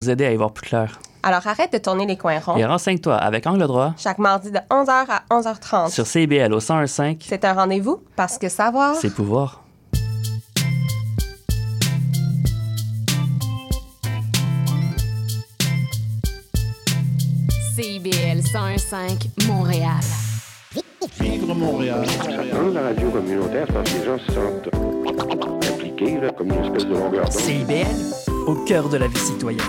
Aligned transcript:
vous 0.00 0.10
aider 0.10 0.26
à 0.26 0.32
y 0.32 0.36
voir 0.36 0.52
plus 0.52 0.68
clair. 0.68 1.00
Alors 1.24 1.44
arrête 1.44 1.72
de 1.72 1.78
tourner 1.78 2.06
les 2.06 2.16
coins 2.16 2.38
ronds. 2.38 2.56
Et 2.56 2.64
renseigne-toi 2.64 3.16
avec 3.16 3.44
Angle 3.48 3.66
droit 3.66 3.94
Chaque 3.98 4.18
mardi 4.18 4.52
de 4.52 4.58
11h 4.70 5.06
à 5.08 5.22
11h30. 5.28 5.90
sur 5.90 6.06
CBL 6.06 6.52
au 6.54 6.58
1015. 6.60 7.16
C'est 7.20 7.44
un 7.44 7.52
rendez-vous 7.54 8.00
parce 8.14 8.38
que 8.38 8.48
savoir. 8.48 8.94
C'est 8.94 9.12
pouvoir. 9.12 9.64
CIBL 17.74 18.40
101.5 18.42 19.46
Montréal. 19.46 19.90
Vivre 21.20 21.54
Montréal. 21.54 22.04
Dans 22.52 22.68
la 22.74 22.82
radio 22.82 23.10
communautaire, 23.10 23.66
parce 23.72 23.90
que 23.92 23.98
les 23.98 24.04
gens 24.04 24.18
se 24.18 24.32
sentent 24.32 25.72
impliqués, 25.72 26.20
là, 26.20 26.30
comme 26.30 26.48
une 26.52 26.64
espèce 26.64 26.86
de 26.86 26.94
longueur 26.94 27.24
d'onde. 27.24 27.32
CIBL, 27.32 27.86
au 28.46 28.54
cœur 28.64 28.88
de 28.88 28.96
la 28.98 29.06
vie 29.08 29.18
citoyenne. 29.18 29.62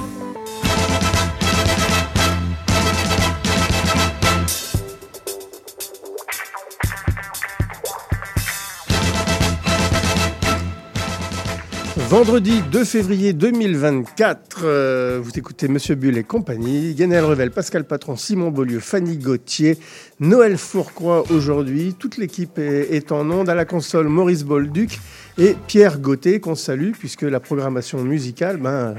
Vendredi 12.09 12.63
2 12.71 12.85
février 12.85 13.33
2024, 13.33 14.61
euh, 14.63 15.19
vous 15.21 15.29
écoutez 15.37 15.67
Monsieur 15.67 15.93
Bull 15.93 16.17
et 16.17 16.23
compagnie, 16.23 16.95
Guénel 16.95 17.23
Revel, 17.23 17.51
Pascal 17.51 17.83
Patron, 17.83 18.15
Simon 18.15 18.49
Beaulieu, 18.49 18.79
Fanny 18.79 19.17
Gauthier, 19.17 19.77
Noël 20.19 20.57
Fourcroy 20.57 21.23
aujourd'hui. 21.29 21.93
Toute 21.93 22.17
l'équipe 22.17 22.57
est, 22.57 22.95
est 22.95 23.11
en 23.11 23.29
onde 23.29 23.47
à 23.47 23.53
la 23.53 23.63
console 23.63 24.07
Maurice 24.07 24.43
Bolduc 24.43 24.99
et 25.37 25.55
Pierre 25.67 25.99
Gauthier 25.99 26.39
qu'on 26.39 26.55
salue 26.55 26.93
puisque 26.97 27.21
la 27.21 27.39
programmation 27.39 28.03
musicale, 28.03 28.57
ben, 28.57 28.95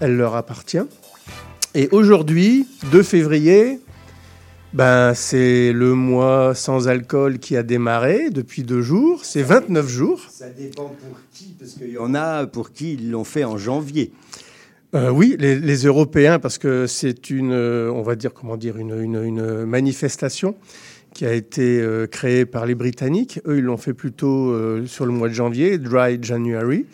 elle 0.00 0.16
leur 0.16 0.34
appartient. 0.34 0.82
Et 1.76 1.88
aujourd'hui, 1.92 2.66
2 2.90 3.04
février, 3.04 3.78
ben, 4.74 5.14
c'est 5.14 5.72
le 5.72 5.94
mois 5.94 6.54
sans 6.54 6.88
alcool 6.88 7.38
qui 7.38 7.56
a 7.56 7.62
démarré 7.62 8.30
depuis 8.30 8.64
deux 8.64 8.82
jours. 8.82 9.24
C'est 9.24 9.42
29 9.42 9.88
jours. 9.88 10.20
Ça 10.30 10.48
dépend 10.50 10.88
pour 10.88 11.18
qui, 11.32 11.54
parce 11.58 11.74
qu'il 11.74 11.90
y 11.92 11.98
en 11.98 12.14
a 12.14 12.46
pour 12.46 12.72
qui 12.72 12.94
ils 12.94 13.10
l'ont 13.10 13.24
fait 13.24 13.44
en 13.44 13.56
janvier. 13.56 14.12
Euh, 14.96 15.10
oui, 15.10 15.36
les, 15.38 15.58
les 15.58 15.76
Européens, 15.86 16.38
parce 16.38 16.58
que 16.58 16.86
c'est 16.86 17.30
une, 17.30 17.52
euh, 17.52 17.90
on 17.92 18.02
va 18.02 18.16
dire, 18.16 18.32
comment 18.34 18.56
dire, 18.56 18.76
une, 18.76 19.00
une- 19.00 19.22
une 19.24 19.64
manifestation 19.64 20.56
qui 21.14 21.24
a 21.24 21.32
été 21.32 21.80
euh, 21.80 22.06
créée 22.08 22.44
par 22.44 22.66
les 22.66 22.74
Britanniques. 22.74 23.40
Eux, 23.46 23.58
ils 23.58 23.64
l'ont 23.64 23.76
fait 23.76 23.94
plutôt 23.94 24.50
euh, 24.50 24.86
sur 24.86 25.06
le 25.06 25.12
mois 25.12 25.28
de 25.28 25.34
janvier, 25.34 25.78
Dry 25.78 26.18
January. 26.20 26.86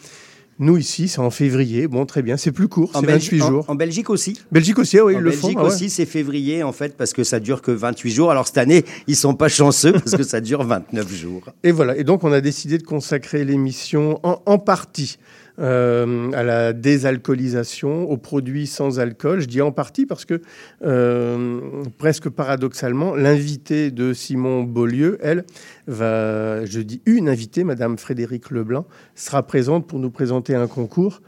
Nous, 0.61 0.77
ici, 0.77 1.09
c'est 1.09 1.19
en 1.21 1.31
février. 1.31 1.89
Bon, 1.89 2.05
très 2.07 2.23
bien, 2.23 2.37
c'est 2.37 2.53
plus 2.53 2.69
court, 2.69 2.91
En, 2.95 3.01
c'est 3.01 3.07
Belgi- 3.07 3.31
28 3.31 3.43
en- 3.43 3.49
jours. 3.49 3.65
en 3.69 3.75
Belgique 3.75 4.11
aussi. 4.11 4.39
Belgique 4.53 4.79
aussi, 4.79 5.01
oui, 5.01 5.15
en 5.15 5.19
ils 5.19 5.23
le 5.23 5.31
Belgique 5.31 5.41
font. 5.41 5.55
ah 5.57 5.63
ouais. 5.63 5.69
aussi, 5.69 5.89
c'est 5.91 6.05
février 6.07 6.63
en 6.63 6.73
fait, 6.73 6.97
parce 6.97 7.13
que 7.15 7.25
ça 7.25 7.41
dure 7.41 7.63
que 7.63 7.71
28 7.73 8.11
jours. 8.13 8.31
Alors 8.31 8.47
cette 8.47 8.59
année, 8.59 8.85
ils 9.07 9.17
sont 9.17 9.35
pas 9.35 9.49
chanceux 9.49 9.93
parce 9.93 10.13
que 10.15 10.23
ça 10.23 10.41
dure 10.41 10.63
29 10.63 11.13
jours. 11.13 11.43
Et 11.65 11.73
voilà. 11.73 11.97
Et 11.97 12.05
donc, 12.05 12.25
on 12.25 12.33
a 12.33 12.41
décidé 12.43 12.77
de 12.79 12.83
consacrer 12.85 13.45
l'émission 13.45 14.21
en, 14.23 14.41
en 14.47 14.59
partie 14.59 15.19
euh, 15.61 16.31
à 16.33 16.43
la 16.43 16.73
désalcoolisation, 16.73 18.11
aux 18.11 18.17
produits 18.17 18.67
sans 18.67 18.99
alcool. 18.99 19.41
Je 19.41 19.47
dis 19.47 19.61
en 19.61 19.73
partie 19.73 20.07
parce 20.07 20.25
que, 20.25 20.41
euh, 20.85 21.83
presque 21.99 22.29
paradoxalement, 22.29 23.15
l'invitée 23.15 23.91
de 23.91 24.13
Simon 24.13 24.63
Beaulieu, 24.63 25.19
elle, 25.21 25.45
va, 25.87 26.65
je 26.65 26.81
dis 26.81 27.03
une 27.07 27.29
invitée, 27.29 27.65
Madame 27.65 27.99
Frédéric 27.99 28.51
Leblanc, 28.51 28.87
sera 29.15 29.43
présente 29.43 29.87
pour 29.87 29.99
nous 29.99 30.11
présenter 30.11 30.55
un 30.55 30.67
concours. 30.67 31.21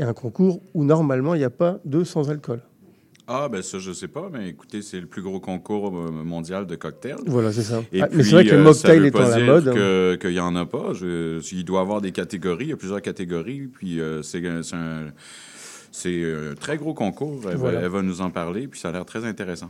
Et 0.00 0.04
un 0.04 0.12
concours 0.12 0.60
où 0.74 0.84
normalement 0.84 1.34
il 1.34 1.38
n'y 1.38 1.44
a 1.44 1.50
pas 1.50 1.80
de 1.84 2.04
sans 2.04 2.30
alcool. 2.30 2.60
Ah, 3.30 3.48
ben 3.52 3.60
ça, 3.60 3.78
je 3.78 3.92
sais 3.92 4.08
pas, 4.08 4.30
mais 4.32 4.48
écoutez, 4.48 4.80
c'est 4.80 5.00
le 5.00 5.06
plus 5.06 5.20
gros 5.20 5.38
concours 5.38 5.88
euh, 5.94 6.10
mondial 6.10 6.66
de 6.66 6.76
cocktails. 6.76 7.16
Voilà, 7.26 7.52
c'est 7.52 7.62
ça. 7.62 7.82
Et 7.92 8.00
Ah, 8.00 8.06
puis, 8.06 8.16
mais 8.16 8.22
c'est 8.24 8.30
vrai 8.30 8.44
que 8.46 8.52
le 8.52 8.56
euh, 8.60 8.62
mocktail 8.64 9.06
étant 9.06 9.18
pas 9.18 9.38
la 9.38 9.44
mode. 9.44 9.68
hein. 9.68 10.16
Qu'il 10.18 10.30
n'y 10.30 10.40
en 10.40 10.56
a 10.56 10.64
pas. 10.64 10.94
Je- 10.94 11.38
il 11.54 11.64
doit 11.64 11.80
y 11.80 11.82
avoir 11.82 12.00
des 12.00 12.10
catégories. 12.12 12.64
Il 12.64 12.70
y 12.70 12.72
a 12.72 12.76
plusieurs 12.76 13.02
catégories. 13.02 13.68
Puis 13.72 14.00
euh, 14.00 14.22
c'est 14.22 14.42
c'est 14.62 14.76
un, 14.76 15.08
c'est 15.92 16.24
un 16.24 16.54
très 16.54 16.78
gros 16.78 16.94
concours. 16.94 17.40
Elle, 17.44 17.50
va- 17.50 17.56
Voilà. 17.56 17.80
elle 17.82 17.88
va 17.88 18.00
nous 18.00 18.22
en 18.22 18.30
parler. 18.30 18.66
Puis 18.66 18.80
ça 18.80 18.88
a 18.88 18.92
l'air 18.92 19.04
très 19.04 19.24
intéressant. 19.26 19.68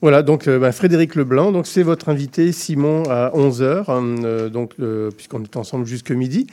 Voilà, 0.00 0.22
donc 0.22 0.46
euh, 0.46 0.58
bah, 0.60 0.70
Frédéric 0.72 1.14
Leblanc, 1.16 1.50
donc 1.52 1.66
c'est 1.66 1.82
votre 1.84 2.08
invité, 2.08 2.50
Simon, 2.52 3.02
à 3.08 3.30
11h, 3.34 4.50
donc 4.50 4.72
euh, 4.80 5.10
puisqu'on 5.10 5.42
est 5.44 5.56
ensemble 5.56 5.86
jusque 5.86 6.10
midi. 6.12 6.46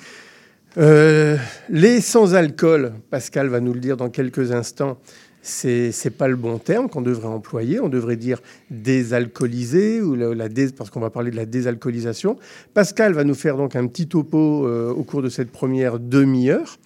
Euh, 0.77 1.35
les 1.69 1.99
sans-alcool, 1.99 2.93
Pascal 3.09 3.47
va 3.47 3.59
nous 3.59 3.73
le 3.73 3.79
dire 3.79 3.97
dans 3.97 4.09
quelques 4.09 4.51
instants, 4.51 4.99
c'est 5.41 5.91
c'est 5.91 6.09
pas 6.09 6.27
le 6.27 6.35
bon 6.35 6.57
terme 6.57 6.89
qu'on 6.89 7.01
devrait 7.01 7.27
employer. 7.27 7.79
On 7.79 7.89
devrait 7.89 8.15
dire 8.17 8.39
désalcoolisé 8.69 10.01
ou 10.01 10.15
la, 10.15 10.47
parce 10.77 10.89
qu'on 10.89 10.99
va 10.99 11.09
parler 11.09 11.31
de 11.31 11.35
la 11.35 11.45
désalcoolisation. 11.45 12.37
Pascal 12.73 13.13
va 13.13 13.23
nous 13.23 13.35
faire 13.35 13.57
donc 13.57 13.75
un 13.75 13.87
petit 13.87 14.07
topo 14.07 14.67
euh, 14.67 14.91
au 14.91 15.03
cours 15.03 15.21
de 15.21 15.29
cette 15.29 15.51
première 15.51 15.99
demi-heure. 15.99 16.77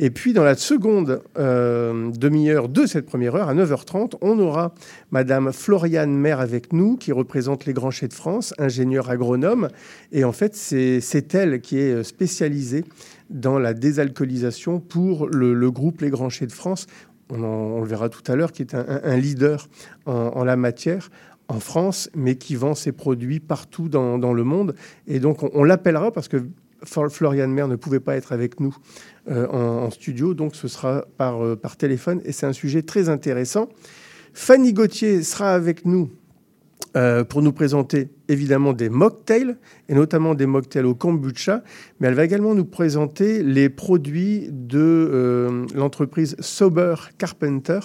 Et 0.00 0.10
puis 0.10 0.32
dans 0.32 0.44
la 0.44 0.54
seconde 0.54 1.22
euh, 1.38 2.10
demi-heure 2.12 2.68
de 2.68 2.86
cette 2.86 3.06
première 3.06 3.34
heure, 3.34 3.48
à 3.48 3.54
9h30, 3.54 4.14
on 4.20 4.38
aura 4.38 4.72
Madame 5.10 5.52
Floriane 5.52 6.14
Maire 6.14 6.38
avec 6.38 6.72
nous, 6.72 6.96
qui 6.96 7.10
représente 7.10 7.66
les 7.66 7.72
Grands 7.72 7.90
Chais 7.90 8.06
de 8.06 8.14
France, 8.14 8.54
ingénieure 8.58 9.10
agronome. 9.10 9.68
Et 10.12 10.22
en 10.22 10.30
fait, 10.30 10.54
c'est 10.54 11.34
elle 11.34 11.60
qui 11.60 11.78
est 11.78 12.04
spécialisée 12.04 12.84
dans 13.28 13.58
la 13.58 13.74
désalcoolisation 13.74 14.80
pour 14.80 15.26
le, 15.26 15.52
le 15.52 15.70
groupe 15.70 16.00
Les 16.00 16.10
Grands 16.10 16.30
Chais 16.30 16.46
de 16.46 16.52
France. 16.52 16.86
On, 17.30 17.80
le 17.80 17.86
verra 17.86 18.08
tout 18.08 18.22
à 18.30 18.36
l'heure, 18.36 18.52
qui 18.52 18.62
est 18.62 18.74
un, 18.74 19.16
leader 19.16 19.68
en, 20.06 20.44
la 20.44 20.56
matière 20.56 21.10
en 21.48 21.60
France, 21.60 22.10
mais 22.14 22.36
qui 22.36 22.56
vend 22.56 22.74
ses 22.74 22.92
produits 22.92 23.40
partout 23.40 23.88
dans, 23.88 24.32
le 24.32 24.44
monde. 24.44 24.74
Et 25.06 25.20
donc, 25.20 25.42
on, 25.54 25.64
l'appellera 25.64 26.10
parce 26.10 26.28
que 26.28 26.44
Fl- 26.84 27.10
Floriane 27.10 27.52
Maire 27.52 27.68
ne 27.68 27.76
pouvait 27.76 28.00
pas 28.00 28.16
être 28.16 28.32
avec 28.32 28.60
nous 28.60 28.76
euh, 29.30 29.46
en, 29.48 29.90
studio, 29.90 30.34
donc 30.34 30.54
ce 30.54 30.68
sera 30.68 31.04
euh, 31.20 31.56
par 31.56 31.76
téléphone, 31.76 32.20
et 32.24 32.32
c'est 32.32 32.46
un 32.46 32.52
sujet 32.52 32.82
très 32.82 33.08
intéressant. 33.08 33.68
Fanny 34.32 34.72
Gauthier 34.72 35.22
sera 35.22 35.54
avec 35.54 35.84
nous 35.84 36.10
euh, 36.96 37.22
pour 37.22 37.42
nous 37.42 37.52
présenter 37.52 38.08
évidemment 38.28 38.72
des 38.72 38.88
mocktails, 38.88 39.56
et 39.88 39.94
notamment 39.94 40.34
des 40.34 40.46
mocktails 40.46 40.86
au 40.86 40.94
kombucha, 40.94 41.62
mais 42.00 42.08
elle 42.08 42.14
va 42.14 42.24
également 42.24 42.54
nous 42.54 42.64
présenter 42.64 43.42
les 43.42 43.68
produits 43.68 44.48
de 44.50 44.78
euh, 44.80 45.66
l'entreprise 45.74 46.34
Sober 46.40 46.94
Carpenter, 47.18 47.80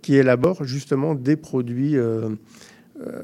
qui 0.00 0.14
élabore 0.14 0.62
justement 0.62 1.16
des 1.16 1.36
produits 1.36 1.96
euh, 1.96 2.28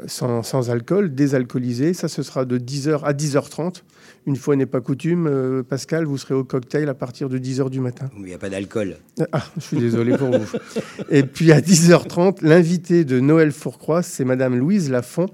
sans, 0.07 0.43
sans 0.43 0.71
alcool, 0.71 1.15
désalcoolisés. 1.15 1.95
Ça, 1.95 2.09
ce 2.09 2.23
sera 2.25 2.45
de 2.45 2.59
10h 2.59 3.03
à 3.05 3.13
10h30. 3.13 3.83
Une 4.25 4.37
fois 4.37 4.55
n'est 4.55 4.67
pas 4.67 4.81
coutume, 4.81 5.27
euh, 5.27 5.65
Pascal, 5.65 6.05
vous 6.05 6.17
serez 6.17 6.35
au 6.35 6.45
cocktail 6.45 6.89
à 6.89 6.95
partir 6.95 7.29
de 7.29 7.39
10h 7.39 7.71
du 7.71 7.81
matin. 7.81 8.09
Il 8.17 8.23
n'y 8.25 8.33
a 8.33 8.39
pas 8.39 8.49
d'alcool. 8.51 8.97
Ah, 9.33 9.43
je 9.57 9.63
suis 9.63 9.77
désolé 9.79 10.17
pour 10.17 10.31
vous. 10.31 10.47
Et 11.11 11.25
puis 11.25 11.51
à 11.51 11.61
10h30, 11.61 12.39
l'invité 12.43 13.05
de 13.05 13.19
Noël 13.19 13.51
Fourcroy, 13.51 14.03
c'est 14.05 14.25
Madame 14.25 14.57
Louise 14.57 14.91
Lafont 14.91 15.27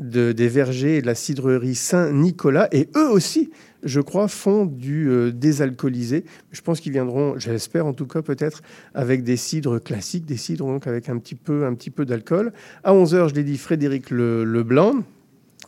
de, 0.00 0.30
des 0.30 0.46
vergers 0.46 0.98
et 0.98 1.02
de 1.02 1.06
la 1.06 1.16
cidrerie 1.16 1.74
Saint-Nicolas. 1.74 2.68
Et 2.70 2.88
eux 2.96 3.08
aussi, 3.10 3.50
je 3.82 4.00
crois, 4.00 4.28
font 4.28 4.64
du 4.64 5.08
euh, 5.10 5.32
désalcoolisé. 5.32 6.24
Je 6.52 6.60
pense 6.60 6.78
qu'ils 6.78 6.92
viendront, 6.92 7.36
j'espère 7.38 7.84
en 7.86 7.94
tout 7.94 8.06
cas 8.06 8.22
peut-être, 8.22 8.62
avec 8.94 9.24
des 9.24 9.36
cidres 9.36 9.82
classiques, 9.82 10.24
des 10.24 10.36
cidres 10.36 10.66
donc 10.66 10.86
avec 10.86 11.08
un 11.08 11.18
petit 11.18 11.34
peu, 11.34 11.66
un 11.66 11.74
petit 11.74 11.90
peu 11.90 12.04
d'alcool. 12.04 12.52
À 12.84 12.92
11h, 12.92 13.30
je 13.30 13.34
l'ai 13.34 13.44
dit, 13.44 13.58
Frédéric 13.58 14.10
Le- 14.10 14.44
Leblanc. 14.44 15.02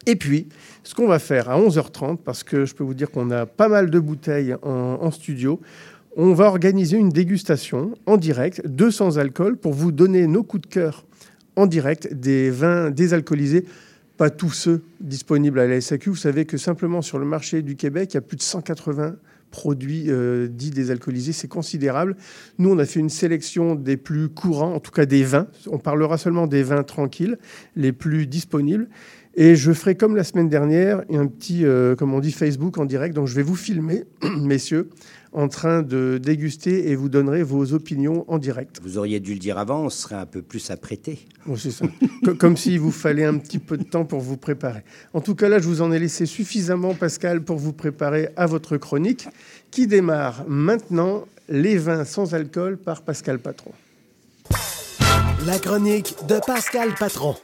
Et 0.07 0.17
puis, 0.17 0.49
ce 0.83 0.95
qu'on 0.95 1.07
va 1.07 1.19
faire 1.19 1.51
à 1.51 1.61
11h30, 1.61 2.19
parce 2.19 2.43
que 2.43 2.65
je 2.65 2.75
peux 2.75 2.85
vous 2.85 2.95
dire 2.95 3.11
qu'on 3.11 3.31
a 3.31 3.47
pas 3.47 3.69
mal 3.69 3.91
de 3.91 3.99
bouteilles 3.99 4.55
en, 4.63 5.11
studio, 5.11 5.61
on 6.17 6.33
va 6.33 6.47
organiser 6.47 6.97
une 6.97 7.11
dégustation 7.11 7.95
en 8.07 8.17
direct 8.17 8.67
de 8.67 8.91
sans 8.91 9.19
alcool 9.19 9.57
pour 9.57 9.73
vous 9.73 9.93
donner 9.93 10.27
nos 10.27 10.43
coups 10.43 10.63
de 10.63 10.75
cœur 10.75 11.05
en 11.57 11.67
direct 11.67 12.13
des 12.13 12.51
vins 12.51 12.91
désalcoolisés. 12.91 13.65
Pas 14.17 14.31
tous 14.31 14.51
ceux 14.51 14.83
disponibles 15.01 15.61
à 15.61 15.67
la 15.67 15.81
SAQ. 15.81 16.11
Vous 16.11 16.17
savez 16.17 16.45
que 16.45 16.57
simplement 16.57 17.03
sur 17.03 17.19
le 17.19 17.25
marché 17.25 17.63
du 17.63 17.77
Québec, 17.77 18.11
il 18.13 18.15
y 18.15 18.19
a 18.19 18.21
plus 18.21 18.37
de 18.37 18.43
180 18.43 19.17
produits 19.51 20.07
euh, 20.09 20.49
dits 20.49 20.71
désalcoolisés. 20.71 21.33
C'est 21.33 21.49
considérable. 21.49 22.17
Nous, 22.59 22.71
on 22.71 22.79
a 22.79 22.85
fait 22.85 23.01
une 23.01 23.09
sélection 23.09 23.75
des 23.75 23.97
plus 23.97 24.29
courants, 24.29 24.75
en 24.75 24.81
tout 24.81 24.91
cas 24.91 25.07
des 25.07 25.25
vins. 25.25 25.47
On 25.71 25.79
parlera 25.79 26.19
seulement 26.19 26.47
des 26.47 26.63
vins 26.63 26.83
tranquilles, 26.83 27.39
les 27.77 27.93
plus 27.93 28.27
disponibles. 28.27 28.89
Et 29.41 29.55
je 29.55 29.71
ferai 29.73 29.95
comme 29.95 30.17
la 30.17 30.25
semaine 30.25 30.49
dernière 30.49 31.03
un 31.13 31.29
petit, 31.29 31.65
euh, 31.65 31.95
comme 31.95 32.13
on 32.13 32.19
dit, 32.19 32.33
Facebook 32.33 32.77
en 32.77 32.85
direct. 32.85 33.15
Donc 33.15 33.29
je 33.29 33.37
vais 33.37 33.43
vous 33.45 33.55
filmer, 33.55 34.03
messieurs, 34.41 34.91
en 35.33 35.47
train 35.47 35.83
de 35.83 36.19
déguster 36.21 36.91
et 36.91 36.97
vous 36.97 37.09
donnerai 37.09 37.45
vos 37.45 37.73
opinions 37.73 38.25
en 38.27 38.39
direct. 38.39 38.81
Vous 38.83 38.99
auriez 38.99 39.21
dû 39.21 39.35
le 39.35 39.39
dire 39.39 39.57
avant, 39.57 39.85
on 39.85 39.91
serait 39.91 40.17
un 40.17 40.27
peu 40.27 40.43
plus 40.43 40.73
apprêté. 40.73 41.21
C'est 41.57 41.71
ça. 41.71 41.85
Co- 42.25 42.35
Comme 42.35 42.57
s'il 42.57 42.81
vous 42.81 42.91
fallait 42.91 43.27
un 43.27 43.39
petit 43.39 43.61
peu 43.61 43.77
de 43.77 43.85
temps 43.85 44.05
pour 44.05 44.19
vous 44.19 44.37
préparer. 44.37 44.83
En 45.15 45.21
tout 45.21 45.37
cas, 45.37 45.49
là, 45.49 45.61
je 45.61 45.69
vous 45.69 45.83
en 45.83 45.93
ai 45.93 46.01
laissé 46.01 46.27
suffisamment, 46.27 46.95
Pascal, 46.95 47.43
pour 47.43 47.59
vous 47.59 47.73
préparer 47.73 48.31
à 48.37 48.47
votre 48.47 48.77
chronique 48.77 49.29
qui 49.71 49.87
démarre 49.87 50.45
maintenant. 50.49 51.27
Les 51.51 51.79
vins 51.79 52.05
sans 52.05 52.35
alcool 52.35 52.77
par 52.77 53.03
Pascal 53.03 53.39
Patron. 53.39 53.71
La 55.47 55.59
chronique 55.59 56.15
de 56.29 56.39
Pascal 56.45 56.91
Patron. 56.99 57.37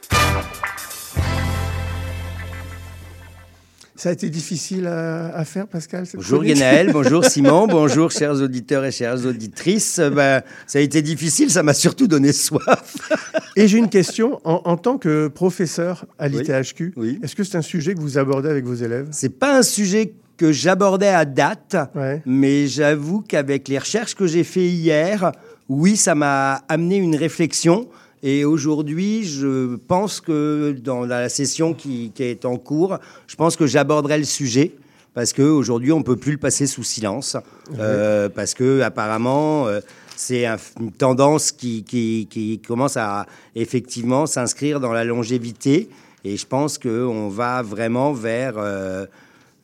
Ça 3.97 4.09
a 4.09 4.11
été 4.11 4.29
difficile 4.29 4.87
à, 4.87 5.27
à 5.37 5.45
faire, 5.45 5.67
Pascal 5.67 6.05
Bonjour 6.15 6.43
Guénaël, 6.43 6.91
bonjour 6.93 7.23
Simon, 7.23 7.65
bonjour 7.65 8.11
chers 8.11 8.33
auditeurs 8.41 8.83
et 8.83 8.91
chères 8.91 9.25
auditrices. 9.25 10.01
Ben, 10.13 10.41
ça 10.67 10.79
a 10.79 10.81
été 10.81 11.01
difficile, 11.01 11.49
ça 11.49 11.63
m'a 11.63 11.73
surtout 11.73 12.07
donné 12.07 12.33
soif. 12.33 12.95
Et 13.55 13.69
j'ai 13.69 13.77
une 13.77 13.87
question. 13.87 14.41
En, 14.43 14.61
en 14.65 14.75
tant 14.75 14.97
que 14.97 15.29
professeur 15.29 16.05
à 16.19 16.27
Oui. 16.27 16.43
l'ITHQ, 16.45 16.93
Oui. 16.97 17.19
est-ce 17.23 17.37
que 17.37 17.45
c'est 17.45 17.57
un 17.57 17.61
sujet 17.61 17.95
que 17.95 18.01
vous 18.01 18.17
abordez 18.17 18.49
avec 18.49 18.65
vos 18.65 18.73
élèves? 18.75 19.07
C'est 19.11 19.29
pas 19.39 19.57
un 19.57 19.63
sujet 19.63 20.13
que 20.35 20.51
j'abordais 20.51 21.07
à 21.07 21.23
date, 21.23 21.77
Ouais. 21.95 22.21
mais 22.25 22.67
j'avoue 22.67 23.21
qu'avec 23.21 23.69
les 23.69 23.77
recherches 23.79 24.13
que 24.13 24.27
j'ai 24.27 24.43
fait 24.43 24.67
hier, 24.67 25.31
oui, 25.69 25.95
ça 25.95 26.15
m'a 26.15 26.55
amené 26.67 26.97
une 26.97 27.15
réflexion. 27.15 27.87
Et 28.27 28.43
aujourd'hui, 28.43 29.23
je 29.23 29.75
pense 29.75 30.19
que 30.19 30.75
dans 30.83 31.05
la 31.05 31.29
session 31.29 31.75
qui, 31.75 32.11
qui 32.15 32.23
est 32.23 32.43
en 32.43 32.57
cours, 32.57 32.97
je 33.27 33.35
pense 33.35 33.55
que 33.55 33.67
j'aborderai 33.67 34.17
le 34.17 34.23
sujet 34.23 34.71
parce 35.13 35.31
qu'aujourd'hui, 35.31 35.91
on 35.91 35.99
ne 35.99 36.03
peut 36.03 36.15
plus 36.15 36.31
le 36.31 36.39
passer 36.39 36.65
sous 36.65 36.81
silence. 36.83 37.37
Euh, 37.77 38.27
parce 38.27 38.55
que 38.55 38.81
apparemment, 38.81 39.67
euh, 39.67 39.79
c'est 40.15 40.47
un- 40.47 40.57
une 40.81 40.91
tendance 40.91 41.51
qui, 41.51 41.83
qui, 41.83 42.27
qui 42.27 42.59
commence 42.67 42.97
à 42.97 43.27
effectivement 43.53 44.25
s'inscrire 44.25 44.79
dans 44.79 44.91
la 44.91 45.03
longévité. 45.03 45.87
Et 46.23 46.35
je 46.35 46.47
pense 46.47 46.79
qu'on 46.79 47.29
va 47.29 47.61
vraiment 47.61 48.11
vers, 48.11 48.55
euh, 48.57 49.05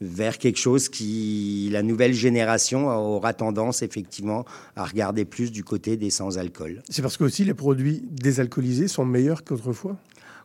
vers 0.02 0.40
quelque 0.40 0.58
chose 0.58 0.90
qui, 0.90 1.70
la 1.72 1.84
nouvelle 1.84 2.14
génération 2.14 2.88
aura 2.90 3.34
tendance 3.34 3.84
effectivement 3.84 4.46
à 4.76 4.84
regarder 4.84 5.26
plus 5.26 5.52
du 5.52 5.64
côté 5.64 5.96
des 5.96 6.10
sans-alcool. 6.10 6.82
C'est 6.90 7.04
parce 7.04 7.18
que 7.18 7.24
aussi 7.24 7.44
les 7.46 7.54
produits 7.54 8.04
désalcoolisés 8.10 8.88
sont 8.88 9.06
meilleurs 9.06 9.44
qu'autrefois? 9.44 9.96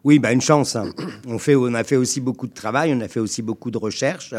Oui, 0.05 0.19
bah 0.19 0.32
une 0.32 0.43
chance. 0.43 0.76
hein. 0.76 0.93
On, 1.26 1.38
fait, 1.38 1.56
on 1.56 1.73
a 1.75 1.82
fait 1.85 1.97
aussi 1.97 2.20
beaucoup 2.20 2.47
de 2.47 2.53
travail, 2.53 2.93
on 2.94 3.00
a 3.00 3.08
fait 3.08 3.19
aussi 3.19 3.43
beaucoup 3.43 3.70
de 3.70 3.79
recherches 3.79 4.35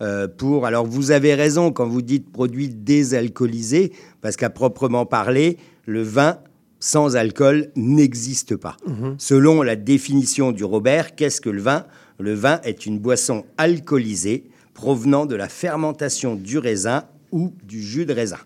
euh, 0.00 0.26
pour. 0.28 0.64
Alors, 0.64 0.86
vous 0.86 1.10
avez 1.10 1.34
raison 1.34 1.70
quand 1.72 1.86
vous 1.86 2.00
dites 2.00 2.30
produits 2.32 2.68
désalcoolisés, 2.68 3.92
parce 4.20 4.36
qu'à 4.36 4.48
proprement 4.48 5.04
parler, 5.06 5.58
le 5.86 6.02
vin 6.02 6.38
sans 6.80 7.16
alcool 7.16 7.70
n'existe 7.76 8.56
pas. 8.56 8.76
Selon 9.18 9.62
la 9.62 9.76
définition 9.76 10.50
du 10.50 10.64
Robert, 10.64 11.14
qu'est-ce 11.14 11.40
que 11.40 11.50
le 11.50 11.60
vin? 11.62 11.84
Le 12.18 12.34
vin 12.34 12.60
est 12.64 12.86
une 12.86 12.98
boisson 12.98 13.44
alcoolisée 13.56 14.44
provenant 14.74 15.26
de 15.26 15.34
la 15.34 15.48
fermentation 15.48 16.34
du 16.34 16.58
raisin 16.58 17.04
ou 17.30 17.52
du 17.64 17.80
jus 17.82 18.06
de 18.06 18.12
raisin. 18.12 18.38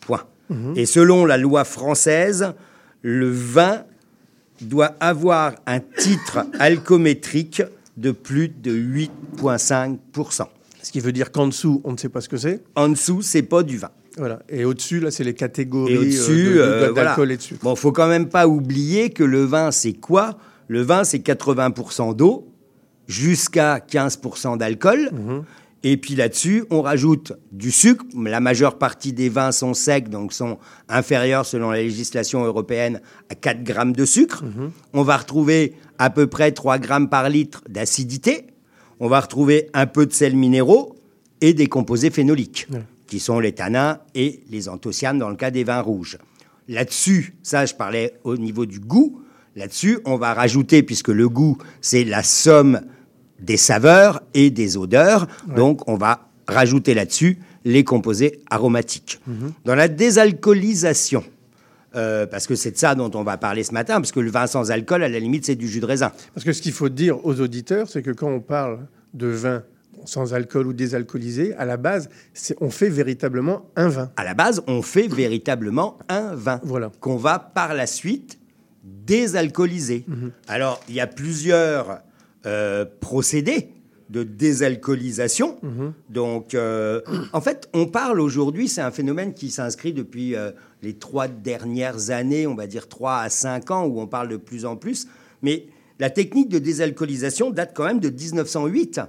Point. 0.00 0.22
Et 0.76 0.84
selon 0.86 1.24
la 1.24 1.38
loi 1.38 1.64
française, 1.64 2.52
le 3.00 3.30
vin 3.30 3.84
doit 4.60 4.94
avoir 5.00 5.54
un 5.66 5.80
titre 5.80 6.40
alcométrique 6.58 7.62
de 7.96 8.10
plus 8.10 8.48
de 8.48 8.72
8,5%. 9.42 10.46
Ce 10.82 10.90
qui 10.90 11.00
veut 11.00 11.12
dire 11.12 11.30
qu'en 11.30 11.46
dessous, 11.46 11.80
on 11.84 11.92
ne 11.92 11.96
sait 11.96 12.08
pas 12.08 12.20
ce 12.20 12.28
que 12.28 12.36
c'est. 12.36 12.62
En 12.74 12.88
dessous, 12.88 13.22
c'est 13.22 13.42
pas 13.42 13.62
du 13.62 13.78
vin. 13.78 13.90
Voilà. 14.18 14.40
Et 14.48 14.64
au-dessus, 14.64 15.00
là, 15.00 15.10
c'est 15.10 15.24
les 15.24 15.32
catégories 15.34 15.94
Et 15.94 15.96
euh, 15.96 16.00
de- 16.00 16.54
de- 16.54 16.58
euh, 16.58 16.92
d'alcool 16.92 17.14
voilà. 17.14 17.32
et 17.32 17.36
dessus. 17.36 17.56
Bon, 17.62 17.74
faut 17.76 17.92
quand 17.92 18.08
même 18.08 18.28
pas 18.28 18.46
oublier 18.46 19.10
que 19.10 19.24
le 19.24 19.44
vin, 19.44 19.70
c'est 19.70 19.94
quoi? 19.94 20.38
Le 20.68 20.82
vin, 20.82 21.04
c'est 21.04 21.18
80% 21.20 22.14
d'eau, 22.14 22.51
jusqu'à 23.12 23.78
15% 23.78 24.56
d'alcool. 24.56 25.10
Mhm. 25.12 25.44
Et 25.84 25.96
puis 25.96 26.14
là-dessus, 26.14 26.64
on 26.70 26.80
rajoute 26.80 27.32
du 27.50 27.72
sucre. 27.72 28.04
La 28.16 28.38
majeure 28.40 28.78
partie 28.78 29.12
des 29.12 29.28
vins 29.28 29.50
sont 29.50 29.74
secs, 29.74 30.08
donc 30.08 30.32
sont 30.32 30.58
inférieurs, 30.88 31.44
selon 31.44 31.70
la 31.70 31.78
législation 31.78 32.44
européenne, 32.44 33.00
à 33.30 33.34
4 33.34 33.64
grammes 33.64 33.92
de 33.92 34.04
sucre. 34.04 34.44
Mhm. 34.44 34.70
On 34.92 35.02
va 35.02 35.16
retrouver 35.16 35.74
à 35.98 36.08
peu 36.08 36.28
près 36.28 36.52
3 36.52 36.78
grammes 36.78 37.08
par 37.08 37.28
litre 37.28 37.62
d'acidité. 37.68 38.46
On 39.00 39.08
va 39.08 39.20
retrouver 39.20 39.68
un 39.74 39.86
peu 39.86 40.06
de 40.06 40.12
sels 40.12 40.36
minéraux 40.36 40.94
et 41.40 41.52
des 41.52 41.66
composés 41.66 42.10
phénoliques, 42.10 42.68
qui 43.08 43.18
sont 43.18 43.40
les 43.40 43.52
tanins 43.52 43.98
et 44.14 44.44
les 44.48 44.68
anthocyanes 44.68 45.18
dans 45.18 45.28
le 45.28 45.34
cas 45.36 45.50
des 45.50 45.64
vins 45.64 45.80
rouges. 45.80 46.18
Là-dessus, 46.68 47.34
ça, 47.42 47.66
je 47.66 47.74
parlais 47.74 48.14
au 48.22 48.36
niveau 48.36 48.66
du 48.66 48.78
goût. 48.78 49.20
Là-dessus, 49.56 49.98
on 50.04 50.16
va 50.16 50.32
rajouter, 50.32 50.84
puisque 50.84 51.08
le 51.08 51.28
goût, 51.28 51.58
c'est 51.80 52.04
la 52.04 52.22
somme 52.22 52.82
des 53.42 53.56
saveurs 53.56 54.22
et 54.34 54.50
des 54.50 54.76
odeurs. 54.76 55.26
Donc, 55.54 55.86
on 55.88 55.96
va 55.96 56.28
rajouter 56.48 56.94
là-dessus 56.94 57.38
les 57.64 57.84
composés 57.84 58.40
aromatiques. 58.50 59.20
Dans 59.64 59.74
la 59.74 59.88
désalcoolisation, 59.88 61.24
euh, 61.94 62.26
parce 62.26 62.46
que 62.46 62.54
c'est 62.54 62.70
de 62.72 62.76
ça 62.78 62.94
dont 62.94 63.10
on 63.14 63.22
va 63.22 63.36
parler 63.36 63.62
ce 63.64 63.72
matin, 63.72 63.96
parce 63.96 64.12
que 64.12 64.20
le 64.20 64.30
vin 64.30 64.46
sans 64.46 64.70
alcool, 64.70 65.02
à 65.02 65.08
la 65.08 65.18
limite, 65.18 65.44
c'est 65.46 65.54
du 65.56 65.68
jus 65.68 65.80
de 65.80 65.86
raisin. 65.86 66.10
Parce 66.34 66.44
que 66.44 66.52
ce 66.52 66.62
qu'il 66.62 66.72
faut 66.72 66.88
dire 66.88 67.24
aux 67.26 67.40
auditeurs, 67.40 67.88
c'est 67.88 68.02
que 68.02 68.10
quand 68.10 68.28
on 68.30 68.40
parle 68.40 68.78
de 69.14 69.26
vin 69.28 69.62
sans 70.04 70.34
alcool 70.34 70.66
ou 70.66 70.72
désalcoolisé, 70.72 71.54
à 71.54 71.64
la 71.64 71.76
base, 71.76 72.08
on 72.60 72.70
fait 72.70 72.88
véritablement 72.88 73.66
un 73.76 73.88
vin. 73.88 74.10
À 74.16 74.24
la 74.24 74.34
base, 74.34 74.62
on 74.66 74.82
fait 74.82 75.06
véritablement 75.06 75.98
un 76.08 76.34
vin 76.34 76.60
Voilà. 76.64 76.90
qu'on 76.98 77.16
va 77.16 77.38
par 77.38 77.74
la 77.74 77.86
suite 77.86 78.38
désalcooliser. 79.06 80.04
Alors, 80.48 80.80
il 80.88 80.94
y 80.94 81.00
a 81.00 81.06
plusieurs 81.06 82.00
euh, 82.46 82.84
procédés 83.00 83.68
de 84.10 84.22
désalcoolisation. 84.24 85.58
Donc, 86.10 86.54
euh, 86.54 87.00
en 87.32 87.40
fait, 87.40 87.68
on 87.72 87.86
parle 87.86 88.20
aujourd'hui, 88.20 88.68
c'est 88.68 88.80
un 88.80 88.90
phénomène 88.90 89.32
qui 89.34 89.50
s'inscrit 89.50 89.92
depuis 89.92 90.34
euh, 90.36 90.50
les 90.82 90.94
trois 90.94 91.28
dernières 91.28 92.10
années, 92.10 92.46
on 92.46 92.54
va 92.54 92.66
dire 92.66 92.88
trois 92.88 93.18
à 93.20 93.30
cinq 93.30 93.70
ans, 93.70 93.86
où 93.86 94.00
on 94.00 94.06
parle 94.06 94.28
de 94.28 94.36
plus 94.36 94.66
en 94.66 94.76
plus. 94.76 95.06
Mais 95.40 95.66
la 95.98 96.10
technique 96.10 96.48
de 96.48 96.58
désalcoolisation 96.58 97.50
date 97.50 97.72
quand 97.74 97.84
même 97.84 98.00
de 98.00 98.10
1908. 98.10 99.00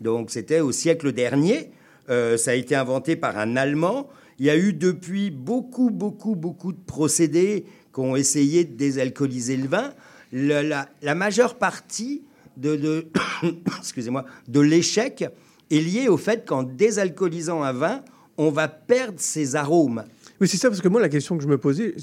Donc, 0.00 0.30
c'était 0.30 0.60
au 0.60 0.72
siècle 0.72 1.12
dernier. 1.12 1.70
Euh, 2.10 2.36
ça 2.36 2.50
a 2.52 2.54
été 2.54 2.74
inventé 2.74 3.14
par 3.16 3.38
un 3.38 3.56
Allemand. 3.56 4.08
Il 4.38 4.46
y 4.46 4.50
a 4.50 4.56
eu 4.56 4.72
depuis 4.72 5.30
beaucoup, 5.30 5.90
beaucoup, 5.90 6.34
beaucoup 6.34 6.72
de 6.72 6.80
procédés 6.84 7.64
qui 7.94 8.00
ont 8.00 8.16
essayé 8.16 8.64
de 8.64 8.74
désalcooliser 8.74 9.56
le 9.56 9.68
vin. 9.68 9.92
Le- 10.32 10.62
la, 10.62 10.88
la 11.02 11.14
majeure 11.14 11.56
partie 11.58 12.22
de, 12.56 13.06
excusez-moi, 13.78 14.24
de 14.48 14.60
l'échec 14.60 15.24
est 15.70 15.80
liée 15.80 16.08
au 16.08 16.16
fait 16.16 16.46
qu'en 16.46 16.62
désalcoolisant 16.62 17.62
un 17.62 17.72
vin, 17.72 18.02
on 18.36 18.50
va 18.50 18.68
perdre 18.68 19.18
ses 19.18 19.56
arômes. 19.56 20.04
Oui, 20.40 20.48
c'est 20.48 20.56
ça, 20.56 20.68
parce 20.68 20.80
que 20.80 20.88
moi, 20.88 21.00
la 21.00 21.08
question 21.08 21.36
que 21.36 21.42
je 21.42 21.48
me 21.48 21.58
posais, 21.58 21.94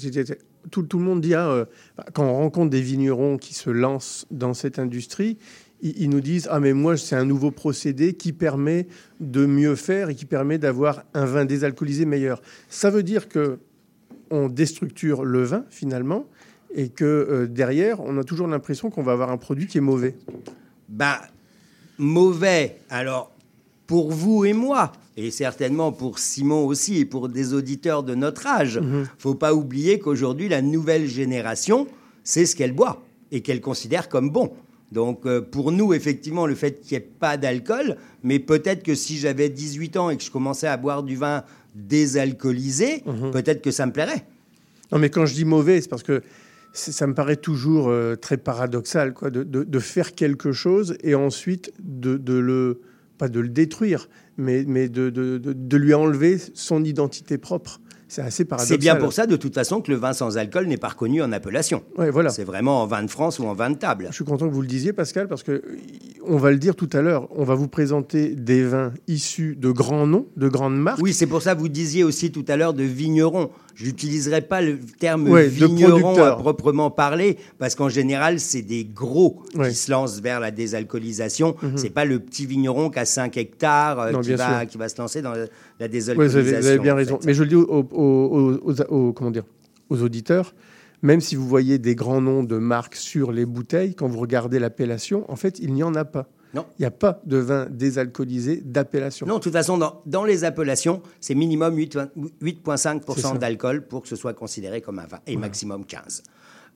tout, 0.70 0.82
tout 0.82 0.98
le 0.98 1.04
monde 1.04 1.20
dit, 1.20 1.34
ah, 1.34 1.48
euh, 1.50 1.64
quand 2.14 2.24
on 2.24 2.34
rencontre 2.34 2.70
des 2.70 2.80
vignerons 2.80 3.36
qui 3.36 3.54
se 3.54 3.70
lancent 3.70 4.26
dans 4.30 4.54
cette 4.54 4.78
industrie, 4.78 5.36
ils, 5.82 6.02
ils 6.02 6.10
nous 6.10 6.20
disent, 6.20 6.48
ah, 6.50 6.60
mais 6.60 6.72
moi, 6.72 6.96
c'est 6.96 7.16
un 7.16 7.24
nouveau 7.24 7.50
procédé 7.50 8.14
qui 8.14 8.32
permet 8.32 8.86
de 9.20 9.44
mieux 9.44 9.76
faire 9.76 10.08
et 10.08 10.14
qui 10.14 10.24
permet 10.24 10.58
d'avoir 10.58 11.04
un 11.14 11.26
vin 11.26 11.44
désalcoolisé 11.44 12.06
meilleur. 12.06 12.40
Ça 12.68 12.90
veut 12.90 13.02
dire 13.02 13.28
que 13.28 13.58
on 14.30 14.48
déstructure 14.48 15.24
le 15.24 15.42
vin, 15.42 15.64
finalement, 15.70 16.26
et 16.74 16.88
que 16.88 17.04
euh, 17.04 17.46
derrière, 17.46 18.00
on 18.00 18.16
a 18.18 18.24
toujours 18.24 18.46
l'impression 18.46 18.90
qu'on 18.90 19.02
va 19.02 19.12
avoir 19.12 19.30
un 19.30 19.36
produit 19.36 19.66
qui 19.66 19.78
est 19.78 19.82
mauvais. 19.82 20.14
Bah, 20.88 21.20
mauvais. 21.98 22.78
Alors, 22.88 23.32
pour 23.86 24.12
vous 24.12 24.44
et 24.44 24.52
moi, 24.52 24.92
et 25.16 25.30
certainement 25.30 25.92
pour 25.92 26.18
Simon 26.18 26.66
aussi, 26.66 26.98
et 26.98 27.04
pour 27.04 27.28
des 27.28 27.54
auditeurs 27.54 28.02
de 28.02 28.14
notre 28.14 28.46
âge, 28.46 28.80
faut 29.18 29.34
pas 29.34 29.52
oublier 29.54 29.98
qu'aujourd'hui, 29.98 30.48
la 30.48 30.62
nouvelle 30.62 31.06
génération, 31.06 31.86
c'est 32.22 32.46
ce 32.46 32.54
qu'elle 32.54 32.72
boit 32.72 33.02
et 33.32 33.40
qu'elle 33.40 33.60
considère 33.60 34.08
comme 34.08 34.30
bon. 34.30 34.52
Donc, 34.92 35.24
euh, 35.24 35.40
pour 35.40 35.70
nous, 35.70 35.94
effectivement, 35.94 36.46
le 36.46 36.56
fait 36.56 36.80
qu'il 36.80 36.98
n'y 36.98 37.04
ait 37.04 37.06
pas 37.06 37.36
d'alcool, 37.36 37.96
mais 38.24 38.40
peut-être 38.40 38.82
que 38.82 38.94
si 38.94 39.18
j'avais 39.18 39.48
18 39.48 39.96
ans 39.96 40.10
et 40.10 40.16
que 40.16 40.22
je 40.22 40.30
commençais 40.30 40.66
à 40.66 40.76
boire 40.76 41.02
du 41.02 41.16
vin 41.16 41.44
désalcoolisé, 41.76 43.04
peut-être 43.30 43.62
que 43.62 43.70
ça 43.70 43.86
me 43.86 43.92
plairait. 43.92 44.24
Non, 44.90 44.98
mais 44.98 45.08
quand 45.08 45.26
je 45.26 45.34
dis 45.34 45.44
mauvais, 45.44 45.80
c'est 45.80 45.88
parce 45.88 46.02
que 46.02 46.22
ça 46.72 47.06
me 47.06 47.14
paraît 47.14 47.36
toujours 47.36 47.88
euh, 47.88 48.14
très 48.16 48.36
paradoxal, 48.36 49.12
quoi, 49.14 49.30
de, 49.30 49.42
de- 49.42 49.64
de 49.64 49.78
faire 49.78 50.14
quelque 50.14 50.52
chose 50.52 50.96
et 51.02 51.14
ensuite 51.14 51.72
de, 51.82 52.16
de 52.16 52.34
le, 52.34 52.80
pas 53.18 53.28
de 53.28 53.40
le 53.40 53.48
détruire, 53.48 54.08
mais, 54.36 54.64
mais 54.66 54.88
de, 54.88 55.10
de- 55.10 55.38
de- 55.38 55.52
de 55.52 55.76
lui 55.76 55.94
enlever 55.94 56.38
son 56.54 56.84
identité 56.84 57.38
propre. 57.38 57.80
C'est 58.08 58.22
assez 58.22 58.44
paradoxal. 58.44 58.74
C'est 58.74 58.80
bien 58.80 58.96
pour 58.96 59.12
ça, 59.12 59.26
de 59.28 59.36
toute 59.36 59.54
façon, 59.54 59.80
que 59.80 59.92
le 59.92 59.96
vin 59.96 60.12
sans 60.12 60.36
alcool 60.36 60.66
n'est 60.66 60.76
pas 60.78 60.88
reconnu 60.88 61.22
en 61.22 61.30
appellation. 61.30 61.84
Ouais, 61.96 62.10
voilà. 62.10 62.30
C'est 62.30 62.42
vraiment 62.42 62.82
en 62.82 62.86
vin 62.88 63.04
de 63.04 63.10
France 63.10 63.38
ou 63.38 63.44
en 63.44 63.54
vin 63.54 63.70
de 63.70 63.76
table. 63.76 64.06
Je 64.10 64.14
suis 64.16 64.24
content 64.24 64.48
que 64.48 64.52
vous 64.52 64.62
le 64.62 64.66
disiez, 64.66 64.92
Pascal, 64.92 65.28
parce 65.28 65.44
que 65.44 65.62
on 66.26 66.36
va 66.36 66.50
le 66.50 66.58
dire 66.58 66.74
tout 66.74 66.88
à 66.92 67.02
l'heure. 67.02 67.28
On 67.30 67.44
va 67.44 67.54
vous 67.54 67.68
présenter 67.68 68.34
des 68.34 68.64
vins 68.64 68.92
issus 69.06 69.54
de 69.54 69.70
grands 69.70 70.08
noms, 70.08 70.26
de 70.36 70.48
grandes 70.48 70.76
marques. 70.76 70.98
Oui, 71.00 71.12
c'est 71.14 71.28
pour 71.28 71.40
ça 71.40 71.54
que 71.54 71.60
vous 71.60 71.68
disiez 71.68 72.02
aussi 72.02 72.32
tout 72.32 72.44
à 72.48 72.56
l'heure 72.56 72.74
de 72.74 72.82
vigneron. 72.82 73.50
Je 73.80 73.86
n'utiliserai 73.86 74.42
pas 74.42 74.60
le 74.60 74.78
terme 74.78 75.26
Ouais, 75.26 75.48
vigneron 75.48 76.22
à 76.22 76.32
proprement 76.36 76.90
parler, 76.90 77.38
parce 77.58 77.74
qu'en 77.74 77.88
général, 77.88 78.38
c'est 78.38 78.60
des 78.60 78.84
gros 78.84 79.42
Ouais. 79.54 79.70
qui 79.70 79.74
se 79.74 79.90
lancent 79.90 80.20
vers 80.20 80.38
la 80.38 80.50
désalcoolisation. 80.50 81.56
C'est 81.76 81.88
pas 81.88 82.04
le 82.04 82.18
petit 82.18 82.44
vigneron 82.44 82.90
qui 82.90 82.98
a 82.98 83.06
5 83.06 83.36
hectares 83.38 83.98
euh, 84.00 84.10
Non, 84.12 84.20
qui, 84.20 84.34
va, 84.34 84.66
qui 84.66 84.76
va 84.76 84.88
se 84.90 85.00
lancer 85.00 85.22
dans 85.22 85.30
la, 85.32 85.38
la 85.38 85.44
Ouais, 85.46 85.86
vous, 85.86 85.88
désalcoolisation. 85.88 86.40
avez, 86.50 86.60
vous 86.60 86.66
avez 86.66 86.78
bien 86.78 86.92
en 86.92 86.96
raison. 86.96 87.18
fait. 87.20 87.26
Mais 87.26 87.32
je 87.34 87.42
le 87.42 87.48
dis 87.48 87.54
aux, 87.54 87.64
aux- 87.64 87.88
aux- 87.92 88.60
aux- 88.62 88.80
aux- 89.08 89.12
comment 89.14 89.30
dire, 89.30 89.44
aux 89.88 90.02
auditeurs, 90.02 90.54
même 91.02 91.22
si 91.22 91.34
vous 91.34 91.48
voyez 91.48 91.78
des 91.78 91.94
grands 91.94 92.20
noms 92.20 92.42
de 92.44 92.58
marques 92.58 92.96
sur 92.96 93.32
les 93.32 93.46
bouteilles, 93.46 93.94
quand 93.94 94.08
vous 94.08 94.18
regardez 94.20 94.58
l'appellation, 94.58 95.24
en 95.32 95.36
fait, 95.36 95.58
il 95.58 95.72
n'y 95.72 95.82
en 95.82 95.94
a 95.94 96.04
pas. 96.04 96.28
Non. 96.54 96.66
Il 96.78 96.82
n'y 96.82 96.86
a 96.86 96.90
pas 96.90 97.20
de 97.24 97.36
vin 97.36 97.66
désalcoolisé 97.70 98.60
d'appellation. 98.64 99.26
Non, 99.26 99.36
de 99.36 99.40
toute 99.40 99.52
façon, 99.52 99.78
dans, 99.78 100.02
dans 100.06 100.24
les 100.24 100.44
appellations, 100.44 101.02
c'est 101.20 101.34
minimum 101.34 101.76
8 101.76 101.92
C'est 101.92 101.98
ça. 101.98 102.10
8,5% 102.42 103.38
d'alcool 103.38 103.86
pour 103.86 104.02
que 104.02 104.08
ce 104.08 104.16
soit 104.16 104.34
considéré 104.34 104.80
comme 104.80 104.98
un 104.98 105.06
vin, 105.06 105.20
et 105.26 105.36
maximum 105.36 105.84
15. 105.84 106.22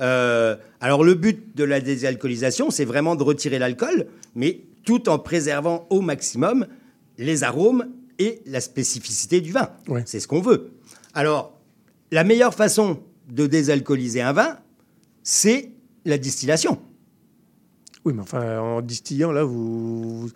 Euh, 0.01 0.57
alors 0.81 1.05
le 1.05 1.15
but 1.15 1.57
de 1.57 1.65
la 1.65 1.81
désalcoolisation, 1.81 2.71
c'est 2.71 2.85
vraiment 2.85 3.15
de 3.17 3.23
retirer 3.23 3.59
l'alcool, 3.59 4.07
mais 4.35 4.61
tout 4.85 5.09
en 5.09 5.19
préservant 5.19 5.87
au 5.91 6.01
maximum 6.01 6.67
les 7.19 7.45
arômes 7.45 7.87
et 8.19 8.43
la 8.47 8.61
spécificité 8.61 9.41
du 9.41 9.53
vin. 9.53 9.71
Ouais. 9.89 10.03
C'est 10.07 10.21
ce 10.21 10.29
qu'on 10.29 10.41
veut. 10.41 10.73
Alors, 11.15 11.59
la 12.11 12.25
meilleure 12.25 12.55
façon 12.55 13.01
de 13.31 13.47
désalcooliser 13.47 14.21
un 14.21 14.33
vin, 14.33 14.59
c'est 15.23 15.71
la 16.05 16.19
distillation. 16.19 16.81
Oui, 18.05 18.13
mais 18.15 18.23
enfin, 18.23 18.59
en 18.61 18.81
distillant, 18.83 19.33
là, 19.33 19.45
vous. 19.45 20.29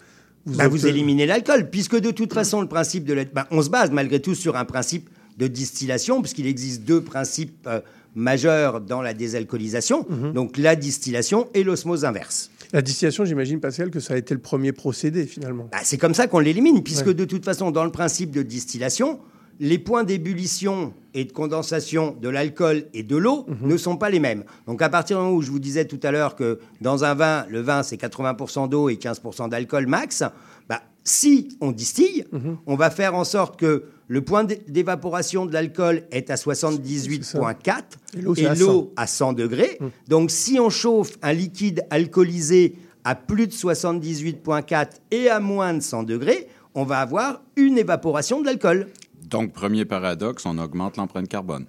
Vous, 0.46 0.56
Bah, 0.56 0.64
êtes- 0.64 0.70
vous 0.70 0.86
éliminez 0.86 1.26
l'alcool, 1.26 1.68
puisque 1.68 1.98
de 2.00 2.10
toute 2.10 2.32
façon, 2.32 2.62
le 2.62 2.68
principe 2.68 3.04
de 3.04 3.12
la... 3.12 3.24
bah, 3.26 3.46
on 3.50 3.60
se 3.60 3.68
base 3.68 3.90
malgré 3.90 4.20
tout 4.20 4.34
sur 4.34 4.56
un 4.56 4.64
principe 4.64 5.10
de 5.36 5.46
distillation, 5.46 6.22
puisqu'il 6.22 6.46
existe 6.46 6.84
deux 6.84 7.02
principes 7.02 7.66
euh, 7.66 7.80
majeurs 8.14 8.80
dans 8.80 9.02
la 9.02 9.12
désalcoolisation, 9.14 10.06
Mhm. 10.08 10.32
donc 10.32 10.56
la 10.56 10.74
distillation 10.74 11.48
et 11.52 11.62
l'osmose 11.64 12.04
inverse. 12.06 12.50
La 12.72 12.80
distillation, 12.82 13.24
j'imagine, 13.26 13.60
Pascal, 13.60 13.90
que 13.90 14.00
ça 14.00 14.14
a 14.14 14.16
été 14.16 14.32
le 14.32 14.40
premier 14.40 14.72
procédé, 14.72 15.26
finalement. 15.26 15.68
Bah, 15.70 15.78
c'est 15.84 15.98
comme 15.98 16.14
ça 16.14 16.26
qu'on 16.28 16.38
l'élimine, 16.38 16.82
puisque 16.82 17.06
Ouais. 17.08 17.14
de 17.14 17.24
toute 17.26 17.44
façon, 17.44 17.70
dans 17.70 17.84
le 17.84 17.90
principe 17.92 18.30
de 18.30 18.42
distillation, 18.42 19.20
les 19.60 19.78
points 19.78 20.04
d'ébullition 20.04 20.92
et 21.14 21.24
de 21.24 21.32
condensation 21.32 22.16
de 22.20 22.28
l'alcool 22.28 22.84
et 22.94 23.02
de 23.02 23.16
l'eau 23.16 23.44
Mhm. 23.48 23.68
ne 23.68 23.76
sont 23.76 23.96
pas 23.96 24.08
les 24.10 24.20
mêmes. 24.20 24.44
Donc 24.66 24.82
à 24.82 24.88
partir 24.88 25.16
du 25.18 25.24
moment 25.24 25.36
où 25.36 25.42
je 25.42 25.50
vous 25.50 25.58
disais 25.58 25.84
tout 25.86 25.98
à 26.02 26.10
l'heure 26.12 26.36
que 26.36 26.60
dans 26.80 27.04
un 27.04 27.14
vin, 27.14 27.44
le 27.48 27.60
vin 27.60 27.82
c'est 27.82 27.96
80% 27.96 28.68
d'eau 28.68 28.88
et 28.88 28.96
15% 28.96 29.48
d'alcool 29.48 29.86
max, 29.86 30.22
bah, 30.68 30.82
si 31.02 31.56
on 31.60 31.72
distille, 31.72 32.24
Mhm. 32.32 32.58
on 32.66 32.76
va 32.76 32.90
faire 32.90 33.14
en 33.14 33.24
sorte 33.24 33.58
que 33.58 33.84
le 34.06 34.22
point 34.22 34.44
d'é- 34.44 34.60
d'évaporation 34.68 35.44
de 35.44 35.52
l'alcool 35.52 36.02
est 36.12 36.30
à 36.30 36.36
78,4 36.36 37.98
Et 38.16 38.20
l'eau, 38.22 38.34
à 38.46 38.54
l'eau 38.54 38.92
à 38.96 39.06
100 39.06 39.32
degrés. 39.32 39.78
Donc 40.08 40.30
si 40.30 40.58
on 40.60 40.70
chauffe 40.70 41.12
un 41.22 41.32
liquide 41.32 41.82
alcoolisé 41.90 42.74
à 43.04 43.14
plus 43.14 43.46
de 43.46 43.52
78,4 43.52 45.00
et 45.10 45.28
à 45.28 45.40
moins 45.40 45.74
de 45.74 45.80
100 45.80 46.02
degrés, 46.04 46.48
on 46.74 46.84
va 46.84 46.98
avoir 47.00 47.42
une 47.56 47.78
évaporation 47.78 48.40
de 48.40 48.46
l'alcool. 48.46 48.88
Donc, 49.30 49.52
premier 49.52 49.84
paradoxe, 49.84 50.44
on 50.46 50.58
augmente 50.58 50.96
l'empreinte 50.96 51.28
carbone. 51.28 51.66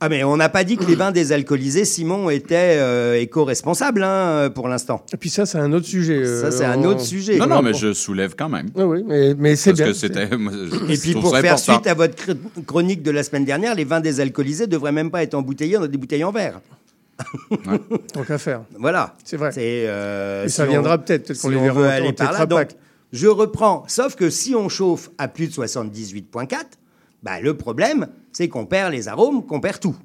Ah 0.00 0.08
mais 0.08 0.22
on 0.22 0.36
n'a 0.36 0.48
pas 0.48 0.62
dit 0.62 0.76
que 0.76 0.84
les 0.84 0.94
vins 0.94 1.10
désalcoolisés, 1.10 1.84
Simon, 1.84 2.30
étaient 2.30 2.76
euh, 2.78 3.20
éco-responsables 3.20 4.04
hein, 4.04 4.48
pour 4.54 4.68
l'instant. 4.68 5.04
Et 5.12 5.16
puis 5.16 5.28
ça, 5.28 5.44
c'est 5.44 5.58
un 5.58 5.72
autre 5.72 5.86
sujet. 5.86 6.18
euh, 6.24 6.40
Ça, 6.42 6.50
c'est 6.52 6.64
un 6.64 6.84
autre 6.84 7.00
sujet. 7.00 7.36
Non, 7.36 7.48
non, 7.48 7.62
mais 7.62 7.72
pour- 7.72 7.80
je 7.80 7.92
soulève 7.92 8.36
quand 8.38 8.48
même. 8.48 8.68
Oui, 8.76 8.84
oui, 8.84 9.04
mais, 9.04 9.34
mais 9.36 9.56
c'est 9.56 9.70
Parce 9.70 9.80
bien. 9.80 9.88
que 9.88 9.92
c'était. 9.94 10.36
moi, 10.36 10.52
je- 10.52 10.92
Et 10.92 10.96
puis 10.96 11.14
pour 11.14 11.36
faire 11.36 11.54
important. 11.54 11.72
suite 11.74 11.86
à 11.88 11.94
votre 11.94 12.14
cr- 12.14 12.36
chronique 12.64 13.02
de 13.02 13.10
la 13.10 13.24
semaine 13.24 13.44
dernière, 13.44 13.74
les 13.74 13.82
vins 13.82 13.98
désalcoolisés 14.00 14.68
devraient 14.68 14.92
même 14.92 15.10
pas 15.10 15.24
être 15.24 15.34
embouteillés 15.34 15.78
dans 15.78 15.88
des 15.88 15.98
bouteilles 15.98 16.22
en 16.22 16.30
verre. 16.30 16.60
Tant 18.12 18.22
qu'à 18.22 18.38
faire. 18.38 18.60
Voilà. 18.78 19.16
C'est 19.24 19.36
vrai. 19.36 19.50
C'est, 19.50 19.62
euh, 19.88 20.44
Et 20.44 20.48
ça 20.48 20.64
viendra 20.64 20.98
peut-être, 20.98 21.26
peut-être 21.26 21.40
qu'on 21.42 21.48
si 21.48 21.54
les 21.54 21.60
on 21.60 21.64
verra 21.74 21.88
aller 21.88 22.08
en 22.10 22.12
par 22.12 22.32
là. 22.32 22.46
Donc, 22.46 22.68
je 23.12 23.26
reprends. 23.26 23.84
Sauf 23.88 24.14
que 24.16 24.30
si 24.30 24.54
on 24.54 24.68
chauffe 24.68 25.10
à 25.18 25.28
plus 25.28 25.48
de 25.48 25.52
78,4, 25.52 26.56
bah, 27.22 27.40
le 27.40 27.56
problème, 27.56 28.08
c'est 28.32 28.48
qu'on 28.48 28.66
perd 28.66 28.92
les 28.92 29.08
arômes, 29.08 29.44
qu'on 29.44 29.60
perd 29.60 29.80
tout. 29.80 29.96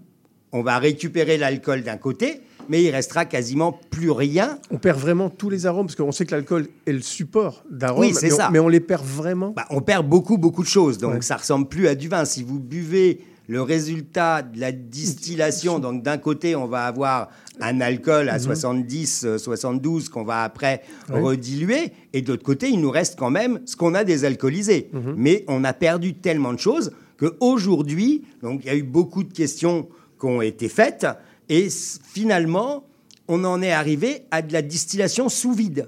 On 0.52 0.62
va 0.64 0.78
récupérer 0.80 1.38
l'alcool 1.38 1.84
d'un 1.84 1.98
côté, 1.98 2.42
mais 2.70 2.84
il 2.84 2.90
restera 2.92 3.26
quasiment 3.26 3.78
plus 3.92 4.12
rien. 4.12 4.60
On 4.72 4.78
perd 4.78 5.00
vraiment 5.00 5.30
tous 5.30 5.50
les 5.50 5.66
arômes, 5.66 5.88
parce 5.88 5.96
qu'on 5.96 6.12
sait 6.12 6.26
que 6.26 6.32
l'alcool 6.36 6.68
est 6.86 6.92
le 6.94 7.02
support 7.02 7.64
d'arômes. 7.70 8.02
Oui, 8.02 8.14
c'est 8.14 8.30
mais. 8.30 8.50
Mais 8.52 8.60
on 8.60 8.68
les 8.70 8.80
perd 8.80 9.04
vraiment. 9.06 9.50
Bah, 9.56 9.66
on 9.70 9.82
perd 9.82 10.08
beaucoup, 10.08 10.38
beaucoup 10.38 10.64
de 10.64 10.68
choses. 10.68 10.98
Donc, 10.98 11.14
Ouais. 11.16 11.22
ça 11.22 11.38
ressemble 11.38 11.68
plus 11.68 11.88
à 11.88 11.96
du 11.96 12.08
vin. 12.08 12.26
Si 12.26 12.44
vous 12.44 12.60
buvez 12.60 13.20
le 13.48 13.62
résultat 13.62 14.42
de 14.42 14.60
la 14.60 14.72
distillation, 14.72 15.80
donc 15.80 16.02
d'un 16.02 16.18
côté, 16.18 16.56
on 16.56 16.66
va 16.66 16.86
avoir 16.86 17.30
un 17.60 17.82
alcool 17.82 18.30
à 18.30 18.40
70, 18.40 19.26
euh, 19.26 19.38
72 19.38 20.10
qu'on 20.10 20.24
va 20.24 20.44
après 20.44 20.82
Mhm. 21.10 21.24
Rediluer, 21.24 21.92
et 22.14 22.22
de 22.22 22.30
l'autre 22.30 22.44
côté, 22.44 22.70
il 22.70 22.80
nous 22.80 22.90
reste 22.92 23.18
quand 23.20 23.30
même 23.30 23.60
ce 23.66 23.76
qu'on 23.76 23.94
a 23.94 24.04
désalcoolisé. 24.04 24.90
Mhm. 24.94 25.14
Mais 25.18 25.44
on 25.48 25.64
a 25.64 25.74
perdu 25.74 26.14
tellement 26.14 26.54
de 26.54 26.60
choses 26.60 26.92
qu'aujourd'hui, 27.18 28.24
donc 28.42 28.62
il 28.64 28.68
y 28.68 28.70
a 28.70 28.76
eu 28.76 28.84
beaucoup 28.84 29.24
de 29.24 29.34
questions 29.34 29.88
qui 30.20 30.26
ont 30.26 30.42
été 30.42 30.70
faites, 30.70 31.06
et 31.50 31.68
finalement, 31.70 32.86
on 33.28 33.44
en 33.44 33.62
est 33.62 33.72
arrivé 33.72 34.24
à 34.32 34.42
de 34.42 34.54
la 34.54 34.62
distillation 34.62 35.30
sous 35.30 35.54
vide. 35.54 35.88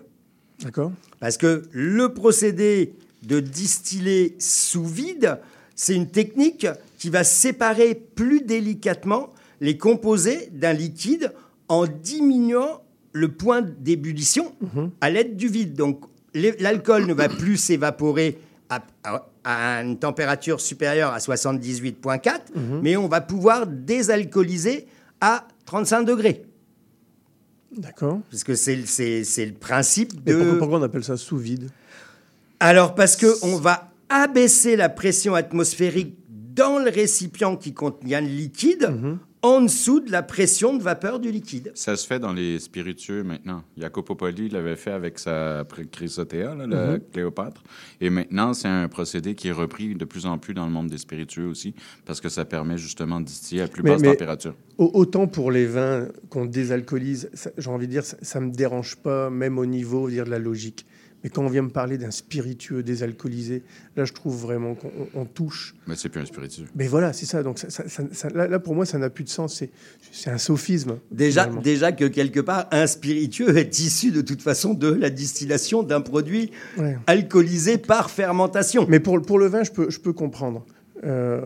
D'accord 0.64 0.92
Parce 1.20 1.38
que 1.38 1.64
le 1.72 2.14
procédé 2.14 2.94
de 3.24 3.40
distiller 3.40 4.36
sous 4.40 4.86
vide, 4.86 5.40
c'est 5.76 5.96
une 5.96 6.08
technique 6.08 6.68
qui 6.98 7.10
va 7.10 7.24
séparer 7.24 7.96
plus 7.96 8.42
délicatement 8.42 9.30
les 9.62 9.78
composés 9.78 10.50
d'un 10.52 10.74
liquide 10.74 11.32
en 11.68 11.86
diminuant 11.88 12.82
le 13.14 13.30
point 13.32 13.62
d'ébullition 13.62 14.54
à 15.02 15.10
l'aide 15.10 15.36
du 15.38 15.48
vide. 15.48 15.74
Donc 15.74 16.02
l'alcool 16.34 17.06
ne 17.06 17.14
va 17.14 17.30
plus 17.30 17.58
s'évaporer 17.68 18.38
à, 18.70 18.84
à- 19.04 19.28
à 19.48 19.84
une 19.84 20.00
température 20.00 20.60
supérieure 20.60 21.14
à 21.14 21.20
78,4, 21.20 22.40
mais 22.82 22.98
on 22.98 23.08
va 23.08 23.22
pouvoir 23.22 23.68
désalcooliser 23.68 24.88
à 25.22 25.48
35 25.66 26.04
degrés. 26.04 26.44
D'accord. 27.78 28.22
Parce 28.32 28.44
que 28.44 28.56
c'est 28.56 28.76
le 28.76 29.52
principe 29.54 30.24
de... 30.24 30.34
pourquoi, 30.36 30.58
pourquoi 30.58 30.80
on 30.80 30.84
appelle 30.84 31.04
ça 31.04 31.16
sous 31.18 31.38
vide? 31.38 31.70
Alors, 32.60 32.96
parce 32.96 33.16
qu'on 33.18 33.58
va 33.58 33.92
abaisser 34.10 34.76
la 34.76 34.90
pression 34.90 35.36
atmosphérique 35.36 36.16
dans 36.56 36.80
le 36.80 36.90
récipient 36.90 37.56
qui 37.58 37.74
contient 37.74 38.22
le 38.22 38.28
liquide 38.28 38.90
en 39.42 39.62
dessous 39.62 40.00
de 40.00 40.10
la 40.12 40.24
pression 40.24 40.76
de 40.76 40.82
vapeur 40.82 41.20
du 41.20 41.30
liquide. 41.30 41.72
Ça 41.76 41.96
se 41.96 42.08
fait 42.08 42.18
dans 42.18 42.34
les 42.34 42.58
spiritueux 42.58 43.24
maintenant. 43.24 43.64
Jacopo 43.78 44.16
Poli 44.16 44.50
l'avait 44.50 44.76
fait 44.76 44.92
avec 44.92 45.20
sa 45.20 45.64
chrysotéa, 45.92 46.56
là, 46.56 46.66
la 46.66 46.98
Cléopâtre. 47.14 47.62
Et 48.02 48.10
maintenant, 48.10 48.54
c'est 48.56 48.68
un 48.68 48.88
procédé 48.88 49.36
qui 49.36 49.50
est 49.50 49.52
repris 49.52 49.94
de 49.94 50.06
plus 50.06 50.26
en 50.26 50.40
plus 50.40 50.56
dans 50.56 50.66
le 50.66 50.72
monde 50.72 50.88
des 50.88 50.98
spiritueux 50.98 51.46
aussi, 51.48 51.76
parce 52.06 52.22
que 52.22 52.30
ça 52.30 52.44
permet 52.46 52.78
justement 52.80 53.20
de 53.20 53.26
distiller 53.26 53.62
à 53.62 53.68
plus 53.68 53.84
Mais- 53.84 53.92
basse 53.92 54.02
mais- 54.02 54.12
température. 54.14 54.56
Au- 54.80 54.92
Autant 54.96 55.28
pour 55.28 55.52
les 55.52 55.68
vins 55.68 56.08
qu'on 56.30 56.46
désalcoolise, 56.46 57.30
ça- 57.34 57.52
j'ai 57.58 57.70
envie 57.70 57.86
de 57.86 57.92
dire, 57.92 58.04
ça 58.04 58.40
ne 58.40 58.48
me 58.48 58.52
dérange 58.52 58.96
pas, 58.96 59.30
même 59.30 59.60
au 59.60 59.66
niveau 59.68 60.10
dire, 60.10 60.26
de 60.26 60.32
la 60.32 60.40
logique. 60.40 60.86
Mais 61.26 61.30
quand 61.32 61.42
on 61.44 61.48
vient 61.50 61.64
me 61.64 61.70
parler 61.72 61.98
d'un 61.98 62.12
spiritueux 62.12 62.84
désalcoolisé, 62.84 63.64
là, 63.98 64.06
je 64.06 64.14
trouve 64.14 64.40
vraiment 64.40 64.76
qu'on 64.76 64.90
on- 65.16 65.22
on 65.22 65.26
touche. 65.26 65.74
Mais 65.88 65.96
c'est 65.96 66.08
plus 66.08 66.22
un 66.22 66.26
spiritueux. 66.26 66.68
Mais 66.76 66.86
voilà, 66.86 67.14
c'est 67.14 67.26
ça. 67.26 67.42
Donc, 67.42 67.58
ça- 67.58 67.72
ça- 67.72 67.90
ça- 67.90 68.04
ça- 68.12 68.30
là, 68.30 68.48
là, 68.48 68.60
pour 68.60 68.76
moi, 68.76 68.86
ça 68.86 69.00
n'a 69.00 69.10
plus 69.10 69.24
de 69.24 69.30
sens. 69.30 69.64
C'est- 70.12 70.30
un 70.30 70.38
sophisme. 70.38 71.00
Déjà, 71.10 71.42
finalement. 71.46 71.62
déjà 71.64 71.92
que 71.94 72.06
quelque 72.06 72.40
part, 72.42 72.68
un 72.70 72.86
spiritueux 72.86 73.58
est 73.58 73.80
issu 73.80 74.12
de 74.12 74.22
toute 74.22 74.44
façon 74.44 74.76
de 74.76 74.88
la 74.88 75.10
distillation 75.10 75.82
d'un 75.82 76.00
produit 76.02 76.52
Ouais. 76.78 76.96
alcoolisé 77.08 77.80
par 77.80 78.12
fermentation. 78.12 78.86
Mais 78.88 79.00
pour, 79.00 79.20
pour 79.24 79.40
le 79.40 79.48
vin, 79.48 79.64
je 79.64 79.72
peux, 79.72 79.90
je 79.90 80.00
peux 80.00 80.14
comprendre. 80.14 80.64
Euh, 81.04 81.42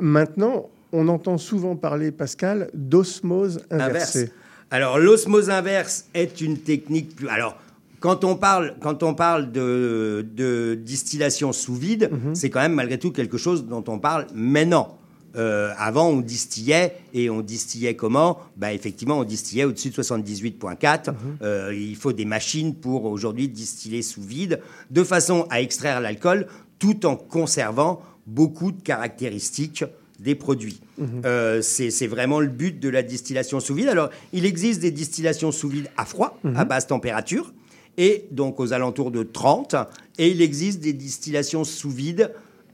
maintenant, 0.00 0.70
on 0.92 1.08
entend 1.08 1.36
souvent 1.36 1.76
parler, 1.76 2.10
Pascal, 2.10 2.70
d'osmose 2.72 3.60
inversée. 3.70 4.18
inverse. 4.20 4.32
Alors 4.70 4.98
l'osmose 4.98 5.50
inverse 5.50 6.06
est 6.14 6.40
une 6.40 6.56
technique 6.56 7.14
plus. 7.14 7.28
Alors 7.28 7.58
quand 8.04 8.22
on 8.22 8.36
parle, 8.36 8.74
quand 8.80 9.02
on 9.02 9.14
parle 9.14 9.50
de, 9.50 10.26
de 10.36 10.74
distillation 10.74 11.54
sous 11.54 11.74
vide, 11.74 12.10
Mhm. 12.12 12.34
c'est 12.34 12.50
quand 12.50 12.60
même 12.60 12.74
malgré 12.74 12.98
tout 12.98 13.10
quelque 13.12 13.38
chose 13.38 13.64
dont 13.64 13.82
on 13.88 13.98
parle 13.98 14.26
maintenant. 14.34 14.98
Euh, 15.36 15.72
avant, 15.78 16.08
on 16.10 16.20
distillait 16.20 16.96
et 17.14 17.30
on 17.30 17.40
distillait 17.40 17.96
comment? 17.96 18.38
Bah, 18.58 18.74
Effectivement, 18.74 19.18
on 19.20 19.24
distillait 19.24 19.64
au-dessus 19.64 19.88
de 19.88 19.94
78,4. 19.94 21.08
Mhm. 21.12 21.16
Euh, 21.42 21.72
il 21.74 21.96
faut 21.96 22.12
des 22.12 22.26
machines 22.26 22.74
pour 22.74 23.06
aujourd'hui 23.06 23.48
distiller 23.48 24.02
sous 24.02 24.20
vide, 24.22 24.60
de 24.90 25.02
façon 25.02 25.46
à 25.48 25.62
extraire 25.62 26.02
l'alcool 26.02 26.46
tout 26.78 27.06
en 27.06 27.16
conservant 27.16 28.02
beaucoup 28.26 28.70
de 28.70 28.82
caractéristiques 28.82 29.84
des 30.20 30.34
produits. 30.34 30.80
Euh, 31.24 31.62
c'est 31.62 31.90
c'est 31.90 32.06
vraiment 32.06 32.38
le 32.38 32.46
but 32.48 32.78
de 32.78 32.88
la 32.90 33.02
distillation 33.02 33.60
sous 33.60 33.74
vide. 33.74 33.88
Alors, 33.88 34.10
il 34.34 34.44
existe 34.44 34.80
des 34.80 34.90
distillations 34.92 35.50
sous 35.52 35.68
vide 35.70 35.88
à 35.96 36.04
froid, 36.04 36.38
à 36.54 36.64
basse 36.66 36.86
température, 36.86 37.52
et 37.96 38.26
donc 38.30 38.60
aux 38.60 38.72
alentours 38.72 39.10
de 39.10 39.22
30, 39.22 39.76
et 40.18 40.30
il 40.30 40.42
existe 40.42 40.80
des 40.80 40.92
distillations 40.92 41.64
sous 41.64 41.90
vide 41.90 42.32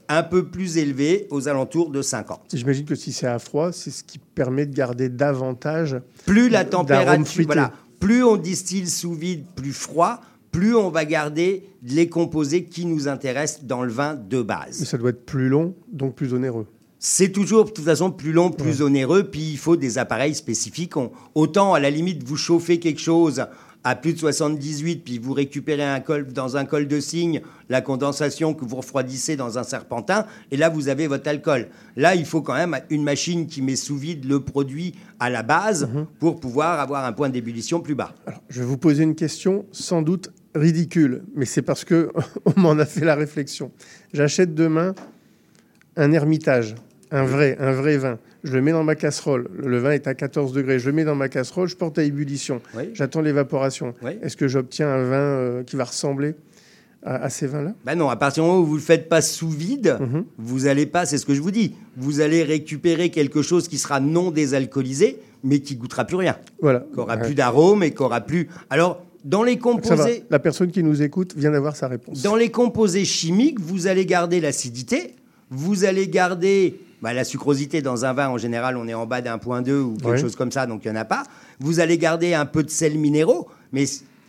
un 0.09 0.23
peu 0.23 0.45
plus 0.47 0.77
élevées, 0.77 1.27
aux 1.29 1.47
alentours 1.47 1.89
de 1.89 2.01
50. 2.01 2.41
J'imagine 2.53 2.83
que 2.85 2.95
si 2.95 3.13
c'est 3.13 3.27
à 3.27 3.39
froid, 3.39 3.71
c'est 3.71 3.91
ce 3.91 4.03
qui 4.03 4.17
permet 4.19 4.65
de 4.65 4.75
garder 4.75 5.07
davantage. 5.07 5.95
Plus 6.25 6.49
la 6.49 6.65
température, 6.65 7.45
voilà, 7.45 7.71
plus 7.99 8.21
on 8.23 8.35
distille 8.35 8.87
sous 8.87 9.13
vide, 9.13 9.45
plus 9.55 9.71
froid, 9.71 10.19
plus 10.51 10.75
on 10.75 10.89
va 10.89 11.05
garder 11.05 11.63
les 11.83 12.09
composés 12.09 12.65
qui 12.65 12.85
nous 12.85 13.07
intéressent 13.07 13.63
dans 13.63 13.83
le 13.83 13.91
vin 13.91 14.15
de 14.15 14.39
Mais 14.39 14.43
base. 14.43 14.83
ça 14.83 14.97
doit 14.97 15.11
être 15.11 15.25
plus 15.25 15.47
long, 15.47 15.75
donc 15.93 16.15
plus 16.15 16.33
onéreux. 16.33 16.65
c'est 16.99 17.31
toujours 17.31 17.63
de 17.65 17.69
toute 17.71 17.85
façon 17.85 18.11
plus 18.11 18.33
long, 18.33 18.51
plus 18.51 18.81
onéreux, 18.81 19.23
puis 19.23 19.51
il 19.51 19.57
faut 19.57 19.77
des 19.77 19.97
appareils 19.97 20.35
spécifiques. 20.35 20.97
On- 20.97 21.11
autant 21.35 21.73
à 21.73 21.79
la 21.79 21.89
limite 21.89 22.23
vous 22.23 22.35
chauffez 22.35 22.79
quelque 22.79 22.99
chose 22.99 23.45
à 23.83 23.95
plus 23.95 24.13
de 24.13 24.19
78, 24.19 25.03
puis 25.03 25.17
vous 25.17 25.33
récupérez 25.33 25.83
un 25.83 25.99
col, 25.99 26.27
dans 26.27 26.57
un 26.57 26.65
col 26.65 26.87
de 26.87 26.99
cygne 26.99 27.41
la 27.69 27.81
condensation 27.81 28.53
que 28.53 28.65
vous 28.65 28.75
refroidissez 28.75 29.35
dans 29.35 29.57
un 29.57 29.63
serpentin, 29.63 30.25
et 30.51 30.57
là 30.57 30.69
vous 30.69 30.89
avez 30.89 31.07
votre 31.07 31.27
alcool. 31.27 31.67
Là, 31.95 32.15
il 32.15 32.25
faut 32.25 32.41
quand 32.41 32.53
même 32.53 32.77
une 32.89 33.03
machine 33.03 33.47
qui 33.47 33.61
met 33.61 33.75
sous 33.75 33.97
vide 33.97 34.25
le 34.25 34.41
produit 34.41 34.93
à 35.19 35.29
la 35.29 35.41
base 35.41 35.89
pour 36.19 36.39
pouvoir 36.39 36.79
avoir 36.79 37.05
un 37.05 37.13
point 37.13 37.29
d'ébullition 37.29 37.79
plus 37.79 37.95
bas. 37.95 38.13
Alors, 38.27 38.41
je 38.49 38.59
vais 38.59 38.65
vous 38.65 38.77
poser 38.77 39.03
une 39.03 39.15
question 39.15 39.65
sans 39.71 40.01
doute 40.01 40.31
ridicule, 40.53 41.23
mais 41.35 41.45
c'est 41.45 41.61
parce 41.61 41.85
que 41.85 42.11
on 42.45 42.59
m'en 42.59 42.77
a 42.77 42.85
fait 42.85 43.05
la 43.05 43.15
réflexion. 43.15 43.71
J'achète 44.13 44.53
demain 44.53 44.93
un 45.95 46.11
ermitage, 46.11 46.75
un 47.11 47.23
vrai, 47.23 47.57
un 47.59 47.71
vrai 47.71 47.97
vin. 47.97 48.19
Je 48.43 48.53
le 48.53 48.61
mets 48.61 48.71
dans 48.71 48.83
ma 48.83 48.95
casserole. 48.95 49.47
Le 49.57 49.77
vin 49.77 49.91
est 49.91 50.07
à 50.07 50.15
14 50.15 50.51
degrés. 50.53 50.79
Je 50.79 50.87
le 50.87 50.93
mets 50.95 51.03
dans 51.03 51.15
ma 51.15 51.29
casserole, 51.29 51.67
je 51.67 51.75
porte 51.75 51.99
à 51.99 52.03
ébullition. 52.03 52.61
Oui. 52.75 52.89
J'attends 52.93 53.21
l'évaporation. 53.21 53.93
Oui. 54.03 54.11
Est-ce 54.21 54.35
que 54.37 54.47
j'obtiens 54.47 54.87
un 54.89 55.03
vin 55.03 55.15
euh, 55.17 55.63
qui 55.63 55.75
va 55.75 55.83
ressembler 55.83 56.33
à, 57.03 57.15
à 57.23 57.29
ces 57.29 57.45
vins-là? 57.47 57.73
Ben 57.85 57.95
non, 57.95 58.09
à 58.09 58.15
partir 58.15 58.43
du 58.43 58.49
moment 58.49 58.61
où 58.61 58.65
vous 58.65 58.73
ne 58.75 58.79
le 58.79 58.83
faites 58.85 59.09
pas 59.09 59.21
sous 59.21 59.49
vide, 59.49 59.97
Mhm. 59.99 60.25
vous 60.39 60.65
allez 60.67 60.85
pas, 60.87 61.05
c'est 61.05 61.17
ce 61.19 61.25
que 61.25 61.35
je 61.35 61.41
vous 61.41 61.51
dis, 61.51 61.75
vous 61.97 62.19
allez 62.21 62.41
récupérer 62.43 63.09
quelque 63.09 63.41
chose 63.43 63.67
qui 63.67 63.77
sera 63.77 63.99
non 63.99 64.31
désalcoolisé, 64.31 65.19
mais 65.43 65.59
qui 65.59 65.75
goûtera 65.75 66.05
plus 66.05 66.15
rien, 66.17 66.35
Voilà. 66.61 66.83
qui 66.93 66.99
aura 66.99 67.15
Ouais. 67.17 67.23
plus 67.23 67.35
d'arôme 67.35 67.83
et 67.83 67.91
qui 67.91 68.01
aura 68.01 68.21
plus. 68.21 68.47
Alors, 68.71 69.03
dans 69.23 69.43
les 69.43 69.57
composés, 69.59 70.23
La 70.31 70.39
personne 70.39 70.71
qui 70.71 70.81
nous 70.81 71.03
écoute 71.03 71.35
vient 71.37 71.51
d'avoir 71.51 71.75
sa 71.75 71.87
réponse. 71.87 72.23
dans 72.23 72.35
les 72.35 72.49
composés 72.49 73.05
chimiques, 73.05 73.59
vous 73.59 73.85
allez 73.85 74.07
garder 74.07 74.39
l'acidité, 74.39 75.13
vous 75.51 75.85
allez 75.85 76.07
garder 76.07 76.79
bah, 77.01 77.13
la 77.13 77.23
sucrosité 77.23 77.81
dans 77.81 78.05
un 78.05 78.13
vin. 78.13 78.29
En 78.29 78.37
général, 78.37 78.77
on 78.77 78.87
est 78.87 78.93
en 78.93 79.05
bas 79.05 79.21
d'un 79.21 79.37
point 79.37 79.61
2 79.61 79.79
ou 79.79 79.97
quelque 79.97 80.17
chose 80.17 80.35
comme 80.35 80.51
ça, 80.51 80.65
donc 80.67 80.81
il 80.85 80.91
n'y 80.91 80.97
en 80.97 81.01
a 81.01 81.05
pas. 81.05 81.23
Vous 81.59 81.79
allez 81.79 81.97
garder 81.97 82.33
un 82.33 82.45
peu 82.45 82.63
de 82.63 82.69
sel 82.69 82.97
minéraux, 82.97 83.47
mais 83.71 83.85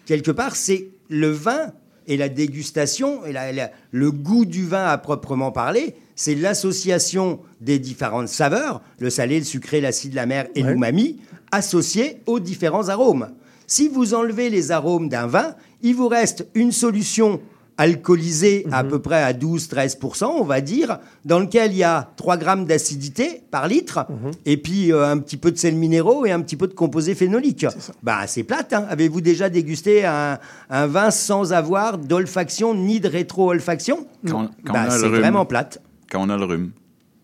quelque 0.07 0.31
part, 0.31 0.57
c'est 0.57 0.88
le 1.09 1.31
vin 1.31 1.73
et 2.09 2.17
la 2.17 2.29
dégustation 2.29 3.25
et 3.26 3.33
la- 3.33 3.52
la- 3.52 3.71
le 3.93 4.11
goût 4.11 4.45
du 4.45 4.67
vin 4.67 4.87
à 4.87 4.99
proprement 4.99 5.52
parler. 5.52 5.95
C'est 6.17 6.35
l'association 6.35 7.41
des 7.61 7.79
différentes 7.79 8.29
saveurs, 8.29 8.81
le 8.99 9.09
salé, 9.11 9.38
le 9.38 9.45
sucré, 9.45 9.81
l'acide, 9.81 10.14
la 10.14 10.26
mer 10.26 10.47
et 10.55 10.62
Ouais. 10.64 10.71
l'umami, 10.73 11.21
associés 11.52 12.19
aux 12.26 12.41
différents 12.41 12.88
arômes. 12.88 13.29
Si 13.67 13.88
vous 13.88 14.14
enlevez 14.14 14.50
les 14.50 14.71
arômes 14.71 15.09
d'un 15.09 15.26
vin, 15.26 15.55
il 15.83 15.95
vous 15.95 16.09
reste 16.09 16.47
une 16.55 16.73
solution 16.73 17.41
alcoolisée 17.79 18.67
à 18.71 18.85
peu 18.85 18.99
près 19.00 19.23
à 19.23 19.33
12-13%, 19.33 20.25
on 20.26 20.45
va 20.45 20.61
dire, 20.61 20.99
dans 21.25 21.38
lequel 21.38 21.73
il 21.73 21.79
y 21.79 21.83
a 21.85 22.11
3 22.17 22.37
grammes 22.37 22.64
d'acidité 22.64 23.43
par 23.50 23.69
litre, 23.69 24.07
et 24.47 24.57
puis 24.57 24.93
euh, 24.93 25.07
un 25.11 25.19
petit 25.19 25.37
peu 25.37 25.50
de 25.50 25.59
sel 25.59 25.75
minéraux 25.75 26.25
et 26.26 26.31
un 26.31 26.41
petit 26.41 26.57
peu 26.57 26.67
de 26.69 26.75
composés 26.75 27.14
phénoliques. 27.14 27.67
Bah, 28.02 28.21
c'est 28.26 28.43
plate. 28.45 28.73
hein. 28.73 28.85
Avez-vous 28.88 29.21
déjà 29.21 29.49
dégusté 29.49 30.05
un, 30.05 30.38
un 30.71 30.87
vin 30.87 31.11
sans 31.11 31.52
avoir 31.52 31.99
d'olfaction 31.99 32.75
ni 32.75 33.00
de 33.00 33.09
rétro-olfaction? 33.09 34.07
Quand, 34.29 34.49
quand 34.64 34.73
Bah, 34.73 34.85
on 34.85 34.88
a 34.88 34.91
C'est 34.91 35.02
le 35.02 35.09
rhume. 35.12 35.21
vraiment 35.21 35.45
plate. 35.47 35.81
Quand 36.11 36.23
on 36.23 36.29
a 36.29 36.37
le 36.37 36.45
rhume. 36.45 36.71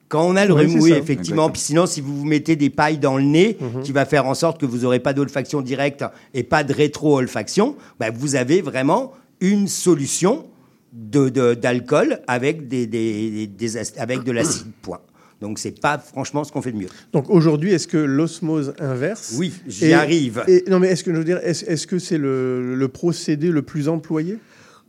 Quand 0.09 0.27
on 0.27 0.37
a 0.37 0.47
le 0.47 0.55
Oui, 0.55 0.61
rhume, 0.63 0.81
oui, 0.81 0.91
ça. 0.91 0.97
effectivement. 0.97 1.13
Exactement. 1.49 1.51
Puis 1.51 1.61
sinon, 1.61 1.85
si 1.87 2.01
vous 2.01 2.17
vous 2.17 2.25
mettez 2.25 2.57
des 2.57 2.71
pailles 2.71 2.97
dans 2.97 3.19
le 3.19 3.25
nez, 3.25 3.59
Mhm. 3.61 3.83
qui 3.83 3.93
va 3.93 4.07
faire 4.07 4.25
en 4.27 4.33
sorte 4.35 4.59
que 4.59 4.65
vous 4.65 4.79
n'aurez 4.79 5.01
pas 5.01 5.13
d'olfaction 5.13 5.61
directe 5.61 6.03
et 6.33 6.43
pas 6.43 6.65
de 6.65 6.73
rétro-olfaction, 6.73 7.77
bah, 8.01 8.07
vous 8.11 8.35
avez 8.35 8.63
vraiment 8.63 9.13
une 9.41 9.69
solution 9.69 10.47
de- 10.93 11.29
de- 11.29 11.55
d'alcool 11.55 12.21
avec, 12.27 12.69
des, 12.69 12.87
des- 12.87 13.51
avec 13.99 14.23
de 14.25 14.33
l'acide, 14.33 14.67
point. 14.83 15.01
Donc, 15.41 15.61
c'est 15.61 15.81
pas 15.81 15.99
franchement 15.99 16.43
ce 16.43 16.51
qu'on 16.51 16.63
fait 16.63 16.73
de 16.73 16.79
mieux. 16.79 16.89
Donc 17.13 17.31
aujourd'hui, 17.31 17.73
est-ce 17.73 17.87
que 17.87 17.97
l'osmose 17.97 18.75
inverse 18.81 19.35
Oui, 19.37 19.53
j'y 19.69 19.93
arrive. 19.93 20.43
Et, 20.49 20.65
non, 20.69 20.81
mais 20.81 20.89
est-ce 20.89 21.05
que 21.05 21.13
je 21.13 21.19
veux 21.19 21.25
dire, 21.25 21.39
est-ce 21.45 21.65
est-ce 21.67 21.87
que 21.87 22.01
c'est 22.01 22.19
le, 22.19 22.75
le 22.75 22.89
procédé 22.89 23.49
le 23.51 23.63
plus 23.63 23.89
employé? 23.89 24.39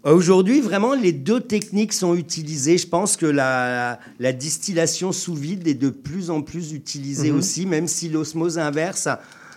Aujourd'hui, 0.04 0.62
vraiment, 0.62 0.95
les 0.95 1.12
deux 1.12 1.41
techniques 1.41 1.93
sont 1.93 2.15
utilisées. 2.15 2.78
Je 2.80 2.88
pense 2.88 3.15
que 3.17 3.26
la, 3.28 4.00
la 4.17 4.32
distillation 4.34 5.12
sous 5.12 5.36
vide 5.36 5.67
est 5.67 5.73
de 5.76 5.89
plus 5.89 6.30
en 6.32 6.41
plus 6.41 6.71
utilisée 6.73 7.30
Mhm. 7.32 7.38
aussi, 7.38 7.65
même 7.67 7.88
si 7.88 8.10
l'osmose 8.10 8.58
inverse, 8.58 9.08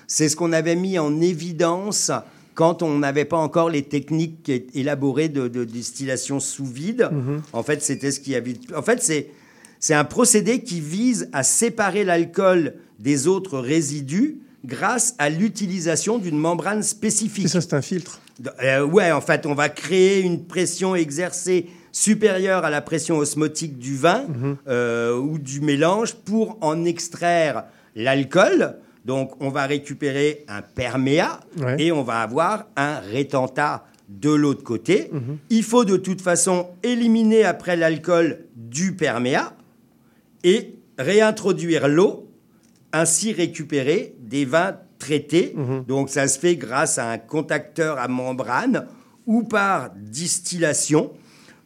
c'est 0.09 0.29
ce 0.29 0.37
qu'on 0.37 0.53
avait 0.53 0.77
mis 0.77 0.99
en 0.99 1.21
évidence 1.23 2.11
quand 2.55 2.83
on 2.83 2.99
n'avait 2.99 3.25
pas 3.25 3.39
encore 3.39 3.71
les 3.71 3.83
techniques 3.83 4.51
élaborées 4.75 5.29
de, 5.29 5.49
de 5.49 5.65
distillation 5.65 6.41
sous 6.41 6.67
vide. 6.67 7.09
Mhm. 7.11 7.43
En 7.53 7.63
fait, 7.63 7.83
c'était 7.83 8.11
ce 8.11 8.21
qui 8.21 8.35
avait. 8.35 8.55
En 8.77 8.83
fait, 8.83 9.03
c'est 9.03 9.29
c'est 9.83 9.95
un 9.95 10.05
procédé 10.05 10.63
qui 10.63 10.81
vise 10.81 11.29
à 11.33 11.43
séparer 11.43 12.05
l'alcool 12.05 12.75
des 13.01 13.27
autres 13.27 13.59
résidus 13.59 14.39
grâce 14.65 15.17
à 15.19 15.29
l'utilisation 15.29 16.19
d'une 16.19 16.39
membrane 16.39 16.85
spécifique. 16.85 17.49
C'est 17.49 17.61
ça, 17.61 17.61
c'est 17.61 17.75
un 17.75 17.83
filtre. 17.83 18.21
Euh, 18.63 18.85
ouais, 18.85 19.11
en 19.11 19.21
fait, 19.21 19.45
on 19.45 19.55
va 19.55 19.69
créer 19.69 20.21
une 20.21 20.45
pression 20.45 20.95
exercée 20.95 21.67
supérieure 21.91 22.65
à 22.65 22.71
la 22.71 22.81
pression 22.81 23.19
osmotique 23.19 23.77
du 23.77 23.97
vin 23.97 24.25
euh, 24.69 25.17
ou 25.17 25.39
du 25.39 25.61
mélange 25.61 26.15
pour 26.15 26.59
en 26.61 26.85
extraire 26.85 27.65
l'alcool. 27.97 28.77
Donc, 29.05 29.33
on 29.41 29.49
va 29.51 29.67
récupérer 29.67 30.45
un 30.49 30.63
perméat 30.63 31.41
Ouais. 31.61 31.77
et 31.83 31.93
on 31.93 32.03
va 32.03 32.21
avoir 32.21 32.67
un 32.77 32.99
rétentat 33.01 33.85
de 34.09 34.31
l'autre 34.31 34.63
côté. 34.63 35.11
Il 35.51 35.63
faut 35.63 35.85
de 35.85 35.97
toute 35.97 36.21
façon 36.21 36.67
éliminer 36.83 37.45
après 37.45 37.77
l'alcool 37.77 38.47
du 38.57 38.95
perméat 38.95 39.55
et 40.45 40.75
réintroduire 40.99 41.89
l'eau, 41.89 42.29
ainsi 42.93 43.33
récupérer 43.33 44.15
des 44.21 44.45
vins 44.45 44.77
traités. 44.99 45.55
Donc 45.89 46.11
ça 46.11 46.29
se 46.29 46.39
fait 46.39 46.57
grâce 46.57 46.99
à 46.99 47.11
un 47.11 47.19
contacteur 47.19 47.99
à 47.99 48.07
membrane 48.09 48.87
ou 49.27 49.43
par 49.45 49.91
distillation. 49.97 51.13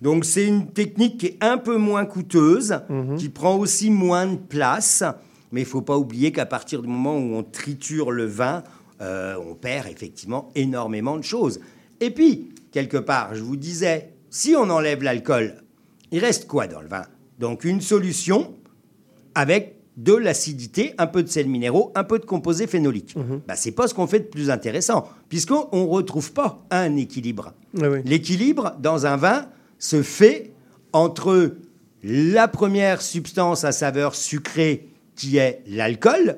Donc 0.02 0.24
c'est 0.24 0.46
une 0.46 0.68
technique 0.72 1.18
qui 1.18 1.26
est 1.26 1.38
un 1.40 1.58
peu 1.58 1.76
moins 1.76 2.04
coûteuse, 2.04 2.78
qui 3.18 3.28
prend 3.28 3.56
aussi 3.56 3.90
moins 3.90 4.26
de 4.26 4.36
place, 4.36 5.02
mais 5.56 5.62
il 5.62 5.66
faut 5.66 5.80
pas 5.80 5.96
oublier 5.96 6.32
qu'à 6.32 6.44
partir 6.44 6.82
du 6.82 6.88
moment 6.88 7.16
où 7.16 7.34
on 7.34 7.42
triture 7.42 8.10
le 8.10 8.26
vin, 8.26 8.62
euh, 9.00 9.36
on 9.48 9.54
perd 9.54 9.88
effectivement 9.88 10.50
énormément 10.54 11.16
de 11.16 11.24
choses. 11.24 11.60
Et 12.00 12.10
puis, 12.10 12.50
quelque 12.72 12.98
part, 12.98 13.34
je 13.34 13.42
vous 13.42 13.56
disais, 13.56 14.12
si 14.28 14.54
on 14.54 14.68
enlève 14.68 15.02
l'alcool, 15.02 15.62
il 16.12 16.18
reste 16.18 16.46
quoi 16.46 16.66
dans 16.66 16.82
le 16.82 16.88
vin? 16.88 17.06
Donc 17.38 17.64
une 17.64 17.80
solution 17.80 18.52
avec 19.34 19.76
de 19.96 20.12
l'acidité, 20.12 20.92
un 20.98 21.06
peu 21.06 21.22
de 21.22 21.28
sel 21.28 21.48
minéraux, 21.48 21.90
un 21.94 22.04
peu 22.04 22.18
de 22.18 22.26
composés 22.26 22.66
phénoliques. 22.66 23.16
Bah, 23.48 23.56
c'est 23.56 23.72
pas 23.72 23.88
ce 23.88 23.94
qu'on 23.94 24.06
fait 24.06 24.20
de 24.20 24.26
plus 24.26 24.50
intéressant, 24.50 25.08
puisqu'on 25.30 25.68
ne 25.72 25.88
retrouve 25.88 26.34
pas 26.34 26.66
un 26.70 26.96
équilibre. 26.96 27.54
Ouais. 27.72 28.02
L'équilibre 28.04 28.76
dans 28.78 29.06
un 29.06 29.16
vin 29.16 29.46
se 29.78 30.02
fait 30.02 30.52
entre 30.92 31.56
la 32.02 32.46
première 32.46 33.00
substance 33.00 33.64
à 33.64 33.72
saveur 33.72 34.14
sucrée 34.14 34.90
qui 35.16 35.38
est 35.38 35.62
l'alcool 35.66 36.36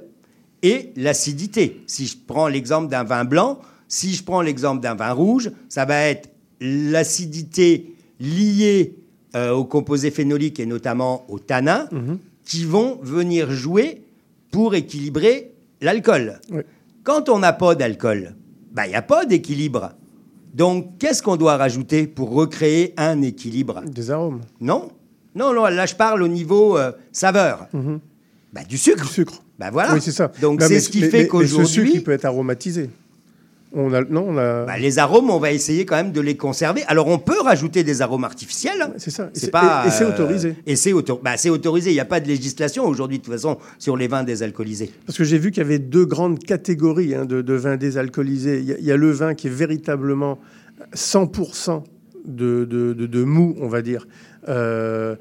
et 0.62 0.92
l'acidité. 0.96 1.82
Si 1.86 2.06
je 2.06 2.16
prends 2.26 2.48
l'exemple 2.48 2.88
d'un 2.88 3.04
vin 3.04 3.24
blanc, 3.24 3.60
si 3.88 4.14
je 4.14 4.22
prends 4.24 4.40
l'exemple 4.40 4.80
d'un 4.80 4.94
vin 4.94 5.12
rouge, 5.12 5.50
ça 5.68 5.84
va 5.84 6.02
être 6.02 6.30
l'acidité 6.60 7.94
liée 8.20 8.94
euh, 9.36 9.52
aux 9.52 9.64
composés 9.64 10.10
phénoliques 10.10 10.58
et 10.60 10.66
notamment 10.66 11.24
aux 11.30 11.38
tanins 11.38 11.88
qui 12.44 12.64
vont 12.64 12.98
venir 13.02 13.50
jouer 13.50 14.02
pour 14.50 14.74
équilibrer 14.74 15.52
l'alcool. 15.80 16.40
Oui. 16.50 16.62
Quand 17.04 17.28
on 17.28 17.38
n'a 17.38 17.52
pas 17.52 17.74
d'alcool, 17.74 18.34
bah, 18.72 18.86
il 18.86 18.90
n'y 18.90 18.96
a 18.96 19.02
pas 19.02 19.24
d'équilibre. 19.24 19.92
Donc, 20.54 20.98
qu'est-ce 20.98 21.22
qu'on 21.22 21.36
doit 21.36 21.56
rajouter 21.56 22.06
pour 22.06 22.30
recréer 22.30 22.94
un 22.96 23.22
équilibre? 23.22 23.82
Des 23.86 24.10
arômes. 24.10 24.40
Non 24.60 24.88
Non, 25.34 25.52
non, 25.54 25.64
là, 25.64 25.86
je 25.86 25.94
parle 25.94 26.22
au 26.22 26.28
niveau 26.28 26.76
euh, 26.76 26.92
saveur. 27.12 27.68
Bah, 28.52 28.62
du 28.68 28.78
sucre. 28.78 29.02
Du 29.06 29.08
sucre. 29.12 29.42
Bah, 29.58 29.70
voilà. 29.70 29.94
Oui, 29.94 30.00
c'est 30.00 30.12
ça. 30.12 30.32
Donc, 30.40 30.62
c'est 30.62 30.80
ce 30.80 30.88
qui 30.88 31.00
mais- 31.00 31.10
fait 31.10 31.16
mais 31.18 31.18
Ce 31.24 31.24
sucre, 31.24 31.32
qu'aujourd'hui, 31.32 31.92
il 31.94 32.02
peut 32.04 32.12
être 32.12 32.24
aromatisé. 32.24 32.90
On 33.74 33.92
a, 33.92 34.00
non, 34.02 34.24
on 34.28 34.38
a. 34.38 34.64
bah, 34.64 34.78
les 34.78 34.98
arômes, 34.98 35.28
on 35.28 35.38
va 35.38 35.52
essayer 35.52 35.84
quand 35.84 35.96
même 35.96 36.10
de 36.12 36.22
les 36.22 36.38
conserver. 36.38 36.84
Alors, 36.88 37.06
on 37.08 37.18
peut 37.18 37.38
rajouter 37.42 37.84
des 37.84 38.00
arômes 38.00 38.24
artificiels. 38.24 38.94
c'est 38.96 39.10
ça. 39.10 39.28
Et 39.34 39.38
C'est 39.38 39.50
pas, 39.50 39.82
et- 39.84 39.88
et 39.88 39.90
c'est 39.90 40.04
euh, 40.04 40.08
autorisé. 40.08 40.54
Et 40.66 40.74
c'est 40.74 40.94
auto- 40.94 41.20
bah, 41.22 41.34
autorisé. 41.50 41.90
Il 41.90 41.94
n'y 41.94 42.00
a 42.00 42.06
pas 42.06 42.20
de 42.20 42.28
législation 42.28 42.86
aujourd'hui, 42.86 43.18
de 43.18 43.24
toute 43.24 43.34
façon, 43.34 43.58
sur 43.78 43.98
les 43.98 44.08
vins 44.08 44.24
désalcoolisés. 44.24 44.90
Parce 45.04 45.18
que 45.18 45.24
j'ai 45.24 45.36
vu 45.36 45.50
qu'il 45.50 45.62
y 45.62 45.66
avait 45.66 45.78
deux 45.78 46.06
grandes 46.06 46.38
catégories 46.38 47.14
hein, 47.14 47.26
de, 47.26 47.42
de 47.42 47.52
vins 47.54 47.76
désalcoolisés. 47.76 48.60
Il 48.60 48.64
y, 48.64 48.72
a, 48.72 48.78
il 48.78 48.84
y 48.86 48.92
a 48.92 48.96
le 48.96 49.10
vin 49.10 49.34
qui 49.34 49.48
est 49.48 49.50
véritablement 49.50 50.38
100% 50.94 51.82
de, 52.26 52.64
de, 52.64 52.94
de- 52.94 53.06
de 53.06 53.24
mou, 53.24 53.54
on 53.60 53.68
va 53.68 53.82
dire, 53.82 54.06
euh, 54.48 55.14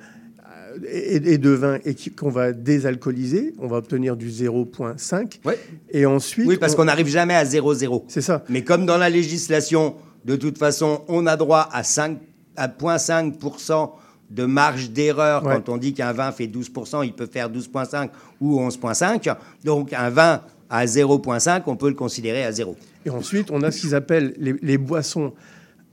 et, 0.90 1.16
et 1.34 1.38
de 1.38 1.50
vin 1.50 1.78
et 1.86 1.96
qu'on 2.18 2.30
va 2.30 2.52
désalcooliser. 2.54 3.54
On 3.60 3.68
va 3.68 3.78
obtenir 3.78 4.16
du 4.16 4.30
0,5. 4.30 5.40
Ouais. 5.46 5.58
Et 5.92 6.06
ensuite. 6.06 6.48
Oui, 6.48 6.58
parce 6.58 6.74
on- 6.74 6.78
qu'on 6.78 6.86
n'arrive 6.86 7.08
jamais 7.08 7.36
à 7.36 7.44
0,0. 7.46 8.04
C'est 8.08 8.22
ça. 8.22 8.44
Mais 8.50 8.64
comme 8.64 8.86
dans 8.86 8.98
la 8.98 9.10
législation, 9.10 9.96
de 10.26 10.36
toute 10.36 10.58
façon, 10.58 11.02
on 11.08 11.26
a 11.26 11.36
droit 11.38 11.70
à 11.72 11.84
5 11.84 12.18
à 12.56 12.68
0,5% 12.68 13.92
de 14.30 14.46
marge 14.46 14.90
d'erreur 14.92 15.46
Ouais. 15.46 15.54
quand 15.56 15.70
on 15.70 15.78
dit 15.78 15.94
qu'un 15.94 16.12
vin 16.12 16.32
fait 16.32 16.48
12%, 16.48 17.02
il 17.04 17.14
peut 17.14 17.28
faire 17.28 17.50
12,5 17.50 18.10
ou 18.42 18.60
11,5. 18.60 19.34
Donc 19.64 19.94
un 19.94 20.10
vin 20.10 20.42
à 20.70 20.86
0,5, 20.86 21.64
on 21.68 21.78
peut 21.78 21.88
le 21.88 21.94
considérer 21.96 22.44
à 22.44 22.52
0. 22.52 22.76
Et 23.06 23.10
ensuite, 23.10 23.52
on 23.52 23.62
a 23.64 23.72
ce 23.72 23.80
qu'ils 23.80 23.96
appellent 23.96 24.34
les, 24.38 24.56
les 24.62 24.78
boissons 24.78 25.32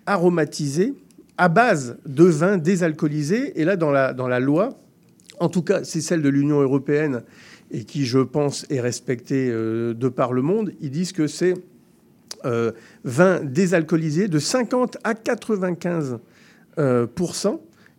aromatisées 0.07 0.94
à 1.38 1.49
base 1.49 1.97
de 2.07 2.25
vin 2.25 2.57
désalcoolisé. 2.59 3.61
Et 3.61 3.64
là, 3.64 3.77
dans 3.77 3.90
la, 3.90 4.12
dans 4.12 4.29
la 4.29 4.40
loi, 4.40 4.77
en 5.40 5.49
tout 5.49 5.62
cas, 5.62 5.85
c'est 5.85 6.01
celle 6.01 6.23
de 6.23 6.29
l'Union 6.29 6.61
européenne 6.61 7.23
et 7.70 7.85
qui, 7.85 8.05
je 8.07 8.18
pense, 8.20 8.66
est 8.70 8.81
respectée 8.81 9.49
euh, 9.51 9.94
de 9.94 10.09
par 10.09 10.33
le 10.33 10.42
monde. 10.42 10.73
Ils 10.81 10.90
disent 10.90 11.12
que 11.12 11.27
c'est 11.27 11.55
euh, 12.44 12.73
vin 13.05 13.40
désalcoolisé 13.42 14.29
de 14.29 14.38
50 14.38 14.99
à 15.03 15.14
95 15.14 16.18
euh. 16.79 17.07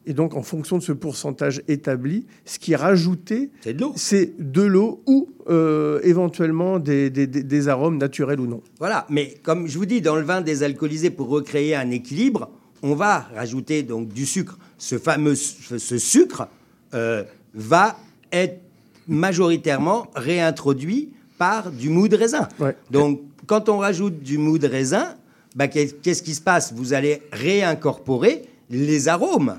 Et 0.07 0.13
donc, 0.13 0.35
en 0.35 0.43
fonction 0.43 0.77
de 0.77 0.83
ce 0.83 0.91
pourcentage 0.91 1.63
établi, 1.67 2.27
ce 2.45 2.59
qui 2.59 2.73
est 2.73 2.75
rajouté, 2.75 3.49
C'est 3.95 4.33
de 4.37 4.61
l'eau. 4.61 5.01
ou 5.07 5.29
euh, 5.49 5.99
éventuellement 6.03 6.77
des, 6.77 7.09
des- 7.09 7.25
des- 7.25 7.41
des 7.41 7.67
arômes 7.67 7.97
naturels 7.97 8.39
ou 8.39 8.45
non. 8.45 8.61
Voilà, 8.77 9.07
mais 9.09 9.33
comme 9.41 9.67
je 9.67 9.77
vous 9.79 9.87
dis, 9.87 10.01
dans 10.01 10.15
le 10.15 10.21
vin 10.21 10.41
désalcoolisé, 10.41 11.09
pour 11.09 11.27
recréer 11.29 11.75
un 11.75 11.89
équilibre, 11.89 12.51
on 12.85 12.93
va 12.95 13.27
rajouter 13.35 13.83
donc 13.83 14.09
du 14.09 14.25
sucre. 14.25 14.57
Ce 14.77 14.97
fameux 14.97 15.35
ce 15.35 15.97
sucre 15.97 16.47
euh, 16.93 17.23
va 17.53 17.97
être 18.31 18.61
majoritairement 19.07 20.07
réintroduit 20.15 21.09
par 21.37 21.71
du 21.71 21.89
mou 21.89 22.07
de 22.07 22.15
raisin. 22.17 22.47
Ouais. 22.59 22.75
Donc, 22.91 23.21
quand 23.47 23.69
on 23.69 23.77
rajoute 23.79 24.19
du 24.21 24.37
mou 24.37 24.57
de 24.57 24.67
raisin, 24.67 25.15
bah, 25.55 25.67
qu'est- 25.67 25.99
qu'est-ce 26.01 26.23
qui 26.23 26.33
se 26.35 26.41
passe? 26.41 26.73
Vous 26.73 26.93
allez 26.93 27.21
réincorporer 27.31 28.43
les 28.69 29.07
arômes. 29.07 29.55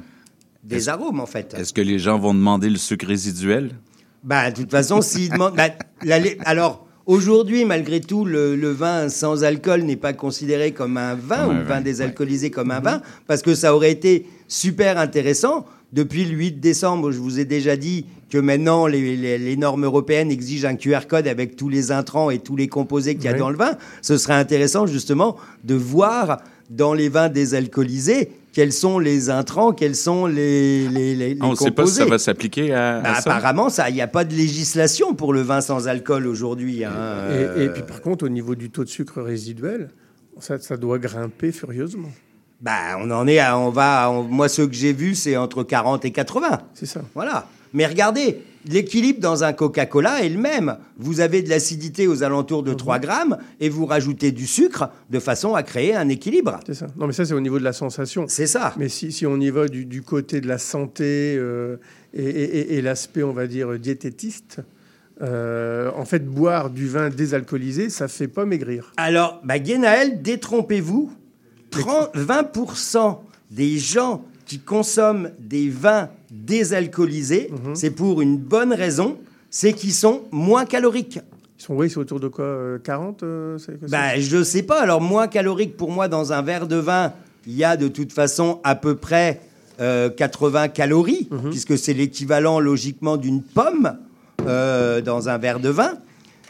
Des 0.63 0.89
arômes, 0.89 1.21
en 1.21 1.27
fait. 1.27 1.55
Est-ce 1.55 1.73
que 1.73 1.81
les 1.81 1.99
gens 1.99 2.19
vont 2.19 2.35
demander 2.35 2.69
le 2.69 2.77
sucre 2.77 3.07
résiduel? 3.07 3.73
Bah, 4.25 4.51
de 4.51 4.63
toute 4.63 4.71
façon, 4.71 5.01
s'ils 5.01 5.31
demandent. 5.31 5.55
bah, 5.57 5.69
la 6.03 6.17
alors, 6.45 6.86
aujourd'hui, 7.07 7.65
malgré 7.65 8.01
tout, 8.01 8.25
le, 8.25 8.57
le 8.57 8.71
vin 8.71 9.09
sans 9.09 9.45
alcool 9.45 9.83
n'est 9.83 9.97
pas 9.97 10.13
considéré 10.13 10.73
comme 10.73 10.97
un 10.97 11.15
vin 11.15 11.37
Comme 11.47 11.49
ou 11.49 11.51
un 11.53 11.59
le 11.61 11.65
vin 11.65 11.81
désalcoolisé 11.81 12.51
comme 12.51 12.71
un 12.71 12.81
vin, 12.81 13.01
parce 13.27 13.43
que 13.43 13.55
ça 13.55 13.75
aurait 13.75 13.93
été 13.93 14.27
super 14.49 14.99
intéressant. 14.99 15.67
Depuis 15.93 16.25
le 16.25 16.37
8 16.37 16.61
décembre, 16.61 17.13
je 17.13 17.19
vous 17.19 17.39
ai 17.39 17.45
déjà 17.45 17.77
dit 17.77 18.07
que 18.29 18.39
maintenant, 18.39 18.87
les, 18.89 19.17
les- 19.17 19.39
les 19.39 19.57
normes 19.57 19.85
européennes 19.85 20.33
exigent 20.33 20.67
un 20.67 20.75
QR 20.75 21.07
code 21.09 21.29
avec 21.29 21.55
tous 21.55 21.69
les 21.69 21.93
intrants 21.93 22.29
et 22.31 22.41
tous 22.41 22.57
les 22.57 22.67
composés 22.67 23.15
qu'il 23.15 23.25
y 23.27 23.29
a 23.29 23.35
dans 23.39 23.51
le 23.51 23.57
vin. 23.57 23.77
Ce 24.03 24.19
serait 24.19 24.35
intéressant, 24.35 24.87
justement, 24.87 25.37
de 25.63 25.77
voir 25.77 26.39
dans 26.71 26.93
les 26.93 27.09
vins 27.09 27.29
désalcoolisés 27.29 28.31
quels 28.57 28.73
sont 28.73 28.99
les 28.99 29.29
intrants, 29.29 29.73
quels 29.75 29.95
sont 29.95 30.25
les, 30.25 30.89
les, 30.89 31.15
les, 31.15 31.35
les 31.35 31.43
on 31.43 31.51
ne 31.51 31.55
sait 31.57 31.71
pas 31.71 31.85
si 31.85 31.93
ça 31.93 32.07
va 32.07 32.17
s'appliquer 32.19 32.73
à, 32.73 33.01
Bah, 33.03 33.11
à 33.17 33.21
ça. 33.21 33.35
apparemment, 33.35 33.69
ça, 33.69 33.91
il 33.91 33.95
n'y 33.97 34.01
a 34.01 34.07
pas 34.07 34.25
de 34.25 34.33
législation 34.35 35.15
pour 35.15 35.35
le 35.35 35.43
vin 35.43 35.61
sans 35.61 35.89
alcool 35.89 36.27
aujourd'hui. 36.27 36.83
hein. 36.83 36.91
Et, 37.59 37.65
et 37.65 37.69
puis 37.69 37.83
par 37.83 38.01
contre, 38.01 38.25
au 38.25 38.31
niveau 38.31 38.55
du 38.55 38.71
taux 38.71 38.83
de 38.85 38.89
sucre 38.89 39.21
résiduel, 39.21 39.91
ça, 40.41 40.59
ça 40.59 40.79
doit 40.79 40.99
grimper 40.99 41.53
furieusement. 41.53 42.09
bah, 42.63 42.97
on 42.99 43.11
en 43.11 43.27
est 43.27 43.39
à, 43.41 43.59
on 43.59 43.69
va, 43.69 44.11
on- 44.11 44.23
moi, 44.23 44.49
ceux 44.49 44.67
que 44.67 44.75
j'ai 44.75 44.95
vus, 44.95 45.17
c'est 45.17 45.37
entre 45.37 45.63
40 45.63 46.07
et 46.07 46.11
80. 46.11 46.61
C'est 46.73 46.87
ça. 46.87 47.03
Voilà. 47.15 47.47
Mais 47.75 47.87
regardez, 47.87 48.41
l'équilibre 48.69 49.21
dans 49.21 49.45
un 49.45 49.53
Coca-Cola 49.53 50.23
est 50.25 50.29
le 50.29 50.39
même. 50.39 50.77
Vous 50.99 51.21
avez 51.21 51.43
de 51.43 51.49
l'acidité 51.49 52.07
aux 52.07 52.23
alentours 52.23 52.63
Mhm. 52.63 52.69
de 52.69 52.75
3 52.75 52.99
grammes 52.99 53.39
et 53.61 53.69
vous 53.69 53.87
rajoutez 53.87 54.33
du 54.33 54.47
sucre 54.47 54.91
de 55.11 55.19
façon 55.19 55.55
à 55.55 55.63
créer 55.63 55.95
un 55.95 56.09
équilibre. 56.09 56.59
C'est 56.67 56.75
ça. 56.75 56.87
Non, 56.97 57.07
mais 57.07 57.13
ça, 57.13 57.25
c'est 57.25 57.35
au 57.35 57.41
niveau 57.41 57.59
de 57.59 57.65
la 57.65 57.73
sensation. 57.73 58.27
C'est 58.29 58.47
ça. 58.47 58.75
Mais 58.77 58.89
si, 58.89 59.13
si 59.13 59.27
on 59.27 59.39
y 59.41 59.51
va 59.51 59.69
du, 59.69 59.85
du 59.85 60.03
côté 60.03 60.41
de 60.41 60.49
la 60.49 60.59
santé 60.59 61.37
euh, 61.39 61.77
et, 62.15 62.23
et- 62.25 62.59
et- 62.59 62.75
et 62.79 62.83
l'aspect, 62.83 63.23
on 63.23 63.33
va 63.33 63.47
dire, 63.47 63.79
diététiste, 63.79 64.61
euh, 65.23 65.91
en 65.97 66.05
fait, 66.05 66.27
boire 66.27 66.69
du 66.71 66.87
vin 66.89 67.09
désalcoolisé, 67.09 67.89
ça 67.91 68.09
fait 68.09 68.29
pas 68.29 68.45
maigrir. 68.45 68.93
Alors, 68.97 69.41
bah, 69.45 69.59
Guénaël, 69.59 70.21
détrompez-vous. 70.23 71.11
30 71.71 72.11
20% 72.17 73.23
des 73.51 73.79
gens 73.79 74.25
qui 74.47 74.59
consomment 74.61 75.31
des 75.39 75.69
vins 75.69 76.09
désalcoolisés, 76.31 77.51
Mhm. 77.51 77.75
c'est 77.75 77.91
pour 77.91 78.21
une 78.23 78.37
bonne 78.39 78.73
raison, 78.73 79.19
c'est 79.51 79.73
qu'ils 79.73 79.93
sont 79.93 80.23
moins 80.31 80.65
caloriques. 80.65 81.19
Ils 81.59 81.63
sont, 81.63 81.75
oui, 81.75 81.89
c'est 81.91 81.99
autour 81.99 82.21
de 82.21 82.29
quoi 82.29 82.45
euh, 82.45 82.79
40 82.79 83.23
euh, 83.23 83.59
Bah, 83.89 84.19
je 84.19 84.43
sais 84.43 84.63
pas. 84.63 84.81
Alors, 84.81 85.01
moins 85.01 85.27
calorique 85.29 85.77
pour 85.77 85.91
moi, 85.91 86.07
dans 86.09 86.33
un 86.33 86.43
verre 86.43 86.67
de 86.67 86.77
vin, 86.77 87.13
il 87.47 87.55
y 87.57 87.65
a 87.65 87.77
de 87.77 87.89
toute 87.89 88.13
façon 88.13 88.61
à 88.65 88.75
peu 88.75 88.95
près 88.97 89.41
euh, 89.81 90.09
80 90.11 90.69
calories, 90.69 91.29
Mhm. 91.31 91.51
puisque 91.51 91.77
c'est 91.79 91.93
l'équivalent 91.93 92.61
logiquement 92.61 93.17
d'une 93.19 93.43
pomme 93.43 93.99
euh, 94.47 95.01
dans 95.03 95.29
un 95.29 95.39
verre 95.39 95.61
de 95.61 95.69
vin. 95.69 95.95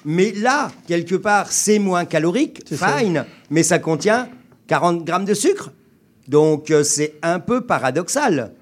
Mais 0.05 0.31
là, 0.33 0.71
quelque 0.87 1.17
part, 1.17 1.51
c'est 1.51 1.79
moins 1.81 2.05
calorique, 2.05 2.63
ça. 2.71 2.99
fine, 2.99 3.25
mais 3.51 3.63
ça 3.65 3.79
contient 3.81 4.29
40 4.69 5.05
grammes 5.05 5.25
de 5.25 5.35
sucre. 5.35 5.71
Donc, 6.29 6.71
euh, 6.71 6.83
c'est 6.83 7.15
un 7.23 7.39
peu 7.41 7.61
paradoxal. 7.63 8.53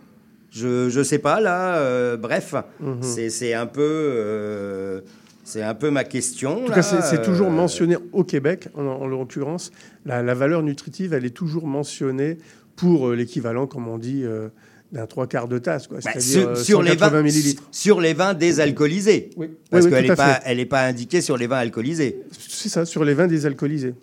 Je, 0.51 0.89
je 0.89 1.03
sais 1.03 1.19
pas, 1.19 1.41
là, 1.41 1.77
euh, 1.79 2.17
bref, 2.17 2.55
Mhm. 2.81 2.99
c'est 3.03 3.29
c'est 3.31 3.55
un 3.55 3.67
peu... 3.67 3.81
euh, 3.83 5.01
c'est 5.47 5.63
un 5.63 5.75
peu 5.75 5.91
ma 5.91 6.05
question. 6.05 6.53
En 6.63 6.65
tout 6.65 6.69
là, 6.71 6.77
cas, 6.77 6.83
c'est 7.03 7.23
toujours 7.23 7.51
mentionné 7.51 7.97
au 8.13 8.25
Québec, 8.25 8.69
en, 8.75 8.83
en 8.87 9.07
l'occurrence. 9.07 9.73
La, 10.07 10.23
la 10.23 10.33
valeur 10.35 10.63
nutritive, 10.63 11.13
elle 11.13 11.27
est 11.27 11.37
toujours 11.37 11.67
mentionnée 11.67 12.39
pour 12.77 13.11
l'équivalent, 13.11 13.67
comme 13.67 13.87
on 13.89 13.99
dit, 13.99 14.23
euh, 14.25 14.49
d'un 14.93 15.07
trois 15.07 15.27
quarts 15.27 15.49
de 15.49 15.59
tasse. 15.59 15.87
Quoi. 15.87 15.99
Bah, 16.03 16.13
C'est-à-dire 16.15 16.57
sur, 16.57 16.65
sur 16.65 16.83
les 16.83 16.91
180 16.93 17.11
vins, 17.11 17.23
millilitres. 17.23 17.63
sur 17.73 18.01
les 18.01 18.15
vins 18.15 18.33
désalcoolisés. 18.33 19.31
Oui, 19.37 19.51
Parce 19.71 19.85
oui, 19.85 19.91
oui, 19.91 19.97
qu'elle 19.99 20.09
n'est 20.11 20.17
pas, 20.17 20.35
fait. 20.37 20.43
elle 20.47 20.61
est 20.61 20.67
pas 20.67 20.83
indiquée 20.83 21.21
sur 21.21 21.37
les 21.37 21.47
vins 21.47 21.59
alcoolisés. 21.59 22.21
C'est 22.39 22.69
ça, 22.71 22.85
sur 22.87 23.05
les 23.05 23.13
vins 23.15 23.27
désalcoolisés. 23.27 23.95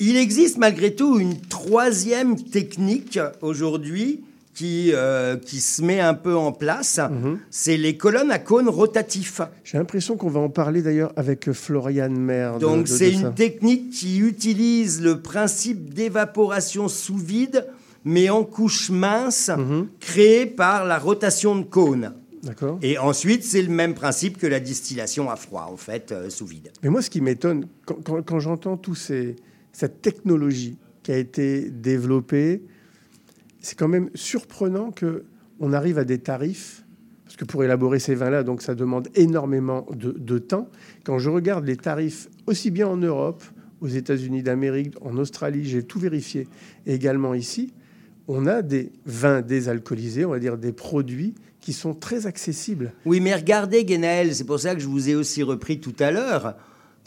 Il 0.00 0.16
existe 0.16 0.58
malgré 0.58 0.94
tout 0.94 1.18
une 1.18 1.38
troisième 1.40 2.36
technique 2.36 3.18
aujourd'hui 3.42 4.20
qui, 4.54 4.90
euh, 4.92 5.36
qui 5.36 5.60
se 5.60 5.82
met 5.82 6.00
un 6.00 6.14
peu 6.14 6.36
en 6.36 6.52
place. 6.52 6.98
Mhm. 6.98 7.38
C'est 7.50 7.76
les 7.76 7.96
colonnes 7.96 8.30
à 8.30 8.38
cône 8.38 8.68
rotatifs. 8.68 9.40
J'ai 9.64 9.78
l'impression 9.78 10.16
qu'on 10.16 10.30
va 10.30 10.40
en 10.40 10.48
parler 10.48 10.82
d'ailleurs 10.82 11.12
avec 11.16 11.48
euh, 11.48 11.52
Floriane 11.52 12.18
Maire. 12.18 12.58
Donc 12.58 12.88
c'est 12.88 13.12
une 13.12 13.22
ça. 13.22 13.30
technique 13.30 13.90
qui 13.90 14.18
utilise 14.18 15.00
le 15.00 15.20
principe 15.20 15.94
d'évaporation 15.94 16.88
sous 16.88 17.16
vide, 17.18 17.66
mais 18.04 18.30
en 18.30 18.42
couche 18.44 18.90
mince, 18.90 19.50
Mhm. 19.56 19.88
créée 20.00 20.46
par 20.46 20.84
la 20.84 20.98
rotation 20.98 21.56
de 21.56 21.64
cône. 21.64 22.12
D'accord. 22.44 22.78
Et 22.82 22.98
ensuite, 22.98 23.42
c'est 23.44 23.62
le 23.62 23.68
même 23.68 23.94
principe 23.94 24.38
que 24.38 24.46
la 24.46 24.60
distillation 24.60 25.28
à 25.28 25.34
froid, 25.36 25.68
en 25.72 25.76
fait, 25.76 26.12
euh, 26.12 26.30
sous 26.30 26.46
vide. 26.46 26.70
Mais 26.84 26.88
moi, 26.88 27.02
ce 27.02 27.10
qui 27.10 27.20
m'étonne, 27.20 27.66
quand, 27.84 27.96
quand- 28.04 28.22
quand 28.22 28.38
j'entends 28.40 28.76
tout 28.76 28.94
ces, 28.94 29.34
cette 29.78 30.02
technologie 30.02 30.76
qui 31.04 31.12
a 31.12 31.16
été 31.16 31.70
développée, 31.70 32.64
c'est 33.60 33.78
quand 33.78 33.86
même 33.86 34.10
surprenant 34.12 34.90
que 34.90 35.24
on 35.60 35.72
arrive 35.72 35.98
à 35.98 36.04
des 36.04 36.18
tarifs, 36.18 36.84
parce 37.24 37.36
que 37.36 37.44
pour 37.44 37.62
élaborer 37.62 38.00
ces 38.00 38.16
vins-là, 38.16 38.42
donc 38.42 38.60
ça 38.60 38.74
demande 38.74 39.06
énormément 39.14 39.86
de, 39.94 40.38
temps. 40.38 40.68
Quand 41.04 41.20
je 41.20 41.30
regarde 41.30 41.64
les 41.64 41.76
tarifs, 41.76 42.28
aussi 42.46 42.72
bien 42.72 42.88
en 42.88 42.96
Europe, 42.96 43.44
aux 43.80 43.86
États-Unis 43.86 44.42
d'Amérique, 44.42 44.96
en 45.00 45.16
Australie, 45.16 45.64
j'ai 45.64 45.84
tout 45.84 46.00
vérifié, 46.00 46.48
et 46.84 46.94
également 46.94 47.34
ici, 47.34 47.72
on 48.26 48.46
a 48.46 48.62
des 48.62 48.90
vins 49.06 49.42
désalcoolisés, 49.42 50.24
on 50.24 50.30
va 50.30 50.40
dire 50.40 50.58
des 50.58 50.72
produits 50.72 51.36
qui 51.60 51.72
sont 51.72 51.94
très 51.94 52.26
accessibles. 52.26 52.94
Oui, 53.06 53.20
mais 53.20 53.32
regardez, 53.32 53.84
Guénaël, 53.84 54.34
c'est 54.34 54.42
pour 54.42 54.58
ça 54.58 54.74
que 54.74 54.80
je 54.80 54.88
vous 54.88 55.08
ai 55.08 55.14
aussi 55.14 55.44
repris 55.44 55.78
tout 55.78 55.94
à 56.00 56.10
l'heure. 56.10 56.56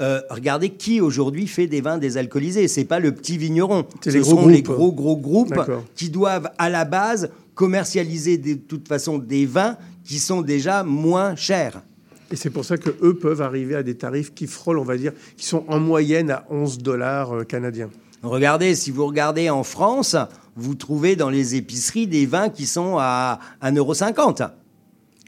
Euh, 0.02 0.22
regardez 0.30 0.70
qui 0.70 1.00
aujourd'hui 1.00 1.48
fait 1.48 1.68
des 1.68 1.82
vins 1.82 1.98
désalcoolisés. 1.98 2.68
C'est 2.68 2.86
pas 2.86 3.00
le 3.00 3.12
petit 3.12 3.38
vigneron. 3.38 3.86
Ce 4.04 4.10
les 4.10 4.24
sont 4.24 4.48
les 4.48 4.64
gros 4.64 4.92
gros 4.92 5.18
groupes 5.18 5.60
qui 5.96 6.10
doivent 6.10 6.50
à 6.58 6.70
la 6.70 6.86
base 6.86 7.30
commercialiser 7.54 8.38
de 8.38 8.56
toute 8.56 8.88
façon 8.88 9.20
des 9.20 9.46
vins 9.46 9.78
qui 10.04 10.20
sont 10.20 10.42
déjà 10.42 10.84
moins 10.84 11.36
chers. 11.36 11.84
Et 12.32 12.36
c'est 12.36 12.50
pour 12.50 12.66
ça 12.66 12.78
que 12.78 12.90
eux 13.04 13.16
peuvent 13.16 13.42
arriver 13.42 13.76
à 13.76 13.84
des 13.84 13.96
tarifs 13.96 14.34
qui 14.34 14.48
frôlent, 14.48 14.80
on 14.80 14.84
va 14.84 14.98
dire, 14.98 15.12
qui 15.36 15.46
sont 15.46 15.66
en 15.68 15.80
moyenne 15.80 16.32
à 16.32 16.46
11 16.50 16.78
dollars 16.80 17.36
euh, 17.36 17.44
canadiens. 17.44 17.90
Regardez, 18.24 18.74
si 18.76 18.90
vous 18.92 19.06
regardez 19.06 19.50
en 19.50 19.64
France, 19.64 20.16
vous 20.56 20.76
trouvez 20.76 21.16
dans 21.16 21.30
les 21.30 21.56
épiceries 21.56 22.08
des 22.08 22.26
vins 22.26 22.50
qui 22.50 22.66
sont 22.66 22.98
à 23.00 23.40
1,50€. 23.64 24.50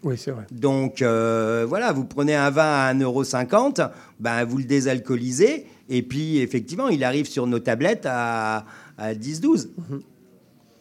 Oui, 0.04 0.16
c'est 0.18 0.32
vrai. 0.32 0.44
Donc 0.52 1.02
euh, 1.02 1.66
voilà, 1.68 1.94
vous 1.94 2.04
prenez 2.06 2.36
un 2.36 2.50
vin 2.50 2.64
à 2.64 2.94
1,50€, 2.94 3.90
ben, 4.20 4.44
vous 4.44 4.58
le 4.58 4.66
désalcoolisez, 4.66 5.66
et 5.90 6.02
puis 6.02 6.40
effectivement, 6.40 6.90
il 6.90 7.04
arrive 7.04 7.26
sur 7.26 7.48
nos 7.48 7.60
tablettes 7.60 8.06
à, 8.06 8.66
à 8.98 9.14
10-12. 9.14 9.70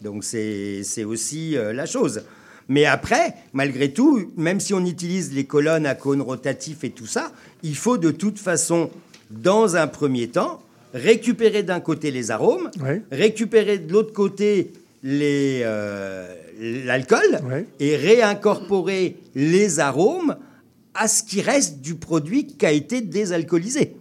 Donc 0.01 0.25
c'est 0.25 1.05
aussi 1.05 1.57
euh, 1.57 1.73
la 1.73 1.87
chose. 1.87 2.23
Mais 2.69 2.85
après, 2.85 3.35
malgré 3.53 3.93
tout, 3.93 4.33
même 4.37 4.61
si 4.61 4.75
on 4.75 4.85
utilise 4.85 5.33
les 5.35 5.45
colonnes 5.45 5.87
à 5.87 5.95
cône 5.95 6.21
rotatif 6.23 6.85
et 6.85 6.91
tout 6.91 7.07
ça, 7.07 7.33
il 7.63 7.77
faut 7.77 7.99
de 7.99 8.11
toute 8.11 8.39
façon, 8.39 8.91
dans 9.31 9.77
un 9.77 9.87
premier 9.87 10.29
temps, 10.29 10.63
récupérer 10.95 11.63
d'un 11.63 11.81
côté 11.81 12.11
les 12.11 12.31
arômes, 12.31 12.71
récupérer 13.11 13.79
de 13.79 13.93
l'autre 13.93 14.13
côté 14.13 14.73
euh, 15.05 16.35
l'alcool 16.85 17.41
Ouais. 17.45 17.67
et 17.81 17.97
réincorporer 17.97 19.17
les 19.35 19.81
arômes 19.81 20.37
à 20.95 21.09
ce 21.09 21.23
qui 21.23 21.41
reste 21.41 21.81
du 21.81 21.95
produit 21.95 22.47
qui 22.47 22.67
a 22.67 22.73
été 22.73 23.01
désalcoolisé 23.01 23.97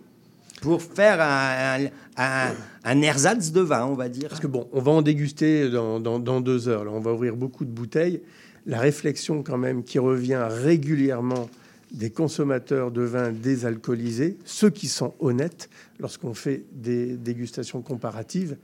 pour 0.62 0.82
faire 0.82 1.22
un, 1.22 1.86
un, 1.86 1.90
un- 2.18 2.54
un 2.84 3.02
ersatz 3.02 3.52
de 3.52 3.62
vin, 3.62 3.86
on 3.86 3.94
va 3.96 4.10
dire. 4.10 4.30
Parce 4.30 4.42
que 4.42 4.48
bon, 4.48 4.68
on 4.74 4.82
va 4.82 4.92
en 4.92 5.02
déguster 5.02 5.70
dans, 5.70 6.00
dans- 6.00 6.20
dans 6.20 6.42
deux 6.42 6.68
heures. 6.68 6.84
Là, 6.84 6.92
on 6.94 7.00
va 7.00 7.14
ouvrir 7.14 7.36
beaucoup 7.36 7.66
de 7.66 7.70
bouteilles. 7.72 8.22
La 8.68 8.80
réflexion, 8.80 9.42
quand 9.44 9.58
même, 9.58 9.84
qui 9.84 9.98
revient 10.00 10.46
régulièrement 10.50 11.50
des 11.92 12.10
consommateurs 12.10 12.92
de 12.92 13.02
vin 13.02 13.32
désalcoolisés, 13.32 14.38
ceux 14.46 14.70
qui 14.70 14.88
sont 14.88 15.14
honnêtes, 15.20 15.70
lorsqu'on 16.00 16.34
fait 16.34 16.64
des 16.72 17.18
dégustations 17.18 17.82
comparatives, 17.82 18.56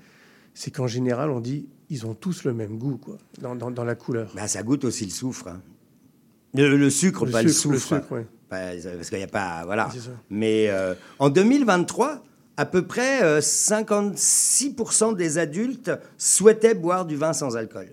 c'est 0.60 0.72
qu'en 0.72 0.88
général, 0.88 1.30
on 1.30 1.40
dit 1.40 1.68
ils 1.90 2.06
ont 2.06 2.14
tous 2.16 2.44
le 2.44 2.54
même 2.54 2.78
goût, 2.80 2.98
quoi, 2.98 3.18
dans, 3.40 3.56
dans- 3.56 3.70
dans 3.72 3.84
la 3.86 3.96
couleur. 3.96 4.32
Bah, 4.36 4.48
ça 4.48 4.64
goûte 4.64 4.84
aussi 4.86 5.06
le 5.06 5.12
soufre. 5.12 5.48
hein. 5.50 5.62
Le, 6.56 6.76
le 6.76 6.90
sucre, 6.90 7.26
Le 7.26 7.32
pas 7.32 7.44
le 7.44 7.50
sucre, 7.50 7.74
le 7.74 7.80
soufre. 7.80 7.96
sucre, 8.02 8.12
ouais. 8.14 8.26
Parce 8.50 9.10
qu'il 9.10 9.18
n'y 9.20 9.24
a 9.24 9.28
pas. 9.28 9.64
Voilà. 9.66 9.90
Mais 10.30 10.68
euh, 10.70 10.96
en 11.20 11.30
2023, 11.30 12.24
à 12.58 12.66
peu 12.66 12.82
près 12.88 13.22
euh, 13.24 13.40
56% 13.40 15.16
des 15.16 15.38
adultes 15.38 15.92
souhaitaient 16.18 16.74
boire 16.74 17.06
du 17.06 17.16
vin 17.16 17.34
sans 17.34 17.56
alcool. 17.56 17.90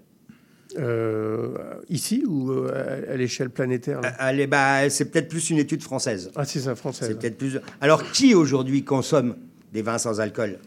Euh, 0.78 1.56
ici 1.88 2.24
ou 2.26 2.50
euh, 2.50 3.06
à, 3.08 3.12
à 3.12 3.16
l'échelle 3.16 3.50
planétaire 3.50 4.00
Allez, 4.18 4.46
bah, 4.48 4.88
c'est 4.90 5.04
peut-être 5.06 5.28
plus 5.28 5.50
une 5.50 5.58
étude 5.58 5.82
française. 5.82 6.30
Ah, 6.34 6.44
c'est 6.44 6.60
ça, 6.60 6.74
français. 6.74 7.06
C'est 7.08 7.18
peut-être 7.18 7.38
plus. 7.38 7.58
Alors, 7.80 8.10
qui 8.12 8.34
aujourd'hui 8.34 8.82
consomme 8.84 9.36
des 9.72 9.82
vins 9.82 9.98
sans 9.98 10.20
alcool? 10.20 10.58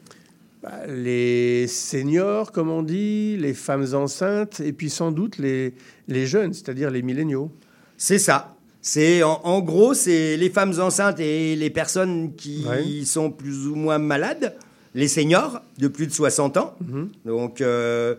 Les 0.88 1.68
seniors, 1.68 2.52
comme 2.52 2.70
on 2.70 2.84
dit, 2.84 3.38
les 3.38 3.54
femmes 3.54 3.86
enceintes, 3.94 4.60
et 4.60 4.74
puis 4.74 4.90
sans 4.90 5.12
doute 5.12 5.38
les, 5.38 5.74
les 6.08 6.26
jeunes, 6.26 6.54
c'est-à-dire 6.54 6.90
les 6.92 7.02
milléniaux. 7.02 7.52
C'est 7.98 8.20
ça. 8.20 8.56
C'est 8.82 9.24
en, 9.24 9.42
en 9.44 9.60
gros, 9.62 9.94
c'est 9.94 10.38
les 10.38 10.50
femmes 10.50 10.74
enceintes 10.80 11.20
et 11.20 11.56
les 11.56 11.70
personnes 11.70 12.34
qui 12.36 12.66
Ouais. 12.68 13.04
sont 13.06 13.32
plus 13.32 13.68
ou 13.68 13.76
moins 13.76 13.98
malades, 13.98 14.56
les 14.96 15.08
seniors 15.08 15.62
de 15.78 15.88
plus 15.88 16.08
de 16.08 16.12
60 16.14 16.58
ans, 16.58 16.76
Mhm. 16.82 17.10
donc 17.26 17.62
euh, 17.62 18.16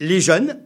les 0.00 0.20
jeunes, 0.20 0.58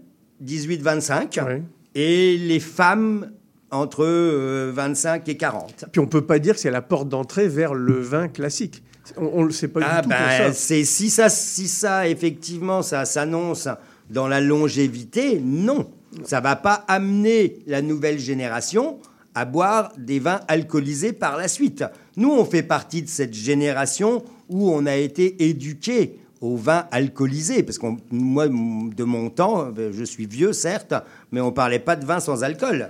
18-25, 0.42 1.38
Ouais. 1.46 1.62
et 1.94 2.36
les 2.36 2.60
femmes 2.60 3.30
entre 3.70 4.04
euh, 4.04 4.70
25 4.74 5.28
et 5.28 5.36
40. 5.36 5.84
Puis 5.92 6.00
on 6.00 6.06
peut 6.06 6.24
pas 6.24 6.38
dire 6.38 6.54
que 6.54 6.60
c'est 6.60 6.70
la 6.70 6.82
porte 6.82 7.08
d'entrée 7.08 7.48
vers 7.48 7.74
le 7.74 7.98
vin 8.00 8.28
classique. 8.28 8.82
On 9.16 9.42
ne 9.42 9.47
le 9.47 9.53
sait 9.53 9.68
pas 9.68 9.81
Ah 9.85 9.97
du 9.97 10.03
tout 10.05 10.09
ben, 10.11 10.16
ça. 10.38 10.53
c'est 10.53 10.85
si 10.85 11.11
ça, 11.11 11.29
si 11.29 11.68
ça 11.68 12.09
effectivement, 12.09 12.83
ça 12.83 13.05
s'annonce 13.05 13.68
dans 14.11 14.29
la 14.29 14.40
longévité, 14.40 15.40
non, 15.42 15.88
ça 16.25 16.40
va 16.40 16.57
pas 16.57 16.85
amener 16.88 17.59
la 17.66 17.83
nouvelle 17.83 18.18
génération 18.18 18.99
à 19.35 19.44
boire 19.44 19.92
des 19.99 20.18
vins 20.18 20.40
alcoolisés 20.49 21.12
par 21.12 21.37
la 21.37 21.49
suite. 21.49 21.85
Nous, 22.16 22.31
on 22.31 22.44
fait 22.44 22.62
partie 22.62 23.03
de 23.03 23.09
cette 23.09 23.35
génération 23.35 24.25
où 24.49 24.71
on 24.71 24.87
a 24.87 24.97
été 24.97 25.44
éduqué 25.49 26.18
au 26.40 26.57
vin 26.57 26.87
alcoolisé, 26.90 27.62
parce 27.62 27.79
que 27.79 27.87
moi, 28.11 28.47
de 28.49 29.05
mon 29.05 29.29
temps, 29.29 29.73
je 29.77 30.05
suis 30.05 30.27
vieux 30.27 30.53
certes, 30.53 30.94
mais 31.33 31.40
on 31.40 31.53
parlait 31.53 31.79
pas 31.79 31.97
de 31.97 32.07
vin 32.07 32.21
sans 32.21 32.42
alcool. 32.44 32.88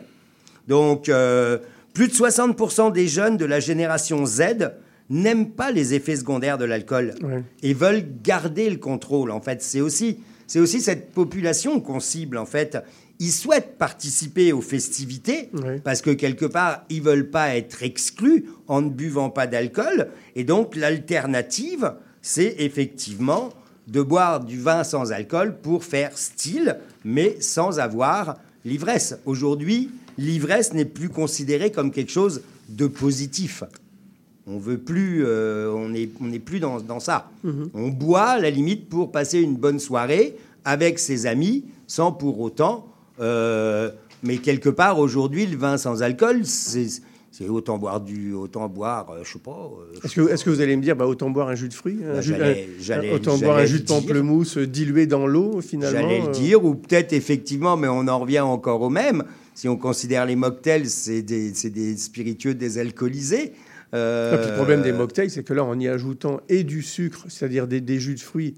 Donc, 0.67 1.09
euh, 1.09 1.59
plus 1.95 2.09
de 2.09 2.13
60% 2.13 2.93
des 2.93 3.09
jeunes 3.09 3.37
de 3.37 3.45
la 3.45 3.59
génération 3.59 4.25
Z 4.27 4.43
n'aiment 5.11 5.51
pas 5.51 5.71
les 5.71 5.95
effets 5.95 6.17
secondaires 6.17 6.59
de 6.59 6.65
l'alcool 6.65 7.15
Ouais. 7.23 7.43
et 7.63 7.75
veulent 7.75 8.05
garder 8.23 8.69
le 8.71 8.77
contrôle. 8.77 9.31
En 9.31 9.41
fait, 9.41 9.63
c'est 9.63 9.81
aussi, 9.81 10.19
c'est 10.47 10.61
aussi 10.61 10.81
cette 10.81 11.13
population 11.13 11.81
qu'on 11.81 12.01
cible. 12.01 12.37
En 12.39 12.47
fait, 12.47 12.79
ils 13.19 13.33
souhaitent 13.33 13.79
participer 13.79 14.53
aux 14.53 14.61
festivités 14.61 15.49
Ouais. 15.55 15.81
parce 15.83 16.03
que 16.03 16.11
quelque 16.11 16.45
part, 16.47 16.85
ils 16.91 17.03
veulent 17.03 17.31
pas 17.31 17.57
être 17.57 17.83
exclus 17.83 18.45
en 18.69 18.83
ne 18.83 18.91
buvant 18.91 19.31
pas 19.31 19.47
d'alcool. 19.47 20.09
Et 20.37 20.45
donc, 20.45 20.77
l'alternative, 20.77 21.95
c'est 22.23 22.57
effectivement 22.59 23.51
de 23.87 24.03
boire 24.03 24.45
du 24.45 24.61
vin 24.61 24.85
sans 24.85 25.13
alcool 25.13 25.57
pour 25.63 25.83
faire 25.85 26.17
style, 26.19 26.77
mais 27.05 27.41
sans 27.41 27.79
avoir 27.81 28.37
l'ivresse. 28.65 29.17
Aujourd'hui, 29.25 29.91
l'ivresse 30.19 30.75
n'est 30.75 30.85
plus 30.85 31.09
considérée 31.09 31.71
comme 31.73 31.91
quelque 31.91 32.13
chose 32.13 32.43
de 32.69 32.87
positif. 32.87 33.65
On 34.49 34.59
veut 34.59 34.79
plus, 34.79 35.25
euh, 35.27 35.71
on 35.73 35.91
n'est 35.91 36.09
on 36.21 36.31
plus 36.39 36.59
dans, 36.61 36.81
dans 36.81 37.01
ça. 37.01 37.31
On 37.75 37.89
boit 37.89 38.23
à 38.31 38.41
la 38.41 38.51
limite 38.51 38.89
pour 38.89 39.13
passer 39.13 39.41
une 39.41 39.57
bonne 39.57 39.79
soirée 39.79 40.37
avec 40.65 40.99
ses 40.99 41.27
amis, 41.27 41.65
sans 41.87 42.13
pour 42.13 42.41
autant. 42.41 42.87
euh, 43.21 43.91
mais 44.23 44.39
quelque 44.39 44.69
part 44.69 44.99
aujourd'hui, 44.99 45.47
le 45.47 45.57
vin 45.57 45.77
sans 45.77 46.03
alcool, 46.03 46.45
c'est 46.45 46.87
c'est 47.31 47.49
autant 47.49 47.79
boire 47.79 48.01
du, 48.01 48.33
autant 48.33 48.69
boire, 48.69 49.11
euh, 49.11 49.21
je 49.23 49.35
sais 49.35 49.39
pas. 49.39 49.71
euh, 49.71 50.01
Est-ce 50.03 50.15
que, 50.17 50.29
est-ce 50.29 50.45
que 50.45 50.51
vous 50.51 50.61
allez 50.61 50.75
me 50.77 50.83
dire, 50.83 50.97
bah, 50.97 51.07
autant 51.07 51.31
boire 51.31 51.47
un 51.49 51.55
jus 51.55 51.69
de 51.69 51.75
fruits 51.75 52.01
Bah, 52.03 52.21
Autant 53.15 53.39
boire 53.39 53.59
un 53.59 53.65
jus 53.67 53.79
de 53.81 53.85
pamplemousse 53.87 54.59
dilué 54.59 55.07
dans 55.07 55.25
l'eau, 55.25 55.61
finalement 55.61 56.01
J'allais 56.01 56.21
le 56.21 56.33
dire, 56.33 56.65
ou 56.65 56.75
peut-être 56.75 57.13
effectivement, 57.13 57.77
mais 57.77 57.87
on 57.87 58.09
en 58.09 58.19
revient 58.19 58.41
encore 58.41 58.81
au 58.83 58.91
même. 58.91 59.23
Si 59.55 59.69
on 59.69 59.77
considère 59.77 60.27
les 60.27 60.35
mocktails, 60.35 60.89
c'est 60.89 61.23
des, 61.23 61.55
c'est 61.55 61.71
des 61.71 61.97
spiritueux 61.97 62.55
désalcoolisés. 62.55 63.53
Euh, 63.95 64.37
puis 64.37 64.49
le 64.51 64.55
problème 64.55 64.83
des 64.83 64.93
mocktails, 64.93 65.31
c'est 65.31 65.43
que 65.43 65.55
là, 65.55 65.65
en 65.65 65.79
y 65.79 65.89
ajoutant 65.89 66.41
et 66.49 66.63
du 66.65 66.83
sucre, 66.83 67.25
c'est-à-dire 67.29 67.67
des, 67.67 67.81
des 67.81 67.99
jus 67.99 68.15
de 68.15 68.21
fruits, 68.21 68.55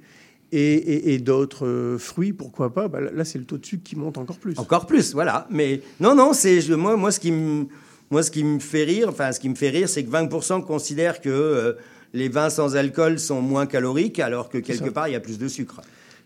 et, 0.52 0.58
et- 0.74 1.14
et 1.14 1.18
d'autres 1.18 1.66
euh, 1.66 1.98
fruits, 1.98 2.32
pourquoi 2.32 2.72
pas, 2.74 2.88
bah, 2.88 3.00
là, 3.00 3.24
c'est 3.24 3.38
le 3.38 3.44
taux 3.44 3.58
de 3.58 3.64
sucre 3.64 3.84
qui 3.84 3.94
monte 3.96 4.18
encore 4.18 4.38
plus. 4.38 4.58
Encore 4.58 4.86
plus, 4.86 5.12
voilà. 5.14 5.46
Mais 5.50 5.80
non, 6.00 6.14
non, 6.16 6.32
c'est 6.32 6.66
moi, 6.70 6.96
moi 6.96 7.12
ce 7.12 7.20
qui 7.20 7.30
me, 7.30 7.66
moi 8.10 8.24
ce 8.24 8.32
qui 8.32 8.42
me 8.42 8.58
fait 8.58 8.82
rire, 8.82 9.08
enfin 9.08 9.30
ce 9.30 9.38
qui 9.38 9.48
me 9.48 9.54
fait 9.54 9.70
rire, 9.70 9.88
c'est 9.88 10.02
que 10.04 10.10
20% 10.10 10.64
considèrent 10.64 11.20
que 11.20 11.28
euh, 11.28 11.74
les 12.12 12.28
vins 12.28 12.50
sans 12.50 12.74
alcool 12.74 13.20
sont 13.20 13.40
moins 13.40 13.66
caloriques, 13.66 14.18
alors 14.18 14.48
que 14.48 14.58
quelque 14.58 14.90
part 14.90 15.06
il 15.06 15.12
y 15.12 15.16
a 15.16 15.20
plus 15.20 15.38
de 15.38 15.46
sucre. 15.46 15.80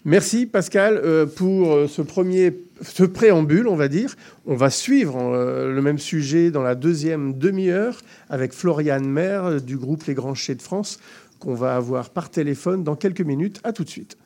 Merci 0.04 0.44
Pascal 0.44 1.00
euh, 1.02 1.24
pour 1.24 1.72
euh, 1.72 1.88
ce 1.88 2.02
premier, 2.02 2.54
ce 2.82 3.04
préambule, 3.04 3.66
on 3.66 3.74
va 3.74 3.88
dire. 3.88 4.16
On 4.46 4.54
va 4.54 4.68
suivre 4.68 5.16
euh, 5.18 5.72
le 5.72 5.80
même 5.80 5.98
sujet 5.98 6.50
dans 6.50 6.62
la 6.62 6.74
deuxième 6.74 7.32
demi-heure 7.38 7.96
avec 8.28 8.52
Floriane 8.52 9.08
Maire 9.08 9.62
du 9.62 9.78
groupe 9.78 10.04
Les 10.04 10.12
Grands 10.12 10.34
Chais 10.34 10.54
de 10.54 10.62
France 10.62 10.98
qu'on 11.38 11.54
va 11.54 11.74
avoir 11.74 12.10
par 12.10 12.30
téléphone 12.30 12.84
dans 12.84 12.96
quelques 12.96 13.22
minutes. 13.22 13.60
À 13.64 13.72
tout 13.72 13.84
de 13.84 13.88
suite. 13.88 14.18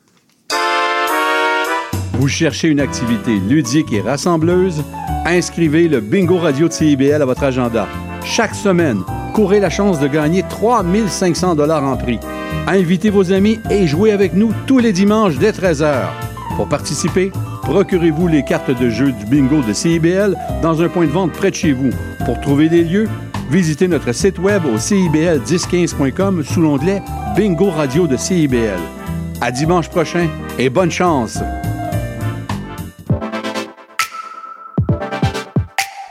Vous 2.13 2.27
cherchez 2.27 2.67
une 2.67 2.81
activité 2.81 3.39
ludique 3.39 3.93
et 3.93 4.01
rassembleuse? 4.01 4.83
Inscrivez 5.25 5.87
le 5.87 6.01
Bingo 6.01 6.37
Radio 6.37 6.67
de 6.67 6.73
CIBL 6.73 7.21
à 7.21 7.25
votre 7.25 7.43
agenda. 7.43 7.87
Chaque 8.25 8.55
semaine, 8.55 8.99
courez 9.33 9.61
la 9.61 9.69
chance 9.69 10.01
de 10.01 10.07
gagner 10.07 10.43
3500 10.49 11.55
dollars 11.55 11.85
en 11.85 11.95
prix. 11.95 12.19
Invitez 12.67 13.09
vos 13.09 13.31
amis 13.31 13.59
et 13.69 13.87
jouez 13.87 14.11
avec 14.11 14.33
nous 14.33 14.53
tous 14.67 14.77
les 14.77 14.93
dimanches 14.93 15.37
dès 15.37 15.51
13h. 15.51 16.07
Pour 16.55 16.67
participer, 16.67 17.31
procurez-vous 17.63 18.27
les 18.27 18.43
cartes 18.43 18.71
de 18.71 18.89
jeu 18.89 19.11
du 19.11 19.25
bingo 19.25 19.61
de 19.61 19.73
CIBL 19.73 20.35
dans 20.61 20.81
un 20.81 20.89
point 20.89 21.05
de 21.05 21.11
vente 21.11 21.31
près 21.31 21.51
de 21.51 21.55
chez 21.55 21.71
vous. 21.71 21.89
Pour 22.25 22.39
trouver 22.41 22.69
des 22.69 22.83
lieux, 22.83 23.07
visitez 23.49 23.87
notre 23.87 24.11
site 24.13 24.39
web 24.39 24.63
au 24.65 24.77
cibl1015.com 24.77 26.43
sous 26.43 26.61
l'onglet 26.61 27.01
Bingo 27.35 27.69
Radio 27.69 28.07
de 28.07 28.17
CIBL. 28.17 28.79
À 29.41 29.51
dimanche 29.51 29.89
prochain 29.89 30.27
et 30.57 30.69
bonne 30.69 30.91
chance! 30.91 31.39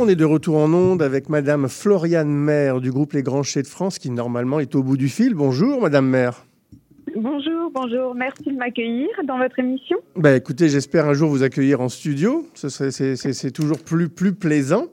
On 0.00 0.08
est 0.08 0.14
de 0.14 0.24
retour 0.24 0.56
en 0.58 0.72
onde 0.72 1.02
avec 1.02 1.28
Madame 1.28 1.68
Floriane 1.68 2.28
Maire 2.30 2.80
du 2.80 2.92
groupe 2.92 3.14
Les 3.14 3.22
Grands 3.22 3.42
Chais 3.42 3.62
de 3.62 3.66
France 3.66 3.98
qui 3.98 4.10
normalement 4.10 4.60
est 4.60 4.74
au 4.76 4.82
bout 4.84 4.96
du 4.96 5.08
fil. 5.08 5.34
Bonjour 5.34 5.80
Madame 5.82 6.06
Maire. 6.08 6.44
Bonjour, 7.16 7.70
bonjour. 7.74 8.14
Merci 8.14 8.44
de 8.44 8.52
m'accueillir 8.56 9.08
dans 9.26 9.38
votre 9.38 9.58
émission. 9.58 9.96
Bah, 10.14 10.36
écoutez, 10.36 10.68
j'espère 10.68 11.06
un 11.08 11.14
jour 11.14 11.30
vous 11.30 11.42
accueillir 11.42 11.80
en 11.80 11.88
studio. 11.88 12.46
Ce 12.54 12.68
serait- 12.68 12.92
C'est 12.92 13.16
c'est- 13.16 13.32
c'est 13.32 13.50
toujours 13.50 13.78
plus, 13.80 14.08
plus 14.08 14.32
plaisant. 14.34 14.86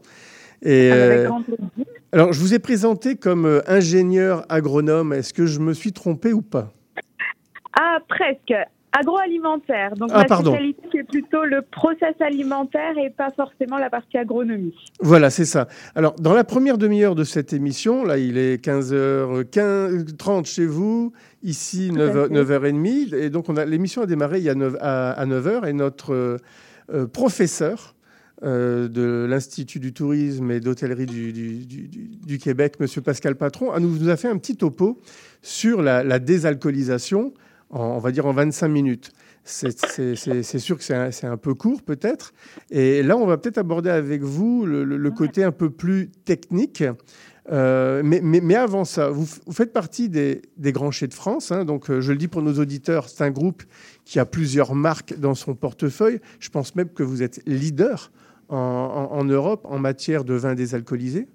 Et, 0.63 0.89
Avec 0.91 1.19
euh, 1.19 1.25
grand 1.27 1.43
plaisir. 1.43 1.85
alors, 2.11 2.33
je 2.33 2.39
vous 2.39 2.53
ai 2.55 2.59
présenté 2.59 3.15
comme 3.15 3.45
euh, 3.45 3.61
ingénieur 3.67 4.43
agronome. 4.49 5.13
Est-ce 5.13 5.33
que 5.33 5.45
je 5.45 5.59
me 5.59 5.73
suis 5.73 5.91
trompé 5.93 6.33
ou 6.33 6.41
pas? 6.41 6.71
Ah, 7.77 7.99
presque. 8.07 8.53
Agroalimentaire. 8.99 9.95
Donc, 9.95 10.09
Ah, 10.13 10.19
ma 10.19 10.25
pardon. 10.25 10.51
spécialité, 10.51 10.81
c'est 10.91 11.03
plutôt 11.07 11.43
le 11.45 11.61
process 11.61 12.15
alimentaire 12.19 12.97
et 12.97 13.09
pas 13.09 13.31
forcément 13.35 13.77
la 13.77 13.89
partie 13.89 14.17
agronomie. 14.17 14.75
Voilà, 15.01 15.29
c'est 15.29 15.45
ça. 15.45 15.67
Alors, 15.95 16.15
dans 16.15 16.33
la 16.33 16.43
première 16.43 16.77
demi-heure 16.77 17.15
de 17.15 17.23
cette 17.23 17.53
émission, 17.53 18.03
là, 18.03 18.17
il 18.17 18.37
est 18.37 18.63
15h30 18.63 20.45
chez 20.45 20.65
vous, 20.65 21.11
ici 21.43 21.89
Tout 21.93 22.01
à 22.01 22.05
9h, 22.07 22.27
fait. 22.27 22.33
9h30. 22.33 23.13
Et 23.15 23.29
donc, 23.29 23.49
on 23.49 23.57
a, 23.57 23.65
l'émission 23.65 24.01
a 24.01 24.05
démarré 24.05 24.39
il 24.39 24.43
y 24.45 24.49
a 24.49 24.55
9, 24.55 24.75
à, 24.79 25.11
à 25.11 25.25
9h. 25.25 25.67
Et 25.67 25.73
notre 25.73 26.13
euh, 26.13 26.37
euh, 26.93 27.07
professeur 27.07 27.95
euh, 28.43 28.87
de 28.89 29.25
l'Institut 29.29 29.79
du 29.79 29.93
tourisme 29.93 30.51
et 30.51 30.59
d'hôtellerie 30.59 31.05
du, 31.05 31.31
du- 31.31 31.65
du- 31.65 31.87
du- 31.87 32.09
du 32.25 32.37
Québec, 32.37 32.75
M. 32.79 32.87
Pascal 33.03 33.35
Patron, 33.35 33.71
a- 33.71 33.79
nous, 33.79 33.97
nous 33.97 34.09
a 34.09 34.17
fait 34.17 34.27
un 34.27 34.37
petit 34.37 34.55
topo 34.57 34.99
sur 35.41 35.81
la, 35.81 36.03
la 36.03 36.19
désalcoolisation, 36.19 37.33
on 37.69 37.99
va 37.99 38.11
dire 38.11 38.25
en 38.25 38.33
25 38.33 38.67
minutes. 38.67 39.11
C'est 39.43 40.59
sûr 40.59 40.77
que 40.77 40.83
c'est 40.83 41.25
un, 41.27 41.37
peu 41.37 41.53
court 41.53 41.83
peut-être. 41.83 42.33
Et 42.71 43.03
là, 43.03 43.15
on 43.15 43.27
va 43.27 43.37
peut-être 43.37 43.59
aborder 43.59 43.91
avec 43.91 44.23
vous 44.23 44.65
le, 44.65 45.11
côté 45.11 45.43
un 45.43 45.51
peu 45.51 45.69
plus 45.69 46.09
technique. 46.25 46.83
Euh, 47.51 48.01
mais, 48.03 48.55
avant 48.55 48.85
ça, 48.85 49.09
vous, 49.09 49.27
faites 49.51 49.71
partie 49.71 50.09
des, 50.09 50.41
grands 50.57 50.89
chais 50.89 51.07
de 51.07 51.13
France. 51.13 51.51
hein. 51.51 51.63
donc, 51.63 51.91
euh, 51.91 52.01
je 52.01 52.11
le 52.11 52.17
dis 52.17 52.27
pour 52.27 52.41
nos 52.41 52.53
auditeurs, 52.59 53.07
c'est 53.07 53.23
un 53.23 53.29
groupe 53.29 53.61
qui 54.03 54.17
a 54.19 54.25
plusieurs 54.25 54.73
marques 54.73 55.19
dans 55.19 55.35
son 55.35 55.53
portefeuille. 55.53 56.21
Je 56.39 56.49
pense 56.49 56.75
même 56.75 56.89
que 56.89 57.03
vous 57.03 57.21
êtes 57.21 57.43
leader 57.45 58.11
en, 58.49 58.57
en- 58.57 59.15
en 59.15 59.23
Europe 59.25 59.61
en 59.65 59.77
matière 59.77 60.23
de 60.23 60.33
vin 60.33 60.55
désalcoolisé. 60.55 61.27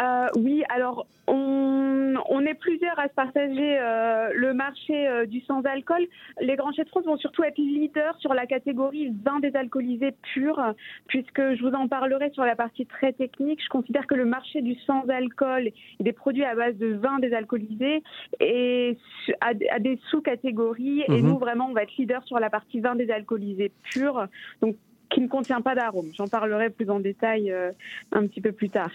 Euh, 0.00 0.26
oui, 0.36 0.62
alors 0.68 1.06
on, 1.26 2.14
on 2.28 2.40
est 2.46 2.54
plusieurs 2.54 2.98
à 2.98 3.08
se 3.08 3.14
partager 3.14 3.78
euh, 3.80 4.30
le 4.32 4.54
marché 4.54 5.08
euh, 5.08 5.26
du 5.26 5.40
sans-alcool. 5.40 6.06
Les 6.40 6.54
grands 6.56 6.72
chefs 6.72 6.84
de 6.84 6.90
France 6.90 7.04
vont 7.04 7.16
surtout 7.16 7.42
être 7.42 7.58
leaders 7.58 8.16
sur 8.18 8.32
la 8.32 8.46
catégorie 8.46 9.12
vin 9.24 9.40
désalcoolisé 9.40 10.14
pur, 10.32 10.74
puisque 11.08 11.54
je 11.54 11.62
vous 11.62 11.74
en 11.74 11.88
parlerai 11.88 12.30
sur 12.30 12.44
la 12.44 12.54
partie 12.54 12.86
très 12.86 13.12
technique. 13.12 13.62
Je 13.62 13.68
considère 13.68 14.06
que 14.06 14.14
le 14.14 14.24
marché 14.24 14.62
du 14.62 14.74
sans-alcool 14.86 15.66
et 15.68 15.74
des 16.00 16.12
produits 16.12 16.44
à 16.44 16.54
base 16.54 16.76
de 16.76 16.94
vin 16.94 17.18
désalcoolisé 17.18 18.02
est 18.40 18.96
à 19.40 19.78
des 19.80 19.98
sous-catégories. 20.10 21.02
Et 21.08 21.22
Mhm. 21.22 21.28
nous, 21.28 21.38
vraiment, 21.38 21.66
on 21.66 21.72
va 21.72 21.82
être 21.82 21.96
leader 21.96 22.22
sur 22.24 22.38
la 22.38 22.50
partie 22.50 22.80
vin 22.80 22.94
désalcoolisé 22.94 23.72
pur. 23.92 24.26
Donc, 24.62 24.76
qui 25.10 25.22
ne 25.22 25.28
contient 25.28 25.62
pas 25.62 25.74
d'arôme. 25.74 26.10
J'en 26.14 26.28
parlerai 26.28 26.68
plus 26.70 26.90
en 26.90 27.00
détail 27.00 27.50
euh, 27.50 27.72
un 28.12 28.26
petit 28.26 28.42
peu 28.42 28.52
plus 28.52 28.68
tard. 28.68 28.90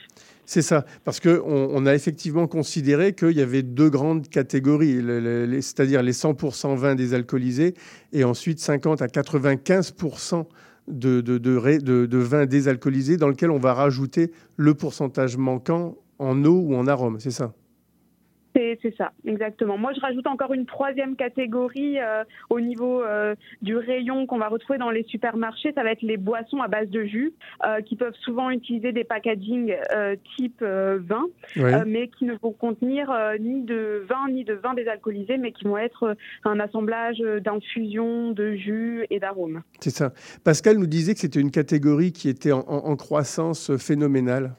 C'est 0.46 0.62
ça, 0.62 0.86
parce 1.06 1.22
qu'on 1.22 1.40
on 1.46 1.86
a 1.86 1.96
effectivement 1.96 2.48
considéré 2.48 3.14
qu'il 3.14 3.32
y 3.32 3.42
avait 3.42 3.64
deux 3.64 3.90
grandes 3.90 4.28
catégories, 4.28 5.00
c'est-à-dire 5.62 6.04
les 6.04 6.12
100% 6.12 6.76
vins 6.76 6.96
désalcoolisés 6.96 7.76
et 8.12 8.26
ensuite 8.26 8.60
50 8.60 9.02
à 9.02 9.08
95% 9.08 10.46
de, 10.90 11.22
de- 11.22 11.38
de 11.38 12.18
vins 12.18 12.46
désalcoolisés 12.46 13.16
dans 13.16 13.30
lequel 13.30 13.52
on 13.52 13.58
va 13.60 13.74
rajouter 13.74 14.32
le 14.58 14.74
pourcentage 14.74 15.38
manquant 15.38 15.96
en 16.20 16.44
eau 16.44 16.60
ou 16.60 16.76
en 16.76 16.88
arôme, 16.88 17.20
c'est 17.22 17.32
ça? 17.32 17.54
C'est 18.56 18.96
ça, 18.98 19.12
exactement. 19.26 19.78
Moi, 19.80 19.94
je 19.96 20.00
rajoute 20.00 20.28
encore 20.28 20.54
une 20.54 20.66
troisième 20.68 21.16
catégorie 21.16 22.00
euh, 22.00 22.24
au 22.52 22.60
niveau 22.60 23.02
euh, 23.02 23.34
du 23.64 23.76
rayon 23.76 24.28
qu'on 24.28 24.38
va 24.38 24.48
retrouver 24.48 24.78
dans 24.78 24.92
les 24.92 25.04
supermarchés. 25.04 25.72
Ça 25.74 25.84
va 25.84 25.92
être 25.92 26.04
les 26.04 26.18
boissons 26.18 26.62
à 26.62 26.68
base 26.68 26.88
de 26.90 27.04
jus, 27.04 27.34
euh, 27.66 27.82
qui 27.82 27.96
peuvent 27.96 28.14
souvent 28.22 28.52
utiliser 28.52 28.92
des 28.92 29.04
packaging 29.04 29.76
euh, 29.96 30.16
type 30.36 30.62
vin, 30.62 31.26
mais 31.88 32.10
qui 32.10 32.26
ne 32.26 32.36
vont 32.42 32.52
contenir 32.52 33.12
ni 33.40 33.62
de 33.64 34.06
vin 34.08 34.30
ni 34.30 34.44
de 34.44 34.54
vin 34.54 34.74
désalcoolisé, 34.76 35.38
mais 35.38 35.52
qui 35.52 35.64
vont 35.64 35.78
être 35.78 36.16
un 36.44 36.60
assemblage 36.60 37.20
d'infusions, 37.20 38.32
de 38.32 38.54
jus 38.54 39.06
et 39.10 39.20
d'arômes. 39.20 39.62
C'est 39.80 39.90
ça. 39.90 40.14
Pascal 40.44 40.78
nous 40.78 40.88
disait 40.88 41.14
que 41.14 41.20
c'était 41.20 41.40
une 41.42 41.52
catégorie 41.52 42.12
qui 42.12 42.30
était 42.30 42.52
en, 42.52 42.60
en- 42.68 42.86
en 42.86 42.96
croissance 42.96 43.76
phénoménale. 43.78 44.52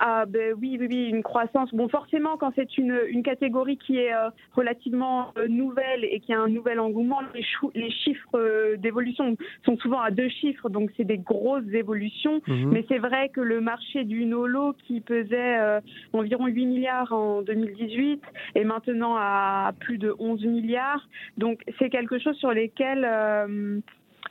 Ah 0.00 0.26
ben 0.26 0.54
oui, 0.60 0.76
oui, 0.78 0.86
oui, 0.88 1.08
une 1.08 1.22
croissance. 1.22 1.74
Bon, 1.74 1.88
forcément, 1.88 2.36
quand 2.36 2.52
c'est 2.54 2.78
une, 2.78 2.98
une 3.08 3.22
catégorie 3.22 3.78
qui 3.78 3.98
est 3.98 4.14
euh, 4.14 4.30
relativement 4.52 5.32
euh, 5.36 5.48
nouvelle 5.48 6.04
et 6.04 6.20
qui 6.20 6.32
a 6.32 6.40
un 6.40 6.48
nouvel 6.48 6.78
engouement, 6.78 7.20
les, 7.34 7.44
les 7.74 7.90
chiffres 7.90 8.28
euh, 8.34 8.76
d'évolution 8.76 9.36
sont 9.64 9.76
souvent 9.78 10.00
à 10.00 10.10
deux 10.10 10.28
chiffres, 10.28 10.68
donc 10.68 10.90
c'est 10.96 11.04
des 11.04 11.18
grosses 11.18 11.72
évolutions. 11.72 12.40
Mhm. 12.46 12.70
Mais 12.70 12.84
c'est 12.88 12.98
vrai 12.98 13.28
que 13.30 13.40
le 13.40 13.60
marché 13.60 14.04
du 14.04 14.24
Nolo, 14.24 14.74
qui 14.86 15.00
pesait 15.00 15.58
euh, 15.58 15.80
environ 16.12 16.46
8 16.46 16.66
milliards 16.66 17.12
en 17.12 17.42
2018, 17.42 18.22
est 18.54 18.64
maintenant 18.64 19.16
à 19.16 19.72
plus 19.80 19.98
de 19.98 20.14
11 20.18 20.44
milliards. 20.44 21.08
Donc 21.38 21.60
c'est 21.78 21.90
quelque 21.90 22.18
chose 22.18 22.36
sur 22.36 22.52
lesquels 22.52 23.04
euh, 23.04 23.80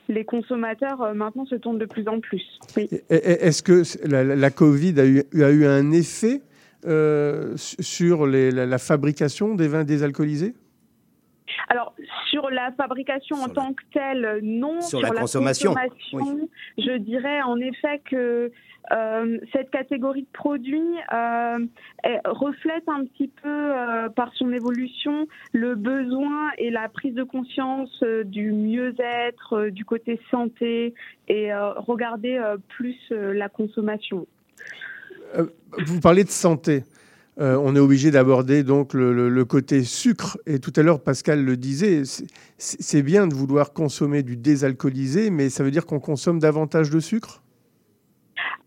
les 0.08 0.24
consommateurs 0.24 1.02
euh, 1.02 1.14
maintenant 1.14 1.44
se 1.46 1.54
tournent 1.54 1.78
de 1.78 1.86
plus 1.86 2.08
en 2.08 2.20
plus. 2.20 2.42
Oui. 2.76 2.88
Est-ce 3.10 3.62
que 3.62 3.82
la, 4.08 4.50
Covid 4.50 4.98
a 5.00 5.06
eu, 5.06 5.22
a 5.42 5.50
eu 5.50 5.66
un 5.66 5.90
effet 5.92 6.40
euh, 6.86 7.56
su- 7.56 7.82
sur 7.82 8.26
les- 8.26 8.50
la, 8.50 8.66
la 8.66 8.78
fabrication 8.78 9.54
des 9.54 9.68
vins 9.68 9.84
désalcoolisés? 9.84 10.54
Alors, 11.70 11.94
sur 12.30 12.48
la 12.50 12.72
fabrication 12.72 13.36
en 13.36 13.48
tant 13.48 13.72
que 13.74 13.82
telle, 13.92 14.40
non. 14.42 14.80
Sur 14.80 15.00
la 15.02 15.10
consommation, 15.10 15.74
consommation, 15.74 16.48
je 16.78 16.96
dirais 16.98 17.42
en 17.42 17.56
effet 17.58 18.00
que 18.08 18.50
euh, 18.92 19.38
cette 19.52 19.70
catégorie 19.70 20.22
de 20.22 20.32
produits 20.32 20.96
euh, 21.12 21.58
reflète 22.24 22.84
un 22.88 23.04
petit 23.04 23.28
peu, 23.28 23.48
euh, 23.48 24.08
par 24.08 24.32
son 24.34 24.52
évolution, 24.52 25.26
le 25.52 25.74
besoin 25.74 26.50
et 26.58 26.70
la 26.70 26.88
prise 26.88 27.14
de 27.14 27.22
conscience 27.22 28.02
du 28.24 28.52
mieux-être, 28.52 29.68
du 29.70 29.84
côté 29.84 30.20
santé 30.30 30.94
et 31.28 31.52
regarder 31.54 32.40
plus 32.68 32.96
la 33.10 33.48
consommation. 33.48 34.26
Vous 35.86 36.00
parlez 36.00 36.24
de 36.24 36.30
santé. 36.30 36.84
On 37.36 37.76
est 37.76 37.80
obligé 37.80 38.10
d'aborder 38.10 38.62
donc 38.62 38.94
le, 38.94 39.44
côté 39.44 39.84
sucre. 39.84 40.38
Et 40.46 40.58
tout 40.58 40.72
à 40.76 40.82
l'heure, 40.82 41.00
Pascal 41.02 41.44
le 41.44 41.56
disait, 41.56 42.02
c'est 42.56 43.02
bien 43.02 43.26
de 43.26 43.34
vouloir 43.34 43.72
consommer 43.72 44.22
du 44.22 44.36
désalcoolisé, 44.36 45.30
mais 45.30 45.50
ça 45.50 45.62
veut 45.62 45.70
dire 45.70 45.86
qu'on 45.86 46.00
consomme 46.00 46.38
davantage 46.38 46.90
de 46.90 47.00
sucre? 47.00 47.42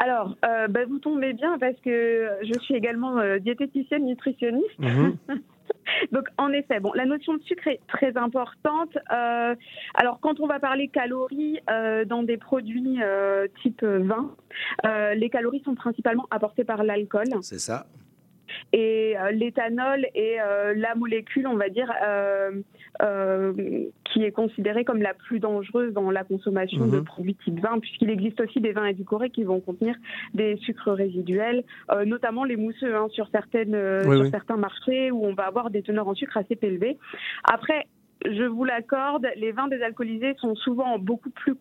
Alors, 0.01 0.35
euh, 0.43 0.67
bah, 0.67 0.79
vous 0.85 0.97
tombez 0.97 1.33
bien 1.33 1.59
parce 1.59 1.79
que 1.85 2.27
je 2.41 2.59
suis 2.61 2.73
également 2.73 3.19
euh, 3.19 3.37
diététicienne 3.37 4.05
nutritionniste. 4.05 4.79
Mhm. 4.79 5.15
Donc, 6.11 6.25
en 6.39 6.51
effet, 6.51 6.79
bon, 6.79 6.91
la 6.93 7.05
notion 7.05 7.35
de 7.35 7.41
sucre 7.43 7.67
est 7.67 7.79
très 7.87 8.17
importante. 8.17 8.97
Euh, 9.11 9.55
alors, 9.93 10.19
quand 10.19 10.39
on 10.39 10.47
va 10.47 10.59
parler 10.59 10.87
calories 10.87 11.59
euh, 11.69 12.03
dans 12.03 12.23
des 12.23 12.37
produits 12.37 12.97
euh, 13.03 13.47
type 13.61 13.83
vin, 13.83 14.35
les 15.15 15.29
calories 15.29 15.61
sont 15.63 15.75
principalement 15.75 16.25
apportées 16.31 16.63
par 16.63 16.83
l'alcool. 16.83 17.27
C'est 17.41 17.59
ça. 17.59 17.85
Et 18.73 19.15
l'éthanol 19.33 20.07
est 20.15 20.37
la 20.75 20.95
molécule, 20.95 21.47
on 21.47 21.55
va 21.55 21.69
dire, 21.69 21.93
qui 22.99 24.23
est 24.23 24.31
considérée 24.31 24.83
comme 24.83 25.01
la 25.01 25.13
plus 25.13 25.39
dangereuse 25.39 25.93
dans 25.93 26.11
la 26.11 26.23
consommation 26.23 26.85
de 26.87 26.97
Mhm. 26.97 27.03
produits 27.03 27.35
type 27.35 27.59
vin, 27.59 27.79
puisqu'il 27.79 28.09
existe 28.09 28.41
aussi 28.41 28.59
des 28.59 28.73
vins 28.73 28.85
édulcorés 28.85 29.29
qui 29.29 29.43
vont 29.43 29.59
contenir 29.59 29.95
des 30.33 30.57
sucres 30.57 30.91
résiduels, 30.91 31.63
euh, 31.91 32.05
notamment 32.05 32.43
les 32.43 32.57
mousseux 32.57 32.95
hein, 32.95 33.07
sur, 33.11 33.27
certaines, 33.29 33.73
euh, 33.75 34.03
Oui, 34.05 34.15
sur 34.17 34.25
oui. 34.25 34.31
certains 34.31 34.57
marchés 34.57 35.11
où 35.11 35.25
on 35.25 35.33
va 35.33 35.43
avoir 35.43 35.69
des 35.69 35.81
teneurs 35.81 36.07
en 36.07 36.15
sucre 36.15 36.37
assez 36.37 36.57
élevées. 36.61 36.97
Après, 37.51 37.87
je 38.25 38.43
vous 38.43 38.65
l'accorde, 38.65 39.27
les 39.35 39.51
vins 39.51 39.67
désalcoolisés 39.67 40.35
sont 40.39 40.55
souvent 40.55 40.99
beaucoup 40.99 41.31
plus 41.31 41.55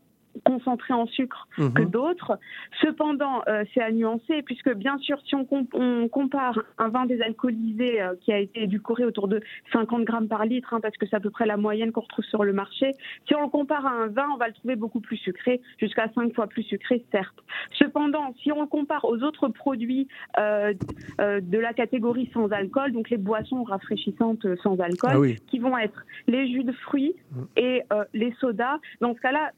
concentrés 0.44 0.94
en 0.94 1.06
sucre 1.06 1.48
Mhm. 1.58 1.74
que 1.74 1.82
d'autres. 1.82 2.38
Cependant, 2.80 3.42
euh, 3.48 3.64
c'est 3.74 3.82
à 3.82 3.90
nuancer, 3.90 4.42
puisque 4.42 4.72
bien 4.74 4.96
sûr, 4.98 5.18
si 5.26 5.34
on, 5.34 5.44
com- 5.44 5.66
on 5.74 6.08
compare 6.08 6.58
un 6.78 6.88
vin 6.88 7.06
désalcoolisé 7.06 8.00
euh, 8.00 8.14
qui 8.20 8.32
a 8.32 8.38
été 8.38 8.62
édulcoré 8.62 9.04
autour 9.04 9.28
de 9.28 9.40
50 9.72 10.04
grammes 10.04 10.28
par 10.28 10.44
litre, 10.44 10.72
hein, 10.74 10.80
parce 10.80 10.96
que 10.96 11.06
c'est 11.06 11.16
à 11.16 11.20
peu 11.20 11.30
près 11.30 11.46
la 11.46 11.56
moyenne 11.56 11.92
qu'on 11.92 12.00
retrouve 12.02 12.24
sur 12.26 12.44
le 12.44 12.52
marché, 12.52 12.92
si 13.26 13.34
on 13.34 13.42
le 13.42 13.48
compare 13.48 13.86
à 13.86 13.90
un 13.90 14.06
vin, 14.06 14.26
on 14.34 14.36
va 14.36 14.46
le 14.48 14.54
trouver 14.54 14.76
beaucoup 14.76 15.00
plus 15.00 15.16
sucré, 15.16 15.60
jusqu'à 15.78 16.08
5 16.14 16.34
fois 16.34 16.46
plus 16.46 16.62
sucré, 16.62 17.04
certes. 17.12 17.38
Cependant, 17.72 18.34
si 18.42 18.52
on 18.52 18.60
le 18.60 18.66
compare 18.66 19.04
aux 19.04 19.22
autres 19.22 19.48
produits 19.48 20.08
euh, 20.38 20.72
euh, 21.20 21.40
de 21.40 21.58
la 21.58 21.72
catégorie 21.72 22.30
sans 22.32 22.48
alcool, 22.50 22.92
donc 22.92 23.10
les 23.10 23.16
boissons 23.18 23.62
rafraîchissantes 23.64 24.44
euh, 24.46 24.56
sans 24.62 24.78
alcool, 24.80 25.10
Ah 25.14 25.20
oui. 25.20 25.36
qui 25.48 25.58
vont 25.58 25.76
être 25.76 26.04
les 26.26 26.50
jus 26.50 26.64
de 26.64 26.72
fruits 26.72 27.14
et 27.56 27.82
euh, 27.92 28.04
les 28.14 28.32
sodas. 28.40 28.78
Dans 29.00 29.14
ce 29.14 29.20
cas-là, 29.20 29.50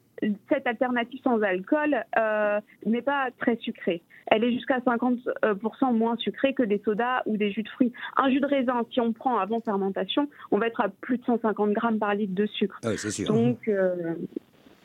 cette 0.49 0.66
alternative 0.66 1.20
sans 1.23 1.41
alcool 1.43 2.05
euh, 2.18 2.61
n'est 2.87 3.03
pas 3.03 3.29
très 3.39 3.57
sucrée. 3.57 4.03
Elle 4.27 4.45
est 4.45 4.53
jusqu'à 4.53 4.79
50% 4.79 5.93
moins 5.95 6.16
sucrée 6.16 6.55
que 6.55 6.62
des 6.62 6.81
sodas 6.85 7.23
ou 7.27 7.37
des 7.37 7.51
jus 7.51 7.62
de 7.62 7.68
fruits. 7.68 7.93
Un 8.16 8.31
jus 8.31 8.41
de 8.41 8.47
raisin, 8.47 8.83
si 8.93 9.01
on 9.01 9.12
prend 9.12 9.39
avant 9.39 9.61
fermentation, 9.61 10.29
on 10.51 10.59
va 10.59 10.68
être 10.68 10.81
à 10.81 10.89
plus 10.89 11.18
de 11.18 11.25
150 11.25 11.73
grammes 11.73 11.99
par 11.99 12.14
litre 12.14 12.35
de 12.35 12.47
sucre. 12.47 12.79
Ah 12.85 12.91
oui, 12.91 12.99
c'est 12.99 13.11
sûr. 13.11 13.27
Donc, 13.33 13.66
euh, 13.68 14.14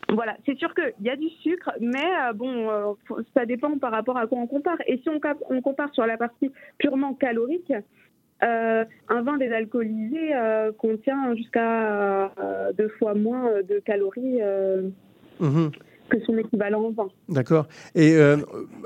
voilà, 0.10 0.38
c'est 0.46 0.58
sûr 0.58 0.74
qu'il 0.74 1.06
y 1.06 1.10
a 1.10 1.16
du 1.16 1.30
sucre, 1.42 1.72
mais 1.82 2.06
euh, 2.22 2.34
bon, 2.34 2.70
euh, 2.70 2.94
ça 3.36 3.46
dépend 3.46 3.78
par 3.78 3.92
rapport 3.92 4.18
à 4.18 4.26
quoi 4.26 4.38
on 4.40 4.48
compare. 4.48 4.78
Et 4.88 4.98
si 4.98 5.10
on, 5.10 5.62
compare 5.62 5.94
sur 5.94 6.06
la 6.06 6.18
partie 6.18 6.52
purement 6.78 7.14
calorique, 7.14 7.74
euh, 8.44 8.86
un 9.10 9.22
vin 9.22 9.38
désalcoolisé 9.38 10.36
euh, 10.36 10.72
contient 10.72 11.36
jusqu'à 11.36 12.32
euh, 12.40 12.72
deux 12.78 12.90
fois 13.00 13.16
moins 13.16 13.62
de 13.68 13.80
calories 13.80 14.40
Mhm. 15.40 15.72
que 16.10 16.18
son 16.26 16.38
équivalent 16.38 16.84
en 16.86 16.92
vin. 16.92 17.08
D'accord. 17.30 17.68
Et 17.96 18.14
euh, 18.16 18.38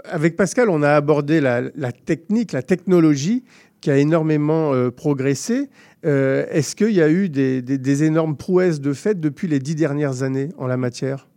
avec 0.05 0.35
Pascal, 0.35 0.69
on 0.69 0.81
a 0.81 0.89
abordé 0.91 1.39
la, 1.41 1.61
la 1.75 1.91
technique, 1.91 2.51
la 2.51 2.63
technologie 2.63 3.43
qui 3.79 3.91
a 3.91 3.97
énormément 3.97 4.73
euh, 4.73 4.89
progressé. 4.91 5.69
Euh, 6.05 6.45
Est-ce 6.51 6.75
qu'il 6.75 6.91
y 6.91 7.01
a 7.01 7.09
eu 7.09 7.29
des, 7.29 7.61
des- 7.61 7.77
des 7.77 8.03
énormes 8.03 8.35
prouesses 8.37 8.81
de 8.81 8.93
fait 8.93 9.19
depuis 9.19 9.47
les 9.47 9.59
dix 9.59 9.75
dernières 9.75 10.23
années 10.23 10.49
en 10.57 10.65
la 10.67 10.77
matière? 10.77 11.27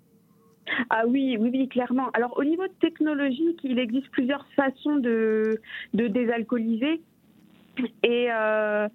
Ah 0.91 1.03
oui, 1.07 1.37
oui, 1.39 1.51
oui, 1.53 1.69
clairement. 1.69 2.09
Alors 2.15 2.35
au 2.39 2.45
niveau 2.45 2.65
technologique, 2.81 3.61
il 3.65 3.79
existe 3.79 4.09
plusieurs 4.11 4.47
façons 4.57 4.97
de, 4.97 5.61
de 5.93 6.09
désalcooliser. 6.09 7.03
Et, 8.03 8.29
euh, 8.31 8.89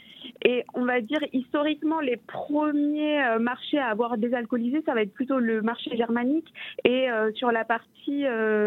et 0.46 0.64
on 0.74 0.86
va 0.86 1.02
dire 1.02 1.20
historiquement, 1.34 2.00
les 2.00 2.18
premiers 2.18 3.24
euh, 3.24 3.40
marchés 3.40 3.78
à 3.80 3.88
avoir 3.88 4.18
désalcoolisé, 4.18 4.82
ça 4.86 4.94
va 4.94 5.02
être 5.02 5.14
plutôt 5.14 5.40
le 5.40 5.62
marché 5.62 5.96
germanique 5.98 6.52
et 6.86 7.10
euh, 7.10 7.32
sur 7.34 7.52
la 7.52 7.66
partie 7.66 8.24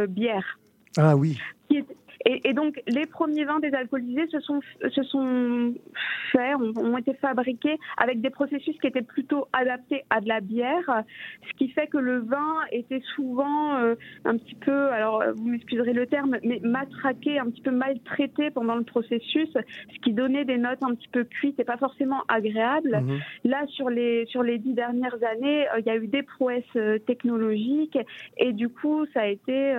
bière. 0.08 0.58
Ah 0.96 1.16
oui. 1.16 1.38
Qui 1.68 1.78
est- 1.78 1.86
Et, 2.26 2.48
et 2.48 2.52
donc, 2.52 2.80
les 2.86 3.06
premiers 3.06 3.44
vins 3.44 3.60
désalcoolisés 3.60 4.26
se 4.28 4.40
sont, 4.40 4.60
se 4.88 5.02
sont 5.02 5.74
faits, 6.32 6.56
ont, 6.56 6.72
ont 6.76 6.98
été 6.98 7.14
fabriqués 7.14 7.78
avec 7.96 8.20
des 8.20 8.30
processus 8.30 8.76
qui 8.78 8.86
étaient 8.86 9.02
plutôt 9.02 9.48
adaptés 9.52 10.04
à 10.10 10.20
de 10.20 10.28
la 10.28 10.40
bière, 10.40 11.04
ce 11.48 11.52
qui 11.56 11.68
fait 11.68 11.86
que 11.86 11.98
le 11.98 12.20
vin 12.20 12.56
était 12.70 13.02
souvent 13.14 13.76
euh, 13.76 13.94
un 14.24 14.36
petit 14.36 14.54
peu, 14.54 14.88
alors 14.90 15.22
euh, 15.22 15.32
vous 15.32 15.48
m'excuserez 15.48 15.92
le 15.92 16.06
terme, 16.06 16.38
mais 16.42 16.60
matraqué, 16.62 17.38
un 17.38 17.46
petit 17.46 17.60
peu 17.60 17.70
maltraité 17.70 18.50
pendant 18.50 18.76
le 18.76 18.84
processus, 18.84 19.50
ce 19.52 19.98
qui 20.00 20.12
donnait 20.12 20.44
des 20.44 20.58
notes 20.58 20.82
un 20.82 20.94
petit 20.94 21.08
peu 21.08 21.24
cuites 21.24 21.58
et 21.58 21.64
pas 21.64 21.76
forcément 21.76 22.22
agréables. 22.28 23.00
Mhm. 23.02 23.18
Là, 23.44 23.66
sur 23.68 23.90
les, 23.90 24.26
sur 24.26 24.42
les 24.42 24.58
dix 24.58 24.74
dernières 24.74 25.18
années, 25.22 25.68
euh, 25.68 25.80
il 25.80 25.86
y 25.86 25.90
a 25.90 25.96
eu 25.96 26.06
des 26.06 26.22
prouesses 26.22 26.64
euh, 26.76 26.98
technologiques 26.98 27.98
et 28.36 28.52
du 28.52 28.68
coup, 28.68 29.06
ça 29.12 29.22
a 29.22 29.26
été 29.26 29.72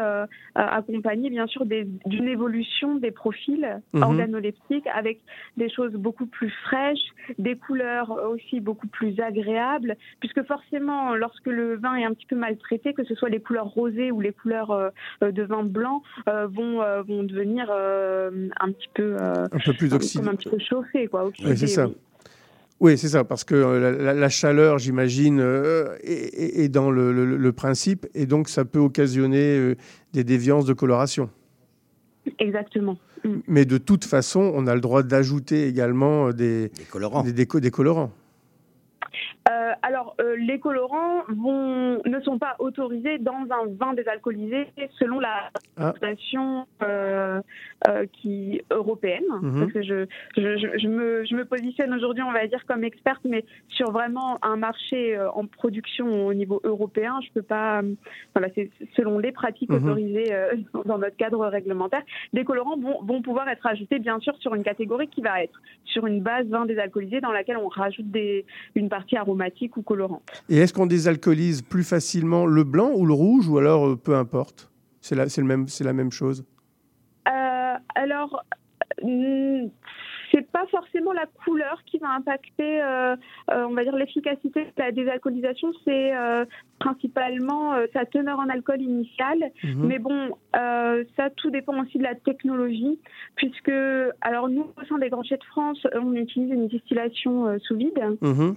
accompagné, 0.55 1.29
bien 1.29 1.47
sûr, 1.47 1.65
d'une 1.65 2.27
évolution 2.33 2.89
des 3.05 3.11
profils 3.11 3.67
Mhm. 3.93 4.03
organoleptiques 4.03 4.87
avec 5.01 5.15
des 5.61 5.69
choses 5.75 5.93
beaucoup 6.05 6.25
plus 6.37 6.51
fraîches, 6.65 7.07
des 7.47 7.55
couleurs 7.55 8.09
aussi 8.33 8.59
beaucoup 8.59 8.87
plus 8.87 9.13
agréables, 9.19 9.95
puisque 10.19 10.43
forcément, 10.53 11.15
lorsque 11.15 11.47
le 11.59 11.75
vin 11.83 11.95
est 11.95 12.05
un 12.09 12.13
petit 12.13 12.25
peu 12.31 12.35
maltraité, 12.35 12.93
que 12.93 13.03
ce 13.05 13.15
soit 13.15 13.29
les 13.29 13.39
couleurs 13.39 13.67
rosées 13.79 14.11
ou 14.11 14.19
les 14.27 14.33
couleurs 14.33 14.71
euh, 14.71 15.31
de 15.39 15.43
vin 15.43 15.63
blanc, 15.63 16.01
euh, 16.27 16.47
vont, 16.47 16.81
euh, 16.81 17.01
vont 17.03 17.23
devenir 17.23 17.63
un 17.71 18.69
petit 18.71 18.89
peu... 18.93 19.15
Un 19.19 19.59
peu 19.65 19.73
plus 19.73 19.93
oxydé. 19.93 20.23
Comme 20.23 20.33
un 20.33 20.35
petit 20.35 20.49
peu 20.49 20.57
quoi. 21.09 21.25
Oui, 21.25 21.57
c'est 21.57 21.67
ça. 21.67 21.87
oui. 22.79 22.97
C'est 22.97 23.07
ça, 23.15 23.23
parce 23.23 23.43
que 23.43 23.55
la, 23.55 23.91
la- 23.91 24.13
la 24.13 24.29
chaleur, 24.29 24.77
j'imagine, 24.77 25.39
euh, 25.39 25.95
est, 26.03 26.33
est- 26.43 26.63
est 26.65 26.69
dans 26.69 26.91
le, 26.91 27.11
le- 27.13 27.37
le 27.37 27.51
principe, 27.53 28.05
et 28.13 28.25
donc 28.25 28.49
ça 28.49 28.65
peut 28.65 28.79
occasionner 28.79 29.57
euh, 29.57 29.75
des 30.13 30.23
déviances 30.23 30.65
de 30.65 30.73
coloration. 30.73 31.29
Exactement. 32.39 32.97
Mais 33.47 33.65
de 33.65 33.77
toute 33.77 34.05
façon, 34.05 34.51
on 34.55 34.67
a 34.67 34.75
le 34.75 34.81
droit 34.81 35.03
d'ajouter 35.03 35.67
également 35.67 36.27
euh, 36.27 36.31
des, 36.33 36.71
colorants. 36.91 37.23
Des, 37.23 37.33
des 37.33 37.45
co- 37.45 37.59
des 37.59 37.71
colorants. 37.71 38.11
Euh, 39.49 39.71
alors, 39.81 40.15
euh, 40.21 40.37
les 40.37 40.57
colorants 40.59 41.23
vont, 41.27 42.01
ne 42.05 42.19
sont 42.21 42.39
pas 42.39 42.55
autorisés 42.59 43.17
dans 43.17 43.45
un 43.51 43.67
vin 43.77 43.93
désalcoolisé 43.93 44.67
selon 44.99 45.19
la 45.19 45.49
Ah. 45.77 45.87
législation 45.87 46.65
euh, 46.81 47.41
euh, 47.89 48.05
qui 48.13 48.61
européenne. 48.71 49.23
Mhm. 49.41 49.59
Parce 49.59 49.73
que 49.73 49.81
je, 49.81 50.05
je, 50.37 50.77
je- 50.79 50.87
me, 50.87 51.25
je 51.25 51.35
me 51.35 51.43
positionne 51.43 51.93
aujourd'hui, 51.93 52.23
on 52.23 52.31
va 52.31 52.47
dire, 52.47 52.63
comme 52.67 52.85
experte, 52.85 53.21
mais 53.25 53.43
sur 53.67 53.91
vraiment 53.91 54.39
un 54.45 54.55
marché 54.55 55.17
euh, 55.17 55.29
en 55.31 55.45
production 55.45 56.27
au 56.27 56.33
niveau 56.33 56.61
européen, 56.63 57.19
je 57.25 57.31
peux 57.33 57.41
pas. 57.41 57.81
Voilà, 58.33 58.47
c'est 58.55 58.69
selon 58.95 59.19
les 59.19 59.33
pratiques 59.33 59.69
Mhm. 59.71 59.83
autorisées 59.83 60.33
euh, 60.33 60.55
dans 60.85 60.97
notre 60.99 61.17
cadre 61.17 61.45
réglementaire. 61.47 62.03
Des 62.31 62.45
colorants 62.45 62.77
vont, 62.77 63.01
vont 63.03 63.21
pouvoir 63.21 63.49
être 63.49 63.65
ajoutés, 63.67 63.99
bien 63.99 64.19
sûr, 64.21 64.35
sur 64.37 64.55
une 64.55 64.63
catégorie 64.63 65.09
qui 65.09 65.21
va 65.21 65.43
être 65.43 65.61
sur 65.83 66.07
une 66.07 66.21
base 66.21 66.47
vin 66.47 66.65
désalcoolisé 66.65 67.19
dans 67.19 67.31
laquelle 67.33 67.57
on 67.57 67.67
rajoute 67.67 68.09
des, 68.09 68.45
une 68.75 68.87
partie 68.87 69.17
aromatique 69.17 69.32
ou. 69.35 70.21
Et 70.49 70.57
est-ce 70.57 70.73
qu'on 70.73 70.85
désalcoolise 70.85 71.61
plus 71.61 71.83
facilement 71.83 72.45
le 72.45 72.63
blanc 72.63 72.91
ou 72.95 73.05
le 73.05 73.13
rouge, 73.13 73.47
ou 73.47 73.57
alors 73.57 73.87
euh, 73.87 73.95
peu 73.95 74.15
importe? 74.15 74.69
C'est 75.01 75.15
la, 75.15 75.25
même, 75.43 75.65
la 75.81 75.93
même 75.93 76.11
chose? 76.11 76.45
Euh, 77.27 77.75
alors, 77.95 78.43
hmm, 79.01 79.67
c'est 80.33 80.49
pas 80.51 80.65
forcément 80.71 81.13
la 81.13 81.25
couleur 81.45 81.81
qui 81.85 81.99
va 81.99 82.09
impacter, 82.09 82.81
euh, 82.81 83.15
euh, 83.51 83.67
on 83.69 83.73
va 83.73 83.83
dire, 83.83 83.95
l'efficacité 83.95 84.61
de 84.63 84.71
la 84.77 84.91
désalcoolisation, 84.91 85.71
c'est 85.85 86.15
euh, 86.15 86.45
principalement 86.79 87.75
sa 87.93 88.05
teneur 88.05 88.39
en 88.39 88.49
alcool 88.49 88.81
initiale. 88.81 89.51
Mhm. 89.63 89.85
Mais 89.85 89.99
bon, 89.99 90.31
ça, 90.53 91.29
tout 91.35 91.51
dépend 91.51 91.79
aussi 91.81 91.97
de 91.97 92.03
la 92.03 92.15
technologie, 92.15 92.99
puisque, 93.35 93.71
alors 94.21 94.49
nous, 94.49 94.65
au 94.81 94.85
sein 94.85 94.97
des 94.97 95.09
Grands 95.09 95.21
de 95.21 95.43
France, 95.47 95.85
on 95.93 96.13
utilise 96.13 96.51
une 96.51 96.67
distillation 96.67 97.57
sous 97.59 97.77
vide. 97.77 98.17
Mhm. 98.21 98.55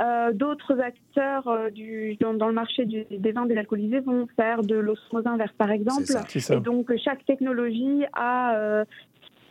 Euh, 0.00 0.32
D'autres 0.32 0.80
acteurs 0.80 1.48
euh, 1.48 1.70
du, 1.70 2.16
dans, 2.20 2.34
dans 2.34 2.48
le 2.48 2.54
marché 2.54 2.84
du- 2.84 3.04
des 3.10 3.32
vins 3.32 3.46
désalcoolisés 3.46 4.00
vont 4.00 4.26
faire 4.36 4.62
de 4.62 4.74
l'osmose 4.76 5.26
inverse, 5.26 5.52
par 5.58 5.70
exemple. 5.70 6.04
Ça. 6.06 6.20
Et 6.54 6.60
donc, 6.60 6.92
chaque 6.96 7.24
technologie 7.24 8.04
a 8.12 8.56
euh, 8.56 8.84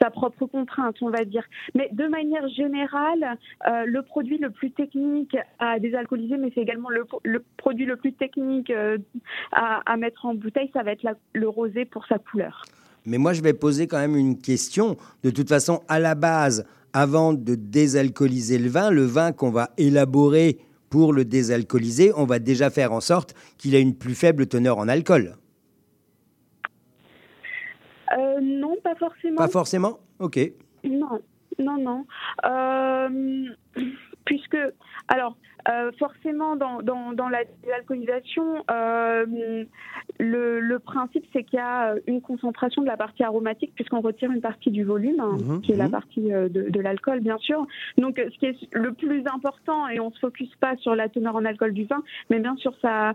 sa 0.02 0.10
propre 0.10 0.46
contrainte, 0.46 0.98
on 1.02 1.10
va 1.10 1.24
dire. 1.24 1.44
Mais 1.74 1.90
de 1.94 2.06
manière 2.08 2.48
générale, 2.50 3.38
euh, 3.68 3.86
le 3.86 4.02
produit 4.02 4.38
le 4.38 4.50
plus 4.50 4.72
technique 4.72 5.38
à 5.60 5.80
désalcooliser, 5.80 6.38
mais 6.38 6.52
c'est 6.54 6.62
également 6.62 6.90
le, 6.90 7.06
le 7.24 7.44
produit 7.58 7.86
le 7.86 7.96
plus 7.96 8.12
technique 8.14 8.70
euh, 8.72 8.98
à, 9.54 9.82
à 9.90 9.96
mettre 9.98 10.26
en 10.26 10.36
bouteille, 10.36 10.70
ça 10.74 10.84
va 10.84 10.92
être 10.92 11.04
la- 11.04 11.16
le 11.34 11.48
rosé 11.48 11.86
pour 11.86 12.06
sa 12.08 12.18
couleur. 12.20 12.64
Mais 13.06 13.18
moi, 13.18 13.34
je 13.34 13.42
vais 13.42 13.54
poser 13.54 13.88
quand 13.88 14.00
même 14.00 14.16
une 14.16 14.40
question. 14.40 14.98
De 15.24 15.30
toute 15.30 15.50
façon, 15.50 15.82
à 15.88 16.00
la 16.00 16.16
base, 16.16 16.66
avant 16.94 17.34
de 17.34 17.56
désalcooliser 17.56 18.58
le 18.58 18.70
vin, 18.70 18.90
le 18.90 19.04
vin 19.06 19.32
qu'on 19.32 19.52
va 19.52 19.72
élaborer 19.78 20.60
pour 20.90 21.14
le 21.14 21.26
désalcooliser, 21.26 22.12
on 22.16 22.26
va 22.26 22.40
déjà 22.40 22.70
faire 22.70 22.94
en 22.94 23.02
sorte 23.02 23.36
qu'il 23.58 23.76
ait 23.76 23.82
une 23.82 23.96
plus 23.96 24.16
faible 24.16 24.48
teneur 24.48 24.78
en 24.78 24.88
alcool. 24.88 25.36
Euh, 28.18 28.40
non, 28.42 28.76
pas 28.84 28.96
forcément. 28.96 29.36
Pas 29.36 29.48
forcément 29.48 30.00
Ok. 30.20 30.40
Non, 30.84 31.20
non, 31.60 31.78
non. 31.78 32.06
Euh, 32.46 33.46
puisque, 34.26 34.58
alors, 35.08 35.38
euh, 35.68 35.92
forcément, 35.98 36.56
dans, 36.56 36.82
dans, 36.82 37.14
dans 37.14 37.30
la 37.30 37.44
désalcoolisation, 37.64 38.64
euh, 38.70 39.64
le, 40.20 40.60
le 40.60 40.80
principe, 40.80 41.26
c'est 41.34 41.44
qu'il 41.44 41.58
y 41.58 41.62
a 41.62 41.96
une 42.08 42.22
concentration 42.22 42.82
de 42.82 42.88
la 42.88 42.98
partie 42.98 43.24
aromatique, 43.24 43.74
puisqu'on 43.76 44.02
retire 44.02 44.32
une 44.32 44.42
partie 44.42 44.72
du 44.72 44.84
volume, 44.84 45.20
hein, 45.20 45.38
Mhm, 45.40 45.62
qui 45.62 45.72
est 45.72 45.76
la 45.78 45.86
mhm. 45.86 45.92
partie 45.92 46.34
euh, 46.34 46.50
de, 46.50 46.70
de 46.70 46.80
l'alcool, 46.80 47.20
bien 47.22 47.38
sûr. 47.40 47.66
Donc, 47.98 48.18
ce 48.18 48.38
qui 48.38 48.46
est 48.46 48.58
le 48.74 48.94
plus 48.94 49.24
important, 49.28 49.88
et 49.88 50.00
on 50.00 50.10
ne 50.10 50.14
se 50.14 50.20
focus 50.20 50.54
pas 50.60 50.76
sur 50.78 50.96
la 50.96 51.10
teneur 51.10 51.36
en 51.36 51.46
alcool 51.46 51.74
du 51.74 51.86
vin, 51.86 52.04
mais 52.30 52.40
bien 52.40 52.56
sur 52.58 52.76
sa, 52.80 53.14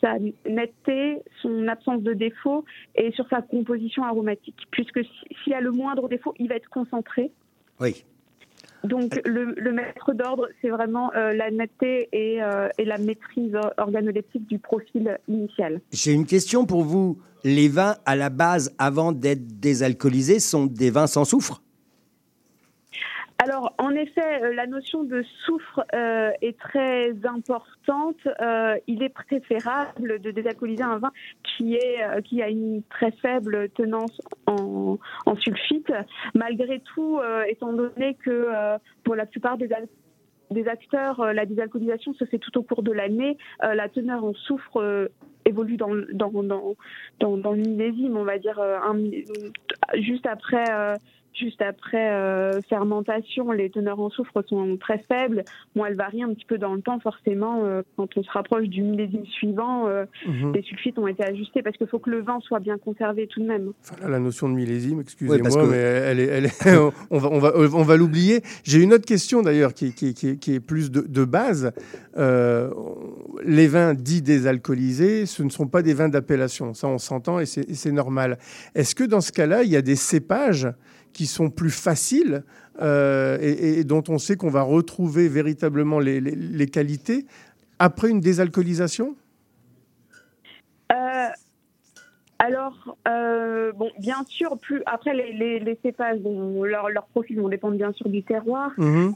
sa 0.00 0.14
netteté, 0.48 1.18
son 1.42 1.68
absence 1.68 2.02
de 2.02 2.12
défaut 2.14 2.64
et 2.94 3.12
sur 3.12 3.28
sa 3.28 3.42
composition 3.42 4.04
aromatique. 4.04 4.66
Puisque 4.70 5.04
si- 5.04 5.34
s'il 5.44 5.52
y 5.52 5.56
a 5.56 5.60
le 5.60 5.70
moindre 5.70 6.08
défaut, 6.08 6.34
il 6.38 6.48
va 6.48 6.54
être 6.56 6.68
concentré. 6.70 7.30
Oui. 7.80 8.04
Donc 8.84 9.20
le, 9.24 9.54
le 9.56 9.72
maître 9.72 10.12
d'ordre, 10.14 10.48
c'est 10.60 10.70
vraiment 10.70 11.12
euh, 11.14 11.32
la 11.34 11.50
netteté 11.50 12.08
et, 12.12 12.42
euh, 12.42 12.68
et 12.78 12.84
la 12.84 12.98
maîtrise 12.98 13.54
or- 13.54 13.72
organoleptique 13.76 14.46
du 14.46 14.58
profil 14.58 15.18
initial. 15.28 15.80
J'ai 15.92 16.12
une 16.12 16.26
question 16.26 16.64
pour 16.66 16.82
vous. 16.84 17.18
Les 17.44 17.68
vins, 17.68 17.96
à 18.04 18.16
la 18.16 18.28
base, 18.30 18.74
avant 18.78 19.12
d'être 19.12 19.46
désalcoolisés, 19.60 20.40
sont 20.40 20.66
des 20.66 20.90
vins 20.90 21.06
sans 21.06 21.24
soufre? 21.24 21.62
Alors, 23.42 23.72
en 23.78 23.92
effet, 23.92 24.42
euh, 24.42 24.52
la 24.52 24.66
notion 24.66 25.02
de 25.02 25.22
soufre 25.46 25.82
euh, 25.94 26.30
est 26.42 26.58
très 26.58 27.12
importante. 27.24 28.18
Euh, 28.42 28.76
il 28.86 29.02
est 29.02 29.08
préférable 29.08 30.20
de 30.20 30.30
désalcooliser 30.30 30.82
un 30.82 30.98
vin 30.98 31.10
qui, 31.42 31.74
est, 31.74 32.02
euh, 32.02 32.20
qui 32.20 32.42
a 32.42 32.50
une 32.50 32.82
très 32.90 33.12
faible 33.12 33.70
tenance 33.70 34.20
en, 34.46 34.98
en 35.24 35.36
sulfite. 35.36 35.90
Malgré 36.34 36.80
tout, 36.80 37.18
euh, 37.18 37.44
étant 37.48 37.72
donné 37.72 38.14
que 38.22 38.30
euh, 38.30 38.76
pour 39.04 39.14
la 39.14 39.24
plupart 39.24 39.56
des, 39.56 39.70
des 40.50 40.68
acteurs, 40.68 41.32
la 41.32 41.46
désalcoolisation 41.46 42.12
se 42.12 42.26
fait 42.26 42.38
tout 42.38 42.58
au 42.58 42.62
cours 42.62 42.82
de 42.82 42.92
l'année, 42.92 43.38
la 43.62 43.88
teneur 43.88 44.22
en 44.24 44.34
soufre 44.34 45.08
évolue 45.46 45.76
dans, 45.76 45.94
dans, 46.12 46.42
dans, 46.42 46.74
dans, 47.20 47.52
le 47.52 48.16
on 48.16 48.24
va 48.24 48.38
dire, 48.38 48.60
un 48.60 48.98
juste 49.94 50.26
après. 50.26 50.64
Juste 51.32 51.62
après 51.62 52.10
euh, 52.12 52.60
fermentation, 52.68 53.52
les 53.52 53.70
teneurs 53.70 54.00
en 54.00 54.10
soufre 54.10 54.42
sont 54.48 54.76
très 54.78 54.98
faibles. 55.08 55.44
Bon, 55.76 55.84
elles 55.84 55.94
varient 55.94 56.24
un 56.24 56.34
petit 56.34 56.44
peu 56.44 56.58
dans 56.58 56.74
le 56.74 56.82
temps, 56.82 56.98
forcément. 57.00 57.64
euh, 57.64 57.82
quand 57.96 58.08
on 58.16 58.22
se 58.22 58.30
rapproche 58.30 58.66
du 58.68 58.82
millésime 58.82 59.24
suivant, 59.26 59.86
euh, 59.88 60.04
Mhm. 60.26 60.52
les 60.54 60.62
sulfites 60.62 60.98
ont 60.98 61.06
été 61.06 61.22
ajustés 61.24 61.62
parce 61.62 61.76
qu'il 61.76 61.86
faut 61.86 61.98
que 62.00 62.10
le 62.10 62.20
vin 62.20 62.40
soit 62.40 62.58
bien 62.58 62.78
conservé 62.78 63.26
tout 63.28 63.40
de 63.40 63.46
même. 63.46 63.72
Là, 64.02 64.08
la 64.08 64.18
notion 64.18 64.48
de 64.48 64.54
millésime, 64.54 65.00
excusez-moi, 65.00 65.66
mais 65.68 65.76
elle 65.76 66.20
est, 66.20 66.26
elle 66.26 66.46
est- 66.46 66.50
on 67.10 67.18
va, 67.18 67.28
on 67.32 67.38
va, 67.38 67.52
on 67.56 67.82
va 67.82 67.96
l'oublier. 67.96 68.42
J'ai 68.64 68.82
une 68.82 68.92
autre 68.92 69.06
question 69.06 69.42
d'ailleurs 69.42 69.72
qui, 69.72 69.92
qui, 69.94 70.14
qui, 70.14 70.36
qui 70.38 70.54
est 70.54 70.60
plus 70.60 70.90
de, 70.90 71.00
de 71.02 71.24
base. 71.24 71.72
Euh, 72.18 72.70
les 73.44 73.68
vins 73.68 73.94
dits 73.94 74.22
désalcoolisés, 74.22 75.26
ce 75.26 75.42
ne 75.42 75.48
sont 75.50 75.68
pas 75.68 75.82
des 75.82 75.94
vins 75.94 76.08
d'appellation. 76.08 76.74
Ça, 76.74 76.88
on 76.88 76.98
s'entend 76.98 77.38
et 77.40 77.46
c'est 77.46 77.68
et 77.70 77.74
c'est 77.74 77.92
normal. 77.92 78.38
Est-ce 78.74 78.94
que 78.94 79.04
dans 79.04 79.20
ce 79.20 79.32
cas-là, 79.32 79.62
il 79.62 79.70
y 79.70 79.76
a 79.76 79.82
des 79.82 79.96
cépages 79.96 80.68
qui 81.12 81.26
sont 81.26 81.50
plus 81.50 81.70
faciles 81.70 82.42
euh, 82.80 83.36
et, 83.40 83.80
et 83.80 83.84
dont 83.84 84.02
on 84.08 84.18
sait 84.18 84.36
qu'on 84.36 84.50
va 84.50 84.62
retrouver 84.62 85.28
véritablement 85.28 85.98
les, 85.98 86.20
les- 86.20 86.34
les 86.36 86.66
qualités 86.66 87.26
après 87.78 88.10
une 88.10 88.20
désalcoolisation? 88.20 89.16
Euh, 90.92 91.28
alors, 92.38 92.96
euh, 93.06 93.72
bon, 93.72 93.90
bien 93.98 94.24
sûr, 94.26 94.58
plus 94.58 94.82
après 94.86 95.14
les, 95.14 95.60
les, 95.60 95.78
cépages, 95.82 96.18
bon, 96.20 96.62
leur, 96.64 96.88
leur 96.88 97.06
profil 97.06 97.38
vont 97.40 97.48
dépendre 97.48 97.76
bien 97.76 97.92
sûr 97.92 98.08
du 98.08 98.22
terroir. 98.22 98.72
Mhm. 98.78 99.14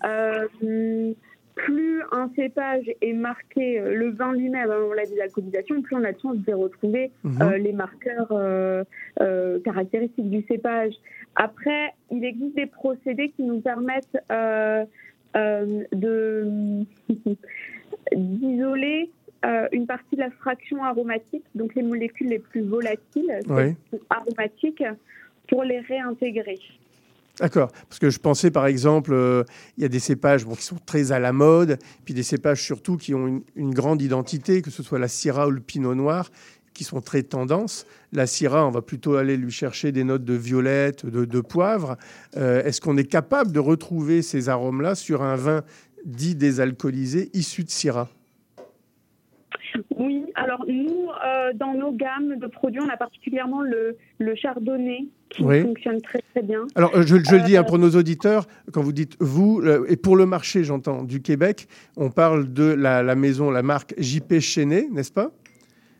Plus 1.54 2.02
un 2.10 2.28
cépage 2.34 2.84
est 3.00 3.12
marqué, 3.12 3.78
euh, 3.78 3.94
le 3.94 4.10
vin 4.10 4.32
lui-même 4.32 4.70
avant 4.70 4.92
la 4.92 5.04
désalcoolisation, 5.06 5.82
plus 5.82 5.94
on 5.96 6.02
a 6.04 6.12
de 6.12 6.18
chances 6.20 6.38
de 6.38 6.52
retrouver 6.52 7.12
Mhm. 7.22 7.42
euh, 7.42 7.58
les 7.58 7.72
marqueurs 7.72 8.28
euh, 8.32 8.82
euh, 9.20 9.60
caractéristiques 9.60 10.30
du 10.30 10.42
cépage. 10.48 10.94
Après, 11.36 11.94
il 12.10 12.24
existe 12.24 12.56
des 12.56 12.66
procédés 12.66 13.30
qui 13.30 13.42
nous 13.44 13.60
permettent 13.60 14.18
euh, 14.32 14.84
euh, 15.36 15.84
de 15.92 16.84
d'isoler 18.14 19.10
euh, 19.44 19.68
une 19.72 19.86
partie 19.86 20.16
de 20.16 20.20
la 20.20 20.30
fraction 20.30 20.82
aromatique, 20.82 21.44
donc 21.54 21.74
les 21.74 21.82
molécules 21.82 22.28
les 22.28 22.38
plus 22.38 22.62
volatiles, 22.62 23.40
Oui. 23.48 23.74
aromatiques, 24.10 24.82
pour 25.48 25.62
les 25.64 25.80
réintégrer. 25.80 26.58
D'accord, 27.40 27.72
parce 27.88 27.98
que 27.98 28.10
je 28.10 28.20
pensais 28.20 28.52
par 28.52 28.66
exemple, 28.66 29.12
euh, 29.12 29.42
il 29.76 29.82
y 29.82 29.84
a 29.84 29.88
des 29.88 29.98
cépages 29.98 30.44
qui 30.44 30.62
sont 30.62 30.78
très 30.86 31.10
à 31.10 31.18
la 31.18 31.32
mode, 31.32 31.78
puis 32.04 32.14
des 32.14 32.22
cépages 32.22 32.62
surtout 32.62 32.96
qui 32.96 33.12
ont 33.12 33.42
une, 33.56 33.74
grande 33.74 34.02
identité, 34.02 34.62
que 34.62 34.70
ce 34.70 34.84
soit 34.84 35.00
la 35.00 35.08
Syrah 35.08 35.48
ou 35.48 35.50
le 35.50 35.60
Pinot 35.60 35.96
Noir, 35.96 36.30
qui 36.74 36.84
sont 36.84 37.00
très 37.00 37.24
tendance. 37.24 37.86
La 38.12 38.28
Syrah, 38.28 38.66
on 38.66 38.70
va 38.70 38.82
plutôt 38.82 39.16
aller 39.16 39.36
lui 39.36 39.50
chercher 39.50 39.90
des 39.90 40.04
notes 40.04 40.24
de 40.24 40.34
violette, 40.34 41.06
de, 41.06 41.24
de 41.24 41.40
poivre. 41.40 41.96
Euh, 42.36 42.62
Est-ce 42.62 42.80
qu'on 42.80 42.96
est 42.96 43.10
capable 43.10 43.50
de 43.50 43.60
retrouver 43.60 44.22
ces 44.22 44.48
arômes-là 44.48 44.94
sur 44.94 45.22
un 45.22 45.36
vin 45.36 45.64
dit 46.04 46.36
désalcoolisé 46.36 47.30
issu 47.32 47.64
de 47.64 47.70
Syrah? 47.70 48.08
Oui, 49.96 50.23
alors 50.44 50.64
nous, 50.68 51.08
euh, 51.26 51.52
dans 51.54 51.74
nos 51.74 51.92
gammes 51.92 52.36
de 52.38 52.46
produits, 52.46 52.80
on 52.80 52.88
a 52.88 52.96
particulièrement 52.96 53.62
le, 53.62 53.96
le 54.18 54.34
chardonnay 54.34 55.06
qui 55.30 55.42
Oui. 55.42 55.62
fonctionne 55.62 56.00
très 56.02 56.20
très 56.32 56.42
bien. 56.42 56.62
Alors, 56.76 56.94
euh, 56.94 57.02
je, 57.02 57.16
je 57.16 57.34
le 57.36 57.42
dis 57.42 57.56
hein, 57.56 57.62
Euh, 57.62 57.64
pour 57.64 57.78
nos 57.78 57.90
auditeurs, 57.90 58.46
quand 58.72 58.82
vous 58.82 58.92
dites 58.92 59.16
vous, 59.20 59.60
euh, 59.64 59.84
et 59.88 59.96
pour 59.96 60.16
le 60.16 60.26
marché, 60.26 60.62
j'entends, 60.64 61.02
du 61.02 61.20
Québec, 61.22 61.66
on 61.96 62.10
parle 62.10 62.52
de 62.52 62.64
la, 62.64 63.02
la 63.02 63.14
maison, 63.14 63.50
la 63.50 63.62
marque 63.62 63.94
JP 63.98 64.38
Chenet, 64.40 64.86
n'est-ce 64.92 65.12
pas? 65.12 65.30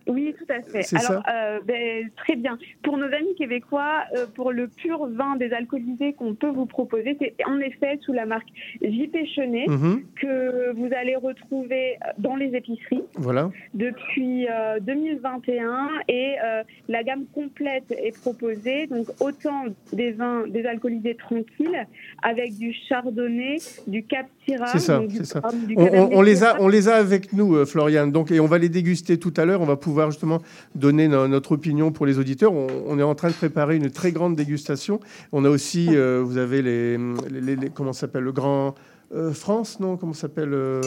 Oui, 0.06 0.34
tout 0.38 0.44
à 0.52 0.60
fait. 0.62 0.84
Alors, 0.96 1.22
euh, 1.32 1.60
ben, 1.64 2.10
très 2.16 2.36
bien. 2.36 2.58
Pour 2.82 2.98
nos 2.98 3.06
amis 3.06 3.34
québécois, 3.36 4.04
euh, 4.16 4.26
pour 4.34 4.52
le 4.52 4.68
pur 4.68 5.06
vin 5.06 5.36
désalcoolisé 5.36 6.12
qu'on 6.12 6.34
peut 6.34 6.48
vous 6.50 6.66
proposer, 6.66 7.16
c'est 7.20 7.34
en 7.46 7.58
effet 7.60 7.98
sous 8.02 8.12
la 8.12 8.26
marque 8.26 8.48
JP 8.82 9.16
Chenet 9.34 9.66
Mhm. 9.68 10.02
que 10.20 10.72
vous 10.74 10.88
allez 10.94 11.16
retrouver 11.16 11.96
dans 12.18 12.36
les 12.36 12.54
épiceries 12.54 13.02
Voilà. 13.14 13.50
depuis 13.72 14.46
euh, 14.48 14.78
2021 14.80 15.88
et 16.08 16.34
euh, 16.44 16.62
la 16.88 17.02
gamme 17.02 17.24
complète 17.32 17.90
est 17.90 18.18
proposée. 18.20 18.86
Donc 18.88 19.06
autant 19.20 19.64
des 19.92 20.12
vins 20.12 20.46
désalcoolisés 20.46 21.14
tranquilles 21.14 21.86
avec 22.22 22.56
du 22.58 22.72
chardonnay, 22.88 23.56
du 23.86 24.04
cap 24.04 24.26
Syrah, 24.44 24.66
C'est 24.66 24.78
ça, 24.78 25.02
c'est 25.16 25.24
ça. 25.24 25.40
On, 25.44 25.48
on- 25.48 25.84
cabernet 25.86 26.16
on 26.16 26.22
les 26.22 26.42
a, 26.44 26.60
on 26.60 26.68
les 26.68 26.88
a 26.88 26.96
avec 26.96 27.32
nous, 27.32 27.54
euh, 27.56 27.64
Floriane. 27.64 28.12
Donc, 28.12 28.30
et 28.30 28.40
on 28.40 28.46
va 28.46 28.58
les 28.58 28.68
déguster 28.68 29.18
tout 29.18 29.32
à 29.36 29.44
l'heure. 29.44 29.60
On 29.60 29.66
va 29.66 29.76
pouvoir 29.76 30.10
justement 30.10 30.40
donner 30.74 31.08
no- 31.08 31.28
notre 31.28 31.52
opinion 31.52 31.92
pour 31.92 32.06
les 32.06 32.18
auditeurs. 32.18 32.52
On, 32.52 32.66
on 32.86 32.98
est 32.98 33.02
en 33.02 33.14
train 33.14 33.28
de 33.28 33.34
préparer 33.34 33.76
une 33.76 33.90
très 33.90 34.12
grande 34.12 34.36
dégustation. 34.36 35.00
On 35.32 35.44
a 35.44 35.48
aussi, 35.48 35.88
euh, 35.90 36.22
vous 36.24 36.36
avez 36.36 36.62
les, 36.62 36.96
les- 36.98 37.40
les- 37.40 37.56
les- 37.56 37.70
comment 37.70 37.92
s'appelle, 37.92 38.24
le 38.24 38.32
Grand 38.32 38.74
euh, 39.14 39.32
France, 39.32 39.80
non? 39.80 39.96
Comment 39.96 40.12
s'appelle 40.14 40.52
euh, 40.52 40.80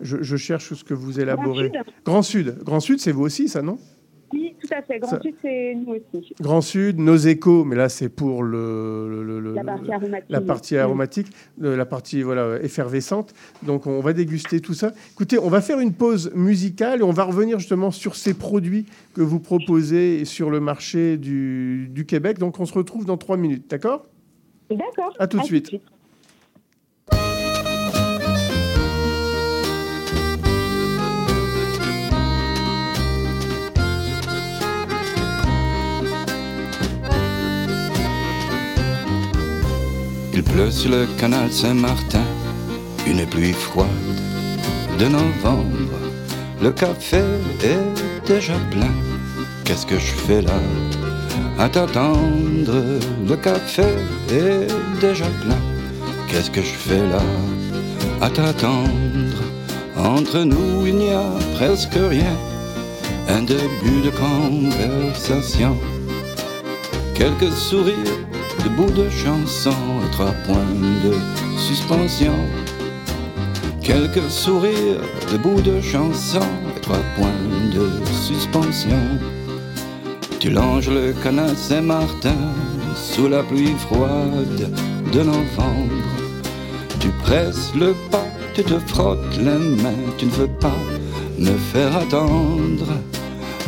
je, 0.00 0.18
je 0.22 0.36
cherche 0.36 0.74
ce 0.74 0.84
que 0.84 0.94
vous 0.94 1.20
élaborez. 1.20 1.66
Sud. 1.72 1.82
Grand 2.04 2.22
Sud. 2.22 2.58
Grand 2.64 2.80
Sud, 2.80 3.00
c'est 3.00 3.12
vous 3.12 3.22
aussi, 3.24 3.48
ça, 3.48 3.62
non? 3.62 3.78
Oui, 4.32 4.54
tout 4.60 4.68
à 4.74 4.82
fait. 4.82 4.98
Grand 4.98 5.10
Ça- 5.12 5.20
Sud, 5.22 5.34
c'est 5.40 5.74
nous 5.74 5.94
aussi. 5.94 6.34
Grand 6.40 6.60
Sud, 6.60 6.98
nos 6.98 7.16
échos, 7.16 7.64
mais 7.64 7.76
là 7.76 7.88
c'est 7.88 8.08
pour 8.10 8.42
le, 8.42 9.08
le- 9.10 9.24
le- 9.24 9.40
le- 9.40 9.54
La 9.54 9.64
partie 9.64 9.92
aromatique. 9.92 10.26
la 10.30 10.40
partie 10.42 10.76
aromatique, 10.76 11.26
euh, 11.62 11.76
la 11.76 11.86
partie 11.86 12.22
voilà 12.22 12.58
effervescente. 12.62 13.32
Donc 13.62 13.86
on 13.86 14.00
va 14.00 14.12
déguster 14.12 14.60
tout 14.60 14.74
ça. 14.74 14.92
Écoutez, 15.12 15.38
on 15.38 15.48
va 15.48 15.60
faire 15.62 15.80
une 15.80 15.92
pause 15.94 16.30
musicale 16.34 17.00
et 17.00 17.02
on 17.02 17.10
va 17.12 17.24
revenir 17.24 17.58
justement 17.58 17.90
sur 17.90 18.16
ces 18.16 18.34
produits 18.34 18.84
que 19.14 19.22
vous 19.22 19.40
proposez 19.40 20.24
sur 20.24 20.50
le 20.50 20.60
marché 20.60 21.16
du, 21.16 21.88
du 21.90 22.04
Québec. 22.04 22.38
Donc 22.38 22.60
on 22.60 22.66
se 22.66 22.74
retrouve 22.74 23.04
dans 23.06 23.16
trois 23.16 23.36
minutes, 23.38 23.68
d'accord? 23.70 24.06
D'accord. 24.70 25.14
À 25.18 25.26
tout 25.26 25.38
de 25.38 25.44
suite. 25.44 25.70
Il 40.38 40.44
pleut 40.44 40.70
sur 40.70 40.92
le 40.92 41.04
canal 41.18 41.50
Saint-Martin, 41.50 42.22
une 43.08 43.26
pluie 43.26 43.52
froide 43.52 43.88
de 44.96 45.06
novembre. 45.06 45.98
Le 46.62 46.70
café 46.70 47.24
est 47.60 48.24
déjà 48.24 48.54
plein. 48.70 48.94
Qu'est-ce 49.64 49.84
que 49.84 49.98
je 49.98 50.12
fais 50.26 50.40
là? 50.40 50.60
À 51.58 51.68
t'attendre, 51.68 53.00
le 53.28 53.34
café 53.34 53.82
est 54.30 54.68
déjà 55.00 55.24
plein. 55.42 55.58
Qu'est-ce 56.28 56.52
que 56.52 56.62
je 56.62 56.76
fais 56.86 57.04
là? 57.08 57.24
À 58.20 58.30
t'attendre. 58.30 59.42
Entre 59.96 60.44
nous, 60.44 60.86
il 60.86 60.98
n'y 60.98 61.10
a 61.10 61.32
presque 61.56 61.98
rien. 61.98 62.36
Un 63.28 63.42
début 63.42 64.02
de 64.04 64.10
conversation. 64.10 65.76
Quelques 67.16 67.52
sourires, 67.52 68.20
de 68.64 68.68
bouts 68.70 68.90
de 68.90 69.08
chanson 69.10 69.74
et 70.04 70.10
trois 70.10 70.34
points 70.46 70.74
de 71.04 71.14
suspension. 71.58 72.34
Quelques 73.82 74.30
sourires, 74.30 75.00
de 75.32 75.38
bouts 75.38 75.60
de 75.60 75.80
chanson 75.80 76.46
et 76.76 76.80
trois 76.80 77.02
points 77.16 77.44
de 77.72 77.88
suspension. 78.12 79.00
Tu 80.40 80.50
longes 80.50 80.90
le 80.90 81.12
canal 81.22 81.56
Saint-Martin 81.56 82.40
sous 82.94 83.28
la 83.28 83.42
pluie 83.42 83.74
froide 83.78 84.70
de 85.12 85.22
novembre. 85.22 86.08
Tu 87.00 87.08
presses 87.22 87.72
le 87.74 87.94
pas, 88.10 88.26
tu 88.54 88.62
te 88.64 88.78
frottes 88.86 89.36
les 89.38 89.82
mains, 89.82 90.04
tu 90.16 90.26
ne 90.26 90.30
veux 90.32 90.54
pas 90.60 90.80
me 91.38 91.56
faire 91.72 91.96
attendre. 91.96 92.86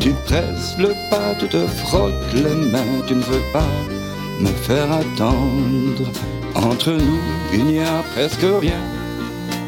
Tu 0.01 0.11
presses 0.26 0.76
le 0.78 0.93
pas, 1.11 1.34
tu 1.38 1.47
te 1.49 1.66
frottes 1.66 2.32
les 2.34 2.70
mains, 2.72 3.03
tu 3.07 3.14
ne 3.14 3.22
veux 3.22 3.43
pas 3.53 3.99
me 4.41 4.49
faire 4.49 4.91
attendre. 4.91 6.11
Entre 6.55 6.93
nous, 6.93 7.20
il 7.53 7.64
n'y 7.64 7.80
a 7.80 8.03
presque 8.14 8.47
rien. 8.61 8.80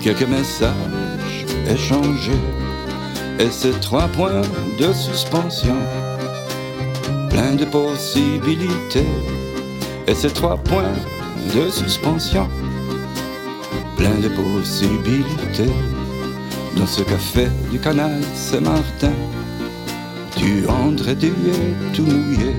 Quelques 0.00 0.28
messages 0.28 1.46
échangés. 1.68 2.42
Et 3.38 3.50
ces 3.50 3.72
trois 3.72 4.08
points 4.08 4.42
de 4.78 4.92
suspension. 4.92 5.76
Plein 7.30 7.54
de 7.54 7.64
possibilités. 7.64 9.06
Et 10.06 10.14
ces 10.14 10.30
trois 10.30 10.56
points 10.56 10.96
de 11.54 11.68
suspension. 11.70 12.48
Plein 13.96 14.18
de 14.20 14.28
possibilités. 14.28 15.72
Dans 16.76 16.86
ce 16.86 17.02
café 17.02 17.48
du 17.70 17.78
canal 17.78 18.20
Saint-Martin, 18.34 19.12
et 20.42 21.16
tu 21.16 21.28
es 21.28 21.92
tout 21.92 22.04
mouillé. 22.04 22.52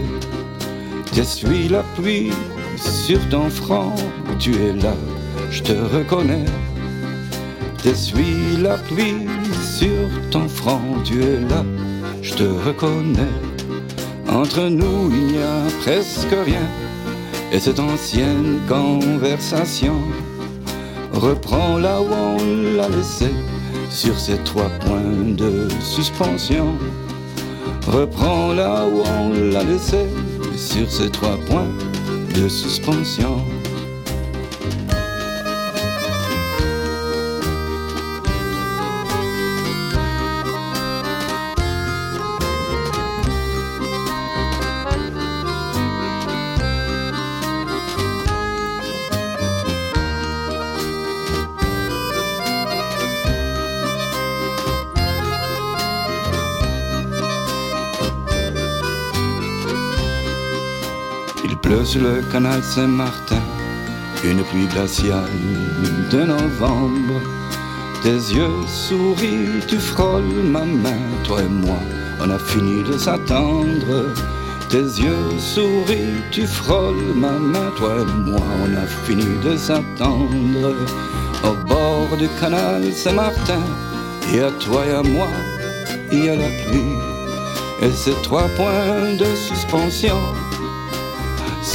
T'essuies 1.13 1.69
la 1.69 1.83
pluie 1.95 2.31
sur 2.75 3.19
ton 3.29 3.47
front, 3.47 3.93
tu 4.39 4.55
es 4.55 4.73
là, 4.73 4.95
je 5.51 5.61
te 5.61 5.71
reconnais. 5.71 6.45
T'essuies 7.83 8.57
la 8.59 8.77
pluie 8.79 9.27
sur 9.63 10.09
ton 10.31 10.47
front, 10.47 11.03
tu 11.03 11.21
es 11.21 11.39
là, 11.41 11.63
je 12.23 12.33
te 12.33 12.43
reconnais. 12.43 13.35
Entre 14.27 14.61
nous, 14.61 15.11
il 15.11 15.25
n'y 15.33 15.37
a 15.37 15.61
presque 15.81 16.35
rien, 16.45 16.67
et 17.51 17.59
cette 17.59 17.79
ancienne 17.79 18.59
conversation 18.67 19.97
reprend 21.13 21.77
là 21.77 22.01
où 22.01 22.07
on 22.11 22.75
l'a 22.75 22.89
laissé, 22.89 23.29
sur 23.91 24.19
ces 24.19 24.37
trois 24.39 24.69
points 24.81 25.35
de 25.37 25.67
suspension. 25.79 26.73
Reprends 27.85 28.53
là 28.53 28.85
où 28.87 29.03
on 29.19 29.51
l'a 29.51 29.63
laissé, 29.63 30.07
sur 30.57 30.89
ces 30.91 31.09
trois 31.09 31.37
points 31.37 31.69
de 32.35 32.47
suspension. 32.47 33.37
Le 61.99 62.21
canal 62.31 62.63
Saint-Martin, 62.63 63.41
une 64.23 64.43
pluie 64.43 64.67
glaciale 64.67 65.29
de 66.11 66.23
novembre. 66.23 67.21
Tes 68.01 68.09
yeux 68.09 68.65
sourient, 68.67 69.61
tu 69.67 69.77
frôles 69.77 70.43
ma 70.43 70.65
main, 70.65 71.03
toi 71.23 71.41
et 71.41 71.47
moi, 71.47 71.79
on 72.21 72.29
a 72.29 72.39
fini 72.39 72.83
de 72.83 72.97
s'attendre. 72.97 74.13
Tes 74.69 74.77
yeux 74.77 75.37
sourient, 75.37 76.21
tu 76.31 76.47
frôles 76.47 77.13
ma 77.15 77.31
main, 77.31 77.71
toi 77.77 77.95
et 78.01 78.29
moi, 78.29 78.41
on 78.63 78.75
a 78.75 78.87
fini 79.05 79.37
de 79.43 79.55
s'attendre. 79.55 80.75
Au 81.43 81.67
bord 81.67 82.17
du 82.17 82.27
canal 82.39 82.91
Saint-Martin, 82.91 83.61
et 84.33 84.39
à 84.41 84.51
toi 84.51 84.85
et 84.85 84.93
à 84.93 85.03
moi, 85.03 85.27
il 86.11 86.25
y 86.25 86.29
a 86.29 86.35
la 86.35 86.49
pluie. 86.65 86.97
Et 87.81 87.91
ces 87.91 88.13
trois 88.23 88.47
points 88.55 89.15
de 89.19 89.25
suspension 89.35 90.17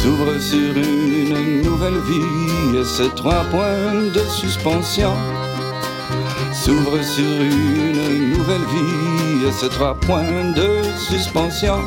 s'ouvre 0.01 0.39
sur 0.39 0.77
une 0.77 1.63
nouvelle 1.63 2.01
vie 2.11 2.79
et 2.79 2.85
ces 2.85 3.09
trois 3.17 3.43
points 3.51 4.11
de 4.15 4.21
suspension 4.41 5.13
s'ouvre 6.53 7.03
sur 7.03 7.43
une 7.43 8.33
nouvelle 8.33 8.67
vie 8.75 9.47
et 9.47 9.53
ces 9.53 9.69
trois 9.69 9.95
points 9.95 10.53
de 10.53 10.69
suspension 10.97 11.79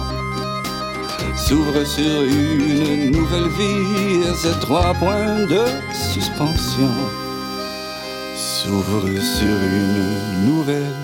s'ouvre 1.38 1.84
sur 1.86 2.24
une 2.24 3.12
nouvelle 3.12 3.50
vie 3.60 4.28
et 4.28 4.36
ces 4.36 4.60
trois 4.60 4.94
points 4.96 5.46
de 5.46 5.64
suspension 5.94 6.92
s'ouvre 8.36 9.08
sur 9.38 9.58
une 9.80 10.46
nouvelle 10.48 10.96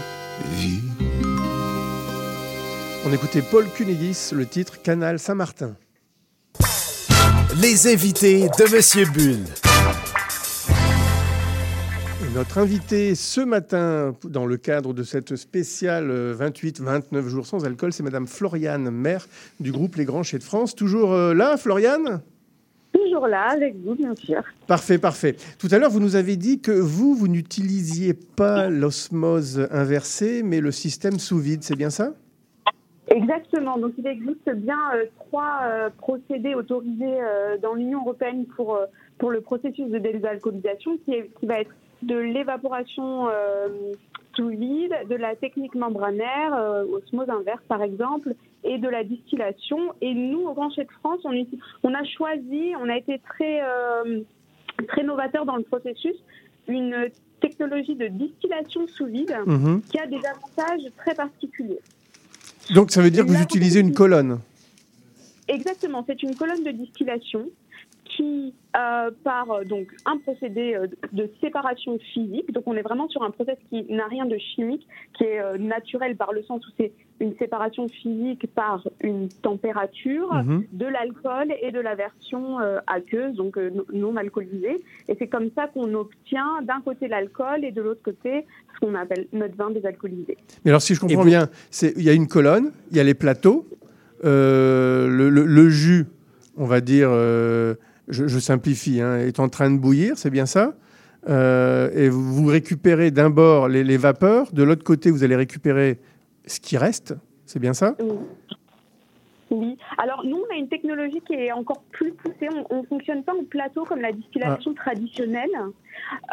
vie. 0.59 0.81
On 3.05 3.13
écoutait 3.13 3.41
Paul 3.41 3.65
Cunigis, 3.73 4.31
le 4.33 4.45
titre 4.45 4.81
Canal 4.81 5.19
Saint-Martin. 5.19 5.75
Les 7.61 7.91
invités 7.91 8.41
de 8.41 8.75
Monsieur 8.75 9.05
Bull. 9.05 9.43
Et 12.21 12.35
notre 12.35 12.59
invité 12.59 13.15
ce 13.15 13.41
matin, 13.41 14.15
dans 14.23 14.45
le 14.45 14.57
cadre 14.57 14.93
de 14.93 15.01
cette 15.01 15.35
spéciale 15.35 16.11
28-29 16.39 17.27
jours 17.27 17.47
sans 17.47 17.65
alcool, 17.65 17.93
c'est 17.93 18.03
Madame 18.03 18.27
Floriane, 18.27 18.91
maire 18.91 19.27
du 19.59 19.71
groupe 19.71 19.95
Les 19.95 20.05
Grands 20.05 20.23
Chais 20.23 20.37
de 20.37 20.43
France. 20.43 20.75
Toujours 20.75 21.13
euh, 21.13 21.33
là, 21.33 21.57
Floriane? 21.57 22.21
Toujours 22.93 23.27
là, 23.27 23.49
avec 23.49 23.75
vous, 23.83 23.95
bien 23.95 24.13
sûr. 24.15 24.43
Parfait, 24.67 24.99
parfait. 24.99 25.35
Tout 25.57 25.69
à 25.71 25.79
l'heure, 25.79 25.91
vous 25.91 25.99
nous 25.99 26.15
avez 26.15 26.35
dit 26.35 26.59
que 26.59 26.71
vous, 26.71 27.15
vous 27.15 27.27
n'utilisiez 27.27 28.13
pas 28.13 28.69
l'osmose 28.69 29.67
inversée, 29.71 30.43
mais 30.43 30.59
le 30.59 30.71
système 30.71 31.17
sous 31.17 31.39
vide, 31.39 31.63
c'est 31.63 31.75
bien 31.75 31.89
ça? 31.89 32.13
Exactement. 33.09 33.77
Donc, 33.77 33.93
il 33.97 34.05
existe 34.07 34.49
bien 34.55 34.79
euh, 34.95 35.05
trois 35.15 35.59
euh, 35.63 35.89
procédés 35.97 36.55
autorisés 36.55 37.19
euh, 37.21 37.57
dans 37.57 37.73
l'Union 37.73 38.01
européenne 38.01 38.45
pour, 38.55 38.79
pour 39.17 39.31
le 39.31 39.41
processus 39.41 39.89
de 39.89 39.97
désalcoolisation, 39.97 40.97
qui, 41.05 41.13
est- 41.13 41.29
qui 41.39 41.45
va 41.45 41.61
être 41.61 41.71
de 42.03 42.15
l'évaporation 42.17 43.27
sous 44.35 44.49
vide, 44.49 44.93
de 45.09 45.15
la 45.15 45.35
technique 45.35 45.73
membranaire, 45.73 46.53
osmose 46.91 47.27
inverse 47.27 47.63
par 47.67 47.81
exemple, 47.81 48.35
et 48.63 48.77
de 48.77 48.87
la 48.87 49.03
distillation. 49.03 49.79
Et 50.01 50.13
nous, 50.13 50.41
au 50.41 50.53
Grand 50.53 50.67
de 50.67 50.85
France, 51.01 51.21
on, 51.23 51.33
on 51.81 51.93
a 51.95 52.03
choisi, 52.03 52.73
on 52.79 52.87
a 52.87 52.97
été 52.97 53.17
très, 53.27 53.61
très 54.89 55.01
novateur 55.03 55.45
dans 55.45 55.55
le 55.55 55.63
processus, 55.63 56.13
une 56.67 57.07
technologie 57.41 57.95
de 57.95 58.07
distillation 58.09 58.85
sous 58.87 59.07
vide 59.07 59.35
Mhm. 59.47 59.81
qui 59.89 59.97
a 59.99 60.05
des 60.05 60.19
avantages 60.23 60.91
très 60.97 61.15
particuliers. 61.15 61.79
Donc 62.71 62.91
ça 62.91 63.01
veut 63.01 63.11
dire 63.11 63.25
que 63.25 63.31
vous 63.31 63.41
utilisez 63.41 63.79
une 63.79 63.93
colonne. 63.93 64.39
Exactement, 65.47 66.03
c'est 66.07 66.21
une 66.23 66.35
colonne 66.35 66.63
de 66.63 66.71
distillation 66.71 67.45
qui, 68.17 68.53
euh, 68.75 69.11
par 69.23 69.51
euh, 69.51 69.63
donc 69.63 69.87
un 70.05 70.17
procédé 70.17 70.73
euh, 70.75 70.87
de 71.13 71.29
séparation 71.39 71.97
physique, 72.13 72.51
donc 72.51 72.63
on 72.65 72.73
est 72.75 72.81
vraiment 72.81 73.07
sur 73.09 73.21
un 73.23 73.29
process 73.31 73.55
qui 73.69 73.83
n'a 73.93 74.07
rien 74.07 74.25
de 74.25 74.37
chimique, 74.37 74.85
qui 75.17 75.23
est 75.23 75.39
euh, 75.39 75.57
naturel 75.57 76.15
par 76.17 76.33
le 76.33 76.41
sens 76.43 76.65
où 76.67 76.71
c'est 76.77 76.91
une 77.19 77.35
séparation 77.37 77.87
physique 77.89 78.47
par 78.55 78.83
une 79.01 79.29
température 79.29 80.33
Mhm. 80.33 80.63
de 80.73 80.85
l'alcool 80.85 81.53
et 81.61 81.71
de 81.71 81.79
la 81.79 81.95
version 81.95 82.59
euh, 82.59 82.79
aqueuse, 82.87 83.35
donc 83.35 83.57
euh, 83.57 83.69
non- 83.93 84.15
alcoolisée. 84.17 84.83
Et 85.07 85.15
c'est 85.19 85.27
comme 85.27 85.49
ça 85.55 85.67
qu'on 85.67 85.93
obtient 85.93 86.61
d'un 86.63 86.81
côté 86.81 87.07
l'alcool 87.07 87.63
et 87.63 87.71
de 87.71 87.81
l'autre 87.81 88.01
côté 88.03 88.45
ce 88.73 88.79
qu'on 88.85 88.95
appelle 88.95 89.27
notre 89.33 89.55
vin 89.55 89.69
désalcoolisé. 89.71 90.37
Mais 90.65 90.71
alors, 90.71 90.81
si 90.81 90.95
je 90.95 90.99
comprends 90.99 91.23
bien, 91.25 91.49
il 91.81 92.03
y 92.03 92.09
a 92.09 92.13
une 92.13 92.27
colonne, 92.27 92.71
il 92.91 92.97
y 92.97 92.99
a 92.99 93.03
les 93.03 93.13
plateaux, 93.13 93.65
euh, 94.25 95.07
le, 95.07 95.29
le- 95.29 95.45
le 95.45 95.69
jus, 95.69 96.05
on 96.57 96.65
va 96.65 96.81
dire, 96.81 97.09
euh, 97.11 97.75
je, 98.07 98.27
je 98.27 98.39
simplifie, 98.39 99.01
hein, 99.01 99.17
est 99.17 99.39
en 99.39 99.49
train 99.49 99.69
de 99.71 99.77
bouillir, 99.77 100.17
c'est 100.17 100.31
bien 100.31 100.45
ça 100.45 100.73
Euh, 101.29 101.89
Et 101.93 102.09
vous 102.09 102.45
récupérez 102.45 103.11
d'un 103.11 103.29
bord 103.29 103.67
les, 103.67 103.83
les 103.83 103.97
vapeurs, 103.97 104.51
de 104.53 104.63
l'autre 104.63 104.83
côté, 104.83 105.11
vous 105.11 105.23
allez 105.23 105.35
récupérer 105.35 105.99
ce 106.45 106.59
qui 106.59 106.77
reste, 106.77 107.15
c'est 107.45 107.59
bien 107.59 107.73
ça? 107.73 107.95
Oui. 109.49 109.77
Alors 109.97 110.25
nous, 110.25 110.37
on 110.37 110.53
a 110.53 110.57
une 110.57 110.67
technologie 110.67 111.21
qui 111.27 111.33
est 111.33 111.51
encore 111.51 111.81
plus 111.91 112.11
poussée. 112.13 112.49
On 112.69 112.81
ne 112.81 112.87
fonctionne 112.87 113.23
pas 113.23 113.33
en 113.33 113.45
plateau 113.45 113.83
comme 113.85 114.01
la 114.01 114.11
distillation 114.11 114.73
traditionnelle, 114.73 115.55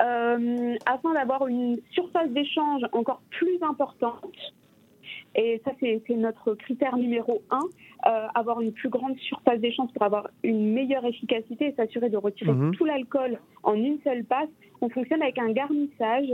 euh, 0.05 0.75
afin 0.87 1.13
d'avoir 1.15 1.47
une 1.47 1.79
surface 1.91 2.31
d'échange 2.31 2.83
encore 2.93 3.23
plus 3.31 3.59
importante. 3.63 4.37
Et 5.37 5.61
ça, 5.65 5.73
c'est 5.81 6.17
notre 6.17 6.55
critère 6.55 6.97
numéro 6.97 7.43
un, 7.51 7.67
euh, 8.07 8.27
avoir 8.35 8.61
une 8.61 8.73
plus 8.73 8.89
grande 8.91 9.17
surface 9.19 9.61
d'échange 9.61 9.91
pour 9.95 10.03
avoir 10.03 10.29
une 10.43 10.73
meilleure 10.73 11.05
efficacité 11.07 11.67
et 11.69 11.73
s'assurer 11.75 12.11
de 12.11 12.17
retirer 12.17 12.53
Mhm. 12.53 12.75
tout 12.75 12.85
l'alcool 12.85 13.39
en 13.63 13.75
une 13.75 13.99
seule 14.05 14.25
passe. 14.25 14.49
On 14.81 14.89
fonctionne 14.91 15.23
avec 15.23 15.39
un 15.39 15.51
garnissage. 15.53 16.29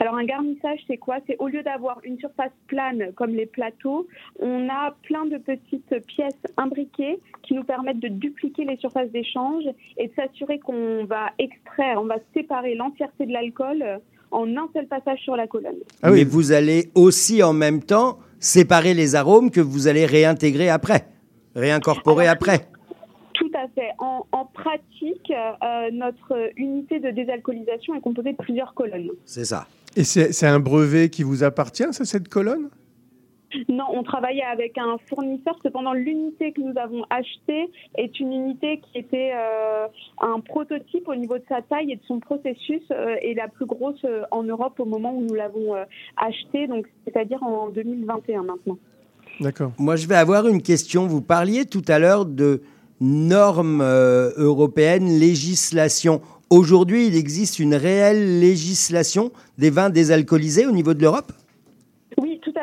Alors 0.00 0.14
un 0.14 0.24
garnissage, 0.24 0.78
c'est 0.86 0.96
quoi? 0.96 1.16
C'est 1.26 1.36
au 1.38 1.48
lieu 1.48 1.62
d'avoir 1.62 2.00
une 2.04 2.18
surface 2.18 2.52
plane 2.68 3.12
comme 3.14 3.30
les 3.34 3.44
plateaux, 3.46 4.06
on 4.38 4.68
a 4.68 4.94
plein 5.02 5.26
de 5.26 5.36
petites 5.36 5.94
pièces 6.06 6.40
imbriquées 6.56 7.18
qui 7.42 7.54
nous 7.54 7.64
permettent 7.64 8.00
de 8.00 8.08
dupliquer 8.08 8.64
les 8.64 8.76
surfaces 8.76 9.10
d'échange 9.10 9.64
et 9.98 10.08
de 10.08 10.12
s'assurer 10.14 10.58
qu'on 10.58 11.04
va 11.04 11.30
extraire, 11.38 12.00
on 12.00 12.06
va 12.06 12.16
séparer 12.34 12.74
l'entièreté 12.74 13.26
de 13.26 13.32
l'alcool 13.32 13.84
en 14.30 14.56
un 14.56 14.68
seul 14.72 14.86
passage 14.86 15.20
sur 15.20 15.36
la 15.36 15.46
colonne. 15.46 15.76
Mais 16.02 16.24
vous 16.24 16.52
allez 16.52 16.90
aussi 16.94 17.42
en 17.42 17.52
même 17.52 17.82
temps 17.82 18.18
séparer 18.44 18.92
les 18.92 19.14
arômes 19.14 19.50
que 19.50 19.60
vous 19.60 19.88
allez 19.88 20.04
réintégrer 20.04 20.68
après, 20.68 21.06
réincorporer 21.54 22.26
après. 22.26 22.68
Tout 23.32 23.50
à 23.54 23.66
fait. 23.74 23.90
en, 23.98 24.26
en 24.32 24.44
pratique, 24.44 25.30
euh, 25.30 25.90
notre 25.92 26.50
unité 26.56 27.00
de 27.00 27.10
désalcoolisation 27.10 27.94
est 27.94 28.00
composée 28.00 28.32
de 28.32 28.36
plusieurs 28.36 28.74
colonnes. 28.74 29.10
C'est 29.24 29.44
ça. 29.46 29.66
Et 29.96 30.04
c'est 30.04 30.32
c'est 30.32 30.46
un 30.46 30.60
brevet 30.60 31.08
qui 31.08 31.22
vous 31.22 31.42
appartient, 31.42 31.86
ça, 31.92 32.04
cette 32.04 32.28
colonne? 32.28 32.68
Non, 33.68 33.84
on 33.90 34.02
travaillait 34.02 34.44
avec 34.44 34.78
un 34.78 34.96
fournisseur. 35.08 35.56
Cependant, 35.62 35.92
l'unité 35.92 36.52
que 36.52 36.60
nous 36.60 36.78
avons 36.78 37.04
achetée 37.10 37.70
est 37.96 38.18
une 38.20 38.32
unité 38.32 38.80
qui 38.80 38.98
était 38.98 39.32
euh, 39.34 39.86
un 40.20 40.40
prototype 40.40 41.08
au 41.08 41.14
niveau 41.14 41.38
de 41.38 41.44
sa 41.48 41.62
taille 41.62 41.92
et 41.92 41.96
de 41.96 42.04
son 42.06 42.20
processus 42.20 42.82
euh, 42.90 43.16
et 43.22 43.34
la 43.34 43.48
plus 43.48 43.66
grosse 43.66 44.04
euh, 44.04 44.22
en 44.30 44.42
Europe 44.42 44.78
au 44.80 44.84
moment 44.84 45.14
où 45.14 45.22
nous 45.22 45.34
l'avons 45.34 45.74
euh, 45.74 45.84
achetée, 46.16 46.66
donc 46.66 46.86
c'est-à-dire 47.04 47.42
en 47.42 47.68
2021 47.68 48.42
maintenant. 48.42 48.78
D'accord. 49.40 49.72
Moi, 49.78 49.96
je 49.96 50.06
vais 50.06 50.14
avoir 50.14 50.46
une 50.46 50.62
question. 50.62 51.06
Vous 51.06 51.20
parliez 51.22 51.64
tout 51.64 51.82
à 51.88 51.98
l'heure 51.98 52.24
de 52.24 52.62
normes 53.00 53.80
euh, 53.80 54.30
européennes, 54.36 55.08
législation. 55.18 56.20
Aujourd'hui, 56.50 57.08
il 57.08 57.16
existe 57.16 57.58
une 57.58 57.74
réelle 57.74 58.40
législation 58.40 59.32
des 59.58 59.70
vins 59.70 59.90
désalcoolisés 59.90 60.66
au 60.66 60.72
niveau 60.72 60.94
de 60.94 61.02
l'Europe? 61.02 61.32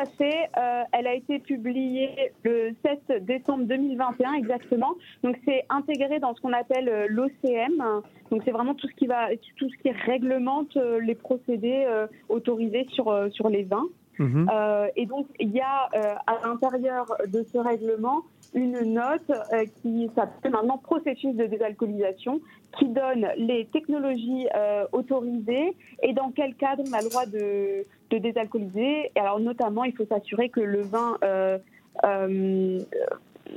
À 0.02 0.06
fait. 0.06 0.50
Euh, 0.56 0.82
elle 0.92 1.06
a 1.06 1.14
été 1.14 1.38
publiée 1.38 2.32
le 2.42 2.74
7 3.08 3.24
décembre 3.24 3.64
2021 3.64 4.34
exactement. 4.34 4.94
Donc 5.22 5.36
c'est 5.44 5.64
intégré 5.70 6.18
dans 6.18 6.34
ce 6.34 6.40
qu'on 6.40 6.52
appelle 6.52 6.88
euh, 6.88 7.06
l'OCM. 7.08 8.02
Donc 8.30 8.42
c'est 8.44 8.50
vraiment 8.50 8.74
tout 8.74 8.88
ce 8.88 8.94
qui 8.94 9.06
va, 9.06 9.28
tout 9.56 9.68
ce 9.68 9.82
qui 9.82 9.90
réglemente 9.90 10.76
euh, 10.76 11.00
les 11.00 11.14
procédés 11.14 11.86
autorisés 12.28 12.86
sur 12.92 13.28
sur 13.32 13.48
les 13.48 13.62
vins. 13.62 13.88
Mhm. 14.18 14.48
Euh, 14.52 14.88
et 14.96 15.06
donc, 15.06 15.26
il 15.40 15.50
y 15.50 15.60
a 15.60 15.88
à 16.26 16.46
l'intérieur 16.46 17.06
de 17.26 17.42
ce 17.42 17.58
règlement 17.58 18.22
une 18.54 18.80
note 18.94 19.30
euh, 19.30 19.64
qui 19.80 20.10
s'appelle 20.14 20.52
maintenant 20.52 20.78
processus 20.78 21.34
de 21.34 21.46
désalcoolisation, 21.46 22.40
qui 22.78 22.88
donne 22.88 23.28
les 23.36 23.66
technologies 23.72 24.46
euh, 24.54 24.84
autorisées 24.92 25.74
et 26.02 26.12
dans 26.12 26.30
quel 26.30 26.54
cadre 26.54 26.82
on 26.88 26.92
a 26.92 27.02
le 27.02 27.08
droit 27.08 27.26
de, 27.26 27.84
de 28.10 28.18
désalcooliser. 28.18 29.10
Et 29.14 29.20
alors, 29.20 29.40
notamment, 29.40 29.84
il 29.84 29.94
faut 29.94 30.06
s'assurer 30.06 30.48
que 30.48 30.60
le 30.60 30.82
vin 30.82 31.16
euh, 31.24 31.58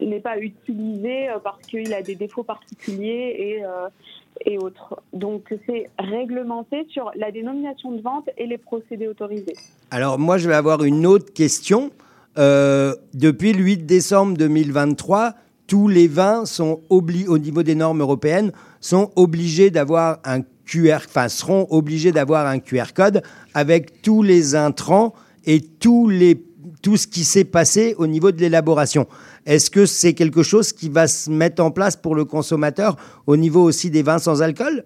n'est 0.01 0.19
pas 0.19 0.37
utilisé 0.39 1.27
parce 1.43 1.61
qu'il 1.67 1.93
a 1.93 2.01
des 2.01 2.15
défauts 2.15 2.43
particuliers 2.43 3.35
et, 3.37 4.49
et 4.49 4.57
autres. 4.57 5.01
Donc, 5.13 5.53
c'est 5.65 5.89
réglementé 5.97 6.85
sur 6.89 7.11
la 7.15 7.31
dénomination 7.31 7.91
de 7.93 8.01
vente 8.01 8.29
et 8.37 8.45
les 8.45 8.57
procédés 8.57 9.07
autorisés. 9.07 9.55
Alors 9.91 10.19
moi, 10.19 10.37
je 10.37 10.49
vais 10.49 10.55
avoir 10.55 10.83
une 10.83 11.05
autre 11.05 11.31
question. 11.33 11.91
Euh, 12.37 12.95
depuis 13.13 13.53
le 13.53 13.63
8 13.63 13.85
décembre 13.85 14.37
2023, 14.37 15.35
tous 15.67 15.87
les 15.87 16.07
vins 16.07 16.45
sont 16.45 16.81
obli- 16.89 17.27
au 17.27 17.37
niveau 17.37 17.63
des 17.63 17.75
normes 17.75 18.01
européennes 18.01 18.51
sont 18.81 19.11
obligés 19.15 19.71
d'avoir 19.71 20.19
un 20.25 20.41
QR, 20.65 20.99
enfin 21.07 21.29
seront 21.29 21.65
obligés 21.69 22.11
d'avoir 22.11 22.45
un 22.47 22.59
QR 22.59 22.93
code 22.93 23.21
avec 23.53 24.01
tous 24.01 24.21
les 24.21 24.55
intrants 24.55 25.13
et 25.45 25.61
tous 25.61 26.09
les 26.09 26.43
tout 26.81 26.97
ce 26.97 27.07
qui 27.07 27.23
s'est 27.23 27.45
passé 27.45 27.95
au 27.97 28.05
niveau 28.05 28.31
de 28.31 28.39
l'élaboration. 28.39 29.07
Est-ce 29.47 29.71
que 29.71 29.87
c'est 29.87 30.13
quelque 30.13 30.43
chose 30.43 30.71
qui 30.71 30.87
va 30.89 31.07
se 31.07 31.31
mettre 31.31 31.63
en 31.63 31.71
place 31.71 31.95
pour 31.95 32.13
le 32.13 32.25
consommateur 32.25 32.95
au 33.25 33.37
niveau 33.37 33.63
aussi 33.63 33.89
des 33.89 34.03
vins 34.03 34.19
sans 34.19 34.43
alcool? 34.43 34.85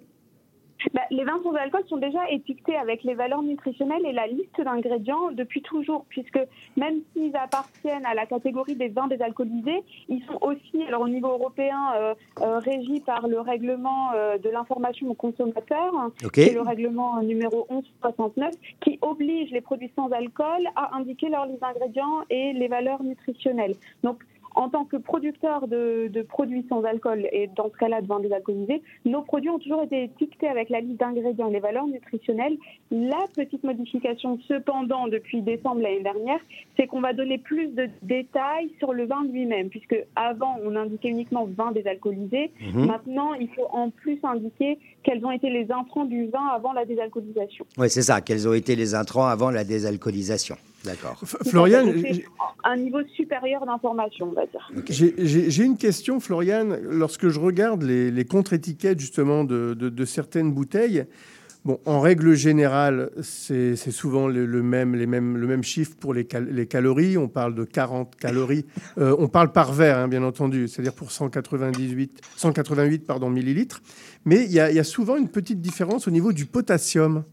Bah, 0.94 1.02
les 1.12 1.24
vins 1.24 1.40
sans 1.44 1.54
alcool 1.54 1.84
sont 1.88 1.98
déjà 1.98 2.30
étiquetés 2.30 2.76
avec 2.76 3.04
les 3.04 3.14
valeurs 3.14 3.42
nutritionnelles 3.42 4.06
et 4.06 4.14
la 4.14 4.28
liste 4.28 4.62
d'ingrédients 4.62 5.32
depuis 5.32 5.62
toujours, 5.62 6.06
puisque 6.10 6.40
même 6.78 7.02
s'ils 7.14 7.36
appartiennent 7.36 8.06
à 8.06 8.14
la 8.14 8.26
catégorie 8.26 8.76
des 8.76 8.88
vins 8.88 9.08
désalcoolisés, 9.08 9.84
ils 10.08 10.24
sont 10.26 10.40
aussi, 10.42 10.84
alors 10.88 11.02
au 11.02 11.10
niveau 11.10 11.30
européen, 11.30 11.94
euh, 11.96 12.14
euh, 12.42 12.60
régis 12.60 13.02
par 13.02 13.28
le 13.28 13.40
règlement 13.42 14.12
euh, 14.14 14.38
de 14.38 14.50
l'information 14.50 15.10
aux 15.10 15.16
consommateurs, 15.16 15.94
Ok. 16.24 16.32
qui 16.32 16.42
est 16.42 16.54
le 16.54 16.62
règlement 16.62 17.22
numéro 17.22 17.68
1169, 17.70 18.54
qui 18.82 19.00
oblige 19.02 19.52
les 19.52 19.62
produits 19.62 19.92
sans 19.96 20.10
alcool 20.12 20.64
à 20.76 20.96
indiquer 20.96 21.30
leurs 21.30 21.46
listes 21.46 21.62
d'ingrédients 21.62 22.24
et 22.30 22.54
les 22.54 22.68
valeurs 22.68 23.04
nutritionnelles. 23.04 23.76
Donc, 24.04 24.24
en 24.56 24.70
tant 24.70 24.86
que 24.86 24.98
producteur 24.98 25.68
de, 25.68 26.08
de 26.08 26.22
produits 26.22 26.66
sans 26.70 26.84
alcool 26.84 27.28
et 27.32 27.50
dans 27.56 27.70
ce 27.70 27.78
cas-là 27.78 28.02
de 28.02 28.08
vins 28.08 28.20
désalcoolisés, 28.20 28.82
nos 29.06 29.22
produits 29.22 29.50
ont 29.50 29.60
toujours 29.60 29.84
été 29.84 30.04
étiquetés 30.04 30.48
avec 30.48 30.70
la 30.70 30.82
liste 30.82 31.00
d'ingrédients 31.00 31.50
et 31.50 31.54
les 31.54 31.60
valeurs 31.60 31.88
nutritionnelles. 31.88 32.58
La 32.92 33.26
petite 33.36 33.64
modification 33.64 34.40
cependant 34.48 35.08
depuis 35.08 35.42
décembre 35.42 35.82
l'année 35.82 36.04
dernière, 36.04 36.40
c'est 36.78 36.88
qu'on 36.88 37.02
va 37.02 37.14
donner 37.14 37.38
plus 37.38 37.68
de 37.68 37.90
détails 38.02 38.72
sur 38.80 38.94
le 38.94 39.06
vin 39.06 39.24
lui-même, 39.26 39.70
puisque 39.70 39.96
avant 40.16 40.58
on 40.64 40.76
indiquait 40.76 41.10
uniquement 41.10 41.48
vin 41.58 41.72
désalcoolisé. 41.72 42.52
Mhm. 42.74 42.86
Maintenant, 42.86 43.34
il 43.34 43.50
faut 43.50 43.68
en 43.72 43.90
plus 43.90 44.20
indiquer 44.24 44.80
quels 45.04 45.26
ont 45.26 45.32
été 45.32 45.50
les 45.50 45.72
intrants 45.72 46.06
du 46.06 46.28
vin 46.28 46.48
avant 46.54 46.74
la 46.74 46.86
désalcoolisation. 46.86 47.66
Oui, 47.78 47.90
c'est 47.90 48.02
ça. 48.02 48.22
Quels 48.22 48.48
ont 48.48 48.54
été 48.54 48.76
les 48.76 48.96
intrants 48.96 49.28
avant 49.28 49.52
la 49.52 49.64
désalcoolisation 49.64 50.56
D'accord. 50.86 51.20
Florian, 51.50 51.86
Donc, 51.86 51.96
c'est 52.02 52.26
un 52.64 52.78
niveau 52.78 53.00
supérieur 53.16 53.66
d'information, 53.66 54.30
on 54.30 54.34
va 54.34 54.46
dire. 54.46 54.72
J'ai- 54.90 55.64
une 55.64 55.78
question, 55.78 56.20
Florian. 56.20 56.68
Lorsque 56.84 57.28
je 57.30 57.40
regarde 57.40 57.84
les, 57.84 58.12
les 58.12 58.26
contre-étiquettes 58.26 59.00
justement 59.00 59.44
de, 59.44 59.74
de- 59.74 59.90
de 59.90 60.06
certaines 60.06 60.54
bouteilles, 60.54 61.06
bon, 61.66 61.80
en 61.86 62.00
règle 62.00 62.34
générale, 62.34 63.10
c'est 63.22 63.76
souvent 63.76 64.28
le, 64.30 64.46
le 64.46 64.64
même, 64.64 64.96
les 64.96 65.06
mêmes, 65.06 65.36
le 65.38 65.48
même 65.48 65.64
chiffre 65.64 65.96
pour 66.00 66.14
les, 66.14 66.24
cal- 66.26 66.48
les 66.50 66.66
calories. 66.66 67.18
On 67.18 67.28
parle 67.28 67.56
de 67.56 67.66
40 67.66 68.16
calories. 68.16 68.66
Euh, 68.98 69.16
on 69.20 69.28
parle 69.28 69.52
par 69.52 69.72
verre, 69.74 69.98
hein, 69.98 70.08
bien 70.08 70.24
entendu, 70.24 70.68
c'est-à-dire 70.68 70.94
pour 70.94 71.12
198, 71.12 72.20
188 72.38 73.06
pardon, 73.06 73.30
millilitres. 73.30 73.82
Mais 74.26 74.44
il 74.46 74.52
y, 74.52 74.60
a- 74.60 74.70
il 74.72 74.76
y 74.76 74.80
a 74.80 74.84
souvent 74.84 75.16
une 75.18 75.30
petite 75.30 75.62
différence 75.62 76.08
au 76.08 76.12
niveau 76.12 76.32
du 76.34 76.46
potassium. 76.46 77.24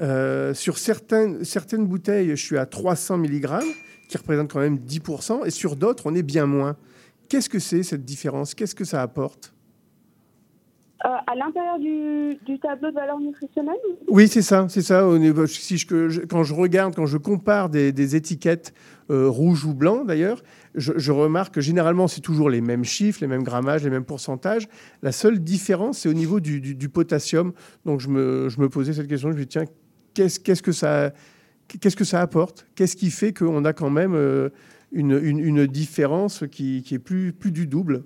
Euh, 0.00 0.52
sur 0.54 0.78
certaines, 0.78 1.44
certaines 1.44 1.86
bouteilles, 1.86 2.30
je 2.30 2.34
suis 2.44 2.58
à 2.58 2.66
300 2.66 3.18
mg, 3.18 3.46
qui 4.08 4.16
représente 4.18 4.52
quand 4.52 4.60
même 4.60 4.76
10%, 4.78 5.44
et 5.46 5.50
sur 5.50 5.76
d'autres, 5.76 6.04
on 6.06 6.14
est 6.14 6.22
bien 6.22 6.46
moins. 6.46 6.76
Qu'est-ce 7.28 7.48
que 7.48 7.58
c'est 7.58 7.82
cette 7.82 8.04
différence? 8.04 8.54
Qu'est-ce 8.54 8.74
que 8.74 8.84
ça 8.84 9.02
apporte? 9.02 9.52
Euh, 11.04 11.08
à 11.26 11.34
l'intérieur 11.34 11.78
du, 11.78 12.36
du 12.46 12.58
tableau 12.58 12.88
de 12.90 12.94
valeur 12.94 13.20
nutritionnelle? 13.20 13.76
Oui, 14.08 14.28
c'est 14.28 14.40
ça, 14.42 14.66
c'est 14.70 14.80
ça. 14.82 15.06
Au 15.06 15.18
niveau, 15.18 15.46
si 15.46 15.76
je- 15.76 16.24
quand 16.24 16.42
je 16.42 16.54
regarde, 16.54 16.94
quand 16.94 17.04
je 17.06 17.18
compare 17.18 17.68
des, 17.68 17.92
des 17.92 18.16
étiquettes 18.16 18.72
euh, 19.10 19.28
rouges 19.28 19.66
ou 19.66 19.74
blancs, 19.74 20.06
d'ailleurs, 20.06 20.42
je, 20.74 20.94
je 20.96 21.12
remarque 21.12 21.54
que 21.54 21.60
généralement, 21.60 22.08
c'est 22.08 22.22
toujours 22.22 22.48
les 22.48 22.62
mêmes 22.62 22.84
chiffres, 22.84 23.18
les 23.20 23.26
mêmes 23.26 23.42
grammages, 23.42 23.84
les 23.84 23.90
mêmes 23.90 24.04
pourcentages. 24.06 24.68
La 25.02 25.12
seule 25.12 25.38
différence, 25.38 25.98
c'est 25.98 26.08
au 26.08 26.14
niveau 26.14 26.40
du, 26.40 26.60
du- 26.62 26.74
du 26.74 26.88
potassium. 26.88 27.52
Donc, 27.84 28.00
je 28.00 28.08
me, 28.08 28.48
je 28.48 28.58
me 28.60 28.68
posais 28.70 28.92
cette 28.94 29.06
question. 29.06 29.30
Je 29.30 29.36
me 29.36 29.40
dis, 29.42 29.48
tiens, 29.48 29.64
qu'est-ce 30.24 30.62
que 30.62 30.72
ça, 30.72 31.12
qu'est-ce 31.68 31.96
que 31.96 32.04
ça 32.04 32.20
apporte? 32.20 32.66
Qu'est-ce 32.74 32.96
qui 32.96 33.10
fait 33.10 33.32
qu'on 33.32 33.64
a 33.64 33.72
quand 33.72 33.90
même 33.90 34.14
euh, 34.14 34.48
une, 34.92 35.18
une- 35.22 35.38
une 35.40 35.66
différence 35.66 36.44
qui, 36.50 36.82
qui 36.82 36.94
est 36.94 36.98
plus, 36.98 37.32
plus 37.32 37.52
du 37.52 37.66
double? 37.66 38.04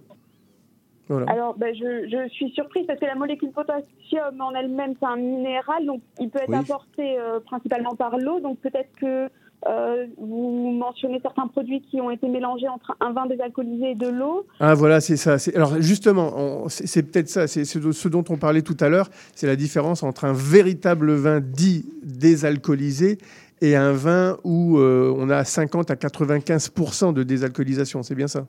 Voilà. 1.09 1.27
Alors, 1.31 1.57
ben, 1.59 1.75
je, 1.75 2.09
je 2.09 2.29
suis 2.29 2.51
surprise 2.51 2.87
parce 2.87 3.01
que 3.01 3.05
la 3.07 3.17
molécule 3.17 3.51
potassium 3.51 4.41
en 4.41 4.53
elle-même, 4.55 4.95
c'est 5.01 5.07
un 5.07 5.17
minéral, 5.17 5.85
donc 5.85 6.03
il 6.21 6.31
peut 6.31 6.39
être 6.39 6.49
Oui. 6.51 6.59
apporté 6.59 7.19
euh, 7.19 7.41
principalement 7.41 7.97
par 7.97 8.17
l'eau. 8.17 8.39
Donc 8.41 8.61
peut-être 8.61 8.91
que 9.01 9.29
euh, 9.69 10.07
vous 10.17 10.71
mentionnez 10.73 11.21
certains 11.21 11.47
produits 11.47 11.83
qui 11.83 12.01
ont 12.01 12.11
été 12.11 12.29
mélangés 12.29 12.69
entre 12.69 12.97
un 13.01 13.13
vin 13.13 13.27
désalcoolisé 13.27 13.91
et 13.91 13.95
de 13.95 14.09
l'eau. 14.09 14.47
Ah 14.59 14.75
voilà, 14.75 15.01
c'est 15.01 15.17
ça. 15.17 15.37
Alors 15.55 15.81
justement, 15.81 16.67
c'est 16.69 17.03
peut-être 17.03 17.29
ça, 17.29 17.47
c'est 17.47 17.65
ce 17.65 17.93
ce 17.93 18.09
dont 18.09 18.25
on 18.31 18.37
parlait 18.37 18.63
tout 18.63 18.77
à 18.81 18.89
l'heure, 18.89 19.09
c'est 19.35 19.47
la 19.47 19.57
différence 19.57 20.03
entre 20.03 20.25
un 20.25 20.33
véritable 20.33 21.13
vin 21.13 21.41
dit 21.41 21.85
désalcoolisé 22.03 23.19
et 23.61 23.77
un 23.77 23.93
vin 23.93 24.39
où 24.45 24.79
euh, 24.79 25.15
on 25.17 25.29
a 25.29 25.45
50 25.45 25.91
à 25.91 25.97
95 25.97 27.13
de 27.15 27.23
désalcoolisation. 27.23 28.03
C'est 28.03 28.15
bien 28.15 28.29
ça? 28.29 28.47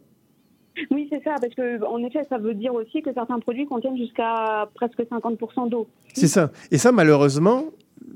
Oui, 0.89 1.07
c'est 1.11 1.21
ça, 1.23 1.35
parce 1.41 1.53
que 1.53 1.83
en 1.85 2.01
effet, 2.03 2.21
ça 2.29 2.37
veut 2.37 2.53
dire 2.53 2.73
aussi 2.73 3.01
que 3.01 3.13
certains 3.13 3.39
produits 3.39 3.65
contiennent 3.65 3.97
jusqu'à 3.97 4.69
presque 4.73 4.99
50% 4.99 5.69
d'eau. 5.69 5.87
C'est 6.13 6.27
ça. 6.27 6.51
Et 6.71 6.77
ça, 6.77 6.93
malheureusement, 6.93 7.65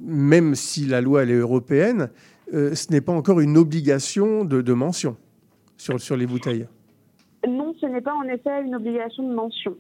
même 0.01 0.55
si 0.55 0.85
la 0.85 1.01
loi 1.01 1.23
elle 1.23 1.31
est 1.31 1.35
européenne, 1.35 2.09
euh, 2.55 2.73
ce 2.75 2.91
n'est 2.91 3.01
pas 3.01 3.11
encore 3.13 3.39
une 3.41 3.57
obligation 3.57 4.45
de, 4.45 4.61
de 4.61 4.73
mention 4.73 5.17
sur, 5.77 5.99
sur 5.99 6.15
les 6.17 6.25
bouteilles. 6.25 6.67
Non, 7.47 7.73
ce 7.79 7.85
n'est 7.85 8.01
pas 8.01 8.13
en 8.13 8.23
effet 8.23 8.63
une 8.65 8.73
obligation 8.75 9.27
de 9.29 9.35
mention. 9.35 9.75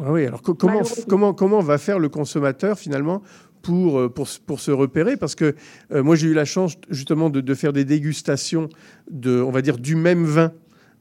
Ah 0.00 0.12
oui, 0.12 0.24
alors 0.24 0.40
co- 0.40 0.54
comment, 0.54 0.82
comment, 1.08 1.34
comment 1.34 1.60
va 1.60 1.76
faire 1.76 1.98
le 1.98 2.08
consommateur 2.08 2.78
finalement 2.78 3.22
pour, 3.60 3.98
euh, 3.98 4.08
pour, 4.08 4.28
pour 4.46 4.60
se 4.60 4.70
repérer? 4.70 5.16
Parce 5.16 5.34
que 5.34 5.54
euh, 5.92 6.02
moi 6.02 6.14
j'ai 6.16 6.28
eu 6.28 6.32
la 6.34 6.44
chance 6.44 6.76
justement 6.88 7.28
de, 7.28 7.40
de 7.40 7.54
faire 7.54 7.72
des 7.72 7.84
dégustations 7.84 8.68
de, 9.10 9.40
on 9.42 9.50
va 9.50 9.60
dire, 9.62 9.76
du 9.78 9.96
même 9.96 10.24
vin 10.24 10.52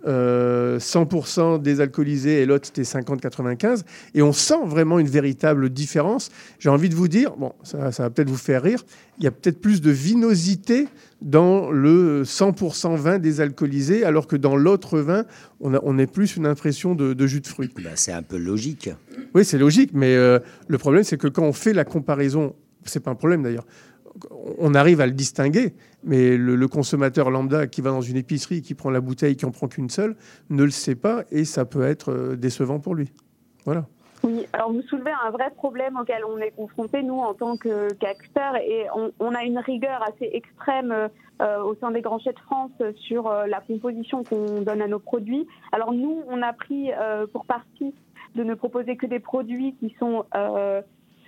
euh, 0.07 0.79
100% 0.79 1.61
désalcoolisé 1.61 2.41
et 2.41 2.45
l'autre 2.45 2.65
c'était 2.67 2.81
50-95. 2.81 3.83
Et 4.15 4.21
on 4.21 4.33
sent 4.33 4.59
vraiment 4.65 4.97
une 4.97 5.07
véritable 5.07 5.69
différence. 5.69 6.31
J'ai 6.57 6.69
envie 6.69 6.89
de 6.89 6.95
vous 6.95 7.07
dire, 7.07 7.35
bon, 7.37 7.53
ça, 7.63 7.91
ça 7.91 8.03
va 8.03 8.09
peut-être 8.09 8.29
vous 8.29 8.37
faire 8.37 8.63
rire, 8.63 8.83
il 9.19 9.23
y 9.23 9.27
a 9.27 9.31
peut-être 9.31 9.61
plus 9.61 9.81
de 9.81 9.91
vinosité 9.91 10.87
dans 11.21 11.69
le 11.71 12.23
100% 12.23 12.95
vin 12.95 13.19
désalcoolisé, 13.19 14.03
alors 14.03 14.27
que 14.27 14.35
dans 14.35 14.55
l'autre 14.55 14.99
vin, 14.99 15.25
on, 15.59 15.73
a, 15.73 15.79
on 15.83 15.97
est 15.97 16.07
plus 16.07 16.37
une 16.37 16.45
impression 16.45 16.95
de, 16.95 17.13
de 17.13 17.27
jus 17.27 17.41
de 17.41 17.47
fruits. 17.47 17.69
Bah, 17.83 17.91
c'est 17.95 18.13
un 18.13 18.23
peu 18.23 18.37
logique. 18.37 18.89
Oui, 19.33 19.43
c'est 19.43 19.57
logique, 19.57 19.91
mais 19.93 20.15
euh, 20.15 20.39
le 20.67 20.77
problème, 20.77 21.03
c'est 21.03 21.17
que 21.17 21.27
quand 21.27 21.43
on 21.43 21.53
fait 21.53 21.73
la 21.73 21.85
comparaison, 21.85 22.55
c'est 22.85 23.01
pas 23.01 23.11
un 23.11 23.15
problème 23.15 23.43
d'ailleurs, 23.43 23.65
on 24.57 24.73
arrive 24.73 25.01
à 25.01 25.05
le 25.05 25.13
distinguer, 25.13 25.73
mais 26.03 26.37
le, 26.37 26.55
le 26.55 26.67
consommateur 26.67 27.29
lambda 27.29 27.67
qui 27.67 27.81
va 27.81 27.91
dans 27.91 28.01
une 28.01 28.17
épicerie, 28.17 28.61
qui 28.61 28.73
prend 28.73 28.89
la 28.89 29.01
bouteille, 29.01 29.35
qui 29.35 29.45
en 29.45 29.51
prend 29.51 29.67
qu'une 29.67 29.89
seule, 29.89 30.15
ne 30.49 30.63
le 30.63 30.71
sait 30.71 30.95
pas 30.95 31.25
et 31.31 31.45
ça 31.45 31.65
peut 31.65 31.83
être 31.83 32.11
euh, 32.11 32.35
décevant 32.35 32.79
pour 32.79 32.95
lui. 32.95 33.11
Voilà. 33.65 33.87
Oui, 34.23 34.47
alors 34.53 34.71
vous 34.71 34.81
soulevez 34.83 35.11
un 35.25 35.29
vrai 35.29 35.49
problème 35.55 35.97
auquel 35.97 36.23
on 36.25 36.37
est 36.39 36.51
confronté, 36.51 37.03
nous, 37.03 37.19
en 37.19 37.33
tant 37.33 37.55
qu'acteurs, 37.57 38.57
et 38.57 38.87
on, 38.93 39.11
on 39.19 39.33
a 39.33 39.43
une 39.43 39.59
rigueur 39.59 40.03
assez 40.03 40.29
extrême 40.33 41.09
euh, 41.41 41.63
au 41.63 41.75
sein 41.75 41.91
des 41.91 42.01
grands 42.01 42.19
chais 42.19 42.33
de 42.33 42.39
France 42.39 42.71
sur 42.95 43.27
euh, 43.27 43.45
la 43.45 43.61
composition 43.61 44.23
qu'on 44.23 44.61
donne 44.61 44.81
à 44.81 44.87
nos 44.87 44.99
produits. 44.99 45.47
Alors 45.71 45.93
nous, 45.93 46.21
on 46.27 46.41
a 46.41 46.51
pris 46.51 46.91
euh, 46.91 47.27
pour 47.27 47.45
partie 47.45 47.93
de 48.35 48.43
ne 48.43 48.53
proposer 48.55 48.97
que 48.97 49.05
des 49.05 49.19
produits 49.19 49.75
qui 49.79 49.95
sont 49.99 50.25
euh, 50.35 50.81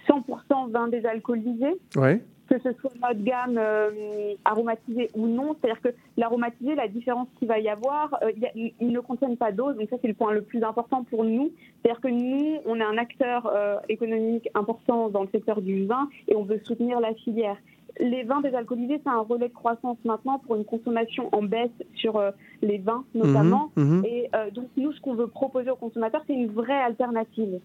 100% 0.09 0.71
vin 0.71 0.87
désalcoolisé 0.89 1.77
Ouais. 1.95 2.21
Que 2.51 2.59
ce 2.59 2.73
soit 2.79 2.91
notre 3.01 3.23
gamme 3.23 3.57
euh, 3.57 4.33
aromatisée 4.43 5.09
ou 5.15 5.27
non. 5.27 5.55
C'est-à-dire 5.55 5.81
que 5.81 5.89
l'aromatisé, 6.17 6.75
la 6.75 6.89
différence 6.89 7.29
qu'il 7.39 7.47
va 7.47 7.59
y 7.59 7.69
avoir, 7.69 8.17
euh, 8.23 8.31
ils 8.55 8.91
ne 8.91 8.99
contiennent 8.99 9.37
pas 9.37 9.53
d'eau. 9.53 9.71
Donc 9.71 9.89
ça, 9.89 9.95
c'est 10.01 10.09
le 10.09 10.13
point 10.13 10.33
le 10.33 10.41
plus 10.41 10.61
important 10.61 11.05
pour 11.05 11.23
nous. 11.23 11.51
C'est-à-dire 11.81 12.01
que 12.01 12.09
nous, 12.09 12.57
on 12.65 12.79
est 12.79 12.83
un 12.83 12.97
acteur 12.97 13.47
euh, 13.47 13.77
économique 13.87 14.49
important 14.53 15.09
dans 15.09 15.21
le 15.21 15.29
secteur 15.31 15.61
du 15.61 15.85
vin 15.85 16.09
et 16.27 16.35
on 16.35 16.43
veut 16.43 16.59
soutenir 16.65 16.99
la 16.99 17.13
filière. 17.13 17.55
Les 17.99 18.23
vins 18.23 18.41
désalcoolisés, 18.41 19.01
c'est 19.03 19.09
un 19.09 19.19
relais 19.19 19.49
de 19.49 19.53
croissance 19.53 19.97
maintenant 20.05 20.39
pour 20.39 20.55
une 20.55 20.65
consommation 20.65 21.29
en 21.33 21.43
baisse 21.43 21.69
sur 21.95 22.17
euh, 22.17 22.31
les 22.61 22.77
vins 22.77 23.03
notamment. 23.13 23.71
Mhm, 23.75 23.97
mhm. 23.97 24.05
Et 24.05 24.29
euh, 24.35 24.49
donc 24.51 24.67
nous, 24.75 24.91
ce 24.91 24.99
qu'on 25.01 25.13
veut 25.13 25.27
proposer 25.27 25.69
aux 25.69 25.75
consommateurs, 25.75 26.23
c'est 26.27 26.33
une 26.33 26.51
vraie 26.51 26.81
alternative 26.81 27.59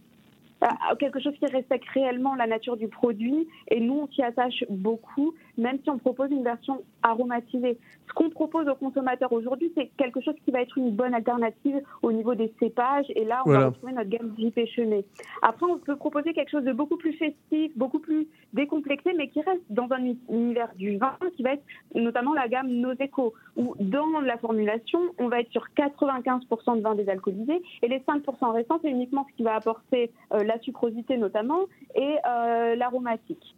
quelque 0.99 1.21
chose 1.21 1.35
qui 1.39 1.47
respecte 1.47 1.87
réellement 1.91 2.35
la 2.35 2.47
nature 2.47 2.77
du 2.77 2.89
produit. 2.89 3.47
Et 3.69 3.81
nous, 3.81 4.01
on 4.03 4.09
s'y 4.09 4.23
attache 4.23 4.65
beaucoup, 4.71 5.35
même 5.59 5.79
si 5.83 5.91
on 5.91 5.99
propose 5.99 6.31
une 6.31 6.45
version 6.45 6.83
aromatisée. 7.03 7.79
Ce 8.09 8.13
qu'on 8.15 8.31
propose 8.31 8.69
aux 8.69 8.75
consommateurs 8.75 9.33
aujourd'hui, 9.33 9.73
c'est 9.77 9.91
quelque 9.97 10.21
chose 10.21 10.35
qui 10.45 10.51
va 10.51 10.63
être 10.63 10.79
une 10.79 10.91
bonne 10.93 11.13
alternative 11.15 11.81
au 12.03 12.13
niveau 12.13 12.35
des 12.35 12.53
cépages. 12.61 13.07
Et 13.11 13.25
là, 13.25 13.43
on 13.45 13.51
Voilà. 13.51 13.61
va 13.61 13.67
retrouver 13.71 13.93
notre 13.93 14.09
gamme 14.09 14.33
JP 14.39 14.61
Chenet. 14.75 15.05
Après, 15.43 15.67
on 15.67 15.79
peut 15.79 15.97
proposer 15.97 16.33
quelque 16.33 16.51
chose 16.51 16.65
de 16.65 16.73
beaucoup 16.73 16.97
plus 16.97 17.13
festif, 17.15 17.73
beaucoup 17.77 17.99
plus 17.99 18.27
décomplexé, 18.53 19.13
mais 19.17 19.29
qui 19.29 19.41
reste 19.43 19.63
dans 19.71 19.89
un 19.91 19.99
uni- 19.99 20.19
univers 20.31 20.73
du 20.77 20.97
vin, 20.97 21.17
qui 21.37 21.43
va 21.43 21.53
être 21.55 21.63
notamment 21.95 22.33
la 22.33 22.49
gamme 22.49 22.69
Nos 22.69 22.95
Échos, 22.95 23.35
où 23.57 23.75
dans 23.81 24.21
la 24.21 24.39
formulation, 24.39 25.01
on 25.19 25.29
va 25.29 25.41
être 25.41 25.51
sur 25.51 25.67
95% 25.77 26.77
de 26.77 26.81
vin 26.81 26.95
désalcoolisé, 26.95 27.61
et 27.83 27.89
les 27.89 27.99
5% 28.01 28.53
restants, 28.53 28.79
c'est 28.83 28.91
uniquement 28.91 29.27
ce 29.31 29.37
qui 29.37 29.43
va 29.43 29.57
apporter 29.57 30.11
euh, 30.33 30.45
la 30.47 30.59
sucrosité 30.61 31.17
notamment, 31.19 31.67
et 31.95 32.15
euh, 32.29 32.75
l'aromatique. 32.77 33.55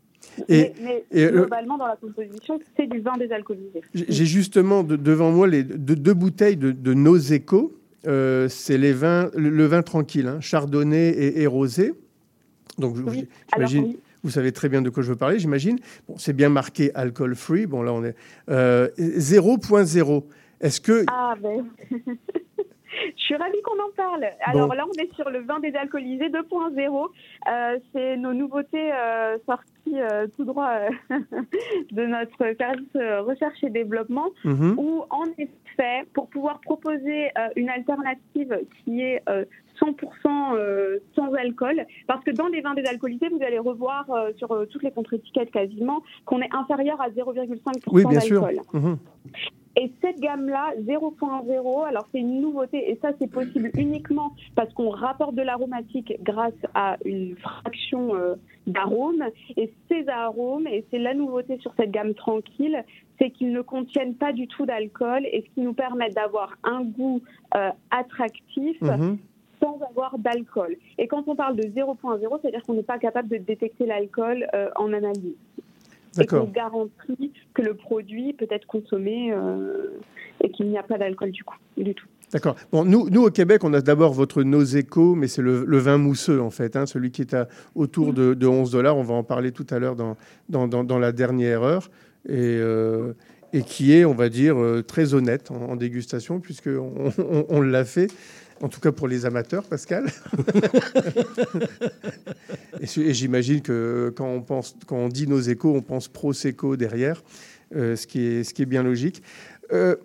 Et- 0.49 0.72
mais 0.72 0.74
mais 0.82 1.05
et, 1.12 1.24
euh, 1.26 1.30
globalement, 1.43 1.78
dans 1.78 1.86
la 1.86 1.97
composition, 1.97 2.59
c'est 2.76 2.86
du 2.89 3.01
vin 3.01 3.16
désalcoolisé. 3.16 3.82
J'ai 3.95 4.26
justement 4.26 4.82
de- 4.82 4.97
devant 4.97 5.30
moi 5.30 5.47
les 5.47 5.62
deux, 5.62 5.95
deux 5.97 6.14
bouteilles 6.14 6.57
de, 6.57 6.72
de 6.72 6.95
nos 6.95 7.16
échos. 7.16 7.72
Euh, 8.07 8.49
c'est 8.49 8.78
les 8.78 8.93
vins, 8.93 9.30
le, 9.36 9.49
le 9.51 9.64
vin 9.66 9.82
tranquille, 9.82 10.26
hein, 10.28 10.41
chardonnay 10.41 11.09
et, 11.11 11.43
et 11.43 11.47
rosé. 11.47 11.95
Donc, 12.78 12.97
Oui, 13.07 13.28
j'imagine, 13.55 13.84
oui. 13.84 13.99
vous 14.22 14.30
savez 14.30 14.53
très 14.53 14.68
bien 14.68 14.82
de 14.82 14.91
quoi 14.91 15.03
je 15.03 15.11
veux 15.11 15.16
parler, 15.16 15.39
j'imagine. 15.41 15.78
Bon, 16.09 16.16
c'est 16.16 16.32
bien 16.32 16.49
marqué 16.49 16.93
alcool 16.95 17.34
free. 17.34 17.66
Bon, 17.66 17.82
là, 17.82 17.93
on 17.93 18.05
est 18.05 18.14
euh, 18.51 18.89
0.0. 18.99 20.24
Est-ce 20.61 20.80
que 20.80 21.05
Ah 21.09 21.34
ben, 21.43 21.66
je 23.16 23.22
suis 23.22 23.36
ravie 23.36 23.61
qu'on 23.62 23.80
en 23.82 23.90
parle. 23.96 24.26
Alors 24.44 24.68
Bon. 24.68 24.74
là, 24.74 24.84
on 24.88 24.94
est 25.03 25.12
sur 25.14 25.28
le 25.30 25.40
vin 25.40 25.61
désalcoolisé 25.61 26.28
2.0. 26.28 27.09
Euh, 27.51 27.78
c'est 27.92 28.16
nos 28.16 28.32
nouveautés 28.34 28.92
euh, 28.92 29.38
sorties 29.46 30.01
euh, 30.01 30.26
tout 30.36 30.44
droit 30.44 30.72
de 31.11 32.07
notre 32.07 32.57
service 32.57 32.94
recherche 33.26 33.62
et 33.64 33.70
développement, 33.70 34.28
Mhm. 34.44 34.74
où 34.78 35.05
en 35.11 35.24
effet, 35.38 36.05
pour 36.14 36.28
pouvoir 36.28 36.61
proposer 36.61 37.30
une 37.57 37.68
alternative 37.70 38.59
qui 38.84 39.03
est 39.03 39.22
euh, 39.28 39.44
100% 39.80 40.55
euh, 40.57 40.99
sans 41.14 41.32
alcool, 41.34 41.86
parce 42.09 42.22
que 42.24 42.32
dans 42.32 42.49
les 42.49 42.61
vins 42.61 42.74
désalcoolisés, 42.74 43.28
vous 43.28 43.42
allez 43.44 43.59
revoir 43.61 44.11
euh, 44.11 44.32
sur 44.36 44.51
euh, 44.51 44.66
toutes 44.66 44.82
les 44.82 44.90
contre-étiquettes 44.90 45.53
quasiment 45.53 46.03
qu'on 46.24 46.40
est 46.40 46.53
inférieur 46.53 47.01
à 47.01 47.11
0,5% 47.11 47.80
Oui, 47.92 48.05
bien 48.07 48.20
sûr. 48.20 48.40
d'alcool. 48.42 48.61
Mhm. 48.72 48.99
Et 49.76 49.92
cette 50.00 50.18
gamme-là, 50.18 50.72
0.0, 50.80 51.86
alors 51.86 52.08
c'est 52.12 52.18
une 52.18 52.40
nouveauté 52.40 52.90
et 52.90 52.98
ça 53.00 53.10
c'est 53.18 53.30
possible 53.30 53.70
uniquement 53.76 54.32
parce 54.56 54.72
qu'on 54.74 54.90
rapporte 54.90 55.34
de 55.34 55.42
l'aromatique 55.42 56.14
grâce 56.22 56.52
à 56.74 56.96
une 57.04 57.36
fraction 57.36 58.14
euh, 58.16 58.34
d'arômes. 58.66 59.24
Et 59.56 59.72
ces 59.88 60.08
arômes, 60.08 60.66
et 60.66 60.84
c'est 60.90 60.98
la 60.98 61.14
nouveauté 61.14 61.58
sur 61.58 61.72
cette 61.76 61.90
gamme 61.90 62.14
tranquille, 62.14 62.82
c'est 63.20 63.30
qu'ils 63.30 63.52
ne 63.52 63.60
contiennent 63.60 64.14
pas 64.14 64.32
du 64.32 64.46
tout 64.48 64.66
d'alcool 64.66 65.26
et 65.26 65.44
ce 65.46 65.54
qui 65.54 65.60
nous 65.60 65.74
permet 65.74 66.10
d'avoir 66.10 66.56
un 66.64 66.82
goût 66.84 67.20
euh, 67.56 67.70
attractif 67.90 68.80
Mhm. 68.80 69.18
sans 69.60 69.80
avoir 69.90 70.18
d'alcool. 70.18 70.76
Et 70.98 71.08
quand 71.08 71.26
on 71.26 71.34
parle 71.34 71.56
de 71.56 71.64
0.0, 71.64 72.38
c'est-à-dire 72.40 72.62
qu'on 72.62 72.74
n'est 72.74 72.82
pas 72.82 72.98
capable 72.98 73.28
de 73.28 73.38
détecter 73.38 73.86
l'alcool 73.86 74.46
euh, 74.54 74.70
en 74.76 74.92
analyse. 74.92 75.36
Et 76.20 76.26
qu'on 76.26 76.44
garantit 76.44 77.32
que 77.54 77.62
le 77.62 77.74
produit 77.74 78.32
peut 78.32 78.46
être 78.50 78.66
consommé 78.66 79.32
euh, 79.32 79.98
et 80.42 80.50
qu'il 80.50 80.68
n'y 80.68 80.78
a 80.78 80.82
pas 80.82 80.98
d'alcool 80.98 81.30
du 81.30 81.44
coup, 81.44 81.56
du 81.76 81.94
tout. 81.94 82.06
D'accord. 82.32 82.56
Bon, 82.72 82.84
nous, 82.84 83.09
nous, 83.09 83.24
au 83.24 83.30
Québec, 83.30 83.64
on 83.64 83.72
a 83.72 83.80
d'abord 83.80 84.12
votre 84.12 84.42
Noseco, 84.42 85.14
mais 85.14 85.28
c'est 85.28 85.40
le, 85.40 85.64
le 85.64 85.78
vin 85.78 85.96
mousseux, 85.96 86.42
en 86.42 86.50
fait, 86.50 86.76
hein, 86.76 86.84
celui 86.84 87.11
qui 87.11 87.22
est 87.22 87.32
à, 87.32 87.48
autour 87.74 88.12
de, 88.12 88.34
de 88.34 88.46
11 88.46 88.70
dollars. 88.70 88.96
On 88.98 89.02
va 89.02 89.14
en 89.14 89.24
parler 89.24 89.50
tout 89.50 89.66
à 89.70 89.78
l'heure 89.78 89.96
dans, 89.96 90.16
dans, 90.48 90.68
dans, 90.68 90.84
dans 90.84 90.98
la 90.98 91.12
dernière 91.12 91.62
heure. 91.62 91.90
Et, 92.28 92.34
euh, 92.34 93.14
et 93.54 93.62
qui 93.62 93.94
est, 93.94 94.04
on 94.04 94.14
va 94.14 94.28
dire, 94.28 94.59
euh, 94.59 94.82
très 94.82 95.14
honnête 95.14 95.50
en, 95.50 95.70
en 95.70 95.76
dégustation, 95.76 96.40
puisqu'on 96.40 96.92
on, 97.18 97.46
on 97.48 97.61
l'a 97.62 97.84
fait. 97.86 98.09
En 98.61 98.68
tout 98.68 98.80
cas 98.80 98.92
pour 98.92 99.09
les 99.09 99.24
amateurs, 99.24 99.64
Pascal. 99.64 100.11
et 102.80 103.14
j'imagine 103.14 103.61
que 103.61 104.12
quand 104.16 104.26
on, 104.28 104.40
pense, 104.40 104.74
quand 104.86 104.96
on 104.96 105.09
dit 105.09 105.26
nos 105.26 105.40
échos, 105.40 105.72
on 105.74 105.82
pense 105.82 106.09
Prosecco 106.09 106.76
derrière, 106.76 107.22
euh, 107.76 107.96
ce, 107.96 108.06
qui 108.06 108.24
est, 108.26 108.44
ce 108.44 108.54
qui 108.54 108.62
est 108.62 108.66
bien 108.66 108.82
logique. 108.82 109.22
Euh, 109.72 109.96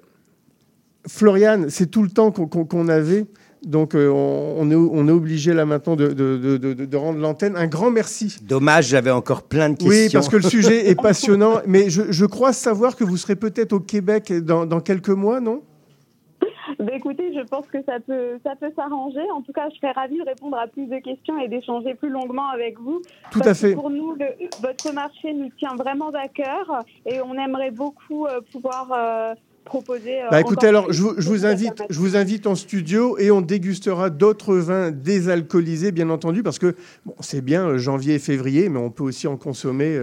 Floriane, 1.07 1.69
c'est 1.69 1.87
tout 1.87 2.03
le 2.03 2.09
temps 2.09 2.31
qu'on 2.31 2.87
avait. 2.87 3.25
Donc, 3.65 3.95
euh, 3.95 4.09
on, 4.09 4.69
est, 4.71 4.75
on 4.75 5.07
est 5.07 5.11
obligé 5.11 5.53
là 5.53 5.65
maintenant 5.65 5.95
de, 5.95 6.09
de- 6.09 6.37
de- 6.37 6.57
de- 6.57 6.85
de 6.85 6.97
rendre 6.97 7.19
l'antenne. 7.19 7.55
Un 7.55 7.67
grand 7.67 7.91
merci. 7.91 8.37
Dommage, 8.41 8.87
j'avais 8.89 9.11
encore 9.11 9.43
plein 9.43 9.69
de 9.69 9.75
questions. 9.75 9.89
Oui, 9.89 10.09
parce 10.11 10.27
que 10.27 10.35
le 10.35 10.43
sujet 10.43 10.89
est 10.89 10.95
passionnant. 11.01 11.61
Mais 11.65 11.89
je, 11.89 12.11
je 12.11 12.25
crois 12.25 12.51
savoir 12.51 12.97
que 12.97 13.05
vous 13.05 13.15
serez 13.15 13.37
peut-être 13.37 13.71
au 13.73 13.79
Québec 13.79 14.33
dans, 14.33 14.65
dans 14.65 14.81
quelques 14.81 15.09
mois, 15.09 15.39
non? 15.39 15.61
Ben, 16.79 16.89
écoutez, 16.95 17.33
je 17.33 17.41
pense 17.47 17.65
que 17.67 17.77
ça 17.85 17.99
peut, 17.99 18.39
ça 18.43 18.55
peut 18.59 18.71
s'arranger. 18.75 19.21
En 19.35 19.41
tout 19.41 19.51
cas, 19.53 19.69
je 19.69 19.75
serais 19.75 19.91
ravie 19.91 20.17
de 20.17 20.23
répondre 20.25 20.57
à 20.57 20.67
plus 20.67 20.85
de 20.87 20.97
questions 20.99 21.37
et 21.39 21.47
d'échanger 21.47 21.93
plus 21.95 22.09
longuement 22.09 22.49
avec 22.49 22.79
vous. 22.79 23.01
Tout 23.31 23.39
Parce 23.39 23.47
à 23.49 23.51
que 23.51 23.57
fait. 23.69 23.73
Pour 23.75 23.89
nous, 23.89 24.13
le- 24.13 24.47
votre 24.61 24.93
marché 24.93 25.33
nous 25.33 25.49
tient 25.59 25.75
vraiment 25.75 26.09
à 26.09 26.27
cœur 26.27 26.83
et 27.05 27.21
on 27.21 27.33
aimerait 27.33 27.71
beaucoup 27.71 28.25
euh, 28.25 28.39
pouvoir 28.51 28.89
euh, 28.93 29.33
proposer. 29.65 30.21
euh, 30.23 30.27
Bah 30.31 30.41
écoutez, 30.41 30.67
alors 30.67 30.91
je 30.91 31.01
vous, 31.01 31.13
je 31.17 31.27
vous 31.29 31.45
invite, 31.45 31.83
je 31.89 31.99
vous 31.99 32.15
invite 32.17 32.47
en 32.47 32.55
studio 32.55 33.17
et 33.17 33.31
on 33.31 33.41
dégustera 33.41 34.09
d'autres 34.09 34.55
vins 34.55 34.91
désalcoolisés, 34.91 35.91
bien 35.91 36.09
entendu, 36.09 36.43
parce 36.43 36.59
que 36.59 36.75
bon, 37.05 37.15
c'est 37.21 37.41
bien 37.43 37.77
janvier 37.77 38.15
et 38.15 38.19
février, 38.19 38.67
mais 38.69 38.79
on 38.79 38.89
peut 38.89 39.03
aussi 39.03 39.27
en 39.27 39.37
consommer 39.37 39.97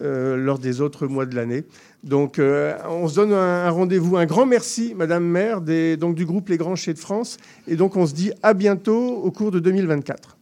lors 0.00 0.58
des 0.58 0.80
autres 0.80 1.06
mois 1.06 1.26
de 1.26 1.34
l'année. 1.34 1.64
Donc, 2.04 2.38
euh, 2.38 2.76
on 2.88 3.08
se 3.08 3.16
donne 3.16 3.32
un, 3.32 3.70
rendez-vous. 3.70 4.16
Un 4.16 4.26
grand 4.26 4.46
merci, 4.46 4.94
Madame 4.94 5.24
Maire, 5.24 5.60
donc 5.98 6.14
du 6.14 6.24
groupe 6.24 6.48
Les 6.48 6.56
Grands 6.56 6.76
Chais 6.76 6.94
de 6.94 6.98
France. 6.98 7.38
Et 7.66 7.76
donc, 7.76 7.96
on 7.96 8.06
se 8.06 8.14
dit 8.14 8.32
à 8.42 8.54
bientôt 8.54 9.16
au 9.16 9.30
cours 9.30 9.50
de 9.50 9.58
2024. 9.58 10.36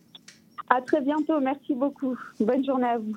À 0.69 0.83
très 0.83 1.01
bientôt. 1.01 1.41
Merci 1.41 1.75
beaucoup. 1.75 2.17
Bonne 2.41 2.65
journée 2.65 2.87
à 2.87 2.99
vous. 2.99 3.17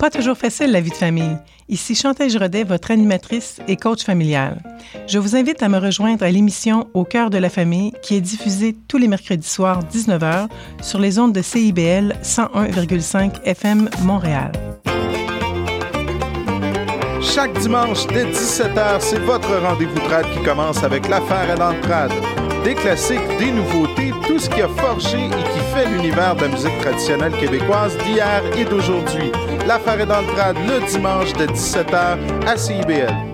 Pas 0.00 0.08
toujours 0.08 0.38
facile 0.38 0.72
la 0.72 0.80
vie 0.80 0.88
de 0.88 0.94
famille. 0.94 1.36
Ici 1.68 1.94
Chantal 1.94 2.34
Rodet, 2.34 2.64
votre 2.64 2.90
animatrice 2.90 3.58
et 3.68 3.76
coach 3.76 4.02
familial. 4.02 4.62
Je 5.06 5.18
vous 5.18 5.36
invite 5.36 5.62
à 5.62 5.68
me 5.68 5.76
rejoindre 5.76 6.24
à 6.24 6.30
l'émission 6.30 6.88
Au 6.94 7.04
cœur 7.04 7.28
de 7.28 7.36
la 7.36 7.50
famille 7.50 7.92
qui 8.00 8.16
est 8.16 8.22
diffusée 8.22 8.74
tous 8.88 8.96
les 8.96 9.08
mercredis 9.08 9.46
soirs 9.46 9.80
19h 9.92 10.48
sur 10.80 11.00
les 11.00 11.18
ondes 11.18 11.34
de 11.34 11.42
CIBL 11.42 12.16
101,5 12.22 13.42
FM 13.44 13.90
Montréal. 14.02 14.52
Chaque 17.20 17.52
dimanche 17.58 18.06
dès 18.06 18.24
17h, 18.24 19.00
c'est 19.00 19.20
votre 19.20 19.54
rendez-vous 19.54 20.00
trad 20.00 20.24
qui 20.32 20.42
commence 20.42 20.82
avec 20.82 21.06
l'affaire 21.08 21.50
à 21.50 21.56
l'entrade. 21.56 22.12
Des 22.64 22.74
classiques, 22.74 23.38
des 23.38 23.50
nouveautés, 23.50 24.12
tout 24.26 24.38
ce 24.38 24.50
qui 24.50 24.60
a 24.60 24.68
forgé 24.68 25.16
et 25.16 25.30
qui 25.30 25.60
fait 25.74 25.86
l'univers 25.86 26.36
de 26.36 26.42
la 26.42 26.48
musique 26.48 26.78
traditionnelle 26.78 27.32
québécoise 27.32 27.96
d'hier 27.98 28.42
et 28.58 28.64
d'aujourd'hui. 28.64 29.32
L'affaire 29.66 30.00
est 30.00 30.06
dans 30.06 30.20
le 30.20 30.26
trad 30.26 30.56
le 30.66 30.86
dimanche 30.86 31.32
de 31.32 31.46
17h 31.46 32.18
à 32.46 32.56
CIBL. 32.56 33.30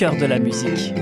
Cœur 0.00 0.16
de 0.16 0.24
la 0.24 0.38
musique. 0.38 0.94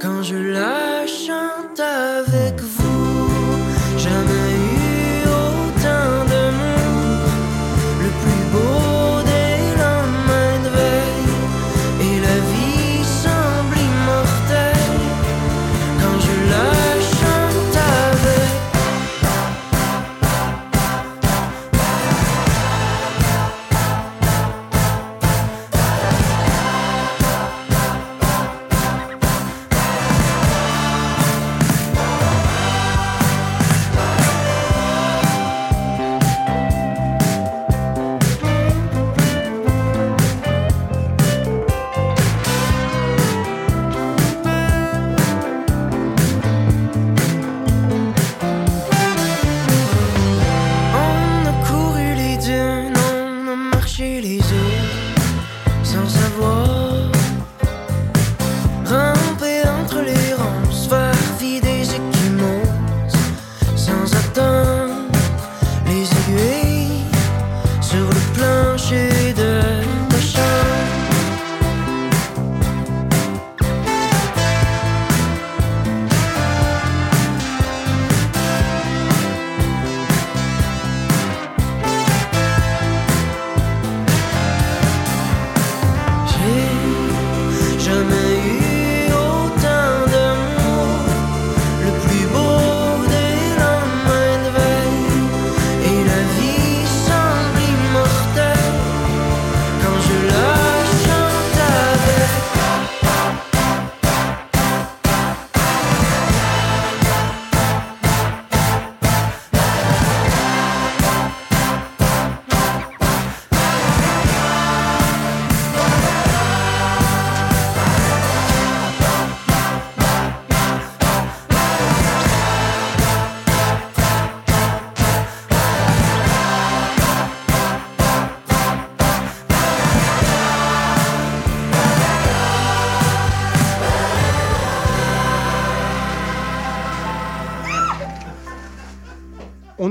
Quand 0.00 0.22
je 0.22 0.36
la 0.36 0.85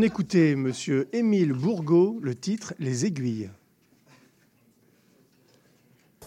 écoutait 0.05 0.55
Monsieur 0.55 1.07
Émile 1.13 1.53
Bourgault, 1.53 2.19
le 2.21 2.35
titre 2.35 2.75
Les 2.77 3.07
aiguilles. 3.07 3.49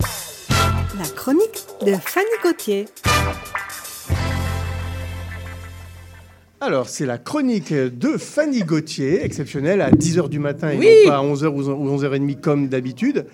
La 0.00 1.04
chronique 1.14 1.64
de 1.86 1.94
Fanny 1.94 2.26
Gauthier. 2.42 2.86
Alors, 6.60 6.88
c'est 6.88 7.06
la 7.06 7.18
chronique 7.18 7.72
de 7.72 8.16
Fanny 8.16 8.64
Gauthier, 8.64 9.24
exceptionnelle, 9.24 9.80
à 9.80 9.92
10h 9.92 10.28
du 10.28 10.40
matin 10.40 10.70
et 10.70 10.76
Oui. 10.76 10.88
non 11.04 11.10
pas 11.12 11.18
à 11.18 11.22
11h 11.22 11.46
ou 11.46 11.96
11h30 11.96 12.40
comme 12.40 12.66
d'habitude. 12.68 13.26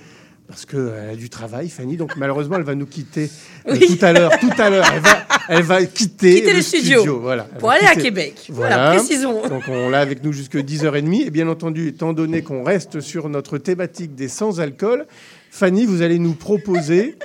Parce 0.54 0.66
qu'elle 0.66 1.10
a 1.10 1.16
du 1.16 1.28
travail, 1.28 1.68
Fanny. 1.68 1.96
Donc, 1.96 2.12
malheureusement, 2.16 2.54
elle 2.56 2.62
va 2.62 2.76
nous 2.76 2.86
quitter 2.86 3.28
euh, 3.66 3.72
Oui. 3.72 3.98
tout 3.98 4.04
à 4.04 4.12
l'heure. 4.12 4.30
Tout 4.38 4.52
à 4.56 4.70
l'heure, 4.70 4.86
elle 4.94 5.00
va, 5.00 5.26
elle 5.48 5.62
va 5.64 5.84
quitter, 5.84 6.36
Quitter 6.36 6.52
le 6.52 6.62
studio. 6.62 7.18
Voilà. 7.20 7.42
Pour 7.58 7.72
aller 7.72 7.86
à 7.86 7.96
Québec. 7.96 8.46
Voilà, 8.50 8.94
précisons. 8.94 9.48
Donc, 9.48 9.64
on 9.68 9.90
l'a 9.90 9.98
avec 9.98 10.22
nous 10.22 10.32
jusqu'à 10.32 10.60
10h30. 10.60 11.26
Et 11.26 11.30
bien 11.30 11.48
entendu, 11.48 11.88
étant 11.88 12.12
donné 12.12 12.42
qu'on 12.42 12.62
reste 12.62 13.00
sur 13.00 13.28
notre 13.28 13.58
thématique 13.58 14.14
des 14.14 14.28
sans-alcool, 14.28 15.06
Fanny, 15.50 15.86
vous 15.86 16.02
allez 16.02 16.20
nous 16.20 16.34
proposer 16.34 17.16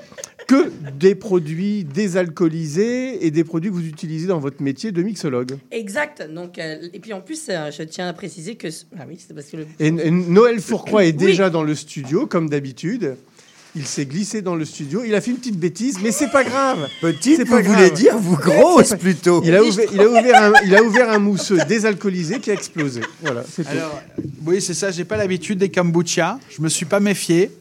que 0.49 0.71
des 0.97 1.13
produits 1.13 1.83
désalcoolisés 1.83 3.23
et 3.25 3.29
des 3.29 3.43
produits 3.43 3.69
que 3.69 3.75
vous 3.75 3.85
utilisez 3.85 4.25
dans 4.25 4.39
votre 4.39 4.63
métier 4.63 4.91
de 4.91 5.03
mixologue. 5.03 5.57
Exact. 5.71 6.27
Donc, 6.33 6.57
euh, 6.57 6.87
et 6.91 6.99
puis 6.99 7.13
en 7.13 7.21
plus, 7.21 7.47
euh, 7.49 7.69
je 7.69 7.83
tiens 7.83 8.07
à 8.07 8.13
préciser 8.13 8.55
que. 8.55 8.67
Ah 8.97 9.03
oui, 9.07 9.17
c'est 9.19 9.33
parce 9.35 9.47
que 9.47 9.57
le. 9.57 9.67
Et, 9.79 9.87
et 9.87 10.09
Noël 10.11 10.59
Fourcroy 10.59 11.05
est 11.05 11.07
Oui. 11.19 11.27
déjà 11.27 11.51
dans 11.51 11.61
le 11.63 11.75
studio, 11.75 12.25
comme 12.25 12.49
d'habitude. 12.49 13.15
Il 13.75 13.85
s'est 13.85 14.05
glissé 14.05 14.41
dans 14.41 14.55
le 14.55 14.65
studio. 14.65 15.03
Il 15.05 15.13
a 15.13 15.21
fait 15.21 15.29
une 15.31 15.37
petite 15.37 15.57
bêtise, 15.59 15.97
mais 16.01 16.11
c'est 16.11 16.29
pas 16.31 16.43
grave. 16.43 16.87
Petite, 17.01 17.41
vous 17.41 17.45
pas 17.45 17.61
voulez 17.61 17.85
grave. 17.89 17.93
dire, 17.93 18.17
vous 18.17 18.35
grosse 18.35 18.95
plutôt. 18.95 19.41
Il 19.45 19.55
a 19.55 19.63
ouvert, 19.63 19.85
il 19.93 20.01
a 20.01 20.07
ouvert, 20.07 20.43
un, 20.43 20.53
il 20.65 20.75
a 20.75 20.81
ouvert 20.83 21.09
un 21.11 21.19
mousseux 21.19 21.59
désalcoolisé 21.67 22.39
qui 22.39 22.49
a 22.49 22.53
explosé. 22.55 23.01
Voilà, 23.21 23.43
c'est 23.49 23.63
tout. 23.63 23.69
Alors, 23.69 24.01
oui, 24.47 24.59
c'est 24.59 24.73
ça. 24.73 24.89
J'ai 24.89 25.03
pas 25.05 25.17
l'habitude 25.17 25.59
des 25.59 25.69
kombucha. 25.69 26.39
Je 26.49 26.61
me 26.63 26.67
suis 26.69 26.85
pas 26.85 26.99
méfié. 26.99 27.51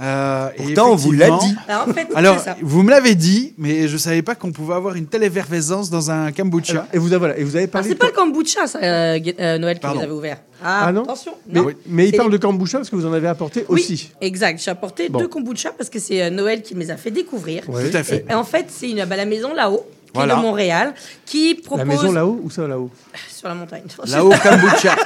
Euh, 0.00 0.48
et 0.56 0.62
Pourtant, 0.62 0.92
on 0.92 0.96
vous 0.96 1.12
l'a 1.12 1.28
dit. 1.30 1.54
Alors, 1.68 1.88
en 1.88 1.92
fait, 1.92 2.08
Alors, 2.14 2.38
c'est 2.38 2.44
ça. 2.46 2.56
vous 2.62 2.82
me 2.82 2.90
l'avez 2.90 3.14
dit, 3.14 3.52
mais 3.58 3.86
je 3.86 3.96
savais 3.98 4.22
pas 4.22 4.34
qu'on 4.34 4.50
pouvait 4.50 4.74
avoir 4.74 4.94
une 4.96 5.06
telle 5.06 5.22
effervescence 5.24 5.90
dans 5.90 6.10
un 6.10 6.32
kombucha. 6.32 6.88
Et 6.94 6.98
vous 6.98 7.08
avez, 7.08 7.18
voilà, 7.18 7.38
et 7.38 7.44
vous 7.44 7.54
avez 7.54 7.66
Ah, 7.66 7.68
parlé. 7.68 7.88
c'est 7.90 7.94
pas 7.94 8.06
le 8.06 8.12
kombucha, 8.12 8.66
ça, 8.66 8.78
euh, 8.82 9.18
euh, 9.38 9.58
Noël, 9.58 9.76
qui 9.76 9.82
Pardon. 9.82 9.98
vous 9.98 10.04
avez 10.04 10.12
ouvert. 10.14 10.38
Ah, 10.66 10.86
Ah 10.86 10.92
non 10.92 11.02
attention. 11.02 11.32
mais, 11.46 11.60
Non. 11.60 11.70
mais 11.86 12.08
il 12.08 12.16
parle 12.16 12.30
de 12.32 12.38
kombucha 12.38 12.78
parce 12.78 12.88
que 12.88 12.96
vous 12.96 13.04
en 13.06 13.12
avez 13.12 13.28
apporté 13.28 13.66
Oui, 13.68 13.82
aussi. 13.82 14.10
exact. 14.22 14.60
J'ai 14.64 14.70
apporté 14.70 15.10
Bon. 15.10 15.18
deux 15.18 15.28
kombucha 15.28 15.70
parce 15.76 15.90
que 15.90 15.98
c'est 15.98 16.22
euh, 16.22 16.30
Noël 16.30 16.62
qui 16.62 16.74
me 16.74 16.80
les 16.80 16.90
a 16.90 16.96
fait 16.96 17.10
découvrir. 17.10 17.68
Ouais. 17.68 17.90
Tout 17.90 17.96
à 17.96 18.02
fait. 18.02 18.24
Et, 18.28 18.32
et 18.32 18.34
en 18.34 18.44
fait, 18.44 18.66
c'est 18.70 18.88
une, 18.90 19.04
bah, 19.04 19.16
la 19.16 19.26
maison 19.26 19.52
là-haut, 19.52 19.86
qui 20.06 20.10
Voilà. 20.14 20.34
est 20.34 20.36
de 20.38 20.42
Montréal, 20.42 20.94
qui 21.26 21.54
propose. 21.56 21.78
La 21.78 21.84
maison 21.84 22.12
là-haut 22.12 22.40
ou 22.42 22.50
ça 22.50 22.66
là-haut 22.66 22.90
Sur 23.30 23.48
la 23.48 23.54
montagne. 23.54 23.82
Là-haut 24.06 24.30
kombucha. 24.42 24.96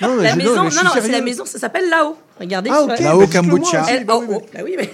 Non, 0.00 0.14
mais 0.16 0.22
La 0.24 0.36
maison, 0.36 0.50
mais 0.62 0.70
non, 0.70 0.82
non, 0.84 0.90
c'est 0.94 1.08
la 1.08 1.20
maison, 1.20 1.44
ça 1.44 1.58
s'appelle 1.58 1.88
là-haut. 1.88 2.16
Regardez. 2.38 2.70
Ah, 2.72 2.82
ok. 2.84 3.00
Là-haut 3.00 3.26
bah, 3.26 3.40
kombucha. 3.40 3.84
oh, 4.08 4.42
bah 4.54 4.60
oui, 4.64 4.74
mais. 4.78 4.90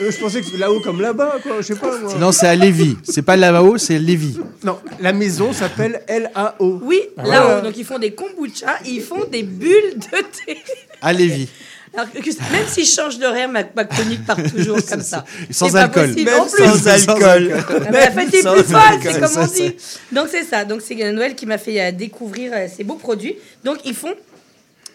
Euh, 0.00 0.10
je 0.10 0.18
pensais 0.18 0.40
que 0.40 0.56
là-haut 0.56 0.80
comme 0.80 1.00
là-bas, 1.00 1.36
quoi. 1.42 1.56
Je 1.58 1.62
sais 1.62 1.74
pas 1.76 1.98
moi. 1.98 2.14
Non, 2.18 2.32
c'est 2.32 2.46
à 2.46 2.54
Lévis. 2.54 2.96
C'est 3.02 3.22
pas 3.22 3.36
là-haut, 3.36 3.78
c'est 3.78 3.98
Lévis. 3.98 4.38
Non, 4.64 4.78
la 5.00 5.12
maison 5.12 5.52
s'appelle 5.52 6.02
L-A-O. 6.06 6.80
Oui, 6.82 7.00
là-haut. 7.16 7.24
voilà. 7.26 7.60
Donc 7.60 7.76
ils 7.76 7.84
font 7.84 7.98
des 7.98 8.12
kombucha, 8.12 8.78
ils 8.86 9.02
font 9.02 9.24
des 9.30 9.42
bulles 9.42 9.94
de 9.96 10.18
thé. 10.46 10.58
À 11.00 11.12
Lévis. 11.12 11.48
Alors 11.94 12.06
même 12.14 12.66
si 12.68 12.86
je 12.86 12.90
change 12.90 13.18
d'horaire, 13.18 13.48
ma, 13.50 13.64
ma 13.76 13.84
chronique 13.84 14.24
part 14.24 14.38
toujours 14.42 14.78
comme 14.88 15.02
ça. 15.02 15.24
Sans 15.50 15.76
alcool. 15.76 16.08
possible. 16.08 16.30
Même 16.30 16.40
en 16.40 16.46
plus, 16.46 16.64
sans 16.64 16.88
alcool. 16.88 17.52
Ah 17.68 17.90
bah, 17.90 18.00
la 18.00 18.10
fête 18.10 18.34
est 18.34 18.42
Sans 18.42 18.54
plus 18.54 18.62
folle, 18.62 18.76
alcool, 18.76 19.12
c'est 19.12 19.20
comme 19.20 19.42
on 19.42 19.46
dit. 19.46 19.76
Donc 20.10 20.28
c'est 20.30 20.44
ça. 20.44 20.64
Donc 20.64 20.80
c'est 20.82 20.94
Noël 21.12 21.34
qui 21.34 21.44
m'a 21.44 21.58
fait 21.58 21.80
euh, 21.80 21.92
découvrir 21.92 22.52
euh, 22.54 22.66
ces 22.74 22.84
beaux 22.84 22.94
produits. 22.94 23.36
Donc 23.64 23.78
ils 23.84 23.94
font 23.94 24.14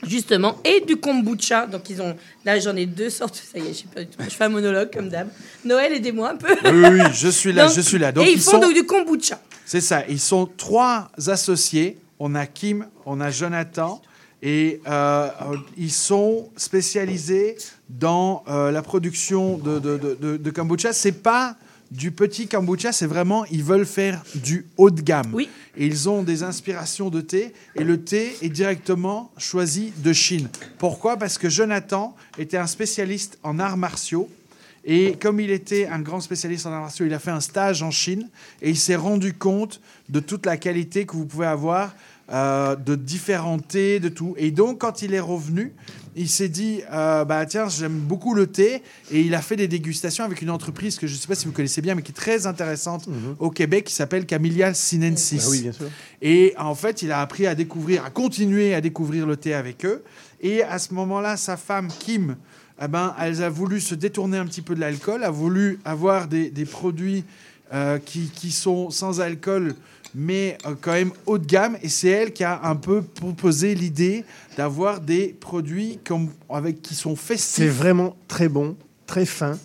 justement 0.06 0.58
et 0.66 0.82
du 0.86 0.98
kombucha. 0.98 1.66
Donc 1.68 1.90
ils 1.90 2.02
ont 2.02 2.16
là 2.46 2.60
j'en 2.60 2.76
ai 2.76 2.86
deux 2.86 3.10
sortes. 3.10 3.36
Ça 3.36 3.60
y 3.60 3.64
est, 3.68 3.74
je, 3.74 3.80
sais 3.80 3.86
pas 3.94 4.02
du 4.02 4.08
tout. 4.08 4.18
je 4.24 4.30
fais 4.30 4.44
un 4.46 4.50
monologue 4.50 4.92
comme 4.94 5.10
d'hab. 5.10 5.30
Noël 5.66 5.94
aidez-moi 5.94 6.32
un 6.32 6.36
peu. 6.36 6.54
Oui, 6.66 6.72
oui, 6.74 6.90
oui, 6.94 7.02
je 7.14 7.28
suis 7.30 7.54
là, 7.54 7.66
Donc- 7.68 7.76
je 7.76 7.82
suis 7.82 7.98
là. 7.98 8.12
Donc 8.12 8.26
et 8.26 8.32
ils, 8.32 8.36
ils 8.38 8.42
font 8.42 8.52
sont- 8.52 8.60
donc 8.60 8.74
du 8.74 8.84
kombucha. 8.84 9.40
C'est 9.66 9.82
ça. 9.82 10.04
Ils 10.08 10.20
sont 10.20 10.46
trois 10.58 11.10
associés. 11.28 11.98
On 12.20 12.34
a 12.36 12.46
Kim, 12.46 12.86
on 13.06 13.20
a 13.22 13.30
Jonathan. 13.32 14.02
Et 14.42 14.82
euh, 14.88 15.28
euh, 15.42 15.58
ils 15.78 15.92
sont 15.92 16.50
spécialisés 16.58 17.58
dans 17.90 18.44
euh, 18.48 18.72
la 18.72 18.82
production 18.84 19.58
de, 19.58 19.80
de, 19.80 19.98
de, 19.98 20.16
de- 20.20 20.38
de 20.38 20.50
kombucha. 20.52 20.94
C'est 20.94 21.12
pas 21.24 21.56
du 21.92 22.12
petit 22.12 22.48
kombucha, 22.48 22.92
c'est 22.92 23.06
vraiment, 23.06 23.46
ils 23.46 23.64
veulent 23.64 23.86
faire 23.86 24.24
du 24.36 24.66
haut 24.78 24.90
de 24.90 25.02
gamme. 25.02 25.34
Oui. 25.34 25.50
Et 25.78 25.86
ils 25.86 26.10
ont 26.10 26.24
des 26.24 26.44
inspirations 26.44 27.10
de 27.10 27.22
thé. 27.22 27.54
Et 27.76 27.84
le 27.84 28.02
thé 28.02 28.36
est 28.42 28.50
directement 28.50 29.32
choisi 29.38 29.94
de 29.98 30.14
Chine. 30.14 30.50
Pourquoi? 30.78 31.18
Parce 31.18 31.38
que 31.38 31.50
Jonathan 31.50 32.16
était 32.38 32.58
un 32.58 32.68
spécialiste 32.68 33.38
en 33.44 33.60
arts 33.60 33.78
martiaux. 33.78 34.30
Et 34.84 35.18
comme 35.22 35.40
il 35.40 35.52
était 35.52 35.88
un 35.88 36.00
grand 36.00 36.22
spécialiste 36.22 36.66
en 36.66 36.72
arts 36.72 36.82
martiaux, 36.82 37.06
il 37.06 37.14
a 37.14 37.20
fait 37.20 37.32
un 37.32 37.42
stage 37.42 37.84
en 37.84 37.92
Chine 37.92 38.30
et 38.62 38.70
il 38.70 38.78
s'est 38.78 38.96
rendu 38.96 39.34
compte 39.34 39.82
de 40.10 40.20
toute 40.20 40.46
la 40.46 40.56
qualité 40.56 41.06
que 41.06 41.14
vous 41.14 41.26
pouvez 41.26 41.48
avoir 41.48 41.94
euh, 42.32 42.76
de 42.76 42.96
différents 42.96 43.60
thés, 43.60 44.00
de 44.00 44.10
tout. 44.10 44.36
Et 44.38 44.52
donc, 44.52 44.80
quand 44.80 45.02
il 45.02 45.14
est 45.14 45.20
revenu, 45.20 45.74
il 46.16 46.28
s'est 46.28 46.50
dit 46.50 46.82
euh, 46.92 47.24
bah 47.24 47.46
tiens, 47.46 47.70
j'aime 47.70 48.00
beaucoup 48.00 48.34
le 48.34 48.48
thé 48.48 48.82
et 49.12 49.22
il 49.22 49.36
a 49.36 49.42
fait 49.42 49.56
des 49.56 49.68
dégustations 49.68 50.26
avec 50.26 50.42
une 50.42 50.50
entreprise 50.50 50.98
que 50.98 51.06
je 51.08 51.14
ne 51.14 51.20
sais 51.20 51.28
pas 51.28 51.36
si 51.36 51.46
vous 51.46 51.52
connaissez 51.52 51.82
bien, 51.82 51.96
mais 51.96 52.02
qui 52.02 52.12
est 52.12 52.16
très 52.16 52.48
intéressante 52.48 53.08
au 53.40 53.52
Québec, 53.52 53.86
qui 53.86 53.94
s'appelle 53.94 54.26
Camellia 54.26 54.74
sinensis. 54.74 55.44
Ah 55.46 55.50
oui, 55.50 55.62
bien 55.62 55.72
sûr. 55.72 55.90
Et 56.22 56.54
en 56.58 56.76
fait, 56.76 57.02
il 57.02 57.12
a 57.12 57.22
appris 57.22 57.46
à 57.46 57.56
découvrir, 57.56 58.04
à 58.04 58.10
continuer 58.10 58.74
à 58.74 58.82
découvrir 58.82 59.26
le 59.28 59.38
thé 59.38 59.54
avec 59.54 59.86
eux. 59.86 60.04
Et 60.42 60.64
à 60.64 60.80
ce 60.80 60.94
moment-là, 60.96 61.38
sa 61.38 61.56
femme 61.56 61.88
Kim, 62.00 62.36
eh 62.82 62.88
ben, 62.88 63.16
elle 63.20 63.42
a 63.42 63.50
voulu 63.50 63.80
se 63.80 63.96
détourner 63.96 64.38
un 64.38 64.46
petit 64.46 64.62
peu 64.62 64.76
de 64.76 64.80
l'alcool, 64.80 65.24
a 65.24 65.32
voulu 65.32 65.80
avoir 65.86 66.28
des, 66.28 66.50
des 66.50 66.66
produits 66.66 67.24
euh, 67.74 68.00
qui, 68.00 68.30
qui 68.34 68.52
sont 68.52 68.90
sans 68.90 69.20
alcool, 69.20 69.76
mais 70.16 70.58
euh, 70.66 70.74
quand 70.80 70.94
même 70.94 71.12
haut 71.26 71.38
de 71.38 71.46
gamme. 71.46 71.78
Et 71.84 71.90
c'est 71.90 72.08
elle 72.10 72.34
qui 72.34 72.44
a 72.44 72.62
un 72.64 72.76
peu 72.76 73.02
proposé 73.02 73.76
l'idée 73.76 74.24
d'avoir 74.58 75.00
des 75.02 75.36
produits 75.40 76.00
comme, 76.06 76.30
avec, 76.50 76.82
qui 76.82 76.96
sont 76.96 77.16
festifs. 77.16 77.56
C'est 77.56 77.68
vraiment 77.68 78.16
très 78.28 78.48
bon, 78.50 78.76
très 79.06 79.26
fin. 79.26 79.58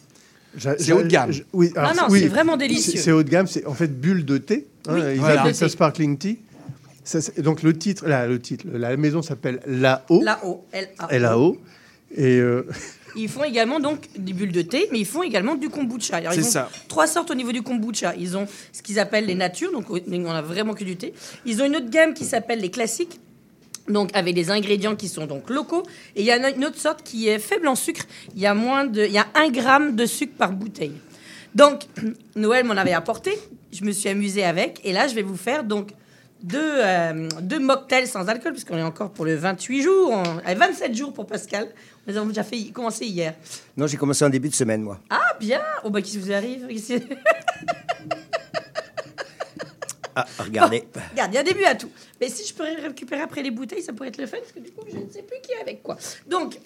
C'est 0.78 0.93
haut 0.93 1.03
de 1.03 1.09
gamme. 1.09 1.30
Oui, 1.55 1.72
Ah 1.76 1.88
alors, 1.90 2.05
non, 2.05 2.12
oui, 2.12 2.20
c'est 2.20 2.28
vraiment 2.28 2.57
délicieux. 2.59 3.01
C'est 3.01 3.12
haut 3.12 3.22
de 3.22 3.30
gamme, 3.30 3.47
c'est 3.47 3.64
en 3.66 3.72
fait 3.74 3.88
bulle 3.88 4.24
de 4.26 4.36
thé. 4.38 4.66
hein, 4.86 4.95
Oui, 4.95 5.01
ils 5.14 5.20
voilà. 5.20 5.40
appellent 5.40 5.53
de 5.53 5.57
ça 5.57 5.68
sparkling 5.68 6.18
tea. 6.18 6.38
Ça, 7.05 7.18
donc 7.38 7.62
le 7.62 7.72
titre, 7.76 8.07
là, 8.07 8.26
le 8.28 8.38
titre, 8.40 8.66
la 8.72 8.97
maison 8.97 9.22
s'appelle. 9.22 9.61
Là-haut. 9.66 10.20
L-A-O. 10.22 10.64
L-A-O. 11.11 11.57
Et 12.14 12.38
euh, 12.38 12.66
Ils 13.16 13.28
font 13.28 13.44
également 13.44 13.78
donc 13.80 14.08
des 14.16 14.32
bulles 14.32 14.52
de 14.52 14.62
thé, 14.62 14.88
mais 14.90 14.98
ils 15.00 15.06
font 15.06 15.22
également 15.22 15.54
du 15.54 15.68
kombucha. 15.68 16.16
Alors, 16.16 16.32
ils 16.34 16.40
ont 16.44 16.50
ça. 16.50 16.70
trois 16.88 17.06
sortes 17.06 17.30
au 17.30 17.34
niveau 17.34 17.52
du 17.52 17.62
kombucha. 17.62 18.14
Ils 18.16 18.36
ont 18.36 18.46
ce 18.72 18.82
qu'ils 18.82 18.98
appellent 18.98 19.26
les 19.26 19.34
natures, 19.34 19.70
donc 19.72 19.86
on 19.90 20.30
a 20.30 20.42
vraiment 20.42 20.74
que 20.74 20.84
du 20.84 20.96
thé. 20.96 21.12
Ils 21.44 21.60
ont 21.62 21.66
une 21.66 21.76
autre 21.76 21.90
gamme 21.90 22.14
qui 22.14 22.24
s'appelle 22.24 22.60
les 22.60 22.70
classiques. 22.70 23.20
Donc 23.88 24.10
avec 24.14 24.34
des 24.36 24.50
ingrédients 24.50 24.94
qui 24.94 25.08
sont 25.08 25.26
donc 25.26 25.50
locaux 25.50 25.82
et 26.14 26.20
il 26.20 26.24
y 26.24 26.30
a 26.30 26.50
une 26.50 26.64
autre 26.64 26.78
sorte 26.78 27.02
qui 27.02 27.28
est 27.28 27.40
faible 27.40 27.66
en 27.66 27.74
sucre. 27.74 28.04
Il 28.36 28.40
y 28.40 28.46
a 28.46 28.54
moins 28.54 28.84
de, 28.84 29.04
il 29.04 29.10
y 29.12 29.18
a 29.18 29.26
un 29.34 29.50
gramme 29.50 29.96
de 29.96 30.07
sucre 30.07 30.34
par 30.38 30.53
bouteille. 30.53 30.92
Donc 31.57 31.80
Noël 32.37 32.64
m'en 32.64 32.74
avait 32.76 32.92
apporté. 32.92 33.32
Je 33.72 33.84
me 33.84 33.91
suis 33.91 34.08
amusée 34.08 34.45
avec 34.45 34.80
et 34.84 34.92
là 34.92 35.08
je 35.08 35.14
vais 35.16 35.22
vous 35.22 35.37
faire 35.37 35.64
donc 35.64 35.88
deux, 36.45 36.58
euh, 36.62 37.28
deux 37.41 37.58
mocktails 37.58 38.07
sans 38.07 38.28
alcool 38.28 38.53
puisqu'on 38.53 38.76
est 38.76 38.82
encore 38.82 39.11
pour 39.11 39.24
le 39.24 39.34
28 39.34 39.82
jours, 39.82 40.11
on- 40.12 40.38
euh, 40.49 40.54
27 40.54 40.95
jours 40.95 41.12
pour 41.12 41.26
Pascal. 41.26 41.66
Nous 42.07 42.16
avons 42.16 42.26
déjà 42.26 42.42
fait 42.42 42.58
commencé 42.72 43.07
hier. 43.07 43.34
Non, 43.76 43.87
j'ai 43.87 43.96
commencé 43.96 44.24
en 44.24 44.29
début 44.30 44.49
de 44.49 44.54
semaine, 44.54 44.83
moi. 44.83 44.99
Ah 45.11 45.37
bien. 45.38 45.61
Oh 45.84 45.91
bah 45.91 46.00
qu'est-ce 46.03 46.12
qui 46.12 46.18
vous 46.18 46.33
arrive? 46.33 46.66
Ah, 50.14 50.26
regardez. 50.38 50.84
Regarde, 51.12 51.30
il 51.33 51.34
y 51.37 51.38
a 51.38 51.41
un 51.41 51.45
début 51.45 51.64
à 51.64 51.74
tout. 51.74 51.88
Mais 52.20 52.29
si 52.29 52.46
je 52.46 52.53
pourrais 52.53 52.74
récupérer 52.74 53.22
après 53.22 53.42
les 53.42 53.50
bouteilles, 53.50 53.80
ça 53.83 53.95
pourrait 53.95 54.08
être 54.11 54.18
le 54.18 54.26
fun, 54.26 54.37
parce 54.41 54.53
que 54.53 54.61
du 54.61 54.70
coup, 54.70 54.84
je 54.92 54.99
ne 54.99 55.08
sais 55.11 55.22
plus 55.22 55.38
qui 55.42 55.53
est 55.53 55.61
avec 55.62 55.83
quoi. 55.83 55.96
Donc, 56.26 56.58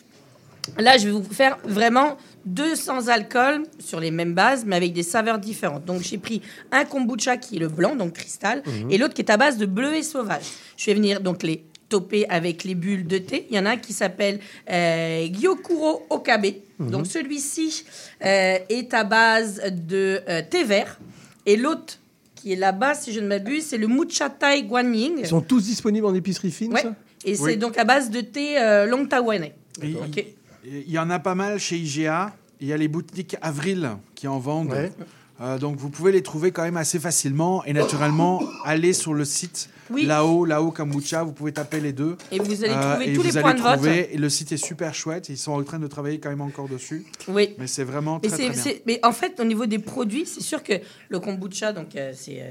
là, 0.76 0.98
je 0.98 1.04
vais 1.06 1.12
vous 1.12 1.22
faire 1.22 1.56
vraiment 1.62 2.16
deux 2.44 2.74
sans 2.74 3.08
alcool 3.08 3.62
sur 3.78 4.00
les 4.00 4.10
mêmes 4.10 4.34
bases, 4.34 4.64
mais 4.66 4.74
avec 4.74 4.92
des 4.92 5.04
saveurs 5.04 5.38
différentes. 5.38 5.84
Donc, 5.84 6.02
j'ai 6.02 6.18
pris 6.18 6.42
un 6.72 6.84
kombucha 6.84 7.36
qui 7.36 7.54
est 7.54 7.60
le 7.60 7.68
blanc, 7.68 7.94
donc 7.94 8.14
cristal, 8.14 8.64
Mhm. 8.66 8.90
et 8.90 8.98
l'autre 8.98 9.14
qui 9.14 9.22
est 9.22 9.30
à 9.30 9.36
base 9.36 9.58
de 9.58 9.66
bleu 9.66 9.94
et 9.94 10.02
sauvage. 10.02 10.42
Je 10.76 10.86
vais 10.86 10.94
venir 10.94 11.20
donc 11.20 11.44
les 11.44 11.64
toper 11.88 12.26
avec 12.28 12.64
les 12.64 12.74
bulles 12.74 13.06
de 13.06 13.18
thé. 13.18 13.46
Il 13.50 13.56
y 13.56 13.58
en 13.58 13.66
a 13.66 13.70
un 13.70 13.76
qui 13.76 13.92
s'appelle 13.92 14.40
euh, 14.70 15.26
Gyokuro 15.32 16.06
Okabe. 16.10 16.46
Mhm. 16.78 16.90
Donc, 16.90 17.06
celui-ci 17.06 17.84
euh, 18.24 18.58
est 18.68 18.92
à 18.94 19.04
base 19.04 19.62
de 19.72 20.20
euh, 20.28 20.42
thé 20.48 20.64
vert. 20.64 20.98
Et 21.46 21.56
l'autre 21.56 21.98
qui 22.34 22.52
est 22.52 22.56
là-bas, 22.56 22.94
si 22.94 23.12
je 23.12 23.20
ne 23.20 23.26
m'abuse, 23.28 23.64
c'est 23.66 23.78
le 23.78 23.86
Muchatai 23.86 24.62
Guanying. 24.64 25.18
ils 25.20 25.26
sont 25.26 25.40
tous 25.40 25.62
disponibles 25.64 26.06
en 26.06 26.14
épicerie 26.14 26.50
fine, 26.50 26.72
Ouais. 26.72 26.82
ça? 26.82 26.94
Et 27.24 27.34
c'est 27.34 27.56
donc 27.56 27.76
à 27.78 27.84
base 27.84 28.10
de 28.10 28.20
thé 28.20 28.58
euh, 28.58 28.86
long 28.86 29.06
tawanais. 29.06 29.54
Il- 29.82 29.96
Ok. 29.96 30.24
Il 30.64 30.90
y 30.90 30.98
en 30.98 31.08
a 31.10 31.18
pas 31.20 31.34
mal 31.36 31.58
chez 31.60 31.76
IGA. 31.76 32.34
Il 32.60 32.66
y 32.66 32.72
a 32.72 32.76
les 32.76 32.88
boutiques 32.88 33.36
Avril 33.42 33.90
qui 34.16 34.26
en 34.28 34.38
vendent. 34.38 34.70
Ouais. 34.72 34.92
Euh, 35.40 35.58
donc 35.58 35.76
vous 35.76 35.90
pouvez 35.90 36.10
les 36.12 36.22
trouver 36.22 36.50
quand 36.50 36.62
même 36.62 36.76
assez 36.76 36.98
facilement. 36.98 37.64
Et 37.64 37.72
naturellement, 37.72 38.42
allez 38.64 38.92
sur 38.92 39.14
le 39.14 39.24
site 39.24 39.68
Oui. 39.90 40.04
Là-haut, 40.04 40.44
là-haut 40.44 40.70
kombucha, 40.72 41.22
vous 41.22 41.32
pouvez 41.32 41.52
taper 41.52 41.80
les 41.80 41.92
deux. 41.92 42.16
Et 42.32 42.38
vous 42.38 42.64
allez 42.64 42.72
trouver 42.74 43.10
et 43.10 43.12
tous 43.14 43.20
vous 43.22 43.26
les 43.28 43.36
allez 43.36 43.42
points 43.42 43.54
de 43.54 43.60
vote. 43.60 43.72
trouver- 43.74 44.14
Et 44.14 44.18
le 44.18 44.28
site 44.28 44.52
est 44.52 44.56
super 44.56 44.94
chouette. 44.94 45.28
Ils 45.28 45.36
sont 45.38 45.52
en 45.52 45.62
train 45.62 45.78
de 45.78 45.86
travailler 45.86 46.18
quand 46.18 46.30
même 46.30 46.40
encore 46.40 46.68
dessus. 46.68 47.04
Oui. 47.28 47.54
Mais 47.58 47.66
c'est 47.66 47.84
vraiment 47.84 48.18
Mais, 48.22 48.28
très, 48.28 48.50
très 48.50 48.62
bien. 48.72 48.80
mais 48.86 49.00
en 49.04 49.12
fait, 49.12 49.38
au 49.40 49.44
niveau 49.44 49.66
des 49.66 49.78
produits, 49.78 50.26
c'est 50.26 50.40
sûr 50.42 50.62
que 50.62 50.72
le 51.08 51.20
kombucha, 51.20 51.72
donc 51.72 51.94
euh, 51.96 52.12
c'est. 52.14 52.42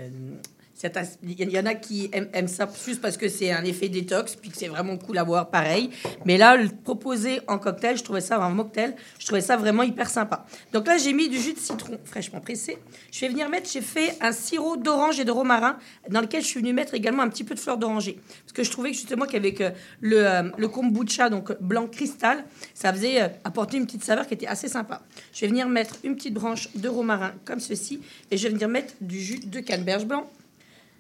Il 1.24 1.52
y 1.52 1.60
en 1.60 1.66
a 1.66 1.74
qui 1.74 2.10
aiment, 2.12 2.48
ça 2.48 2.70
juste 2.86 3.02
parce 3.02 3.16
que 3.16 3.30
c'est 3.30 3.52
un 3.52 3.64
effet 3.64 3.88
détox, 3.88 4.36
puis 4.36 4.50
que 4.50 4.58
c'est 4.58 4.68
vraiment 4.68 4.98
cool 4.98 5.18
à 5.18 5.24
boire 5.24 5.50
pareil. 5.50 5.90
Mais 6.26 6.38
là, 6.38 6.58
le 6.58 6.70
proposer 6.70 7.40
en 7.48 7.58
cocktail, 7.58 7.98
je 7.98 8.04
trouvais 8.04 8.22
ça, 8.22 8.40
en 8.40 8.52
mocktail, 8.52 8.94
je 9.18 9.26
trouvais 9.26 9.42
ça 9.42 9.56
vraiment 9.56 9.84
hyper 9.84 10.10
sympa. 10.10 10.46
Donc 10.74 10.88
là, 10.88 10.98
j'ai 10.98 11.14
mis 11.14 11.30
du 11.30 11.40
jus 11.40 11.54
de 11.54 11.60
citron 11.60 11.98
fraîchement 12.04 12.42
pressé. 12.42 12.78
Je 13.12 13.22
vais 13.22 13.30
venir 13.30 13.50
mettre, 13.50 13.70
j'ai 13.70 13.82
fait 13.82 14.18
un 14.20 14.34
sirop 14.34 14.76
d'orange 14.76 15.20
et 15.20 15.24
de 15.24 15.32
romarin, 15.32 15.78
dans 16.10 16.22
lequel 16.22 16.42
je 16.42 16.48
suis 16.48 16.60
venu 16.60 16.74
mettre 16.74 16.94
également 16.94 17.24
un 17.24 17.30
petit 17.30 17.46
peu 17.46 17.56
de 17.56 17.60
fleur 17.60 17.78
d'oranger. 17.78 18.20
Parce 18.42 18.54
que 18.54 18.64
je 18.64 18.72
trouvais 18.72 18.92
justement 18.92 19.26
qu'avec 19.26 19.62
euh, 19.62 19.72
le, 20.02 20.28
euh, 20.28 20.44
le 20.58 20.68
kombucha, 20.68 21.30
donc 21.30 21.58
blanc 21.62 21.88
cristal, 21.88 22.44
ça 22.74 22.92
faisait 22.94 23.22
euh, 23.22 23.28
apporter 23.46 23.78
une 23.78 23.86
petite 23.86 24.04
saveur 24.04 24.28
qui 24.28 24.34
était 24.34 24.48
assez 24.48 24.68
sympa. 24.68 25.02
Je 25.34 25.42
vais 25.42 25.48
venir 25.48 25.70
mettre 25.70 25.96
une 26.04 26.16
petite 26.16 26.34
branche 26.34 26.70
de 26.76 26.90
romarin 26.90 27.34
comme 27.46 27.62
ceci, 27.62 28.02
et 28.30 28.36
je 28.36 28.44
vais 28.48 28.54
venir 28.54 28.68
mettre 28.68 28.94
du 29.00 29.22
jus 29.22 29.40
de 29.40 29.62
canneberge 29.62 30.06
blanc. 30.06 30.30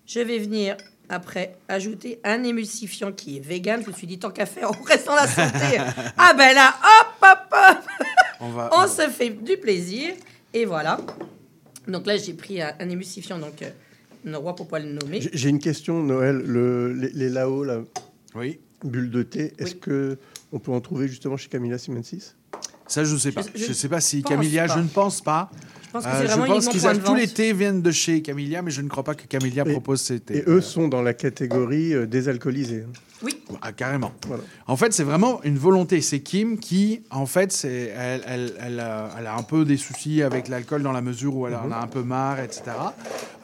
Je 0.05 0.19
vais 0.19 0.37
venir 0.39 0.77
après 1.09 1.55
ajouter 1.67 2.19
un 2.23 2.43
émulsifiant 2.43 3.11
qui 3.11 3.37
est 3.37 3.39
vegan. 3.39 3.81
Je 3.83 3.89
me 3.89 3.93
suis 3.95 4.07
dit, 4.07 4.17
tant 4.19 4.31
qu'à 4.31 4.45
faire, 4.45 4.69
on 4.71 4.83
reste 4.83 5.05
dans 5.07 5.15
la 5.15 5.27
santé. 5.27 5.77
ah 6.17 6.33
ben 6.33 6.53
là, 6.55 6.75
hop, 6.83 7.07
hop, 7.21 7.53
hop 7.53 7.77
On 8.41 8.49
va- 8.49 8.69
On 8.73 8.87
se 8.87 9.07
fait 9.09 9.29
du 9.29 9.57
plaisir. 9.57 10.13
Et 10.53 10.65
voilà. 10.65 10.99
Donc 11.87 12.05
là, 12.07 12.17
j'ai 12.17 12.33
pris 12.33 12.61
un, 12.61 12.73
un 12.79 12.89
émulsifiant, 12.89 13.37
donc 13.39 13.61
euh, 13.61 13.69
le 14.23 14.37
roi 14.37 14.55
pour 14.55 14.67
pas 14.67 14.79
le 14.79 14.91
nommer. 14.91 15.21
J'ai- 15.33 15.49
une 15.49 15.59
question, 15.59 16.01
Noël. 16.01 16.37
Le, 16.37 16.93
les, 16.93 17.09
les 17.09 17.29
Lao, 17.29 17.63
là, 17.63 17.81
oui. 18.35 18.59
bulles 18.83 19.11
de 19.11 19.21
thé, 19.23 19.53
est-ce 19.59 19.75
que 19.75 20.17
on 20.51 20.59
peut 20.59 20.71
en 20.71 20.81
trouver 20.81 21.07
justement 21.07 21.37
chez 21.37 21.49
Camilla 21.49 21.77
Simensis 21.77 22.35
Ça, 22.87 23.03
je 23.03 23.13
ne 23.13 23.19
sais 23.19 23.31
pas. 23.31 23.41
Je- 23.53 23.67
ne 23.67 23.73
sais 23.73 23.89
pas 23.89 23.99
si 24.01 24.21
pas. 24.21 24.29
je 24.67 24.79
ne 24.79 24.87
pense 24.87 25.21
pas. 25.21 25.51
Je 26.01 26.01
pense 26.01 26.05
que 26.05 26.09
Euh, 26.09 26.27
c'est 26.27 26.33
je 26.33 26.45
pense 26.45 26.67
qu'ils 26.67 27.03
tous 27.03 27.15
les 27.15 27.27
thés 27.27 27.53
viennent 27.53 27.81
de 27.81 27.91
chez 27.91 28.21
Camellia, 28.21 28.61
mais 28.61 28.71
je 28.71 28.81
ne 28.81 28.89
crois 28.89 29.03
pas 29.03 29.15
que 29.15 29.25
Camellia 29.27 29.63
propose 29.65 30.01
ces 30.01 30.19
thés. 30.19 30.37
Et 30.37 30.43
eux 30.47 30.61
sont 30.61 30.87
dans 30.87 31.01
la 31.01 31.13
catégorie 31.13 31.93
euh, 31.93 32.05
désalcoolisée. 32.05 32.83
Oui. 33.23 33.41
Ah, 33.61 33.71
carrément. 33.71 34.11
Voilà. 34.27 34.43
En 34.67 34.75
fait, 34.75 34.91
c'est 34.93 35.03
vraiment 35.03 35.41
une 35.43 35.57
volonté. 35.57 36.01
C'est 36.01 36.19
Kim 36.19 36.59
qui, 36.59 37.01
en 37.11 37.25
fait, 37.25 37.57
elle, 37.63 38.21
elle, 38.27 38.53
elle 38.59 38.79
a, 38.79 39.09
elle 39.17 39.27
a 39.27 39.35
un 39.35 39.43
peu 39.43 39.63
des 39.63 39.77
soucis 39.77 40.21
avec 40.21 40.47
l'alcool 40.49 40.83
dans 40.83 40.91
la 40.91 41.01
mesure 41.01 41.35
où 41.35 41.47
elle 41.47 41.55
en 41.55 41.71
a 41.71 41.77
un 41.77 41.87
peu 41.87 42.03
marre, 42.03 42.39
etc. 42.41 42.63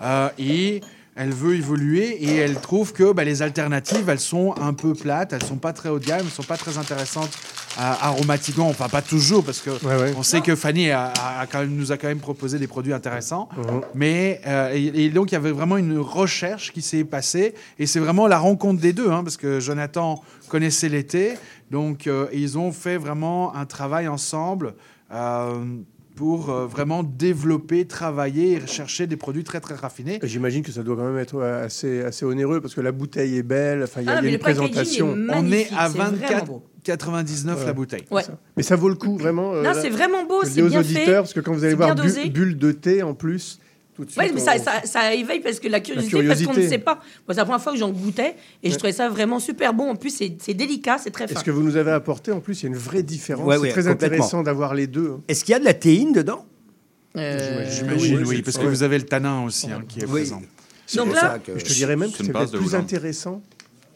Euh, 0.02 0.30
et 0.38 0.82
elle 1.22 1.34
veut 1.34 1.56
évoluer 1.56 2.08
et 2.24 2.36
elle 2.38 2.56
trouve 2.60 2.94
que 2.94 3.12
bah, 3.14 3.24
les 3.24 3.42
alternatives, 3.42 4.10
elles 4.10 4.20
sont 4.20 4.56
un 4.60 4.74
peu 4.74 4.94
plates, 4.94 5.34
elles 5.34 5.44
sont 5.44 5.58
pas 5.58 5.74
très 5.74 5.90
haut 5.90 6.00
de 6.00 6.06
gamme, 6.06 6.22
elles 6.24 6.30
sont 6.32 6.42
pas 6.44 6.58
très 6.58 6.78
intéressantes 6.78 7.30
euh, 7.80 7.82
aromatiquement. 8.02 8.68
Enfin, 8.70 8.90
pas 8.90 9.02
toujours, 9.02 9.44
parce 9.44 9.60
que 9.62 9.70
on 10.18 10.24
sait 10.24 10.42
que 10.42 10.56
Fanny 10.56 10.90
a, 10.90 11.14
a- 11.20 11.42
a 11.42 11.46
quand 11.48 11.60
même, 11.60 11.76
nous 11.76 11.92
a 11.92 11.98
quand 11.98 12.08
même 12.08 12.20
proposé 12.20 12.58
des 12.60 12.68
produits 12.68 12.94
intéressants. 12.94 13.48
Mais 13.94 14.42
euh, 14.48 14.74
et, 14.74 15.06
et 15.06 15.10
donc 15.10 15.32
il 15.32 15.36
y 15.36 15.38
avait 15.38 15.52
vraiment 15.52 15.78
une 15.78 15.98
recherche 16.00 16.72
qui 16.74 16.82
s'est 16.82 17.04
passée 17.04 17.54
et 17.80 17.86
c'est 17.86 18.00
vraiment 18.00 18.28
la 18.28 18.40
rencontre 18.40 18.82
des 18.82 18.94
deux, 18.94 19.10
hein, 19.12 19.24
parce 19.24 19.38
que 19.38 19.60
Jonathan 19.60 20.22
connaissait 20.50 20.90
l'été, 20.90 21.38
donc 21.70 22.08
euh, 22.08 22.28
ils 22.34 22.58
ont 22.58 22.72
fait 22.72 22.98
vraiment 22.98 23.56
un 23.56 23.66
travail 23.66 24.08
ensemble. 24.08 24.74
euh, 25.14 25.64
pour 26.16 26.50
euh, 26.50 26.66
vraiment 26.66 27.04
développer, 27.04 27.86
travailler 27.86 28.54
et 28.54 28.68
chercher 28.68 29.08
des 29.08 29.18
produits 29.18 29.44
très 29.44 29.60
très 29.60 29.76
raffinés. 29.76 30.20
J'imagine 30.24 30.64
que 30.64 30.72
ça 30.72 30.84
doit 30.84 30.96
quand 30.96 31.06
même 31.06 31.18
être 31.18 31.36
ouais, 31.38 31.48
assez, 31.50 32.02
assez 32.02 32.26
onéreux 32.26 32.62
parce 32.62 32.76
que 32.76 32.82
la 32.82 32.92
bouteille 32.92 33.38
est 33.38 33.44
belle. 33.44 33.84
Enfin, 33.84 34.02
il 34.02 34.08
y 34.08 34.10
a, 34.10 34.14
Ah, 34.18 34.22
y 34.22 34.26
a 34.26 34.28
une 34.30 34.36
est 34.36 34.38
présentation. 34.38 35.16
On 35.30 35.52
est 35.52 35.70
à 35.76 35.90
c'est 35.90 35.98
vraiment 35.98 36.46
beau. 36.46 36.64
24,99 36.86 37.56
Ouais. 37.60 37.66
la 37.66 37.74
bouteille. 37.74 38.04
Ouais. 38.12 38.24
Mais 38.58 38.64
ça 38.64 38.76
vaut 38.76 38.90
le 38.90 38.96
coup, 38.96 39.16
vraiment. 39.18 39.54
euh, 39.54 39.64
Non, 39.64 39.72
c'est 39.80 39.90
vraiment 39.90 40.26
beau, 40.26 40.42
c'est 40.44 40.62
bien 40.64 40.80
auditeurs, 40.80 41.06
fait, 41.06 41.14
parce 41.14 41.34
que 41.34 41.40
quand 41.40 41.54
vous 41.54 41.64
allez 41.64 41.76
voir 41.76 41.96
bu- 41.96 42.30
bulle 42.30 42.58
de 42.58 42.72
thé 42.72 43.04
en 43.04 43.14
plus, 43.14 43.60
tout 43.96 44.06
de 44.06 44.12
suite. 44.12 44.24
Oui, 44.24 44.32
mais 44.34 44.40
ça, 44.40 44.54
on- 44.58 44.64
ça, 44.64 44.82
ça 44.86 45.14
éveille 45.14 45.40
parce 45.42 45.60
que 45.60 45.68
la 45.68 45.80
curiosité, 45.80 46.12
curiosité. 46.18 46.46
parce 46.46 46.58
qu'on 46.58 46.64
ne 46.64 46.70
sait 46.70 46.78
pas. 46.78 46.96
Moi, 46.96 47.04
c'est 47.30 47.36
la 47.36 47.46
première 47.46 47.62
fois 47.62 47.74
que 47.74 47.78
j'en 47.80 47.92
goûtais 47.92 48.36
et 48.64 48.72
je 48.72 48.76
trouvais 48.78 48.94
ça 48.94 49.10
vraiment 49.10 49.40
super 49.40 49.74
bon. 49.74 49.90
En 49.92 49.96
plus, 49.96 50.10
c'est 50.12 50.36
c'est 50.40 50.54
délicat, 50.54 50.98
c'est 50.98 51.12
très 51.12 51.26
Et 51.26 51.28
fin. 51.28 51.40
ce 51.40 51.44
que 51.44 51.52
vous 51.52 51.64
nous 51.64 51.76
avez 51.76 51.92
apporté, 51.92 52.32
en 52.32 52.40
plus, 52.40 52.62
il 52.62 52.64
y 52.64 52.66
a 52.68 52.70
une 52.70 52.78
vraie 52.78 53.04
différence. 53.04 53.46
Ouais, 53.48 53.56
c'est 53.56 53.62
ouais, 53.62 53.70
très 53.72 53.88
intéressant 53.88 54.44
d'avoir 54.44 54.74
les 54.74 54.88
deux. 54.88 55.16
Est-ce 55.28 55.44
qu'il 55.44 55.52
y 55.52 55.56
a 55.56 55.60
de 55.60 55.66
la 55.66 55.74
théine 55.74 56.14
dedans? 56.14 56.46
Euh, 57.18 57.66
J'imagine, 57.70 58.18
oui, 58.20 58.24
oui, 58.26 58.42
parce 58.42 58.58
que 58.58 58.66
vous 58.66 58.84
avez 58.84 58.98
le 58.98 59.06
tanin 59.06 59.44
aussi 59.44 59.70
hein, 59.70 59.82
qui 59.88 60.00
est 60.00 60.06
Oui. 60.06 60.22
présent. 60.22 60.42
C'est 60.86 60.98
Donc 60.98 61.14
là- 61.14 61.22
ça 61.22 61.40
que- 61.40 61.60
Je 61.60 61.64
te 61.66 61.74
dirais 61.74 61.96
même 61.98 62.12
que 62.12 62.18
c'est 62.24 62.58
plus 62.58 62.76
intéressant 62.76 63.42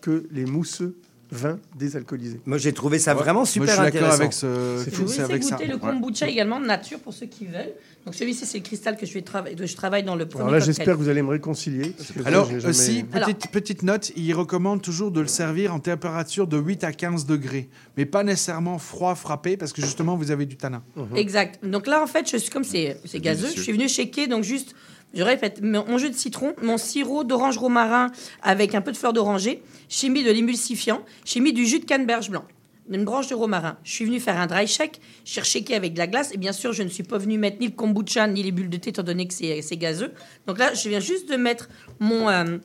que 0.01 0.25
les 0.31 0.45
mousseux 0.45 0.95
vins 1.35 1.59
désalcoolisés. 1.77 2.39
Moi, 2.45 2.57
j'ai 2.57 2.73
trouvé 2.73 2.97
ça 2.99 3.13
vraiment 3.13 3.39
Moi, 3.41 3.45
super 3.45 3.67
je 3.67 3.73
suis 3.73 3.81
d'accord 3.91 4.11
intéressant. 4.13 4.21
avec 4.21 4.33
ce. 4.33 5.05
C'est 5.07 5.21
avec 5.21 5.43
ça. 5.43 5.57
le 5.61 5.73
Ouais. 5.75 5.79
kombucha 5.79 6.27
également 6.27 6.59
de 6.59 6.65
nature 6.65 6.99
pour 6.99 7.13
ceux 7.13 7.25
qui 7.27 7.45
veulent. 7.45 7.73
Donc 8.05 8.13
celui-ci, 8.13 8.45
c'est 8.45 8.59
le 8.59 8.63
cristal 8.63 8.97
que 8.97 9.05
je, 9.07 9.13
vais 9.15 9.23
que 9.23 9.65
je 9.65 9.75
travaille 9.75 10.03
dans 10.03 10.15
le 10.15 10.27
premier 10.27 10.41
Alors 10.43 10.51
là, 10.53 10.59
cocktail. 10.59 10.75
j'espère 10.75 10.93
que 10.95 10.99
vous 10.99 11.09
allez 11.09 11.23
me 11.23 11.29
réconcilier. 11.29 11.89
parce 11.97 12.11
que 12.11 12.21
ça, 12.21 12.27
Alors 12.27 12.45
jamais- 12.51 12.65
aussi, 12.65 13.05
Alors- 13.13 13.27
petite, 13.29 13.51
petite 13.51 13.83
note, 13.83 14.11
il 14.15 14.31
recommande 14.35 14.81
toujours 14.83 15.09
de 15.11 15.21
le 15.21 15.27
servir 15.27 15.73
en 15.73 15.79
température 15.79 16.45
de 16.45 16.57
8 16.57 16.83
à 16.83 16.91
15 16.93 17.25
degrés, 17.25 17.67
mais 17.97 18.05
pas 18.05 18.23
nécessairement 18.23 18.77
froid 18.77 19.15
frappé, 19.15 19.57
parce 19.57 19.73
que 19.73 19.81
justement, 19.81 20.15
vous 20.17 20.29
avez 20.29 20.45
du 20.45 20.55
tanin. 20.55 20.83
Exact. 21.15 21.59
Donc 21.65 21.87
là, 21.87 22.03
en 22.03 22.07
fait, 22.07 22.29
je 22.31 22.37
suis 22.37 22.51
comme 22.51 22.63
c'est 22.63 22.97
c'est 23.05 23.19
gazeux, 23.19 23.41
délicieux. 23.41 23.57
je 23.59 23.63
suis 23.63 23.73
venu 23.73 23.89
shaker, 23.89 24.27
donc 24.27 24.43
juste, 24.43 24.75
je 25.15 25.23
répète, 25.23 25.61
mon 25.63 25.97
jus 25.97 26.09
de 26.09 26.15
citron, 26.15 26.53
mon 26.61 26.77
sirop 26.77 27.23
d'orange 27.23 27.57
romarin 27.57 28.11
avec 28.41 28.75
un 28.75 28.81
peu 28.81 28.91
de 28.91 28.97
fleur 28.97 29.13
d'oranger, 29.13 29.63
j'ai 29.89 30.09
mis 30.09 30.23
de 30.23 30.31
l'émulsifiant, 30.31 31.01
j'ai 31.25 31.39
mis 31.39 31.53
du 31.53 31.65
jus 31.65 31.79
de 31.79 31.85
canneberge 31.85 32.29
blanc, 32.29 32.43
une 32.89 33.03
branche 33.05 33.27
de 33.27 33.35
romarin. 33.35 33.77
Je 33.83 33.91
suis 33.91 34.05
venu 34.05 34.19
faire 34.19 34.39
un 34.39 34.45
dry 34.47 34.67
shake, 34.67 34.99
j'ai 35.23 35.43
shaké 35.43 35.73
avec 35.75 35.93
de 35.93 35.97
la 35.99 36.07
glace, 36.07 36.31
et 36.33 36.37
bien 36.37 36.51
sûr, 36.51 36.73
je 36.73 36.83
ne 36.83 36.89
suis 36.89 37.03
pas 37.03 37.17
venu 37.17 37.37
mettre 37.37 37.57
ni 37.59 37.67
le 37.67 37.71
kombucha 37.73 38.27
ni 38.27 38.43
les 38.43 38.51
bulles 38.51 38.69
de 38.69 38.77
thé, 38.77 38.89
étant 38.91 39.03
donné 39.03 39.27
que 39.27 39.33
c'est 39.33 39.77
gazeux. 39.77 40.11
Donc 40.47 40.59
là, 40.59 40.73
je 40.73 40.87
viens 40.89 40.99
juste 40.99 41.29
de 41.29 41.35
mettre 41.37 41.69
mon, 41.99 42.29
euh, 42.29 42.57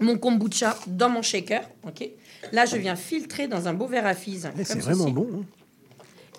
mon 0.00 0.16
kombucha 0.16 0.76
dans 0.86 1.08
mon 1.10 1.22
shaker, 1.22 1.62
ok? 1.86 2.08
Là, 2.52 2.64
je 2.66 2.76
viens 2.76 2.94
filtrer 2.94 3.48
dans 3.48 3.66
un 3.66 3.74
beau 3.74 3.86
verre 3.88 4.06
à 4.06 4.14
fise. 4.14 4.48
Eh, 4.58 4.64
C'est 4.64 4.78
vraiment 4.78 5.10
bon. 5.10 5.28
hein. 5.40 5.44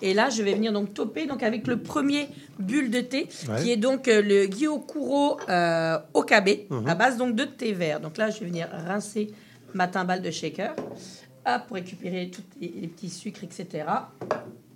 Et 0.02 0.14
là, 0.14 0.30
je 0.30 0.42
vais 0.42 0.54
venir 0.54 0.72
donc 0.72 0.94
toper 0.94 1.26
donc 1.26 1.42
avec 1.42 1.66
le 1.66 1.76
premier 1.78 2.28
bulle 2.58 2.90
de 2.90 3.00
thé, 3.00 3.28
Ouais. 3.48 3.62
qui 3.62 3.70
est 3.70 3.76
donc 3.76 4.08
euh, 4.08 4.22
le 4.22 4.44
Gyokuro 4.46 5.38
euh, 5.48 5.98
Okabe, 6.14 6.48
Mhm. 6.70 6.86
à 6.88 6.94
base 6.94 7.16
donc 7.16 7.34
de 7.36 7.44
thé 7.44 7.72
vert. 7.72 8.00
Donc 8.00 8.16
là, 8.16 8.30
je 8.30 8.40
vais 8.40 8.46
venir 8.46 8.68
rincer 8.86 9.30
ma 9.74 9.86
timbale 9.88 10.22
de 10.22 10.30
shaker, 10.30 10.74
hop, 10.76 11.62
pour 11.68 11.76
récupérer 11.76 12.30
tous 12.30 12.42
les, 12.60 12.68
les 12.80 12.88
petits 12.88 13.10
sucres, 13.10 13.44
etc. 13.44 13.84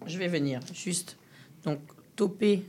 Je 0.07 0.19
vais 0.19 0.29
venir 0.29 0.61
juste 0.75 1.17
donc 1.65 1.79
toper 2.17 2.63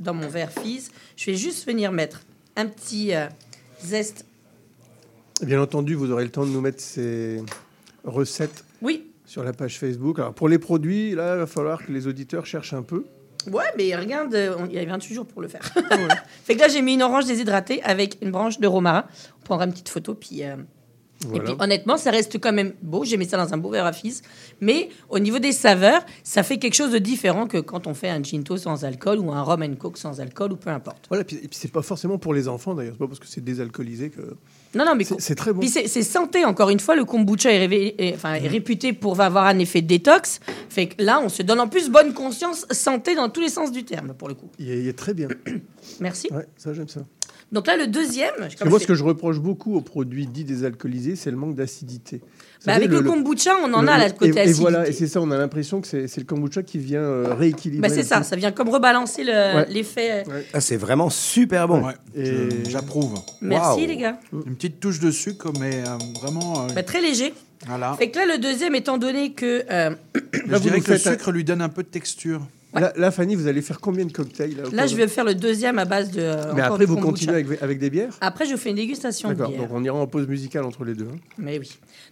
dans 0.00 0.12
mon 0.14 0.28
verre 0.28 0.50
fizz. 0.52 0.90
Je 1.16 1.30
vais 1.30 1.36
juste 1.36 1.66
venir 1.66 1.92
mettre 1.92 2.22
un 2.56 2.66
petit 2.66 3.14
euh, 3.14 3.26
zeste. 3.80 4.26
Bien 5.42 5.60
entendu, 5.60 5.94
vous 5.94 6.10
aurez 6.10 6.24
le 6.24 6.30
temps 6.30 6.44
de 6.46 6.50
nous 6.50 6.60
mettre 6.60 6.80
ces 6.80 7.42
recettes 8.04 8.64
Oui. 8.82 9.06
Sur 9.36 9.44
la 9.44 9.52
page 9.52 9.78
Facebook. 9.78 10.18
Alors 10.18 10.32
pour 10.32 10.48
les 10.48 10.58
produits, 10.58 11.14
là, 11.14 11.34
il 11.34 11.40
va 11.40 11.46
falloir 11.46 11.84
que 11.84 11.92
les 11.92 12.06
auditeurs 12.06 12.46
cherchent 12.46 12.72
un 12.72 12.82
peu. 12.82 13.04
Ouais, 13.52 13.66
mais 13.76 13.94
regarde, 13.94 14.34
euh, 14.34 14.56
il 14.70 14.72
y 14.74 14.78
a 14.78 14.84
28 14.86 15.14
jours 15.14 15.26
pour 15.26 15.42
le 15.42 15.48
faire. 15.48 15.60
fait 16.44 16.54
que 16.54 16.60
là, 16.60 16.68
j'ai 16.68 16.80
mis 16.80 16.94
une 16.94 17.02
orange 17.02 17.26
déshydratée 17.26 17.82
avec 17.82 18.16
une 18.22 18.30
branche 18.30 18.58
de 18.60 18.66
romarin. 18.66 19.04
On 19.42 19.44
prendra 19.44 19.66
une 19.66 19.72
petite 19.72 19.90
photo, 19.90 20.14
puis... 20.14 20.42
euh, 20.42 20.56
Et 21.34 21.40
puis 21.40 21.54
honnêtement, 21.58 21.96
ça 21.96 22.10
reste 22.10 22.38
quand 22.38 22.52
même 22.52 22.74
beau. 22.82 23.04
J'ai 23.04 23.16
mis 23.16 23.26
ça 23.26 23.36
dans 23.36 23.52
un 23.52 23.56
beau 23.56 23.70
verre 23.70 23.86
à 23.86 23.92
fils. 23.92 24.22
Mais 24.60 24.90
au 25.08 25.18
niveau 25.18 25.38
des 25.38 25.52
saveurs, 25.52 26.04
ça 26.22 26.42
fait 26.42 26.58
quelque 26.58 26.74
chose 26.74 26.92
de 26.92 26.98
différent 26.98 27.46
que 27.46 27.58
quand 27.58 27.86
on 27.86 27.94
fait 27.94 28.10
un 28.10 28.22
ginto 28.22 28.56
sans 28.58 28.84
alcool 28.84 29.18
ou 29.18 29.32
un 29.32 29.42
rum 29.42 29.62
and 29.62 29.76
coke 29.76 29.96
sans 29.96 30.20
alcool 30.20 30.52
ou 30.52 30.56
peu 30.56 30.70
importe. 30.70 31.06
Voilà, 31.08 31.24
puis, 31.24 31.36
et 31.36 31.48
puis 31.48 31.58
c'est 31.58 31.72
pas 31.72 31.82
forcément 31.82 32.18
pour 32.18 32.34
les 32.34 32.48
enfants 32.48 32.74
d'ailleurs, 32.74 32.92
c'est 32.94 32.98
pas 32.98 33.06
parce 33.08 33.18
que 33.18 33.26
c'est 33.26 33.42
désalcoolisé 33.42 34.10
que. 34.10 34.36
Non, 34.74 34.84
non, 34.84 34.94
mais 34.94 35.04
C'est- 35.18 35.34
très 35.34 35.52
bon. 35.54 35.60
Puis 35.60 35.70
c'est 35.70 35.88
c'est 35.88 36.02
santé, 36.02 36.44
encore 36.44 36.68
une 36.68 36.80
fois. 36.80 36.94
Le 36.94 37.04
kombucha 37.06 37.50
est, 37.50 37.66
révé- 37.66 37.94
est- 37.98 38.14
enfin, 38.14 38.34
est 38.34 38.46
réputé 38.48 38.92
pour 38.92 39.18
avoir 39.20 39.46
un 39.46 39.58
effet 39.58 39.80
détox. 39.80 40.40
Fait 40.68 40.88
que 40.88 41.02
là, 41.02 41.18
on 41.24 41.30
se 41.30 41.42
donne 41.42 41.60
en 41.60 41.68
plus 41.68 41.88
bonne 41.88 42.12
conscience, 42.12 42.66
santé 42.70 43.14
dans 43.14 43.30
tous 43.30 43.40
les 43.40 43.48
sens 43.48 43.72
du 43.72 43.84
terme, 43.84 44.12
pour 44.12 44.28
le 44.28 44.34
coup. 44.34 44.50
Il 44.58 44.70
est, 44.70 44.80
il 44.80 44.88
est 44.88 44.92
très 44.98 45.14
bien. 45.14 45.28
Merci. 46.00 46.28
Ouais, 46.30 46.46
ça 46.58 46.74
j'aime 46.74 46.88
ça. 46.88 47.00
Donc 47.52 47.68
là, 47.68 47.76
le 47.76 47.86
deuxième. 47.86 48.32
Comme 48.58 48.70
moi, 48.70 48.80
ce 48.80 48.86
que 48.86 48.94
je 48.96 49.04
reproche 49.04 49.38
beaucoup 49.38 49.76
aux 49.76 49.80
produits 49.80 50.26
dits 50.26 50.42
désalcoolisés, 50.44 51.14
c'est 51.14 51.30
le 51.30 51.36
manque 51.36 51.54
d'acidité. 51.54 52.20
Bah, 52.66 52.74
avec 52.74 52.88
le, 52.90 53.02
kombucha, 53.02 53.52
on 53.62 53.72
en 53.72 53.82
le- 53.82 53.88
a 53.88 53.98
la 53.98 54.08
et- 54.08 54.12
côté 54.12 54.34
et, 54.36 54.40
acidité. 54.40 54.60
voilà, 54.60 54.88
et 54.88 54.92
c'est 54.92 55.06
ça, 55.06 55.20
on 55.20 55.30
a 55.30 55.38
l'impression 55.38 55.80
que 55.80 55.86
c'est 55.86 56.16
le 56.16 56.24
kombucha 56.24 56.64
qui 56.64 56.78
vient 56.78 57.02
euh, 57.02 57.34
rééquilibrer. 57.34 57.88
Bah, 57.88 57.94
c'est 57.94 58.02
ça, 58.02 58.24
ça 58.24 58.34
vient 58.34 58.50
comme 58.50 58.68
rebalancer 58.68 59.22
le- 59.22 59.30
Ouais. 59.32 59.66
l'effet. 59.68 60.24
euh, 60.28 60.42
Ah, 60.52 60.60
c'est 60.60 60.76
vraiment 60.76 61.08
super 61.08 61.68
bon. 61.68 61.84
Ouais, 61.86 61.94
Et- 62.16 62.48
j'approuve. 62.68 63.14
Merci, 63.40 63.86
les 63.86 63.96
gars. 63.96 64.18
Une 64.32 64.56
petite 64.56 64.80
touche 64.80 64.98
de 64.98 65.12
sucre, 65.12 65.52
mais 65.60 65.84
euh, 65.86 65.98
vraiment. 66.20 66.64
euh, 66.64 66.72
Bah, 66.74 66.82
très 66.82 67.00
léger. 67.00 67.32
voilà. 67.68 67.94
Fait 67.94 68.10
que 68.10 68.18
là, 68.18 68.26
le 68.26 68.38
deuxième, 68.38 68.74
étant 68.74 68.98
donné 68.98 69.32
que. 69.32 69.64
euh, 69.70 69.90
Je 70.32 70.58
dirais 70.58 70.80
que 70.80 70.90
le 70.90 70.96
un- 70.96 70.98
sucre 71.12 71.30
lui 71.30 71.44
donne 71.44 71.62
un 71.62 71.68
peu 71.68 71.84
de 71.84 71.88
texture. 71.88 72.40
Là, 72.80 72.92
là, 72.96 73.10
Fanny, 73.10 73.34
vous 73.34 73.46
allez 73.46 73.62
faire 73.62 73.80
combien 73.80 74.04
de 74.04 74.12
cocktails 74.12 74.56
Là, 74.72 74.86
je 74.86 74.94
vais 74.96 75.08
faire 75.08 75.24
le 75.24 75.34
deuxième 75.34 75.78
à 75.78 75.84
base 75.84 76.10
de. 76.10 76.20
euh, 76.20 76.52
Mais 76.54 76.62
après, 76.62 76.78
de 76.80 76.84
vous 76.86 76.94
kombucha. 76.96 77.10
continuez 77.26 77.34
avec, 77.44 77.62
avec 77.62 77.78
des 77.78 77.90
bières 77.90 78.14
Après, 78.20 78.46
je 78.46 78.56
fais 78.56 78.70
une 78.70 78.76
dégustation 78.76 79.28
de 79.30 79.34
D'accord, 79.34 79.50
bière. 79.50 79.62
donc 79.62 79.70
on 79.72 79.82
ira 79.84 79.96
en 79.96 80.06
pause 80.06 80.26
musicale 80.28 80.64
entre 80.64 80.84
les 80.84 80.94
deux. 80.94 81.08
hein. 81.12 81.18
Mais 81.38 81.58
oui. 81.58 81.70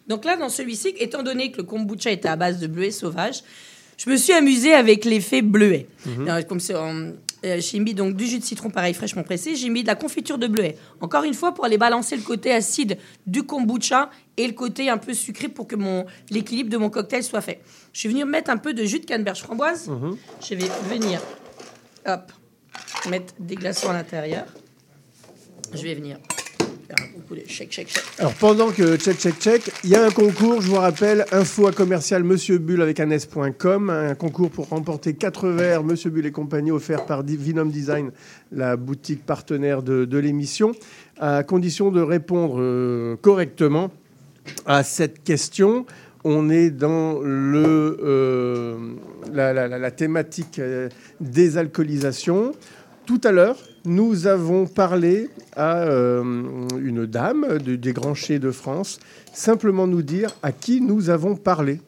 Donc 0.09 0.25
là, 0.25 0.37
dans 0.37 0.49
celui-ci, 0.49 0.95
étant 0.99 1.23
donné 1.23 1.51
que 1.51 1.59
le 1.59 1.63
kombucha 1.65 2.11
était 2.11 2.29
à 2.29 2.37
base 2.37 2.59
de 2.61 2.67
bleuet 2.67 2.91
sauvage, 2.91 3.43
je 3.97 4.11
me 4.11 4.17
suis 4.17 4.33
amusée 4.33 4.75
avec 4.75 5.05
l'effet 5.05 5.41
bleuet. 5.43 5.87
Mhm. 6.07 6.29
Alors, 6.29 6.47
Comme 6.47 6.61
c'est, 6.61 6.75
euh, 6.75 7.11
euh, 7.45 7.61
j'ai 7.61 7.79
mis 7.79 7.95
donc 7.95 8.17
du 8.17 8.27
jus 8.27 8.39
de 8.39 8.45
citron 8.45 8.71
pareil 8.71 8.95
fraîchement 8.95 9.23
pressé, 9.23 9.55
j'ai 9.55 9.69
mis 9.69 9.83
de 9.83 9.89
la 9.89 9.95
confiture 9.95 10.39
de 10.39 10.47
bleuet. 10.47 10.77
Encore 11.01 11.25
une 11.25 11.35
fois 11.35 11.53
pour 11.53 11.65
aller 11.65 11.79
balancer 11.79 12.17
le 12.17 12.23
côté 12.23 12.53
acide 12.53 12.99
du 13.27 13.43
kombucha 13.43 14.11
et 14.37 14.47
le 14.47 14.55
côté 14.55 14.89
un 14.89 14.99
peu 14.99 15.15
sucré 15.15 15.49
pour 15.49 15.67
que 15.67 15.77
mon 15.77 16.07
l'équilibre 16.31 16.71
de 16.71 16.77
mon 16.77 16.91
cocktail 16.91 17.23
soit 17.23 17.41
fait. 17.41 17.61
Je 17.93 18.01
suis 18.01 18.09
venue 18.09 18.25
mettre 18.25 18.51
un 18.51 18.57
peu 18.57 18.73
de 18.73 18.85
jus 18.85 19.01
de 19.01 19.07
canneberge 19.07 19.43
framboise. 19.43 19.89
Mhm. 19.89 20.17
Je 20.49 20.55
vais 20.55 20.69
venir 20.89 21.21
hop 22.07 22.33
mettre 23.09 23.35
des 23.39 23.57
glaçons 23.57 23.91
à 23.91 23.93
l'intérieur. 23.93 24.47
Je 25.73 25.83
vais 25.83 25.95
venir 25.95 26.19
shake. 27.47 27.89
Alors 28.19 28.35
pendant 28.35 28.71
que 28.71 28.97
check 28.97 29.19
check 29.19 29.39
check, 29.41 29.71
il 29.85 29.91
y 29.91 29.95
a 29.97 30.05
un 30.05 30.11
concours, 30.11 30.61
je 30.61 30.69
vous 30.69 30.77
rappelle, 30.77 31.25
info 31.33 31.67
à 31.67 31.73
commercial 31.73 32.23
Monsieur 32.25 32.59
Bull 32.59 32.83
avec 32.83 33.01
un 33.01 33.11
s.com, 33.11 33.91
un 33.91 34.15
concours 34.15 34.51
pour 34.51 34.69
remporter 34.69 35.15
quatre 35.15 35.49
verres 35.49 35.83
Monsieur 35.85 36.11
Bull 36.11 36.27
et 36.27 36.31
compagnie 36.33 36.71
offert 36.71 37.07
par 37.07 37.23
Vinom 37.23 37.67
Design, 37.67 38.11
la 38.53 38.77
boutique 38.77 39.25
partenaire 39.25 39.83
de, 39.83 40.19
l'émission, 40.19 40.73
à 41.19 41.43
condition 41.43 41.91
de 41.91 42.01
répondre 42.01 42.57
euh, 42.59 43.17
correctement 43.21 43.91
à 44.67 44.83
cette 44.83 45.23
question. 45.25 45.87
On 46.27 46.49
est 46.49 46.71
dans 46.71 47.21
le, 47.21 47.99
euh, 48.03 48.77
la- 49.33 49.53
la 49.69 49.91
thématique 49.91 50.59
euh, 50.59 50.89
désalcoolisation. 51.21 52.53
Tout 53.07 53.21
à 53.25 53.33
l'heure, 53.33 53.57
nous 53.85 54.27
avons 54.27 54.67
parlé 54.67 55.29
à 55.57 55.83
euh, 55.83 56.23
une 56.79 57.07
dame 57.07 57.59
de- 57.59 57.77
des 57.77 57.93
Grands 57.93 58.15
de 58.29 58.51
France, 58.51 58.99
simplement 59.33 59.87
nous 59.87 60.03
dire 60.03 60.35
à 60.43 60.53
qui 60.53 60.81
nous 60.81 61.11
avons 61.11 61.37
parlé. 61.37 61.81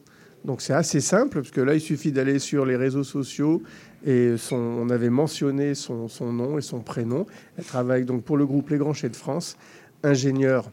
Donc 0.45 0.61
c'est 0.61 0.73
assez 0.73 1.01
simple, 1.01 1.39
parce 1.41 1.51
que 1.51 1.61
là, 1.61 1.73
il 1.73 1.81
suffit 1.81 2.11
d'aller 2.11 2.39
sur 2.39 2.65
les 2.65 2.75
réseaux 2.75 3.03
sociaux 3.03 3.61
et 4.05 4.35
on 4.51 4.89
avait 4.89 5.09
mentionné 5.09 5.73
son, 5.75 6.07
nom 6.31 6.57
et 6.57 6.61
son 6.61 6.79
prénom. 6.79 7.25
Elle 7.57 7.65
travaille 7.65 8.05
donc 8.05 8.23
pour 8.23 8.37
le 8.37 8.45
groupe 8.45 8.69
Les 8.69 8.77
Grands 8.77 8.91
de 8.91 9.15
France, 9.15 9.57
ingénieur, 10.03 10.69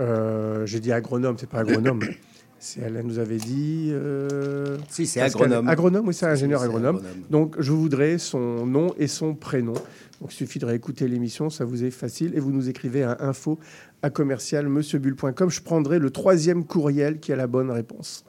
euh, 0.00 0.66
j'ai 0.66 0.80
dit 0.80 0.92
agronome, 0.92 1.36
c'est 1.38 1.48
pas 1.48 1.60
agronome. 1.60 2.00
C'est- 2.60 2.80
Elle 2.80 3.00
nous 3.04 3.18
avait 3.18 3.36
dit. 3.36 3.90
euh, 3.92 4.76
Si, 4.88 5.06
c'est 5.06 5.20
agronome. 5.20 5.68
Agronome, 5.68 6.08
oui, 6.08 6.14
c'est 6.14 6.26
ingénieur 6.26 6.62
agronome. 6.62 6.96
agronome. 6.96 7.22
Donc, 7.30 7.54
je 7.58 7.70
voudrais 7.72 8.18
son 8.18 8.66
nom 8.66 8.94
et 8.98 9.06
son 9.06 9.34
prénom. 9.34 9.74
Donc, 10.20 10.30
il 10.32 10.34
suffit 10.34 10.58
de 10.58 10.66
réécouter 10.66 11.06
l'émission, 11.06 11.50
ça 11.50 11.64
vous 11.64 11.84
est 11.84 11.90
facile. 11.92 12.32
Et 12.34 12.40
vous 12.40 12.50
nous 12.50 12.68
écrivez 12.68 13.04
à 13.04 13.16
info 13.20 13.58
à 14.02 14.10
commercial 14.10 14.66
monsieurbull.com. 14.68 15.50
Je 15.50 15.60
prendrai 15.60 15.98
le 16.00 16.10
troisième 16.10 16.64
courriel 16.64 17.20
qui 17.20 17.32
a 17.32 17.36
la 17.36 17.46
bonne 17.46 17.70
réponse. 17.70 18.24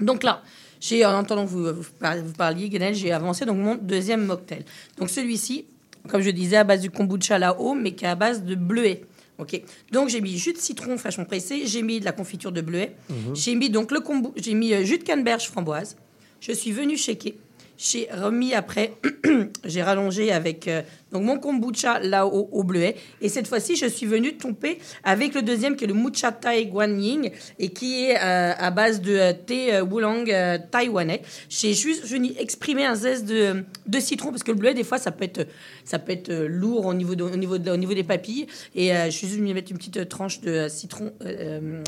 Donc 0.00 0.22
là, 0.24 0.42
j'ai, 0.80 1.04
en 1.06 1.12
entendant 1.16 1.44
que 1.44 1.50
vous, 1.50 1.64
vous 1.74 1.82
par- 1.98 2.16
vous 2.16 2.32
parliez, 2.32 2.68
Guenel, 2.68 2.94
j'ai 2.94 3.12
avancé 3.12 3.44
donc 3.44 3.58
mon 3.58 3.74
deuxième 3.76 4.24
mocktail. 4.26 4.64
Donc 4.96 5.10
celui-ci, 5.10 5.66
comme 6.08 6.20
je 6.22 6.30
disais, 6.30 6.56
à 6.56 6.64
base 6.64 6.80
du 6.80 6.90
kombucha 6.90 7.38
là-haut, 7.38 7.74
mais 7.74 7.92
qui 7.94 8.04
est 8.04 8.08
à 8.08 8.14
base 8.14 8.42
de 8.44 8.54
bleuet. 8.54 9.02
Ok. 9.38 9.62
Donc 9.92 10.08
j'ai 10.08 10.20
mis 10.20 10.36
jus 10.36 10.52
de 10.52 10.58
citron 10.58 10.98
fraîchement 10.98 11.24
pressé, 11.24 11.66
j'ai 11.66 11.82
mis 11.82 12.00
de 12.00 12.04
la 12.04 12.12
confiture 12.12 12.50
de 12.52 12.60
bleuet, 12.60 12.96
Mhm. 13.08 13.36
j'ai 13.36 13.54
mis 13.54 13.70
donc 13.70 13.92
le 13.92 14.00
j'ai 14.36 14.54
mis 14.54 14.72
euh, 14.74 14.84
jus 14.84 14.98
de 14.98 15.04
canneberge 15.04 15.46
framboise. 15.48 15.96
Je 16.40 16.52
suis 16.52 16.72
venu 16.72 16.96
shaker. 16.96 17.32
J'ai 17.80 18.08
remis 18.12 18.54
après, 18.54 18.94
j'ai 19.64 19.82
rallongé 19.84 20.32
avec 20.32 20.66
euh, 20.66 20.82
donc 21.12 21.22
mon 21.22 21.38
kombucha 21.38 22.00
là 22.00 22.26
au, 22.26 22.64
bleuet. 22.64 22.96
Et 23.22 23.28
cette 23.28 23.46
fois-ci, 23.46 23.76
je 23.76 23.86
suis 23.86 24.04
venu 24.04 24.36
tomber 24.36 24.78
avec 25.04 25.32
le 25.34 25.42
deuxième 25.42 25.76
qui 25.76 25.84
est 25.84 25.86
le 25.86 25.94
Mucha 25.94 26.32
Thai 26.32 26.66
Guan 26.66 26.98
Ying 27.00 27.30
et 27.60 27.68
qui 27.68 28.06
est 28.06 28.16
euh, 28.16 28.52
à 28.58 28.70
base 28.72 29.00
de 29.00 29.12
euh, 29.14 29.32
thé 29.32 29.80
Wulang 29.80 30.28
euh, 30.28 30.58
taïwanais. 30.70 31.22
J'ai 31.48 31.72
juste 31.72 32.04
venu 32.04 32.32
exprimer 32.40 32.84
un 32.84 32.96
zeste 32.96 33.26
de, 33.26 33.62
de 33.86 34.00
citron 34.00 34.30
parce 34.30 34.42
que 34.42 34.50
le 34.50 34.58
bleuet, 34.58 34.74
des 34.74 34.82
fois, 34.84 34.98
ça 34.98 35.12
peut 35.12 35.24
être, 35.24 35.46
ça 35.84 36.00
peut 36.00 36.10
être 36.12 36.32
lourd 36.34 36.84
au 36.86 36.94
niveau, 36.94 37.14
de- 37.14 37.22
au 37.22 37.36
niveau, 37.36 37.58
de- 37.58 37.70
au 37.70 37.76
niveau 37.76 37.94
des 37.94 38.02
papilles. 38.04 38.48
Et 38.74 38.88
je 39.06 39.10
suis 39.10 39.28
juste 39.28 39.38
venu 39.38 39.54
mettre 39.54 39.70
une 39.70 39.78
petite 39.78 40.08
tranche 40.08 40.40
de 40.40 40.66
citron 40.68 41.12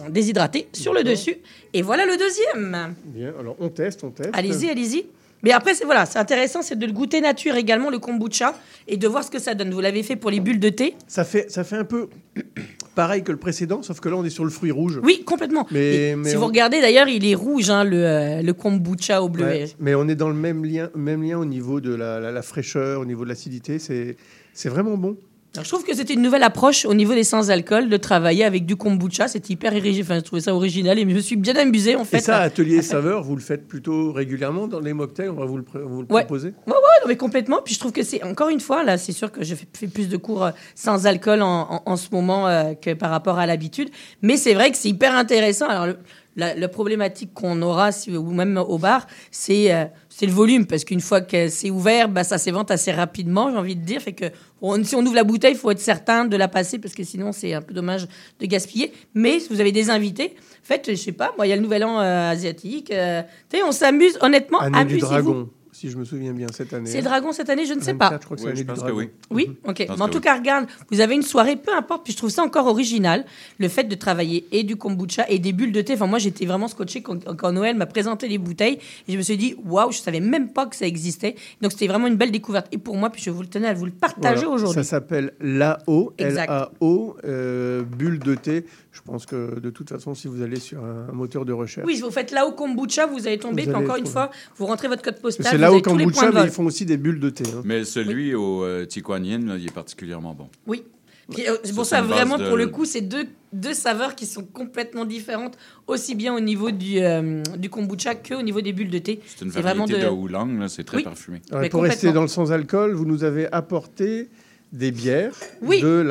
déshydraté 0.09 0.69
sur 0.73 0.95
le 0.95 1.03
dessus. 1.03 1.39
Et 1.75 1.83
voilà 1.83 2.07
le 2.07 2.17
deuxième. 2.17 2.95
Bien, 3.07 3.33
alors 3.39 3.57
on 3.59 3.69
teste, 3.69 4.05
on 4.05 4.11
teste. 4.11 4.31
Allez-y, 4.33 4.71
allez-y. 4.71 5.07
Mais 5.43 5.53
après, 5.53 5.75
c'est 5.75 5.85
voilà, 5.85 6.05
c'est 6.07 6.19
intéressant, 6.19 6.63
c'est 6.63 6.79
de 6.79 6.85
le 6.87 6.93
goûter 6.93 7.21
nature 7.21 7.55
également, 7.57 7.89
le 7.91 7.99
kombucha, 7.99 8.55
et 8.87 8.97
de 8.97 9.09
voir 9.09 9.25
ce 9.25 9.31
que 9.31 9.39
ça 9.39 9.55
donne. 9.55 9.71
Vous 9.73 9.81
l'avez 9.81 10.03
fait 10.03 10.17
pour 10.17 10.31
les 10.31 10.41
bulles 10.41 10.61
de 10.61 10.69
thé 10.69 10.95
Ça 11.07 11.25
fait, 11.25 11.51
ça 11.51 11.65
fait 11.65 11.77
un 11.77 11.85
peu 11.85 12.09
pareil 12.95 13.23
que 13.23 13.33
le 13.33 13.39
précédent, 13.39 13.83
sauf 13.83 14.01
que 14.01 14.09
là, 14.09 14.17
on 14.17 14.25
est 14.25 14.31
sur 14.31 14.45
le 14.45 14.51
fruit 14.51 14.71
rouge. 14.71 15.01
Oui, 15.03 15.23
complètement. 15.25 15.67
Mais, 15.71 16.11
Et 16.11 16.17
mais 16.17 16.29
si 16.31 16.37
on- 16.37 16.41
vous 16.41 16.47
regardez, 16.47 16.81
d'ailleurs, 16.81 17.09
il 17.09 17.25
est 17.27 17.35
rouge, 17.35 17.71
hein, 17.71 17.85
le, 17.85 18.05
euh, 18.05 18.43
le 18.43 18.53
kombucha 18.53 19.23
au. 19.23 19.31
Ouais, 19.31 19.67
mais 19.79 19.95
on 19.95 20.07
est 20.09 20.15
dans 20.17 20.29
le 20.29 20.35
même 20.35 20.65
lien, 20.65 20.91
même 20.95 21.23
lien 21.23 21.39
au 21.39 21.45
niveau 21.47 21.81
de 21.81 21.95
la, 21.95 22.21
la- 22.21 22.33
la 22.33 22.43
fraîcheur, 22.43 23.01
au 23.01 23.05
niveau 23.07 23.25
de 23.25 23.29
l'acidité. 23.31 23.79
C'est, 23.79 24.17
c'est 24.53 24.69
vraiment 24.69 24.97
bon. 24.97 25.17
Alors, 25.55 25.65
je 25.65 25.69
trouve 25.71 25.85
que 25.85 25.97
c'était 25.97 26.15
une 26.15 26.23
nouvelle 26.23 26.45
approche 26.45 26.85
au 26.85 26.95
niveau 26.95 27.13
des 27.13 27.25
sans-alcool 27.25 27.89
de 27.89 27.97
travailler 27.97 28.45
avec 28.45 28.67
du 28.67 28.77
kombucha. 28.77 29.27
C'était 29.27 29.53
hyper 29.55 29.73
original. 29.73 30.03
Enfin, 30.03 30.15
je 30.17 30.21
trouvais 30.21 30.41
ça 30.43 30.55
original 30.55 30.97
et 30.97 31.03
je 31.03 31.07
me 31.07 31.19
suis 31.19 31.35
bien 31.35 31.57
amusée 31.57 31.97
en 31.97 32.05
fait. 32.05 32.19
Et 32.19 32.21
ça, 32.21 32.37
atelier 32.39 32.83
saveur, 32.83 33.25
vous 33.25 33.35
le 33.35 33.43
faites 33.43 33.67
plutôt 33.67 34.13
régulièrement 34.13 34.69
dans 34.69 34.79
les 34.79 34.93
mocktails? 34.93 35.29
On 35.29 35.35
va 35.35 35.47
vous 35.47 35.57
le, 35.57 35.65
pr- 35.65 35.83
vous 35.83 36.03
le 36.03 36.07
Ouais. 36.09 36.21
proposer? 36.23 36.51
Ouais, 36.69 36.73
ouais, 36.73 37.01
non, 37.03 37.09
mais 37.09 37.17
complètement. 37.17 37.59
Puis 37.65 37.75
je 37.75 37.81
trouve 37.81 37.91
que 37.91 38.05
c'est, 38.05 38.23
encore 38.23 38.49
une 38.49 38.61
fois, 38.61 38.85
là, 38.85 38.97
c'est 38.97 39.11
sûr 39.11 39.33
que 39.33 39.43
je 39.43 39.57
fais, 39.57 39.89
plus 39.89 40.09
de 40.09 40.17
cours 40.17 40.45
euh, 40.45 40.51
sans 40.77 41.07
alcool 41.07 41.43
en, 41.43 41.63
en- 41.69 41.83
en 41.85 41.97
ce 41.97 42.11
moment 42.13 42.47
euh, 42.47 42.75
que 42.75 42.95
par 42.95 43.11
rapport 43.11 43.41
à 43.41 43.47
l'habitude. 43.47 43.91
Mais 44.23 44.37
c'est 44.37 44.55
vrai 44.55 44.71
que 44.71 44.77
c'est 44.77 44.89
hyper 44.91 45.17
intéressant. 45.17 45.67
Alors, 45.69 45.87
le- 45.87 45.97
la, 46.37 46.55
la 46.55 46.69
problématique 46.69 47.33
qu'on 47.35 47.61
aura, 47.63 47.93
si- 47.93 48.17
ou 48.17 48.31
même 48.31 48.57
au 48.57 48.79
bar, 48.79 49.07
c'est, 49.31 49.73
euh, 49.75 49.85
c'est 50.09 50.27
le 50.27 50.33
volume. 50.33 50.67
Parce 50.67 50.85
qu'une 50.85 51.01
fois 51.01 51.21
que 51.21 51.49
c'est 51.49 51.71
ouvert, 51.71 52.09
bah, 52.09 52.25
ça 52.25 52.39
s'évente 52.39 52.71
assez 52.71 52.93
rapidement, 52.93 53.51
j'ai 53.51 53.57
envie 53.57 53.77
de 53.77 53.85
dire. 53.85 54.01
Fait 54.01 54.13
que 54.13 54.27
on- 54.63 54.83
si 54.85 54.95
on 54.95 55.01
ouvre 55.01 55.15
la 55.15 55.25
bouteille, 55.25 55.53
il 55.55 55.59
faut 55.59 55.71
être 55.71 55.81
certain 55.81 56.25
de 56.25 56.37
la 56.37 56.49
passer 56.49 56.79
parce 56.79 56.95
que 56.95 57.03
sinon, 57.05 57.33
c'est 57.33 57.53
un 57.55 57.63
peu 57.63 57.75
dommage 57.75 58.07
de 58.41 58.47
gaspiller. 58.47 58.93
Mais 59.15 59.41
si 59.41 59.49
vous 59.53 59.61
avez 59.61 59.73
des 59.73 59.91
invités, 59.91 60.35
faites, 60.63 60.89
je 60.91 60.95
sais 60.97 61.13
pas, 61.13 61.33
moi, 61.37 61.47
il 61.47 61.51
y 61.51 61.53
a 61.53 61.57
le 61.57 61.63
nouvel 61.63 61.85
an 61.85 62.01
euh, 62.01 62.31
asiatique. 62.31 62.91
euh, 62.91 63.23
tu 63.51 63.57
sais, 63.59 63.63
on 63.65 63.73
s'amuse, 63.73 64.19
honnêtement, 64.21 64.61
amusez-vous. 64.81 65.33
Si 65.81 65.89
je 65.91 65.97
me 65.97 66.05
souviens 66.05 66.35
bien, 66.35 66.47
cette 66.53 66.75
année. 66.75 66.91
C'est 66.91 67.01
Dragon 67.01 67.33
cette 67.33 67.49
année, 67.49 67.65
je 67.65 67.73
ne 67.73 67.81
sais 67.81 67.93
24, 67.95 67.99
pas. 67.99 68.19
je 68.21 68.25
crois 68.27 68.37
que 68.37 68.43
c'est 68.43 68.49
Oui, 68.49 68.53
l'année 68.53 68.59
je 68.59 68.63
du 68.65 68.67
pense 68.69 68.79
que 68.81 68.85
dragon. 68.85 68.99
oui. 68.99 69.09
Oui, 69.31 69.47
Mhm. 69.49 69.71
ok. 69.71 69.77
Je 69.81 69.85
pense 69.87 69.97
Mais 69.97 70.03
en 70.05 70.09
tout 70.09 70.19
oui. 70.19 70.21
cas, 70.25 70.37
regarde, 70.37 70.67
vous 70.91 71.01
avez 71.01 71.15
une 71.15 71.23
soirée, 71.23 71.57
peu 71.57 71.75
importe, 71.75 72.05
puis 72.05 72.13
je 72.13 72.19
trouve 72.19 72.29
ça 72.29 72.43
encore 72.43 72.67
original, 72.67 73.25
le 73.59 73.69
fait 73.69 73.85
de 73.85 73.95
travailler 73.95 74.47
et 74.53 74.63
du 74.63 74.77
kombucha 74.77 75.25
et 75.31 75.39
des 75.39 75.53
bulles 75.55 75.73
de 75.73 75.81
thé. 75.81 75.95
Enfin, 75.95 76.07
moi, 76.07 76.19
j'étais 76.19 76.45
vraiment 76.45 76.69
scotché 76.69 77.01
quand, 77.01 77.25
quand 77.35 77.53
Noël 77.53 77.77
m'a 77.77 77.87
présenté 77.87 78.29
les 78.29 78.37
bouteilles 78.37 78.79
et 79.09 79.13
je 79.13 79.17
me 79.17 79.23
suis 79.23 79.39
dit, 79.39 79.57
waouh, 79.65 79.91
je 79.91 79.99
savais 80.01 80.21
même 80.21 80.53
pas 80.53 80.67
que 80.67 80.77
ça 80.77 80.87
existait. 80.87 81.35
Donc, 81.63 81.73
c'était 81.73 81.87
vraiment 81.87 82.09
une 82.09 82.17
belle 82.17 82.31
découverte. 82.33 82.67
Et 82.73 82.79
pour 82.79 82.97
moi, 82.97 83.09
puis 83.09 83.23
je 83.23 83.31
vous 83.31 83.41
le 83.41 83.49
tenais 83.49 83.69
à 83.69 83.73
vous 83.75 83.87
le 83.87 83.93
partager 83.93 84.41
Voilà. 84.45 84.51
aujourd'hui. 84.51 84.85
Ça 84.85 84.91
s'appelle 84.91 85.33
LAO. 85.41 86.13
L-A-O, 86.19 87.17
euh, 87.25 87.83
bulle 87.85 88.19
de 88.19 88.35
thé. 88.35 88.67
Je 88.93 89.03
pense 89.03 89.25
que 89.25 89.61
de 89.61 89.71
toute 89.71 89.89
façon, 89.89 90.15
si 90.15 90.27
vous 90.27 90.43
allez 90.43 90.59
sur 90.59 90.85
un 90.85 91.13
moteur 91.13 91.45
de 91.45 91.53
recherche, 91.53 91.87
Oui, 91.87 92.01
vous 92.01 92.11
faites 92.11 92.33
là-haut 92.33 92.53
kombucha, 92.53 93.07
vous 93.07 93.27
allez 93.29 93.39
tomber, 93.39 93.63
Vous 93.63 93.69
puis 93.69 93.77
allez 93.77 93.85
encore 93.87 93.97
une 93.97 94.07
fois, 94.07 94.31
vous 94.57 94.67
rentrez 94.67 94.89
votre 94.89 95.03
code 95.03 95.21
postal. 95.21 95.47
c'est 95.49 95.59
là 95.59 95.73
au 95.73 95.81
kombucha, 95.81 96.31
de 96.31 96.35
mais 96.35 96.43
ils 96.45 96.51
font 96.51 96.65
aussi 96.67 96.85
des 96.87 96.97
bulles 96.97 97.21
de 97.21 97.31
thé. 97.31 97.45
hein. 97.57 97.63
Mais 97.65 97.85
celui 97.85 98.35
au 98.35 98.65
euh, 98.65 98.85
Tiquanien, 98.87 99.39
là, 99.47 99.57
il 99.57 99.67
est 99.67 99.73
particulièrement 99.73 100.35
bon. 100.35 100.49
Oui. 100.67 100.83
Puis, 101.31 101.49
euh, 101.49 101.57
c'est 101.63 101.73
pour 101.77 101.87
Ça, 101.87 102.03
vraiment, 102.03 102.37
pour 102.39 102.51
de- 102.51 102.57
le 102.57 102.67
coup, 102.67 102.85
c'est 102.85 103.03
deux, 103.03 103.27
deux 103.53 103.75
saveurs 103.75 104.17
qui 104.17 104.27
sont 104.27 104.43
complètement 104.43 105.05
différentes, 105.05 105.57
aussi 105.87 106.17
bien 106.17 106.35
au 106.35 106.41
niveau 106.41 106.73
du, 106.73 106.99
euh, 106.99 107.41
du 107.57 107.71
kombucha 107.71 108.17
qu'au 108.17 108.43
niveau 108.43 108.61
des 108.61 108.73
bulles 108.73 108.91
de 108.91 108.99
thé. 108.99 109.21
C'est 109.25 109.45
une 109.45 109.53
variété 109.53 110.01
de, 110.01 110.09
oolong, 110.09 110.59
là, 110.59 110.69
c'est 110.69 110.83
très 110.83 110.97
Oui. 110.97 111.03
parfumé. 111.05 111.41
Alors, 111.53 111.69
pour 111.69 111.83
rester 111.85 112.11
dans 112.11 112.23
le 112.23 112.29
sans-alcool, 112.29 112.95
vous 112.95 113.05
nous 113.05 113.23
avez 113.23 113.47
apporté 113.53 114.29
des 114.73 114.91
bières 114.93 115.33
Oui. 115.63 115.81
de 115.83 116.03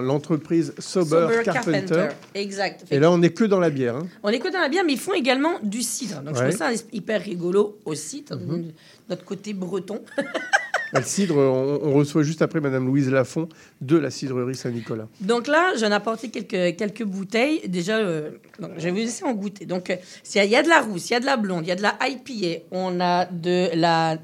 l'entreprise 0.00 0.74
Sober, 0.78 1.08
Sober 1.28 1.42
Carpenter. 1.44 2.08
Exact. 2.34 2.84
Et 2.90 2.98
là, 2.98 3.10
on 3.10 3.18
n'est 3.18 3.30
que 3.30 3.44
dans 3.44 3.60
la 3.60 3.70
bière. 3.70 3.96
hein. 3.96 4.06
On 4.22 4.28
écoute 4.28 4.52
dans 4.52 4.60
la 4.60 4.68
bière, 4.68 4.84
mais 4.84 4.92
ils 4.94 4.98
font 4.98 5.14
également 5.14 5.58
du 5.62 5.82
cidre. 5.82 6.20
Donc, 6.22 6.36
je 6.36 6.42
trouve 6.42 6.56
ça 6.56 6.70
hyper 6.92 7.22
rigolo 7.22 7.78
aussi, 7.84 8.24
Mhm. 8.30 8.72
notre 9.08 9.24
côté 9.24 9.52
breton. 9.54 10.02
Le 10.92 11.02
cidre, 11.02 11.36
on, 11.36 11.80
on 11.82 11.92
reçoit 11.94 12.22
juste 12.22 12.42
après 12.42 12.60
Madame 12.60 12.86
Louise 12.86 13.10
Lafont 13.10 13.48
de 13.80 13.96
la 13.96 14.08
cidrerie 14.08 14.54
Saint-Nicolas. 14.54 15.08
Donc 15.20 15.48
là, 15.48 15.72
j'en 15.76 15.90
ai 15.90 15.94
apporté 15.94 16.28
quelques, 16.28 16.76
quelques 16.78 17.02
bouteilles. 17.02 17.60
Déjà, 17.66 17.96
euh, 17.98 18.30
je 18.78 18.84
vais 18.84 18.90
vous 18.92 18.96
laisser 18.98 19.24
en 19.24 19.32
goûter. 19.32 19.66
Donc, 19.66 19.90
euh, 19.90 19.96
il 20.36 20.44
y 20.44 20.54
a 20.54 20.62
de 20.62 20.68
la 20.68 20.82
rousse, 20.82 21.10
il 21.10 21.14
y 21.14 21.16
a 21.16 21.20
de 21.20 21.26
la 21.26 21.36
blonde, 21.36 21.64
il 21.64 21.68
y 21.68 21.72
a 21.72 21.76
de 21.76 21.82
la 21.82 21.96
IPA, 22.02 22.62
on 22.70 23.00
a 23.00 23.26
de 23.26 23.70
la 23.74 24.16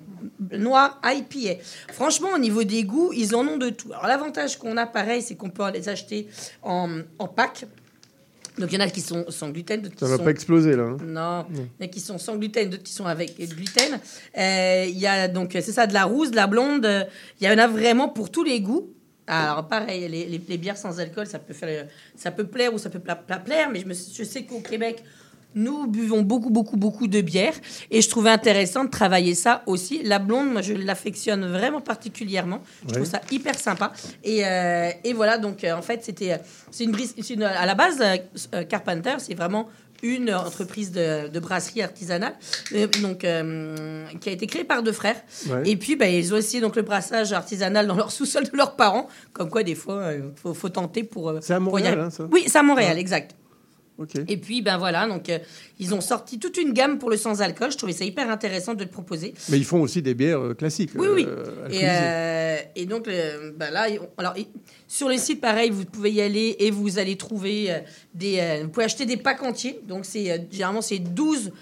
noire 0.58 1.00
IPA. 1.04 1.60
Franchement, 1.92 2.28
au 2.34 2.38
niveau 2.38 2.64
des 2.64 2.84
goûts, 2.84 3.12
ils 3.12 3.34
en 3.34 3.46
ont 3.46 3.56
de 3.56 3.70
tout. 3.70 3.88
Alors, 3.92 4.06
l'avantage 4.06 4.56
qu'on 4.58 4.76
a, 4.76 4.86
pareil, 4.86 5.22
c'est 5.22 5.34
qu'on 5.36 5.50
peut 5.50 5.70
les 5.72 5.88
acheter 5.88 6.28
en, 6.62 7.00
en 7.18 7.28
pack. 7.28 7.64
Donc 8.58 8.70
il 8.70 8.74
y 8.74 8.82
en 8.82 8.84
a 8.84 8.90
qui 8.90 9.00
sont 9.00 9.24
sans 9.30 9.48
gluten, 9.48 9.80
d'autres 9.80 9.94
qui 9.94 10.00
Ça 10.04 10.10
va 10.10 10.18
sont... 10.18 10.24
pas 10.24 10.30
exploser, 10.30 10.76
là, 10.76 10.82
hein. 10.82 10.96
Non, 11.02 11.46
il 11.54 11.56
y 11.56 11.62
en 11.62 11.84
a 11.86 11.88
qui 11.88 12.00
sont 12.00 12.18
sans 12.18 12.36
gluten, 12.36 12.68
d'autres 12.68 12.82
qui 12.82 12.92
sont 12.92 13.06
avec 13.06 13.34
gluten. 13.38 13.98
Euh, 14.36 14.84
Il 14.88 14.98
y 14.98 15.06
a 15.06 15.26
donc, 15.26 15.52
c'est 15.54 15.72
ça, 15.72 15.86
de 15.86 15.94
la 15.94 16.04
rousse, 16.04 16.30
de 16.30 16.36
la 16.36 16.46
blonde. 16.46 16.86
Il 17.40 17.46
y 17.46 17.50
en 17.50 17.56
a 17.56 17.66
vraiment 17.66 18.10
pour 18.10 18.30
tous 18.30 18.44
les 18.44 18.60
goûts. 18.60 18.90
Alors 19.26 19.66
pareil, 19.68 20.06
les, 20.08 20.26
les- 20.26 20.42
les 20.46 20.58
bières 20.58 20.76
sans 20.76 21.00
alcool, 21.00 21.26
ça 21.26 21.38
peut, 21.38 21.54
faire, 21.54 21.86
ça 22.14 22.30
peut 22.30 22.44
plaire 22.44 22.74
ou 22.74 22.78
ça 22.78 22.90
peut 22.90 22.98
pas, 22.98 23.14
pas 23.14 23.38
plaire, 23.38 23.70
mais 23.72 23.80
je, 23.80 23.86
me, 23.86 23.94
je 23.94 24.24
sais 24.24 24.42
qu'au 24.44 24.60
Québec, 24.60 25.02
nous 25.54 25.86
buvons 25.86 26.22
beaucoup, 26.22 26.50
beaucoup, 26.50 26.76
beaucoup 26.76 27.06
de 27.06 27.20
bière. 27.20 27.54
Et 27.90 28.00
je 28.02 28.08
trouvais 28.08 28.30
intéressant 28.30 28.84
de 28.84 28.90
travailler 28.90 29.34
ça 29.34 29.62
aussi. 29.66 30.02
La 30.02 30.18
blonde, 30.18 30.50
moi, 30.52 30.62
je 30.62 30.72
l'affectionne 30.74 31.44
vraiment 31.46 31.80
particulièrement. 31.80 32.60
Je 32.88 32.94
trouve 32.94 33.06
ça 33.06 33.20
hyper 33.30 33.58
sympa. 33.58 33.92
Et, 34.24 34.44
euh, 34.46 34.90
et 35.04 35.12
voilà, 35.12 35.38
donc 35.38 35.64
euh, 35.64 35.72
en 35.74 35.82
fait, 35.82 36.04
c'était, 36.04 36.32
euh, 36.32 36.36
c'est 36.70 36.84
une, 36.84 37.42
à 37.42 37.66
la 37.66 37.74
base, 37.74 38.00
euh, 38.54 38.64
Carpenter, 38.64 39.14
c'est 39.18 39.34
vraiment 39.34 39.68
une 40.04 40.34
entreprise 40.34 40.90
de, 40.90 41.28
de 41.28 41.38
brasserie 41.38 41.80
artisanale, 41.80 42.34
donc 43.02 43.18
qui 43.18 43.26
a 44.28 44.32
été 44.32 44.46
créée 44.48 44.64
par 44.64 44.82
deux 44.82 44.90
frères. 44.90 45.14
Ouais. 45.48 45.62
Et 45.64 45.76
puis, 45.76 45.94
bah, 45.94 46.08
ils 46.08 46.34
ont 46.34 46.36
essayé 46.36 46.60
donc 46.60 46.74
le 46.74 46.82
brassage 46.82 47.32
artisanal 47.32 47.86
dans 47.86 47.94
leur 47.94 48.10
sous-sol 48.10 48.42
de 48.50 48.56
leurs 48.56 48.74
parents, 48.74 49.06
comme 49.32 49.48
quoi 49.48 49.62
des 49.62 49.76
fois, 49.76 50.12
il 50.12 50.24
faut, 50.34 50.54
faut 50.54 50.70
tenter 50.70 51.04
pour. 51.04 51.32
C'est 51.40 51.52
à 51.54 51.60
pour 51.60 51.78
y 51.78 51.82
Montréal, 51.84 52.00
hein, 52.00 52.10
ça? 52.10 52.26
Oui, 52.32 52.42
c'est 52.48 52.58
à 52.58 52.64
Montréal, 52.64 52.94
Ouais. 52.94 53.00
exact. 53.00 53.36
Et 54.27 54.36
puis, 54.36 54.62
ben 54.62 54.78
voilà, 54.78 55.06
donc 55.06 55.28
euh, 55.28 55.39
ils 55.78 55.94
ont 55.94 56.01
sorti 56.01 56.39
toute 56.39 56.56
une 56.56 56.73
gamme 56.73 56.98
pour 56.98 57.10
le 57.10 57.16
sans-alcool. 57.16 57.70
Je 57.70 57.77
trouvais 57.77 57.93
ça 57.93 58.05
hyper 58.05 58.31
intéressant 58.31 58.74
de 58.74 58.82
le 58.82 58.90
proposer. 58.90 59.35
Mais 59.48 59.59
ils 59.59 59.64
font 59.64 59.81
aussi 59.81 60.02
des 60.02 60.14
bières 60.14 60.40
euh, 60.40 60.55
classiques. 60.55 60.90
Oui, 60.97 61.09
oui. 61.12 61.27
euh, 61.28 62.59
Et, 62.74 62.86
donc, 62.86 63.06
ben 63.56 63.70
là, 63.70 63.86
alors, 64.19 64.35
sur 64.89 65.09
le 65.09 65.16
site, 65.16 65.40
pareil, 65.40 65.70
vous 65.70 65.85
pouvez 65.85 66.10
y 66.10 66.20
aller 66.20 66.56
et 66.59 66.70
vous 66.70 66.98
allez 66.98 67.16
trouver 67.16 67.70
des. 68.14 68.60
vous 68.62 68.69
pouvez 68.70 68.85
acheter 68.85 69.06
des 69.06 69.16
packs 69.16 69.43
entiers. 69.43 69.81
Donc, 69.86 70.05
c'est 70.05 70.48
généralement, 70.51 70.82
c'est 70.82 70.98
12. 70.98 71.52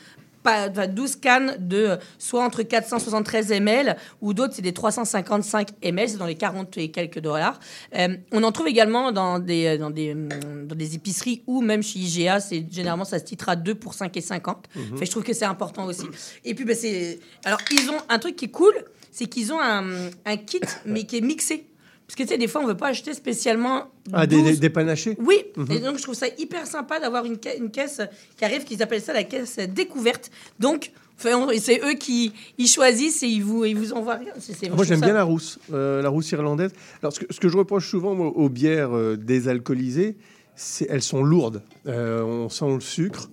Pas- 0.43 0.69
enfin, 0.71 0.87
12 0.87 1.17
cannes 1.17 1.57
de 1.59 1.77
euh, 1.77 1.97
soit 2.19 2.45
entre 2.45 2.63
473 2.63 3.53
ml 3.53 3.97
ou 4.21 4.33
d'autres 4.35 4.55
c'est 4.55 4.63
des 4.63 4.73
355 4.73 5.69
ml 5.83 6.09
c'est 6.09 6.17
dans 6.17 6.27
les 6.27 6.35
40 6.35 6.77
et 6.79 6.91
quelques 6.91 7.19
dollars. 7.21 7.59
Euh, 7.97 8.17
on 8.33 8.43
en 8.43 8.53
trouve 8.53 8.69
également 8.69 9.13
dans 9.13 9.39
des, 9.39 9.67
euh, 9.67 9.79
dans, 9.79 9.91
des, 9.91 10.15
dans 10.15 10.75
des 10.75 10.95
épiceries 10.95 11.43
ou 11.47 11.61
même 11.63 11.83
chez 11.83 11.99
IGA 11.99 12.41
c'est 12.41 12.67
généralement 12.71 13.05
ça 13.05 13.19
se 13.19 13.25
titre 13.25 13.49
à 13.49 13.57
2 13.57 13.75
pour 13.75 13.95
5 13.95 14.17
et 14.17 14.21
50 14.21 14.69
Mhm. 14.77 14.99
Je 15.05 15.11
trouve 15.11 15.23
que 15.23 15.33
c'est 15.33 15.45
important 15.45 15.85
aussi. 15.87 16.07
Et 16.45 16.55
puis 16.55 16.65
ben, 16.65 16.77
c'est 16.77 17.19
alors 17.45 17.59
ils 17.71 17.91
ont 17.91 17.99
un 18.09 18.19
truc 18.19 18.37
qui 18.37 18.47
est 18.47 18.51
cool 18.51 18.73
c'est 19.11 19.27
qu'ils 19.27 19.53
ont 19.53 19.61
un, 19.61 19.85
un 20.25 20.37
kit 20.37 20.61
mais 20.87 21.05
qui 21.05 21.17
est 21.19 21.21
mixé 21.21 21.67
parce 22.11 22.17
que 22.17 22.23
tu 22.25 22.29
sais 22.31 22.39
des 22.39 22.49
fois 22.49 22.61
on 22.63 22.67
veut 22.67 22.77
pas 22.77 22.89
acheter 22.89 23.15
spécialement 23.15 23.85
Ah, 24.13 24.27
des, 24.27 24.37
12 24.37 24.45
des, 24.45 24.57
des 24.57 24.71
panachés 24.71 25.17
oui, 25.21 25.37
Mhm. 25.57 25.71
et 25.71 25.79
donc 25.79 25.97
je 25.99 26.03
trouve 26.03 26.17
ça 26.17 26.27
hyper 26.39 26.67
sympa 26.67 26.99
d'avoir 26.99 27.25
une, 27.25 27.37
ca- 27.43 27.55
une 27.55 27.71
caisse 27.71 28.01
qui 28.37 28.45
arrive, 28.45 28.65
qu'ils 28.65 28.83
appellent 28.83 29.01
ça 29.01 29.13
la 29.13 29.23
caisse 29.25 29.59
découverte. 29.59 30.31
Donc, 30.59 30.91
c'est 31.17 31.81
eux 31.85 31.95
qui 31.99 32.33
ils 32.59 32.67
choisissent 32.67 33.23
et 33.23 33.27
ils 33.29 33.45
vous, 33.45 33.65
ils 33.67 33.77
vous 33.77 33.93
envoient 33.93 34.17
rien. 34.17 34.33
Moi, 34.75 34.85
j'aime 34.85 35.01
bien 35.03 35.13
la 35.13 35.23
rousse, 35.23 35.59
euh, 35.73 36.01
la 36.03 36.09
rousse 36.09 36.31
irlandaise. 36.33 36.73
Alors, 37.03 37.13
ce 37.13 37.21
que, 37.21 37.27
ce 37.33 37.39
que 37.39 37.49
je 37.51 37.59
reproche 37.59 37.89
souvent 37.91 38.15
moi, 38.15 38.29
aux 38.29 38.49
bières 38.49 38.97
euh, 38.97 39.17
désalcoolisées, 39.17 40.17
c'est 40.57 40.87
elles 40.89 41.03
sont 41.03 41.23
lourdes. 41.23 41.63
Euh, 41.87 42.23
on 42.23 42.49
sent 42.49 42.73
le 42.75 42.81
sucre. 42.81 43.29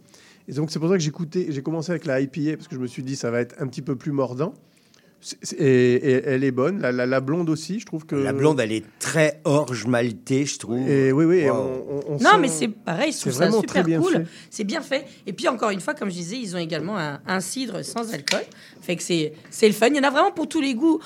Et 0.49 0.53
donc, 0.53 0.69
c'est 0.69 0.79
pour 0.79 0.89
ça 0.89 0.97
que 0.97 1.03
j'ai 1.03 1.61
commencé 1.61 1.91
avec 1.91 2.05
la 2.05 2.19
IPA, 2.19 2.57
parce 2.57 2.67
que 2.67 2.75
je 2.75 2.81
me 2.81 2.87
suis 2.87 3.03
dit, 3.03 3.15
ça 3.15 3.31
va 3.31 3.39
être 3.39 3.55
un 3.59 3.67
petit 3.67 3.81
peu 3.81 3.95
plus 3.95 4.11
mordant. 4.11 4.53
Et, 5.57 5.95
et 5.95 6.23
elle 6.25 6.43
est 6.43 6.51
bonne. 6.51 6.79
La, 6.81 6.91
la- 6.91 7.05
la 7.05 7.19
blonde 7.19 7.49
aussi, 7.49 7.79
je 7.79 7.85
trouve 7.85 8.05
que. 8.05 8.15
La 8.15 8.33
blonde, 8.33 8.59
elle 8.59 8.71
est 8.71 8.83
très 8.99 9.41
orge 9.43 9.85
maltais, 9.85 10.45
je 10.45 10.59
trouve. 10.59 10.87
Et 10.87 11.11
oui, 11.11 11.25
oui, 11.25 11.49
Wow. 11.49 11.55
on- 11.55 11.95
on- 11.97 12.03
on 12.07 12.11
Non, 12.13 12.31
sent- 12.31 12.37
mais 12.39 12.47
c'est 12.47 12.67
pareil, 12.67 13.11
je 13.11 13.17
c'est 13.17 13.21
trouve 13.29 13.33
ça 13.33 13.45
vraiment 13.49 13.61
super 13.61 13.83
cool. 13.99 14.11
fait. 14.13 14.23
C'est 14.49 14.63
bien 14.63 14.81
fait. 14.81 15.05
Et 15.25 15.33
puis, 15.33 15.47
encore 15.47 15.69
une 15.71 15.79
fois, 15.81 15.93
comme 15.93 16.09
je 16.09 16.15
disais, 16.15 16.37
ils 16.37 16.55
ont 16.55 16.59
également 16.59 16.97
un, 16.97 17.19
un 17.27 17.39
cidre 17.39 17.83
sans 17.83 18.13
alcool. 18.13 18.41
Fait 18.81 18.95
que 18.95 19.03
c'est 19.03 19.33
c'est 19.49 19.67
le 19.67 19.73
fun. 19.73 19.87
Il 19.87 19.95
y 19.97 19.99
en 19.99 20.03
a 20.03 20.09
vraiment 20.11 20.31
pour 20.31 20.47
tous 20.47 20.61
les 20.61 20.73
goûts. 20.75 20.99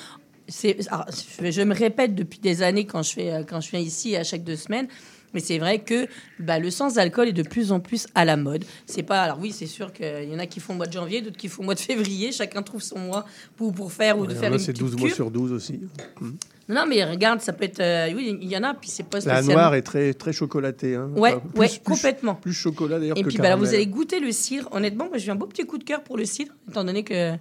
Alors, 0.90 1.06
je, 1.40 1.50
je 1.50 1.62
me 1.62 1.74
répète 1.74 2.14
depuis 2.14 2.38
des 2.38 2.62
années 2.62 2.84
quand 2.84 3.02
je, 3.02 3.12
fais, 3.12 3.32
euh, 3.32 3.42
quand 3.48 3.60
je 3.60 3.70
viens 3.70 3.80
ici 3.80 4.16
à 4.16 4.24
chaque 4.24 4.44
deux 4.44 4.56
semaines. 4.56 4.88
Mais 5.34 5.40
c'est 5.40 5.58
vrai 5.58 5.78
que 5.80 6.06
bah, 6.38 6.58
le 6.58 6.70
sans-alcool 6.70 7.28
est 7.28 7.32
de 7.32 7.42
plus 7.42 7.72
en 7.72 7.80
plus 7.80 8.06
à 8.14 8.24
la 8.24 8.36
mode. 8.36 8.64
C'est 8.86 9.02
pas. 9.02 9.22
Alors 9.22 9.38
oui, 9.40 9.52
c'est 9.52 9.66
sûr 9.66 9.92
qu'il 9.92 10.28
y 10.30 10.34
en 10.34 10.38
a 10.38 10.46
qui 10.46 10.60
font 10.60 10.74
au 10.74 10.76
mois 10.76 10.86
de 10.86 10.92
janvier, 10.92 11.22
d'autres 11.22 11.36
qui 11.36 11.48
font 11.48 11.62
au 11.62 11.64
mois 11.64 11.74
de 11.74 11.80
février. 11.80 12.32
Chacun 12.32 12.62
trouve 12.62 12.82
son 12.82 12.98
mois 12.98 13.24
pour, 13.56 13.72
pour 13.72 13.92
faire 13.92 14.18
ou 14.18 14.26
de 14.26 14.34
faire 14.34 14.50
là, 14.50 14.56
une 14.56 14.62
c'est 14.62 14.72
petite 14.72 14.84
12 14.84 14.96
mois 14.98 15.10
sur 15.10 15.30
12 15.30 15.52
aussi. 15.52 15.80
Mhm. 16.20 16.36
Non, 16.68 16.84
mais 16.88 17.04
regarde, 17.04 17.40
ça 17.40 17.52
peut 17.52 17.64
être. 17.64 17.80
euh, 17.80 18.12
oui, 18.14 18.38
il 18.40 18.48
y 18.48 18.56
en 18.56 18.62
a, 18.62 18.72
puis 18.72 18.88
c'est 18.88 19.02
pas 19.02 19.18
La 19.26 19.42
noire 19.42 19.74
est 19.74 19.82
très, 19.82 20.14
très 20.14 20.32
chocolatée. 20.32 20.94
hein. 20.94 21.10
Ouais, 21.16 21.30
Enfin, 21.34 21.40
plus- 21.40 21.60
ouais, 21.60 21.68
plus- 21.68 21.78
complètement. 21.80 22.34
Plus 22.36 22.52
chocolat 22.52 22.98
d'ailleurs 23.00 23.16
Et 23.18 23.22
que 23.22 23.28
puis 23.28 23.38
bah, 23.38 23.48
là, 23.50 23.56
vous 23.56 23.66
allez 23.68 23.86
goûter 23.86 24.20
le 24.20 24.30
cidre. 24.32 24.68
Honnêtement, 24.72 25.08
moi, 25.08 25.18
j'ai 25.18 25.26
eu 25.28 25.30
un 25.30 25.34
beau 25.34 25.46
petit 25.46 25.66
coup 25.66 25.76
de 25.76 25.84
cœur 25.84 26.02
pour 26.04 26.16
le 26.16 26.24
cidre, 26.24 26.52
étant 26.70 26.84
donné 26.84 27.02
que, 27.02 27.32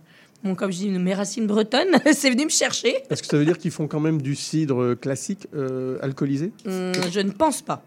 bon, 0.44 0.56
comme 0.56 0.72
je 0.72 0.78
dis, 0.78 0.90
mes 0.90 1.14
racines 1.14 1.48
bretonnes, 1.48 1.98
c'est 2.14 2.30
venu 2.30 2.46
me 2.46 2.50
chercher. 2.50 2.96
Est-ce 3.10 3.22
que 3.22 3.28
ça 3.28 3.38
veut 3.38 3.46
dire 3.46 3.58
qu'ils 3.58 3.72
font 3.72 3.88
quand 3.88 4.00
même 4.00 4.22
du 4.22 4.36
cidre 4.36 4.94
classique 4.96 5.48
euh, 5.56 5.98
alcoolisé? 6.02 6.52
Hum, 6.66 6.92
je 7.12 7.20
ne 7.20 7.32
pense 7.32 7.62
pas. 7.62 7.84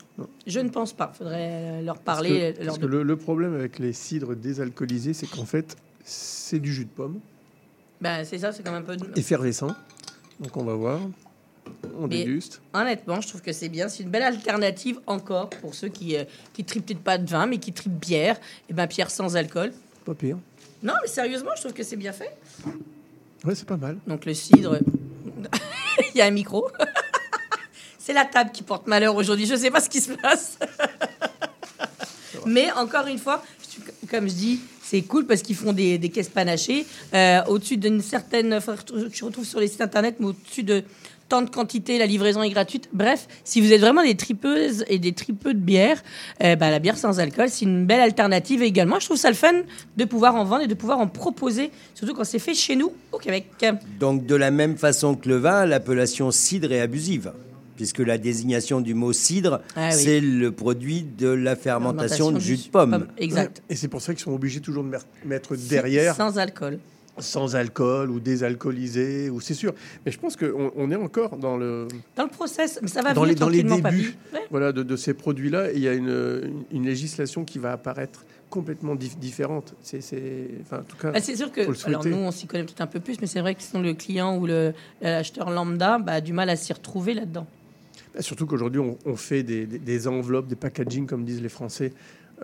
Je 0.47 0.60
ne 0.60 0.68
pense 0.68 0.93
pas. 0.93 1.12
Faudrait 1.16 1.51
euh, 1.51 1.82
leur 1.82 1.98
Parce 1.98 2.18
parler. 2.20 2.55
que, 2.56 2.59
leur 2.60 2.66
parce 2.66 2.78
que 2.78 2.86
le, 2.86 3.02
le 3.02 3.16
problème 3.16 3.55
avec 3.55 3.78
les 3.78 3.93
cidres 3.93 4.35
désalcoolisés, 4.36 5.14
c'est 5.14 5.26
qu'en 5.26 5.44
fait, 5.44 5.76
c'est 6.05 6.59
du 6.60 6.72
jus 6.72 6.85
de 6.85 6.90
pomme, 6.90 7.18
Ben, 8.01 8.24
c'est 8.24 8.39
ça, 8.39 8.52
c'est 8.52 8.62
quand 8.62 8.72
même 8.72 8.82
un 8.82 8.97
peu. 8.97 8.97
effervescent. 9.16 9.74
Donc 10.40 10.56
on 10.56 10.64
va 10.64 10.74
voir. 10.74 11.01
On 11.98 12.09
Mais 12.09 12.24
déguste. 12.24 12.60
Honnêtement, 12.74 13.22
je 13.22 13.28
trouve 13.28 13.40
que 13.40 13.52
c'est 13.52 13.70
bien. 13.70 13.89
C'est 13.89 14.02
une 14.02 14.10
belle 14.10 14.22
alternative 14.22 15.01
encore 15.06 15.48
pour 15.48 15.74
ceux 15.74 15.89
qui 15.89 16.14
euh, 16.14 16.24
qui 16.52 16.62
tripent 16.64 16.85
peut-être 16.85 17.01
pas 17.01 17.16
de 17.16 17.26
vin, 17.31 17.47
mais 17.47 17.56
qui 17.56 17.72
tripent 17.72 17.98
bière. 17.98 18.36
Et 18.68 18.74
ben, 18.74 18.85
bière 18.86 19.10
sans 19.10 19.35
alcool. 19.36 19.72
Pas 20.05 20.12
pire. 20.14 20.36
Non, 20.85 20.93
mais 21.02 21.09
sérieusement, 21.09 21.51
je 21.56 21.62
trouve 21.62 21.73
que 21.73 21.82
c'est 21.82 21.97
bien 21.97 22.12
fait. 22.12 22.36
Ouais, 23.43 23.55
c'est 23.55 23.66
pas 23.66 23.78
mal. 23.78 23.97
Donc 24.06 24.27
le 24.27 24.35
cidre, 24.35 24.78
il 26.15 26.19
y 26.19 26.20
a 26.20 26.27
un 26.27 26.31
micro. 26.31 26.70
c'est 27.98 28.12
la 28.12 28.27
table 28.27 28.51
qui 28.52 28.62
porte 28.62 28.86
malheur 28.86 29.16
aujourd'hui. 29.16 29.47
Je 29.47 29.56
sais 29.56 29.70
pas 29.70 29.81
ce 29.81 29.89
qui 29.89 30.02
se 30.02 30.12
passe. 30.12 30.59
Mais 32.47 32.70
encore 32.73 33.06
une 33.06 33.19
fois, 33.19 33.43
comme 34.11 34.28
je 34.28 34.35
dis, 34.35 34.61
c'est 34.82 35.01
cool 35.02 35.27
parce 35.27 35.40
qu'ils 35.40 35.56
font 35.56 35.73
des, 35.73 35.97
des 35.97 36.11
caisses 36.11 36.28
panachées. 36.28 36.86
Euh, 37.15 37.43
au-dessus 37.47 37.78
d'une 37.78 38.02
certaine. 38.02 38.52
enfin, 38.52 38.77
Je 39.11 39.24
retrouve 39.24 39.47
sur 39.47 39.61
les 39.61 39.69
sites 39.69 39.81
internet, 39.81 40.16
mais 40.20 40.27
au-dessus 40.27 40.65
de 40.65 40.85
tant 41.28 41.42
de 41.42 41.51
quantité, 41.51 41.98
la 41.98 42.06
livraison 42.06 42.42
est 42.42 42.51
gratuite. 42.51 42.88
Bref, 42.92 43.26
si 43.44 43.60
vous 43.60 43.72
êtes 43.72 43.80
vraiment 43.80 44.02
des 44.02 44.14
tripeuses 44.16 44.84
et 44.88 44.98
des 44.98 45.12
tripeux 45.12 45.55
de 45.55 45.59
bière, 45.59 46.02
euh, 46.42 46.55
bah, 46.56 46.70
la 46.70 46.78
bière 46.78 46.96
sans 46.98 47.18
alcool, 47.20 47.48
c'est 47.48 47.64
une 47.64 47.86
belle 47.86 48.01
alternative 48.01 48.62
également. 48.62 49.01
Je 49.01 49.06
trouve 49.06 49.16
ça 49.16 49.30
le 49.30 49.34
fun 49.36 49.52
de 49.96 50.05
pouvoir 50.05 50.34
en 50.34 50.44
vendre 50.44 50.62
et 50.64 50.66
de 50.66 50.74
pouvoir 50.74 50.98
en 50.98 51.06
proposer, 51.06 51.70
surtout 51.94 52.14
quand 52.14 52.24
c'est 52.24 52.38
fait 52.38 52.55
chez 52.55 52.76
nous, 52.76 52.92
au 53.12 53.18
Québec. 53.18 53.46
Donc, 53.98 54.26
de 54.26 54.34
la 54.34 54.51
même 54.51 54.76
façon 54.76 55.14
que 55.14 55.28
le 55.28 55.36
vin, 55.36 55.66
l'appellation 55.66 56.30
cidre 56.30 56.72
est 56.72 56.80
abusive. 56.80 57.32
Puisque 57.76 57.98
la 57.98 58.18
désignation 58.18 58.80
du 58.80 58.94
mot 58.94 59.12
cidre, 59.12 59.60
Ah 59.74 59.88
oui. 59.90 60.01
c'est 60.01 60.20
le 60.20 60.52
produit 60.52 61.02
de 61.02 61.26
la 61.26 61.56
fermentation 61.56 62.26
Fermentation 62.26 62.30
de 62.32 62.38
du 62.38 62.44
jus 62.44 62.56
de 62.66 62.70
pomme. 62.70 62.90
pomme. 62.92 63.06
Exact. 63.18 63.62
Et 63.68 63.74
c'est 63.74 63.88
pour 63.88 64.01
ça 64.01 64.14
qu'ils 64.14 64.22
sont 64.22 64.32
obligés 64.32 64.60
toujours 64.60 64.84
de 64.84 64.96
mettre 65.24 65.56
derrière. 65.56 66.14
Sans 66.14 66.38
alcool. 66.38 66.78
Sans 67.19 67.55
alcool 67.55 68.11
ou 68.11 68.19
désalcoolisé, 68.19 69.31
ou 69.31 69.41
c'est 69.41 69.55
sûr. 69.55 69.73
Mais 70.05 70.11
je 70.11 70.19
pense 70.19 70.35
qu'on 70.36 70.73
on 70.74 70.91
est 70.91 70.97
encore 70.97 71.36
dans 71.36 71.57
le. 71.57 71.86
Dans 72.16 72.24
le 72.24 72.28
process, 72.31 72.78
mais 72.82 72.89
ça 72.89 73.03
va 73.03 73.12
dans 73.15 73.23
venir 73.23 73.35
les, 73.35 73.41
dans 73.41 73.49
les 73.49 73.62
débuts. 73.62 74.15
Ouais. 74.32 74.41
voilà, 74.51 74.73
de, 74.73 74.82
de 74.82 74.97
ces 74.97 75.15
produits-là, 75.15 75.70
il 75.73 75.78
y 75.78 75.86
a 75.89 75.93
une, 75.93 76.09
une, 76.09 76.65
une 76.73 76.85
législation 76.85 77.45
qui 77.45 77.59
va 77.61 77.73
apparaître 77.73 78.24
complètement 78.51 78.95
dif- 78.97 79.19
différente. 79.19 79.74
C'est, 79.82 80.01
enfin, 80.62 80.78
en 80.78 80.82
tout 80.82 80.97
cas, 80.97 81.12
Bah, 81.12 81.20
c'est 81.20 81.36
sûr 81.36 81.53
que, 81.53 81.61
alors 81.86 82.05
nous, 82.07 82.16
on 82.16 82.31
s'y 82.32 82.47
connaît 82.47 82.65
peut-être 82.65 82.81
un 82.81 82.86
peu 82.89 83.01
plus, 83.01 83.20
mais 83.20 83.27
c'est 83.28 83.41
vrai 83.41 83.55
que 83.55 83.62
sinon 83.62 83.82
le 83.82 83.95
client 83.95 84.36
ou 84.36 84.47
le- 84.47 84.73
l'acheteur 85.01 85.51
lambda 85.51 85.99
bah, 85.99 86.12
a 86.15 86.20
du 86.20 86.32
mal 86.32 86.51
à 86.51 86.57
s'y 86.57 86.73
retrouver 86.73 87.15
là-dedans. 87.15 87.47
Bah, 88.15 88.23
Surtout 88.23 88.47
qu'aujourd'hui, 88.47 88.81
on, 88.81 88.99
on 89.07 89.15
fait 89.16 89.43
des, 89.45 89.66
des- 89.66 89.78
des 89.78 90.09
enveloppes, 90.09 90.49
des 90.49 90.57
packaging, 90.57 91.07
comme 91.07 91.24
disent 91.24 91.43
les 91.43 91.49
Français, 91.49 91.93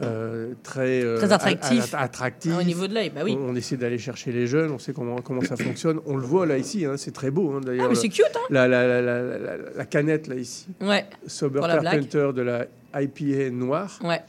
euh, 0.03 0.53
très, 0.63 1.03
euh, 1.03 1.17
Très 1.19 1.33
attractifs. 1.33 1.95
a- 1.95 1.99
a- 1.99 2.03
attractifs. 2.03 2.53
Ah, 2.55 2.61
au 2.61 2.63
niveau 2.63 2.87
de 2.87 2.95
l'œil, 2.95 3.11
bah 3.11 3.23
oui. 3.25 3.37
On, 3.39 3.51
on 3.51 3.55
essaie 3.57 3.77
d'aller 3.77 3.99
chercher 3.99 4.33
les 4.33 4.47
jeunes, 4.47 4.71
on 4.71 4.79
sait 4.79 4.93
comment, 4.93 5.17
comment 5.21 5.43
ça 5.43 5.57
fonctionne. 5.57 6.01
On 6.07 6.17
le 6.17 6.23
voit 6.25 6.47
là, 6.47 6.57
ici, 6.59 6.85
hein, 6.85 6.95
c'est 6.97 7.11
très 7.13 7.31
beau. 7.31 7.53
hein, 7.53 7.61
d'ailleurs. 7.65 7.87
Ah, 7.87 7.89
mais 7.91 7.95
c'est 7.97 8.09
cute, 8.09 8.25
hein 8.35 8.41
la, 8.51 8.69
la, 8.69 8.87
la, 8.87 9.03
la, 9.03 9.23
la- 9.23 9.57
la 9.77 9.85
canette, 9.87 10.27
là, 10.29 10.37
ici. 10.37 10.67
Ouais. 10.81 11.05
Sober. 11.27 11.61
Carpenter 11.61 12.31
de 12.35 12.43
la 12.43 12.67
IPA 12.95 13.51
noire. 13.51 13.99
Ouais. 14.03 14.21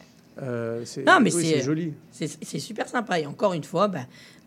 Euh, 0.42 0.82
c'est, 0.86 1.06
Non, 1.06 1.20
mais 1.22 1.34
oui, 1.34 1.44
c'est 1.46 1.58
c'est 1.60 1.62
joli. 1.66 1.94
C'est 2.10 2.28
c'est 2.42 2.60
super 2.60 2.88
sympa. 2.88 3.20
Et 3.20 3.26
encore 3.28 3.54
une 3.54 3.66
fois, 3.66 3.88
bah, 3.90 4.00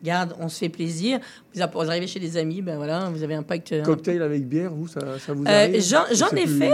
regarde, 0.03 0.35
on 0.41 0.49
se 0.49 0.59
fait 0.59 0.69
plaisir. 0.71 1.21
Vous, 1.55 1.61
arrivez 1.63 2.07
chez 2.07 2.19
des 2.19 2.37
amis, 2.37 2.63
ben 2.63 2.77
voilà, 2.77 3.11
vous 3.11 3.23
avez 3.23 3.35
un 3.35 3.43
pacte. 3.43 3.73
un- 3.73 3.83
Cocktail 3.83 4.23
avec 4.23 4.49
bière, 4.49 4.73
vous, 4.73 4.89
ça, 4.89 5.01
ça 5.25 5.33
vous 5.35 5.45
Euh, 5.45 5.65
arrive? 5.65 5.83
J'en 5.83 6.05
c'est 6.31 6.43
ai 6.43 6.47
fait. 6.47 6.73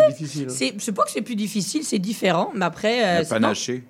C'est 0.49 0.75
c'est 0.79 0.93
pas 0.93 1.03
que 1.05 1.11
c'est 1.11 1.23
plus 1.23 1.35
difficile, 1.37 1.83
c'est 1.83 1.99
différent. 1.99 2.53
Mais 2.55 2.65
après. 2.65 3.05
euh, 3.05 3.25
sinon- 3.25 3.41
panaché. 3.41 3.83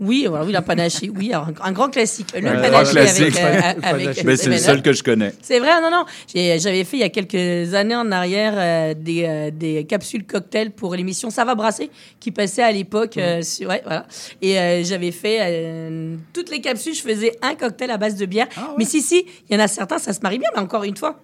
Oui, 0.00 0.26
voilà, 0.28 0.44
oui, 0.44 0.50
la 0.52 0.62
panaché, 0.62 1.10
oui, 1.14 1.32
alors, 1.32 1.46
un, 1.48 1.54
un 1.68 1.72
grand 1.72 1.88
classique. 1.88 2.28
Le 2.34 2.48
Un 2.48 2.54
grand 2.54 2.62
panaché 2.62 2.90
classique. 2.92 3.38
avec, 3.38 3.76
euh, 3.76 3.80
avec 3.82 4.24
Mais 4.24 4.36
c'est 4.36 4.46
le 4.48 4.54
M&M. 4.54 4.64
seul 4.64 4.82
que 4.82 4.92
je 4.92 5.02
connais. 5.04 5.32
C'est 5.42 5.60
vrai, 5.60 5.80
non, 5.80 5.90
non. 5.92 6.04
J'avais 6.34 6.82
fait 6.82 6.96
il 6.96 7.00
y 7.00 7.04
a 7.04 7.08
quelques 7.08 7.72
années 7.74 7.94
en 7.94 8.10
arrière 8.10 8.54
euh, 8.56 8.94
des, 8.94 9.24
euh, 9.28 9.50
des 9.52 9.84
capsules 9.84 10.24
cocktails 10.24 10.72
pour 10.72 10.94
l'émission 10.96 11.30
Ça 11.30 11.44
va 11.44 11.54
brasser 11.54 11.88
qui 12.18 12.32
passait 12.32 12.62
à 12.62 12.72
l'époque. 12.72 13.16
euh, 13.16 13.42
sur- 13.42 13.68
ouais, 13.68 13.82
voilà. 13.84 14.06
Et 14.40 14.58
euh, 14.58 14.82
j'avais 14.82 15.12
fait 15.12 15.38
euh, 15.40 16.16
toutes 16.32 16.50
les 16.50 16.60
capsules, 16.60 16.94
je 16.94 17.02
faisais 17.02 17.36
un 17.40 17.54
cocktail 17.54 17.90
à 17.92 17.96
base 17.96 18.16
de 18.16 18.26
bière. 18.26 18.48
Mais 18.78 18.84
si, 18.84 19.02
si, 19.02 19.24
il 19.48 19.56
y 19.56 19.60
en 19.60 19.62
a 19.62 19.68
certains, 19.68 19.98
ça 19.98 20.12
se 20.12 20.20
marie 20.22 20.38
bien, 20.38 20.48
mais 20.54 20.60
encore 20.62 20.82
une 20.84 20.96
fois. 20.96 21.20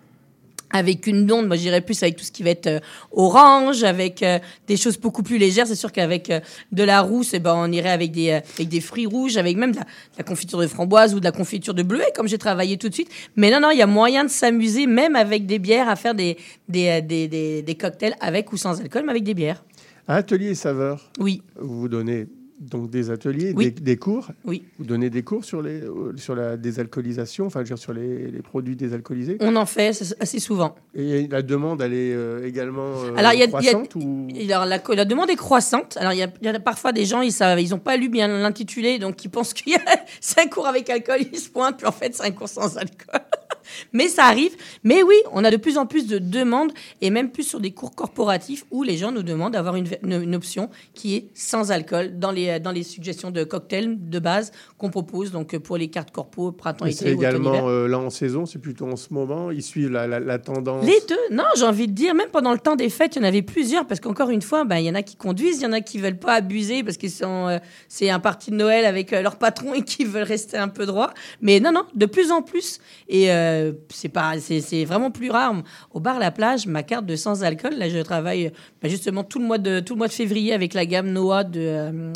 Avec 0.70 1.06
une 1.06 1.24
blonde, 1.24 1.46
moi 1.46 1.56
j'irais 1.56 1.80
plus 1.80 2.02
avec 2.02 2.16
tout 2.16 2.24
ce 2.24 2.30
qui 2.30 2.42
va 2.42 2.50
être 2.50 2.66
euh, 2.66 2.80
orange, 3.12 3.84
avec 3.84 4.22
euh, 4.22 4.38
des 4.66 4.76
choses 4.76 4.98
beaucoup 4.98 5.22
plus 5.22 5.38
légères. 5.38 5.66
C'est 5.66 5.74
sûr 5.74 5.92
qu'avec 5.92 6.28
euh, 6.30 6.40
de 6.72 6.82
la 6.82 7.00
rousse, 7.00 7.32
eh 7.32 7.38
ben, 7.38 7.54
on 7.56 7.72
irait 7.72 7.88
avec 7.90 8.12
des, 8.12 8.32
avec 8.32 8.68
des 8.68 8.80
fruits 8.82 9.06
rouges, 9.06 9.36
avec 9.38 9.56
même 9.56 9.72
de 9.72 9.76
la, 9.78 9.84
de 9.84 9.88
la 10.18 10.24
confiture 10.24 10.58
de 10.58 10.66
framboise 10.66 11.14
ou 11.14 11.20
de 11.20 11.24
la 11.24 11.32
confiture 11.32 11.72
de 11.72 11.82
bleuet, 11.82 12.12
comme 12.14 12.28
j'ai 12.28 12.36
travaillé 12.38 12.76
tout 12.76 12.88
de 12.90 12.94
suite. 12.94 13.08
Mais 13.36 13.50
non, 13.50 13.60
non, 13.60 13.70
il 13.70 13.78
y 13.78 13.82
a 13.82 13.86
moyen 13.86 14.24
de 14.24 14.30
s'amuser, 14.30 14.86
même 14.86 15.16
avec 15.16 15.46
des 15.46 15.58
bières, 15.58 15.88
à 15.88 15.96
faire 15.96 16.14
des, 16.14 16.36
des, 16.68 17.00
des, 17.00 17.28
des, 17.28 17.62
des 17.62 17.74
cocktails 17.74 18.14
avec 18.20 18.52
ou 18.52 18.56
sans 18.58 18.78
alcool, 18.80 19.04
mais 19.06 19.12
avec 19.12 19.24
des 19.24 19.34
bières. 19.34 19.64
Atelier 20.06 20.54
Saveur, 20.54 21.10
Oui. 21.18 21.42
vous 21.60 21.88
donnez 21.88 22.26
donc 22.60 22.90
des 22.90 23.10
ateliers, 23.10 23.52
Oui. 23.56 23.66
des, 23.72 23.80
des 23.80 23.96
cours. 23.96 24.28
Oui. 24.44 24.64
Vous 24.78 24.84
donnez 24.84 25.10
des 25.10 25.22
cours 25.22 25.44
sur, 25.44 25.62
les, 25.62 25.80
euh, 25.82 26.12
sur 26.16 26.34
la 26.34 26.56
désalcoolisation, 26.56 27.46
enfin, 27.46 27.60
je 27.60 27.64
veux 27.70 27.74
dire, 27.76 27.78
sur 27.78 27.92
les, 27.92 28.30
les 28.30 28.42
produits 28.42 28.74
désalcoolisés. 28.76 29.36
On 29.40 29.54
en 29.56 29.66
fait 29.66 29.88
assez 30.20 30.38
souvent. 30.40 30.74
Et 30.94 31.28
la 31.28 31.42
demande, 31.42 31.80
elle 31.82 31.92
est 31.94 32.12
euh, 32.14 32.46
également 32.46 32.92
euh, 33.04 33.14
Alors, 33.16 33.32
il 33.32 33.38
y 33.38 33.42
a, 33.42 33.46
il 33.46 33.50
y 33.50 33.68
a- 33.68 33.72
croissante 33.74 33.94
ou... 33.94 34.28
alors, 34.50 34.66
la, 34.66 34.80
la 34.96 35.04
demande 35.04 35.30
est 35.30 35.36
croissante. 35.36 35.96
Alors, 35.98 36.12
il 36.12 36.18
y 36.18 36.22
a, 36.22 36.28
il 36.40 36.46
y 36.46 36.48
a 36.48 36.58
parfois 36.60 36.92
des 36.92 37.04
gens, 37.04 37.20
ils 37.22 37.32
savent, 37.32 37.60
ils 37.60 37.70
n'ont 37.70 37.78
pas 37.78 37.96
lu 37.96 38.08
bien 38.08 38.28
l'intitulé, 38.28 38.98
donc 38.98 39.24
ils 39.24 39.28
pensent 39.30 39.52
qu'il 39.54 39.72
y 39.72 39.76
a 39.76 39.80
cinq 40.20 40.50
cours 40.50 40.66
avec 40.66 40.90
alcool, 40.90 41.18
ils 41.32 41.38
se 41.38 41.48
pointent, 41.50 41.76
puis 41.78 41.86
en 41.86 41.92
fait, 41.92 42.14
c'est 42.14 42.24
un 42.24 42.30
cours 42.32 42.48
sans 42.48 42.76
alcool. 42.76 43.20
Mais 43.92 44.08
ça 44.08 44.24
arrive. 44.24 44.56
Mais 44.84 45.02
oui, 45.02 45.16
on 45.32 45.44
a 45.44 45.50
de 45.50 45.56
plus 45.56 45.78
en 45.78 45.86
plus 45.86 46.06
de 46.06 46.18
demandes, 46.18 46.72
et 47.00 47.10
même 47.10 47.30
plus 47.30 47.42
sur 47.44 47.60
des 47.60 47.70
cours 47.72 47.94
corporatifs 47.94 48.64
où 48.70 48.82
les 48.82 48.96
gens 48.96 49.12
nous 49.12 49.22
demandent 49.22 49.52
d'avoir 49.52 49.76
une, 49.76 49.86
une- 50.02 50.34
option 50.34 50.68
qui 50.94 51.16
est 51.16 51.26
sans 51.34 51.70
alcool 51.72 52.18
dans 52.18 52.30
les, 52.30 52.60
dans 52.60 52.70
les 52.72 52.82
suggestions 52.82 53.30
de 53.30 53.44
cocktails 53.44 53.96
de 53.98 54.18
base 54.18 54.52
qu'on 54.76 54.90
propose, 54.90 55.32
donc 55.32 55.56
pour 55.58 55.76
les 55.76 55.88
cartes 55.88 56.10
corpo, 56.10 56.50
Mais 56.50 56.56
printemps-été 56.58 56.96
C'est 56.96 57.12
ou 57.14 57.18
automne-hiver. 57.18 57.40
également 57.52 57.68
euh, 57.68 57.88
là 57.88 57.98
en 57.98 58.10
saison, 58.10 58.46
c'est 58.46 58.58
plutôt 58.60 58.86
en 58.86 58.96
ce 58.96 59.12
moment. 59.12 59.50
Ils 59.50 59.62
suivent 59.62 59.90
la, 59.90 60.06
la- 60.06 60.20
la 60.20 60.38
tendance. 60.38 60.84
Les 60.84 61.00
deux, 61.08 61.16
non, 61.34 61.44
j'ai 61.56 61.64
envie 61.64 61.86
de 61.88 61.92
dire, 61.92 62.14
même 62.14 62.28
pendant 62.30 62.52
le 62.52 62.58
temps 62.58 62.76
des 62.76 62.90
fêtes, 62.90 63.16
il 63.16 63.20
y 63.20 63.22
en 63.22 63.28
avait 63.28 63.42
plusieurs, 63.42 63.86
parce 63.86 64.00
qu'encore 64.00 64.30
une 64.30 64.42
fois, 64.42 64.64
ben, 64.64 64.76
il 64.76 64.84
y 64.86 64.90
en 64.90 64.94
a 64.94 65.02
qui 65.02 65.16
conduisent, 65.16 65.58
il 65.60 65.62
y 65.62 65.66
en 65.66 65.72
a 65.72 65.80
qui 65.80 65.98
veulent 65.98 66.18
pas 66.18 66.34
abuser, 66.34 66.82
parce 66.84 66.96
que 66.96 67.06
c'est 67.88 68.10
un 68.10 68.20
parti 68.20 68.50
de 68.50 68.56
Noël 68.56 68.84
avec 68.84 69.12
euh, 69.12 69.22
leur 69.22 69.36
patron 69.36 69.74
et 69.74 69.82
qui 69.82 70.04
veulent 70.04 70.22
rester 70.22 70.56
un 70.56 70.68
peu 70.68 70.86
droit. 70.86 71.12
Mais 71.40 71.58
non, 71.60 71.72
non, 71.72 71.84
de 71.94 72.06
plus 72.06 72.30
en 72.30 72.42
plus. 72.42 72.78
Et 73.08 73.30
euh, 73.58 73.72
c'est 73.90 74.08
pas, 74.08 74.38
c'est 74.40 74.60
c'est 74.60 74.84
vraiment 74.84 75.10
plus 75.10 75.30
rare. 75.30 75.54
Au 75.92 76.00
bar 76.00 76.18
La 76.18 76.30
Plage, 76.30 76.66
ma 76.66 76.82
carte 76.82 77.06
de 77.06 77.16
sans 77.16 77.42
alcool, 77.44 77.74
là, 77.76 77.88
je 77.88 77.98
travaille 77.98 78.52
ben, 78.82 78.88
justement 78.90 79.24
tout 79.24 79.38
le, 79.38 79.44
mois 79.46 79.58
de, 79.58 79.80
tout 79.80 79.94
le 79.94 79.98
mois 79.98 80.08
de 80.08 80.12
février 80.12 80.52
avec 80.52 80.74
la 80.74 80.86
gamme 80.86 81.10
Noah 81.10 81.44
de. 81.44 81.60
euh, 81.60 82.12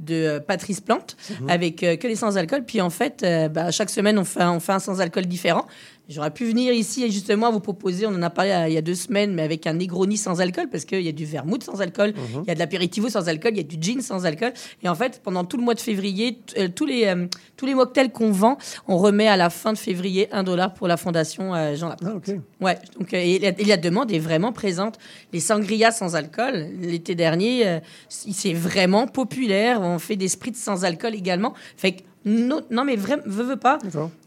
de 0.00 0.14
euh, 0.14 0.40
Patrice 0.40 0.80
Plante 0.80 1.16
Mhm. 1.40 1.50
avec 1.50 1.82
euh, 1.84 1.94
que 1.94 2.08
les 2.08 2.16
sans 2.16 2.36
alcool 2.36 2.64
puis 2.66 2.80
en 2.80 2.90
fait 2.90 3.22
euh, 3.22 3.48
bah, 3.48 3.70
chaque 3.70 3.90
semaine 3.90 4.18
on 4.18 4.24
fait 4.24 4.40
un, 4.42 4.50
on 4.54 4.58
fait 4.58 4.72
un 4.72 4.80
sans 4.80 5.00
alcool 5.00 5.24
différent 5.26 5.66
J'aurais 6.08 6.30
pu 6.32 6.44
venir 6.44 6.72
ici 6.74 7.02
et 7.02 7.10
justement 7.10 7.50
vous 7.50 7.60
proposer, 7.60 8.06
on 8.06 8.10
en 8.14 8.22
a 8.22 8.28
parlé 8.28 8.50
il 8.68 8.74
y 8.74 8.76
a 8.76 8.82
deux 8.82 8.94
semaines, 8.94 9.32
mais 9.34 9.42
avec 9.42 9.66
un 9.66 9.72
Negroni 9.72 10.18
sans 10.18 10.40
alcool, 10.42 10.68
parce 10.70 10.84
qu'il 10.84 11.00
y 11.00 11.08
a 11.08 11.12
du 11.12 11.24
vermouth 11.24 11.62
sans 11.62 11.80
alcool, 11.80 12.12
il 12.14 12.36
Mhm. 12.38 12.44
y 12.46 12.50
a 12.50 12.54
de 12.54 12.58
l'apéritivo 12.58 13.08
sans 13.08 13.26
alcool, 13.28 13.52
il 13.54 13.56
y 13.56 13.60
a 13.60 13.62
du 13.62 13.76
gin 13.80 14.02
sans 14.02 14.26
alcool. 14.26 14.52
Et 14.82 14.88
en 14.90 14.94
fait, 14.94 15.20
pendant 15.24 15.44
tout 15.44 15.56
le 15.56 15.62
mois 15.62 15.72
de 15.74 15.80
février, 15.80 16.38
euh, 16.58 16.68
tous, 16.68 16.84
les, 16.84 17.06
euh, 17.06 17.26
tous 17.56 17.64
les 17.64 17.74
mocktails 17.74 18.12
qu'on 18.12 18.30
vend, 18.32 18.58
on 18.86 18.98
remet 18.98 19.28
à 19.28 19.38
la 19.38 19.48
fin 19.48 19.72
de 19.72 19.78
février 19.78 20.28
un 20.30 20.42
dollar 20.42 20.74
pour 20.74 20.88
la 20.88 20.98
fondation 20.98 21.54
euh, 21.54 21.74
Jean 21.74 21.88
Laporte. 21.88 22.30
Ouais, 22.60 22.78
donc 22.98 23.14
euh, 23.14 23.16
et 23.18 23.38
la, 23.38 23.48
et 23.58 23.64
la 23.64 23.76
demande 23.78 24.12
est 24.12 24.18
vraiment 24.18 24.52
présente. 24.52 24.98
Les 25.32 25.40
sangrias 25.40 25.92
sans 25.92 26.16
alcool, 26.16 26.68
l'été 26.82 27.14
dernier, 27.14 27.66
euh, 27.66 27.80
c'est 28.10 28.52
vraiment 28.52 29.06
populaire. 29.06 29.80
On 29.80 29.98
fait 29.98 30.16
des 30.16 30.28
spritz 30.28 30.58
sans 30.58 30.84
alcool 30.84 31.14
également. 31.14 31.54
Fait 31.78 31.92
que 31.92 32.02
non, 32.24 32.62
non 32.70 32.84
mais 32.84 32.96
vraiment, 32.96 33.22
veux, 33.26 33.44
veux 33.44 33.56
pas. 33.56 33.78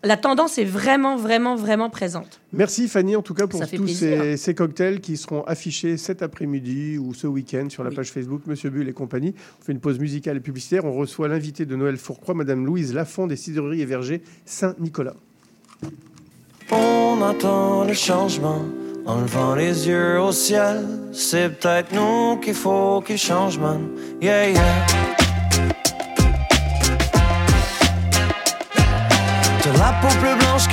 La 0.03 0.17
tendance 0.17 0.57
est 0.57 0.65
vraiment, 0.65 1.15
vraiment, 1.15 1.55
vraiment 1.55 1.89
présente. 1.89 2.39
Merci 2.53 2.87
Fanny 2.87 3.15
en 3.15 3.21
tout 3.21 3.33
cas 3.33 3.47
pour 3.47 3.67
tous 3.67 3.87
ces, 3.87 4.37
ces 4.37 4.53
cocktails 4.53 5.01
qui 5.01 5.17
seront 5.17 5.43
affichés 5.43 5.97
cet 5.97 6.21
après-midi 6.21 6.97
ou 6.97 7.13
ce 7.13 7.27
week-end 7.27 7.67
sur 7.69 7.83
la 7.83 7.91
page 7.91 8.11
Facebook 8.11 8.41
Monsieur 8.45 8.69
Bull 8.69 8.87
et 8.87 8.93
compagnie. 8.93 9.33
On 9.59 9.63
fait 9.63 9.71
une 9.71 9.79
pause 9.79 9.99
musicale 9.99 10.37
et 10.37 10.41
publicitaire. 10.41 10.85
On 10.85 10.93
reçoit 10.93 11.27
l'invité 11.27 11.65
de 11.65 11.75
Noël 11.75 11.97
Fourcroy, 11.97 12.35
Madame 12.35 12.65
Louise 12.65 12.93
Lafont 12.93 13.27
des 13.27 13.35
cidreries 13.35 13.81
et 13.81 13.85
vergers 13.85 14.21
Saint-Nicolas. 14.45 15.15
On 16.71 17.21
attend 17.23 17.85
le 17.85 17.93
changement 17.93 18.61
en 19.05 19.21
levant 19.21 19.55
les 19.55 19.87
yeux 19.87 20.19
au 20.19 20.31
ciel. 20.31 20.85
C'est 21.13 21.49
peut-être 21.49 21.93
nous 21.93 22.37
qu'il 22.37 22.53
faut 22.53 23.01
qu'il 23.01 23.17
change, 23.17 23.57
man. 23.57 23.87
Yeah, 24.21 24.49
yeah. 24.49 25.26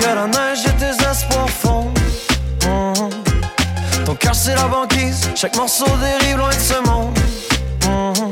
Que 0.04 0.14
la 0.14 0.26
neige 0.26 0.66
et 0.66 0.76
tes 0.78 1.04
espoirs 1.10 1.48
fondent. 1.48 1.98
Mhm. 2.66 3.10
Ton 4.04 4.14
cœur 4.14 4.34
c'est 4.34 4.54
la 4.54 4.68
banquise, 4.68 5.28
chaque 5.34 5.56
morceau 5.56 5.86
dérive 6.02 6.38
loin 6.38 6.50
de 6.50 6.60
ce 6.72 6.78
monde. 6.88 7.18
Mhm. 7.86 8.30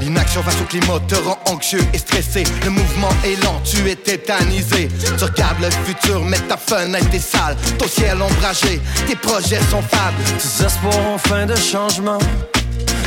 L'inaction 0.00 0.42
face 0.42 0.60
au 0.60 0.64
climat 0.64 1.00
te 1.08 1.14
rend 1.14 1.38
anxieux 1.50 1.84
et 1.94 1.98
stressé. 1.98 2.44
Le 2.64 2.70
mouvement 2.70 3.14
est 3.24 3.42
lent, 3.42 3.60
tu 3.64 3.88
es 3.88 3.96
tétanisé. 3.96 4.88
Tu 5.18 5.24
regardes 5.24 5.60
le 5.60 5.70
futur, 5.84 6.24
mais 6.24 6.38
ta 6.40 6.56
fenêtre 6.56 7.12
est 7.12 7.18
sale. 7.18 7.56
Ton 7.78 7.88
ciel 7.88 8.20
ombragé, 8.20 8.80
tes 9.06 9.16
projets 9.16 9.60
sont 9.70 9.82
fables. 9.82 10.22
Tes 10.38 10.64
espoirs 10.64 11.06
ont 11.12 11.18
fin 11.18 11.46
de 11.46 11.56
changement. 11.56 12.18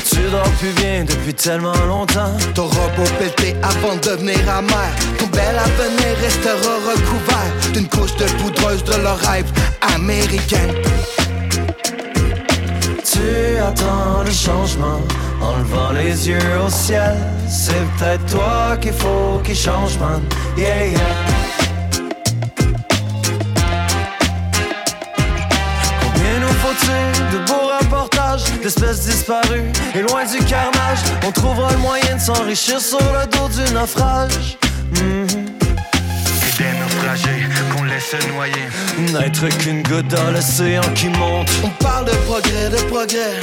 Tu 0.10 0.22
dors 0.32 0.52
plus 0.60 0.74
bien 0.82 1.06
depuis 1.06 1.34
tellement 1.34 1.78
longtemps. 1.88 2.34
Ton 2.56 2.66
robot 2.66 3.10
pété 3.20 3.56
avant 3.62 3.96
de 3.96 4.02
devenir 4.02 4.40
amer. 4.50 4.90
Ton 5.20 5.28
bel 5.40 5.58
avenir 5.58 6.14
restera 6.22 6.74
recouvert 6.92 7.54
d'une 7.74 7.88
couche 7.88 8.16
de 8.18 8.26
poudreuse 8.40 8.84
de 8.84 8.96
leur 9.06 9.20
rêve 9.20 9.50
américain. 9.96 10.68
Tu 13.12 13.58
attends 13.68 14.24
le 14.26 14.32
changement 14.32 15.02
en 15.42 15.58
levant 15.62 15.92
les 15.92 16.28
yeux 16.30 16.52
au 16.66 16.70
ciel. 16.70 17.16
C'est 17.48 17.84
peut-être 17.98 18.26
toi 18.36 18.78
qu'il 18.82 18.94
faut 18.94 19.40
qu'il 19.46 19.56
change, 19.56 19.98
man. 20.00 20.22
Yeah, 20.58 20.88
yeah. 20.88 21.00
Combien 26.02 26.36
nous 26.44 26.56
faut-il 26.64 27.12
de 27.34 27.40
beaux 27.48 27.68
reportages 27.80 28.44
d'espèces 28.62 29.02
disparues 29.06 29.72
et 29.96 30.02
loin 30.02 30.26
du 30.26 30.40
carnage? 30.54 31.02
On 31.26 31.32
trouvera 31.32 31.72
le 31.72 31.80
moyen 31.90 32.16
de 32.16 32.22
s'enrichir 32.22 32.80
sur 32.82 33.06
le 33.16 33.26
dos 33.34 33.50
du 33.58 33.74
naufrage. 33.74 34.58
Et 34.96 36.58
des 36.58 36.80
naufragés 36.80 37.48
qu'on 37.76 37.84
laisse 37.84 38.16
noyer. 38.34 38.68
N'être 39.12 39.48
qu'une 39.58 39.84
goutte 39.84 40.08
dans 40.08 40.32
l'océan 40.32 40.82
qui 40.96 41.08
monte. 41.10 41.50
On 41.64 41.70
parle 41.84 42.06
de 42.06 42.12
progrès, 42.28 42.70
de 42.70 42.78
progrès. 42.90 43.40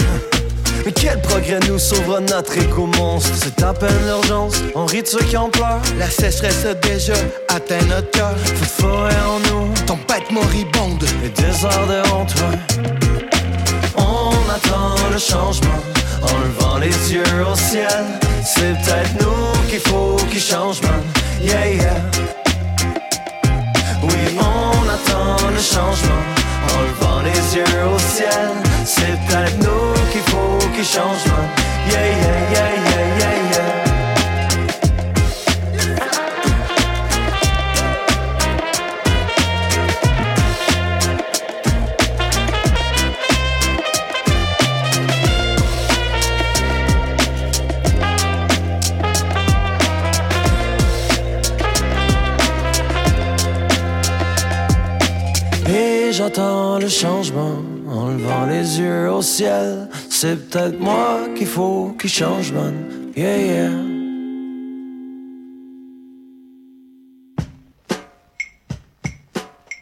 Mais 0.84 0.92
quel 0.92 1.20
progrès 1.20 1.58
nous 1.68 1.80
sauvera 1.80 2.20
notre 2.20 2.56
éco-monstre 2.56 3.30
C'est 3.34 3.60
à 3.62 3.74
peine 3.74 4.06
l'urgence, 4.06 4.62
on 4.76 4.86
rit 4.86 5.02
de 5.02 5.08
ceux 5.08 5.24
qui 5.24 5.36
en 5.36 5.48
pleurent 5.48 5.82
La 5.98 6.08
sécheresse 6.08 6.64
a 6.64 6.74
déjà 6.74 7.14
atteint 7.48 7.84
notre 7.88 8.10
cœur. 8.12 8.36
Feu 8.38 8.82
forêt 8.82 9.16
en 9.28 9.40
nous, 9.50 9.74
tempête 9.84 10.30
moribonde. 10.30 11.04
Et 11.24 11.28
des 11.28 11.64
heures 11.64 11.86
de 11.88 12.08
honte, 12.12 12.34
ouais. 12.36 12.58
On 13.96 14.30
attend 14.48 14.94
le 15.10 15.18
changement 15.18 15.82
en 16.28 16.38
levant 16.46 16.78
les 16.78 17.12
yeux 17.12 17.22
au 17.50 17.56
ciel. 17.56 18.04
C'est 18.44 18.74
peut-être 18.80 19.14
nous 19.20 19.68
qu'il 19.68 19.80
faut 19.80 20.16
qu'il 20.30 20.40
change, 20.40 20.80
man. 20.82 21.02
Yeah, 21.40 21.68
yeah. 21.74 22.00
Oui, 24.02 24.20
on 24.38 24.88
attend 24.96 25.48
le 25.48 25.60
changement 25.60 26.24
en 26.72 26.82
levant 26.88 27.20
les 27.22 27.56
yeux 27.56 27.84
au 27.94 27.98
ciel. 27.98 28.50
C'est 28.84 29.16
peut-être 29.26 29.58
nous 29.58 29.92
qu'il 30.12 30.22
faut 30.32 30.58
qu'il 30.74 30.84
change, 30.84 31.26
man. 31.26 31.48
Yeah, 31.90 32.06
yeah, 32.06 32.52
yeah, 32.52 32.70
yeah, 32.86 33.18
yeah. 33.18 33.35
j'attends 56.16 56.78
le 56.78 56.88
changement 56.88 57.58
en 57.88 58.08
levant 58.08 58.46
les 58.46 58.80
yeux 58.80 59.10
au 59.10 59.20
ciel. 59.20 59.88
C'est 60.08 60.48
peut-être 60.48 60.80
moi 60.80 61.28
qu'il 61.36 61.46
faut 61.46 61.94
qu'il 61.98 62.08
change. 62.08 62.54
Yeah, 63.14 63.36
yeah. 63.36 63.70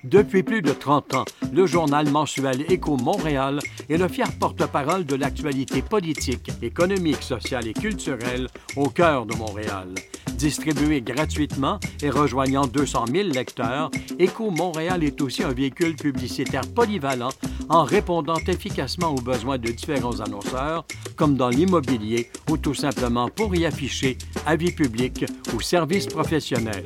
Depuis 0.02 0.42
plus 0.42 0.60
de 0.60 0.72
30 0.72 1.14
ans, 1.14 1.24
le 1.52 1.66
journal 1.66 2.10
mensuel 2.10 2.64
Écho 2.68 2.96
Montréal 2.96 3.60
est 3.88 3.96
le 3.96 4.08
fier 4.08 4.28
porte-parole 4.38 5.06
de 5.06 5.14
l'actualité 5.14 5.82
politique, 5.82 6.50
économique, 6.62 7.22
sociale 7.22 7.68
et 7.68 7.72
culturelle 7.72 8.48
au 8.76 8.88
cœur 8.88 9.24
de 9.24 9.34
Montréal. 9.36 9.88
Distribué 10.36 11.00
gratuitement 11.00 11.78
et 12.02 12.10
rejoignant 12.10 12.66
200 12.66 13.04
000 13.12 13.28
lecteurs, 13.28 13.90
Écho 14.18 14.50
Montréal 14.50 15.04
est 15.04 15.20
aussi 15.22 15.42
un 15.42 15.52
véhicule 15.52 15.96
publicitaire 15.96 16.66
polyvalent 16.74 17.30
en 17.68 17.84
répondant 17.84 18.38
efficacement 18.46 19.14
aux 19.14 19.20
besoins 19.20 19.58
de 19.58 19.70
différents 19.70 20.20
annonceurs, 20.20 20.84
comme 21.16 21.36
dans 21.36 21.48
l'immobilier 21.48 22.30
ou 22.50 22.56
tout 22.56 22.74
simplement 22.74 23.28
pour 23.28 23.54
y 23.54 23.64
afficher 23.64 24.18
avis 24.46 24.72
public 24.72 25.24
ou 25.54 25.60
services 25.60 26.06
professionnels. 26.06 26.84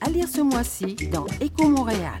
À 0.00 0.10
lire 0.10 0.28
ce 0.28 0.40
mois-ci 0.40 0.96
dans 1.12 1.26
Éco 1.40 1.68
Montréal. 1.68 2.20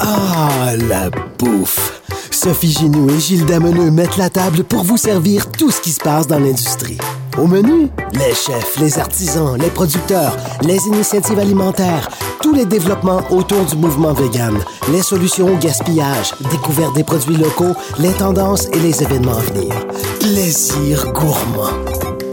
Ah, 0.00 0.72
la 0.88 1.10
bouffe! 1.38 2.00
Sophie 2.30 2.72
Ginou 2.72 3.10
et 3.10 3.20
Gilles 3.20 3.44
Dameneux 3.44 3.90
mettent 3.90 4.16
la 4.16 4.30
table 4.30 4.64
pour 4.64 4.82
vous 4.82 4.96
servir 4.96 5.50
tout 5.50 5.70
ce 5.70 5.80
qui 5.80 5.90
se 5.90 6.00
passe 6.00 6.26
dans 6.26 6.38
l'industrie. 6.38 6.96
Au 7.36 7.46
menu, 7.46 7.88
les 8.14 8.34
chefs, 8.34 8.78
les 8.80 8.98
artisans, 8.98 9.58
les 9.58 9.68
producteurs, 9.68 10.34
les 10.62 10.78
initiatives 10.86 11.38
alimentaires, 11.38 12.08
tous 12.40 12.54
les 12.54 12.64
développements 12.64 13.20
autour 13.30 13.64
du 13.66 13.76
mouvement 13.76 14.14
vegan, 14.14 14.56
les 14.90 15.02
solutions 15.02 15.52
au 15.52 15.56
gaspillage, 15.56 16.32
découverte 16.50 16.94
des 16.94 17.04
produits 17.04 17.36
locaux, 17.36 17.74
les 17.98 18.12
tendances 18.12 18.68
et 18.72 18.78
les 18.78 19.02
événements 19.02 19.36
à 19.36 19.40
venir. 19.40 19.74
Plaisir 20.20 21.12
gourmand. 21.12 21.74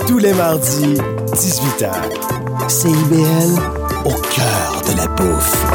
Tous 0.08 0.20
les 0.20 0.34
mardis, 0.34 0.96
18h. 1.34 1.92
CIBL, 2.70 3.83
au 4.06 4.14
cœur 4.14 4.82
de 4.88 4.98
la 4.98 5.08
bouffe. 5.08 5.66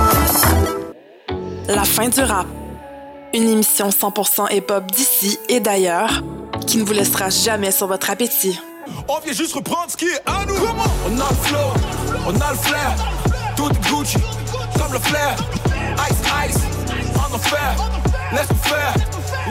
La 1.69 1.85
fin 1.85 2.09
du 2.09 2.21
rap. 2.21 2.47
Une 3.35 3.49
émission 3.49 3.91
100% 3.91 4.55
hip-hop 4.55 4.91
d'ici 4.91 5.39
et 5.49 5.61
d'ailleurs 5.61 6.23
qui 6.67 6.79
ne 6.79 6.85
vous 6.85 6.93
laissera 6.93 7.31
jamais 7.31 7.71
sur 7.71 7.87
votre 7.87 8.11
appétit. 8.11 8.59
On 9.07 9.19
vient 9.21 9.33
juste 9.33 9.55
reprendre 9.55 9.91
ce 9.91 9.97
qui 9.97 10.07
est 10.07 10.23
à 10.27 10.45
nous. 10.47 10.55
On 10.55 11.21
a 11.21 11.29
le 11.29 11.37
flow, 11.43 11.59
on 12.27 12.41
a 12.41 12.51
le 12.51 12.59
flair. 12.59 12.95
Tout 13.57 13.71
est 13.71 13.91
Gucci, 13.91 14.19
comme 14.79 14.93
le 14.93 14.99
flair. 14.99 15.37
Ice, 16.11 16.17
ice, 16.49 16.63
on 17.15 17.35
en 17.35 17.39
faire. 17.39 17.77
Laisse 18.33 18.49
faire, 18.63 18.95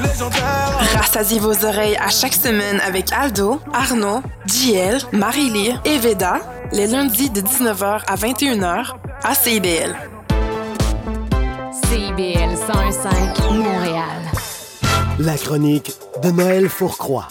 légendaire. 0.02 0.80
Rassasiez 0.96 1.40
vos 1.40 1.66
oreilles 1.66 1.98
à 1.98 2.10
chaque 2.10 2.34
semaine 2.34 2.80
avec 2.86 3.12
Aldo, 3.12 3.60
Arnaud, 3.74 4.22
JL, 4.46 5.00
Marie-Lee 5.14 5.74
et 5.86 5.98
Veda, 5.98 6.40
les 6.74 6.88
lundis 6.88 7.30
de 7.30 7.42
19h 7.42 8.04
à 8.08 8.16
21h 8.16 8.96
à 9.24 9.34
CIBL. 9.34 9.96
CIBL 11.86 12.54
101.5 12.56 13.54
Montréal. 13.58 14.04
La 15.20 15.38
chronique 15.38 15.94
de 16.24 16.32
Noël 16.32 16.70
Fourcroy. 16.70 17.28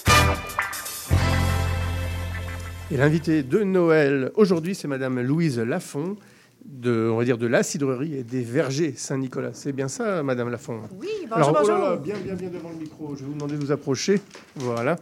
Et 2.91 2.97
l'invité 2.97 3.43
de 3.43 3.63
Noël 3.63 4.31
aujourd'hui, 4.37 4.75
c'est 4.75 4.89
Madame 4.89 5.21
Louise 5.21 5.59
Lafont, 5.59 6.17
de, 6.65 7.09
on 7.13 7.17
va 7.17 7.25
dire 7.25 7.39
de 7.39 7.47
la 7.47 7.63
cidrerie 7.63 8.15
et 8.15 8.23
des 8.23 8.43
vergers 8.43 8.95
Saint-Nicolas. 8.97 9.51
C'est 9.53 9.73
bien 9.73 9.89
ça, 9.89 10.23
Madame 10.23 10.51
Lafont 10.51 10.81
Oui, 11.01 11.09
bonjour, 11.29 11.37
Alors, 11.37 11.51
oh 11.51 11.55
là 11.55 11.61
bonjour. 11.61 11.79
là, 11.79 11.97
bien, 11.97 12.15
bien, 12.25 12.35
bien 12.35 12.49
devant 12.49 12.71
le 12.71 12.77
micro. 12.77 13.15
Je 13.15 13.21
vais 13.21 13.27
vous 13.27 13.35
demander 13.35 13.57
de 13.57 13.65
vous 13.65 13.73
approcher. 13.73 14.21
Voilà. 14.57 14.97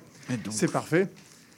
C'est 0.50 0.70
parfait. 0.72 1.08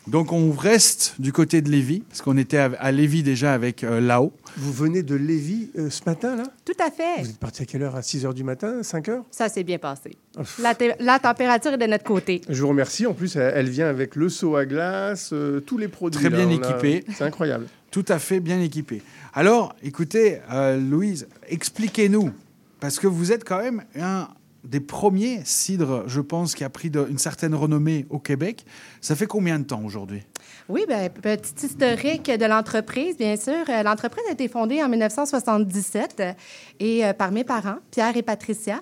Donc 0.06 0.30
on 0.32 0.52
reste 0.52 1.14
du 1.18 1.32
côté 1.32 1.62
de 1.62 1.68
Lévis, 1.70 2.00
parce 2.08 2.22
qu'on 2.22 2.36
était 2.36 2.58
à, 2.58 2.92
Lévis 2.92 3.22
déjà 3.24 3.52
avec 3.52 3.82
euh, 3.82 4.00
Lao. 4.00 4.32
Vous 4.56 4.72
venez 4.72 5.02
de 5.02 5.16
Lévis 5.16 5.70
euh, 5.76 5.90
ce 5.90 6.02
matin, 6.06 6.36
là? 6.36 6.44
Tout 6.64 6.72
à 6.78 6.90
fait. 6.92 7.22
Vous 7.22 7.30
êtes 7.30 7.38
parti 7.38 7.62
à 7.62 7.66
quelle 7.66 7.82
heure? 7.82 7.96
À 7.96 8.02
6 8.02 8.24
h 8.24 8.32
du 8.32 8.44
matin 8.44 8.82
5 8.84 9.08
h 9.08 9.22
Ça 9.32 9.48
s'est 9.48 9.64
bien 9.64 9.78
passé. 9.78 10.16
La, 10.60 10.74
te- 10.76 10.94
la 11.02 11.18
température 11.18 11.72
est 11.72 11.78
de 11.78 11.86
notre 11.86 12.04
côté. 12.04 12.40
Je 12.48 12.62
vous 12.62 12.68
remercie. 12.68 13.04
En 13.06 13.14
plus, 13.14 13.34
elle, 13.36 13.68
vient 13.68 13.88
avec 13.88 14.14
le 14.14 14.28
seau 14.28 14.54
à 14.54 14.64
glace, 14.64 15.30
euh, 15.32 15.58
tous 15.60 15.76
les 15.76 15.88
produits. 15.88 16.20
Très 16.20 16.30
là, 16.30 16.36
bien 16.44 16.48
a- 16.50 16.52
équipé. 16.52 17.04
C'est 17.12 17.24
incroyable. 17.24 17.66
Tout 17.90 18.04
à 18.08 18.18
fait 18.20 18.38
bien 18.40 18.60
équipé. 18.60 19.02
Alors, 19.34 19.74
écoutez, 19.82 20.38
euh, 20.52 20.76
Louise, 20.78 21.26
expliquez-nous, 21.48 22.30
parce 22.78 22.98
que 23.00 23.06
vous 23.08 23.32
êtes 23.32 23.42
quand 23.44 23.58
même 23.62 23.82
un 23.98 24.28
des 24.66 24.80
premiers 24.80 25.40
cidres, 25.44 26.04
je 26.06 26.20
pense, 26.20 26.54
qui 26.54 26.64
a 26.64 26.68
pris 26.70 26.90
de- 26.90 27.06
une 27.10 27.18
certaine 27.18 27.54
renommée 27.54 28.06
au 28.10 28.18
Québec. 28.18 28.64
Ça 29.00 29.14
fait 29.16 29.26
combien 29.26 29.58
de 29.58 29.64
temps 29.64 29.82
aujourd'hui? 29.84 30.22
Oui, 30.68 30.84
ben, 30.88 31.08
petit 31.10 31.66
historique 31.66 32.30
de 32.30 32.44
l'entreprise, 32.44 33.16
bien 33.16 33.36
sûr. 33.36 33.64
Euh, 33.68 33.82
L'entreprise 33.82 34.24
a 34.28 34.32
été 34.32 34.48
fondée 34.48 34.82
en 34.82 34.88
1977 34.88 36.16
euh, 36.20 36.32
et 36.80 37.04
euh, 37.04 37.12
par 37.12 37.30
mes 37.32 37.44
parents, 37.44 37.76
Pierre 37.90 38.16
et 38.16 38.22
Patricia. 38.22 38.80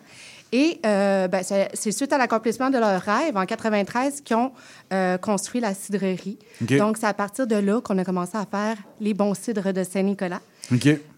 Et 0.53 0.79
euh, 0.87 1.27
ben, 1.27 1.43
c'est 1.43 1.91
suite 1.93 2.13
à 2.13 2.19
l'accomplissement 2.19 2.71
de 2.71 2.79
leur 2.79 3.01
rêve 3.03 3.37
en 3.37 3.45
93 3.45 4.21
qu'ils 4.21 4.37
ont 4.37 4.53
euh, 4.93 5.19
construit 5.19 5.61
la 5.61 5.75
cidrerie. 5.75 6.39
Donc, 6.61 6.97
c'est 6.97 7.07
à 7.07 7.15
partir 7.15 7.47
de 7.49 7.57
là 7.57 7.81
qu'on 7.81 7.99
a 7.99 8.05
commencé 8.05 8.37
à 8.37 8.47
faire 8.47 8.77
les 9.01 9.15
bons 9.15 9.35
cidres 9.35 9.73
de 9.73 9.83
Saint-Nicolas. 9.83 10.41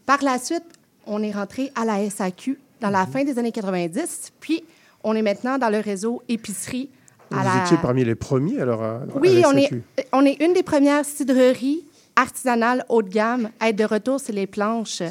Par 0.07 0.23
la 0.23 0.39
suite, 0.39 0.65
on 1.07 1.23
est 1.23 1.33
rentré 1.33 1.71
à 1.75 1.85
la 1.85 2.09
SAQ 2.09 2.59
dans 2.81 2.91
la 2.91 3.07
fin 3.07 3.25
des 3.25 3.39
années 3.39 3.53
90, 3.53 4.33
puis 4.41 4.65
on 5.05 5.15
est 5.15 5.23
maintenant 5.23 5.59
dans 5.59 5.71
le 5.71 5.79
réseau 5.79 6.23
épicerie. 6.29 6.91
à 7.33 7.39
Vous 7.39 7.45
la- 7.45 7.65
étiez 7.65 7.77
parmi 7.79 8.05
les 8.05 8.15
premiers, 8.15 8.61
alors, 8.61 8.83
à, 8.83 8.97
à 8.97 9.01
Oui, 9.21 9.43
on 9.47 9.57
est, 9.57 9.71
on 10.13 10.25
est 10.25 10.41
une 10.45 10.53
des 10.53 10.63
premières 10.63 11.05
cidreries 11.05 11.85
artisanales 12.15 12.85
haut 12.89 13.03
de 13.03 13.09
gamme 13.09 13.51
à 13.61 13.69
être 13.71 13.77
de 13.77 13.85
retour 13.85 14.21
sur 14.21 14.33
les 14.35 14.47
planches 14.47 15.03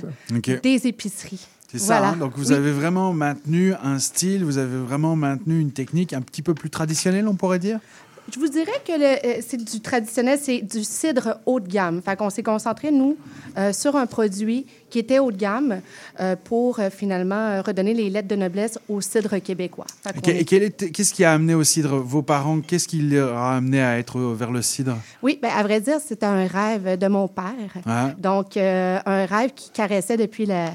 des 0.64 0.88
épiceries. 0.88 1.46
C'est 1.72 1.80
ça, 1.80 1.86
Voilà. 1.98 2.10
hein 2.10 2.16
donc 2.18 2.34
vous 2.38 2.50
Oui. 2.52 2.54
avez 2.56 2.72
vraiment 2.72 3.12
maintenu 3.12 3.74
un 3.84 4.00
style, 4.00 4.46
vous 4.46 4.58
avez 4.58 4.78
vraiment 4.78 5.16
maintenu 5.16 5.60
une 5.60 5.72
technique 5.72 6.14
un 6.14 6.22
petit 6.22 6.42
peu 6.42 6.54
plus 6.54 6.70
traditionnelle, 6.70 7.28
on 7.28 7.36
pourrait 7.36 7.60
dire? 7.60 7.80
Je 8.34 8.40
vous 8.40 8.48
dirais 8.48 8.72
que 8.86 8.92
le- 8.92 9.38
euh, 9.38 9.42
c'est 9.48 9.64
du 9.64 9.82
traditionnel, 9.82 10.40
c'est 10.42 10.62
du 10.62 10.84
cidre 10.84 11.38
haut 11.46 11.60
de 11.60 11.68
gamme. 11.68 12.02
Fait 12.02 12.16
qu'on 12.16 12.32
s'est 12.32 12.42
concentré, 12.42 12.92
nous, 12.92 13.18
euh, 13.58 13.72
sur 13.72 13.96
un 13.96 14.08
produit 14.08 14.66
qui 14.90 14.98
était 14.98 15.20
haut 15.20 15.32
de 15.32 15.38
gamme 15.38 15.82
euh, 16.20 16.36
pour 16.44 16.80
euh, 16.80 16.90
finalement 16.90 17.62
redonner 17.62 17.94
les 17.94 18.10
lettres 18.10 18.28
de 18.28 18.36
noblesse 18.36 18.80
au 18.90 19.00
cidre 19.00 19.38
québécois. 19.38 19.86
Et 20.28 20.44
qu'est-ce 20.44 21.14
qui 21.14 21.24
a 21.24 21.34
amené 21.34 21.54
au 21.54 21.64
cidre? 21.64 21.98
Vos 21.98 22.24
parents, 22.24 22.62
qu'est-ce 22.62 22.88
qui 22.88 23.02
leur 23.02 23.38
a 23.38 23.58
amené 23.58 23.82
à 23.82 24.00
être 24.00 24.20
vers 24.20 24.52
le 24.52 24.64
cidre? 24.64 24.98
Oui, 25.22 25.38
ben, 25.40 25.52
à 25.56 25.62
vrai 25.62 25.80
dire, 25.80 26.00
c'était 26.06 26.26
un 26.26 26.48
rêve 26.48 26.98
de 26.98 27.08
mon 27.08 27.28
père. 27.28 27.54
Donc, 28.18 28.58
un 28.58 29.26
rêve 29.28 29.52
qui 29.56 29.70
caressait 29.70 30.18
depuis 30.18 30.48
la, 30.48 30.72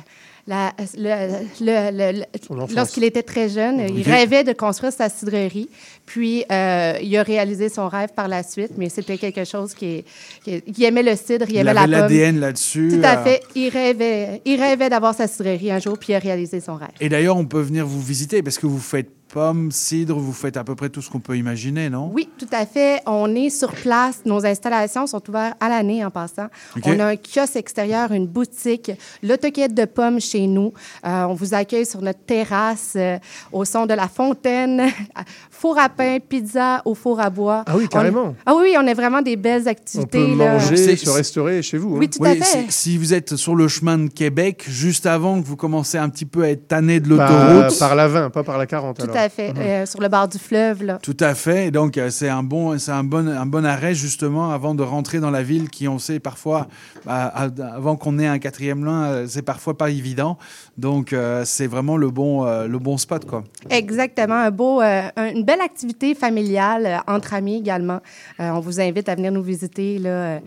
lorsqu'il 2.74 3.04
était 3.04 3.22
très 3.22 3.48
jeune. 3.48 3.80
Il 3.94 4.02
rêvait 4.02 4.44
de 4.44 4.52
construire 4.52 4.92
sa 4.92 5.08
cidrerie. 5.08 5.68
Puis, 6.06 6.44
euh, 6.50 6.94
il 7.02 7.16
a 7.16 7.22
réalisé 7.22 7.68
son 7.68 7.88
rêve 7.88 8.10
par 8.16 8.26
la 8.26 8.42
suite, 8.42 8.72
mais 8.76 8.88
c'était 8.88 9.18
quelque 9.18 9.44
chose 9.44 9.74
qui, 9.74 10.04
qui, 10.44 10.60
qui 10.62 10.84
aimait 10.84 11.02
le 11.04 11.14
cidre, 11.14 11.46
il 11.48 11.54
Il 11.54 11.58
aimait 11.58 11.70
avait 11.70 11.86
la 11.86 12.00
pomme. 12.02 12.16
l'ADN 12.16 12.40
là-dessus. 12.40 12.88
Tout 12.90 13.06
à 13.06 13.18
euh, 13.18 13.24
fait. 13.24 13.42
Il 13.54 13.68
rêvait, 13.68 14.42
il 14.44 14.60
rêvait 14.60 14.88
d'avoir 14.88 15.14
sa 15.14 15.28
cidrerie 15.28 15.70
un 15.70 15.78
jour, 15.78 15.96
puis 15.98 16.12
il 16.12 16.16
a 16.16 16.18
réalisé 16.18 16.60
son 16.60 16.74
rêve. 16.74 16.88
Et 17.00 17.08
d'ailleurs, 17.08 17.36
on 17.36 17.44
peut 17.44 17.60
venir 17.60 17.86
vous 17.86 18.00
visiter 18.00 18.42
parce 18.42 18.58
que 18.58 18.66
vous 18.66 18.80
faites 18.80 19.10
pommes, 19.32 19.70
cidre, 19.70 20.18
vous 20.18 20.32
faites 20.32 20.56
à 20.56 20.64
peu 20.64 20.74
près 20.74 20.88
tout 20.88 21.00
ce 21.00 21.08
qu'on 21.08 21.20
peut 21.20 21.36
imaginer, 21.36 21.88
non? 21.88 22.10
Oui, 22.12 22.28
tout 22.38 22.48
à 22.52 22.66
fait. 22.66 23.00
On 23.06 23.34
est 23.34 23.50
sur 23.50 23.72
place. 23.72 24.22
Nos 24.24 24.44
installations 24.44 25.06
sont 25.06 25.22
ouvertes 25.28 25.56
à 25.60 25.68
l'année 25.68 26.04
en 26.04 26.10
passant. 26.10 26.48
On 26.84 26.98
a 26.98 27.06
un 27.06 27.16
kiosque 27.16 27.56
extérieur, 27.56 28.12
une 28.12 28.26
boutique, 28.26 28.90
l'autoquette 29.22 29.74
de 29.74 29.84
pommes 29.84 30.20
chez 30.20 30.46
nous. 30.46 30.72
Euh, 31.06 31.24
on 31.24 31.34
vous 31.34 31.54
accueille 31.54 31.86
sur 31.86 32.02
notre 32.02 32.20
terrasse 32.20 32.94
euh, 32.96 33.18
au 33.52 33.64
son 33.64 33.86
de 33.86 33.94
la 33.94 34.08
fontaine, 34.08 34.90
four 35.60 35.78
à 35.78 35.90
pain, 35.90 36.16
pizza 36.26 36.80
au 36.86 36.94
four 36.94 37.20
à 37.20 37.28
bois. 37.28 37.64
Ah 37.66 37.76
oui, 37.76 37.84
On- 37.84 37.88
carrément. 37.88 38.34
Ah 38.46 38.54
oui, 38.56 38.74
on 38.78 38.86
a 38.86 38.94
vraiment 38.94 39.20
des 39.20 39.36
belles 39.36 39.64
On 39.66 39.70
activités. 39.70 40.26
peut 40.26 40.36
là. 40.38 40.54
manger, 40.54 40.96
se 40.96 41.10
restaurer 41.10 41.60
chez 41.60 41.76
vous. 41.76 41.98
Oui, 41.98 42.06
hein. 42.06 42.16
tout 42.16 42.24
à 42.24 42.34
fait. 42.34 42.66
si, 42.70 42.90
si 42.92 42.98
vous 42.98 43.12
êtes 43.12 43.36
sur 43.36 43.54
le 43.54 43.68
chemin 43.68 43.98
de 43.98 44.08
Québec, 44.08 44.64
juste 44.66 45.04
avant 45.04 45.40
que 45.40 45.46
vous 45.46 45.56
commencez 45.56 45.98
un 45.98 46.08
petit 46.08 46.24
peu 46.24 46.44
à 46.44 46.48
être 46.48 46.66
tanné 46.66 46.98
de 47.00 47.14
Par, 47.14 47.30
l'autoroute, 47.30 47.78
par 47.78 47.94
la 47.94 48.08
20, 48.08 48.30
pas 48.30 48.42
par 48.42 48.56
la 48.56 48.66
40. 48.66 48.96
Tout 48.96 49.02
alors. 49.04 49.16
à 49.16 49.28
fait, 49.28 49.52
euh, 49.58 49.84
sur 49.84 50.00
le 50.00 50.08
bord 50.08 50.28
du 50.28 50.38
fleuve. 50.38 50.82
Là. 50.82 50.98
Tout 51.02 51.16
à 51.20 51.34
fait. 51.34 51.66
Et 51.66 51.70
donc, 51.70 51.98
euh, 51.98 52.08
c'est 52.08 52.30
un 52.30 52.42
bon, 52.42 52.78
c'est 52.78 52.92
un 52.92 53.04
bon, 53.04 53.28
un 53.28 53.46
bon 53.46 53.66
arrêt 53.66 53.94
justement 53.94 54.52
avant 54.52 54.74
de 54.74 54.82
rentrer 54.82 55.20
dans 55.20 55.30
la 55.30 55.42
ville, 55.42 55.68
qui 55.68 55.88
on 55.88 55.98
sait 55.98 56.20
parfois, 56.20 56.68
bah, 57.04 57.32
avant 57.74 57.96
qu'on 57.96 58.18
ait 58.18 58.26
un 58.26 58.38
quatrième 58.38 58.82
lien, 58.82 59.04
euh, 59.04 59.26
c'est 59.28 59.42
parfois 59.42 59.76
pas 59.76 59.90
évident. 59.90 60.38
Donc, 60.80 61.12
euh, 61.12 61.42
c'est 61.44 61.66
vraiment 61.66 61.96
le 61.98 62.10
bon, 62.10 62.46
euh, 62.46 62.66
le 62.66 62.78
bon 62.78 62.96
spot, 62.96 63.26
quoi. 63.26 63.44
Exactement, 63.68 64.34
un 64.34 64.50
beau, 64.50 64.80
euh, 64.80 65.02
un- 65.14 65.30
une 65.34 65.44
belle 65.44 65.60
activité 65.60 66.14
familiale 66.14 66.86
euh, 66.86 66.96
entre 67.06 67.34
amis 67.34 67.56
également. 67.58 68.00
Euh, 68.40 68.50
on 68.50 68.60
vous 68.60 68.80
invite 68.80 69.08
à 69.10 69.14
venir 69.14 69.30
nous 69.30 69.42
visiter 69.42 69.98
là, 69.98 70.08
euh, 70.10 70.38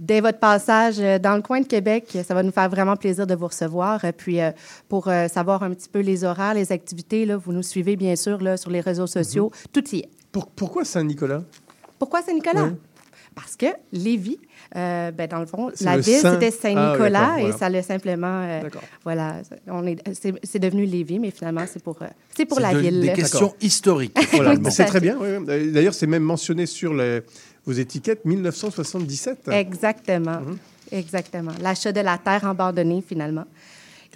dès 0.00 0.20
votre 0.20 0.40
passage 0.40 0.96
euh, 0.98 1.20
dans 1.20 1.36
le 1.36 1.42
coin 1.42 1.60
de 1.60 1.66
Québec. 1.66 2.18
Ça 2.26 2.34
va 2.34 2.42
nous 2.42 2.50
faire 2.50 2.68
vraiment 2.68 2.96
plaisir 2.96 3.24
de 3.26 3.36
vous 3.36 3.46
recevoir. 3.46 4.04
Euh, 4.04 4.10
Puis, 4.16 4.40
euh, 4.40 4.50
pour 4.88 5.06
euh, 5.06 5.28
savoir 5.28 5.62
un 5.62 5.70
petit 5.70 5.88
peu 5.88 6.00
les 6.00 6.24
horaires, 6.24 6.54
les 6.54 6.72
activités, 6.72 7.24
là, 7.24 7.36
vous 7.36 7.52
nous 7.52 7.62
suivez 7.62 7.94
bien 7.94 8.16
sûr 8.16 8.42
là, 8.42 8.56
sur 8.56 8.70
les 8.70 8.80
réseaux 8.80 9.06
sociaux. 9.06 9.52
Tout 9.72 9.84
y 9.94 9.98
est. 10.00 10.08
Pour- 10.32 10.48
pourquoi 10.48 10.84
Saint-Nicolas? 10.84 11.42
Pourquoi 12.00 12.22
Saint-Nicolas? 12.22 12.70
Parce 13.36 13.54
que 13.54 13.66
Lévis, 13.92 14.38
euh, 14.76 15.10
ben, 15.10 15.26
dans 15.28 15.38
le 15.40 15.46
fond, 15.46 15.70
la 15.80 15.96
le 15.96 16.02
ville, 16.02 16.18
Saint- 16.20 16.34
c'était 16.34 16.50
Saint-Nicolas 16.50 17.30
Ah, 17.30 17.34
oui, 17.36 17.40
et 17.40 17.44
d'accord, 17.46 17.58
ça 17.58 17.68
l'a 17.70 17.82
simplement. 17.82 18.42
euh, 18.44 18.60
voilà, 19.04 19.36
on 19.66 19.86
est, 19.86 19.96
c'est, 20.14 20.34
c'est 20.42 20.58
devenu 20.58 20.84
Lévis, 20.84 21.18
mais 21.18 21.30
finalement, 21.30 21.64
c'est 21.66 21.82
pour, 21.82 21.96
euh, 22.02 22.06
c'est 22.36 22.44
pour 22.44 22.58
C'est 22.58 22.62
la 22.64 22.74
de- 22.74 22.78
ville. 22.78 23.00
des 23.00 23.12
questions 23.14 23.54
historiques. 23.60 24.16
Voilà, 24.32 24.56
Tout 24.56 24.64
c'est 24.70 24.84
très 24.84 25.00
bien. 25.00 25.16
oui, 25.20 25.28
oui. 25.46 25.72
D'ailleurs, 25.72 25.94
c'est 25.94 26.06
même 26.06 26.22
mentionné 26.22 26.66
sur 26.66 26.92
les- 26.94 27.22
vos 27.64 27.72
étiquettes 27.72 28.24
1977. 28.24 29.48
Exactement. 29.50 30.40
Mhm. 30.40 30.58
Exactement. 30.92 31.52
L'achat 31.62 31.92
de 31.92 32.00
la 32.00 32.16
terre 32.18 32.46
abandonnée, 32.46 33.02
finalement. 33.06 33.44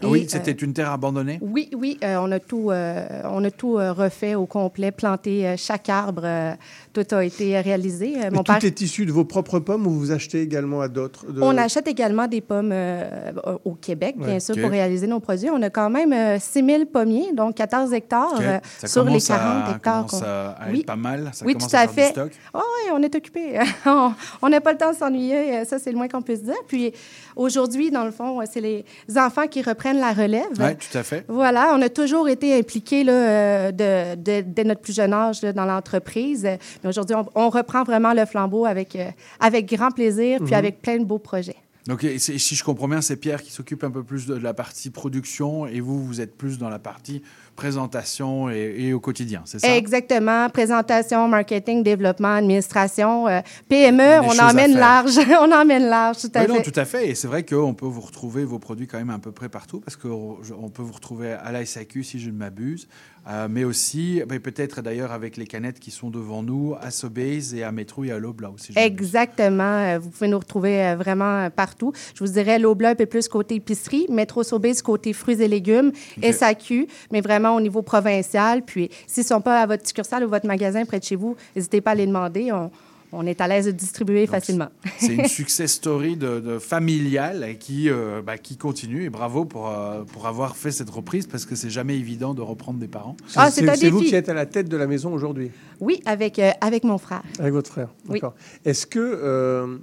Ah 0.03 0.07
oui, 0.09 0.23
Et, 0.23 0.29
c'était 0.29 0.53
euh, 0.53 0.65
une 0.65 0.73
terre 0.73 0.91
abandonnée? 0.91 1.39
oui, 1.43 1.69
oui, 1.77 1.99
euh, 2.03 2.17
on 2.19 2.33
a 2.33 2.41
tout, 2.41 2.71
euh, 2.71 3.07
on 3.25 3.45
a 3.45 3.51
tout 3.51 3.77
euh, 3.79 3.93
refait 3.93 4.35
au 4.35 4.47
complet, 4.47 4.91
planté 4.91 5.47
euh, 5.47 5.55
chaque 5.59 5.91
arbre, 5.91 6.23
euh, 6.25 6.55
tout 6.93 7.07
a 7.15 7.25
été 7.25 7.59
réalisé. 7.61 8.15
Euh, 8.17 8.21
Mais 8.25 8.31
mon 8.31 8.43
tout 8.43 8.53
père, 8.53 8.65
est 8.65 8.81
issu 8.81 9.07
de 9.07 9.13
vos 9.13 9.25
propres 9.25 9.59
pommes 9.61 9.87
ou 9.87 9.91
vous 9.91 10.11
achetez 10.13 10.41
également 10.43 10.81
à 10.81 10.89
d'autres 10.89 11.31
de- 11.31 11.41
on 11.41 11.57
achète 11.57 11.89
également 11.89 12.27
des 12.27 12.41
pommes 12.41 12.71
euh, 12.73 13.33
au 13.65 13.73
Québec, 13.75 14.17
bien 14.19 14.35
Ouais. 14.35 14.41
sûr, 14.41 14.55
pour 14.61 14.71
réaliser 14.71 15.07
nos 15.07 15.21
produits. 15.21 15.49
On 15.51 15.63
a 15.63 15.71
quand 15.71 15.89
même 15.91 16.13
euh, 16.13 16.39
6 16.39 16.65
000 16.65 16.85
pommiers, 16.87 17.33
donc 17.33 17.55
14 17.55 17.93
hectares 17.93 18.39
euh, 18.41 18.59
Ça 18.79 18.87
sur 18.87 19.03
les 19.05 19.09
commence 19.09 19.29
40 19.29 19.43
à- 19.43 19.71
hectares. 19.77 20.07
commence 20.07 20.11
qu'on- 20.21 20.27
à- 20.27 20.57
à 20.59 20.67
être 20.69 20.73
oui. 20.73 20.85
pas 20.85 20.97
mal. 20.97 21.31
Ça 21.33 21.45
oui, 21.47 21.55
commence 21.55 21.71
tout 21.71 21.77
à 21.77 21.81
à 21.81 21.89
faire 21.89 22.09
du 22.11 22.15
fait. 22.15 22.21
stock. 22.21 22.33
Oh, 22.55 22.59
oui, 22.61 22.91
on 22.95 23.03
est 23.03 23.15
occupé. 23.15 23.59
on 24.43 24.49
n'a 24.49 24.61
pas 24.61 24.73
le 24.73 24.79
temps 24.79 24.93
de 24.93 24.97
s'ennuyer. 24.97 25.65
Ça, 25.65 25.79
c'est 25.79 25.91
le 25.91 25.97
moins 25.97 26.09
qu'on 26.09 26.23
puisse 26.23 26.43
dire. 26.43 26.55
Puis 26.69 26.93
aujourd'hui, 27.37 27.91
dans 27.91 28.05
le 28.05 28.11
fond, 28.11 28.41
c'est 28.51 28.61
les 28.61 28.85
enfants 29.17 29.47
qui 29.47 29.63
reprennent 29.63 29.99
la 29.99 30.13
relève. 30.13 30.47
Oui, 30.59 30.77
tout 30.77 30.99
à 30.99 31.03
fait. 31.03 31.25
Voilà, 31.29 31.73
on 31.75 31.83
a 31.83 31.89
toujours 31.89 32.29
été 32.29 32.59
impliqués 32.59 33.05
là, 33.05 33.73
de, 33.73 34.15
de- 34.17 34.45
dès 34.47 34.65
notre 34.65 34.81
plus 34.83 34.95
jeune 34.95 35.13
âge 35.13 35.43
là, 35.43 35.53
dans 35.53 35.65
l'entreprise. 35.65 36.47
Mais 36.83 36.89
aujourd'hui, 36.91 37.17
on, 37.17 37.27
on 37.35 37.49
reprend 37.51 37.85
vraiment 37.85 38.13
le 38.13 38.25
flambeau 38.27 38.67
avec, 38.67 38.97
euh, 38.97 39.11
avec 39.41 39.67
grand 39.73 39.91
plaisir, 39.91 40.39
puis 40.41 40.53
Mhm. 40.53 40.59
avec 40.59 40.83
plein 40.83 40.99
de 40.99 41.05
beaux 41.05 41.19
projets. 41.19 41.57
Donc, 41.89 42.07
si 42.19 42.55
je 42.55 42.63
comprends 42.63 42.87
bien, 42.87 43.01
c'est 43.01 43.17
Pierre 43.17 43.43
qui 43.43 43.51
s'occupe 43.51 43.83
un 43.83 43.91
peu 43.91 44.05
plus 44.05 44.27
de 44.27 44.35
la 44.37 44.55
partie 44.55 44.91
production 44.91 45.67
et 45.67 45.81
vous, 45.81 46.01
vous 46.05 46.21
êtes 46.21 46.37
plus 46.39 46.57
dans 46.57 46.69
la 46.69 46.79
partie 46.79 47.23
présentation 47.57 48.49
et, 48.51 48.75
et 48.79 48.93
au 48.93 49.01
quotidien, 49.01 49.43
c'est 49.47 49.59
ça? 49.59 49.77
Exactement. 49.77 50.49
Présentation, 50.51 51.27
marketing, 51.27 51.83
développement, 51.83 52.35
administration, 52.35 53.27
euh, 53.27 53.41
PME, 53.69 54.21
on 54.23 54.39
emmène 54.39 54.77
large. 54.77 55.19
on 55.41 55.51
emmène 55.51 55.89
large, 55.89 56.19
tout 56.19 56.31
à 56.35 56.43
Oui, 56.43 56.49
non, 56.49 56.63
tout 56.63 56.73
à 56.77 56.85
fait. 56.85 57.09
Et 57.09 57.15
c'est 57.17 57.27
vrai 57.27 57.45
qu'on 57.45 57.75
peut 57.75 57.87
vous 57.87 58.01
retrouver 58.01 58.45
vos 58.45 58.59
produits 58.61 58.87
quand 58.87 58.99
même 58.99 59.11
à 59.11 59.19
peu 59.19 59.33
près 59.33 59.49
partout, 59.49 59.81
parce 59.81 59.97
qu'on 59.97 60.39
on 60.61 60.69
peut 60.69 60.83
vous 60.83 60.93
retrouver 60.93 61.33
à 61.33 61.51
la 61.51 61.65
SAQ, 61.67 62.05
si 62.05 62.21
je 62.21 62.31
ne 62.31 62.37
m'abuse, 62.37 62.87
euh, 63.29 63.47
mais 63.49 63.65
aussi, 63.65 64.21
peut-être 64.43 64.83
d'ailleurs 64.83 65.13
avec 65.13 65.37
les 65.37 65.47
canettes 65.47 65.79
qui 65.79 65.91
sont 65.91 66.11
devant 66.11 66.43
nous, 66.43 66.75
à 66.81 66.91
Sobeys 66.91 67.55
et 67.55 67.63
à 67.63 67.71
Métro 67.71 68.05
et 68.05 68.11
à 68.11 68.19
là 68.19 68.51
aussi. 68.53 68.73
Exactement. 68.77 69.63
Euh, 69.63 69.99
Vous 70.01 70.11
pouvez 70.11 70.29
nous 70.29 70.39
retrouver 70.39 70.85
euh, 70.85 70.97
vraiment 70.97 71.49
partout. 71.51 71.93
Je 72.15 72.25
vous 72.25 72.33
dirais, 72.33 72.59
l'Aubla 72.59 72.91
un 72.91 72.95
peu 72.95 73.07
plus 73.07 73.29
côté 73.29 73.57
épicerie, 73.57 74.07
Métro 74.09 74.43
Sobeys 74.43 74.83
côté 74.83 75.13
fruits 75.13 75.41
et 75.41 75.49
légumes, 75.49 75.93
Ok. 76.19 76.33
SAQ, 76.33 76.89
mais 77.13 77.21
vraiment 77.21 77.55
au 77.55 77.61
niveau 77.61 77.83
provincial. 77.83 78.63
Puis, 78.63 78.91
s'ils 79.07 79.23
ne 79.23 79.29
sont 79.29 79.41
pas 79.41 79.63
à 79.63 79.67
votre 79.67 79.87
succursale 79.87 80.25
ou 80.25 80.29
votre 80.29 80.47
magasin 80.47 80.85
près 80.85 80.99
de 80.99 81.05
chez 81.05 81.17
vous, 81.17 81.37
n'hésitez 81.55 81.81
pas 81.81 81.93
à 81.93 81.95
les 81.95 82.07
demander. 82.07 82.51
On, 82.53 82.71
on 83.13 83.27
est 83.27 83.41
à 83.41 83.49
l'aise 83.49 83.67
de 83.67 83.71
distribuer 83.71 84.27
facilement. 84.27 84.69
C'est 84.99 85.15
une 85.15 85.27
success 85.29 85.73
story 85.73 86.17
de, 86.17 86.41
de 86.41 86.59
familiale 86.59 87.57
qui, 87.59 87.91
euh, 87.91 88.23
bah, 88.23 88.39
qui 88.39 88.57
continue. 88.57 89.05
Et 89.05 89.11
bravo 89.11 89.45
pour, 89.45 89.69
euh, 89.69 90.03
pour 90.05 90.27
avoir 90.27 90.57
fait 90.57 90.71
cette 90.71 90.91
reprise, 90.91 91.27
parce 91.27 91.45
que 91.45 91.55
c'est 91.55 91.71
jamais 91.71 91.97
évident 91.97 92.35
de 92.35 92.41
reprendre 92.43 92.79
des 92.79 92.89
parents. 92.89 93.17
Ah, 93.37 93.51
c'est 93.51 93.69
un 93.69 93.75
C'est 93.75 93.91
vous 93.91 94.01
qui 94.01 94.15
êtes 94.15 94.29
à 94.29 94.35
la 94.35 94.47
tête 94.47 94.69
de 94.69 94.77
la 94.77 94.87
maison 94.87 95.13
aujourd'hui, 95.13 95.51
Oui, 95.81 96.01
avec, 96.07 96.39
euh, 96.39 96.51
avec 96.61 96.85
mon 96.85 96.99
frère. 96.99 97.23
avec 97.39 97.53
votre 97.53 97.71
frère. 97.71 97.89
Oui. 98.09 98.15
D'accord. 98.15 98.35
Est-ce 98.65 98.87
que, 98.87 98.99
euh, 99.01 99.79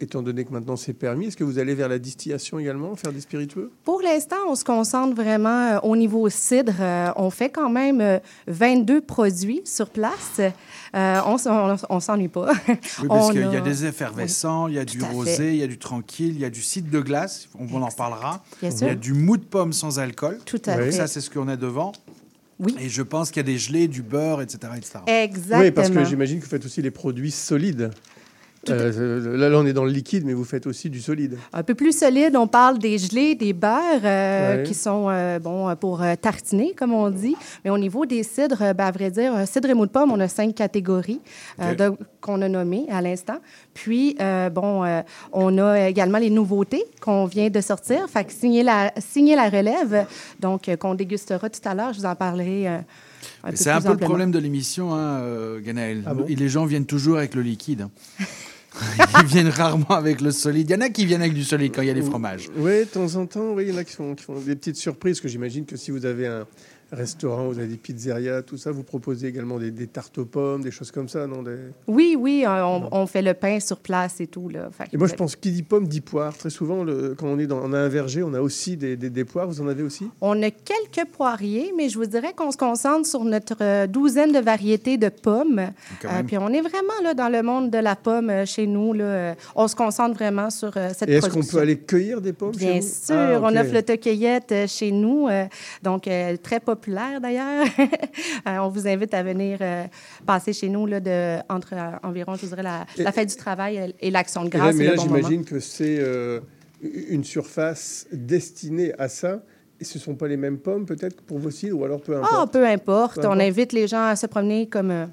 étant 0.00 0.22
donné 0.22 0.44
que 0.44 0.52
maintenant 0.52 0.76
c'est 0.76 0.92
permis, 0.92 1.26
est-ce 1.26 1.36
que 1.36 1.44
vous 1.44 1.58
allez 1.58 1.74
vers 1.74 1.88
la 1.88 1.98
distillation 1.98 2.58
également, 2.58 2.94
faire 2.96 3.12
des 3.12 3.20
spiritueux? 3.20 3.70
Pour 3.84 4.02
l'instant, 4.02 4.36
on 4.48 4.54
se 4.54 4.64
concentre 4.64 5.14
vraiment 5.14 5.76
euh, 5.76 5.78
au 5.82 5.96
niveau 5.96 6.28
cidre. 6.28 6.74
Euh, 6.80 7.10
on 7.16 7.30
fait 7.30 7.50
quand 7.50 7.70
même 7.70 8.00
euh, 8.00 8.18
22 8.48 9.00
produits 9.00 9.62
sur 9.64 9.90
place. 9.90 10.40
Euh, 10.94 11.20
on 11.26 11.36
on, 11.46 11.76
on 11.88 12.00
s'ennuie 12.00 12.28
pas. 12.28 12.52
Oui, 12.68 13.08
parce 13.08 13.30
qu'il 13.32 13.40
y 13.40 13.56
a 13.56 13.60
des 13.60 13.86
effervescents, 13.86 14.68
il 14.68 14.74
y 14.74 14.78
a 14.78 14.84
du 14.84 15.00
fait. 15.00 15.06
rosé, 15.06 15.50
il 15.52 15.58
y 15.58 15.62
a 15.62 15.66
du 15.66 15.78
tranquille, 15.78 16.32
il 16.34 16.40
y 16.40 16.44
a 16.44 16.50
du 16.50 16.62
cidre 16.62 16.90
de 16.90 17.00
glace, 17.00 17.48
on 17.58 17.82
en 17.82 17.90
parlera. 17.90 18.44
Bien 18.60 18.70
il 18.70 18.86
y 18.86 18.90
a 18.90 18.94
du 18.94 19.12
mou 19.12 19.36
de 19.36 19.44
pomme 19.44 19.72
sans 19.72 19.98
alcool. 19.98 20.38
Tout 20.44 20.60
à 20.66 20.76
Donc 20.76 20.86
fait. 20.86 20.92
Ça, 20.92 21.06
c'est 21.06 21.20
ce 21.20 21.30
qu'on 21.30 21.48
a 21.48 21.56
devant. 21.56 21.92
Oui. 22.58 22.74
Et 22.80 22.88
je 22.88 23.02
pense 23.02 23.30
qu'il 23.30 23.38
y 23.38 23.44
a 23.44 23.52
des 23.52 23.58
gelées, 23.58 23.88
du 23.88 24.02
beurre, 24.02 24.40
etc. 24.40 24.72
etc. 24.76 24.98
Exactement. 25.06 25.60
Oui, 25.60 25.70
parce 25.70 25.90
que 25.90 26.04
j'imagine 26.04 26.38
que 26.38 26.44
vous 26.44 26.50
faites 26.50 26.64
aussi 26.64 26.80
les 26.80 26.90
produits 26.90 27.30
solides. 27.30 27.90
Euh, 28.70 29.36
là, 29.36 29.48
là, 29.48 29.58
on 29.58 29.66
est 29.66 29.72
dans 29.72 29.84
le 29.84 29.90
liquide, 29.90 30.24
mais 30.24 30.32
vous 30.32 30.44
faites 30.44 30.66
aussi 30.66 30.90
du 30.90 31.00
solide. 31.00 31.36
Un 31.52 31.62
peu 31.62 31.74
plus 31.74 31.96
solide, 31.96 32.36
on 32.36 32.46
parle 32.46 32.78
des 32.78 32.98
gelées, 32.98 33.34
des 33.34 33.52
beurres 33.52 33.80
euh, 34.04 34.56
Ouais. 34.58 34.62
qui 34.64 34.74
sont 34.74 35.06
euh, 35.08 35.38
bon 35.38 35.74
pour 35.76 36.02
euh, 36.02 36.14
tartiner, 36.20 36.74
comme 36.76 36.92
on 36.92 37.10
dit. 37.10 37.36
Mais 37.64 37.70
au 37.70 37.78
niveau 37.78 38.06
des 38.06 38.22
cidres, 38.22 38.62
euh, 38.62 38.72
ben, 38.74 38.86
à 38.86 38.90
vrai 38.90 39.10
dire, 39.10 39.34
euh, 39.36 39.46
cidre 39.46 39.70
et 39.70 39.74
mou 39.74 39.86
de 39.86 39.90
pomme, 39.90 40.10
on 40.12 40.20
a 40.20 40.28
cinq 40.28 40.54
catégories 40.54 41.20
euh, 41.60 41.90
qu'on 42.20 42.42
a 42.42 42.48
nommées 42.48 42.86
à 42.90 43.00
l'instant. 43.00 43.38
Puis, 43.74 44.16
euh, 44.20 44.50
bon, 44.50 44.84
euh, 44.84 45.02
on 45.32 45.58
a 45.58 45.88
également 45.88 46.18
les 46.18 46.30
nouveautés 46.30 46.84
qu'on 47.00 47.26
vient 47.26 47.50
de 47.50 47.60
sortir. 47.60 48.06
Fait 48.08 48.24
que 48.24 48.32
signer 48.32 48.62
la, 48.62 48.92
signer 48.98 49.36
la 49.36 49.48
relève, 49.48 50.06
donc 50.40 50.68
euh, 50.68 50.76
qu'on 50.76 50.94
dégustera 50.94 51.48
tout 51.50 51.60
à 51.68 51.74
l'heure. 51.74 51.92
Je 51.92 51.98
vous 52.00 52.06
en 52.06 52.14
parlerai 52.14 52.68
euh, 52.68 52.78
un 53.44 53.50
peu 53.50 53.56
C'est 53.56 53.70
un 53.70 53.80
peu 53.80 53.90
le 53.92 53.96
problème 53.98 54.30
de 54.30 54.38
l'émission, 54.38 54.94
hein, 54.94 55.20
euh, 55.20 55.60
Ganaël. 55.60 56.02
Ah 56.06 56.14
bon? 56.14 56.24
Et 56.28 56.34
les 56.36 56.48
gens 56.48 56.64
viennent 56.64 56.86
toujours 56.86 57.18
avec 57.18 57.34
le 57.34 57.42
liquide. 57.42 57.88
Ils 59.20 59.26
viennent 59.26 59.48
rarement 59.48 59.90
avec 59.90 60.20
le 60.20 60.30
solide. 60.30 60.70
Il 60.70 60.72
y 60.72 60.76
en 60.76 60.80
a 60.80 60.88
qui 60.88 61.06
viennent 61.06 61.22
avec 61.22 61.34
du 61.34 61.44
solide 61.44 61.72
quand 61.74 61.82
il 61.82 61.88
y 61.88 61.90
a 61.90 61.94
des 61.94 62.02
fromages. 62.02 62.48
Oui, 62.56 62.80
de 62.80 62.84
temps 62.84 63.14
en 63.16 63.26
temps, 63.26 63.52
oui, 63.52 63.64
il 63.68 63.74
y 63.74 63.76
en 63.76 63.78
a 63.78 63.84
qui 63.84 63.94
font, 63.94 64.14
qui 64.14 64.24
font 64.24 64.38
des 64.38 64.56
petites 64.56 64.76
surprises, 64.76 65.20
que 65.20 65.28
j'imagine 65.28 65.64
que 65.64 65.76
si 65.76 65.90
vous 65.90 66.04
avez 66.04 66.26
un 66.26 66.46
restaurant, 66.92 67.46
vous 67.48 67.58
avez 67.58 67.68
des 67.68 67.76
pizzerias, 67.76 68.42
tout 68.42 68.56
ça, 68.56 68.70
vous 68.70 68.82
proposez 68.84 69.26
également 69.26 69.58
des, 69.58 69.70
des 69.70 69.86
tartes 69.86 70.16
aux 70.18 70.24
pommes, 70.24 70.62
des 70.62 70.70
choses 70.70 70.90
comme 70.90 71.08
ça, 71.08 71.26
non 71.26 71.42
des... 71.42 71.56
Oui, 71.88 72.16
oui, 72.18 72.44
euh, 72.46 72.64
on, 72.64 72.88
on 72.92 73.06
fait 73.06 73.22
le 73.22 73.34
pain 73.34 73.58
sur 73.60 73.78
place 73.78 74.20
et 74.20 74.26
tout. 74.28 74.48
Là. 74.48 74.68
Fait 74.70 74.84
Et 74.92 74.96
moi, 74.96 75.08
je 75.08 75.14
pense 75.14 75.34
qui 75.36 75.50
dit 75.50 75.62
pomme 75.62 75.86
dit 75.88 76.00
poire. 76.00 76.36
Très 76.36 76.50
souvent, 76.50 76.84
le, 76.84 77.14
quand 77.18 77.26
on, 77.26 77.38
est 77.38 77.46
dans, 77.46 77.58
on 77.62 77.72
a 77.72 77.78
un 77.78 77.88
verger, 77.88 78.22
on 78.22 78.34
a 78.34 78.40
aussi 78.40 78.76
des, 78.76 78.96
des- 78.96 79.10
des 79.10 79.24
poires. 79.24 79.46
Vous 79.48 79.60
en 79.60 79.66
avez 79.68 79.82
aussi? 79.82 80.08
On 80.20 80.40
a 80.42 80.50
quelques 80.50 81.08
poiriers, 81.10 81.72
mais 81.76 81.88
je 81.88 81.98
vous 81.98 82.06
dirais 82.06 82.32
qu'on 82.36 82.52
se 82.52 82.56
concentre 82.56 83.08
sur 83.08 83.24
notre 83.24 83.56
euh, 83.60 83.86
douzaine 83.88 84.32
de 84.32 84.38
variétés 84.38 84.96
de 84.96 85.08
pommes. 85.08 85.58
Euh, 86.04 86.22
puis 86.26 86.38
on 86.38 86.48
est 86.50 86.60
vraiment 86.60 87.00
là, 87.02 87.14
dans 87.14 87.28
le 87.28 87.42
monde 87.42 87.70
de 87.70 87.78
la 87.78 87.96
pomme 87.96 88.30
euh, 88.30 88.46
chez 88.46 88.66
nous. 88.66 88.92
Là, 88.92 89.34
on 89.56 89.66
se 89.66 89.74
concentre 89.74 90.14
vraiment 90.14 90.50
sur 90.50 90.72
euh, 90.76 90.90
cette 90.96 91.08
Et 91.08 91.14
est-ce 91.14 91.28
qu'on 91.30 91.42
peut 91.42 91.58
aller 91.58 91.78
cueillir 91.78 92.20
des 92.20 92.32
pommes 92.32 92.52
Bien 92.52 92.74
chez 92.74 92.80
vous? 92.80 92.86
sûr, 93.06 93.14
Ah, 93.16 93.40
on 93.42 93.48
ok. 93.50 93.56
offre 93.60 93.74
l'autocueillette 93.74 94.54
chez 94.68 94.92
nous, 94.92 95.26
euh, 95.28 95.44
donc 95.82 96.06
euh, 96.06 96.36
très 96.40 96.60
populaire 96.60 96.75
d'ailleurs. 97.20 97.66
Euh, 98.48 98.58
on 98.58 98.68
vous 98.68 98.86
invite 98.86 99.12
à 99.14 99.22
venir 99.24 99.58
euh, 99.60 99.84
passer 100.24 100.52
chez 100.52 100.68
nous 100.68 100.86
là, 100.86 101.00
de, 101.00 101.38
entre 101.52 101.74
euh, 101.74 101.90
environ, 102.08 102.36
je 102.36 102.46
dirais, 102.46 102.62
la, 102.62 102.86
Et- 102.96 103.02
la 103.02 103.10
fête 103.10 103.28
du 103.28 103.34
travail 103.36 103.92
et 104.00 104.10
l'Action 104.10 104.42
de 104.44 104.48
Et 104.48 104.50
là, 104.52 104.58
grâce. 104.58 104.76
mais 104.76 104.84
là, 104.84 104.94
bon 104.94 105.02
j'imagine 105.02 105.44
que 105.44 105.58
c'est 105.58 106.00
une 106.80 107.24
surface 107.24 108.06
destinée 108.12 108.92
à 108.98 109.08
ça. 109.08 109.42
Et 109.80 109.84
ce 109.84 109.98
ne 109.98 110.02
sont 110.02 110.14
pas 110.14 110.28
les 110.28 110.36
mêmes 110.36 110.58
pommes, 110.58 110.86
peut-être, 110.86 111.20
pour 111.22 111.38
vos 111.38 111.50
cidres, 111.50 111.78
ou 111.78 111.84
alors 111.84 112.00
peu 112.00 112.16
importe? 112.16 112.32
Ah, 112.34 112.46
peu 112.46 112.66
importe. 112.66 113.20
Peu 113.20 113.26
On 113.26 113.38
invite 113.40 113.72
les 113.72 113.86
gens 113.88 114.04
à 114.06 114.16
se 114.16 114.26
promener 114.26 114.68
comme, 114.68 115.08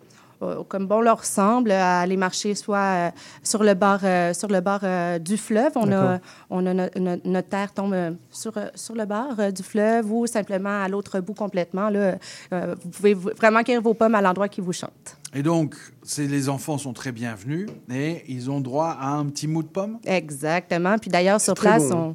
comme 0.68 0.88
bon 0.88 1.02
leur 1.02 1.24
semble, 1.26 1.72
à 1.72 2.02
aller 2.02 2.18
marcher 2.18 2.56
soit 2.56 2.78
euh, 2.78 3.10
sur 3.44 3.64
le 3.64 3.74
bord, 3.74 4.00
euh, 4.04 4.34
sur 4.34 4.48
le 4.50 4.62
bord 4.62 4.80
euh, 4.84 5.20
du 5.20 5.38
fleuve. 5.38 5.72
On 5.76 5.92
a, 5.92 6.20
on 6.50 6.66
a 6.66 6.74
no- 6.74 6.90
no- 7.00 7.22
notre 7.26 7.50
terre 7.50 7.74
tombe 7.74 7.94
euh, 7.94 8.12
sur, 8.32 8.58
euh, 8.58 8.68
sur 8.76 8.96
le 8.96 9.06
bord 9.06 9.36
euh, 9.40 9.52
du 9.52 9.64
fleuve 9.64 10.12
ou 10.12 10.28
simplement 10.28 10.82
à 10.84 10.88
l'autre 10.88 11.20
bout 11.20 11.34
complètement. 11.34 11.90
Là, 11.90 12.16
Euh, 12.54 12.76
vous 12.84 12.90
pouvez 12.90 13.14
vraiment 13.14 13.64
cueillir 13.64 13.82
vos 13.82 13.94
pommes 13.94 14.16
à 14.16 14.22
l'endroit 14.22 14.48
qui 14.50 14.62
vous 14.62 14.74
chante. 14.74 15.18
Et 15.36 15.42
donc, 15.42 15.76
c'est- 16.04 16.28
les 16.28 16.48
enfants 16.50 16.78
sont 16.78 16.94
très 16.94 17.12
bienvenus 17.12 17.68
et 17.92 18.24
ils 18.28 18.52
ont 18.52 18.62
droit 18.62 18.96
à 19.00 19.08
un 19.10 19.26
petit 19.26 19.48
mou 19.48 19.64
de 19.64 19.68
pomme. 19.68 19.98
Exactement. 20.06 20.98
Puis 21.00 21.10
d'ailleurs, 21.10 21.42
sur 21.42 21.54
place, 21.56 21.90
bon, 21.90 22.10
hein. 22.10 22.14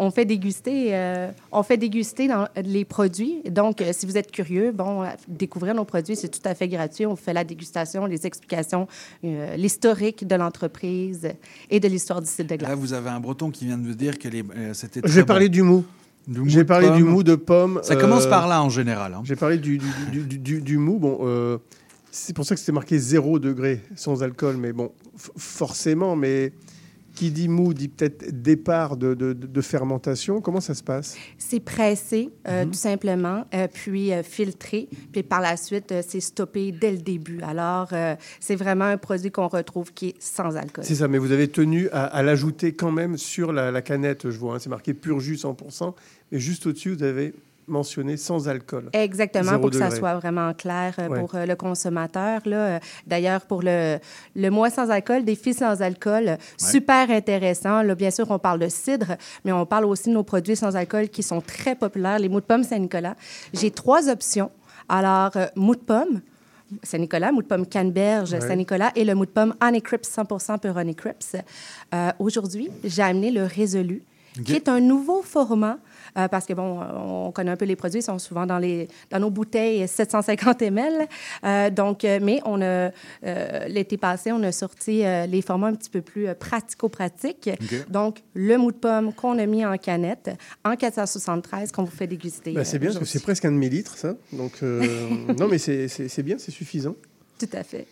On 0.00 0.10
fait 0.10 0.24
déguster, 0.24 0.94
euh, 0.94 1.30
on 1.52 1.62
fait 1.62 1.76
déguster 1.76 2.28
dans 2.28 2.46
les 2.56 2.84
produits. 2.84 3.42
Donc, 3.50 3.80
euh, 3.82 3.90
si 3.92 4.06
vous 4.06 4.16
êtes 4.16 4.30
curieux, 4.30 4.70
bon, 4.72 5.02
euh, 5.02 5.08
découvrir 5.26 5.74
nos 5.74 5.84
produits, 5.84 6.14
c'est 6.16 6.28
tout 6.28 6.40
à 6.44 6.54
fait 6.54 6.68
gratuit. 6.68 7.04
On 7.04 7.16
fait 7.16 7.32
la 7.32 7.44
dégustation, 7.44 8.06
les 8.06 8.26
explications, 8.26 8.86
euh, 9.24 9.56
l'historique 9.56 10.26
de 10.26 10.36
l'entreprise 10.36 11.28
et 11.68 11.80
de 11.80 11.88
l'histoire 11.88 12.20
du 12.22 12.28
site 12.28 12.48
de 12.48 12.56
glace. 12.56 12.70
Là, 12.70 12.76
vous 12.76 12.92
avez 12.92 13.10
un 13.10 13.20
breton 13.20 13.50
qui 13.50 13.66
vient 13.66 13.76
de 13.76 13.82
me 13.88 13.94
dire 13.94 14.18
que 14.18 14.28
euh, 14.28 14.72
c'était. 14.72 15.00
J'ai 15.04 15.24
parlé 15.24 15.48
bon. 15.48 15.52
du 15.52 15.62
mou. 15.62 15.84
J'ai 16.46 16.64
parlé 16.64 16.90
du 16.90 17.04
mou 17.04 17.22
de 17.22 17.34
pomme. 17.34 17.80
Ça 17.82 17.96
commence 17.96 18.26
par 18.26 18.46
là 18.48 18.62
en 18.62 18.68
général. 18.68 19.14
hein. 19.14 19.22
J'ai 19.24 19.34
parlé 19.36 19.58
du, 19.58 19.78
du, 19.78 19.86
du, 20.12 20.20
du- 20.24 20.38
du- 20.38 20.60
du 20.60 20.76
mou. 20.78 20.98
Bon, 20.98 21.18
euh, 21.22 21.58
c'est 22.10 22.34
pour 22.36 22.44
ça 22.44 22.54
que 22.54 22.60
c'était 22.60 22.72
marqué 22.72 22.98
0 22.98 23.38
degré 23.38 23.80
sans 23.96 24.22
alcool. 24.22 24.56
Mais 24.58 24.72
bon, 24.72 24.92
forcément, 25.36 26.16
mais 26.16 26.52
qui 27.18 27.30
dit 27.32 27.48
mou 27.48 27.74
dit 27.74 27.88
peut-être 27.88 28.42
départ 28.42 28.96
de, 28.96 29.14
de- 29.14 29.32
fermentation. 29.60 30.40
Comment 30.40 30.60
ça 30.60 30.74
se 30.74 30.84
passe? 30.84 31.16
C'est 31.36 31.58
pressé, 31.60 32.30
euh, 32.46 32.64
Mhm. 32.64 32.70
tout 32.70 32.76
simplement, 32.78 33.44
euh, 33.54 33.66
puis 33.72 34.12
euh, 34.12 34.22
filtré, 34.22 34.88
puis 35.12 35.22
par 35.24 35.40
la 35.40 35.56
suite, 35.56 35.92
c'est 36.06 36.20
stoppé 36.20 36.70
dès 36.70 36.92
le 36.92 36.98
début. 36.98 37.40
Alors, 37.42 37.88
c'est 38.40 38.54
vraiment 38.56 38.84
un 38.84 38.96
produit 38.98 39.30
qu'on 39.32 39.48
retrouve 39.48 39.92
qui 39.92 40.10
est 40.10 40.14
sans 40.20 40.56
alcool. 40.56 40.84
C'est 40.84 40.94
ça, 40.94 41.08
mais 41.08 41.18
vous 41.18 41.32
avez 41.32 41.48
tenu 41.48 41.88
à, 41.90 42.04
à 42.04 42.22
l'ajouter 42.22 42.72
quand 42.72 42.92
même 42.92 43.16
sur 43.18 43.52
la, 43.52 43.70
la 43.72 43.82
canette, 43.82 44.30
je 44.30 44.38
vois. 44.38 44.54
hein. 44.54 44.58
c'est 44.60 44.70
marqué 44.70 44.94
pur 44.94 45.18
jus 45.20 45.34
100%, 45.36 45.94
mais 46.30 46.38
juste 46.38 46.66
au-dessus, 46.66 46.94
vous 46.94 47.02
avez 47.02 47.34
mentionné 47.68 48.16
sans 48.16 48.48
alcool. 48.48 48.90
Exactement, 48.92 49.44
Zéro 49.50 49.60
pour 49.60 49.70
que 49.70 49.76
ça 49.78 49.90
soit 49.90 50.14
vraiment 50.16 50.52
clair 50.54 50.94
euh, 50.98 51.08
Ouais. 51.08 51.20
pour 51.20 51.34
euh, 51.34 51.46
le 51.46 51.54
consommateur. 51.56 52.40
Là. 52.44 52.56
Euh, 52.56 52.78
D'ailleurs, 53.06 53.42
pour 53.42 53.62
le, 53.62 53.98
le 54.34 54.50
mois 54.50 54.70
sans 54.70 54.90
alcool, 54.90 55.24
des 55.24 55.34
filles 55.36 55.54
sans 55.54 55.80
alcool, 55.82 56.38
super 56.56 57.10
intéressant. 57.10 57.82
Là, 57.82 57.94
bien 57.94 58.10
sûr, 58.10 58.26
on 58.30 58.38
parle 58.38 58.58
de 58.60 58.68
cidre, 58.68 59.16
mais 59.44 59.52
on 59.52 59.66
parle 59.66 59.84
aussi 59.84 60.08
de 60.08 60.14
nos 60.14 60.22
produits 60.24 60.56
sans 60.56 60.74
alcool 60.76 61.08
qui 61.08 61.22
sont 61.22 61.40
très 61.40 61.74
populaires, 61.74 62.18
les 62.18 62.28
mous 62.28 62.40
de 62.40 62.46
pomme 62.46 62.64
Saint-Nicolas. 62.64 63.14
J'ai 63.52 63.70
trois 63.70 64.08
options. 64.08 64.50
Alors, 64.88 65.30
euh, 65.36 65.46
mou 65.54 65.74
de 65.74 65.80
pomme, 65.80 66.20
Saint-Nicolas, 66.82 67.32
mou 67.32 67.42
de 67.42 67.46
pomme 67.46 67.66
canneberge 67.66 68.32
Ouais. 68.32 68.40
Saint-Nicolas 68.40 68.90
et 68.94 69.04
le 69.04 69.14
mou 69.14 69.24
de 69.26 69.30
pomme 69.30 69.54
Honey 69.62 69.80
Crips 69.80 70.06
100% 70.08 70.58
pur 70.58 70.76
Honey 70.76 70.94
Crips. 70.94 71.36
Euh, 71.94 72.10
Aujourd'hui, 72.18 72.70
j'ai 72.84 73.02
amené 73.02 73.30
le 73.30 73.44
résolu, 73.44 74.02
qui 74.44 74.54
est 74.54 74.68
un 74.68 74.80
nouveau 74.80 75.22
format. 75.22 75.78
Euh, 76.16 76.28
parce 76.28 76.46
que, 76.46 76.52
bon, 76.52 76.80
on 76.80 77.32
connaît 77.32 77.50
un 77.50 77.56
peu 77.56 77.64
les 77.64 77.76
produits, 77.76 78.00
ils 78.00 78.04
sont 78.04 78.18
souvent 78.18 78.46
dans, 78.46 78.58
les, 78.58 78.88
dans 79.10 79.18
nos 79.20 79.30
bouteilles 79.30 79.86
750 79.86 80.62
ml. 80.62 81.06
Euh, 81.44 81.70
donc, 81.70 82.04
euh, 82.04 82.18
mais 82.22 82.40
on 82.44 82.60
a, 82.62 82.90
euh, 83.24 83.68
l'été 83.68 83.96
passé, 83.96 84.32
on 84.32 84.42
a 84.42 84.52
sorti 84.52 85.04
euh, 85.04 85.26
les 85.26 85.42
formats 85.42 85.68
un 85.68 85.74
petit 85.74 85.90
peu 85.90 86.00
plus 86.00 86.28
euh, 86.28 86.34
pratico-pratiques. 86.34 87.50
OK. 87.52 87.90
Donc, 87.90 88.22
le 88.34 88.56
mou 88.56 88.72
de 88.72 88.76
pomme 88.76 89.12
qu'on 89.12 89.38
a 89.38 89.46
mis 89.46 89.64
en 89.64 89.76
canette 89.76 90.30
en 90.64 90.76
473 90.76 91.72
qu'on 91.72 91.84
vous 91.84 91.90
fait 91.90 92.06
déguster. 92.06 92.52
Bah, 92.52 92.64
c'est 92.64 92.76
euh, 92.76 92.80
bien, 92.80 92.88
parce 92.88 93.00
que 93.00 93.04
c'est 93.04 93.22
presque 93.22 93.44
un 93.44 93.52
demi-litre, 93.52 93.96
ça. 93.96 94.14
Donc, 94.32 94.52
euh, 94.62 94.86
non, 95.38 95.48
mais 95.48 95.58
c'est 95.58 96.22
bien, 96.22 96.36
c'est 96.38 96.50
suffisant. 96.50 96.94
Tout 97.38 97.48
à 97.52 97.62
fait. 97.62 97.86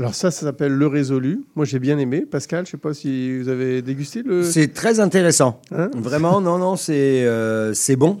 Alors 0.00 0.14
ça, 0.14 0.30
ça 0.30 0.46
s'appelle 0.46 0.72
le 0.72 0.86
résolu. 0.86 1.42
Moi, 1.56 1.66
j'ai 1.66 1.78
bien 1.78 1.98
aimé. 1.98 2.22
Pascal, 2.28 2.64
je 2.64 2.70
sais 2.70 2.76
pas 2.78 2.94
si 2.94 3.38
vous 3.38 3.48
avez 3.48 3.82
dégusté 3.82 4.22
le... 4.22 4.42
C'est 4.42 4.68
très 4.72 4.98
intéressant. 4.98 5.60
Hein 5.72 5.90
Vraiment, 5.94 6.40
non, 6.40 6.56
non, 6.56 6.76
c'est 6.76 7.26
euh, 7.26 7.74
c'est 7.74 7.96
bon. 7.96 8.18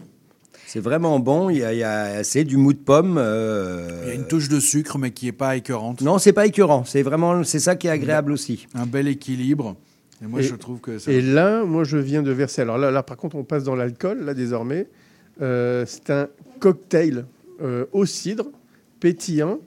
C'est 0.66 0.80
vraiment 0.80 1.18
bon. 1.18 1.48
Il 1.48 1.56
y 1.56 1.64
a, 1.64 1.72
il 1.72 1.78
y 1.78 1.82
a- 1.82 2.22
c'est 2.22 2.44
du 2.44 2.58
mou 2.58 2.74
de 2.74 2.78
pomme. 2.78 3.16
euh, 3.18 4.02
Il 4.04 4.08
y 4.08 4.12
a 4.12 4.14
une 4.14 4.26
touche 4.26 4.50
de 4.50 4.60
sucre, 4.60 4.98
mais 4.98 5.10
qui 5.10 5.24
n'est 5.24 5.32
pas 5.32 5.56
écœurante. 5.56 6.02
Non, 6.02 6.18
c'est 6.18 6.34
pas 6.34 6.46
écœurant. 6.46 6.84
C'est 6.84 7.02
vraiment, 7.02 7.42
c'est 7.44 7.58
ça 7.58 7.76
qui 7.76 7.86
est 7.86 7.90
agréable 7.90 8.30
aussi. 8.32 8.66
Un 8.74 8.84
bel 8.86 9.08
équilibre. 9.08 9.74
Et 10.22 10.26
moi, 10.26 10.40
Et- 10.40 10.42
je 10.42 10.54
trouve 10.56 10.80
que 10.80 10.98
ça. 10.98 11.10
Et 11.10 11.22
là, 11.22 11.64
moi, 11.64 11.84
je 11.84 11.96
viens 11.96 12.22
de 12.22 12.30
verser. 12.30 12.60
Alors 12.60 12.76
là, 12.76 12.90
là 12.90 13.02
par 13.02 13.16
contre, 13.16 13.36
on 13.36 13.42
passe 13.44 13.64
dans 13.64 13.74
l'alcool, 13.74 14.20
là, 14.26 14.34
désormais. 14.34 14.86
Euh, 15.40 15.84
c'est 15.88 16.10
un 16.10 16.28
cocktail 16.58 17.24
euh, 17.62 17.86
au 17.92 18.04
cidre, 18.04 18.44
pétillant, 19.00 19.60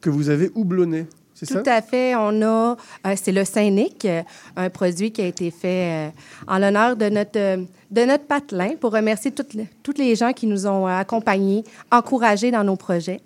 que 0.00 0.08
vous 0.08 0.30
avez 0.30 0.50
houblonné. 0.54 1.04
C'est 1.42 1.62
Tout 1.62 1.68
à 1.68 1.82
fait. 1.82 2.14
On 2.14 2.42
a, 2.42 2.76
euh, 3.06 3.14
c'est 3.16 3.32
le 3.32 3.44
Saint-Nic, 3.44 4.04
euh, 4.04 4.22
un 4.56 4.70
produit 4.70 5.10
qui 5.10 5.22
a 5.22 5.26
été 5.26 5.50
fait 5.50 6.08
euh, 6.08 6.10
en 6.46 6.58
l'honneur 6.58 6.96
de 6.96 7.08
notre, 7.08 7.66
de 7.90 8.04
notre 8.04 8.24
patelin 8.24 8.76
pour 8.80 8.92
remercier 8.92 9.32
toutes 9.32 9.54
les, 9.54 9.66
toutes 9.82 9.98
les 9.98 10.14
gens 10.14 10.32
qui 10.32 10.46
nous 10.46 10.66
ont 10.66 10.86
accompagnés, 10.86 11.64
encouragés 11.90 12.50
dans 12.52 12.62
nos 12.62 12.76
projets. 12.76 13.20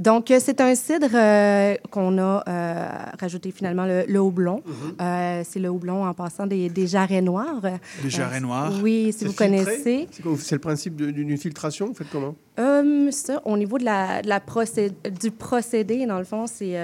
Donc, 0.00 0.30
euh, 0.30 0.38
c'est 0.42 0.60
un 0.60 0.74
cidre 0.74 1.08
euh, 1.14 1.74
qu'on 1.90 2.18
a 2.18 2.42
euh, 2.48 2.88
rajouté 3.20 3.50
finalement 3.50 3.84
le, 3.86 4.04
le 4.06 4.20
houblon. 4.20 4.62
Euh, 5.00 5.42
c'est 5.48 5.58
le 5.58 5.68
houblon 5.68 6.04
en 6.06 6.14
passant 6.14 6.46
des, 6.46 6.68
des 6.68 6.86
jarrets 6.86 7.20
noirs. 7.22 7.60
Des 8.02 8.10
jarrets 8.10 8.40
noirs. 8.40 8.72
Oui, 8.82 9.12
si 9.16 9.24
vous 9.24 9.32
filtré? 9.32 9.46
connaissez. 9.46 10.08
C'est 10.38 10.54
le 10.54 10.60
principe 10.60 10.96
d'une 10.96 11.36
filtration 11.36 11.86
Vous 11.86 11.94
faites 11.94 12.10
comment? 12.10 12.34
Euh, 12.58 13.10
ça, 13.12 13.40
au 13.44 13.56
niveau 13.56 13.78
de 13.78 13.84
la, 13.84 14.20
de 14.22 14.28
la 14.28 14.40
du 15.20 15.30
procédé, 15.30 16.06
dans 16.06 16.18
le 16.18 16.24
fond, 16.24 16.46
c'est, 16.46 16.76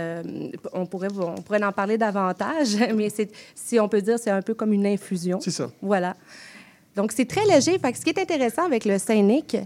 on, 0.73 0.86
pourrait, 0.86 1.09
on 1.19 1.43
pourrait 1.43 1.62
en 1.65 1.73
parler 1.73 1.98
davantage, 1.98 2.77
mais 2.94 3.09
si 3.55 3.81
on 3.81 3.89
peut 3.89 4.01
dire, 4.02 4.19
c'est 4.19 4.31
un 4.31 4.43
peu 4.43 4.55
comme 4.55 4.73
une 4.73 4.86
infusion. 4.86 5.39
C'est 5.40 5.51
ça. 5.51 5.70
Voilà. 5.82 6.15
Donc, 6.97 7.11
c'est 7.11 7.24
très 7.24 7.44
léger. 7.44 7.77
Fait 7.81 7.90
que 7.90 7.98
ce 7.98 8.05
qui 8.05 8.11
est 8.11 8.20
intéressant 8.20 8.65
avec 8.65 8.85
le 8.85 8.98
Saint-Nic, 8.98 9.56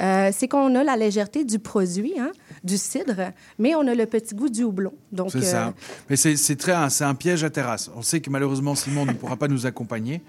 euh, 0.00 0.30
c'est 0.32 0.46
qu'on 0.46 0.72
a 0.76 0.84
la 0.84 0.96
légèreté 0.96 1.44
du 1.44 1.58
produit, 1.58 2.14
hein, 2.18 2.30
du 2.64 2.76
cidre, 2.76 3.32
mais 3.58 3.74
on 3.74 3.86
a 3.86 3.94
le 3.94 4.06
petit 4.06 4.34
goût 4.34 4.48
du 4.48 4.62
houblon. 4.64 4.92
Donc, 5.12 5.30
C'est 5.32 5.38
euh, 5.38 5.42
ça. 5.42 5.74
Mais 6.10 6.16
c'est 6.16 6.36
c'est 6.36 6.56
très, 6.56 6.72
un- 6.72 6.88
c'est 6.88 7.04
un 7.04 7.14
piège 7.14 7.44
à 7.44 7.50
terrasse. 7.50 7.90
On 7.96 8.02
sait 8.02 8.20
que 8.20 8.30
malheureusement 8.30 8.74
Simon 8.74 9.06
ne 9.06 9.12
pourra 9.12 9.36
pas 9.36 9.48
nous 9.48 9.66
accompagner 9.66 10.22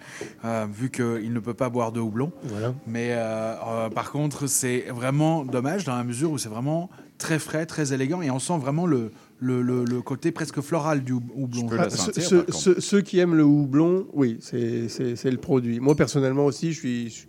euh, 0.45 0.66
vu 0.72 0.90
qu'il 0.90 1.32
ne 1.34 1.40
peut 1.40 1.54
pas 1.54 1.70
boire 1.70 1.91
de 1.91 1.99
houblon. 1.99 2.32
Voilà. 2.44 2.74
Mais 2.88 3.10
euh, 3.12 3.54
euh, 3.68 3.90
par 3.90 4.12
contre, 4.12 4.48
c'est 4.48 4.86
vraiment 4.94 5.45
dommage 5.45 5.84
dans 5.84 5.95
la 5.95 6.04
mesure 6.04 6.32
où 6.32 6.38
c'est 6.38 6.49
vraiment 6.49 6.90
très 7.18 7.40
frais, 7.40 7.66
très 7.66 7.94
élégant 7.94 8.22
et 8.22 8.30
on 8.30 8.38
sent 8.40 8.58
vraiment 8.60 8.86
le, 8.86 9.12
le, 9.40 9.62
le- 9.64 9.86
le 9.86 10.02
côté 10.04 10.32
presque 10.32 10.62
floral 10.62 11.04
du 11.04 11.14
houb- 11.14 11.32
houblon. 11.36 11.68
Ah, 11.80 11.90
ceux- 11.90 13.02
qui 13.02 13.18
aiment 13.20 13.34
le 13.36 13.44
houblon, 13.44 14.06
oui, 14.14 14.38
c'est 14.41 14.88
c'est- 14.90 15.16
c'est 15.16 15.32
le 15.32 15.38
produit. 15.38 15.80
Moi, 15.80 15.95
personnellement 15.95 16.45
aussi, 16.45 16.74
je 16.74 16.80
suis. 16.80 17.28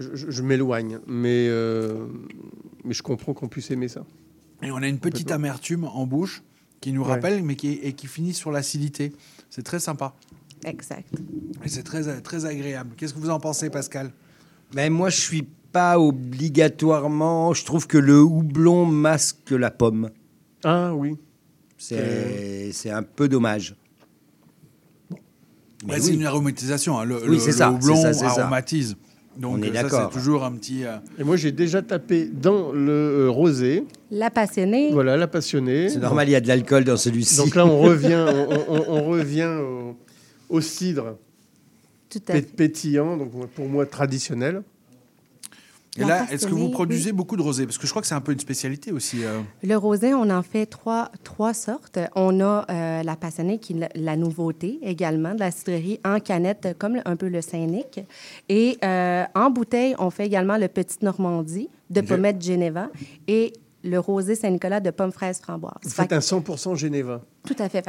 Je, 0.00 0.16
je- 0.16 0.30
je 0.30 0.42
m'éloigne, 0.42 0.98
mais, 1.06 1.46
euh, 1.48 2.06
mais 2.84 2.94
je 2.94 3.02
comprends 3.02 3.34
qu'on 3.34 3.48
puisse 3.48 3.70
aimer 3.70 3.86
ça. 3.88 4.04
Et 4.62 4.70
on 4.72 4.76
a 4.78 4.88
une 4.88 4.98
petite 4.98 5.30
amertume 5.30 5.84
en 5.84 6.06
bouche 6.06 6.42
qui 6.80 6.92
nous 6.92 7.02
Ouais. 7.02 7.08
rappelle, 7.08 7.42
mais 7.44 7.54
qui, 7.54 7.68
et 7.82 7.92
qui 7.92 8.06
finit 8.08 8.34
sur 8.34 8.50
l'acidité. 8.50 9.12
C'est 9.50 9.62
très 9.62 9.78
sympa. 9.78 10.14
Exact. 10.64 11.08
Et 11.64 11.68
c'est 11.68 11.82
très, 11.82 12.20
très 12.22 12.44
agréable. 12.46 12.94
Qu'est-ce 12.96 13.14
que 13.14 13.18
vous 13.18 13.30
en 13.30 13.38
pensez, 13.40 13.70
Pascal? 13.70 14.10
Mais 14.74 14.88
moi, 14.90 15.08
je 15.10 15.20
suis 15.20 15.46
pas 15.72 15.98
obligatoirement. 16.00 17.52
Je 17.54 17.64
trouve 17.64 17.86
que 17.86 17.98
le 17.98 18.20
houblon 18.22 18.86
masque 18.86 19.50
la 19.50 19.70
pomme. 19.70 20.10
Ah 20.64 20.94
oui. 20.94 21.16
C'est 21.78 22.70
c'est 22.72 22.90
un 22.90 23.02
peu 23.02 23.28
dommage. 23.28 23.74
Mais 25.86 25.94
Ouais, 25.94 26.00
C'est 26.00 26.10
oui. 26.10 26.16
une 26.16 26.26
aromatisation. 26.26 26.98
hein. 26.98 27.04
Le, 27.04 27.22
Oui, 27.28 27.36
le- 27.44 27.52
ça, 27.52 27.70
houblon 27.70 27.96
c'est 27.96 28.02
ça, 28.02 28.12
c'est 28.12 28.34
ça. 28.34 28.46
Donc 29.36 29.56
On 29.58 29.62
est 29.62 29.70
euh, 29.70 29.74
ça, 29.74 29.82
d'accord. 29.84 30.10
c'est 30.12 30.18
toujours 30.18 30.44
un 30.44 30.52
petit. 30.52 30.84
euh, 30.84 30.96
Et 31.18 31.24
moi, 31.24 31.36
j'ai 31.36 31.52
déjà 31.52 31.82
tapé 31.82 32.26
dans 32.26 32.72
le 32.72 32.90
euh, 33.26 33.30
rosé. 33.30 33.84
La 34.10 34.30
passionnée. 34.30 34.90
Voilà, 34.92 35.16
la 35.16 35.28
passionnée. 35.28 35.88
C'est 35.88 36.00
normal, 36.00 36.28
il 36.28 36.32
y 36.32 36.34
a 36.34 36.40
de 36.40 36.48
l'alcool 36.48 36.84
dans 36.84 36.96
celui-ci. 36.96 37.36
Donc 37.36 37.54
là, 37.54 37.64
on 37.64 37.78
revient, 37.80 38.24
on, 38.28 38.74
on- 38.74 38.84
on 38.88 39.04
revient 39.08 39.48
au, 39.60 39.96
au 40.48 40.60
cidre 40.60 41.16
Tout 42.08 42.18
à 42.28 42.32
fait. 42.32 42.42
pétillant, 42.42 43.16
donc 43.16 43.30
pour 43.54 43.68
moi 43.68 43.86
traditionnel. 43.86 44.62
Et 45.98 46.04
là, 46.04 46.26
est-ce 46.30 46.46
que 46.46 46.54
vous 46.54 46.70
produisez 46.70 47.10
oui. 47.10 47.16
beaucoup 47.16 47.36
de 47.36 47.42
rosé 47.42 47.66
Parce 47.66 47.76
que 47.78 47.86
je 47.86 47.90
crois 47.90 48.00
que 48.00 48.06
c'est 48.08 48.14
un 48.14 48.20
peu 48.20 48.32
une 48.32 48.38
spécialité 48.38 48.92
aussi. 48.92 49.24
euh. 49.24 49.40
Le 49.62 49.76
rosé, 49.76 50.14
on 50.14 50.30
en 50.30 50.42
fait 50.42 50.66
trois, 50.66 51.10
trois 51.24 51.52
sortes. 51.52 51.98
On 52.14 52.40
a 52.40 52.64
euh, 52.70 53.02
la 53.02 53.16
passionnée, 53.16 53.58
qui 53.58 53.72
est 53.74 53.88
la, 53.96 54.16
nouveauté 54.16 54.78
également, 54.82 55.34
de 55.34 55.40
la 55.40 55.50
cidrerie 55.50 55.98
en 56.04 56.20
canette, 56.20 56.76
comme 56.78 57.00
un 57.04 57.16
peu 57.16 57.28
le 57.28 57.40
Saint-Nic. 57.40 58.00
Et 58.48 58.78
euh, 58.84 59.24
en 59.34 59.50
bouteille, 59.50 59.94
on 59.98 60.10
fait 60.10 60.26
également 60.26 60.56
le 60.58 60.68
Petit 60.68 60.98
Normandie 61.02 61.68
de 61.90 62.00
Ok. 62.00 62.06
pommette 62.06 62.40
Geneva 62.42 62.88
et 63.26 63.52
le 63.82 63.98
rosé 63.98 64.34
Saint-Nicolas 64.34 64.80
de 64.80 64.90
pommes 64.90 65.12
fraises 65.12 65.40
framboises. 65.40 65.72
Vous 65.82 65.90
Fait 65.90 66.02
faites 66.02 66.12
un 66.12 66.18
100% 66.18 66.76
Geneva. 66.76 67.22
Tout 67.46 67.56
à 67.58 67.68
fait. 67.70 67.82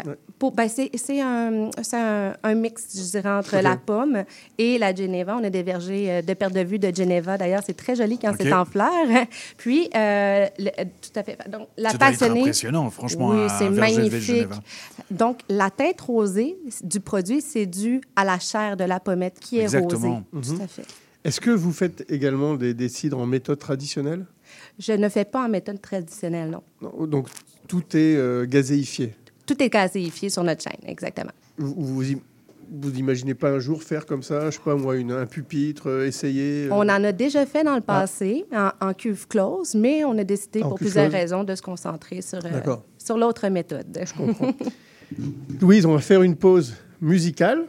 Ben, 0.53 0.69
c'est 0.69 0.89
c'est 0.95 1.19
un, 1.21 1.69
c'est 1.81 1.97
un, 1.97 2.33
un 2.41 2.53
mix, 2.55 2.87
je 2.95 3.11
dirais, 3.11 3.29
entre 3.29 3.57
la 3.57 3.75
pomme 3.75 4.23
et 4.57 4.77
la 4.77 4.95
Geneva. 4.95 5.37
On 5.39 5.43
a 5.43 5.49
des 5.49 5.63
vergers 5.63 6.09
euh, 6.09 6.21
de 6.21 6.33
perte 6.33 6.53
de 6.53 6.61
vue 6.61 6.79
de 6.79 6.95
Geneva. 6.95 7.37
D'ailleurs, 7.37 7.61
c'est 7.65 7.73
très 7.75 7.95
joli 7.95 8.17
quand 8.17 8.33
c'est 8.39 8.53
en 8.53 8.63
fleurs. 8.63 8.89
Puis, 9.57 9.89
euh, 9.93 10.47
le- 10.57 10.71
tout 10.85 11.19
à 11.19 11.23
fait. 11.23 11.37
Donc, 11.49 11.67
la 11.77 11.93
passionnée. 11.93 12.39
impressionnant, 12.41 12.89
franchement, 12.89 13.29
Oui, 13.29 13.47
c'est 13.59 13.65
de 13.69 13.75
magnifique. 13.75 14.47
Donc, 15.09 15.39
la 15.49 15.69
teinte 15.69 15.99
rosée 15.99 16.57
du 16.83 17.01
produit, 17.01 17.41
c'est 17.41 17.65
dû 17.65 17.99
à 18.15 18.23
la 18.23 18.39
chair 18.39 18.77
de 18.77 18.85
la 18.85 19.01
pommette 19.01 19.39
qui 19.41 19.59
est 19.59 19.63
Exactement. 19.63 20.23
rosée. 20.33 20.55
Tout 20.55 20.63
à 20.63 20.67
fait. 20.67 20.83
Est-ce 21.23 21.39
que 21.39 21.51
vous 21.51 21.71
faites 21.71 22.09
également 22.09 22.55
des, 22.55 22.73
des 22.73 22.89
cidres 22.89 23.19
en 23.19 23.25
méthode 23.27 23.59
traditionnelle? 23.59 24.25
Je 24.81 24.93
ne 24.93 25.07
fais 25.09 25.25
pas 25.25 25.45
en 25.45 25.49
méthode 25.49 25.79
traditionnelle, 25.79 26.49
non. 26.49 26.63
Non, 26.81 27.05
Donc 27.05 27.27
tout 27.67 27.83
est 27.95 28.15
euh, 28.15 28.45
gazéifié. 28.45 29.13
Tout 29.45 29.61
est 29.61 29.69
gazéifié 29.69 30.29
sur 30.29 30.43
notre 30.43 30.63
chaîne, 30.63 30.79
exactement. 30.87 31.31
Vous, 31.57 31.73
vous 31.77 32.03
vous 32.73 32.97
imaginez 32.97 33.33
pas 33.33 33.49
un 33.49 33.59
jour 33.59 33.83
faire 33.83 34.05
comme 34.05 34.23
ça, 34.23 34.49
je 34.49 34.55
sais 34.55 34.61
pas 34.63 34.75
moi, 34.75 34.95
une, 34.95 35.11
un 35.11 35.25
pupitre, 35.25 35.89
euh, 35.89 36.07
essayer 36.07 36.65
euh, 36.67 36.71
On 36.71 36.81
en 36.81 37.03
a 37.03 37.11
déjà 37.11 37.45
fait 37.45 37.63
dans 37.63 37.75
le 37.75 37.81
passé, 37.81 38.45
en, 38.53 38.69
en 38.79 38.93
cuve 38.93 39.27
close, 39.27 39.75
mais 39.75 40.03
on 40.05 40.17
a 40.17 40.23
décidé, 40.23 40.63
En 40.63 40.69
pour 40.69 40.77
plusieurs 40.77 41.09
close. 41.09 41.19
raisons, 41.21 41.43
de 41.43 41.53
se 41.53 41.61
concentrer 41.61 42.21
sur, 42.21 42.39
sur 42.97 43.17
l'autre 43.17 43.47
méthode. 43.49 43.99
Je 44.03 44.13
comprends. 44.13 44.53
Louise, 45.61 45.85
on 45.85 45.93
va 45.93 45.99
faire 45.99 46.23
une 46.23 46.37
pause 46.37 46.73
musicale 47.01 47.65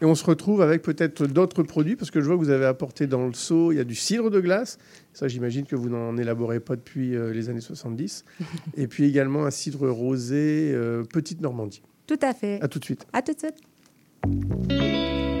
et 0.00 0.04
on 0.04 0.14
se 0.14 0.24
retrouve 0.24 0.62
avec 0.62 0.82
peut-être 0.82 1.26
d'autres 1.26 1.62
produits 1.62 1.96
parce 1.96 2.10
que 2.10 2.20
je 2.20 2.26
vois 2.26 2.36
que 2.36 2.40
vous 2.40 2.50
avez 2.50 2.66
apporté 2.66 3.06
dans 3.06 3.26
le 3.26 3.34
seau, 3.34 3.72
il 3.72 3.78
y 3.78 3.80
a 3.80 3.84
du 3.84 3.94
cidre 3.94 4.30
de 4.30 4.40
glace. 4.40 4.78
Ça, 5.12 5.28
j'imagine 5.28 5.66
que 5.66 5.76
vous 5.76 5.88
n'en 5.88 6.16
élaborez 6.16 6.60
pas 6.60 6.76
depuis 6.76 7.16
euh, 7.16 7.32
les 7.32 7.48
années 7.48 7.60
70. 7.60 8.24
et 8.76 8.86
puis 8.86 9.04
également 9.04 9.44
un 9.44 9.50
cidre 9.50 9.88
rosé 9.88 10.70
euh, 10.72 11.02
Petite 11.02 11.40
Normandie. 11.40 11.82
Tout 12.06 12.18
à 12.22 12.32
fait. 12.32 12.62
À 12.62 12.68
tout 12.68 12.78
de 12.78 12.84
suite. 12.84 13.06
À 13.12 13.22
tout 13.22 13.32
de 13.32 13.38
suite. 13.38 15.37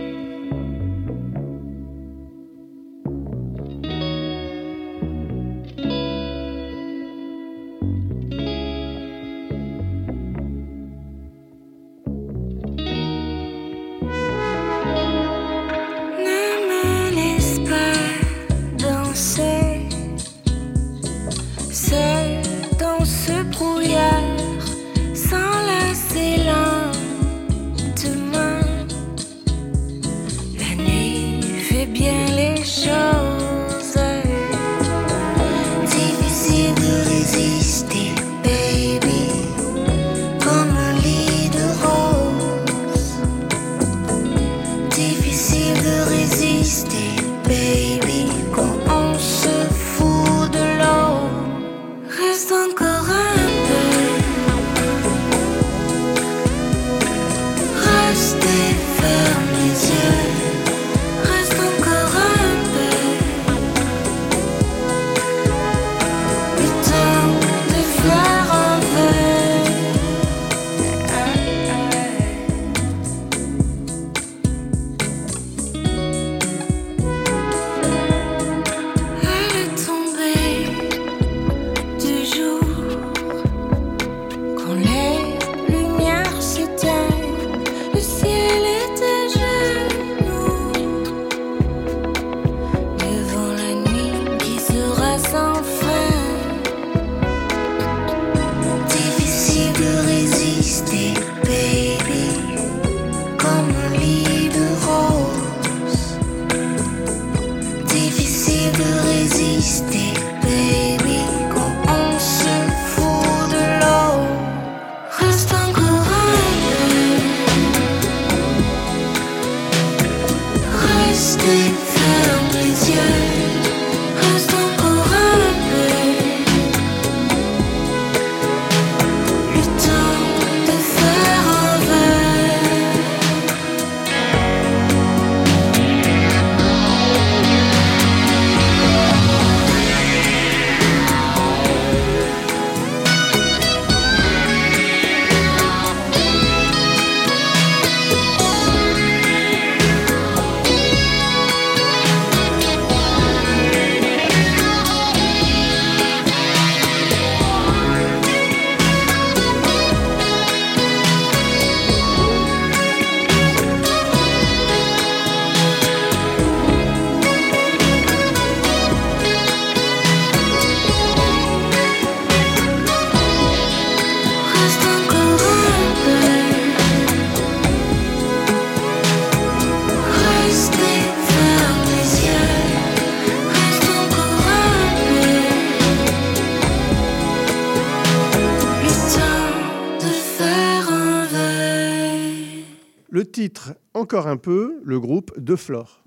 Le 193.18 193.24
titre, 193.24 193.74
encore 193.94 194.28
un 194.28 194.36
peu, 194.36 194.76
le 194.84 195.00
groupe 195.00 195.32
De 195.40 195.56
Flore. 195.56 196.04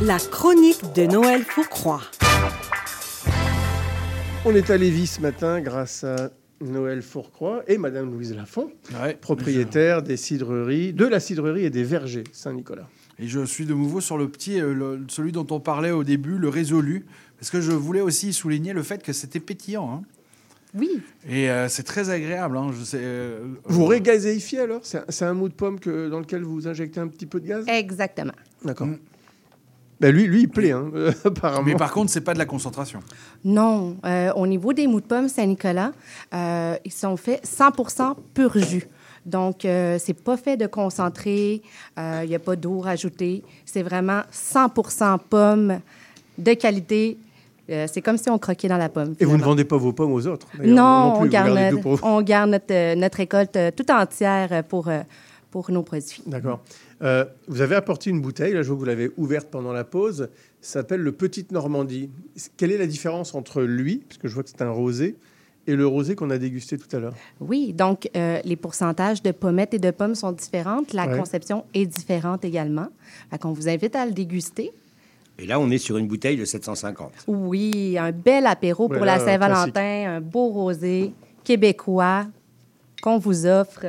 La 0.00 0.18
chronique 0.18 0.80
de 0.94 1.06
Noël 1.06 1.42
Fourcroy. 1.42 2.00
On 4.44 4.54
est 4.54 4.70
à 4.70 4.76
Lévis 4.76 5.08
ce 5.08 5.20
matin 5.20 5.60
grâce 5.60 6.04
à 6.04 6.30
Noël 6.60 7.02
Fourcroy 7.02 7.64
et 7.66 7.78
Madame 7.78 8.12
Louise 8.12 8.32
Lafont, 8.32 8.70
propriétaire 9.20 10.04
des 10.04 10.16
cidreries, 10.16 10.92
de 10.92 11.04
la 11.04 11.18
cidrerie 11.18 11.64
et 11.64 11.70
des 11.70 11.82
vergers 11.82 12.22
Saint-Nicolas. 12.30 12.86
Et 13.18 13.26
je 13.26 13.44
suis 13.44 13.66
de 13.66 13.74
nouveau 13.74 14.00
sur 14.00 14.16
le 14.16 14.28
petit, 14.28 14.60
euh, 14.60 14.72
le- 14.72 15.04
celui 15.08 15.32
dont 15.32 15.48
on 15.50 15.58
parlait 15.58 15.90
au 15.90 16.04
début, 16.04 16.38
le 16.38 16.48
résolu, 16.48 17.06
parce 17.40 17.50
que 17.50 17.60
je 17.60 17.72
voulais 17.72 18.00
aussi 18.02 18.32
souligner 18.32 18.72
le 18.72 18.84
fait 18.84 19.02
que 19.02 19.12
c'était 19.12 19.40
pétillant. 19.40 19.90
hein. 19.92 20.02
Oui. 20.74 21.00
Et 21.28 21.50
euh, 21.50 21.68
c'est 21.68 21.82
très 21.84 22.10
agréable. 22.10 22.56
hein. 22.56 22.70
Je 22.76 22.84
sais, 22.84 22.98
euh, 23.00 23.44
Vous 23.64 23.84
euh, 23.84 23.88
régazéifiez 23.88 24.60
alors? 24.60 24.80
C'est 24.82 25.24
un, 25.24 25.34
mou 25.34 25.48
de 25.48 25.54
pomme 25.54 25.78
que, 25.78 26.08
dans 26.08 26.18
lequel 26.20 26.42
vous 26.42 26.66
injectez 26.66 27.00
un 27.00 27.08
petit 27.08 27.26
peu 27.26 27.40
de 27.40 27.46
gaz? 27.46 27.64
Exactement. 27.68 28.32
D'accord. 28.64 28.88
Ben 30.00 30.12
lui, 30.12 30.26
lui, 30.26 30.42
il 30.42 30.48
plaît, 30.48 30.72
hein, 30.72 30.90
euh, 30.94 31.12
apparemment. 31.24 31.64
Mais 31.64 31.76
par 31.76 31.92
contre, 31.92 32.10
c'est 32.10 32.20
pas 32.20 32.34
de 32.34 32.38
la 32.38 32.46
concentration. 32.46 33.00
Non, 33.44 33.96
euh, 34.04 34.32
au 34.32 34.46
niveau 34.46 34.72
des 34.72 34.86
mous 34.86 35.00
de 35.00 35.06
pommes 35.06 35.28
Saint-Nicolas, 35.28 35.92
euh, 36.34 36.76
ils 36.84 36.92
sont 36.92 37.16
faits 37.16 37.46
100 37.46 37.70
pur 38.34 38.58
jus. 38.58 38.88
Donc, 39.24 39.64
euh, 39.64 39.98
c'est 39.98 40.12
pas 40.12 40.36
fait 40.36 40.56
de 40.56 40.66
concentré, 40.66 41.62
euh, 41.98 42.20
il 42.24 42.28
n'y 42.28 42.34
a 42.34 42.38
pas 42.40 42.56
d'eau 42.56 42.80
rajoutée. 42.80 43.42
C'est 43.64 43.82
vraiment 43.82 44.22
100% 44.32 45.18
pommes 45.30 45.80
de 46.36 46.54
qualité. 46.54 47.16
Euh, 47.70 47.86
c'est 47.90 48.02
comme 48.02 48.18
si 48.18 48.28
on 48.28 48.38
croquait 48.38 48.68
dans 48.68 48.76
la 48.76 48.88
pomme. 48.90 49.14
Et 49.20 49.24
vous 49.24 49.36
ne 49.38 49.42
vendez 49.42 49.64
pas 49.64 49.76
vos 49.78 49.92
pommes 49.92 50.12
aux 50.12 50.26
autres 50.26 50.48
Non, 50.62 51.14
on 51.18 51.26
garde, 51.26 51.54
notre, 51.58 51.80
vous. 51.80 51.98
on 52.02 52.20
garde 52.22 52.50
notre, 52.50 52.72
euh, 52.72 52.94
notre 52.94 53.16
récolte 53.18 53.56
euh, 53.56 53.70
tout 53.74 53.90
entière 53.90 54.48
euh, 54.52 54.62
pour, 54.62 54.88
euh, 54.88 55.00
pour 55.50 55.70
nos 55.70 55.82
produits. 55.82 56.22
D'accord. 56.26 56.60
Euh, 57.02 57.24
vous 57.48 57.60
avez 57.62 57.74
apporté 57.74 58.10
une 58.10 58.20
bouteille, 58.20 58.52
là 58.52 58.62
je 58.62 58.68
vois 58.68 58.76
que 58.76 58.80
vous 58.80 58.84
l'avez 58.86 59.10
ouverte 59.16 59.48
pendant 59.50 59.72
la 59.72 59.84
pause, 59.84 60.28
ça 60.60 60.80
s'appelle 60.80 61.00
le 61.00 61.12
Petite 61.12 61.52
Normandie. 61.52 62.10
Quelle 62.56 62.70
est 62.72 62.78
la 62.78 62.86
différence 62.86 63.34
entre 63.34 63.62
lui, 63.62 64.02
parce 64.08 64.18
que 64.18 64.28
je 64.28 64.34
vois 64.34 64.42
que 64.42 64.50
c'est 64.50 64.62
un 64.62 64.70
rosé, 64.70 65.16
et 65.66 65.74
le 65.74 65.86
rosé 65.86 66.14
qu'on 66.14 66.28
a 66.30 66.36
dégusté 66.38 66.76
tout 66.76 66.94
à 66.94 67.00
l'heure? 67.00 67.14
Oui, 67.40 67.72
donc 67.72 68.10
euh, 68.16 68.40
les 68.44 68.56
pourcentages 68.56 69.22
de 69.22 69.30
pommettes 69.32 69.72
et 69.74 69.78
de 69.78 69.90
pommes 69.90 70.14
sont 70.14 70.32
différentes. 70.32 70.92
La 70.92 71.06
Ouais. 71.06 71.16
conception 71.18 71.64
est 71.72 71.86
différente 71.86 72.44
également. 72.44 72.88
Fait 73.30 73.38
qu'on 73.38 73.52
vous 73.52 73.68
invite 73.70 73.96
à 73.96 74.04
le 74.04 74.12
déguster. 74.12 74.70
Et 75.38 75.46
là, 75.46 75.58
on 75.58 75.68
est 75.70 75.78
sur 75.78 75.96
une 75.96 76.06
bouteille 76.06 76.36
de 76.36 76.44
750. 76.44 77.12
Oui, 77.26 77.96
un 77.98 78.12
bel 78.12 78.46
apéro 78.46 78.88
pour 78.88 79.04
la 79.04 79.18
Saint-Valentin, 79.18 80.16
un 80.16 80.20
beau 80.20 80.48
rosé 80.48 81.12
québécois 81.42 82.26
qu'on 83.02 83.18
vous 83.18 83.46
offre. 83.46 83.86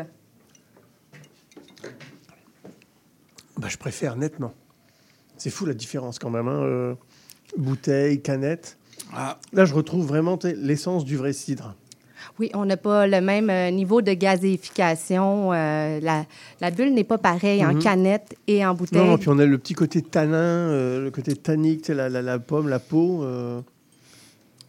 Bah, 3.57 3.67
je 3.69 3.77
préfère 3.77 4.15
nettement. 4.15 4.53
C'est 5.37 5.49
fou 5.49 5.65
la 5.65 5.73
différence 5.73 6.19
quand 6.19 6.29
même. 6.29 6.47
hein, 6.47 6.63
euh, 6.63 6.95
bouteille, 7.57 8.21
canette. 8.21 8.77
Ah. 9.13 9.39
Là, 9.53 9.65
je 9.65 9.73
retrouve 9.73 10.05
vraiment 10.05 10.37
l'essence 10.43 11.05
du 11.05 11.15
vrai 11.15 11.33
cidre. 11.33 11.75
Oui, 12.39 12.49
on 12.53 12.65
n'a 12.65 12.75
pas 12.77 13.07
le 13.07 13.21
même 13.21 13.49
euh, 13.49 13.71
niveau 13.71 14.01
de 14.01 14.11
gazéification. 14.13 15.53
euh, 15.53 15.99
la, 16.01 16.25
la 16.61 16.71
bulle 16.71 16.93
n'est 16.93 17.03
pas 17.05 17.17
pareille 17.17 17.65
en 17.65 17.73
Mhm. 17.73 17.79
canette 17.81 18.35
et 18.47 18.65
en 18.65 18.73
bouteille. 18.73 18.99
Non, 19.01 19.07
non, 19.07 19.17
puis 19.17 19.29
on 19.29 19.39
a 19.39 19.45
le 19.45 19.57
petit 19.57 19.73
côté 19.73 20.01
tanin, 20.01 20.35
euh, 20.35 21.03
le 21.03 21.11
côté 21.11 21.33
tannique, 21.35 21.87
la, 21.87 22.09
la, 22.09 22.21
la 22.21 22.39
pomme, 22.39 22.67
la 22.67 22.79
peau. 22.79 23.23
euh. 23.23 23.61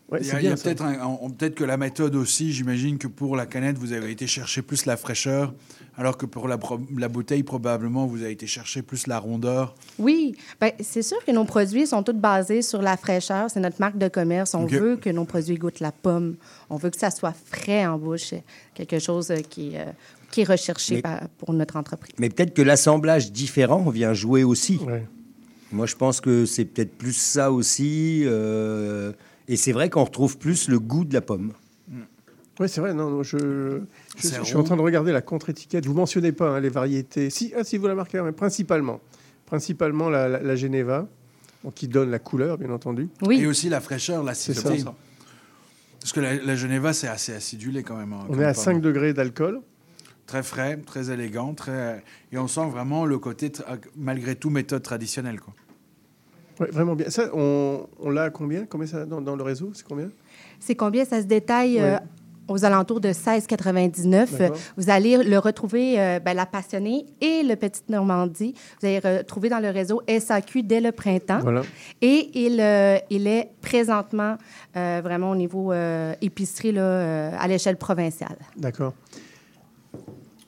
Ouais, 0.09 0.21
Il 0.23 0.29
y 0.29 0.31
a, 0.31 0.41
il 0.41 0.45
y 0.45 0.47
a 0.47 0.51
bien 0.51 0.57
ça. 0.57 0.63
peut-être 0.63 0.83
un- 0.85 1.05
on- 1.21 1.31
peut-être 1.31 1.57
que 1.57 1.65
la 1.65 1.77
méthode 1.77 2.15
aussi, 2.15 2.53
j'imagine 2.53 2.97
que 2.97 3.09
pour 3.09 3.35
la 3.35 3.45
canette, 3.45 3.77
vous 3.77 3.93
avez 3.93 4.13
été 4.13 4.29
chercher 4.29 4.63
plus 4.63 4.87
la 4.87 4.97
fraîcheur, 4.97 5.53
alors 5.97 6.17
que 6.17 6.27
pour 6.27 6.47
la, 6.47 6.57
bouteille, 7.09 7.43
probablement, 7.43 8.07
vous 8.07 8.23
avez 8.23 8.31
été 8.31 8.47
chercher 8.47 8.83
plus 8.83 9.09
la 9.09 9.19
rondeur. 9.19 9.75
Oui, 9.99 10.37
ben, 10.61 10.71
c'est 10.81 11.03
sûr 11.03 11.17
que 11.27 11.33
nos 11.33 11.45
produits 11.45 11.89
sont 11.89 12.05
tous 12.05 12.13
basés 12.13 12.63
sur 12.63 12.83
la 12.83 12.97
fraîcheur. 12.97 13.51
C'est 13.51 13.59
notre 13.59 13.81
marque 13.81 13.99
de 13.99 14.07
commerce. 14.07 14.55
On 14.55 14.67
veut 14.67 14.97
que 14.97 15.11
nos 15.11 15.25
produits 15.25 15.57
goûtent 15.57 15.81
la 15.81 15.91
pomme. 15.91 16.37
On 16.71 16.77
veut 16.77 16.91
que 16.91 16.99
ça 16.99 17.11
soit 17.11 17.35
frais 17.51 17.85
en 17.85 17.99
bouche. 17.99 18.33
Quelque 18.75 19.01
chose 19.01 19.33
euh, 19.33 19.41
qui, 19.41 19.73
euh, 19.77 19.87
qui 20.31 20.43
est 20.43 20.45
recherché 20.45 20.97
Mais- 20.97 21.03
par- 21.03 21.29
pour 21.39 21.53
notre 21.53 21.75
entreprise. 21.77 22.15
Mais 22.19 22.29
peut-être 22.29 22.55
que 22.55 22.63
l'assemblage 22.63 23.33
différent 23.33 23.91
vient 23.91 24.15
jouer 24.15 24.45
aussi. 24.45 24.79
Moi, 25.73 25.87
je 25.87 25.97
pense 25.97 26.21
que 26.21 26.47
c'est 26.47 26.65
peut-être 26.65 26.97
plus 26.97 27.17
ça 27.17 27.51
aussi. 27.51 28.23
euh, 28.25 29.13
et 29.49 29.57
c'est 29.57 29.73
vrai 29.73 29.91
qu'on 29.91 30.05
retrouve 30.05 30.39
plus 30.39 30.69
le 30.69 30.79
goût 30.79 31.05
de 31.05 31.15
la 31.15 31.21
pomme. 31.21 31.53
Oui, 32.59 32.69
c'est 32.71 32.81
vrai. 32.81 32.95
Non, 32.95 33.11
non, 33.11 33.23
je, 33.23 33.37
je, 33.37 33.79
C'est 34.17 34.37
je 34.39 34.43
suis 34.45 34.57
en 34.57 34.63
train 34.65 34.77
de 34.77 34.81
regarder 34.81 35.13
la 35.13 35.21
contre-étiquette. 35.21 35.85
Vous 35.85 35.93
mentionnez 35.93 36.33
pas 36.33 36.57
hein, 36.57 36.61
les 36.61 36.71
variétés. 36.71 37.29
Si, 37.29 37.53
ah, 37.55 37.65
si 37.65 37.77
vous 37.77 37.87
la 37.87 37.95
marquez, 37.95 38.23
mais 38.23 38.33
principalement, 38.33 39.01
principalement 39.45 40.09
la, 40.09 40.27
la, 40.27 40.41
la 40.41 40.57
Geneva, 40.57 41.07
qui 41.75 41.87
donne 41.87 42.11
la 42.11 42.19
couleur, 42.19 42.57
bien 42.57 42.71
entendu. 42.71 43.09
Et 43.31 43.47
aussi 43.47 43.69
la 43.69 43.81
fraîcheur, 43.83 44.23
l'acidité. 44.25 44.85
Parce 46.01 46.13
que 46.15 46.21
la, 46.21 46.35
la 46.37 46.57
Geneva, 46.57 46.95
c'est 46.95 47.09
assez 47.09 47.35
acidulé 47.35 47.83
quand 47.83 47.97
même. 47.97 48.15
hein, 48.15 48.25
On 48.31 48.39
est 48.41 48.45
à 48.45 48.55
pomme. 48.55 48.65
5 48.65 48.81
degrés 48.81 49.13
d'alcool. 49.13 49.61
Très 50.27 50.43
frais, 50.43 50.77
très 50.79 51.11
élégant, 51.11 51.53
très... 51.55 52.03
et 52.33 52.39
on 52.39 52.49
sent 52.49 52.69
vraiment 52.71 53.05
le 53.05 53.19
côté, 53.19 53.51
tra- 53.51 53.79
malgré 53.97 54.35
tout, 54.35 54.51
méthode 54.51 54.83
traditionnelle. 54.83 55.41
Quoi. 55.41 55.55
Vraiment 56.59 56.95
bien. 56.95 57.11
Ça, 57.11 57.31
on, 57.35 57.87
on 57.99 58.11
l'a 58.11 58.25
à 58.25 58.31
combien? 58.31 58.65
Combien 58.67 58.87
ça 58.87 59.05
dans, 59.05 59.21
dans 59.21 59.37
le 59.37 59.43
réseau? 59.43 59.71
C'est 59.75 59.87
combien? 59.87 60.11
C'est 60.59 60.75
combien? 60.75 61.05
Ça 61.05 61.21
se 61.21 61.27
détaille 61.27 61.81
euh, 61.81 61.99
aux 62.49 62.65
alentours 62.65 63.01
de 63.01 63.09
16,99. 63.09 64.39
D'accord. 64.39 64.57
Vous 64.77 64.91
allez 64.91 65.23
le 65.23 65.39
retrouver, 65.39 66.01
euh, 66.01 66.21
ben, 66.21 66.35
la 66.35 66.47
Passionnée 66.47 67.07
et 67.21 67.43
le 67.43 67.57
Petite 67.57 67.89
Normandie. 67.89 68.55
Vous 68.81 68.87
allez 68.87 68.99
retrouver 68.99 69.49
dans 69.49 69.61
le 69.61 69.71
réseau 69.71 70.03
SAQ 70.09 70.63
dès 70.63 70.81
le 70.81 70.93
printemps. 70.93 71.41
Voilà. 71.41 71.63
Et 72.01 72.31
il, 72.35 72.61
euh, 72.61 72.99
il 73.11 73.27
est 73.27 73.51
présentement 73.61 74.37
euh, 74.77 75.01
vraiment 75.03 75.31
au 75.31 75.37
niveau 75.37 75.73
épicerie 76.21 76.73
là, 76.73 77.39
à 77.39 77.49
l'échelle 77.49 77.77
provinciale. 77.77 78.37
D'accord. 78.57 78.95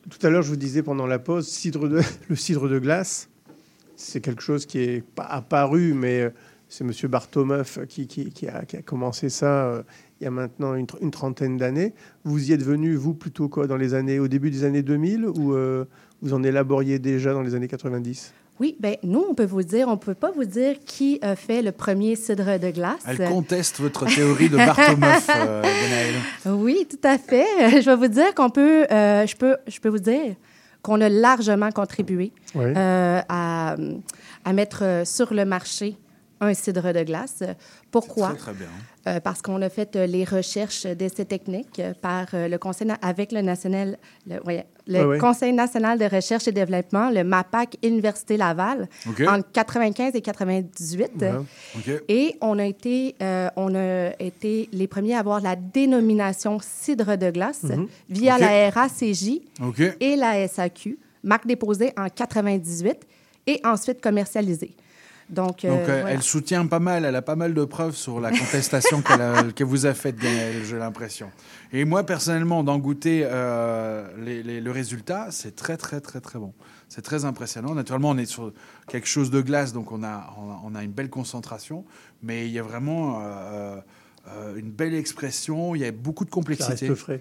Tout 0.08 0.26
à 0.26 0.30
l'heure, 0.30 0.42
je 0.42 0.48
vous 0.48 0.56
disais 0.56 0.82
pendant 0.82 1.06
la 1.06 1.18
pause, 1.18 1.46
cidre 1.48 1.88
de, 1.88 2.00
le 2.28 2.36
cidre 2.36 2.68
de 2.68 2.78
glace, 2.78 3.27
c'est 4.00 4.20
quelque 4.20 4.42
chose 4.42 4.64
qui 4.66 4.78
est 4.80 5.02
pas 5.04 5.24
apparu, 5.24 5.92
mais 5.94 6.20
euh, 6.22 6.30
c'est 6.68 6.84
M. 6.84 6.92
Bartomeuf 7.10 7.78
qui, 7.88 8.06
qui- 8.06 8.30
qui 8.30 8.46
a, 8.48 8.64
qui 8.64 8.76
a 8.76 8.82
commencé 8.82 9.28
ça 9.28 9.66
euh, 9.66 9.82
il 10.20 10.24
y 10.24 10.26
a 10.26 10.30
maintenant 10.30 10.74
une, 10.74 10.86
tr- 10.86 10.98
une 11.00 11.10
trentaine 11.12 11.56
d'années. 11.56 11.94
Vous 12.24 12.50
y 12.50 12.52
êtes 12.52 12.62
venu, 12.62 12.94
vous, 12.96 13.14
plutôt 13.14 13.48
quoi, 13.48 13.66
dans 13.66 13.76
les 13.76 13.94
années, 13.94 14.18
au 14.18 14.26
début 14.28 14.50
des 14.50 14.64
années 14.64 14.82
2000 14.82 15.26
ou 15.26 15.54
euh, 15.54 15.84
vous 16.22 16.34
en 16.34 16.42
élaboriez 16.42 16.98
déjà 16.98 17.32
dans 17.32 17.42
les 17.42 17.54
années 17.54 17.68
90 17.68 18.32
Oui, 18.58 18.76
ben 18.80 18.96
nous, 19.04 19.24
on 19.30 19.34
peut 19.34 19.44
vous 19.44 19.62
dire, 19.62 19.86
on 19.88 19.96
peut 19.96 20.14
pas 20.16 20.32
vous 20.32 20.44
dire 20.44 20.74
qui 20.84 21.20
a 21.22 21.36
fait 21.36 21.62
le 21.62 21.70
premier 21.70 22.16
cidre 22.16 22.58
de 22.58 22.70
glace. 22.70 22.98
Elle 23.06 23.28
conteste 23.28 23.78
votre 23.80 24.06
théorie 24.12 24.48
de 24.48 24.56
Bartomeuf, 24.56 25.30
euh. 25.36 25.62
Oui, 26.46 26.86
tout 26.90 26.98
à 27.06 27.16
fait. 27.18 27.80
Je 27.80 27.88
vais 27.88 27.96
vous 27.96 28.08
dire 28.08 28.34
qu'on 28.34 28.50
peut, 28.50 28.86
euh, 28.90 29.24
je 29.26 29.36
peux, 29.36 29.56
je 29.68 29.78
peux 29.78 29.88
vous 29.88 29.98
dire 30.00 30.34
qu'on 30.82 31.00
a 31.00 31.08
largement 31.08 31.70
contribué 31.70 32.32
Oui. 32.54 32.64
euh, 32.76 33.20
à, 33.28 33.76
à 34.44 34.52
mettre 34.52 34.82
euh, 34.84 35.04
sur 35.04 35.34
le 35.34 35.44
marché 35.44 35.96
un 36.40 36.54
cidre 36.54 36.92
de 36.92 37.02
glace. 37.02 37.42
Pourquoi? 37.90 38.28
Très, 38.28 38.36
très 38.38 38.52
bien. 38.54 38.68
Euh, 39.08 39.20
parce 39.20 39.42
qu'on 39.42 39.60
a 39.62 39.68
fait 39.68 39.96
euh, 39.96 40.06
les 40.06 40.24
recherches 40.24 40.86
d'essais 40.86 41.24
techniques 41.24 41.78
euh, 41.80 41.94
par 42.00 42.26
le 42.32 42.56
Conseil 42.58 42.88
avec 43.02 43.32
le 43.32 43.40
national, 43.40 43.98
le. 44.26 45.18
Conseil 45.18 45.52
national 45.52 45.98
de 45.98 46.04
recherche 46.04 46.48
et 46.48 46.52
développement, 46.52 47.10
le 47.10 47.22
MAPAC 47.24 47.76
Université 47.82 48.36
Laval, 48.36 48.88
OK. 49.08 49.20
entre 49.28 49.50
95 49.52 50.14
et 50.14 50.20
98. 50.20 51.10
Ouais. 51.20 51.32
OK. 51.76 51.90
Et 52.08 52.36
on 52.40 52.58
a 52.58 52.64
été, 52.66 53.14
euh, 53.22 53.48
on 53.56 53.74
a 53.74 54.10
été 54.18 54.68
les 54.72 54.86
premiers 54.86 55.14
à 55.14 55.20
avoir 55.20 55.40
la 55.40 55.56
dénomination 55.56 56.58
cidre 56.60 57.16
de 57.16 57.30
glace 57.30 57.64
Mhm. 57.64 57.88
via 58.08 58.38
la 58.38 58.70
RACJ 58.70 59.40
et 60.00 60.16
la 60.16 60.46
SAQ, 60.48 60.98
marque 61.22 61.46
déposée 61.46 61.92
en 61.96 62.08
98 62.08 62.96
et 63.46 63.60
ensuite 63.64 64.00
commercialisée. 64.00 64.74
Donc, 65.30 65.64
euh, 65.64 65.68
Donc, 65.68 65.80
euh, 65.88 66.00
voilà. 66.00 66.10
elle 66.12 66.22
soutient 66.22 66.66
pas 66.66 66.78
mal, 66.78 67.04
elle 67.04 67.14
a 67.14 67.20
pas 67.22 67.36
mal 67.36 67.52
de 67.52 67.64
preuves 67.64 67.94
sur 67.94 68.18
la 68.18 68.30
contestation 68.30 69.02
qu'elle 69.02 69.20
a- 69.20 69.42
que 69.54 69.62
vous 69.62 69.84
a 69.84 69.92
faite, 69.92 70.16
Gaëlle, 70.16 70.64
j'ai 70.64 70.78
l'impression. 70.78 71.30
Et 71.72 71.84
moi, 71.84 72.02
personnellement, 72.04 72.64
d'en 72.64 72.78
goûter 72.78 73.22
euh, 73.24 74.08
les- 74.18 74.42
les- 74.42 74.60
le 74.62 74.70
résultat, 74.70 75.28
c'est 75.30 75.54
très, 75.54 75.76
très, 75.76 76.00
très, 76.00 76.20
très 76.22 76.38
bon. 76.38 76.54
C'est 76.88 77.02
très 77.02 77.26
impressionnant. 77.26 77.74
Naturellement, 77.74 78.08
on 78.10 78.16
est 78.16 78.24
sur 78.24 78.52
quelque 78.86 79.06
chose 79.06 79.30
de 79.30 79.42
glace, 79.42 79.74
donc 79.74 79.92
on 79.92 80.02
a, 80.02 80.34
on 80.64 80.74
a, 80.74 80.82
une 80.82 80.92
belle 80.92 81.10
concentration, 81.10 81.84
mais 82.22 82.46
il 82.46 82.52
y 82.52 82.58
a 82.58 82.62
vraiment 82.62 83.20
euh, 83.20 83.76
euh, 84.28 84.56
une 84.56 84.70
belle 84.70 84.94
expression, 84.94 85.74
il 85.74 85.82
y 85.82 85.84
a 85.84 85.92
beaucoup 85.92 86.24
de 86.24 86.30
Ça 86.30 86.34
complexité. 86.34 86.88
reste 86.88 86.94
frais. 86.98 87.20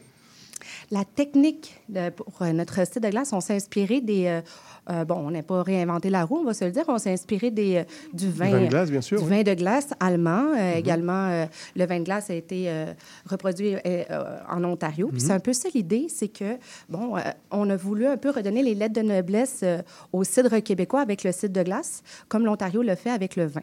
La 0.92 1.04
technique 1.04 1.82
de- 1.90 2.10
pour 2.10 2.42
notre 2.54 2.86
site 2.86 3.04
de 3.04 3.10
glace, 3.10 3.34
on 3.34 3.42
s'est 3.42 3.56
inspiré 3.56 4.00
des. 4.00 4.28
euh, 4.28 4.42
euh, 4.90 5.06
bon, 5.06 5.16
on 5.16 5.32
n'a 5.32 5.44
pas 5.44 5.64
réinventé 5.64 6.10
la 6.10 6.24
roue, 6.26 6.38
on 6.38 6.44
va 6.44 6.54
se 6.54 6.64
le 6.66 6.72
dire. 6.72 6.84
On 6.88 6.98
s'est 6.98 7.12
inspiré 7.12 7.52
des, 7.52 7.78
euh, 7.78 7.84
du 8.14 8.30
vin. 8.32 8.50
vin 8.52 8.62
de 8.62 8.68
glace, 8.68 8.90
bien 8.92 9.02
sûr, 9.02 9.18
Du 9.20 9.24
oui. 9.26 9.30
vin 9.30 9.44
de 9.44 9.54
glace 9.54 9.90
allemand. 10.00 10.52
Euh, 10.56 10.72
Mhm. 10.74 10.78
Également, 10.78 11.48
le 11.76 11.86
vin 11.86 12.00
de 12.00 12.04
glace 12.06 12.30
a 12.30 12.34
été 12.36 12.70
reproduit 13.26 13.76
en 14.50 14.64
Ontario. 14.64 15.08
Puis 15.08 15.22
Mhm. 15.22 15.28
c'est 15.28 15.34
un 15.34 15.40
peu 15.40 15.54
ça 15.54 15.70
l'idée, 15.74 16.08
c'est 16.10 16.28
que, 16.28 16.58
bon, 16.90 17.16
on 17.52 17.70
a 17.70 17.76
voulu 17.76 18.06
un 18.06 18.18
peu 18.18 18.30
redonner 18.30 18.64
les 18.64 18.76
lettres 18.76 18.94
de 18.96 19.02
noblesse 19.02 19.64
au 20.14 20.24
cidre 20.24 20.60
québécois 20.60 21.02
avec 21.02 21.24
le 21.24 21.32
cidre 21.32 21.54
de 21.54 21.64
glace, 21.64 22.02
comme 22.30 22.46
l'Ontario 22.46 22.82
le 22.82 22.96
fait 22.96 23.10
avec 23.12 23.36
le 23.36 23.46
vin. 23.46 23.62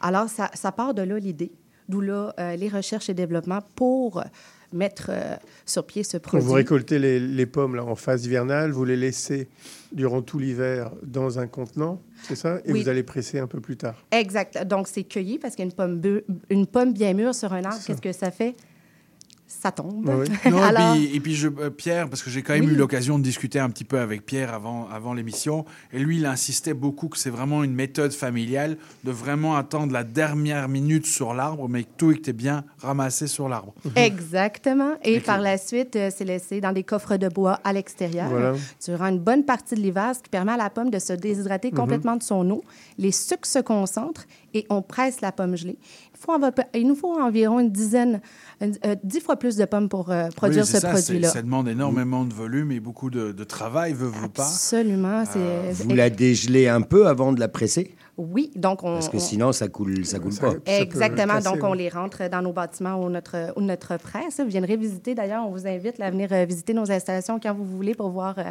Alors, 0.00 0.28
ça, 0.28 0.50
ça 0.54 0.72
part 0.72 0.92
de 0.94 1.02
là 1.02 1.18
l'idée, 1.18 1.52
d'où 1.88 2.00
là 2.00 2.32
euh, 2.38 2.56
les 2.56 2.68
recherches 2.68 3.08
et 3.08 3.14
développements 3.14 3.60
pour 3.74 4.22
mettre 4.74 5.06
euh, 5.10 5.36
sur 5.64 5.86
pied 5.86 6.02
ce 6.02 6.16
produit. 6.18 6.44
vous 6.46 6.52
récoltez 6.52 6.98
les, 6.98 7.18
les 7.20 7.46
pommes 7.46 7.74
là, 7.76 7.84
en 7.84 7.94
phase 7.94 8.26
hivernale, 8.26 8.70
vous 8.72 8.84
les 8.84 8.96
laissez 8.96 9.48
durant 9.92 10.22
tout 10.22 10.38
l'hiver 10.38 10.90
dans 11.02 11.38
un 11.38 11.46
contenant, 11.46 12.02
c'est 12.22 12.36
ça? 12.36 12.58
Et 12.64 12.72
Oui. 12.72 12.82
vous 12.82 12.88
allez 12.88 13.02
presser 13.02 13.38
un 13.38 13.46
peu 13.46 13.60
plus 13.60 13.76
tard. 13.76 13.94
Exact. 14.10 14.66
Donc, 14.66 14.88
c'est 14.88 15.04
cueilli 15.04 15.38
parce 15.38 15.54
qu'une 15.56 15.72
pomme, 15.72 16.00
une 16.50 16.66
pomme 16.66 16.92
bien 16.92 17.14
mûre 17.14 17.34
sur 17.34 17.52
un 17.52 17.64
arbre, 17.64 17.78
qu'est-ce 17.86 18.02
que 18.02 18.12
ça 18.12 18.30
fait? 18.30 18.54
Ça 19.60 19.72
tombe. 19.72 20.04
Non, 20.50 20.62
Alors, 20.62 20.94
et 20.96 20.98
puis, 20.98 21.16
et 21.16 21.20
puis 21.20 21.34
je, 21.34 21.48
euh, 21.48 21.70
Pierre, 21.70 22.08
parce 22.10 22.22
que 22.22 22.30
j'ai 22.30 22.42
quand 22.42 22.52
même 22.54 22.66
Oui. 22.66 22.72
eu 22.72 22.76
l'occasion 22.76 23.18
de 23.18 23.24
discuter 23.24 23.58
un 23.58 23.70
petit 23.70 23.84
peu 23.84 23.98
avec 23.98 24.26
Pierre 24.26 24.52
avant, 24.52 24.88
avant 24.90 25.14
l'émission, 25.14 25.64
et 25.92 25.98
lui, 25.98 26.18
il 26.18 26.26
insistait 26.26 26.74
beaucoup 26.74 27.08
que 27.08 27.16
c'est 27.18 27.30
vraiment 27.30 27.64
une 27.64 27.74
méthode 27.74 28.12
familiale 28.12 28.76
de 29.04 29.10
vraiment 29.10 29.56
attendre 29.56 29.92
la 29.92 30.04
dernière 30.04 30.68
minute 30.68 31.06
sur 31.06 31.32
l'arbre, 31.34 31.68
mais 31.68 31.84
que 31.84 31.88
tout 31.96 32.10
était 32.12 32.32
bien 32.32 32.64
ramassé 32.78 33.26
sur 33.26 33.48
l'arbre. 33.48 33.72
Exactement. 33.96 34.94
Et 35.02 35.20
par 35.20 35.40
la 35.40 35.58
suite, 35.58 35.96
euh, 35.96 36.10
c'est 36.14 36.24
laissé 36.24 36.60
dans 36.60 36.72
des 36.72 36.84
coffres 36.84 37.16
de 37.16 37.28
bois 37.28 37.60
à 37.64 37.72
l'extérieur 37.72 38.28
Voilà. 38.28 38.52
durant 38.84 39.06
une 39.06 39.18
bonne 39.18 39.44
partie 39.44 39.74
de 39.74 39.80
l'hiver, 39.80 40.12
ce 40.14 40.20
qui 40.22 40.30
permet 40.30 40.52
à 40.52 40.56
la 40.56 40.70
pomme 40.70 40.90
de 40.90 40.98
se 40.98 41.12
déshydrater 41.12 41.70
Mhm. 41.70 41.76
complètement 41.76 42.16
de 42.16 42.22
son 42.22 42.48
eau. 42.50 42.62
Les 42.98 43.12
sucres 43.12 43.46
se 43.46 43.58
concentrent 43.60 44.24
et 44.54 44.66
on 44.70 44.80
presse 44.82 45.20
la 45.20 45.32
pomme 45.32 45.56
gelée. 45.56 45.78
Il, 46.14 46.18
faut 46.20 46.32
il 46.74 46.86
nous 46.86 46.94
faut 46.94 47.12
environ 47.20 47.60
une 47.60 47.70
dizaine, 47.70 48.20
une- 48.60 48.76
euh, 48.86 48.94
dix 49.02 49.20
fois 49.20 49.36
plus 49.36 49.56
de 49.56 49.64
pommes 49.64 49.88
pour 49.88 50.10
euh, 50.10 50.28
produire 50.36 50.62
Oui, 50.64 50.68
ce 50.68 50.78
produit-là. 50.86 51.28
Ça 51.28 51.42
demande 51.42 51.68
énormément 51.68 52.24
de 52.24 52.32
volume 52.32 52.72
et 52.72 52.80
beaucoup 52.80 53.10
de, 53.10 53.32
de 53.32 53.44
travail, 53.44 53.92
veut 53.92 54.06
vous 54.06 54.28
pas? 54.28 54.46
Absolument. 54.46 55.24
c'est- 55.26 55.82
Vous 55.82 55.94
la 55.94 56.08
dégelez 56.08 56.68
un 56.68 56.80
peu 56.80 57.06
avant 57.08 57.32
de 57.32 57.40
la 57.40 57.48
presser? 57.48 57.94
Oui, 58.16 58.52
donc 58.54 58.84
on... 58.84 58.94
Parce 58.94 59.08
que 59.08 59.16
on- 59.16 59.20
sinon, 59.20 59.52
ça 59.52 59.66
coule, 59.68 60.06
ça 60.06 60.18
coule 60.20 60.34
pas. 60.36 60.54
Exactement. 60.66 61.40
Donc, 61.40 61.62
on 61.64 61.72
les 61.72 61.88
rentre 61.88 62.28
dans 62.30 62.42
nos 62.42 62.52
bâtiments 62.52 63.02
ou 63.02 63.10
notre, 63.10 63.52
ou 63.56 63.60
notre 63.60 63.96
presse. 63.96 64.38
Vous 64.38 64.46
viendrez 64.48 64.76
visiter, 64.76 65.14
d'ailleurs, 65.16 65.44
on 65.46 65.50
vous 65.50 65.66
invite 65.66 65.98
là, 65.98 66.06
à 66.06 66.10
venir 66.10 66.28
euh, 66.32 66.44
visiter 66.44 66.74
nos 66.74 66.90
installations 66.92 67.40
quand 67.40 67.52
vous 67.52 67.64
voulez 67.64 67.94
pour 67.94 68.10
voir 68.10 68.34
euh, 68.38 68.42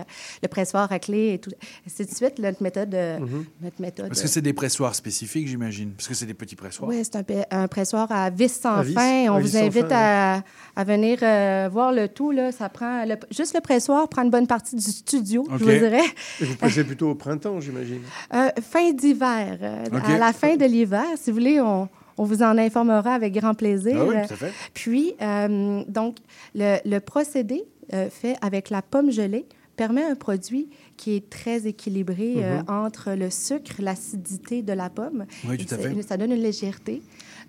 le 0.41 0.47
pressoir 0.49 0.91
à 0.91 0.99
clé 0.99 1.33
et 1.35 1.39
tout. 1.39 1.51
Ainsi 1.87 2.05
de 2.05 2.13
suite, 2.13 2.39
notre 2.39 2.61
méthode. 2.61 2.93
euh, 2.93 3.19
Mhm. 3.19 3.45
notre 3.61 3.81
méthode 3.81 4.07
Parce 4.09 4.21
que 4.21 4.27
c'est 4.27 4.41
des 4.41 4.53
pressoirs 4.53 4.95
spécifiques, 4.95 5.47
j'imagine. 5.47 5.91
Parce 5.91 6.07
que 6.09 6.13
c'est 6.13 6.25
des 6.25 6.33
petits 6.33 6.55
pressoirs. 6.57 6.89
oui, 6.89 7.01
c'est 7.03 7.15
un, 7.51 7.67
pressoir 7.67 8.11
à 8.11 8.29
vis 8.29 8.51
sans 8.53 8.75
À 8.75 8.83
vis, 8.83 8.93
fin. 8.93 9.25
On 9.29 9.35
à 9.35 9.39
vous 9.39 9.55
invite 9.55 9.87
fin, 9.87 9.95
à, 9.95 10.43
à 10.75 10.83
venir 10.83 11.19
euh, 11.21 11.69
voir 11.71 11.91
le 11.93 12.07
tout. 12.09 12.31
Là. 12.31 12.51
Ça 12.51 12.67
prend 12.69 13.05
le- 13.05 13.15
juste 13.31 13.53
le 13.55 13.61
pressoir 13.61 14.09
prend 14.09 14.23
une 14.23 14.29
bonne 14.29 14.47
partie 14.47 14.75
du 14.75 14.81
studio, 14.81 15.45
je 15.57 15.63
vous 15.63 15.71
dirais. 15.71 16.03
Et 16.41 16.45
vous 16.45 16.55
passez 16.57 16.83
plutôt 16.83 17.11
au 17.11 17.15
printemps, 17.15 17.61
j'imagine. 17.61 18.01
Euh, 18.33 18.49
fin 18.61 18.91
d'hiver. 18.91 19.52
Euh. 19.61 19.83
À 20.05 20.17
la 20.17 20.33
fin 20.33 20.55
de 20.55 20.65
l'hiver, 20.65 21.05
si 21.15 21.31
vous 21.31 21.37
voulez, 21.37 21.61
on, 21.61 21.87
on 22.17 22.23
vous 22.23 22.41
en 22.43 22.57
informera 22.57 23.13
avec 23.13 23.33
grand 23.33 23.53
plaisir. 23.53 23.97
Ah 23.99 24.05
oui, 24.05 24.15
tout 24.27 24.33
à 24.33 24.37
fait. 24.37 24.51
Puis, 24.73 25.13
euh, 25.21 25.83
donc, 25.87 26.17
le, 26.55 26.77
le 26.85 26.99
procédé 26.99 27.63
euh, 27.93 28.09
fait 28.09 28.35
avec 28.41 28.69
la 28.69 28.81
pomme 28.81 29.11
gelée 29.11 29.45
permet 29.75 30.03
un 30.03 30.15
produit 30.15 30.69
qui 30.97 31.15
est 31.15 31.29
très 31.29 31.65
équilibré 31.67 32.35
euh, 32.37 32.59
Mhm. 32.59 32.65
entre 32.69 33.11
le 33.13 33.29
sucre, 33.31 33.73
l'acidité 33.79 34.61
de 34.61 34.73
la 34.73 34.89
pomme. 34.89 35.25
Oui, 35.47 35.57
tout 35.57 35.73
à 35.73 35.77
fait. 35.77 36.01
Ça, 36.03 36.15
donne 36.17 36.31
une 36.31 36.41
légèreté. 36.43 37.01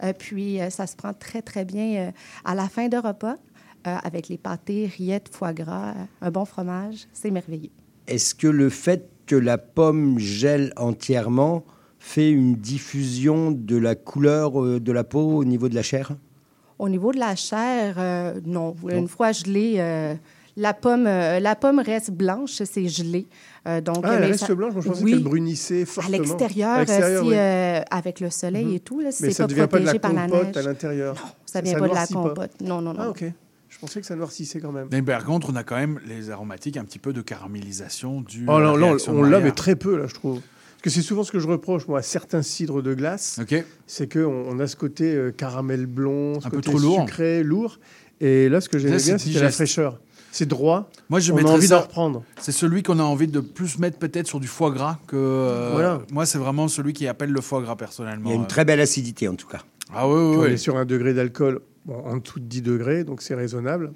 Euh, 0.03 0.13
puis, 0.17 0.61
euh, 0.61 0.71
ça 0.71 0.87
se 0.87 0.97
prend 0.97 1.13
très, 1.13 1.43
très 1.43 1.65
bien 1.67 1.97
euh, 1.97 2.11
à 2.45 2.55
la 2.55 2.69
fin 2.69 2.89
de 2.89 2.97
repas 2.97 3.37
euh, 3.87 3.97
avec 4.03 4.29
les 4.29 4.39
pâtés, 4.39 4.87
rillettes, 4.97 5.29
foie 5.31 5.53
gras, 5.53 5.91
euh, 5.91 6.05
un 6.23 6.31
bon 6.31 6.47
fromage. 6.47 7.07
C'est 7.13 7.31
merveilleux. 7.31 7.71
Est-ce 8.07 8.35
que 8.35 8.47
le 8.49 8.71
fait 8.71 9.09
que 9.27 9.37
la 9.37 9.59
pomme 9.59 10.19
gèle 10.19 10.73
entièrement 10.77 11.65
fait 12.07 12.31
une 12.31 12.55
diffusion 12.57 13.51
de 13.51 13.77
la 13.79 13.95
couleur 13.95 14.63
euh, 14.63 14.79
de 14.79 14.93
la 14.93 15.05
peau 15.05 15.39
au 15.39 15.45
niveau 15.45 15.69
de 15.71 15.75
la 15.75 15.83
chair? 15.83 16.13
Au 16.79 16.89
niveau 16.89 17.13
de 17.13 17.19
la 17.19 17.35
chair, 17.35 17.95
euh, 17.99 18.35
non. 18.45 18.75
Une 18.89 19.09
fois 19.09 19.33
gelée, 19.33 19.77
euh, 19.79 20.15
la, 20.57 20.75
pomme, 20.75 21.07
euh, 21.07 21.41
la 21.41 21.55
pomme 21.57 21.79
reste 21.79 22.11
blanche, 22.11 22.61
c'est 22.65 22.89
gelé. 22.89 23.27
Euh, 23.67 23.81
donc, 23.81 24.01
Ah, 24.03 24.17
elle 24.19 24.25
reste 24.25 24.45
ça- 24.47 24.55
blanche. 24.55 24.75
Moi, 24.75 24.83
je 24.83 24.89
pensais 24.91 25.03
Oui. 25.05 25.13
qu'elle 25.13 25.23
brunissait 25.23 25.85
fortement. 25.87 26.15
À 26.15 26.19
l'extérieur, 26.19 26.87
si, 26.87 26.93
oui. 27.27 27.33
euh, 27.35 27.81
avec 27.91 28.21
le 28.21 28.29
soleil 28.29 28.67
Mhm. 28.67 28.75
et 28.75 28.81
tout, 28.81 29.01
là, 29.01 29.11
si 29.11 29.23
Mais 29.23 29.29
c'est 29.29 29.35
ça 29.37 29.45
pas 29.45 29.47
ne 29.49 29.55
devient 29.55 29.69
pas 29.69 29.79
de 29.79 29.85
la 29.85 29.93
protégé 29.93 29.99
par 30.01 30.13
la 30.13 30.23
compote 30.29 30.47
neige. 30.47 30.57
à 30.57 30.63
l'intérieur. 30.69 31.37
ça 31.47 31.61
vient 31.63 31.79
pas 31.79 31.89
de 31.89 31.95
la 31.95 32.07
compote. 32.07 32.51
Non, 32.61 32.81
non, 32.83 32.93
non. 32.93 33.01
Ah, 33.01 33.09
OK. 33.11 33.25
Je 33.71 33.79
pensais 33.81 34.01
que 34.01 34.07
ça 34.07 34.15
noircissait 34.15 34.61
quand 34.61 34.71
même. 34.73 34.89
Mais 34.93 35.03
par 35.03 35.25
contre, 35.25 35.49
on 35.53 35.57
a 35.57 35.65
quand 35.65 35.77
même 35.77 35.99
les 36.07 36.31
aromatiques, 36.31 36.77
un 36.77 36.85
petit 36.85 36.99
peu 37.01 37.13
de 37.13 37.23
caramélisation 37.23 38.21
du. 38.21 38.45
Oh, 38.49 38.59
là, 38.61 38.77
là, 38.77 38.87
réaction 38.89 39.15
on 39.17 39.23
l'a, 39.23 39.41
mais 39.41 39.51
très 39.53 39.75
peu, 39.75 39.97
là, 39.97 40.07
je 40.07 40.15
trouve. 40.15 40.41
Parce 40.85 40.95
que 40.97 41.01
c'est 41.01 41.07
souvent 41.07 41.25
ce 41.25 41.33
que 41.33 41.39
je 41.39 41.49
reproche, 41.49 41.89
moi, 41.89 42.01
à 42.01 42.03
certains 42.03 42.43
cidres 42.43 42.83
de 42.83 42.93
glace. 42.93 43.41
C'est 43.87 44.13
qu'on 44.13 44.45
on 44.51 44.61
a 44.61 44.67
ce 44.67 44.77
côté 44.77 45.15
euh, 45.15 45.31
caramel 45.31 45.87
blond, 45.87 46.41
ce 46.41 46.47
Un 46.47 46.51
peu 46.51 46.57
côté 46.57 46.71
trop 46.71 46.79
lourd. 46.79 47.01
sucré, 47.09 47.43
lourd. 47.43 47.79
Et 48.21 48.49
là, 48.51 48.61
ce 48.61 48.69
que 48.69 48.79
c'est 48.79 48.87
bien, 48.89 49.19
c'était 49.19 49.41
la 49.41 49.51
fraîcheur. 49.51 49.99
C'est 50.31 50.47
droit. 50.47 50.91
Moi, 51.09 51.21
je 51.21 51.33
on 51.33 51.39
a 51.39 51.45
envie 51.45 51.69
d'en 51.69 51.81
reprendre. 51.81 52.23
C'est 52.41 52.53
celui 52.53 52.83
qu'on 52.83 52.99
a 52.99 53.03
envie 53.03 53.29
de 53.29 53.41
plus 53.41 53.79
mettre 53.79 53.99
peut-être 53.99 54.27
sur 54.27 54.41
du 54.41 54.47
foie 54.49 54.71
gras 54.73 54.99
que. 55.07 55.17
euh, 55.17 55.71
Voilà. 55.73 56.03
Moi, 56.13 56.27
c'est 56.27 56.39
vraiment 56.39 56.69
celui 56.69 56.93
qui 56.93 57.07
appelle 57.07 57.31
le 57.31 57.41
foie 57.41 57.63
gras 57.63 57.77
personnellement. 57.77 58.29
Il 58.29 58.35
y 58.35 58.37
a 58.37 58.41
une 58.41 58.47
très 58.47 58.65
belle 58.65 58.81
acidité 58.81 59.27
en 59.29 59.37
tout 59.37 59.47
cas. 59.47 59.63
Ah 59.95 60.09
oui, 60.09 60.15
oui, 60.15 60.31
Puis 60.33 60.39
on 60.39 60.43
oui. 60.43 60.53
est 60.53 60.57
sur 60.57 60.77
un 60.77 60.85
degré 60.85 61.15
d'alcool 61.15 61.61
bon, 61.87 61.95
en 62.05 62.17
dessous 62.17 62.41
de 62.41 62.47
10 62.47 62.63
degrés, 62.63 63.05
donc 63.05 63.23
c'est 63.23 63.35
raisonnable. 63.35 63.93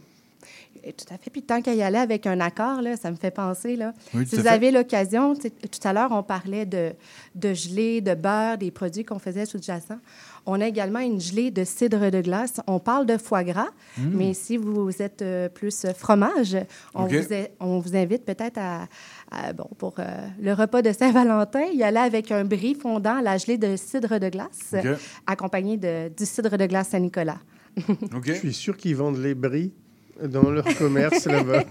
Et 0.89 0.93
Tout 0.95 1.13
à 1.13 1.19
fait. 1.19 1.29
Puis 1.31 1.43
tant 1.43 1.61
qu'à 1.61 1.75
y 1.75 1.83
aller 1.83 1.99
avec 1.99 2.27
un 2.27 2.41
accord, 2.41 2.81
là, 2.81 2.97
ça 2.97 3.11
me 3.11 3.17
fait 3.17 3.31
penser. 3.31 3.77
Là, 3.77 3.93
Oui, 4.15 4.27
si 4.27 4.37
vous 4.37 4.43
fait. 4.43 4.49
avez 4.49 4.71
l'occasion, 4.71 5.35
tout 5.35 5.49
à 5.89 5.93
l'heure, 5.93 6.13
on 6.13 6.23
parlait 6.23 6.65
de, 6.65 6.93
de 7.35 7.53
gelée, 7.53 8.01
de 8.01 8.15
beurre, 8.15 8.57
des 8.57 8.71
produits 8.71 9.05
qu'on 9.05 9.19
faisait 9.19 9.45
sous-jacents. 9.45 9.99
On 10.47 10.63
a 10.63 10.67
également 10.67 11.01
une 11.01 11.21
gelée 11.21 11.51
de 11.51 11.63
cidre 11.65 12.11
de 12.11 12.23
glace. 12.23 12.61
On 12.67 12.79
parle 12.79 13.05
de 13.05 13.19
foie 13.19 13.45
gras, 13.45 13.69
Mmh. 13.99 14.03
Mm. 14.07 14.13
mais 14.17 14.33
si 14.35 14.57
vous 14.57 14.91
êtes 15.03 15.21
euh, 15.23 15.49
plus 15.51 15.85
euh, 15.85 15.93
fromage, 15.93 16.57
on, 16.95 17.05
vous, 17.07 17.17
on 17.61 17.81
vous 17.81 17.95
invite 17.97 18.25
peut-être 18.25 18.57
à, 18.59 18.87
à- 19.31 19.53
bon, 19.53 19.69
pour 19.77 19.95
euh, 19.99 20.05
le 20.41 20.53
repas 20.55 20.81
de 20.81 20.93
Saint-Valentin, 20.93 21.65
y 21.75 21.83
aller 21.83 21.99
avec 21.99 22.33
un 22.33 22.45
brie 22.45 22.75
fondant 22.75 23.19
à 23.19 23.23
la 23.23 23.37
gelée 23.37 23.59
de 23.59 23.77
cidre 23.77 24.19
de 24.19 24.29
glace, 24.31 24.73
OK. 24.73 24.87
accompagné 25.27 25.77
de, 25.77 26.09
du 26.17 26.25
cidre 26.25 26.57
de 26.57 26.65
glace 26.67 26.89
Saint-Nicolas. 26.89 27.39
Je 28.25 28.33
suis 28.33 28.55
sûr 28.55 28.77
qu'ils 28.77 28.97
vendent 28.97 29.19
les 29.19 29.35
bris 29.35 29.73
dans 30.25 30.51
leur 30.51 30.65
commerce 30.77 31.27
là-bas. 31.27 31.65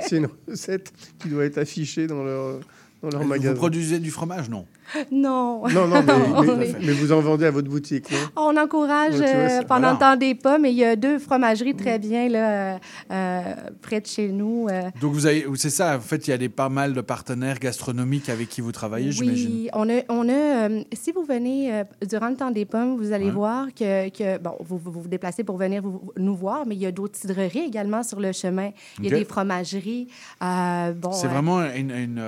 c'est 0.00 0.16
une 0.18 0.28
recette 0.48 0.92
qui 1.18 1.28
doit 1.28 1.44
être 1.44 1.58
affichée 1.58 2.06
dans 2.06 2.24
leur, 2.24 2.60
dans 3.02 3.10
leur 3.10 3.22
Vous 3.22 3.28
magasin. 3.28 3.54
produisez 3.54 3.98
du 3.98 4.10
fromage, 4.10 4.48
non? 4.50 4.66
non. 5.12 5.66
Non, 5.68 5.86
non, 5.88 6.02
mais, 6.02 6.46
mais- 6.56 6.56
Mais- 6.56 6.74
mais 6.86 6.92
vous 6.92 7.12
en 7.12 7.20
vendez 7.20 7.46
à 7.46 7.50
votre 7.50 7.68
boutique, 7.68 8.10
non? 8.10 8.18
On 8.36 8.56
encourage 8.56 9.14
Ouais, 9.18 9.26
tu 9.30 9.36
vois, 9.36 9.50
euh, 9.50 9.62
pendant 9.62 9.80
voilà. 9.80 9.92
le 9.92 9.98
temps 9.98 10.16
des 10.16 10.34
pommes 10.34 10.64
et 10.66 10.70
il 10.70 10.76
y 10.76 10.84
a 10.84 10.96
deux 10.96 11.18
fromageries 11.18 11.74
très 11.74 11.98
bien 11.98 12.28
là, 12.28 12.74
euh, 12.74 12.78
euh, 13.12 13.42
près 13.82 14.00
de 14.00 14.06
chez 14.06 14.28
nous. 14.28 14.66
euh. 14.70 14.82
Donc, 15.00 15.12
vous 15.12 15.26
avez, 15.26 15.46
c'est 15.56 15.70
ça, 15.70 15.96
en 15.96 16.00
fait, 16.00 16.26
il 16.26 16.30
y 16.30 16.34
a 16.34 16.38
des, 16.38 16.48
pas 16.48 16.68
mal 16.68 16.92
de 16.94 17.00
partenaires 17.00 17.58
gastronomiques 17.58 18.28
avec 18.28 18.48
qui 18.48 18.60
vous 18.60 18.72
travaillez, 18.72 19.10
j'imagine. 19.12 19.50
Oui, 19.50 19.68
on 19.72 19.88
a, 19.88 20.02
on 20.08 20.28
a 20.28 20.32
euh, 20.32 20.82
si 20.92 21.12
vous 21.12 21.24
venez 21.24 21.72
euh, 21.74 21.84
durant 22.08 22.28
le 22.28 22.36
temps 22.36 22.50
des 22.50 22.64
pommes, 22.64 22.96
vous 22.96 23.12
allez 23.12 23.24
Ouais. 23.26 23.30
voir 23.30 23.66
que, 23.74 24.08
que 24.10 24.38
bon, 24.38 24.52
vous, 24.60 24.78
vous 24.78 24.90
vous 24.92 25.08
déplacez 25.08 25.44
pour 25.44 25.56
venir 25.56 25.82
vous- 25.82 26.12
nous 26.16 26.36
voir, 26.36 26.64
mais 26.66 26.74
il 26.74 26.80
y 26.82 26.86
a 26.86 26.92
d'autres 26.92 27.16
cidreries 27.18 27.60
également 27.66 28.02
sur 28.02 28.20
le 28.20 28.32
chemin. 28.32 28.70
Il 28.98 29.06
y 29.06 29.14
a 29.14 29.18
des 29.18 29.24
fromageries. 29.24 30.08
euh, 30.42 30.92
bon, 30.92 31.12
C'est 31.12 31.26
euh, 31.26 31.30
vraiment 31.30 31.60
une, 31.74 31.90
une, 31.90 32.22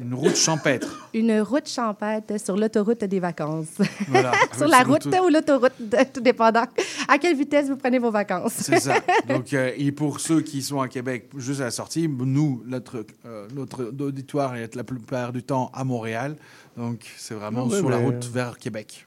une 0.00 0.14
route 0.14 0.36
champêtre. 0.36 1.10
une 1.14 1.40
route 1.40 1.68
champêtre 1.68 1.97
sur 2.42 2.56
l'autoroute 2.56 3.04
des 3.04 3.20
vacances. 3.20 3.78
Voilà. 4.08 4.32
sur 4.56 4.68
la 4.68 4.82
route 4.82 5.06
ou 5.06 5.28
l'autoroute, 5.28 5.72
tout 6.12 6.20
dépendant 6.20 6.64
à 7.08 7.18
quelle 7.18 7.36
vitesse 7.36 7.68
vous 7.68 7.76
prenez 7.76 7.98
vos 7.98 8.10
vacances? 8.10 8.52
C'est 8.54 8.80
ça. 8.80 8.96
Donc, 9.28 9.52
euh, 9.52 9.72
et 9.76 9.92
pour 9.92 10.20
ceux 10.20 10.40
qui 10.40 10.62
sont 10.62 10.80
à 10.80 10.88
Québec, 10.88 11.30
juste 11.36 11.60
à 11.60 11.64
la 11.64 11.70
sortie, 11.70 12.08
nous, 12.08 12.62
notre, 12.66 13.04
euh, 13.26 13.46
notre 13.54 13.84
auditoire 13.84 14.56
est 14.56 14.74
la 14.74 14.84
plupart 14.84 15.32
du 15.32 15.42
temps 15.42 15.70
à 15.74 15.84
Montréal. 15.84 16.36
Donc, 16.76 17.00
c'est 17.16 17.34
vraiment 17.34 17.64
Ah 17.66 17.72
ouais, 17.72 17.78
sur 17.78 17.90
la 17.90 17.98
route 17.98 18.24
vers 18.26 18.58
Québec. 18.58 19.06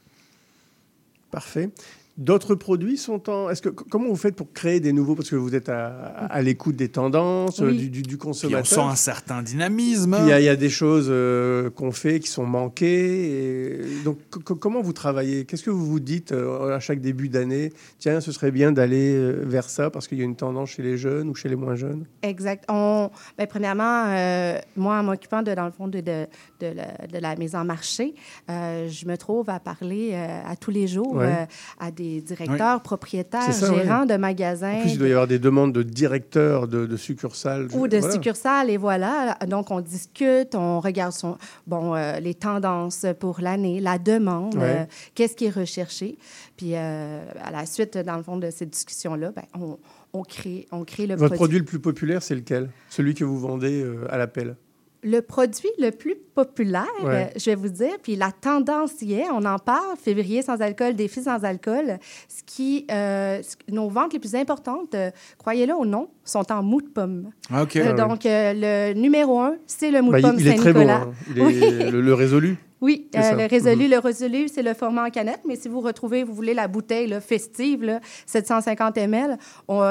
Parfait. 1.32 1.70
D'autres 2.18 2.56
produits 2.56 2.98
sont 2.98 3.30
en. 3.30 3.50
Est-ce 3.50 3.62
que 3.62 3.70
comment 3.70 4.10
vous 4.10 4.16
faites 4.18 4.36
pour 4.36 4.52
créer 4.52 4.80
des 4.82 4.92
nouveaux? 4.92 5.16
Parce 5.16 5.30
que 5.30 5.38
vous 5.38 5.56
êtes 5.56 5.70
à, 5.70 5.88
à 6.30 6.42
l'écoute 6.42 6.76
des 6.76 6.90
tendances, 6.90 7.62
euh, 7.62 7.68
Oui. 7.68 7.78
du, 7.78 7.90
du- 7.90 8.02
du 8.02 8.18
Puis 8.18 8.26
on 8.26 8.28
consommateur. 8.30 8.66
sent 8.68 8.82
un 8.82 8.96
certain 8.96 9.42
dynamisme. 9.42 10.16
Puis 10.18 10.26
il 10.26 10.30
y, 10.30 10.34
a- 10.34 10.40
il 10.42 10.46
y 10.46 10.50
a 10.50 10.58
des 10.58 10.70
choses 10.70 11.08
euh, 11.10 11.70
qu'on 11.70 11.92
fait 11.94 12.20
qui 12.20 12.28
sont 12.30 12.46
manquées. 12.46 13.72
et 14.02 14.04
donc, 14.04 14.18
co- 14.30 14.42
co- 14.42 14.56
comment 14.56 14.82
vous 14.82 14.92
travaillez? 14.94 15.46
Qu'est-ce 15.46 15.64
que 15.64 15.70
vous 15.70 15.86
vous 15.86 16.00
dites 16.02 16.34
euh, 16.34 16.76
à 16.76 16.80
chaque 16.82 17.00
début 17.00 17.30
d'année? 17.30 17.72
Tiens, 17.98 18.20
ce 18.20 18.32
serait 18.34 18.52
bien 18.52 18.72
d'aller 18.74 19.32
vers 19.44 19.70
ça 19.70 19.90
parce 19.90 20.08
qu'il 20.10 20.18
y 20.18 20.22
a 20.22 20.26
une 20.26 20.36
tendance 20.36 20.72
chez 20.72 20.84
les 20.84 20.98
jeunes 20.98 21.30
ou 21.30 21.34
chez 21.36 21.48
les 21.50 21.56
moins 21.56 21.76
jeunes? 21.76 22.06
Exact. 22.24 22.66
On, 22.70 23.10
ben, 23.38 23.48
premièrement, 23.48 24.06
euh, 24.10 24.60
moi, 24.76 25.00
en 25.00 25.04
m'occupant 25.04 25.44
de, 25.44 25.54
dans 25.54 25.66
le 25.66 25.72
fond 25.72 25.88
de, 25.88 26.02
de, 26.02 26.28
de 26.60 26.68
la, 26.76 27.08
de 27.08 27.18
la 27.20 27.36
mise 27.38 27.56
en 27.56 27.64
marché, 27.64 28.16
euh, 28.50 28.90
je 28.90 29.06
me 29.08 29.16
trouve 29.18 29.50
à 29.50 29.60
parler 29.62 30.10
euh, 30.14 30.42
à 30.46 30.56
tous 30.58 30.72
les 30.72 30.88
jours 30.88 31.16
Ouais. 31.16 31.26
euh, 31.26 31.46
à 31.80 31.90
des 31.92 32.01
directeurs, 32.22 32.76
Oui. 32.78 32.82
propriétaires, 32.84 33.54
ça, 33.54 33.74
gérants 33.74 34.06
de 34.06 34.16
magasins. 34.16 34.74
En 34.76 34.82
plus, 34.82 34.94
il 34.94 34.98
doit 35.00 35.08
y 35.08 35.12
avoir 35.12 35.28
des 35.28 35.40
demandes 35.40 35.74
de 35.74 35.84
directeurs 35.84 36.68
de, 36.68 36.86
de 36.86 36.98
succursales. 36.98 37.68
ou 37.74 37.88
de 37.88 37.98
Voilà. 37.98 38.14
succursales, 38.14 38.70
et 38.70 38.78
voilà. 38.78 39.38
Donc, 39.48 39.72
on 39.72 39.80
discute, 39.82 40.56
on 40.56 40.80
regarde 40.80 41.14
son, 41.14 41.38
bon, 41.68 41.96
euh, 41.96 42.20
les 42.20 42.34
tendances 42.34 43.06
pour 43.20 43.40
l'année, 43.42 43.80
la 43.80 43.98
demande, 43.98 44.56
euh, 44.58 44.86
qu'est-ce 45.16 45.36
qui 45.36 45.46
est 45.46 45.50
recherché. 45.50 46.18
Puis, 46.58 46.72
euh, 46.76 47.22
à 47.44 47.52
la 47.52 47.66
suite, 47.66 47.98
dans 47.98 48.18
le 48.18 48.24
fond 48.24 48.38
de 48.38 48.50
ces 48.50 48.66
discussions-là, 48.66 49.32
ben, 49.36 49.44
on, 49.60 49.78
on, 50.14 50.24
crée, 50.24 50.68
on 50.72 50.84
crée 50.84 51.08
le 51.08 51.16
Votre 51.16 51.36
produit 51.36 51.60
le 51.60 51.66
plus 51.66 51.80
populaire, 51.80 52.22
c'est 52.24 52.36
lequel? 52.36 52.70
Celui 52.90 53.14
que 53.14 53.24
vous 53.24 53.40
vendez 53.40 53.86
à 54.10 54.18
l'appel 54.18 54.56
Le 55.04 55.22
produit 55.22 55.70
le 55.80 55.90
plus 55.90 56.16
populaire, 56.36 56.86
Ouais. 57.04 57.32
euh, 57.36 57.40
je 57.40 57.46
vais 57.50 57.56
vous 57.56 57.70
dire, 57.70 57.94
puis 58.04 58.16
la 58.16 58.32
tendance 58.32 59.02
y 59.02 59.14
est, 59.16 59.26
on 59.32 59.44
en 59.46 59.58
parle, 59.58 59.98
février 60.00 60.44
sans 60.44 60.62
alcool, 60.62 60.94
défi 60.94 61.24
sans 61.24 61.44
alcool, 61.44 61.98
ce 62.30 62.44
qui, 62.46 62.86
euh, 62.92 63.42
nos 63.68 63.90
ventes 63.90 64.14
les 64.14 64.20
plus 64.20 64.36
importantes, 64.36 64.94
euh, 64.94 65.10
croyez-le 65.40 65.74
ou 65.74 65.86
non, 65.86 66.10
sont 66.24 66.52
en 66.52 66.62
mou 66.62 66.82
de 66.82 66.88
pomme. 66.88 67.32
Ah. 67.52 67.62
Euh, 67.62 67.66
Ah 67.76 67.80
ouais. 67.90 67.94
donc, 67.96 68.20
le 68.26 68.94
numéro 68.94 69.40
un, 69.40 69.56
c'est 69.66 69.90
le 69.90 70.04
mou 70.04 70.12
de 70.14 70.22
Bah, 70.22 70.30
pomme 70.30 70.40
il, 70.40 70.46
il 70.46 70.52
est 70.52 70.56
très 70.56 70.72
beau. 70.72 70.82
Saint-Nicolas. 70.82 71.08
hein. 71.08 71.14
Oui. 71.36 71.60
le, 71.92 72.00
le 72.02 72.14
résolu. 72.14 72.58
Oui, 72.80 73.10
euh, 73.16 73.32
le 73.34 73.46
résolu, 73.48 73.86
Mhm. 73.86 73.92
le 73.92 73.98
résolu, 74.00 74.48
c'est 74.50 74.64
le 74.64 74.74
format 74.76 75.06
en 75.06 75.10
canette, 75.10 75.42
mais 75.48 75.56
si 75.56 75.68
vous 75.68 75.82
retrouvez, 75.82 76.24
vous 76.24 76.34
voulez 76.34 76.54
la 76.56 76.68
bouteille 76.68 77.08
là, 77.08 77.22
festive, 77.22 77.84
là, 77.84 78.00
750 78.28 78.98
ml, 78.98 79.38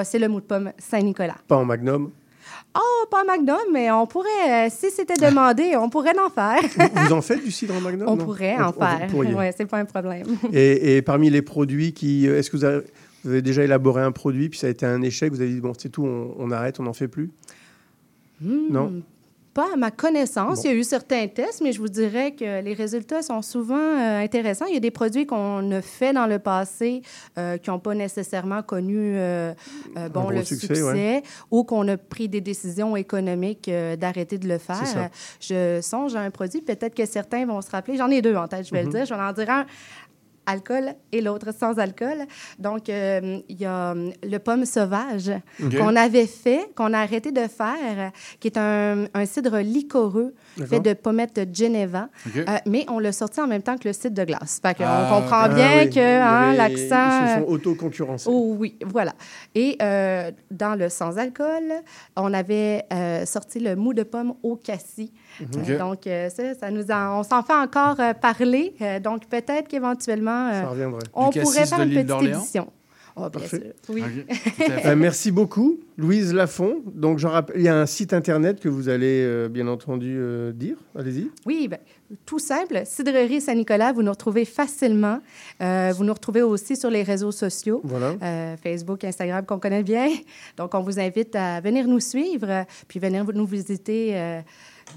c'est 0.04 0.18
le 0.20 0.28
mou 0.28 0.40
de 0.40 0.46
pomme 0.46 0.72
Saint-Nicolas. 0.78 1.36
Pas 1.48 1.56
en 1.56 1.64
magnum. 1.64 2.10
Oh, 2.74 3.06
pas 3.10 3.24
Magnum, 3.24 3.58
mais 3.72 3.90
on 3.90 4.06
pourrait, 4.06 4.66
euh, 4.66 4.68
si 4.70 4.90
c'était 4.90 5.14
demandé, 5.14 5.74
on 5.76 5.88
pourrait 5.90 6.16
en 6.18 6.30
faire. 6.30 6.60
Vous 7.06 7.12
en 7.12 7.20
faites 7.20 7.42
du 7.44 7.50
cidre 7.50 7.74
en 7.74 7.80
magnum? 7.80 8.08
On 8.08 8.14
non 8.16 8.24
pourrait 8.24 8.56
en 8.56 8.68
on- 8.70 8.72
faire. 8.72 9.36
Ouais, 9.36 9.52
c'est 9.56 9.66
pas 9.66 9.78
un 9.78 9.84
problème. 9.84 10.26
Et, 10.52 10.96
et 10.96 11.02
parmi 11.02 11.30
les 11.30 11.42
produits 11.42 11.92
qui. 11.92 12.28
euh, 12.28 12.38
Est-ce 12.38 12.48
que 12.50 12.56
vous 12.56 12.64
avez, 12.64 12.84
vous 13.24 13.30
avez 13.32 13.42
déjà 13.42 13.64
élaboré 13.64 14.02
un 14.02 14.12
produit, 14.12 14.48
puis 14.48 14.58
ça 14.58 14.68
a 14.68 14.70
été 14.70 14.86
un 14.86 15.02
échec 15.02 15.32
Vous 15.32 15.40
avez 15.40 15.50
dit, 15.50 15.60
bon, 15.60 15.72
c'est 15.76 15.88
tout, 15.88 16.04
on, 16.04 16.34
on 16.38 16.50
arrête, 16.52 16.78
on 16.78 16.84
n'en 16.84 16.92
fait 16.92 17.08
plus? 17.08 17.30
Hmm. 18.40 18.68
Non? 18.70 19.02
Pas 19.54 19.66
à 19.72 19.76
ma 19.76 19.90
connaissance. 19.90 20.62
Il 20.62 20.70
y 20.70 20.70
a 20.70 20.76
eu 20.76 20.84
certains 20.84 21.26
tests, 21.26 21.60
mais 21.60 21.72
je 21.72 21.80
vous 21.80 21.88
dirais 21.88 22.32
que 22.32 22.62
les 22.62 22.72
résultats 22.72 23.20
sont 23.20 23.42
souvent 23.42 23.76
euh, 23.76 24.22
intéressants. 24.22 24.66
Il 24.66 24.74
y 24.74 24.76
a 24.76 24.80
des 24.80 24.92
produits 24.92 25.26
qu'on 25.26 25.70
a 25.72 25.82
fait 25.82 26.12
dans 26.12 26.26
le 26.26 26.38
passé 26.38 27.02
euh, 27.36 27.56
qui 27.56 27.68
n'ont 27.70 27.80
pas 27.80 27.94
nécessairement 27.94 28.62
connu 28.62 29.14
euh, 29.16 29.52
bon, 30.12 30.30
le 30.30 30.44
succès, 30.44 30.66
succès, 30.68 30.92
ouais. 30.92 31.22
ou 31.50 31.64
qu'on 31.64 31.88
a 31.88 31.96
pris 31.96 32.28
des 32.28 32.40
décisions 32.40 32.94
économiques 32.94 33.70
d'arrêter 33.98 34.38
de 34.38 34.46
le 34.46 34.58
faire. 34.58 35.10
Je 35.40 35.80
songe 35.82 36.14
à 36.14 36.20
un 36.20 36.30
produit, 36.30 36.60
peut-être 36.60 36.94
que 36.94 37.06
certains 37.06 37.44
vont 37.44 37.60
se 37.60 37.70
rappeler. 37.70 37.96
J'en 37.96 38.10
ai 38.10 38.22
deux 38.22 38.36
en 38.36 38.46
tête, 38.46 38.66
je 38.66 38.72
vais 38.72 38.84
le 38.84 38.90
dire. 38.90 39.04
Je 39.04 39.14
vais 39.14 39.20
en 39.20 39.32
dire 39.32 39.50
un 39.50 39.66
alcool 40.46 40.94
et 41.12 41.20
l'autre 41.20 41.52
sans 41.52 41.78
alcool. 41.78 42.26
Donc, 42.58 42.88
euh, 42.88 43.40
il 43.48 43.60
y 43.60 43.64
a 43.64 43.92
euh, 43.92 44.10
le 44.22 44.38
pomme 44.38 44.64
sauvage 44.64 45.30
qu'on 45.58 45.96
avait 45.96 46.26
fait, 46.26 46.70
qu'on 46.74 46.92
a 46.92 46.98
arrêté 46.98 47.32
de 47.32 47.46
faire, 47.46 48.12
qui 48.40 48.48
est 48.48 48.58
un, 48.58 49.06
un 49.14 49.26
cidre 49.26 49.58
liquoreux 49.58 50.34
Fait 50.66 50.80
de 50.80 50.92
pommettes 50.94 51.36
de 51.36 51.46
Geneva. 51.54 52.08
Euh, 52.36 52.42
mais 52.66 52.84
on 52.88 52.98
l'a 52.98 53.12
sorti 53.12 53.40
en 53.40 53.46
même 53.46 53.62
temps 53.62 53.76
que 53.76 53.88
le 53.88 53.92
cidre 53.92 54.14
de 54.14 54.24
glace. 54.24 54.60
Fait 54.62 54.74
qu'on 54.76 54.84
Ah, 54.86 55.08
comprend 55.10 55.40
ah 55.42 55.48
bien 55.48 55.78
oui. 55.84 55.90
que 55.90 56.00
hein, 56.00 56.52
l'accent... 56.54 56.76
Ils 56.80 57.28
se 57.28 57.32
euh, 57.36 57.38
sont 57.40 57.50
auto-concurrencés. 57.52 58.28
Oh 58.32 58.56
oui, 58.58 58.76
voilà. 58.86 59.12
Et 59.54 59.76
euh, 59.82 60.30
dans 60.50 60.74
le 60.78 60.88
sans-alcool, 60.88 61.72
on 62.16 62.32
avait 62.34 62.84
euh, 62.92 63.24
sorti 63.26 63.60
le 63.60 63.76
mou 63.76 63.94
de 63.94 64.02
pomme 64.02 64.34
au 64.42 64.56
cassis. 64.56 65.12
Mhm. 65.40 65.46
Euh, 65.68 65.78
donc, 65.78 66.06
euh, 66.06 66.28
ça, 66.30 66.54
ça 66.54 66.70
nous 66.70 66.84
on 66.90 67.22
s'en 67.22 67.42
fait 67.42 67.54
encore 67.54 67.96
euh, 68.00 68.14
parler. 68.14 68.74
Euh, 68.80 69.00
donc, 69.00 69.26
peut-être 69.26 69.68
qu'éventuellement, 69.68 70.50
euh, 70.52 70.62
on 71.14 71.30
pourrait 71.30 71.66
faire 71.66 71.80
une 71.80 71.94
petite 72.04 72.34
édition. 72.34 72.68
Oh, 73.16 73.20
bien 73.22 73.30
Parfait. 73.30 73.74
sûr. 73.84 73.94
Oui. 73.94 74.02
Euh, 74.84 74.94
merci 74.96 75.30
beaucoup, 75.30 75.78
Louise 75.98 76.32
Lafont. 76.32 76.82
Donc, 76.94 77.18
j'en 77.18 77.30
rappelle- 77.30 77.56
il 77.56 77.62
y 77.62 77.68
a 77.68 77.76
un 77.78 77.86
site 77.86 78.12
internet 78.12 78.60
que 78.60 78.68
vous 78.68 78.88
allez 78.88 79.22
euh, 79.24 79.48
bien 79.48 79.66
entendu 79.68 80.16
euh, 80.18 80.52
dire. 80.52 80.76
Allez-y. 80.96 81.30
Oui, 81.46 81.68
ben, 81.68 81.78
tout 82.24 82.38
simple. 82.38 82.82
Cidrerie 82.86 83.40
Saint-Nicolas, 83.40 83.92
vous 83.92 84.02
nous 84.02 84.10
retrouvez 84.10 84.44
facilement. 84.44 85.18
Euh, 85.60 85.92
vous 85.94 86.04
nous 86.04 86.12
retrouvez 86.12 86.42
aussi 86.42 86.76
sur 86.76 86.90
les 86.90 87.02
réseaux 87.02 87.32
sociaux. 87.32 87.80
Voilà. 87.84 88.14
Euh, 88.22 88.56
Facebook, 88.62 89.02
Instagram, 89.04 89.44
qu'on 89.44 89.58
connaît 89.58 89.82
bien. 89.82 90.08
Donc, 90.56 90.74
on 90.74 90.80
vous 90.80 90.98
invite 91.00 91.34
à 91.36 91.60
venir 91.60 91.86
nous 91.88 92.00
suivre, 92.00 92.64
puis 92.88 93.00
venir 93.00 93.24
nous 93.32 93.46
visiter 93.46 94.12
euh, 94.16 94.40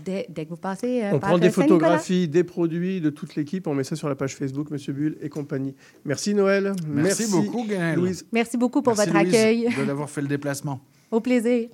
dès, 0.05 0.25
dès 0.29 0.45
que 0.45 0.49
vous 0.49 0.57
passez 0.57 1.01
euh, 1.03 1.11
On 1.13 1.19
par 1.19 1.31
prend 1.31 1.37
des 1.37 1.49
photographies, 1.49 2.27
des 2.27 2.43
produits 2.43 3.01
de 3.01 3.09
toute 3.09 3.35
l'équipe. 3.35 3.67
On 3.67 3.73
met 3.73 3.83
ça 3.83 3.95
sur 3.95 4.09
la 4.09 4.15
page 4.15 4.35
Facebook, 4.35 4.69
Monsieur 4.71 4.93
Bull 4.93 5.17
et 5.21 5.29
compagnie. 5.29 5.75
Merci, 6.05 6.33
Noël. 6.33 6.73
Merci, 6.87 7.29
beaucoup, 7.31 7.65
Gaël. 7.67 7.95
Louise. 7.95 8.25
Merci 8.31 8.57
beaucoup 8.57 8.81
pour 8.81 8.95
Merci, 8.95 9.11
votre 9.11 9.23
Louise, 9.23 9.35
accueil. 9.35 9.69
de 9.79 9.85
d'avoir 9.85 10.09
fait 10.09 10.21
le 10.21 10.27
déplacement. 10.27 10.81
Au 11.11 11.19
plaisir. 11.19 11.69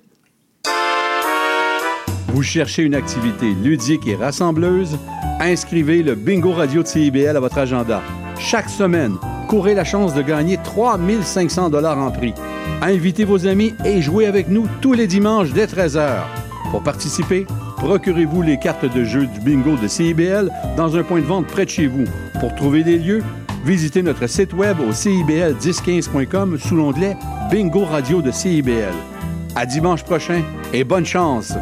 Vous 2.28 2.42
cherchez 2.42 2.82
une 2.82 2.94
activité 2.94 3.52
ludique 3.54 4.06
et 4.06 4.14
rassembleuse? 4.14 4.98
Inscrivez 5.40 6.02
le 6.02 6.14
Bingo 6.14 6.52
Radio 6.52 6.82
de 6.82 6.86
CIBL 6.86 7.36
à 7.36 7.40
votre 7.40 7.58
agenda. 7.58 8.02
Chaque 8.38 8.68
semaine, 8.68 9.16
courez 9.48 9.74
la 9.74 9.84
chance 9.84 10.14
de 10.14 10.22
gagner 10.22 10.58
3500 10.62 11.70
dollars 11.70 11.98
en 11.98 12.10
prix. 12.10 12.34
Invitez 12.82 13.24
vos 13.24 13.46
amis 13.46 13.74
et 13.84 14.00
jouez 14.00 14.26
avec 14.26 14.48
nous 14.48 14.68
tous 14.80 14.92
les 14.92 15.06
dimanches 15.06 15.52
dès 15.52 15.66
13h. 15.66 16.22
Pour 16.70 16.82
participer, 16.82 17.46
procurez-vous 17.80 18.42
les 18.42 18.58
cartes 18.58 18.84
de 18.84 19.04
jeu 19.04 19.26
du 19.26 19.40
bingo 19.40 19.76
de 19.76 19.88
CIBL 19.88 20.50
dans 20.76 20.96
un 20.96 21.02
point 21.02 21.20
de 21.20 21.26
vente 21.26 21.46
près 21.46 21.64
de 21.64 21.70
chez 21.70 21.86
vous. 21.86 22.04
Pour 22.38 22.54
trouver 22.54 22.84
des 22.84 22.98
lieux, 22.98 23.24
visitez 23.64 24.02
notre 24.02 24.26
site 24.26 24.52
web 24.52 24.78
au 24.80 24.92
cibl1015.com 24.92 26.58
sous 26.58 26.76
l'onglet 26.76 27.16
Bingo 27.50 27.84
Radio 27.84 28.20
de 28.20 28.30
CIBL. 28.30 28.94
À 29.56 29.64
dimanche 29.66 30.04
prochain 30.04 30.44
et 30.72 30.84
bonne 30.84 31.06
chance! 31.06 31.54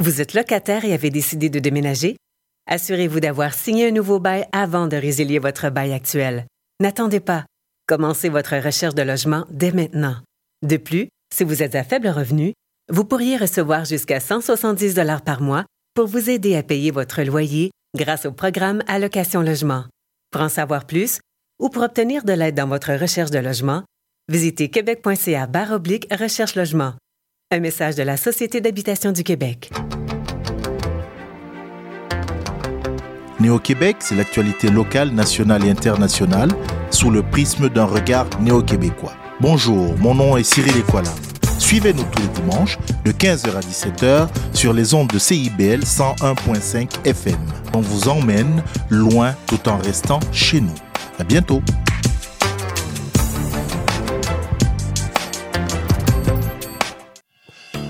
Vous 0.00 0.20
êtes 0.20 0.34
locataire 0.34 0.84
et 0.84 0.92
avez 0.92 1.10
décidé 1.10 1.48
de 1.48 1.60
déménager? 1.60 2.16
Assurez-vous 2.68 3.20
d'avoir 3.20 3.54
signé 3.54 3.88
un 3.88 3.92
nouveau 3.92 4.18
bail 4.18 4.44
avant 4.52 4.88
de 4.88 4.96
résilier 4.96 5.38
votre 5.38 5.70
bail 5.70 5.92
actuel. 5.92 6.46
N'attendez 6.80 7.20
pas. 7.20 7.46
Commencez 7.86 8.28
votre 8.28 8.56
recherche 8.56 8.94
de 8.94 9.02
logement 9.02 9.46
dès 9.50 9.72
maintenant. 9.72 10.16
De 10.62 10.76
plus, 10.76 11.08
si 11.34 11.44
vous 11.44 11.62
êtes 11.62 11.74
à 11.74 11.84
faible 11.84 12.08
revenu, 12.08 12.52
vous 12.90 13.04
pourriez 13.04 13.36
recevoir 13.36 13.84
jusqu'à 13.84 14.18
170 14.18 14.94
dollars 14.94 15.22
par 15.22 15.42
mois 15.42 15.64
pour 15.94 16.06
vous 16.06 16.30
aider 16.30 16.56
à 16.56 16.62
payer 16.62 16.90
votre 16.90 17.22
loyer 17.22 17.70
grâce 17.96 18.24
au 18.24 18.32
programme 18.32 18.82
Allocation 18.86 19.42
Logement. 19.42 19.84
Pour 20.30 20.42
en 20.42 20.48
savoir 20.48 20.86
plus 20.86 21.20
ou 21.60 21.68
pour 21.68 21.82
obtenir 21.82 22.24
de 22.24 22.32
l'aide 22.32 22.54
dans 22.54 22.68
votre 22.68 22.94
recherche 22.94 23.30
de 23.30 23.38
logement, 23.38 23.82
visitez 24.28 24.68
québec.ca 24.70 25.46
barre 25.46 25.72
oblique 25.72 26.06
recherche 26.12 26.54
logement. 26.54 26.94
Un 27.50 27.60
message 27.60 27.94
de 27.94 28.02
la 28.02 28.16
Société 28.16 28.60
d'habitation 28.60 29.12
du 29.12 29.22
Québec. 29.22 29.70
Néo-Québec, 33.40 33.96
c'est 34.00 34.16
l'actualité 34.16 34.70
locale, 34.70 35.10
nationale 35.10 35.64
et 35.64 35.70
internationale 35.70 36.50
sous 36.90 37.10
le 37.10 37.22
prisme 37.22 37.68
d'un 37.68 37.84
regard 37.84 38.28
néo-québécois. 38.40 39.14
Bonjour, 39.40 39.96
mon 39.98 40.14
nom 40.14 40.36
est 40.36 40.42
Cyril 40.42 40.76
Equala. 40.76 41.12
Suivez-nous 41.68 42.04
tous 42.04 42.22
les 42.22 42.28
dimanches 42.28 42.78
de 43.04 43.12
15h 43.12 43.54
à 43.54 43.60
17h 43.60 44.28
sur 44.54 44.72
les 44.72 44.94
ondes 44.94 45.08
de 45.08 45.18
CIBL 45.18 45.80
101.5 45.80 47.06
FM. 47.06 47.36
On 47.74 47.82
vous 47.82 48.08
emmène 48.08 48.62
loin 48.88 49.34
tout 49.46 49.68
en 49.68 49.76
restant 49.76 50.18
chez 50.32 50.62
nous. 50.62 50.72
À 51.18 51.24
bientôt. 51.24 51.60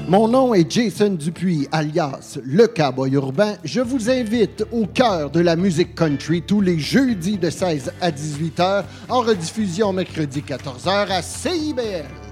Mon 0.09 0.26
nom 0.26 0.55
est 0.55 0.68
Jason 0.68 1.10
Dupuis, 1.10 1.68
alias 1.70 2.40
Le 2.42 2.66
Cowboy 2.66 3.12
Urbain. 3.12 3.55
Je 3.62 3.80
vous 3.80 4.10
invite 4.10 4.64
au 4.72 4.86
cœur 4.86 5.30
de 5.30 5.38
la 5.38 5.55
musique 5.55 5.94
country 5.94 6.42
tous 6.42 6.60
les 6.60 6.80
jeudis 6.80 7.38
de 7.38 7.48
16 7.48 7.92
à 8.00 8.10
18 8.10 8.59
h, 8.59 8.84
en 9.09 9.20
rediffusion 9.20 9.92
mercredi 9.92 10.42
14 10.42 10.84
h 10.84 11.12
à 11.12 11.22
CIBL. 11.22 11.78
CIBL 11.78 12.27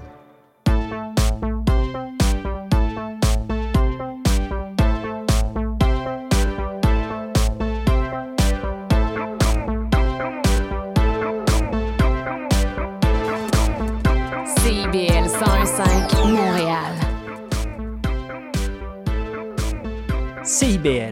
CIBL, 20.59 21.11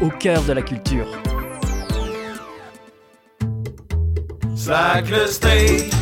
au 0.00 0.08
cœur 0.08 0.42
de 0.44 0.54
la 0.54 0.62
culture. 0.62 1.06
Slack 4.56 5.10
le 5.10 5.26
steak, 5.26 5.92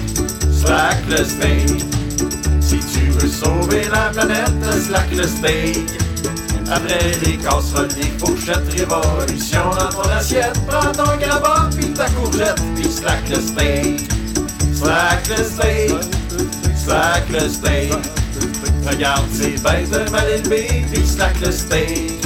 slack 0.53 0.99
le 1.11 1.17
steak. 1.17 1.69
Si 2.61 2.79
tu 2.79 3.07
veux 3.11 3.27
sauver 3.27 3.89
la 3.91 4.11
planète, 4.11 4.53
slack 4.87 5.11
le 5.17 5.25
steak. 5.25 5.79
Après 6.71 7.11
les 7.25 7.39
casseroles, 7.39 7.89
les 7.97 8.11
fourchettes, 8.21 8.71
révolution 8.71 9.71
dans 9.71 9.89
ton 9.89 10.09
assiette. 10.09 10.61
Prends 10.69 10.93
ton 10.93 11.17
grabat, 11.17 11.71
puis 11.77 11.93
ta 11.93 12.09
courgette, 12.11 12.63
puis 12.77 12.85
slack 12.85 13.29
le 13.31 13.41
steak. 13.41 14.13
Slack 14.73 15.29
le 15.29 15.43
steak, 15.43 15.91
slack 16.77 17.29
le 17.31 17.49
steak. 17.49 18.22
Regarde 18.87 19.27
ces 19.33 19.51
bêtes 19.63 19.91
de 19.91 20.11
mal 20.11 20.29
élevées, 20.29 20.85
puis 20.93 21.07
slack 21.07 21.41
le 21.41 21.53
steak. 21.53 22.21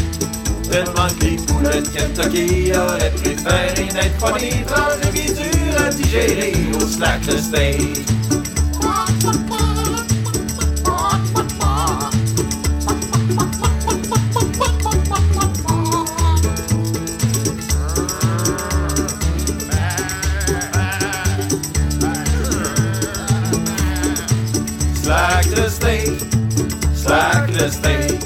Tellement 0.71 1.09
que 1.19 1.25
les 1.25 1.37
poulets 1.37 1.83
de 1.83 1.89
Kentucky 1.89 2.73
auraient 2.75 3.11
préféré 3.11 3.85
n'être 3.93 4.19
pas 4.19 4.39
des 4.39 4.65
tranches 4.67 5.01
de 5.03 5.85
à 5.85 5.91
digérer 5.91 6.55
au 6.75 6.87
slack 6.87 7.27
le 7.27 7.39
steak. 7.39 8.07
Slack 27.07 27.49
le 27.53 27.71
steak. 27.71 28.21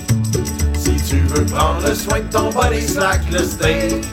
Si 0.75 0.95
tu 1.09 1.17
veux 1.29 1.45
prendre 1.45 1.95
soin 1.95 2.21
de 2.21 2.33
ton 2.33 2.51
body, 2.51 2.81
slack 2.81 3.21
le 3.31 3.39
steak. 3.39 4.05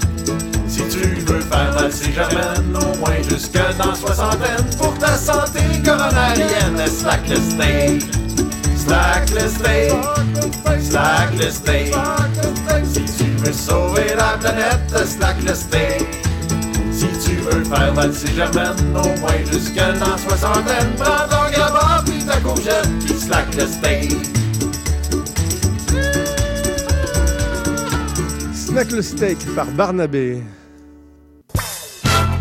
Si 0.68 0.82
tu 0.90 1.08
veux 1.26 1.40
faire 1.40 1.72
valser 1.72 2.12
germaine, 2.12 2.76
au 2.76 2.98
moins 2.98 3.22
jusque 3.30 3.60
dans 3.78 3.96
soixantaine, 3.96 4.66
pour 4.78 4.94
ta 4.98 5.16
santé 5.16 5.62
coronarienne, 5.86 6.86
slack 6.88 7.30
le 7.30 7.36
steak. 7.36 8.04
Slack 8.76 9.30
le 9.32 9.48
steak, 9.50 9.94
slack 10.82 11.34
le 11.40 11.50
steak. 11.50 11.96
Si 12.94 13.04
tu 13.18 13.32
veux 13.38 13.54
sauver 13.54 14.16
la 14.18 14.38
planète, 14.38 15.08
slack 15.08 15.38
le 15.46 15.56
steak. 15.56 16.06
Si 16.92 17.08
tu 17.24 17.36
veux 17.36 17.64
faire 17.64 17.94
valser 17.94 18.34
germaine, 18.36 18.76
au 18.96 19.20
moins 19.20 19.44
jusque 19.52 19.76
dans 19.76 20.18
soixantaine, 20.18 20.92
prends 20.98 21.28
ton 21.30 21.52
grabat, 21.52 22.04
puis 22.06 22.24
ta 22.26 22.38
courgette, 22.38 22.90
puis 23.06 23.14
slack 23.18 23.54
le 23.56 23.68
steak. 23.68 24.38
Snack 28.68 28.92
le 28.92 29.02
steak 29.02 29.38
par 29.56 29.66
Barnabé. 29.72 30.40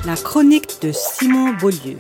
La 0.05 0.15
chronique 0.17 0.79
de 0.83 0.91
Simon 0.93 1.55
Beaulieu. 1.61 1.97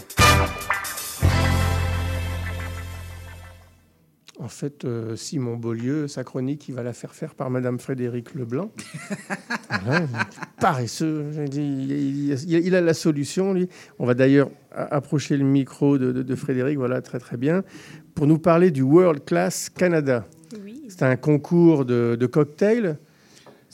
En 4.38 4.48
fait, 4.48 4.84
euh, 4.84 5.16
Simon 5.16 5.56
Beaulieu, 5.56 6.08
sa 6.08 6.22
chronique, 6.22 6.68
il 6.68 6.74
va 6.74 6.82
la 6.82 6.92
faire 6.92 7.14
faire 7.14 7.34
par 7.34 7.50
Madame 7.50 7.78
Frédéric 7.78 8.34
Leblanc. 8.34 8.70
Ouais, 9.88 10.06
paresseux. 10.60 11.26
Il, 11.52 12.74
a 12.74 12.80
la 12.80 12.94
solution, 12.94 13.52
lui. 13.52 13.68
On 14.00 14.06
va 14.06 14.14
d'ailleurs 14.14 14.50
approcher 14.72 15.36
le 15.36 15.44
micro 15.44 15.96
de, 15.98 16.10
de- 16.12 16.22
de 16.22 16.34
Frédéric, 16.34 16.76
voilà, 16.78 17.02
très 17.02 17.18
très 17.20 17.36
bien, 17.36 17.62
pour 18.14 18.26
nous 18.26 18.38
parler 18.38 18.70
du 18.72 18.82
World 18.82 19.24
Class 19.24 19.68
Canada. 19.70 20.24
C'est 20.88 21.02
un 21.02 21.14
concours 21.16 21.84
de, 21.84 22.16
de 22.18 22.26
cocktails. 22.26 22.98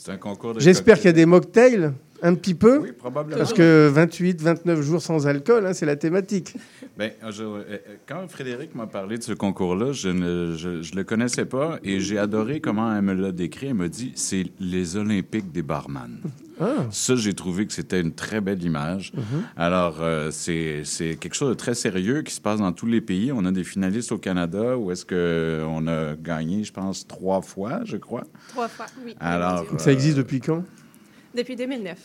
C'est 0.05 0.11
un 0.11 0.17
concours 0.17 0.53
de 0.53 0.59
J'espère 0.59 0.97
qu'il 0.97 1.05
y 1.05 1.09
a 1.09 1.13
des 1.13 1.25
mocktails, 1.25 1.93
un 2.23 2.33
petit 2.35 2.55
peu. 2.55 2.79
Oui, 2.79 2.91
probablement. 2.97 3.37
Parce 3.37 3.53
que 3.53 3.87
28, 3.93 4.41
29 4.41 4.81
jours 4.81 5.01
sans 5.01 5.27
alcool, 5.27 5.65
hein, 5.67 5.73
c'est 5.73 5.85
la 5.85 5.95
thématique. 5.97 6.55
Ben, 6.97 7.11
je- 7.29 7.43
euh, 7.43 7.63
euh, 7.69 7.77
quand 8.07 8.27
Frédéric 8.29 8.73
m'a 8.75 8.87
parlé 8.87 9.17
de 9.17 9.23
ce 9.23 9.33
concours-là, 9.33 9.91
je 9.91 10.09
ne 10.09 10.55
je, 10.55 10.81
je 10.81 10.95
le 10.95 11.03
connaissais 11.03 11.45
pas 11.45 11.77
et 11.83 11.99
j'ai 11.99 12.17
adoré 12.17 12.59
comment 12.61 12.95
elle 12.95 13.01
me 13.03 13.13
l'a 13.13 13.31
décrit. 13.31 13.67
Elle 13.67 13.73
m'a 13.75 13.87
dit 13.89 14.13
c'est 14.15 14.45
les 14.59 14.95
Olympiques 14.97 15.51
des 15.51 15.61
barman. 15.63 16.19
Ah. 16.61 16.85
Ça, 16.91 17.15
j'ai 17.15 17.33
trouvé 17.33 17.65
que 17.65 17.73
c'était 17.73 17.99
une 17.99 18.13
très 18.13 18.39
belle 18.39 18.61
image. 18.63 19.11
Mhm. 19.15 19.23
Alors, 19.57 19.97
euh, 20.01 20.29
c'est 20.31 20.81
c'est 20.85 21.15
quelque 21.15 21.33
chose 21.33 21.49
de 21.49 21.55
très 21.55 21.73
sérieux 21.73 22.21
qui 22.21 22.33
se 22.33 22.39
passe 22.39 22.59
dans 22.59 22.71
tous 22.71 22.85
les 22.85 23.01
pays. 23.01 23.31
On 23.33 23.43
a 23.45 23.51
des 23.51 23.63
finalistes 23.63 24.11
au 24.11 24.19
Canada 24.19 24.77
où 24.77 24.91
est-ce 24.91 25.03
qu'on 25.05 25.87
a 25.87 26.15
gagné, 26.15 26.63
je 26.63 26.71
pense, 26.71 27.07
trois 27.07 27.41
fois, 27.41 27.79
je 27.85 27.97
crois. 27.97 28.23
Trois 28.49 28.67
fois, 28.67 28.85
oui. 29.03 29.15
Alors, 29.19 29.65
Ça 29.79 29.91
existe 29.91 30.17
depuis 30.17 30.39
quand? 30.39 30.63
Depuis 31.35 31.55
2009, 31.55 31.97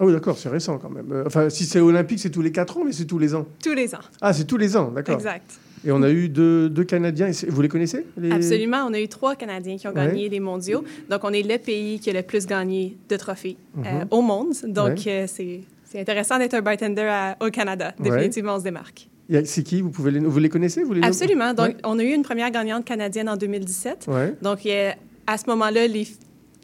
Ah 0.00 0.04
oui, 0.04 0.12
d'accord, 0.12 0.36
c'est 0.38 0.48
récent 0.48 0.78
quand 0.78 0.90
même. 0.90 1.10
Euh, 1.12 1.24
Enfin, 1.26 1.48
si 1.50 1.64
c'est 1.64 1.78
olympique, 1.80 2.18
c'est 2.18 2.30
tous 2.30 2.42
les 2.42 2.50
4 2.52 2.76
ans, 2.78 2.82
mais 2.84 2.92
c'est 2.92 3.04
tous 3.04 3.18
les 3.18 3.34
ans. 3.34 3.46
tous 3.62 3.74
les 3.74 3.94
ans. 3.94 4.00
Ah, 4.20 4.32
c'est 4.32 4.44
tous 4.46 4.56
les 4.56 4.76
ans, 4.76 4.90
d'accord. 4.90 5.14
Exact. 5.14 5.58
Et 5.84 5.90
on 5.90 6.02
a 6.02 6.10
eu 6.10 6.28
deux, 6.28 6.68
deux 6.68 6.84
Canadiens. 6.84 7.30
Vous 7.48 7.60
les 7.62 7.68
connaissez 7.68 8.06
les- 8.16 8.30
Absolument. 8.30 8.84
On 8.88 8.92
a 8.94 9.00
eu 9.00 9.08
trois 9.08 9.34
Canadiens 9.36 9.76
qui 9.76 9.86
ont 9.88 9.90
Ouais. 9.90 10.06
gagné 10.06 10.28
les 10.28 10.38
mondiaux. 10.40 10.84
Donc, 11.10 11.24
on 11.24 11.32
est 11.32 11.42
le 11.42 11.58
pays 11.58 11.98
qui 11.98 12.08
a 12.10 12.12
le 12.12 12.22
plus 12.22 12.46
gagné 12.46 12.96
de 13.08 13.16
trophées 13.16 13.56
Mhm. 13.74 13.84
euh, 13.86 14.04
au 14.10 14.22
monde. 14.22 14.54
Donc, 14.64 14.98
Ouais. 15.06 15.26
euh, 15.26 15.26
c'est 15.26 16.00
intéressant 16.00 16.38
d'être 16.38 16.54
un 16.54 16.62
bartender 16.62 17.02
à- 17.02 17.36
au 17.40 17.50
Canada. 17.50 17.94
Ouais. 17.98 18.10
Définitivement, 18.10 18.54
on 18.54 18.58
se 18.58 18.64
démarque. 18.64 19.08
C'est 19.44 19.62
qui? 19.62 19.80
Vous, 19.80 19.90
pouvez 19.90 20.10
les... 20.12 20.20
vous 20.20 20.38
les 20.38 20.48
connaissez 20.48 20.82
vous 20.84 20.92
les 20.92 21.02
Absolument. 21.02 21.52
Donc, 21.54 21.68
Ouais. 21.68 21.76
on 21.84 21.98
a 21.98 22.02
eu 22.04 22.12
une 22.12 22.22
première 22.22 22.50
gagnante 22.50 22.84
canadienne 22.84 23.28
en 23.28 23.36
2017. 23.36 24.06
Ouais. 24.08 24.34
Donc, 24.42 24.60
à 25.26 25.38
ce 25.38 25.44
moment-là, 25.48 25.86
les- 25.88 26.06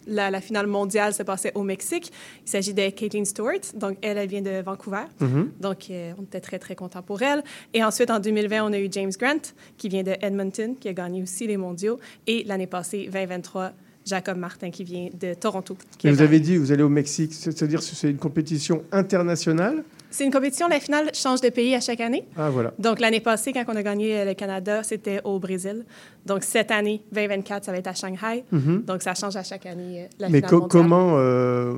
la, 0.09 0.31
la 0.31 0.41
finale 0.41 0.67
mondiale 0.67 1.15
se 1.15 1.23
passait 1.23 1.53
au 1.55 1.63
Mexique. 1.63 2.11
Il 2.45 2.51
s'agit 2.51 2.75
de 2.75 2.89
Caitlin 2.91 3.25
Stewart. 3.25 3.61
Donc, 3.75 3.99
elle, 4.03 4.19
elle 4.19 4.29
vient 4.29 4.43
de 4.43 4.61
Vancouver. 4.63 5.05
Mhm. 5.21 5.53
Donc, 5.61 5.87
euh, 5.91 6.13
on 6.19 6.23
était 6.25 6.41
très, 6.41 6.59
très 6.59 6.75
contents 6.75 7.03
pour 7.03 7.23
elle. 7.23 7.43
Et 7.75 7.85
ensuite, 7.85 8.11
en 8.11 8.19
2020, 8.19 8.65
on 8.65 8.73
a 8.73 8.79
eu 8.79 8.89
James 8.91 9.13
Grant, 9.19 9.53
qui 9.77 9.89
vient 9.89 10.03
de 10.03 10.15
Edmonton, 10.21 10.75
qui 10.81 10.89
a 10.89 10.93
gagné 10.93 11.23
aussi 11.23 11.47
les 11.47 11.57
mondiaux. 11.57 11.99
Et 12.27 12.43
l'année 12.45 12.67
passée, 12.67 13.09
2023, 13.13 13.73
Jacob 14.07 14.39
Martin, 14.39 14.71
qui 14.71 14.85
vient 14.85 15.09
de 15.21 15.35
Toronto. 15.35 15.77
qui 15.99 16.09
vous 16.09 16.23
avez 16.23 16.41
dit, 16.41 16.57
vous 16.57 16.73
allez 16.73 16.83
au 16.83 16.89
Mexique, 16.89 17.35
c'est- 17.35 17.51
c'est-à-dire 17.53 17.81
que 17.81 17.85
c'est 17.85 18.11
une 18.11 18.17
compétition 18.17 18.83
internationale 18.91 19.85
C'est 20.11 20.25
une 20.25 20.33
compétition. 20.33 20.69
La 20.69 20.81
finale 20.81 21.11
change 21.15 21.41
de 21.41 21.51
pays 21.51 21.75
à 21.75 21.81
chaque 21.81 22.01
année. 22.01 22.25
Ah, 22.37 22.49
voilà. 22.51 22.73
Donc, 22.79 22.99
l'année 23.01 23.21
passée, 23.21 23.53
quand 23.53 23.65
on 23.69 23.77
a 23.77 23.83
gagné 23.83 24.19
euh, 24.21 24.25
le 24.25 24.35
Canada, 24.35 24.83
c'était 24.83 25.21
au 25.25 25.39
Brésil. 25.39 25.85
Donc, 26.25 26.43
cette 26.45 26.71
année, 26.71 27.03
2024, 27.13 27.65
ça 27.65 27.73
va 27.73 27.79
être 27.79 27.89
à 27.89 27.95
Shanghai. 27.95 28.45
Mhm. 28.51 28.85
Donc, 28.87 29.03
ça 29.03 29.15
change 29.15 29.37
à 29.37 29.43
chaque 29.43 29.67
année 29.67 30.05
euh, 30.05 30.07
la 30.19 30.29
Mais 30.31 30.39
finale 30.39 30.51
co- 30.51 30.61
mondiale. 30.61 30.69
comment, 30.83 31.13
euh, 31.19 31.75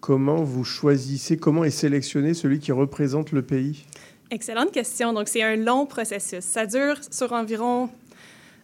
comment 0.00 0.42
vous 0.44 0.64
choisissez, 0.64 1.36
comment 1.36 1.64
est 1.64 1.70
sélectionné 1.70 2.34
celui 2.34 2.60
qui 2.60 2.70
représente 2.72 3.32
le 3.32 3.42
pays? 3.42 3.84
Excellente 4.30 4.70
question. 4.72 5.12
Donc, 5.12 5.28
c'est 5.28 5.42
un 5.42 5.56
long 5.56 5.84
processus. 5.84 6.40
Ça 6.44 6.64
dure 6.66 6.96
sur 7.10 7.32
environ 7.32 7.88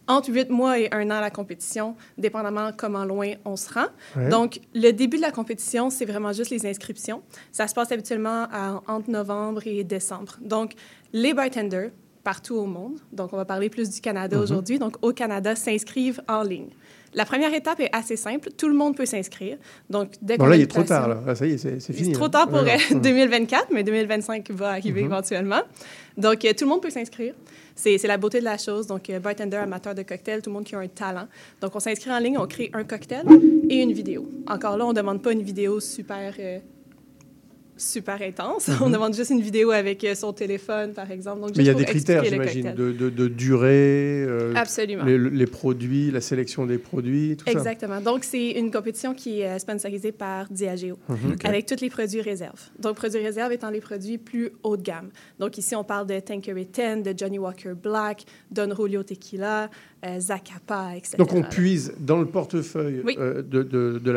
entre 0.09 0.29
huit 0.33 0.49
mois 0.49 0.77
et 0.79 0.89
un 0.91 1.05
an 1.11 1.21
la 1.21 1.29
compétition, 1.29 1.95
dépendamment 2.17 2.71
comment 2.75 3.05
loin 3.05 3.33
on 3.45 3.55
se 3.55 3.71
rend. 3.73 3.85
Ouais. 4.17 4.27
Donc, 4.27 4.59
le 4.75 4.91
début 4.91 5.15
de 5.17 5.21
la 5.21 5.31
compétition, 5.31 5.89
c'est 5.89 6.05
vraiment 6.05 6.33
juste 6.33 6.49
les 6.49 6.65
inscriptions. 6.65 7.21
Ça 7.53 7.67
se 7.67 7.73
passe 7.73 7.91
habituellement 7.93 8.47
à- 8.51 8.81
entre 8.87 9.09
novembre 9.09 9.61
et 9.65 9.83
décembre. 9.85 10.35
Donc, 10.41 10.73
les 11.13 11.33
bartenders 11.33 11.91
partout 12.23 12.55
au 12.55 12.65
monde, 12.65 12.99
donc 13.13 13.31
on 13.33 13.37
va 13.37 13.45
parler 13.45 13.69
plus 13.69 13.89
du 13.89 14.01
Canada 14.01 14.35
Mhm. 14.35 14.43
aujourd'hui, 14.43 14.77
donc 14.79 14.97
au 15.01 15.13
Canada, 15.13 15.55
s'inscrivent 15.55 16.21
en 16.27 16.43
ligne. 16.43 16.67
La 17.15 17.25
première 17.25 17.51
étape 17.55 17.79
est 17.79 17.89
assez 17.95 18.15
simple. 18.15 18.49
Tout 18.55 18.67
le 18.67 18.75
monde 18.75 18.95
peut 18.95 19.05
s'inscrire. 19.07 19.57
Donc, 19.89 20.11
dès 20.21 20.37
Bon, 20.37 20.45
là, 20.45 20.55
il 20.57 20.61
est 20.61 20.67
trop 20.67 20.83
tard, 20.83 21.07
là. 21.07 21.33
Ça 21.33 21.47
y 21.47 21.53
est, 21.53 21.57
c'est 21.57 21.79
fini. 21.93 22.09
c'est 22.09 22.11
trop 22.11 22.25
là. 22.25 22.29
tard 22.29 22.49
pour 22.49 22.61
Ouais, 22.61 22.77
euh, 22.91 22.93
ouais. 22.95 22.99
2024, 23.01 23.69
mais 23.73 23.83
2025 23.83 24.51
va 24.51 24.69
arriver 24.71 25.01
Mhm. 25.01 25.07
éventuellement. 25.07 25.61
Donc, 26.17 26.45
euh, 26.45 26.53
tout 26.53 26.65
le 26.65 26.69
monde 26.69 26.81
peut 26.83 26.91
s'inscrire. 26.91 27.33
C'est 27.79 28.07
la 28.07 28.17
beauté 28.17 28.39
de 28.39 28.43
la 28.43 28.57
chose. 28.57 28.87
Donc, 28.87 29.09
euh, 29.09 29.19
bartender, 29.19 29.55
amateur 29.55 29.95
de 29.95 30.03
cocktail, 30.03 30.41
tout 30.41 30.49
le 30.49 30.55
monde 30.55 30.65
qui 30.65 30.75
a 30.75 30.79
un 30.79 30.87
talent. 30.87 31.27
Donc, 31.61 31.73
on 31.73 31.79
s'inscrit 31.79 32.11
en 32.11 32.19
ligne, 32.19 32.37
on 32.37 32.45
crée 32.45 32.69
un 32.73 32.83
cocktail 32.83 33.25
et 33.69 33.81
une 33.81 33.93
vidéo. 33.93 34.29
Encore 34.47 34.75
là, 34.75 34.85
on 34.85 34.89
ne 34.89 34.97
demande 34.97 35.21
pas 35.21 35.31
une 35.31 35.43
vidéo 35.43 35.79
super, 35.79 36.33
euh, 36.39 36.59
super 37.79 38.21
intense. 38.21 38.67
Mhm. 38.69 38.77
On 38.81 38.89
demande 38.89 39.13
juste 39.15 39.31
une 39.31 39.41
vidéo 39.41 39.71
avec 39.71 40.03
euh, 40.03 40.15
son 40.15 40.31
téléphone, 40.33 40.93
par 40.93 41.09
exemple. 41.11 41.41
Donc, 41.41 41.51
Mais 41.57 41.63
il 41.63 41.67
y 41.67 41.69
a 41.69 41.73
des 41.73 41.85
critères, 41.85 42.23
j'imagine, 42.23 42.73
de, 42.73 42.91
de- 42.91 43.09
de 43.09 43.27
durée, 43.27 44.23
euh, 44.23 44.53
Absolument. 44.55 45.03
Les, 45.05 45.17
les 45.17 45.45
produits, 45.47 46.11
la 46.11 46.21
sélection 46.21 46.65
des 46.65 46.77
produits, 46.77 47.35
tout 47.37 47.45
ça. 47.45 47.51
Exactement. 47.51 48.01
Donc, 48.01 48.23
c'est 48.23 48.51
une 48.51 48.71
compétition 48.71 49.13
qui 49.13 49.41
est 49.41 49.47
euh, 49.47 49.59
sponsorisée 49.59 50.11
par 50.11 50.47
Diageo, 50.49 50.97
Mhm. 51.09 51.35
Avec 51.43 51.65
tous 51.65 51.81
les 51.81 51.89
produits 51.89 52.21
réserve. 52.21 52.59
Donc, 52.79 52.95
produits 52.97 53.23
réserve 53.23 53.51
étant 53.51 53.69
les 53.69 53.81
produits 53.81 54.17
plus 54.17 54.51
haut 54.63 54.77
de 54.77 54.83
gamme. 54.83 55.09
Donc, 55.39 55.57
ici, 55.57 55.75
on 55.75 55.83
parle 55.83 56.07
de 56.07 56.19
Tanqueray 56.19 56.65
10, 56.65 57.03
de 57.03 57.13
Johnny 57.17 57.39
Walker 57.39 57.73
Black, 57.81 58.25
Don 58.51 58.73
Julio 58.75 59.03
Tequila, 59.03 59.69
euh, 60.05 60.19
Zacapa, 60.19 60.91
etc. 60.95 61.15
Donc 61.17 61.33
on 61.33 61.41
puise 61.43 61.93
dans 61.99 62.19
le 62.19 62.25
portefeuille 62.25 63.01
Oui. 63.03 63.15
euh, 63.19 63.41
de, 63.41 63.63
de- 63.63 63.99
de 64.01 64.11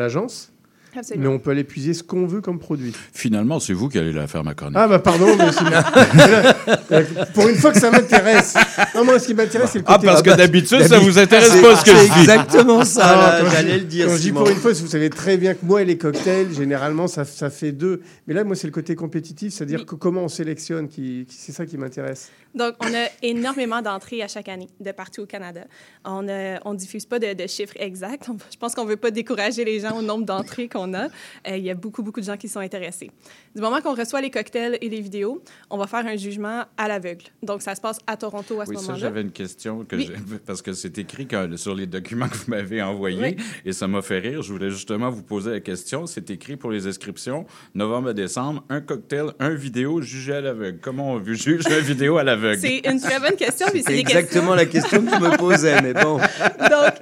mais 1.17 1.27
on 1.27 1.39
peut 1.39 1.51
aller 1.51 1.63
puiser 1.63 1.93
ce 1.93 2.03
qu'on 2.03 2.25
veut 2.25 2.41
comme 2.41 2.59
produit. 2.59 2.93
Finalement, 3.13 3.59
c'est 3.59 3.73
vous 3.73 3.89
qui 3.89 3.97
allez 3.99 4.11
la 4.13 4.27
faire, 4.27 4.43
ma 4.43 4.53
chronique. 4.53 4.77
Ah 4.79 4.87
bah 4.87 4.99
pardon, 4.99 5.27
mais 5.37 5.45
pour 7.33 7.47
une 7.47 7.55
fois 7.55 7.71
que 7.71 7.79
ça 7.79 7.91
m'intéresse. 7.91 8.55
Non, 8.95 9.03
moi 9.05 9.19
ce 9.19 9.27
qui 9.27 9.33
m'intéresse 9.33 9.71
c'est 9.73 9.79
le 9.79 9.85
Ah, 9.87 9.95
côté... 9.95 10.07
parce 10.07 10.21
que 10.21 10.35
d'habitude, 10.35 10.81
ça 10.83 10.99
vous 10.99 11.17
intéresse 11.17 11.61
pas 11.61 11.75
ce 11.75 11.85
que 11.85 11.91
je 11.91 12.13
dis. 12.13 12.19
exactement 12.21 12.83
ça, 12.85 13.39
je 13.43 13.49
j'allais 13.51 13.77
le 13.79 13.85
dire, 13.85 14.07
Quand 14.07 14.15
je 14.15 14.21
dis 14.21 14.31
pour 14.31 14.49
une 14.49 14.55
fois, 14.57 14.71
vous 14.73 14.87
savez 14.87 15.09
très 15.09 15.37
bien 15.37 15.53
que 15.53 15.65
moi 15.65 15.81
et 15.81 15.85
les 15.85 15.97
cocktails, 15.97 16.53
généralement 16.53 17.07
ça, 17.07 17.25
ça 17.25 17.49
fait 17.49 17.71
deux. 17.71 18.01
Mais 18.27 18.33
là, 18.33 18.43
moi 18.43 18.55
c'est 18.55 18.67
le 18.67 18.73
côté 18.73 18.95
compétitif, 18.95 19.53
c'est-à-dire 19.53 19.85
que 19.85 19.95
comment 19.95 20.23
on 20.23 20.27
sélectionne, 20.27 20.87
qui, 20.87 21.25
qui- 21.27 21.35
c'est 21.37 21.51
ça 21.51 21.65
qui 21.65 21.77
m'intéresse. 21.77 22.29
Donc, 22.55 22.75
on 22.79 22.93
a 22.93 23.07
énormément 23.21 23.81
d'entrées 23.81 24.21
à 24.21 24.27
chaque 24.27 24.47
année 24.47 24.69
de 24.79 24.91
partout 24.91 25.21
au 25.21 25.25
Canada. 25.25 25.61
On 26.05 26.21
ne 26.21 26.57
on 26.65 26.73
diffuse 26.73 27.05
pas 27.05 27.19
de, 27.19 27.47
chiffres 27.47 27.75
exacts. 27.77 28.29
Je 28.51 28.57
pense 28.57 28.75
qu'on 28.75 28.85
ne 28.85 28.89
veut 28.89 28.97
pas 28.97 29.11
décourager 29.11 29.65
les 29.65 29.79
gens 29.79 29.97
au 29.97 30.01
nombre 30.01 30.25
d'entrées 30.25 30.69
qu'on 30.69 30.93
a. 30.93 31.05
Euh, 31.05 31.57
il 31.57 31.63
y 31.63 31.71
a 31.71 31.75
beaucoup, 31.75 32.03
beaucoup 32.03 32.19
de 32.19 32.25
gens 32.25 32.37
qui 32.37 32.47
sont 32.47 32.59
intéressés. 32.59 33.09
Du 33.55 33.61
moment 33.61 33.81
qu'on 33.81 33.93
reçoit 33.93 34.19
les 34.19 34.31
cocktails 34.31 34.79
et 34.81 34.89
les 34.89 34.99
vidéos, 34.99 35.43
on 35.69 35.77
va 35.77 35.85
faire 35.85 36.05
un 36.07 36.15
jugement 36.15 36.63
à 36.75 36.87
l'aveugle. 36.87 37.25
Donc, 37.43 37.61
ça 37.61 37.75
se 37.75 37.81
passe 37.81 37.99
à 38.07 38.17
Toronto 38.17 38.59
à 38.59 38.65
ce 38.65 38.71
Oui, 38.71 38.75
ça, 38.77 38.81
moment-là. 38.81 38.99
j'avais 38.99 39.21
une 39.21 39.31
question, 39.31 39.85
que 39.85 39.95
Oui. 39.95 40.09
parce 40.45 40.63
que 40.63 40.73
c'est 40.73 40.97
écrit 40.97 41.27
sur 41.57 41.75
les 41.75 41.85
documents 41.85 42.27
que 42.29 42.35
vous 42.35 42.45
m'avez 42.47 42.81
envoyés, 42.81 43.35
Oui. 43.37 43.43
et 43.63 43.71
ça 43.71 43.87
m'a 43.87 44.01
fait 44.01 44.17
rire. 44.19 44.41
Je 44.41 44.51
voulais 44.51 44.71
justement 44.71 45.11
vous 45.11 45.21
poser 45.21 45.51
la 45.51 45.59
question. 45.59 46.07
C'est 46.07 46.31
écrit 46.31 46.55
pour 46.57 46.71
les 46.71 46.87
inscriptions, 46.87 47.45
novembre 47.75 48.09
à 48.09 48.13
décembre, 48.13 48.63
un 48.69 48.81
cocktail, 48.81 49.27
un 49.39 49.51
vidéo 49.51 50.01
jugé 50.01 50.33
à 50.33 50.41
l'aveugle. 50.41 50.79
Comment 50.81 51.11
on 51.11 51.23
juge 51.23 51.45
une 51.69 51.79
vidéo 51.79 52.17
à 52.17 52.23
l'aveugle? 52.23 52.59
C'est 52.59 52.81
une 52.89 52.99
très 52.99 53.19
bonne 53.19 53.35
question. 53.35 53.67
c'est 53.71 53.97
exactement 53.99 54.55
la 54.55 54.65
question 54.65 55.05
que 55.05 55.11
tu 55.15 55.21
me 55.21 55.37
posais, 55.37 55.79
mais 55.81 55.93
bon. 55.93 56.17
Donc, 56.17 56.93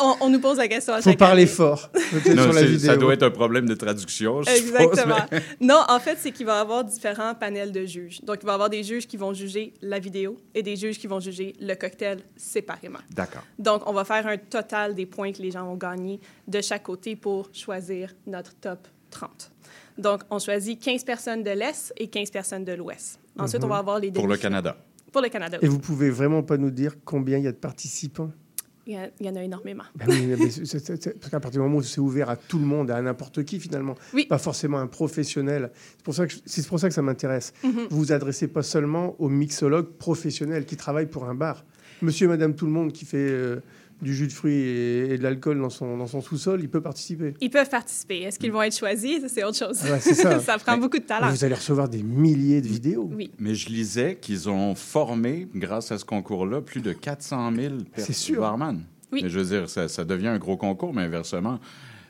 on, 0.00 0.14
on 0.22 0.30
nous 0.30 0.40
pose 0.40 0.56
la 0.56 0.68
question 0.68 0.94
à 0.94 1.02
Faut 1.02 1.10
chaque 1.10 1.18
parler 1.18 1.42
année. 1.42 1.50
fort, 1.50 1.90
peut-être 1.92 2.34
Non, 2.34 2.44
sur 2.44 2.52
la 2.54 2.62
vidéo. 2.62 2.90
ça 2.90 2.96
doit 2.96 3.12
être 3.12 3.24
un 3.24 3.30
problème 3.30 3.66
de 3.68 3.74
traduction, 3.74 4.42
je 4.42 4.50
suppose, 4.50 4.80
Exactement. 4.80 5.16
mais- 5.30 5.42
Non, 5.60 5.81
en 5.88 5.98
fait, 6.00 6.16
c'est 6.18 6.32
qu'il 6.32 6.46
va 6.46 6.58
y 6.58 6.60
avoir 6.60 6.84
différents 6.84 7.34
panels 7.34 7.72
de 7.72 7.84
juges. 7.84 8.20
Donc, 8.22 8.38
il 8.42 8.46
va 8.46 8.52
y 8.52 8.54
avoir 8.54 8.70
des 8.70 8.82
juges 8.82 9.06
qui 9.06 9.16
vont 9.16 9.32
juger 9.32 9.74
la 9.80 9.98
vidéo 9.98 10.36
et 10.54 10.62
des 10.62 10.76
juges 10.76 10.98
qui 10.98 11.06
vont 11.06 11.20
juger 11.20 11.54
le 11.60 11.74
cocktail 11.74 12.18
séparément. 12.36 12.98
D'accord. 13.10 13.42
Donc, 13.58 13.82
on 13.88 13.92
va 13.92 14.04
faire 14.04 14.26
un 14.26 14.36
total 14.38 14.94
des 14.94 15.06
points 15.06 15.32
que 15.32 15.40
les 15.42 15.50
gens 15.50 15.66
ont 15.70 15.76
gagnés 15.76 16.20
de 16.48 16.60
chaque 16.60 16.82
côté 16.82 17.16
pour 17.16 17.48
choisir 17.52 18.14
notre 18.26 18.54
top 18.54 18.86
30. 19.10 19.50
Donc, 19.98 20.22
on 20.30 20.38
choisit 20.38 20.80
15 20.80 21.04
personnes 21.04 21.42
de 21.42 21.50
l'Est 21.50 21.92
et 21.96 22.08
15 22.08 22.30
personnes 22.30 22.64
de 22.64 22.72
l'Ouest. 22.72 23.18
Ensuite, 23.38 23.60
Mhm. 23.62 23.66
on 23.66 23.72
va 23.72 23.78
avoir 23.78 23.98
les 23.98 24.10
Pour 24.10 24.26
le. 24.26 24.36
Canada. 24.36 24.76
Pour 25.12 25.20
le 25.20 25.28
Canada, 25.28 25.58
Et 25.60 25.66
oui. 25.66 25.68
vous 25.68 25.78
pouvez 25.78 26.08
vraiment 26.10 26.42
pas 26.42 26.56
nous 26.56 26.70
dire 26.70 26.94
combien 27.04 27.36
il 27.38 27.44
y 27.44 27.48
a 27.48 27.52
de 27.52 27.56
participants? 27.58 28.30
Il 28.86 28.94
y, 28.94 28.96
a- 28.96 29.10
il 29.20 29.26
y 29.26 29.28
en 29.28 29.36
a 29.36 29.42
énormément. 29.44 29.84
Ben 29.94 30.06
oui, 30.08 30.34
parce 30.36 31.30
qu'à 31.30 31.38
partir 31.40 31.50
du 31.50 31.58
moment 31.60 31.76
où 31.78 31.82
c'est 31.82 32.00
ouvert 32.00 32.28
à 32.28 32.36
tout 32.36 32.58
le 32.58 32.64
monde, 32.64 32.90
à 32.90 33.00
n'importe 33.00 33.44
qui 33.44 33.60
finalement, 33.60 33.94
Oui. 34.12 34.26
pas 34.26 34.38
forcément 34.38 34.78
un 34.78 34.88
professionnel. 34.88 35.70
C'est 35.96 36.02
pour 36.02 36.14
ça 36.14 36.26
que 36.26 36.32
je- 36.32 36.38
c'est 36.46 36.66
pour 36.66 36.80
ça 36.80 36.88
que 36.88 36.94
ça 36.94 37.02
m'intéresse. 37.02 37.52
Mhm. 37.62 37.72
Vous 37.90 37.98
vous 37.98 38.12
adressez 38.12 38.48
pas 38.48 38.62
seulement 38.64 39.14
aux 39.20 39.28
mixologues 39.28 39.86
professionnels 39.98 40.64
qui 40.64 40.76
travaillent 40.76 41.06
pour 41.06 41.26
un 41.26 41.34
bar. 41.34 41.64
Monsieur 42.00 42.24
et 42.26 42.28
Madame 42.28 42.54
tout 42.56 42.66
le 42.66 42.72
monde 42.72 42.92
qui 42.92 43.04
fait 43.04 43.18
euh, 43.30 43.60
du 44.02 44.14
jus 44.14 44.26
de 44.26 44.32
fruits 44.32 44.52
et, 44.54 45.14
et 45.14 45.18
de 45.18 45.22
l'alcool 45.22 45.60
dans 45.60 45.70
son, 45.70 45.96
dans 45.96 46.06
son 46.06 46.20
sous-sol, 46.20 46.60
il 46.60 46.68
peut 46.68 46.80
participer. 46.82 47.34
Ils 47.40 47.50
peuvent 47.50 47.70
participer. 47.70 48.22
Est-ce 48.22 48.38
qu'ils 48.38 48.52
vont 48.52 48.62
être 48.62 48.76
choisis? 48.76 49.20
Ça, 49.22 49.28
C'est 49.28 49.44
autre 49.44 49.56
chose. 49.56 49.80
Ouais, 49.84 50.00
ça. 50.40 50.58
prend 50.58 50.76
beaucoup 50.76 50.98
de 50.98 51.04
talent. 51.04 51.30
Vous 51.30 51.44
allez 51.44 51.54
recevoir 51.54 51.88
des 51.88 52.02
milliers 52.02 52.60
de 52.60 52.66
vidéos. 52.68 53.08
Oui. 53.14 53.30
Mais 53.38 53.54
je 53.54 53.68
lisais 53.68 54.16
qu'ils 54.20 54.50
ont 54.50 54.74
formé, 54.74 55.48
grâce 55.54 55.92
à 55.92 55.98
ce 55.98 56.04
concours-là, 56.04 56.60
plus 56.60 56.80
de 56.80 56.92
400 56.92 57.52
000 57.54 57.74
C'est 57.96 58.12
sûr. 58.12 58.40
barman. 58.40 58.82
Oui. 59.12 59.20
Mais 59.22 59.28
je 59.28 59.38
veux 59.38 59.44
dire, 59.44 59.68
ça, 59.70 59.88
ça 59.88 60.04
devient 60.04 60.28
un 60.28 60.38
gros 60.38 60.56
concours, 60.56 60.92
mais 60.94 61.02
inversement, 61.02 61.58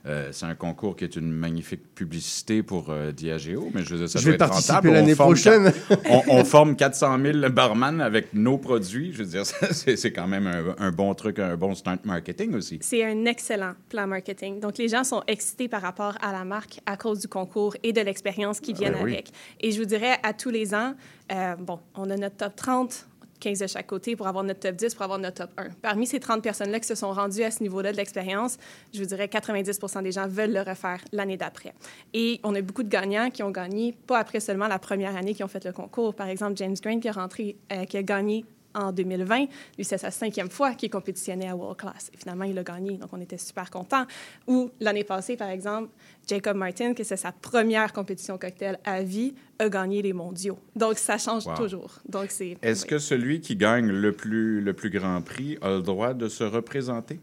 euh, 0.04 0.30
c'est 0.32 0.46
un 0.46 0.54
concours 0.56 0.96
qui 0.96 1.04
est 1.04 1.14
une 1.14 1.30
magnifique 1.30 1.94
publicité 1.94 2.62
pour 2.64 2.90
euh, 2.90 3.12
Diageo, 3.12 3.70
mais 3.72 3.82
je 3.82 3.90
veux 3.90 3.98
dire, 3.98 4.08
ça 4.08 4.18
Je 4.18 4.24
doit 4.24 4.30
vais 4.30 4.34
être 4.34 4.48
participer 4.48 4.90
l'année 4.90 5.14
prochaine. 5.14 5.72
on, 6.10 6.22
on 6.28 6.44
forme 6.44 6.74
400 6.74 7.18
000 7.22 7.50
barman 7.50 8.00
avec 8.00 8.34
nos 8.34 8.58
produits. 8.58 9.12
Je 9.12 9.18
veux 9.18 9.28
dire, 9.28 9.46
ça, 9.46 9.72
c'est 9.72 9.96
c'est 9.96 10.12
quand 10.12 10.26
même 10.26 10.46
un, 10.46 10.74
un 10.78 10.90
bon 10.90 11.14
truc, 11.14 11.38
un 11.38 11.56
bon 11.56 11.74
stunt 11.74 11.98
marketing 12.04 12.54
aussi. 12.54 12.78
C'est 12.82 13.04
un 13.04 13.24
excellent 13.26 13.74
plan 13.88 14.06
marketing. 14.08 14.58
Donc, 14.58 14.78
les 14.78 14.88
gens 14.88 15.04
sont 15.04 15.22
excités 15.28 15.68
par 15.68 15.82
rapport 15.82 16.16
à 16.20 16.32
la 16.32 16.44
marque 16.44 16.80
à 16.86 16.96
cause 16.96 17.20
du 17.20 17.28
concours 17.28 17.76
et 17.84 17.92
de 17.92 18.00
l'expérience 18.00 18.58
qui 18.58 18.72
viennent 18.72 18.96
oui. 19.02 19.12
avec. 19.12 19.30
Et 19.60 19.70
je 19.70 19.78
vous 19.78 19.86
dirais, 19.86 20.16
à 20.24 20.32
tous 20.32 20.50
les 20.50 20.74
ans, 20.74 20.94
euh, 21.32 21.54
bon, 21.56 21.78
on 21.94 22.10
a 22.10 22.16
notre 22.16 22.36
top 22.36 22.56
30, 22.56 23.06
15 23.42 23.58
de 23.58 23.66
chaque 23.66 23.86
côté 23.86 24.14
pour 24.16 24.28
avoir 24.28 24.44
notre 24.44 24.60
top 24.60 24.76
10, 24.76 24.94
pour 24.94 25.02
avoir 25.02 25.18
notre 25.18 25.46
top 25.46 25.50
1. 25.58 25.70
Parmi 25.82 26.06
ces 26.06 26.20
30 26.20 26.42
personnes-là 26.42 26.78
qui 26.80 26.86
se 26.86 26.94
sont 26.94 27.12
rendues 27.12 27.42
à 27.42 27.50
ce 27.50 27.62
niveau-là 27.62 27.92
de 27.92 27.96
l'expérience, 27.96 28.56
je 28.94 29.00
vous 29.00 29.06
dirais 29.06 29.26
90% 29.26 30.02
des 30.02 30.12
gens 30.12 30.28
veulent 30.28 30.52
le 30.52 30.60
refaire 30.62 31.00
l'année 31.12 31.36
d'après. 31.36 31.74
Et 32.14 32.40
on 32.44 32.54
a 32.54 32.62
beaucoup 32.62 32.84
de 32.84 32.88
gagnants 32.88 33.30
qui 33.30 33.42
ont 33.42 33.50
gagné, 33.50 33.92
pas 34.06 34.18
après 34.18 34.40
seulement 34.40 34.68
la 34.68 34.78
première 34.78 35.16
année 35.16 35.34
qui 35.34 35.42
ont 35.42 35.48
fait 35.48 35.64
le 35.64 35.72
concours. 35.72 36.14
Par 36.14 36.28
exemple, 36.28 36.56
James 36.56 36.76
Green 36.80 37.00
qui 37.00 37.08
a, 37.08 37.12
rentré, 37.12 37.56
euh, 37.72 37.84
qui 37.84 37.96
a 37.96 38.02
gagné 38.02 38.44
en 38.74 38.92
2020. 38.92 39.46
Lui, 39.76 39.84
c'est 39.84 39.98
sa 39.98 40.10
cinquième 40.10 40.50
fois 40.50 40.74
qu'il 40.74 40.90
compétitionnait 40.90 41.48
à 41.48 41.56
World 41.56 41.78
Class. 41.78 42.10
Et 42.12 42.16
finalement, 42.16 42.44
il 42.44 42.58
a 42.58 42.62
gagné, 42.62 42.96
donc 42.96 43.10
on 43.12 43.20
était 43.20 43.38
super 43.38 43.70
contents. 43.70 44.04
Ou 44.46 44.70
l'année 44.80 45.04
passée, 45.04 45.36
par 45.36 45.48
exemple, 45.50 45.90
Jacob 46.28 46.56
Martin, 46.56 46.94
que 46.94 47.04
c'est 47.04 47.16
sa 47.16 47.32
première 47.32 47.92
compétition 47.92 48.38
cocktail 48.38 48.78
à 48.84 49.02
vie, 49.02 49.34
a 49.58 49.68
gagné 49.68 50.02
les 50.02 50.12
mondiaux. 50.12 50.58
Donc, 50.76 50.98
ça 50.98 51.18
change 51.18 51.46
Wow. 51.46 51.54
toujours. 51.56 51.98
Donc, 52.08 52.26
c'est... 52.30 52.56
Est-ce 52.62 52.86
que 52.86 52.98
celui 52.98 53.40
qui 53.40 53.56
gagne 53.56 53.88
le 53.90 54.12
plus, 54.12 54.60
le 54.60 54.72
plus 54.72 54.90
grand 54.90 55.20
prix 55.22 55.58
a 55.62 55.70
le 55.70 55.82
droit 55.82 56.14
de 56.14 56.28
se 56.28 56.44
représenter? 56.44 57.20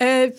Euh, 0.00 0.30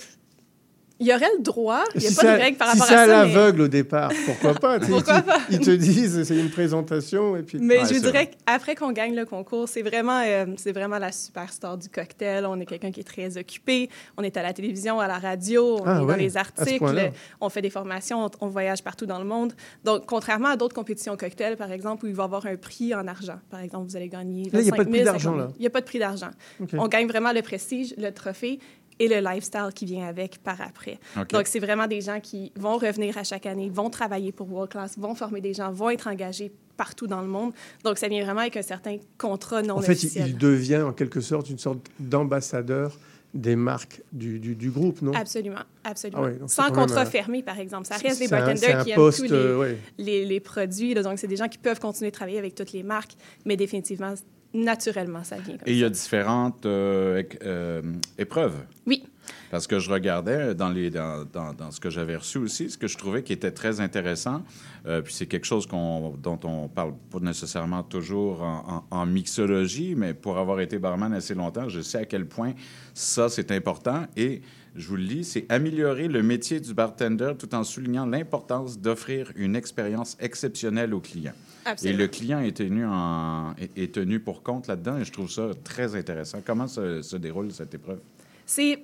il 0.99 1.07
y 1.07 1.13
aurait 1.13 1.29
le 1.37 1.41
droit. 1.43 1.83
Il 1.95 2.01
n'y 2.01 2.07
a 2.07 2.09
Si 2.09 2.15
pas 2.15 2.23
de 2.35 2.41
règle 2.41 2.57
par 2.57 2.67
si 2.73 2.79
rapport 2.79 2.87
c'est 2.87 2.93
à 2.95 3.05
ça. 3.05 3.25
mais- 3.25 3.33
l'aveugle 3.33 3.61
au 3.61 3.67
départ, 3.67 4.11
pourquoi 4.25 4.53
pas 4.55 4.79
Pourquoi 4.79 5.17
ils- 5.17 5.23
pas? 5.23 5.37
Ils 5.49 5.59
te 5.59 5.71
disent 5.71 6.23
c'est 6.23 6.37
une 6.37 6.49
présentation 6.49 7.35
et 7.37 7.43
puis. 7.43 7.57
Mais 7.61 7.79
Ouais, 7.79 7.85
je 7.85 7.99
dirais 7.99 8.09
vrai. 8.11 8.31
qu'après 8.45 8.75
qu'on 8.75 8.91
gagne 8.91 9.15
le 9.15 9.25
concours, 9.25 9.67
c'est 9.69 9.81
vraiment, 9.81 10.21
euh, 10.25 10.45
c'est 10.57 10.71
vraiment 10.71 10.97
la 10.99 11.11
superstar 11.11 11.77
du 11.77 11.89
cocktail. 11.89 12.45
On 12.45 12.59
est 12.59 12.65
quelqu'un 12.65 12.91
qui 12.91 12.99
est 12.99 13.03
très 13.03 13.37
occupé. 13.37 13.89
On 14.17 14.23
est 14.23 14.35
à 14.37 14.43
la 14.43 14.53
télévision, 14.53 14.99
à 14.99 15.07
la 15.07 15.17
radio, 15.19 15.77
on 15.79 15.83
Ah 15.85 15.97
est 15.97 16.01
ouais, 16.01 16.07
dans 16.13 16.15
les 16.19 16.37
articles, 16.37 17.11
on 17.41 17.49
fait 17.49 17.61
des 17.61 17.69
formations, 17.69 18.25
on, 18.25 18.29
on 18.41 18.47
voyage 18.49 18.83
partout 18.83 19.05
dans 19.05 19.19
le 19.19 19.25
monde. 19.25 19.53
Donc, 19.83 20.05
contrairement 20.05 20.49
à 20.49 20.57
d'autres 20.57 20.75
compétitions 20.75 21.15
cocktail, 21.17 21.55
par 21.57 21.71
exemple, 21.71 22.05
où 22.05 22.07
il 22.09 22.15
va 22.15 22.23
y 22.23 22.25
avoir 22.25 22.45
un 22.45 22.55
prix 22.55 22.93
en 22.93 23.07
argent. 23.07 23.39
Par 23.49 23.61
exemple, 23.61 23.87
vous 23.89 23.95
allez 23.95 24.09
gagner 24.09 24.43
Là, 24.51 24.59
il 24.59 24.65
y 24.65 24.69
a 24.69 24.71
25 24.71 24.77
pas 24.77 24.83
de 24.83 24.89
prix 24.89 24.97
000, 24.99 25.05
d'argent, 25.05 25.19
50 25.31 25.35
000. 25.37 25.47
là. 25.47 25.53
Il 25.57 25.61
n'y 25.61 25.67
a 25.67 25.69
pas 25.69 25.81
de 25.81 25.85
prix 25.85 25.99
d'argent. 25.99 26.29
On 26.73 26.87
gagne 26.87 27.07
vraiment 27.07 27.31
le 27.31 27.41
prestige, 27.41 27.93
le 27.97 28.11
trophée 28.11 28.59
et 28.99 29.07
le 29.07 29.19
lifestyle 29.19 29.69
qui 29.73 29.85
vient 29.85 30.05
avec 30.07 30.43
par 30.43 30.59
après. 30.61 30.99
Donc, 31.31 31.47
c'est 31.47 31.59
vraiment 31.59 31.87
des 31.87 32.01
gens 32.01 32.19
qui 32.19 32.51
vont 32.55 32.77
revenir 32.77 33.17
à 33.17 33.23
chaque 33.23 33.45
année, 33.45 33.69
vont 33.69 33.89
travailler 33.89 34.31
pour 34.31 34.51
World 34.51 34.71
Class, 34.71 34.97
vont 34.97 35.15
former 35.15 35.41
des 35.41 35.53
gens, 35.53 35.71
vont 35.71 35.89
être 35.89 36.07
engagés 36.07 36.51
partout 36.75 37.07
dans 37.07 37.21
le 37.21 37.27
monde. 37.27 37.53
Donc, 37.83 37.97
ça 37.97 38.07
vient 38.07 38.23
vraiment 38.23 38.41
avec 38.41 38.57
un 38.57 38.61
certain 38.61 38.97
contrat 39.17 39.61
non 39.61 39.77
En 39.77 39.81
fait, 39.81 39.93
il, 39.93 40.05
officiel. 40.05 40.27
il 40.29 40.37
devient 40.37 40.81
en 40.81 40.91
quelque 40.93 41.21
sorte 41.21 41.49
une 41.49 41.57
sorte 41.59 41.79
d'ambassadeur 41.99 42.97
des 43.33 43.55
marques 43.55 44.01
du, 44.11 44.39
du, 44.39 44.55
du 44.55 44.71
groupe, 44.71 45.01
non? 45.03 45.11
Absolument, 45.13 45.59
absolument. 45.83 46.23
Ah 46.23 46.27
ouais, 46.29 46.39
Sans 46.47 46.71
contrat 46.71 47.01
un- 47.01 47.05
fermé, 47.05 47.43
par 47.43 47.59
exemple. 47.59 47.85
Ça 47.85 47.97
C'est- 47.99 48.07
reste 48.07 48.19
des 48.21 48.27
bartenders 48.27 48.83
qui 48.83 48.93
poste, 48.93 49.19
aiment 49.19 49.27
tous 49.27 49.33
les, 49.33 49.39
euh, 49.39 49.57
ouais. 49.59 49.77
les, 49.99 50.25
les 50.25 50.39
produits. 50.39 50.93
là. 50.95 51.03
donc, 51.03 51.19
c'est 51.19 51.27
des 51.27 51.35
gens 51.35 51.47
qui 51.47 51.59
peuvent 51.59 51.79
continuer 51.79 52.09
de 52.09 52.15
travailler 52.15 52.39
avec 52.39 52.55
toutes 52.55 52.71
les 52.71 52.81
marques, 52.81 53.11
mais 53.45 53.55
définitivement, 53.55 54.13
naturellement, 54.53 55.23
ça 55.23 55.37
vient 55.37 55.57
comme 55.57 55.67
Et 55.67 55.73
il 55.73 55.77
y 55.79 55.83
a 55.83 55.89
différentes 55.89 56.65
euh, 56.65 57.23
euh, 57.43 57.81
épreuves. 58.17 58.55
Oui. 58.85 59.03
Parce 59.51 59.67
que 59.67 59.77
je 59.79 59.91
regardais 59.91 60.55
dans, 60.55 60.69
les, 60.69 60.89
dans, 60.89 61.23
dans, 61.31 61.53
dans 61.53 61.69
ce 61.71 61.79
que 61.79 61.89
j'avais 61.91 62.15
reçu 62.15 62.39
aussi, 62.39 62.69
ce 62.69 62.77
que 62.77 62.87
je 62.87 62.97
trouvais 62.97 63.21
qui 63.23 63.31
était 63.33 63.51
très 63.51 63.79
intéressant, 63.79 64.43
euh, 64.87 65.01
puis 65.01 65.13
c'est 65.13 65.27
quelque 65.27 65.45
chose 65.45 65.67
qu'on, 65.67 66.15
dont 66.17 66.39
on 66.43 66.67
parle 66.67 66.93
pas 67.11 67.19
nécessairement 67.19 67.83
toujours 67.83 68.41
en, 68.41 68.85
en- 68.91 68.97
en 68.97 69.05
mixologie, 69.05 69.93
mais 69.95 70.13
pour 70.15 70.37
avoir 70.39 70.59
été 70.61 70.79
barman 70.79 71.13
assez 71.13 71.35
longtemps, 71.35 71.69
je 71.69 71.81
sais 71.81 71.99
à 71.99 72.05
quel 72.05 72.25
point 72.25 72.53
ça, 72.95 73.29
c'est 73.29 73.51
important. 73.51 74.05
Et 74.17 74.41
je 74.75 74.87
vous 74.87 74.95
le 74.95 75.03
lis, 75.03 75.23
c'est 75.25 75.45
améliorer 75.49 76.07
le 76.07 76.23
métier 76.23 76.59
du 76.59 76.73
bartender 76.73 77.33
tout 77.37 77.53
en 77.53 77.63
soulignant 77.63 78.05
l'importance 78.07 78.79
d'offrir 78.79 79.31
une 79.35 79.55
expérience 79.55 80.15
exceptionnelle 80.19 80.93
aux 80.93 81.01
clients. 81.01 81.33
Absolument. 81.65 81.97
Et 81.99 82.01
le 82.01 82.07
client 82.07 82.39
est 82.39 82.55
tenu, 82.57 82.85
en, 82.85 83.53
est, 83.57 83.77
est 83.77 83.93
tenu 83.93 84.19
pour 84.19 84.43
compte 84.43 84.67
là-dedans, 84.67 84.97
et 84.97 85.05
je 85.05 85.11
trouve 85.11 85.29
ça 85.29 85.49
très 85.63 85.95
intéressant. 85.95 86.39
Comment 86.45 86.67
se, 86.67 87.01
se 87.01 87.17
déroule 87.17 87.51
cette 87.51 87.73
épreuve? 87.73 87.99
C'est 88.45 88.83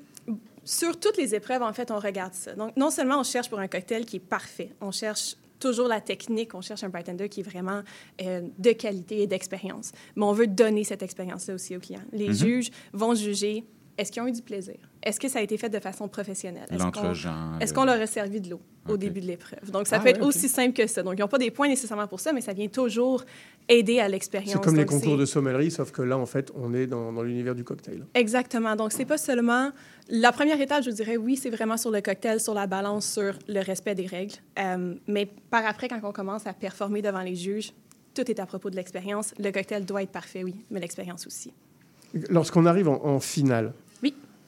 sur 0.63 0.99
toutes 0.99 1.17
les 1.17 1.35
épreuves, 1.35 1.61
en 1.61 1.73
fait, 1.73 1.91
on 1.91 1.99
regarde 1.99 2.33
ça. 2.33 2.53
Donc, 2.53 2.75
non 2.77 2.89
seulement 2.89 3.19
on 3.19 3.23
cherche 3.23 3.49
pour 3.49 3.59
un 3.59 3.67
cocktail 3.67 4.05
qui 4.05 4.15
est 4.17 4.19
parfait, 4.19 4.69
on 4.81 4.91
cherche 4.91 5.35
toujours 5.59 5.87
la 5.87 6.01
technique, 6.01 6.53
on 6.53 6.61
cherche 6.61 6.83
un 6.83 6.89
bartender 6.89 7.29
qui 7.29 7.39
est 7.39 7.43
vraiment 7.43 7.81
euh, 8.21 8.41
de 8.59 8.71
qualité 8.73 9.21
et 9.21 9.27
d'expérience, 9.27 9.91
mais 10.15 10.25
on 10.25 10.33
veut 10.33 10.47
donner 10.47 10.83
cette 10.83 11.01
expérience-là 11.01 11.53
aussi 11.55 11.75
aux 11.77 11.79
clients. 11.79 12.03
Les 12.11 12.27
Mhm. 12.27 12.33
juges 12.33 12.71
vont 12.93 13.15
juger 13.15 13.63
est-ce 13.97 14.11
qu'ils 14.11 14.21
ont 14.21 14.27
eu 14.27 14.31
du 14.33 14.41
plaisir? 14.41 14.75
Est-ce 15.05 15.19
que 15.19 15.27
ça 15.29 15.37
a 15.37 15.41
été 15.43 15.55
fait 15.57 15.69
de 15.69 15.79
façon 15.79 16.07
professionnelle? 16.07 16.65
Est-ce 16.71 17.73
qu'on- 17.73 17.85
leur 17.85 18.01
a 18.01 18.07
servi 18.07 18.41
de 18.41 18.49
l'eau 18.49 18.59
au 18.89 18.97
début 18.97 19.21
de 19.21 19.27
l'épreuve? 19.27 19.69
Donc, 19.71 19.85
ça 19.87 19.97
Ah 19.97 19.99
peut 19.99 20.05
ouais, 20.05 20.11
être 20.15 20.25
aussi 20.25 20.49
simple 20.49 20.73
que 20.73 20.87
ça. 20.87 21.03
Donc, 21.03 21.13
ils 21.17 21.21
n'ont 21.21 21.27
pas 21.27 21.37
des 21.37 21.51
points 21.51 21.67
nécessairement 21.67 22.07
pour 22.07 22.19
ça, 22.19 22.33
mais 22.33 22.41
ça 22.41 22.53
vient 22.53 22.67
toujours 22.67 23.23
aider 23.69 23.99
à 23.99 24.07
l'expérience. 24.07 24.53
C'est 24.53 24.63
comme 24.63 24.75
les 24.75 24.85
concours 24.85 25.15
de 25.17 25.25
sommellerie, 25.25 25.69
sauf 25.69 25.91
que 25.91 26.01
là, 26.01 26.17
en 26.17 26.25
fait, 26.25 26.51
on 26.55 26.73
est 26.73 26.87
dans, 26.87 27.13
dans 27.13 27.21
l'univers 27.21 27.53
du 27.53 27.63
cocktail. 27.63 28.03
Exactement. 28.15 28.75
Donc, 28.75 28.91
c'est 28.91 29.05
pas 29.05 29.19
seulement. 29.19 29.69
La 30.09 30.31
première 30.31 30.59
étape, 30.59 30.83
je 30.83 30.89
dirais, 30.91 31.17
oui, 31.17 31.35
c'est 31.35 31.49
vraiment 31.51 31.77
sur 31.77 31.91
le 31.91 32.01
cocktail, 32.01 32.39
sur 32.39 32.55
la 32.55 32.65
balance, 32.65 33.05
sur 33.07 33.37
le 33.47 33.59
respect 33.59 33.93
des 33.93 34.07
règles. 34.07 34.33
Euh, 34.59 34.95
mais 35.07 35.27
par 35.51 35.65
après, 35.67 35.87
quand 35.87 35.99
on 36.03 36.11
commence 36.11 36.47
à 36.47 36.53
performer 36.53 37.01
devant 37.03 37.21
les 37.21 37.35
juges, 37.35 37.73
tout 38.15 38.29
est 38.31 38.39
à 38.39 38.45
propos 38.47 38.71
de 38.71 38.75
l'expérience. 38.75 39.33
Le 39.37 39.51
cocktail 39.51 39.85
doit 39.85 40.01
être 40.01 40.11
parfait, 40.11 40.43
oui, 40.43 40.55
mais 40.71 40.79
l'expérience 40.79 41.27
aussi. 41.27 41.53
Lorsqu'on 42.29 42.65
arrive 42.65 42.87
en, 42.87 43.03
en 43.05 43.19
finale. 43.19 43.73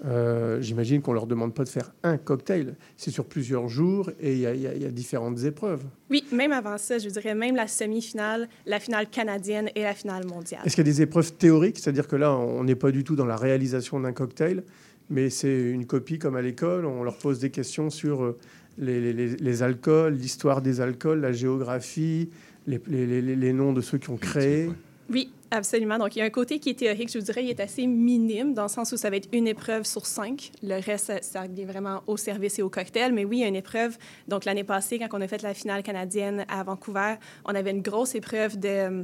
Euh, 0.06 0.62
j'imagine 0.62 1.02
qu'on 1.02 1.14
leur 1.14 1.26
demande 1.28 1.54
pas 1.54 1.64
de 1.64 1.70
faire 1.70 1.92
un 2.04 2.18
cocktail. 2.18 2.76
C'est 2.98 3.10
sur 3.12 3.26
plusieurs 3.26 3.68
jours 3.68 4.12
et 4.20 4.34
il 4.34 4.40
y, 4.40 4.46
a- 4.46 4.54
y 4.54 4.84
y 4.84 4.92
différentes 4.92 5.44
épreuves. 5.44 5.84
Oui, 6.12 6.24
même 6.32 6.52
avant 6.52 6.78
ça, 6.78 7.00
je 7.00 7.10
dirais 7.10 7.34
même 7.36 7.56
la 7.56 7.68
semi-finale, 7.68 8.48
la 8.66 8.80
finale 8.80 9.08
canadienne 9.10 9.70
et 9.76 9.82
la 9.84 9.94
finale 9.94 10.26
mondiale. 10.28 10.62
Est-ce 10.66 10.76
qu'il 10.76 10.86
y 10.86 10.90
a 10.90 10.94
des 10.94 11.02
épreuves 11.02 11.34
théoriques? 11.34 11.80
C'est-à-dire 11.80 12.08
que 12.08 12.16
là, 12.16 12.32
on 12.36 12.64
n'est 12.64 12.76
pas 12.76 12.92
du 12.92 13.04
tout 13.04 13.16
dans 13.16 13.26
la 13.26 13.36
réalisation 13.38 14.00
d'un 14.00 14.14
cocktail, 14.14 14.64
mais 15.10 15.30
c'est 15.30 15.62
une 15.72 15.86
copie 15.86 16.20
comme 16.20 16.36
à 16.36 16.42
l'école. 16.42 16.86
On 16.86 17.04
leur 17.04 17.18
pose 17.18 17.40
des 17.40 17.50
questions 17.50 17.90
sur 17.90 18.24
euh, 18.24 18.38
les, 18.78 19.02
les- 19.02 19.14
les- 19.14 19.36
les 19.38 19.64
alcools, 19.64 20.14
l'histoire 20.14 20.62
des 20.62 20.80
alcools, 20.82 21.20
la 21.22 21.32
géographie, 21.32 22.30
les, 22.68 22.80
les- 22.88 23.22
les- 23.22 23.36
les 23.36 23.54
noms 23.54 23.74
de 23.74 23.82
ceux 23.82 23.98
qui 23.98 24.10
ont 24.12 24.18
créé. 24.18 24.70
Oui, 25.10 25.32
absolument. 25.52 25.98
Donc, 25.98 26.16
il 26.16 26.20
y 26.20 26.22
a 26.22 26.26
un 26.26 26.30
côté 26.30 26.60
qui 26.60 26.70
est 26.70 26.80
théorique, 26.80 27.12
je 27.12 27.20
vous 27.20 27.26
dirais, 27.26 27.44
il 27.44 27.50
est 27.50 27.60
assez 27.60 27.88
minime, 27.88 28.54
dans 28.54 28.64
le 28.64 28.68
sens 28.70 28.92
où 28.92 28.98
ça 28.98 29.10
va 29.10 29.18
être 29.18 29.30
une 29.32 29.48
épreuve 29.48 29.86
sur 29.86 30.06
cinq. 30.06 30.52
Le 30.64 30.80
reste, 30.82 31.06
ça, 31.06 31.22
ça 31.22 31.44
vraiment 31.66 32.04
au 32.08 32.18
service 32.18 32.60
et 32.60 32.62
au 32.62 32.70
cocktail. 32.70 33.14
Mais 33.14 33.26
oui, 33.26 33.38
il 33.38 33.42
y 33.42 33.44
a 33.44 33.48
une 33.48 33.56
épreuve. 33.56 33.98
Donc, 34.28 34.46
l'année 34.46 34.64
passée, 34.64 35.00
quand 35.00 35.08
on 35.12 35.22
a 35.22 35.28
fait 35.28 35.42
la 35.42 35.54
finale 35.54 35.84
canadienne 35.84 36.46
à 36.50 36.64
Vancouver, 36.64 37.16
on 37.46 37.56
avait 37.56 37.72
une 37.72 37.82
grosse 37.82 38.16
épreuve 38.16 38.60
de 38.60 38.68
euh, 38.68 39.04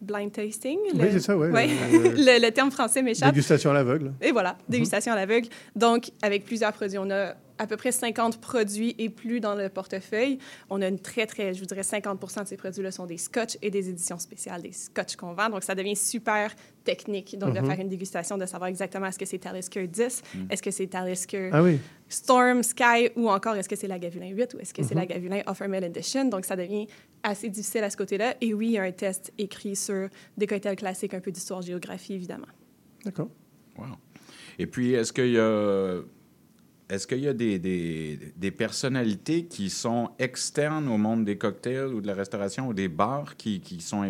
blind 0.00 0.32
tasting. 0.32 0.78
Oui, 0.94 1.06
c'est 1.12 1.20
ça, 1.20 1.36
ouais. 1.36 1.50
Ouais. 1.50 1.68
Euh, 1.68 2.10
le, 2.16 2.44
le 2.44 2.50
terme 2.50 2.70
français 2.70 3.02
m'échappe. 3.02 3.30
Dégustation 3.30 3.70
à 3.70 3.74
l'aveugle. 3.74 4.12
Et 4.20 4.32
voilà, 4.32 4.58
dégustation 4.68 5.12
à 5.12 5.16
l'aveugle. 5.16 5.48
Donc, 5.76 6.10
avec 6.22 6.44
plusieurs 6.44 6.72
produits, 6.72 6.98
on 6.98 7.10
a 7.10 7.34
à 7.58 7.66
peu 7.66 7.76
près 7.76 7.92
50 7.92 8.40
produits 8.40 8.94
et 8.98 9.08
plus 9.08 9.40
dans 9.40 9.54
le 9.54 9.68
portefeuille. 9.68 10.38
On 10.70 10.80
a 10.82 10.88
une 10.88 10.98
très, 10.98 11.26
très, 11.26 11.54
je 11.54 11.60
vous 11.60 11.66
dirais 11.66 11.82
50 11.82 12.42
de 12.42 12.46
ces 12.48 12.56
produits-là 12.56 12.90
sont 12.90 13.06
des 13.06 13.18
scotch 13.18 13.56
et 13.62 13.70
des 13.70 13.88
éditions 13.88 14.18
spéciales, 14.18 14.62
des 14.62 14.72
scotch 14.72 15.16
qu'on 15.16 15.32
vend. 15.34 15.48
Donc, 15.50 15.62
ça 15.64 15.74
devient 15.74 15.96
super 15.96 16.54
technique. 16.84 17.38
Donc, 17.38 17.54
Mhm. 17.54 17.62
de 17.62 17.66
faire 17.66 17.80
une 17.80 17.88
dégustation, 17.88 18.36
de 18.38 18.46
savoir 18.46 18.68
exactement 18.68 19.06
est-ce 19.06 19.18
que 19.18 19.24
c'est 19.26 19.38
Talisker 19.38 19.86
10, 19.86 20.22
Mhm. 20.34 20.46
est-ce 20.50 20.62
que 20.62 20.70
c'est 20.70 20.86
Talisker 20.86 21.50
Ah 21.52 21.62
oui. 21.62 21.78
Storm, 22.08 22.62
Sky, 22.62 23.10
ou 23.16 23.30
encore 23.30 23.54
est-ce 23.56 23.68
que 23.68 23.76
c'est 23.76 23.86
la 23.86 23.98
Gavulin 23.98 24.28
8 24.28 24.54
ou 24.54 24.58
est-ce 24.58 24.74
que 24.74 24.82
c'est 24.82 24.94
Mhm. 24.94 25.00
la 25.00 25.06
Gavulin 25.06 25.42
Offermill 25.46 25.84
Edition. 25.84 26.24
Donc, 26.26 26.44
ça 26.44 26.56
devient 26.56 26.86
assez 27.22 27.48
difficile 27.48 27.84
à 27.84 27.90
ce 27.90 27.96
côté-là. 27.96 28.34
Et 28.40 28.52
oui, 28.52 28.66
il 28.66 28.72
y 28.72 28.78
a 28.78 28.82
un 28.82 28.92
test 28.92 29.32
écrit 29.38 29.76
sur 29.76 30.08
des 30.36 30.46
cocktails 30.46 30.76
classiques, 30.76 31.14
un 31.14 31.20
peu 31.20 31.30
d'histoire-géographie, 31.30 32.14
évidemment. 32.14 32.48
D'accord. 33.04 33.28
Wow. 33.78 33.86
Et 34.58 34.66
puis, 34.66 34.92
est-ce 34.92 35.12
qu'il 35.12 35.30
y 35.32 35.38
a, 35.38 36.00
est-ce 36.92 37.06
qu'il 37.06 37.20
y 37.20 37.28
a 37.28 37.32
des, 37.32 37.58
des, 37.58 38.50
personnalités 38.50 39.46
qui 39.46 39.70
sont 39.70 40.10
externes 40.18 40.88
au 40.88 40.98
monde 40.98 41.24
des 41.24 41.38
cocktails 41.38 41.86
ou 41.86 42.02
de 42.02 42.06
la 42.06 42.12
restauration 42.12 42.68
ou 42.68 42.74
des 42.74 42.88
bars 42.88 43.34
qui, 43.38 43.62
sont 43.80 44.04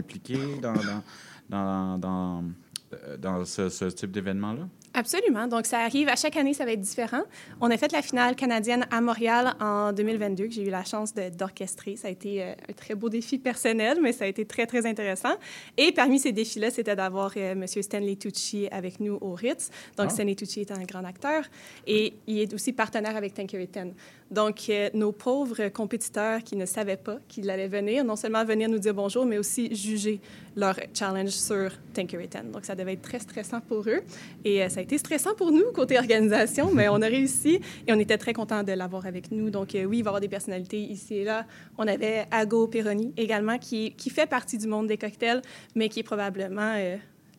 dans, 1.48 1.98
dans, 1.98 2.44
euh, 2.92 3.16
dans 3.16 3.44
ce, 3.44 3.68
ce 3.68 3.84
type 3.84 4.10
d'événement-là? 4.10 4.68
Absolument. 4.94 5.46
Donc, 5.46 5.66
ça 5.66 5.78
arrive 5.80 6.08
à 6.08 6.16
chaque 6.16 6.36
année, 6.36 6.52
ça 6.52 6.64
va 6.64 6.72
être 6.72 6.80
différent. 6.80 7.22
On 7.60 7.70
a 7.70 7.76
fait 7.78 7.92
la 7.92 8.02
finale 8.02 8.36
canadienne 8.36 8.86
à 8.90 9.00
Montréal 9.00 9.54
en 9.60 9.92
2022, 9.92 10.44
que 10.48 10.50
j'ai 10.52 10.66
eu 10.66 10.70
la 10.70 10.84
chance 10.84 11.14
d'orchestrer. 11.14 11.96
Ça 11.96 12.08
a 12.08 12.10
été 12.10 12.42
euh, 12.42 12.52
un 12.68 12.72
très 12.74 12.94
beau 12.94 13.08
défi 13.08 13.38
personnel, 13.38 13.98
mais 14.02 14.12
ça 14.12 14.24
a 14.24 14.26
été 14.28 14.44
très, 14.44 14.66
très 14.66 14.84
intéressant. 14.84 15.34
Et 15.78 15.92
parmi 15.92 16.18
ces 16.18 16.32
défis-là, 16.32 16.70
c'était 16.70 16.94
d'avoir 16.94 17.32
euh, 17.36 17.52
M. 17.52 17.66
Stanley 17.66 18.16
Tucci 18.16 18.68
avec 18.70 19.00
nous 19.00 19.18
au 19.20 19.32
Ritz. 19.32 19.70
Donc, 19.96 20.08
Ah. 20.08 20.10
Stanley 20.10 20.34
Tucci 20.34 20.60
est 20.60 20.70
un 20.72 20.82
grand 20.82 21.04
acteur 21.04 21.44
et 21.86 22.12
il 22.26 22.40
est 22.40 22.52
aussi 22.52 22.72
partenaire 22.72 23.16
avec 23.16 23.32
Tankerton. 23.34 23.94
Donc, 24.32 24.70
euh, 24.70 24.88
nos 24.94 25.12
pauvres 25.12 25.68
compétiteurs 25.68 26.42
qui 26.42 26.56
ne 26.56 26.64
savaient 26.64 26.96
pas 26.96 27.18
qu'ils 27.28 27.50
allaient 27.50 27.68
venir, 27.68 28.02
non 28.02 28.16
seulement 28.16 28.42
venir 28.46 28.66
nous 28.70 28.78
dire 28.78 28.94
bonjour, 28.94 29.26
mais 29.26 29.36
aussi 29.36 29.74
juger 29.74 30.22
leur 30.56 30.74
challenge 30.94 31.28
sur 31.28 31.70
Tankerton. 31.92 32.44
Donc, 32.50 32.64
ça 32.64 32.74
devait 32.74 32.94
être 32.94 33.02
très 33.02 33.18
stressant 33.18 33.60
pour 33.60 33.86
eux. 33.86 34.00
Et 34.42 34.62
euh, 34.62 34.70
ça 34.70 34.80
a 34.80 34.82
été 34.82 34.96
stressant 34.96 35.34
pour 35.34 35.52
nous, 35.52 35.70
côté 35.74 35.98
organisation, 35.98 36.70
mais 36.72 36.88
on 36.88 37.02
a 37.02 37.06
réussi 37.06 37.60
et 37.86 37.92
on 37.92 37.98
était 37.98 38.16
très 38.16 38.32
contents 38.32 38.62
de 38.62 38.72
l'avoir 38.72 39.04
avec 39.04 39.30
nous. 39.30 39.50
Donc, 39.50 39.74
euh, 39.74 39.84
oui, 39.84 39.98
il 39.98 40.02
va 40.02 40.08
y 40.08 40.12
avoir 40.12 40.20
des 40.22 40.28
personnalités 40.28 40.80
ici 40.80 41.16
et 41.16 41.24
là. 41.24 41.46
On 41.76 41.86
avait 41.86 42.26
Ago 42.30 42.68
Peroni 42.68 43.12
également, 43.18 43.58
qui, 43.58 43.92
qui 43.96 44.08
fait 44.08 44.26
partie 44.26 44.56
du 44.56 44.66
monde 44.66 44.86
des 44.86 44.96
cocktails, 44.96 45.42
mais 45.74 45.90
qui 45.90 46.00
est 46.00 46.04
probablement 46.04 46.74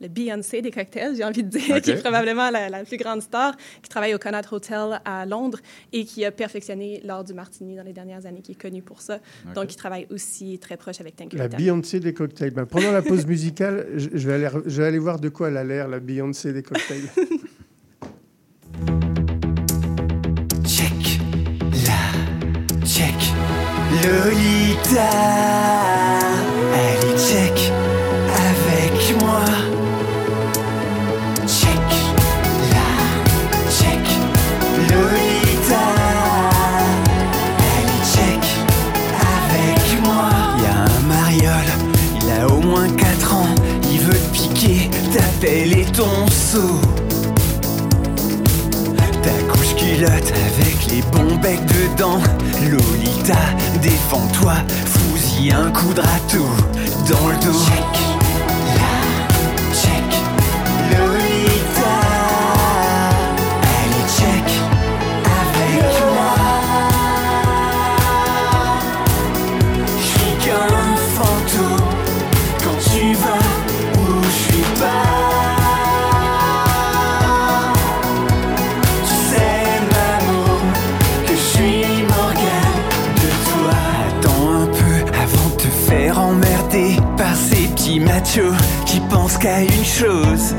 le 0.02 0.08
Beyoncé 0.08 0.62
des 0.62 0.72
cocktails, 0.72 1.16
j'ai 1.16 1.24
envie 1.24 1.44
de 1.44 1.50
dire, 1.50 1.82
qui 1.82 1.92
est 1.92 2.02
probablement 2.02 2.50
la, 2.50 2.70
la 2.70 2.84
plus 2.84 2.98
grande 2.98 3.22
star, 3.22 3.56
qui 3.82 3.90
travaille 3.90 4.14
au 4.14 4.20
Connaught 4.20 4.52
Hotel 4.52 5.02
à 5.06 5.26
Londres 5.26 5.60
et 5.92 6.06
qui 6.06 6.26
a 6.26 6.32
perfectionné 6.32 7.02
l'art 7.04 7.24
du 7.24 7.34
martini 7.34 7.76
dans 7.76 7.84
les 7.84 7.94
dernières 7.94 8.26
années, 8.26 8.42
qui 8.42 8.54
est 8.54 8.62
connu 8.62 8.82
pour 8.82 9.02
ça. 9.02 9.20
Donc, 9.56 9.72
il 9.74 9.76
travaille 9.78 10.08
aussi 10.10 10.60
très 10.60 10.78
proche 10.78 11.00
avec 11.00 11.20
La 11.20 11.26
Tankerton. 11.26 11.58
Beyoncé 11.58 12.00
des 12.00 12.14
cocktails. 12.14 12.52
Ben, 12.52 12.66
pendant 12.66 12.92
la 12.92 13.02
pause 13.02 13.26
musicale, 13.26 13.88
je, 13.96 14.10
je 14.14 14.28
vais 14.28 14.34
aller, 14.34 14.50
je 14.66 14.82
vais 14.82 14.88
aller 14.88 15.00
voir 15.00 15.20
de 15.20 15.30
quoi 15.30 15.50
elle 15.50 15.58
a 15.58 15.64
l'air, 15.64 15.88
la 15.88 16.00
Beyoncé 16.00 16.54
des 16.54 16.64
cocktails. 16.64 17.10
Check, 20.66 21.20
la, 21.86 22.86
check, 22.86 23.14
Lolita, 24.04 25.10
ta 45.44 45.50
pelle 45.50 45.78
et 45.78 45.86
ton 45.86 46.28
seau. 46.30 46.80
Ta 49.22 49.52
couche 49.52 49.76
culotte 49.76 50.10
avec 50.10 50.88
les 50.90 51.02
bons 51.12 51.36
becs 51.38 51.66
dedans. 51.66 52.20
Lolita, 52.70 53.38
défends-toi, 53.82 54.54
fous-y 54.86 55.52
un 55.52 55.72
coup 55.72 55.94
de 55.94 56.02
râteau 56.02 56.46
dans 57.10 57.28
le 57.28 57.36
dos. 57.46 57.60
Check, 57.66 58.13
machos 88.00 88.56
qui 88.86 89.00
pensent 89.02 89.38
qu'à 89.38 89.62
une 89.62 89.86
chose. 89.86 90.56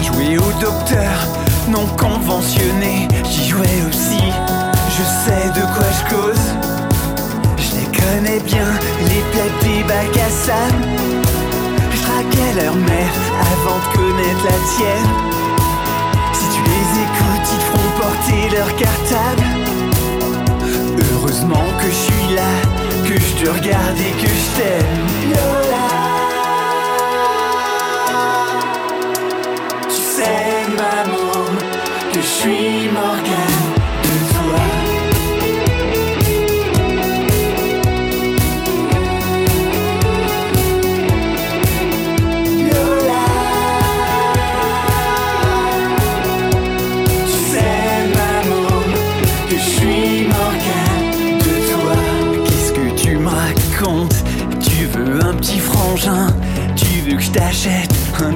Jouer 0.00 0.38
au 0.38 0.60
docteur 0.60 1.28
non 1.68 1.86
conventionné, 1.96 3.08
j'y 3.24 3.48
jouais 3.48 3.82
aussi. 3.88 4.22
Je 4.96 5.02
sais 5.02 5.48
de 5.48 5.64
quoi 5.74 5.86
je 5.98 6.14
cause. 6.14 6.46
Je 7.56 7.76
les 7.76 7.86
connais 7.86 8.40
bien, 8.40 8.66
les 9.02 9.22
plaies 9.30 9.54
des 9.62 9.82
bacs 9.84 10.16
à 10.16 10.30
sable. 10.30 10.84
Je 11.92 12.00
traquais 12.02 12.64
leur 12.64 12.74
mère 12.74 13.14
avant 13.52 13.78
de 13.78 13.96
connaître 13.96 14.44
la 14.44 14.58
tienne. 14.76 15.10
Si 16.32 16.46
tu 16.54 16.62
les 16.62 16.88
écoutes, 17.04 17.48
ils 17.54 17.64
feront 17.68 17.90
porter 18.00 18.56
leur 18.56 18.70
cartable. 18.76 19.44
Heureusement 21.12 21.66
que 21.80 21.86
je 21.86 22.12
suis 22.12 22.34
là, 22.34 22.52
que 23.08 23.20
je 23.20 23.44
te 23.44 23.50
regarde 23.50 23.98
et 23.98 24.22
que 24.22 24.28
je 24.28 24.62
t'aime. 24.62 25.07
Lola, 25.30 25.88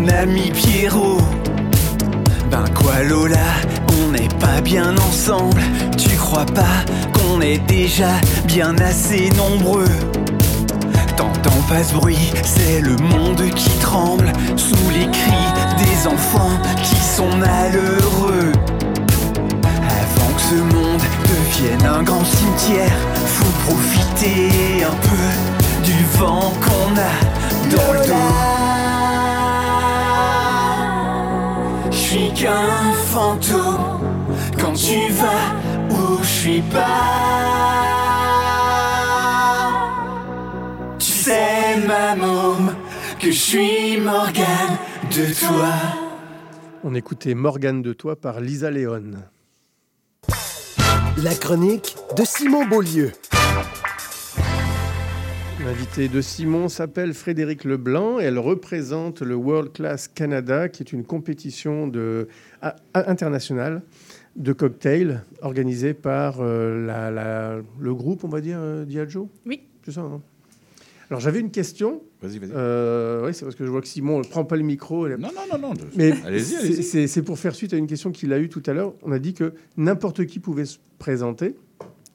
un 0.02 0.08
ami 0.08 0.50
Pierrot 0.50 1.18
Ben 2.50 2.64
quoi 2.74 3.02
Lola, 3.02 3.36
on 3.88 4.12
n'est 4.12 4.28
pas 4.40 4.60
bien 4.62 4.96
ensemble. 4.98 5.60
Tu 5.96 6.16
crois 6.16 6.46
pas 6.46 6.84
qu'on 7.12 7.40
est 7.40 7.58
déjà 7.66 8.10
bien 8.44 8.76
assez 8.78 9.30
nombreux? 9.36 9.88
T'entends 11.16 11.62
pas 11.68 11.82
ce 11.84 11.94
bruit, 11.94 12.32
c'est 12.42 12.80
le 12.80 12.96
monde 12.96 13.42
qui 13.54 13.70
tremble 13.78 14.32
sous 14.56 14.90
les 14.90 15.10
cris 15.10 15.48
des 15.78 16.06
enfants 16.06 16.58
qui 16.82 16.96
sont 16.96 17.36
malheureux. 17.36 18.52
Avant 19.64 20.32
que 20.34 20.42
ce 20.42 20.74
monde 20.74 21.02
devienne 21.28 21.86
un 21.86 22.02
grand 22.02 22.24
cimetière, 22.24 22.96
faut 23.26 23.70
profiter 23.70 24.84
un 24.84 24.96
peu 25.08 25.84
du 25.84 26.04
vent 26.18 26.52
qu'on 26.60 26.96
a 26.96 27.76
dans 27.76 27.92
le 27.92 28.06
dos. 28.06 28.61
Suis 32.12 32.32
qu'un 32.34 32.92
fantôme 33.10 34.00
quand 34.60 34.74
tu 34.74 35.10
vas 35.12 35.48
où 35.90 36.22
je 36.22 36.28
suis 36.28 36.60
pas. 36.60 38.10
Tu 40.98 41.06
sais, 41.06 41.78
ma 41.86 42.14
môme, 42.14 42.74
que 43.18 43.30
je 43.30 43.38
suis 43.38 43.96
Morgane 43.98 44.76
de 45.16 45.32
toi. 45.46 45.72
On 46.84 46.94
écoutait 46.94 47.34
Morgane 47.34 47.80
de 47.80 47.94
toi 47.94 48.14
par 48.14 48.40
Lisa 48.40 48.70
Léon. 48.70 49.12
La 51.16 51.34
chronique 51.34 51.96
de 52.16 52.24
Simon 52.26 52.66
Beaulieu. 52.66 53.12
L'invité 55.60 56.08
de 56.08 56.20
Simon 56.20 56.68
s'appelle 56.68 57.14
Frédéric 57.14 57.64
Leblanc 57.64 58.18
et 58.18 58.24
elle 58.24 58.38
représente 58.38 59.22
le 59.22 59.34
World 59.36 59.72
Class 59.72 60.08
Canada, 60.08 60.68
qui 60.68 60.82
est 60.82 60.92
une 60.92 61.04
compétition 61.04 61.86
de, 61.86 62.26
a- 62.62 62.74
a- 62.94 63.10
internationale 63.10 63.82
de 64.34 64.52
cocktails 64.52 65.22
organisée 65.40 65.94
par 65.94 66.40
euh, 66.40 66.84
la- 66.86 67.10
la- 67.10 67.60
le 67.78 67.94
groupe, 67.94 68.24
on 68.24 68.28
va 68.28 68.40
dire, 68.40 68.56
euh, 68.58 68.84
Diageo? 68.84 69.28
Oui. 69.46 69.60
C'est 69.84 69.92
ça, 69.92 70.00
hein 70.00 70.20
Alors 71.10 71.20
j'avais 71.20 71.38
une 71.40 71.50
question. 71.52 72.02
Vas-y, 72.22 72.38
vas-y. 72.38 72.50
Euh, 72.54 73.26
oui, 73.26 73.34
c'est 73.34 73.44
parce 73.44 73.54
que 73.56 73.64
je 73.64 73.70
vois 73.70 73.82
que 73.82 73.88
Simon 73.88 74.18
ne 74.18 74.24
prend 74.24 74.44
pas 74.44 74.56
le 74.56 74.62
micro. 74.64 75.08
Non, 75.08 75.16
non, 75.18 75.28
non, 75.52 75.58
non. 75.68 75.74
Mais 75.96 76.12
Allez-y, 76.26 76.42
c'est- 76.44 76.56
allez-y. 76.58 76.82
c'est 76.82 77.06
c'est 77.06 77.22
pour 77.22 77.38
faire 77.38 77.54
suite 77.54 77.72
à 77.72 77.76
une 77.76 77.86
question 77.86 78.10
qu'il 78.10 78.32
a 78.32 78.38
eue 78.40 78.48
tout 78.48 78.62
à 78.66 78.72
l'heure. 78.72 78.94
On 79.02 79.12
a 79.12 79.18
dit 79.20 79.34
que 79.34 79.52
n'importe 79.76 80.26
qui 80.26 80.40
pouvait 80.40 80.64
se 80.64 80.78
présenter, 80.98 81.54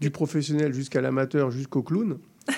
du 0.02 0.10
professionnel 0.12 0.74
jusqu'à 0.74 1.00
l'amateur, 1.02 1.50
jusqu'au 1.52 1.82
clown. 1.82 2.18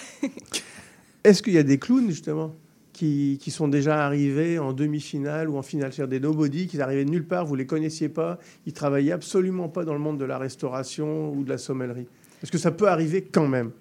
Est-ce 1.24 1.42
qu'il 1.44 1.54
y 1.54 1.58
a 1.58 1.64
des 1.64 1.78
clowns, 1.80 2.10
justement, 2.10 2.56
qui, 2.94 3.38
qui 3.42 3.52
sont 3.52 3.68
déjà 3.68 4.06
arrivés 4.06 4.58
en 4.60 4.74
demi-finale 4.74 5.50
ou 5.50 5.58
en 5.58 5.62
finale? 5.62 5.92
C'est-à-dire 5.94 6.20
des 6.20 6.26
nobody 6.26 6.68
qui 6.68 6.80
arrivaient 6.82 7.06
de 7.06 7.10
nulle 7.10 7.26
part, 7.28 7.46
vous 7.46 7.56
les 7.56 7.66
connaissiez 7.66 8.10
pas, 8.10 8.40
ils 8.66 8.74
travaillaient 8.74 9.12
absolument 9.12 9.70
pas 9.70 9.84
dans 9.86 9.94
le 9.94 10.00
monde 10.00 10.18
de 10.18 10.26
la 10.26 10.38
restauration 10.38 11.32
ou 11.34 11.44
de 11.44 11.50
la 11.50 11.58
sommellerie. 11.58 12.08
Est-ce 12.42 12.52
que 12.52 12.58
ça 12.58 12.72
peut 12.72 12.88
arriver 12.88 13.22
quand 13.24 13.48
même? 13.48 13.72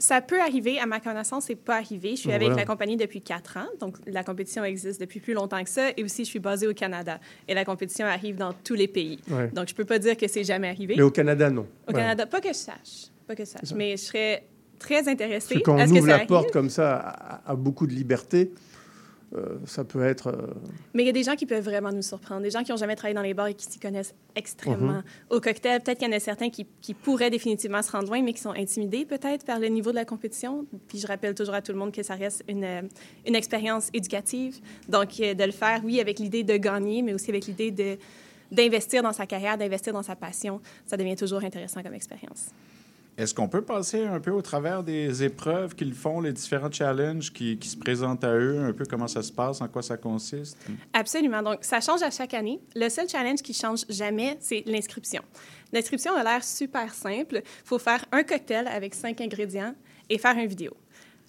Ça 0.00 0.20
peut 0.20 0.40
arriver. 0.40 0.78
À 0.78 0.86
ma 0.86 1.00
connaissance, 1.00 1.46
c'est 1.46 1.56
pas 1.56 1.76
arrivé. 1.76 2.10
Je 2.10 2.20
suis 2.20 2.30
Oh, 2.30 2.34
avec 2.34 2.50
la 2.54 2.64
compagnie 2.64 2.96
depuis 2.96 3.20
quatre 3.20 3.56
ans. 3.56 3.66
Donc, 3.80 3.96
la 4.06 4.22
compétition 4.22 4.62
existe 4.62 5.00
depuis 5.00 5.18
plus 5.18 5.34
longtemps 5.34 5.62
que 5.64 5.68
ça. 5.68 5.90
Et 5.96 6.04
aussi, 6.04 6.24
je 6.24 6.30
suis 6.30 6.38
basée 6.38 6.68
au 6.68 6.72
Canada. 6.72 7.18
Et 7.48 7.54
la 7.54 7.64
compétition 7.64 8.06
arrive 8.06 8.36
dans 8.36 8.52
tous 8.52 8.74
les 8.74 8.86
pays. 8.86 9.18
Ouais. 9.28 9.48
Donc, 9.48 9.68
je 9.68 9.74
peux 9.74 9.84
pas 9.84 9.98
dire 9.98 10.16
que 10.16 10.28
c'est 10.28 10.44
jamais 10.44 10.68
arrivé. 10.68 10.94
Mais 10.96 11.02
au 11.02 11.10
Canada, 11.10 11.50
non. 11.50 11.66
Au 11.88 11.90
Ouais. 11.90 11.98
Canada, 11.98 12.26
pas 12.26 12.40
que 12.40 12.48
je 12.48 12.52
sache. 12.54 13.08
Pas 13.26 13.34
que 13.34 13.44
je 13.44 13.48
sache. 13.50 13.72
Mais 13.74 13.96
je 13.96 14.02
serais 14.04 14.44
très 14.78 15.02
que 15.02 15.58
quand 15.64 15.74
on 15.74 15.84
que 15.84 15.90
ouvre 15.90 16.00
ça 16.00 16.06
la 16.06 16.14
arrive. 16.14 16.28
porte 16.28 16.50
comme 16.52 16.70
ça 16.70 16.96
à, 16.96 17.50
à 17.50 17.56
beaucoup 17.56 17.86
de 17.86 17.92
liberté, 17.92 18.50
euh, 19.36 19.58
ça 19.66 19.84
peut 19.84 20.02
être. 20.02 20.28
euh, 20.28 20.54
Mais 20.94 21.02
il 21.02 21.06
y 21.06 21.10
a 21.10 21.12
des 21.12 21.22
gens 21.22 21.34
qui 21.34 21.44
peuvent 21.44 21.62
vraiment 21.64 21.92
nous 21.92 22.00
surprendre, 22.02 22.40
des 22.40 22.50
gens 22.50 22.62
qui 22.62 22.70
n'ont 22.70 22.78
jamais 22.78 22.96
travaillé 22.96 23.14
dans 23.14 23.20
les 23.22 23.34
bars 23.34 23.48
et 23.48 23.54
qui 23.54 23.66
s'y 23.66 23.78
connaissent 23.78 24.14
extrêmement. 24.34 24.92
Mhm. 24.94 25.02
Au 25.28 25.40
cocktail, 25.40 25.82
peut-être 25.82 25.98
qu'il 25.98 26.08
y 26.08 26.10
en 26.10 26.16
a 26.16 26.20
certains 26.20 26.48
qui, 26.48 26.66
qui 26.80 26.94
pourraient 26.94 27.28
définitivement 27.28 27.82
se 27.82 27.92
rendre 27.92 28.08
loin, 28.08 28.22
mais 28.22 28.32
qui 28.32 28.40
sont 28.40 28.52
intimidés 28.54 29.04
peut-être 29.04 29.44
par 29.44 29.58
le 29.58 29.66
niveau 29.68 29.90
de 29.90 29.96
la 29.96 30.06
compétition. 30.06 30.64
Puis 30.88 30.98
je 30.98 31.06
rappelle 31.06 31.34
toujours 31.34 31.54
à 31.54 31.60
tout 31.60 31.72
le 31.72 31.78
monde 31.78 31.92
que 31.92 32.02
ça 32.02 32.14
reste 32.14 32.42
une, 32.48 32.64
euh, 32.64 32.80
une 33.26 33.34
expérience 33.34 33.90
éducative. 33.92 34.60
Donc, 34.88 35.18
de 35.18 35.44
le 35.44 35.52
faire, 35.52 35.82
oui, 35.84 36.00
avec 36.00 36.18
l'idée 36.20 36.42
de 36.42 36.56
gagner, 36.56 37.02
mais 37.02 37.12
aussi 37.12 37.30
avec 37.30 37.46
l'idée 37.46 37.70
de 37.70 37.98
d'investir 38.50 39.02
dans 39.02 39.12
sa 39.12 39.26
carrière, 39.26 39.58
d'investir 39.58 39.92
dans 39.92 40.02
sa 40.02 40.16
passion, 40.16 40.62
ça 40.86 40.96
devient 40.96 41.16
toujours 41.16 41.44
intéressant 41.44 41.82
comme 41.82 41.92
expérience. 41.92 42.46
Est-ce 43.18 43.34
qu'on 43.34 43.48
peut 43.48 43.62
passer 43.62 44.04
un 44.04 44.20
peu 44.20 44.30
au 44.30 44.42
travers 44.42 44.84
des 44.84 45.24
épreuves 45.24 45.74
qu'ils 45.74 45.92
font, 45.92 46.20
les 46.20 46.32
différents 46.32 46.70
challenges 46.70 47.32
qui, 47.32 47.58
se 47.60 47.76
présentent 47.76 48.22
à 48.22 48.32
eux, 48.32 48.60
un 48.60 48.72
peu 48.72 48.84
comment 48.88 49.08
ça 49.08 49.24
se 49.24 49.32
passe, 49.32 49.60
en 49.60 49.66
quoi 49.66 49.82
ça 49.82 49.96
consiste? 49.96 50.56
Absolument. 50.92 51.42
Donc, 51.42 51.58
ça 51.62 51.80
change 51.80 52.00
à 52.02 52.12
chaque 52.12 52.32
année. 52.32 52.60
Le 52.76 52.88
seul 52.88 53.08
challenge 53.08 53.42
qui 53.42 53.52
change 53.52 53.80
jamais, 53.88 54.36
c'est 54.38 54.62
l'inscription. 54.66 55.20
L'inscription 55.72 56.14
a 56.14 56.22
l'air 56.22 56.44
super 56.44 56.94
simple. 56.94 57.42
Il 57.44 57.64
faut 57.64 57.80
faire 57.80 58.04
un 58.12 58.22
cocktail 58.22 58.68
avec 58.68 58.94
cinq 58.94 59.20
ingrédients 59.20 59.74
et 60.08 60.16
faire 60.16 60.38
une 60.38 60.46
vidéo. 60.46 60.76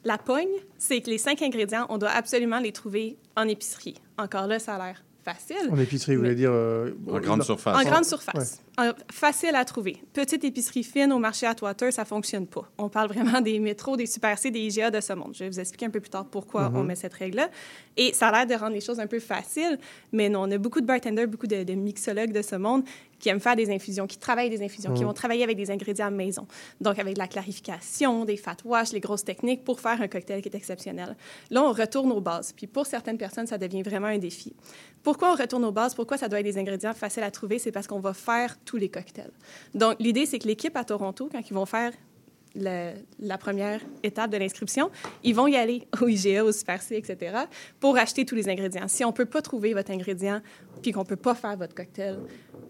La 0.06 0.20
pogne, 0.20 0.48
c'est 0.78 1.02
que 1.02 1.10
les 1.10 1.18
cinq 1.18 1.42
ingrédients, 1.42 1.88
on 1.90 1.98
doit 1.98 2.12
absolument 2.12 2.60
les 2.60 2.72
trouver 2.72 3.18
en 3.36 3.48
épicerie. 3.48 3.96
Encore 4.20 4.46
là, 4.46 4.60
ça 4.60 4.76
a 4.76 4.86
l'air 4.86 5.04
facile. 5.34 5.70
en 5.72 5.78
épicerie, 5.78 6.16
vous 6.16 6.22
voulez 6.22 6.36
dire. 6.36 6.52
euh, 6.52 6.92
En 7.08 7.20
grande 7.20 7.44
surface. 7.44 7.76
En 7.78 7.84
grande 7.84 8.00
Ouais. 8.00 8.04
surface. 8.04 8.62
En- 8.78 8.92
facile 9.12 9.56
à 9.56 9.66
trouver. 9.66 9.98
Petite 10.14 10.44
épicerie 10.44 10.84
fine 10.84 11.12
au 11.12 11.20
marché 11.20 11.46
Atwater, 11.46 11.92
ça 11.92 12.06
fonctionne 12.06 12.48
pas. 12.48 12.70
On 12.78 12.88
parle 12.90 13.10
vraiment 13.14 13.42
des 13.42 13.60
métros, 13.60 13.98
des 13.98 14.06
Super 14.06 14.38
C, 14.38 14.52
des 14.52 14.60
IGA 14.62 14.90
de 14.92 15.02
ce 15.02 15.14
monde. 15.14 15.32
Je 15.34 15.44
vais 15.44 15.50
vous 15.50 15.60
expliquer 15.60 15.86
un 15.88 15.90
peu 15.90 16.00
plus 16.00 16.10
tard 16.10 16.26
pourquoi 16.26 16.70
Mhm. 16.70 16.76
on 16.78 16.84
met 16.84 16.96
cette 16.96 17.14
règle-là. 17.14 17.50
Et 17.98 18.14
ça 18.14 18.30
a 18.30 18.32
l'air 18.46 18.48
de 18.58 18.62
rendre 18.62 18.74
les 18.74 18.82
choses 18.82 19.00
un 19.00 19.08
peu 19.08 19.20
faciles, 19.20 19.78
mais 20.14 20.30
non, 20.30 20.44
on 20.44 20.52
a 20.52 20.58
beaucoup 20.58 20.80
de 20.82 20.86
bartenders, 20.86 21.28
beaucoup 21.28 21.48
de, 21.48 21.64
de 21.64 21.74
mixologues 21.74 22.32
de 22.32 22.42
ce 22.42 22.56
monde 22.56 22.84
qui 23.20 23.30
aiment 23.30 23.40
faire 23.40 23.56
des 23.56 23.70
infusions, 23.70 24.08
qui 24.08 24.18
travaillent 24.18 24.50
des 24.50 24.64
infusions, 24.64 24.94
qui 24.94 25.02
Mhm. 25.02 25.08
vont 25.08 25.14
travailler 25.14 25.44
avec 25.44 25.58
des 25.58 25.70
ingrédients 25.72 26.08
à 26.08 26.12
maison. 26.12 26.48
Donc, 26.82 26.98
avec 27.00 27.16
de 27.16 27.20
la 27.20 27.28
clarification, 27.28 28.26
des 28.26 28.38
fat 28.38 28.56
wash, 28.66 28.92
les 28.94 29.00
grosses 29.00 29.24
techniques 29.24 29.64
pour 29.64 29.80
faire 29.80 30.02
un 30.02 30.08
cocktail 30.08 30.42
qui 30.42 30.50
est 30.50 30.56
exceptionnel. 30.56 31.16
Là, 31.50 31.64
on 31.64 31.72
retourne 31.74 32.12
aux 32.12 32.22
bases. 32.22 32.54
Puis 32.54 32.68
pour 32.68 32.86
certaines 32.86 33.18
personnes, 33.18 33.48
ça 33.48 33.58
devient 33.58 33.84
vraiment 33.84 34.08
un 34.08 34.18
défi. 34.18 34.54
Pourquoi 35.04 35.32
on 35.32 35.36
retourne 35.36 35.66
aux 35.66 35.72
bases? 35.72 35.96
Pourquoi 35.96 36.18
ça 36.18 36.28
doit 36.28 36.40
être 36.40 36.46
des 36.46 36.58
ingrédients 36.58 36.94
faciles 36.94 37.24
à 37.24 37.32
trouver? 37.32 37.60
C'est 37.60 37.72
parce 37.72 37.88
qu'on 37.88 38.00
va 38.00 38.14
faire 38.14 38.58
tous 38.66 38.78
les 38.78 38.90
cocktails. 38.90 39.32
Donc, 39.74 39.96
l'idée, 40.00 40.26
c'est 40.26 40.40
que 40.40 40.48
l'équipe 40.48 40.76
à 40.76 40.84
Toronto, 40.84 41.30
quand 41.32 41.42
ils 41.50 41.54
vont 41.54 41.66
faire 41.66 41.92
le- 42.56 42.94
la 43.20 43.38
première 43.38 43.80
étape 44.02 44.32
de 44.32 44.38
l'inscription, 44.38 44.90
ils 45.24 45.36
vont 45.36 45.46
y 45.46 45.56
aller 45.56 45.88
au 46.02 46.08
IGA, 46.08 46.44
au 46.44 46.52
Super 46.52 46.82
C, 46.82 46.96
etc., 46.96 47.38
pour 47.80 47.96
acheter 47.96 48.26
tous 48.26 48.34
les 48.34 48.50
ingrédients. 48.50 48.88
Si 48.88 49.06
on 49.06 49.10
ne 49.10 49.14
peut 49.14 49.26
pas 49.28 49.42
trouver 49.44 49.74
votre 49.76 49.92
ingrédient 49.92 50.42
puis 50.82 50.92
qu'on 50.92 51.02
ne 51.02 51.06
peut 51.06 51.16
pas 51.16 51.36
faire 51.36 51.56
votre 51.58 51.76
cocktail, 51.76 52.18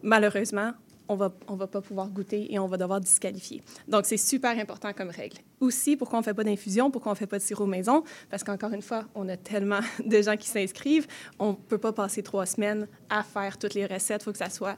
malheureusement, 0.03 0.73
on 1.09 1.15
va, 1.15 1.33
on 1.47 1.55
va 1.55 1.67
pas 1.67 1.81
pouvoir 1.81 2.07
goûter 2.07 2.53
et 2.53 2.59
on 2.59 2.67
va 2.67 2.77
devoir 2.77 3.01
disqualifier. 3.01 3.63
Donc, 3.87 4.05
c'est 4.05 4.17
super 4.17 4.57
important 4.57 4.93
comme 4.93 5.09
règle. 5.09 5.37
Aussi, 5.59 5.97
pourquoi 5.97 6.19
on 6.19 6.21
ne 6.21 6.25
fait 6.25 6.35
pas 6.35 6.43
d'infusion, 6.43 6.91
pourquoi 6.91 7.11
on 7.11 7.15
ne 7.15 7.17
fait 7.17 7.27
pas 7.27 7.39
de 7.39 7.43
sirop 7.43 7.65
maison? 7.65 8.03
Parce 8.29 8.43
qu'encore 8.43 8.71
une 8.73 8.83
fois, 8.83 9.05
on 9.15 9.27
a 9.27 9.35
tellement 9.35 9.79
de 10.05 10.21
gens 10.21 10.37
qui 10.37 10.47
s'inscrivent, 10.47 11.07
on 11.39 11.49
ne 11.49 11.55
peut 11.55 11.79
pas 11.79 11.93
passer 11.93 12.21
trois 12.21 12.45
semaines 12.45 12.87
à 13.09 13.23
faire 13.23 13.57
toutes 13.57 13.73
les 13.73 13.87
recettes. 13.87 14.21
Il 14.21 14.25
faut 14.25 14.31
que 14.31 14.37
ça 14.37 14.51
soit 14.51 14.77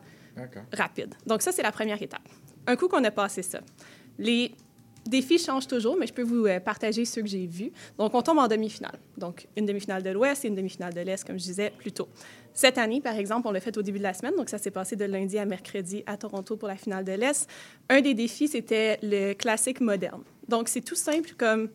rapide. 0.71 1.13
Donc, 1.27 1.41
ça, 1.41 1.51
c'est 1.51 1.63
la 1.63 1.73
première 1.73 2.01
étape. 2.01 2.27
Un 2.65 2.77
coup 2.77 2.87
qu'on 2.87 3.03
a 3.03 3.11
passé 3.11 3.41
ça, 3.41 3.59
les 4.17 4.55
défis 5.11 5.37
changent 5.37 5.67
toujours, 5.67 5.95
mais 5.97 6.07
je 6.07 6.13
peux 6.13 6.23
vous 6.23 6.45
euh, 6.47 6.59
partager 6.59 7.05
ceux 7.05 7.21
que 7.21 7.27
j'ai 7.27 7.45
vus. 7.45 7.71
Donc, 7.99 8.15
on 8.15 8.21
tombe 8.23 8.39
en 8.39 8.47
demi-finale. 8.47 8.97
Donc, 9.17 9.47
une 9.55 9.65
demi-finale 9.67 10.01
de 10.01 10.09
l'Ouest 10.09 10.43
et 10.43 10.47
une 10.47 10.55
demi-finale 10.55 10.93
de 10.93 11.01
l'Est, 11.01 11.23
comme 11.25 11.37
je 11.37 11.43
disais 11.43 11.71
plus 11.77 11.91
tôt. 11.91 12.07
Cette 12.53 12.77
année, 12.79 12.99
par 13.01 13.15
exemple, 13.15 13.47
on 13.47 13.51
l'a 13.51 13.59
fait 13.59 13.77
au 13.77 13.81
début 13.83 13.99
de 13.99 14.03
la 14.03 14.13
semaine, 14.13 14.35
donc 14.35 14.49
ça 14.49 14.57
s'est 14.57 14.71
passé 14.71 14.95
de 14.95 15.05
lundi 15.05 15.37
à 15.37 15.45
mercredi 15.45 16.03
à 16.07 16.17
Toronto 16.17 16.57
pour 16.57 16.67
la 16.67 16.75
finale 16.75 17.05
de 17.05 17.11
l'Est. 17.11 17.47
Un 17.89 18.01
des 18.01 18.13
défis, 18.13 18.47
c'était 18.47 18.97
le 19.03 19.33
classique 19.33 19.81
moderne. 19.81 20.23
Donc, 20.47 20.67
c'est 20.67 20.81
tout 20.81 20.95
simple 20.95 21.31
comme 21.37 21.69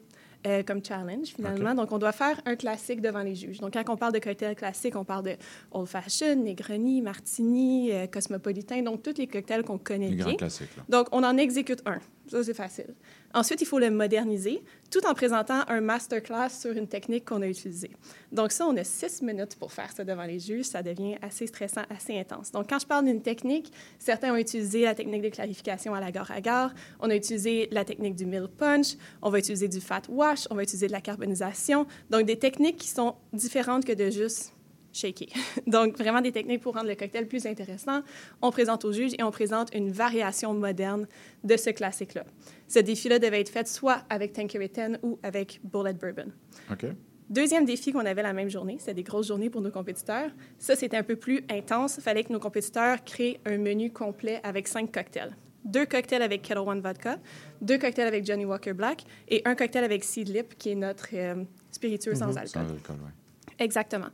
euh, 0.47 0.63
comme 0.63 0.85
challenge, 0.85 1.29
finalement. 1.35 1.75
Donc, 1.75 1.91
on 1.91 1.99
doit 1.99 2.13
faire 2.13 2.41
un 2.45 2.55
classique 2.55 3.01
devant 3.01 3.23
les 3.23 3.35
juges. 3.35 3.59
Donc, 3.59 3.73
quand 3.73 3.83
on 3.89 3.97
parle 3.97 4.13
de 4.13 4.21
cocktails 4.21 4.55
classiques, 4.55 4.95
on 4.95 5.05
parle 5.05 5.25
de 5.25 5.35
Old 5.73 5.89
Fashion, 5.89 6.37
Negroni, 6.37 7.03
Martini, 7.03 7.91
euh, 7.91 8.07
Cosmopolitain, 8.07 8.83
donc 8.83 9.03
tous 9.03 9.15
les 9.19 9.27
cocktails 9.27 9.65
qu'on 9.65 9.79
connaît 9.79 10.11
Les 10.11 10.17
bien. 10.17 10.27
grands 10.27 10.37
classiques, 10.37 10.77
là. 10.77 10.85
Donc, 10.89 11.09
on 11.11 11.25
en 11.25 11.37
exécute 11.37 11.83
un. 11.85 11.99
Ça, 12.29 12.43
c'est 12.43 12.55
facile. 12.55 12.95
Ensuite, 13.33 13.61
il 13.61 13.67
faut 13.67 13.79
le 13.79 13.91
moderniser, 13.91 14.63
tout 14.91 15.07
en 15.07 15.15
présentant 15.15 15.63
un 15.69 15.81
masterclass 15.81 16.49
sur 16.51 16.73
une 16.73 16.89
technique 16.89 17.25
qu'on 17.25 17.41
a 17.43 17.47
utilisée. 17.47 17.91
Donc, 18.33 18.51
ça, 18.51 18.67
on 18.67 18.77
a 18.77 18.83
six 18.83 19.23
minutes 19.23 19.57
pour 19.57 19.73
faire 19.73 19.93
ça 19.93 20.05
devant 20.05 20.25
les 20.25 20.41
juges. 20.41 20.65
Ça 20.65 20.83
devient 20.83 21.17
assez 21.23 21.47
stressant, 21.47 21.83
assez 21.89 22.19
intense. 22.19 22.51
Donc, 22.51 22.69
quand 22.69 22.79
je 22.81 22.87
parle 22.87 23.05
d'une 23.05 23.23
technique, 23.23 23.73
certains 23.99 24.33
ont 24.33 24.37
utilisé 24.37 24.83
la 24.83 24.95
technique 24.95 25.23
de 25.23 25.29
clarification 25.29 25.95
à 25.95 26.01
la 26.01 26.11
gare 26.11 26.31
à 26.31 26.41
gare. 26.41 26.75
On 26.99 27.11
a 27.11 27.15
utilisé 27.15 27.69
la 27.71 27.85
technique 27.85 28.17
du 28.17 28.27
mill 28.27 28.49
punch. 28.49 28.97
On 29.23 29.31
va 29.31 29.39
utiliser 29.39 29.69
du 29.69 29.81
fat 29.81 30.03
wash. 30.09 30.49
On 30.51 30.55
va 30.57 30.63
utiliser 30.63 30.89
de 30.89 30.93
la 30.93 31.01
carbonisation. 31.01 31.87
Donc, 32.11 32.27
des 32.27 32.39
techniques 32.39 32.79
qui 32.79 32.89
sont 32.89 33.15
différentes 33.33 33.85
que 33.85 33.93
de 33.93 34.11
juste 34.11 34.56
shaker. 34.97 35.29
Donc, 35.67 35.97
vraiment 35.99 36.21
des 36.21 36.33
techniques 36.33 36.63
pour 36.63 36.75
rendre 36.75 36.89
le 36.89 36.95
cocktail 36.95 37.27
plus 37.27 37.47
intéressant. 37.47 38.03
On 38.43 38.51
présente 38.51 38.85
aux 38.85 38.93
juges 38.93 39.13
et 39.19 39.23
on 39.23 39.31
présente 39.31 39.75
une 39.75 39.91
variation 39.93 40.55
moderne 40.55 41.07
de 41.45 41.57
ce 41.57 41.71
classique-là. 41.71 42.25
Ce 42.69 42.79
défi-là 42.79 43.19
devait 43.19 43.41
être 43.41 43.49
fait 43.51 43.69
soit 43.69 44.03
avec 44.11 44.33
Tanqueray 44.33 44.69
10 44.69 44.99
ou 45.03 45.19
avec 45.23 45.61
Bullet 45.65 45.95
Bourbon. 45.95 46.33
OK. 46.71 46.87
Deuxième 47.29 47.65
défi 47.65 47.91
qu'on 47.93 48.07
avait 48.07 48.23
la 48.23 48.33
même 48.33 48.49
journée, 48.49 48.77
c'était 48.79 48.95
des 48.95 49.03
grosses 49.03 49.27
journées 49.27 49.51
pour 49.51 49.61
nos 49.61 49.73
compétiteurs. 49.73 50.31
Ça, 50.59 50.77
c'était 50.77 50.97
un 50.97 51.03
peu 51.03 51.17
plus 51.17 51.45
intense. 51.51 51.97
Il 51.99 52.03
fallait 52.03 52.23
que 52.23 52.33
nos 52.33 52.39
compétiteurs 52.39 53.03
créent 53.05 53.41
un 53.45 53.59
menu 53.59 53.91
complet 53.93 54.41
avec 54.45 54.69
cinq 54.69 54.93
cocktails. 54.93 55.37
Deux 55.65 55.87
cocktails 55.87 56.23
avec 56.23 56.43
Kettle 56.43 56.61
One 56.61 56.81
Vodka, 56.81 57.19
deux 57.61 57.79
cocktails 57.79 58.07
avec 58.07 58.25
Johnny 58.25 58.45
Walker 58.45 58.73
Black 58.75 59.03
et 59.27 59.43
un 59.45 59.57
cocktail 59.57 59.83
avec 59.83 60.05
Seed 60.05 60.29
Lip, 60.29 60.57
qui 60.57 60.71
est 60.71 60.75
notre 60.77 61.09
euh, 61.15 61.43
spiritueux 61.73 62.15
sans 62.15 62.29
Mhm. 62.31 62.39
alcool. 62.39 62.49
Sans 62.69 62.71
alcool, 62.73 62.97
ouais. 63.05 63.55
Exactement. 63.59 64.07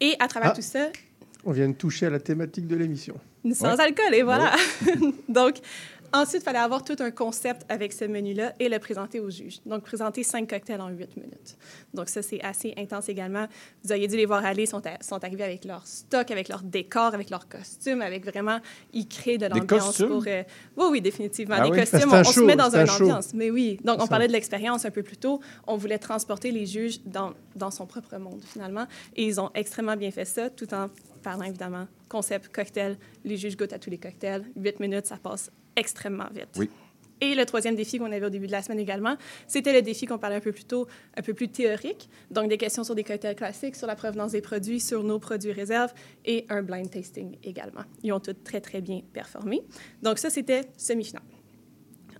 Et 0.00 0.14
à 0.18 0.28
travers 0.28 0.50
Ah. 0.52 0.54
tout 0.54 0.62
ça, 0.62 0.90
On 1.44 1.52
vient 1.52 1.68
de 1.68 1.74
toucher 1.74 2.06
à 2.06 2.10
la 2.10 2.18
thématique 2.20 2.66
de 2.66 2.76
l'émission. 2.76 3.14
sans 3.54 3.74
Ouais. 3.76 3.80
alcool, 3.80 4.14
et 4.14 4.22
voilà. 4.22 4.52
Donc, 5.28 5.56
ensuite, 6.12 6.42
il 6.42 6.44
fallait 6.44 6.58
avoir 6.58 6.84
tout 6.84 6.96
un 7.00 7.10
concept 7.10 7.62
avec 7.68 7.92
ce 7.92 8.04
menu-là 8.04 8.52
et 8.58 8.68
le 8.68 8.78
présenter 8.78 9.20
aux 9.20 9.30
juges. 9.30 9.58
Donc, 9.66 9.82
présenter 9.82 10.22
cinq 10.22 10.48
cocktails 10.50 10.80
en 10.80 10.88
huit 10.88 11.16
minutes. 11.16 11.56
Donc, 11.94 12.08
ça, 12.08 12.22
c'est 12.22 12.40
assez 12.42 12.74
intense 12.76 13.08
également. 13.08 13.46
Vous 13.84 13.92
auriez 13.92 14.08
dû 14.08 14.16
les 14.16 14.26
voir 14.26 14.44
aller, 14.44 14.64
ils 14.64 14.68
sont, 14.68 14.84
à- 14.86 15.02
sont 15.02 15.22
arrivés 15.24 15.44
avec 15.44 15.64
leur 15.64 15.86
stock, 15.86 16.30
avec 16.30 16.48
leur 16.48 16.62
décor, 16.62 17.14
avec 17.14 17.30
leurs 17.30 17.48
costumes, 17.48 18.02
avec 18.02 18.24
vraiment, 18.24 18.58
ils 18.92 19.06
créent 19.08 19.38
de 19.38 19.46
l'ambiance 19.46 19.98
pour... 19.98 20.24
euh, 20.26 20.42
oui, 20.76 20.86
oui, 20.90 21.00
définitivement. 21.00 21.56
Ah 21.58 21.64
des 21.64 21.70
oui? 21.70 21.78
costumes, 21.78 22.10
on, 22.12 22.24
se 22.24 22.40
met 22.40 22.56
dans 22.56 22.74
une 22.74 22.86
show. 22.86 23.04
ambiance. 23.04 23.34
Mais 23.34 23.50
oui, 23.50 23.78
donc 23.84 24.02
on 24.02 24.06
parlait 24.06 24.28
de 24.28 24.32
l'expérience 24.32 24.84
un 24.84 24.90
peu 24.90 25.02
plus 25.02 25.16
tôt. 25.16 25.40
On 25.66 25.76
voulait 25.76 25.98
transporter 25.98 26.50
les 26.50 26.66
juges 26.66 27.00
dans, 27.04 27.32
dans 27.56 27.70
son 27.70 27.86
propre 27.86 28.16
monde, 28.18 28.42
finalement. 28.44 28.86
Et 29.16 29.24
ils 29.24 29.40
ont 29.40 29.50
extrêmement 29.54 29.96
bien 29.96 30.10
fait 30.10 30.24
ça, 30.24 30.50
tout 30.50 30.72
en 30.74 30.88
parlant, 31.18 31.44
évidemment, 31.44 31.86
concept 32.08 32.48
cocktail. 32.48 32.96
Les 33.24 33.36
juges 33.36 33.56
goûtent 33.56 33.72
à 33.72 33.78
tous 33.78 33.90
les 33.90 33.98
cocktails. 33.98 34.44
Huit 34.56 34.80
minutes, 34.80 35.06
ça 35.06 35.16
passe 35.16 35.50
extrêmement 35.76 36.28
vite. 36.32 36.48
Oui. 36.56 36.70
Et 37.20 37.34
le 37.34 37.44
troisième 37.44 37.74
défi 37.74 37.98
qu'on 37.98 38.12
avait 38.12 38.26
au 38.26 38.30
début 38.30 38.46
de 38.46 38.52
la 38.52 38.62
semaine 38.62 38.78
également, 38.78 39.16
c'était 39.46 39.72
le 39.72 39.82
défi 39.82 40.06
qu'on 40.06 40.18
parlait 40.18 40.36
un 40.36 40.40
peu 40.40 40.52
plus 40.52 40.64
tôt, 40.64 40.86
un 41.16 41.22
peu 41.22 41.34
plus 41.34 41.48
théorique. 41.48 42.08
Donc, 42.30 42.48
des 42.48 42.58
questions 42.58 42.84
sur 42.84 42.94
des 42.94 43.02
cocktails 43.02 43.34
classiques, 43.34 43.74
sur 43.74 43.86
la 43.86 43.96
provenance 43.96 44.32
des 44.32 44.40
produits, 44.40 44.78
sur 44.78 45.02
nos 45.02 45.18
produits 45.18 45.52
réserves 45.52 45.92
et 46.24 46.46
un 46.48 46.62
blind 46.62 46.88
tasting 46.90 47.36
également. 47.42 47.82
Ils 48.02 48.12
ont 48.12 48.20
tous 48.20 48.36
très, 48.44 48.60
très 48.60 48.80
bien 48.80 49.00
performé. 49.12 49.62
Donc, 50.02 50.18
ça, 50.18 50.30
c'était 50.30 50.62
semi-finale. 50.76 51.24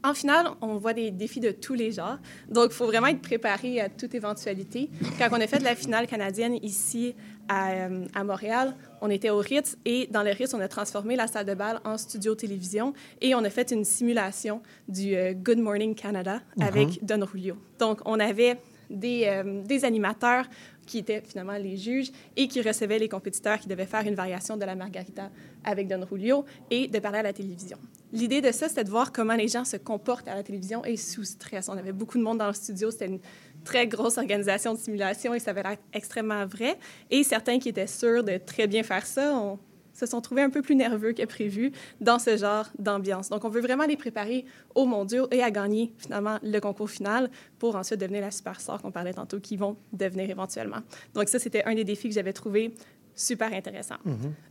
En 0.05 0.15
finale, 0.15 0.47
on 0.61 0.77
voit 0.77 0.95
des 0.95 1.11
défis 1.11 1.41
de 1.41 1.51
tous 1.51 1.75
les 1.75 1.91
genres. 1.91 2.19
Donc, 2.49 2.69
il 2.71 2.75
faut 2.75 2.87
vraiment 2.87 3.09
être 3.09 3.21
préparé 3.21 3.81
à 3.81 3.89
toute 3.89 4.15
éventualité. 4.15 4.91
Quand 5.19 5.29
on 5.33 5.41
a 5.41 5.47
fait 5.47 5.59
de 5.59 5.65
la 5.65 5.75
finale 5.75 6.07
canadienne 6.07 6.57
ici 6.63 7.15
à, 7.49 7.71
euh, 7.71 8.05
à 8.15 8.25
Montréal, 8.25 8.75
on 9.01 9.11
était 9.11 9.31
au 9.31 9.39
Ritz 9.39 9.77
et 9.85 10.07
dans 10.11 10.23
le 10.23 10.31
Ritz, 10.31 10.55
on 10.55 10.61
a 10.61 10.69
transformé 10.69 11.17
la 11.17 11.27
salle 11.27 11.47
de 11.47 11.55
bal 11.55 11.81
en 11.85 11.97
studio 11.99 12.35
télévision 12.35 12.93
et 13.21 13.35
on 13.35 13.45
a 13.45 13.51
fait 13.51 13.71
une 13.71 13.85
simulation 13.85 14.63
du 14.89 15.15
euh, 15.15 15.33
Good 15.33 15.59
Morning 15.59 15.95
Canada 15.95 16.41
avec 16.61 17.05
Don 17.05 17.27
Julio. 17.27 17.57
Donc, 17.79 18.01
on 18.05 18.21
avait 18.21 18.59
des, 18.91 19.25
euh, 19.27 19.63
des 19.65 19.85
animateurs 19.85 20.47
qui 20.87 20.99
étaient 20.99 21.21
finalement 21.21 21.57
les 21.59 21.77
juges 21.77 22.11
et 22.37 22.49
qui 22.49 22.63
recevaient 22.63 22.99
les 22.99 23.09
compétiteurs 23.09 23.59
qui 23.59 23.69
devaient 23.69 23.87
faire 23.87 24.07
une 24.07 24.15
variation 24.15 24.57
de 24.57 24.65
la 24.65 24.75
margarita 24.75 25.31
avec 25.63 25.87
Don 25.87 26.07
Julio 26.11 26.45
et 26.71 26.89
de 26.89 26.99
parler 26.99 27.19
à 27.19 27.23
la 27.23 27.33
télévision. 27.33 27.77
l'idée 28.13 28.41
de 28.41 28.51
ça, 28.53 28.69
c'était 28.69 28.85
de 28.85 28.91
voir 28.91 29.13
comment 29.13 29.35
les 29.35 29.49
gens 29.49 29.67
se 29.67 29.77
comportent 29.77 30.29
à 30.29 30.35
la 30.35 30.43
télévision 30.43 30.83
et 30.85 30.97
sous 30.97 31.25
stress. 31.25 31.69
On 31.69 31.77
avait 31.77 31.93
beaucoup 31.93 32.17
de 32.17 32.23
monde 32.23 32.39
dans 32.39 32.47
le 32.47 32.55
studio. 32.55 32.91
C'était 32.91 33.07
une 33.07 33.21
très 33.69 33.87
grosse 33.87 34.17
organisation 34.17 34.73
de 34.73 34.79
simulation 34.79 35.35
et 35.35 35.39
ça 35.41 35.51
avait 35.51 35.63
l'air 35.63 35.77
extrêmement 35.93 36.47
vrai. 36.47 36.79
Et 37.11 37.23
certains 37.23 37.59
qui 37.59 37.69
étaient 37.69 37.87
sûrs 37.87 38.25
de 38.25 38.39
très 38.39 38.67
bien 38.67 38.83
faire 38.83 39.05
ça 39.07 39.35
ont- 39.37 39.59
se 39.93 40.07
sont 40.07 40.21
trouvés 40.21 40.43
un 40.43 40.49
peu 40.51 40.63
plus 40.63 40.77
nerveux 40.77 41.13
que 41.13 41.25
prévu 41.27 41.73
dans 42.01 42.19
ce 42.19 42.37
genre 42.37 42.67
d'ambiance. 42.79 43.29
Donc, 43.29 43.45
on 43.45 43.49
veut 43.51 43.61
vraiment 43.61 43.85
les 43.85 43.97
préparer 43.97 44.45
au 44.75 44.87
mondiaux 44.87 45.27
et 45.33 45.43
à 45.43 45.51
gagner 45.51 45.93
finalement 45.99 46.39
le 46.43 46.61
concours 46.61 46.89
final 46.89 47.29
pour 47.59 47.75
ensuite 47.77 48.01
devenir 48.01 48.21
la 48.23 48.31
superstar 48.31 48.81
qu'on 48.81 48.93
parlait 48.93 49.13
tantôt, 49.13 49.41
qui 49.41 49.57
vont 49.57 49.77
devenir 49.93 50.31
éventuellement. 50.31 50.79
Donc, 51.15 51.29
ça, 51.29 51.39
c'était 51.41 51.65
un 51.65 51.75
des 51.75 51.85
défis 51.85 52.09
que 52.09 52.15
j'avais 52.15 52.33
trouvé 52.33 52.73
super 53.15 53.53
intéressant. 53.53 53.97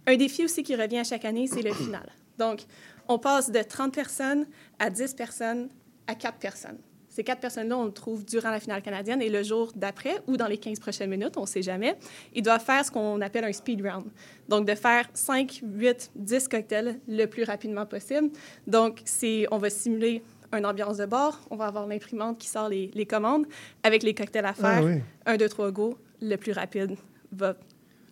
Un 0.06 0.18
défi 0.18 0.44
aussi 0.44 0.62
qui 0.64 0.76
revient 0.76 1.00
à 1.00 1.06
chaque 1.06 1.24
année, 1.26 1.48
c'est 1.48 1.62
le 1.64 1.74
final. 1.74 2.08
Donc, 2.38 2.66
on 3.08 3.18
passe 3.18 3.50
de 3.50 3.62
30 3.64 3.94
personnes 3.94 4.46
à 4.78 4.90
10 4.90 5.14
personnes 5.14 5.70
à 6.08 6.14
4 6.16 6.38
personnes. 6.40 6.78
Ces 7.18 7.24
quatre 7.24 7.40
personnes-là, 7.40 7.76
on 7.76 7.86
le 7.86 7.92
trouve 7.92 8.24
durant 8.24 8.52
la 8.52 8.60
finale 8.60 8.84
canadienne 8.84 9.24
et 9.24 9.30
le 9.30 9.42
jour 9.42 9.72
d'après 9.76 10.22
ou 10.28 10.38
dans 10.38 10.46
les 10.46 10.60
15 10.60 10.80
prochaines 10.80 11.10
minutes, 11.10 11.36
on 11.36 11.42
ne 11.42 11.46
sait 11.48 11.64
jamais, 11.64 11.98
ils 12.36 12.44
doivent 12.44 12.64
faire 12.64 12.86
ce 12.86 12.92
qu'on 12.92 13.20
appelle 13.22 13.44
un 13.44 13.52
speed 13.52 13.82
round. 13.82 14.06
Donc, 14.48 14.68
de 14.68 14.76
faire 14.76 15.10
5, 15.16 15.62
8, 15.64 16.12
10 16.16 16.48
cocktails 16.48 17.00
le 17.08 17.26
plus 17.26 17.44
rapidement 17.44 17.88
possible. 17.88 18.30
Donc, 18.68 19.02
on 19.50 19.58
va 19.58 19.70
simuler 19.72 20.22
une 20.54 20.64
ambiance 20.64 20.98
de 20.98 21.08
bar, 21.08 21.42
on 21.50 21.56
va 21.56 21.66
avoir 21.66 21.88
l'imprimante 21.88 22.38
qui 22.38 22.48
sort 22.48 22.70
les, 22.70 22.92
les 22.94 23.08
commandes 23.08 23.48
avec 23.82 24.04
les 24.04 24.14
cocktails 24.14 24.46
à 24.46 24.54
faire. 24.54 24.84
Ah 24.84 24.84
oui. 24.84 25.02
1, 25.26 25.38
2, 25.38 25.50
3, 25.50 25.72
go. 25.72 25.98
Le 26.22 26.36
plus 26.36 26.52
rapide 26.52 26.98
va 27.32 27.56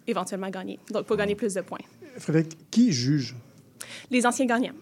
éventuellement 0.07 0.49
gagner. 0.49 0.79
Donc, 0.89 1.05
pour 1.05 1.15
gagner 1.15 1.35
plus 1.35 1.53
de 1.53 1.61
points. 1.61 1.77
Frédéric, 2.17 2.57
qui 2.71 2.91
juge? 2.91 3.35
Les 4.09 4.25
anciens 4.25 4.47
gagnants. 4.47 4.73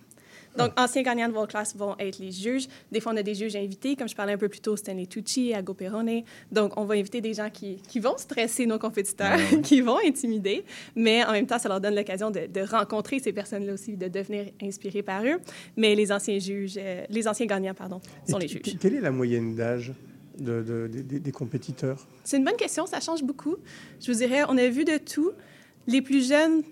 Donc, 0.57 0.71
anciens 0.79 1.01
gagnants 1.01 1.27
de 1.27 1.33
World 1.33 1.49
Class 1.49 1.75
vont 1.75 1.95
être 1.99 2.19
les 2.19 2.31
juges. 2.31 2.67
Des 2.91 2.99
fois, 2.99 3.13
on 3.13 3.17
a 3.17 3.23
des 3.23 3.35
juges 3.35 3.55
invités, 3.55 3.95
comme 3.95 4.07
je 4.07 4.15
parlais 4.15 4.33
un 4.33 4.37
peu 4.37 4.49
plus 4.49 4.59
tôt, 4.59 4.75
Stanley 4.75 5.05
Tucci, 5.07 5.53
Ago 5.53 5.73
Perrone. 5.73 6.21
Donc, 6.51 6.73
on 6.77 6.85
va 6.85 6.95
inviter 6.95 7.21
des 7.21 7.33
gens 7.33 7.49
qui, 7.49 7.77
qui 7.87 7.99
vont 7.99 8.17
stresser 8.17 8.65
nos 8.65 8.77
compétiteurs, 8.79 9.37
qui 9.63 9.81
vont 9.81 9.97
intimider, 10.05 10.63
mais 10.95 11.23
en 11.25 11.31
même 11.31 11.47
temps, 11.47 11.59
ça 11.59 11.69
leur 11.69 11.81
donne 11.81 11.95
l'occasion 11.95 12.29
de, 12.31 12.47
de 12.47 12.61
rencontrer 12.61 13.19
ces 13.19 13.33
personnes-là 13.33 13.73
aussi, 13.73 13.97
de 13.97 14.07
devenir 14.07 14.45
inspirés 14.61 15.03
par 15.03 15.23
eux. 15.25 15.39
Mais 15.77 15.95
les 15.95 16.11
anciens 16.11 16.39
juges, 16.39 16.75
euh, 16.77 17.03
les 17.09 17.27
anciens 17.27 17.45
gagnants, 17.47 17.73
pardon, 17.73 17.99
sont 18.29 18.37
Et 18.39 18.43
les 18.43 18.47
juges. 18.47 18.61
Quelle 18.79 18.95
est 18.95 19.01
la 19.01 19.11
moyenne 19.11 19.55
d'âge 19.55 19.91
de- 20.37 20.61
de- 20.61 20.87
des- 20.91 21.03
des- 21.03 21.19
des 21.19 21.31
compétiteurs? 21.31 22.07
C'est 22.23 22.37
une 22.37 22.45
bonne 22.45 22.55
question, 22.57 22.85
ça 22.85 22.99
change 22.99 23.23
beaucoup. 23.23 23.55
Je 23.99 24.11
vous 24.11 24.17
dirais, 24.19 24.41
on 24.49 24.57
a 24.57 24.67
vu 24.67 24.85
de 24.85 24.97
tout. 24.97 25.31
Les 25.87 26.01
plus 26.01 26.27
jeunes 26.29 26.63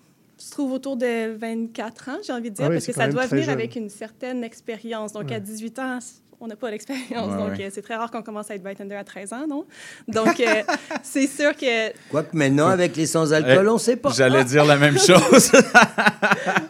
se 0.46 0.52
trouvent 0.52 0.74
autour 0.74 0.98
de 0.98 1.36
24 1.38 2.10
ans, 2.10 2.18
j'ai 2.26 2.34
envie 2.34 2.50
de 2.52 2.56
dire, 2.56 2.66
Ah 2.66 2.70
oui, 2.70 2.76
parce 2.76 2.86
que 2.88 2.94
ça 2.94 3.08
doit 3.08 3.26
venir 3.28 3.46
jeune. 3.46 3.54
avec 3.54 3.76
une 3.76 3.90
certaine 3.90 4.44
expérience. 4.44 5.14
Donc, 5.14 5.30
Ouais. 5.30 5.36
à 5.36 5.40
18 5.40 5.80
ans, 5.80 6.00
on 6.40 6.48
n'a 6.48 6.56
pas 6.56 6.72
l'expérience. 6.72 7.10
Ouais, 7.32 7.38
donc, 7.38 7.58
ouais. 7.58 7.66
euh, 7.66 7.70
c'est 7.72 7.82
très 7.84 7.96
rare 7.96 8.10
qu'on 8.10 8.24
commence 8.24 8.50
à 8.50 8.56
être 8.56 8.64
bartender 8.64 8.96
à 8.96 9.04
13 9.04 9.32
ans, 9.34 9.46
non? 9.48 9.66
Donc, 10.08 10.40
euh, 10.40 10.64
c'est 11.04 11.28
sûr 11.28 11.56
que... 11.56 11.92
Quoique 12.10 12.36
maintenant, 12.36 12.68
avec 12.68 12.96
les 12.96 13.06
sans-alcool, 13.06 13.70
on 13.70 13.74
ne 13.74 13.78
sait 13.80 13.96
pas. 13.96 14.10
J'allais 14.12 14.44
dire 14.44 14.66
la 14.66 14.78
même 14.78 14.98
chose. 15.00 15.52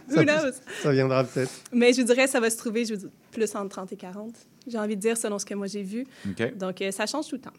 Who 0.09 0.23
knows? 0.23 0.51
Ça 0.83 0.91
viendra 0.91 1.23
peut-être. 1.23 1.51
Mais 1.71 1.93
je 1.93 2.01
vous 2.01 2.07
dirais, 2.07 2.27
ça 2.27 2.39
va 2.39 2.49
se 2.49 2.57
trouver 2.57 2.83
je 2.85 2.93
vous 2.95 2.99
dis, 2.99 3.07
plus 3.31 3.55
entre 3.55 3.69
30 3.69 3.93
et 3.93 3.95
40. 3.95 4.33
J'ai 4.67 4.77
envie 4.77 4.95
de 4.97 5.01
dire, 5.01 5.15
selon 5.17 5.39
ce 5.39 5.45
que 5.45 5.53
moi 5.53 5.67
j'ai 5.67 5.83
vu. 5.83 6.05
Donc, 6.57 6.81
euh, 6.81 6.91
ça 6.91 7.05
change 7.05 7.27
tout 7.27 7.35
le 7.35 7.41
temps. 7.41 7.53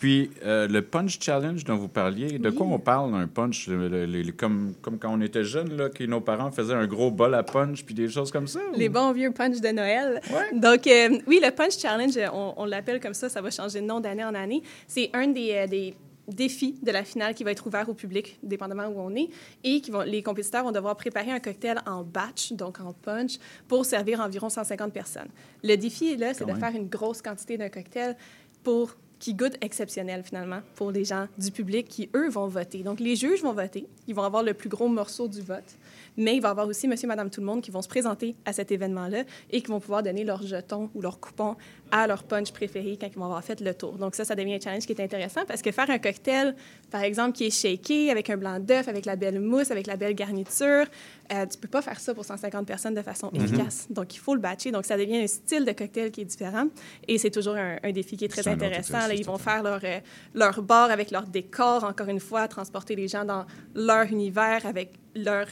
Puis, 0.00 0.30
euh, 0.44 0.66
le 0.66 0.80
punch 0.82 1.18
challenge 1.20 1.62
dont 1.64 1.76
vous 1.76 1.86
parliez, 1.88 2.38
de 2.38 2.50
quoi 2.50 2.66
on 2.66 2.78
parle, 2.78 3.14
un 3.14 3.26
punch? 3.28 3.68
le- 3.68 3.86
le- 3.88 4.06
le- 4.06 4.32
comme, 4.32 4.72
comme 4.80 4.98
quand 4.98 5.12
on 5.12 5.20
était 5.20 5.44
jeunes, 5.44 5.76
là, 5.76 5.90
que 5.90 6.02
nos 6.04 6.22
parents 6.22 6.50
faisaient 6.50 6.74
un 6.74 6.86
gros 6.86 7.10
bol 7.10 7.34
à 7.34 7.42
punch, 7.42 7.84
puis 7.84 7.94
des 7.94 8.08
choses 8.08 8.32
comme 8.32 8.48
ça? 8.48 8.60
Les 8.74 8.88
bons 8.88 9.12
vieux 9.12 9.30
punch 9.30 9.60
de 9.60 9.68
Noël. 9.68 10.22
Donc, 10.54 10.86
euh, 10.86 11.18
oui, 11.26 11.38
le 11.44 11.50
Punch 11.50 11.78
Challenge, 11.78 12.18
on, 12.32 12.54
on 12.56 12.64
l'appelle 12.64 12.98
comme 12.98 13.12
ça, 13.14 13.28
ça 13.28 13.42
va 13.42 13.50
changer 13.50 13.82
de 13.82 13.86
nom 13.86 14.00
d'année 14.00 14.24
en 14.24 14.34
année. 14.34 14.62
C'est 14.88 15.10
un 15.12 15.26
des, 15.28 15.52
euh, 15.52 15.66
des 15.66 15.94
défis 16.26 16.76
de 16.82 16.92
la 16.92 17.04
finale 17.04 17.34
qui 17.34 17.44
va 17.44 17.50
être 17.50 17.66
ouvert 17.66 17.86
au 17.88 17.92
public, 17.94 18.38
dépendamment 18.42 18.86
où 18.86 19.00
on 19.00 19.14
est, 19.14 19.28
et 19.64 19.82
qui 19.82 19.90
vont, 19.90 20.00
les 20.02 20.22
compétiteurs 20.22 20.64
vont 20.64 20.72
devoir 20.72 20.96
préparer 20.96 21.30
un 21.32 21.40
cocktail 21.40 21.78
en 21.86 22.04
batch, 22.04 22.52
donc 22.52 22.80
en 22.80 22.94
punch, 22.94 23.32
pour 23.68 23.84
servir 23.84 24.20
environ 24.20 24.48
150 24.48 24.92
personnes. 24.94 25.28
Le 25.62 25.76
défi, 25.76 26.16
là, 26.16 26.32
c'est 26.32 26.44
de 26.46 26.52
même. 26.52 26.58
faire 26.60 26.74
une 26.74 26.88
grosse 26.88 27.20
quantité 27.20 27.58
d'un 27.58 27.68
cocktail 27.68 28.16
pour 28.62 28.96
qui 29.20 29.34
goûte 29.34 29.56
exceptionnel 29.60 30.24
finalement 30.24 30.60
pour 30.74 30.90
les 30.90 31.04
gens 31.04 31.28
du 31.38 31.52
public 31.52 31.86
qui, 31.86 32.10
eux, 32.16 32.28
vont 32.28 32.48
voter. 32.48 32.82
Donc, 32.82 32.98
les 32.98 33.14
juges 33.14 33.42
vont 33.42 33.52
voter. 33.52 33.86
Ils 34.08 34.14
vont 34.14 34.24
avoir 34.24 34.42
le 34.42 34.54
plus 34.54 34.68
gros 34.68 34.88
morceau 34.88 35.28
du 35.28 35.42
vote. 35.42 35.76
Mais 36.16 36.36
il 36.36 36.40
va 36.42 36.48
y 36.48 36.50
avoir 36.50 36.66
aussi 36.66 36.86
monsieur, 36.88 37.08
madame, 37.08 37.30
tout 37.30 37.40
le 37.40 37.46
monde 37.46 37.62
qui 37.62 37.70
vont 37.70 37.82
se 37.82 37.88
présenter 37.88 38.34
à 38.44 38.52
cet 38.52 38.70
événement-là 38.72 39.22
et 39.50 39.60
qui 39.62 39.68
vont 39.70 39.80
pouvoir 39.80 40.02
donner 40.02 40.24
leur 40.24 40.42
jeton 40.42 40.90
ou 40.94 41.00
leur 41.02 41.20
coupon 41.20 41.56
à 41.90 42.06
leur 42.06 42.22
punch 42.24 42.52
préféré 42.52 42.96
quand 43.00 43.08
ils 43.08 43.18
vont 43.18 43.24
avoir 43.24 43.42
fait 43.42 43.60
le 43.60 43.74
tour. 43.74 43.92
Donc 43.98 44.14
ça, 44.14 44.24
ça 44.24 44.34
devient 44.34 44.54
un 44.54 44.60
challenge 44.60 44.86
qui 44.86 44.92
est 44.92 45.00
intéressant 45.00 45.42
parce 45.46 45.62
que 45.62 45.70
faire 45.72 45.90
un 45.90 45.98
cocktail, 45.98 46.54
par 46.90 47.02
exemple, 47.02 47.32
qui 47.32 47.46
est 47.46 47.50
shaké 47.50 48.10
avec 48.10 48.30
un 48.30 48.36
blanc 48.36 48.58
d'œuf, 48.60 48.88
avec 48.88 49.06
la 49.06 49.16
belle 49.16 49.40
mousse, 49.40 49.70
avec 49.70 49.86
la 49.86 49.96
belle 49.96 50.14
garniture, 50.14 50.86
euh, 51.32 51.46
tu 51.46 51.58
peux 51.58 51.68
pas 51.68 51.82
faire 51.82 51.98
ça 52.00 52.14
pour 52.14 52.24
150 52.24 52.66
personnes 52.66 52.94
de 52.94 53.02
façon 53.02 53.30
Mhm. 53.32 53.44
efficace. 53.44 53.86
Donc 53.90 54.14
il 54.14 54.18
faut 54.18 54.34
le 54.34 54.40
batcher. 54.40 54.70
Donc 54.72 54.84
ça 54.84 54.96
devient 54.96 55.18
un 55.22 55.26
style 55.26 55.64
de 55.64 55.72
cocktail 55.72 56.10
qui 56.10 56.20
est 56.22 56.24
différent 56.24 56.66
et 57.08 57.18
c'est 57.18 57.30
toujours 57.30 57.56
un, 57.56 57.76
un 57.82 57.92
défi 57.92 58.16
qui 58.16 58.24
est 58.24 58.28
très 58.28 58.42
intéressant. 58.48 58.98
Là, 59.08 59.14
ils 59.14 59.24
vont 59.24 59.38
faire 59.38 59.62
leur, 59.62 59.80
euh, 59.84 59.98
leur 60.34 60.62
bar 60.62 60.90
avec 60.90 61.10
leur 61.10 61.24
décor, 61.26 61.84
encore 61.84 62.08
une 62.08 62.20
fois, 62.20 62.46
transporter 62.48 62.94
les 62.96 63.08
gens 63.08 63.24
dans 63.24 63.46
leur 63.74 64.06
univers 64.06 64.64
avec 64.66 64.92
leur 65.14 65.46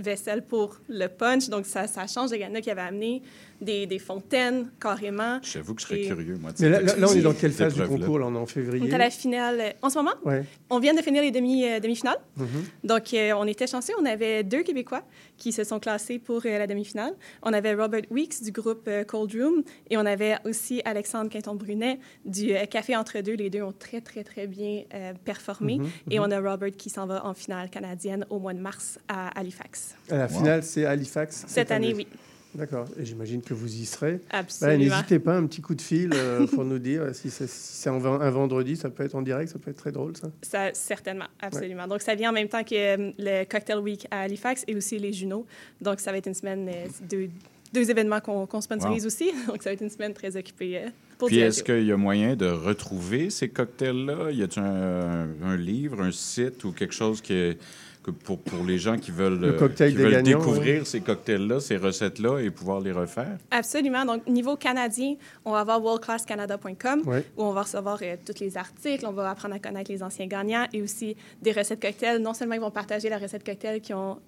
vaisselle 0.00 0.44
pour 0.44 0.78
le 0.88 1.06
punch. 1.06 1.48
Donc, 1.48 1.66
ça, 1.66 1.86
ça 1.86 2.06
change. 2.06 2.30
Il 2.32 2.40
y 2.40 2.46
en 2.46 2.54
qui 2.60 2.70
avaient 2.70 2.80
amené 2.80 3.22
des, 3.60 3.86
des 3.86 3.98
fontaines, 3.98 4.70
carrément. 4.80 5.38
J'avoue 5.42 5.74
que 5.74 5.82
je 5.82 5.86
serais 5.86 6.00
Et- 6.02 6.06
curieux, 6.06 6.36
moi. 6.40 6.52
de 6.52 6.56
Mais 6.62 6.68
là, 6.70 6.80
là- 6.80 6.96
là, 6.96 7.06
on 7.10 7.14
est 7.14 7.20
dans 7.20 7.32
quelle 7.34 7.52
phase 7.52 7.74
du 7.74 7.82
concours 7.82 8.18
là, 8.18 8.26
On 8.26 8.34
est 8.34 8.38
en 8.38 8.42
On 8.42 8.46
février 8.46 8.88
est 8.88 8.94
à 8.94 8.98
la 8.98 9.10
finale. 9.10 9.60
euh, 9.60 9.70
En 9.82 9.90
ce 9.90 9.98
moment, 9.98 10.14
Ouais. 10.24 10.44
on 10.70 10.78
vient 10.78 10.94
de 10.94 11.02
finir 11.02 11.22
les 11.22 11.30
demi, 11.30 11.64
euh, 11.66 11.80
demi-finales. 11.80 12.18
Mhm. 12.36 12.46
Donc, 12.84 13.12
euh, 13.14 13.32
on 13.36 13.46
était 13.46 13.66
chanceux. 13.66 13.92
On 14.00 14.04
avait 14.06 14.42
deux 14.44 14.62
Québécois 14.62 15.02
qui 15.36 15.52
se 15.52 15.64
sont 15.64 15.78
classés 15.80 16.18
pour 16.18 16.42
euh, 16.46 16.58
la 16.58 16.66
demi-finale. 16.66 17.12
On 17.42 17.52
avait 17.52 17.74
Robert 17.74 18.02
Weeks 18.10 18.42
du 18.42 18.50
groupe 18.52 18.84
euh, 18.88 19.04
Cold 19.04 19.32
Room 19.34 19.62
et 19.90 19.96
on 19.96 20.06
avait 20.06 20.36
aussi 20.44 20.80
Alexandre 20.84 21.30
Quinton-Brunet 21.30 21.98
du 22.24 22.52
euh, 22.54 22.64
Café 22.66 22.96
Entre 22.96 23.20
Deux. 23.20 23.34
Les 23.34 23.50
deux 23.50 23.62
ont 23.62 23.72
très, 23.72 24.00
très, 24.00 24.24
très 24.24 24.46
bien 24.46 24.82
euh, 24.94 25.12
performé. 25.24 25.78
Mhm, 25.78 25.88
Et 26.10 26.18
mhm. 26.18 26.24
on 26.26 26.30
a 26.30 26.40
Robert 26.40 26.70
qui 26.76 26.90
s'en 26.90 27.06
va 27.06 27.24
en 27.26 27.34
finale 27.34 27.68
canadienne 27.70 28.24
au 28.30 28.38
mois 28.38 28.54
de 28.54 28.60
mars 28.60 28.98
à 29.08 29.28
Halifax. 29.38 29.94
À 30.10 30.16
la 30.16 30.28
finale, 30.28 30.62
c'est 30.62 30.84
Halifax? 30.84 31.44
Cette 31.46 31.70
année, 31.70 31.92
oui. 31.94 32.06
D'accord. 32.54 32.86
Et 32.98 33.04
j'imagine 33.04 33.42
que 33.42 33.54
vous 33.54 33.72
y 33.72 33.84
serez. 33.86 34.20
Absolument. 34.30 34.78
Bah, 34.88 34.96
N'hésitez 34.96 35.18
pas, 35.20 35.36
un 35.36 35.46
petit 35.46 35.60
coup 35.60 35.74
de 35.74 35.80
fil 35.82 36.10
euh, 36.14 36.46
pour 36.48 36.64
nous 36.64 36.78
dire 36.80 37.14
si 37.14 37.30
c'est 37.30 37.48
si 37.48 37.88
un, 37.88 37.94
un 38.04 38.30
vendredi, 38.30 38.76
ça 38.76 38.90
peut 38.90 39.04
être 39.04 39.14
en 39.14 39.22
direct, 39.22 39.52
ça 39.52 39.58
peut 39.58 39.70
être 39.70 39.76
très 39.76 39.92
drôle, 39.92 40.16
ça. 40.16 40.30
Ça, 40.42 40.70
certainement, 40.74 41.26
absolument. 41.40 41.86
Donc, 41.86 42.02
ça 42.02 42.14
vient 42.14 42.30
en 42.30 42.32
même 42.32 42.48
temps 42.48 42.64
que 42.64 42.74
euh, 42.74 43.12
le 43.18 43.44
Cocktail 43.44 43.78
Week 43.78 44.06
à 44.10 44.22
Halifax 44.22 44.64
et 44.66 44.74
aussi 44.74 44.98
les 44.98 45.12
Juno. 45.12 45.46
Donc, 45.80 46.00
ça 46.00 46.10
va 46.10 46.18
être 46.18 46.26
une 46.26 46.34
semaine, 46.34 46.68
euh, 46.68 46.86
deux, 47.08 47.28
deux 47.72 47.88
événements 47.88 48.20
qu'on 48.20 48.60
sponsorise 48.60 49.02
Wow. 49.04 49.06
aussi. 49.06 49.30
Donc, 49.46 49.62
ça 49.62 49.70
va 49.70 49.74
être 49.74 49.82
une 49.82 49.90
semaine 49.90 50.12
très 50.12 50.36
occupée 50.36 50.78
euh, 50.78 50.88
pour 51.18 51.28
Puis 51.28 51.38
est-ce 51.38 51.62
qu'il 51.62 51.84
y 51.84 51.92
a 51.92 51.96
moyen 51.96 52.34
de 52.34 52.46
retrouver 52.46 53.30
ces 53.30 53.48
cocktails-là? 53.48 54.32
Y 54.32 54.42
a-t-il 54.42 54.62
un, 54.64 55.28
un 55.44 55.56
livre, 55.56 56.00
un 56.02 56.10
site 56.10 56.64
ou 56.64 56.72
quelque 56.72 56.94
chose 56.94 57.20
qui 57.20 57.32
est, 57.34 57.58
que 58.02 58.10
pour, 58.10 58.38
pour 58.38 58.64
les 58.64 58.78
gens 58.78 58.96
qui 58.96 59.10
veulent, 59.10 59.38
Le 59.38 59.52
cocktail 59.52 59.90
qui 59.90 59.96
des 59.96 60.02
veulent 60.04 60.12
gagnants, 60.12 60.38
découvrir 60.38 60.86
ces 60.86 61.00
cocktails-là, 61.00 61.60
ces 61.60 61.76
recettes-là 61.76 62.38
et 62.40 62.50
pouvoir 62.50 62.80
les 62.80 62.92
refaire? 62.92 63.36
Absolument. 63.50 64.04
Donc, 64.04 64.26
niveau 64.26 64.56
canadien, 64.56 65.16
on 65.44 65.52
va 65.52 65.60
avoir 65.60 65.82
worldclasscanada.com 65.82 67.02
où 67.36 67.42
on 67.42 67.52
va 67.52 67.62
recevoir 67.62 67.98
euh, 68.02 68.16
tous 68.24 68.40
les 68.40 68.56
articles, 68.56 69.04
on 69.06 69.12
va 69.12 69.30
apprendre 69.30 69.54
à 69.54 69.58
connaître 69.58 69.90
les 69.90 70.02
anciens 70.02 70.26
gagnants 70.26 70.66
et 70.72 70.82
aussi 70.82 71.16
des 71.42 71.52
recettes 71.52 71.82
cocktails. 71.82 72.20
Non 72.20 72.34
seulement 72.34 72.54
ils 72.54 72.60
vont 72.60 72.70
partager 72.70 73.08
la 73.08 73.18
recette 73.18 73.44
cocktail 73.44 73.80
qu'ils 73.80 73.94
ont, 73.94 74.18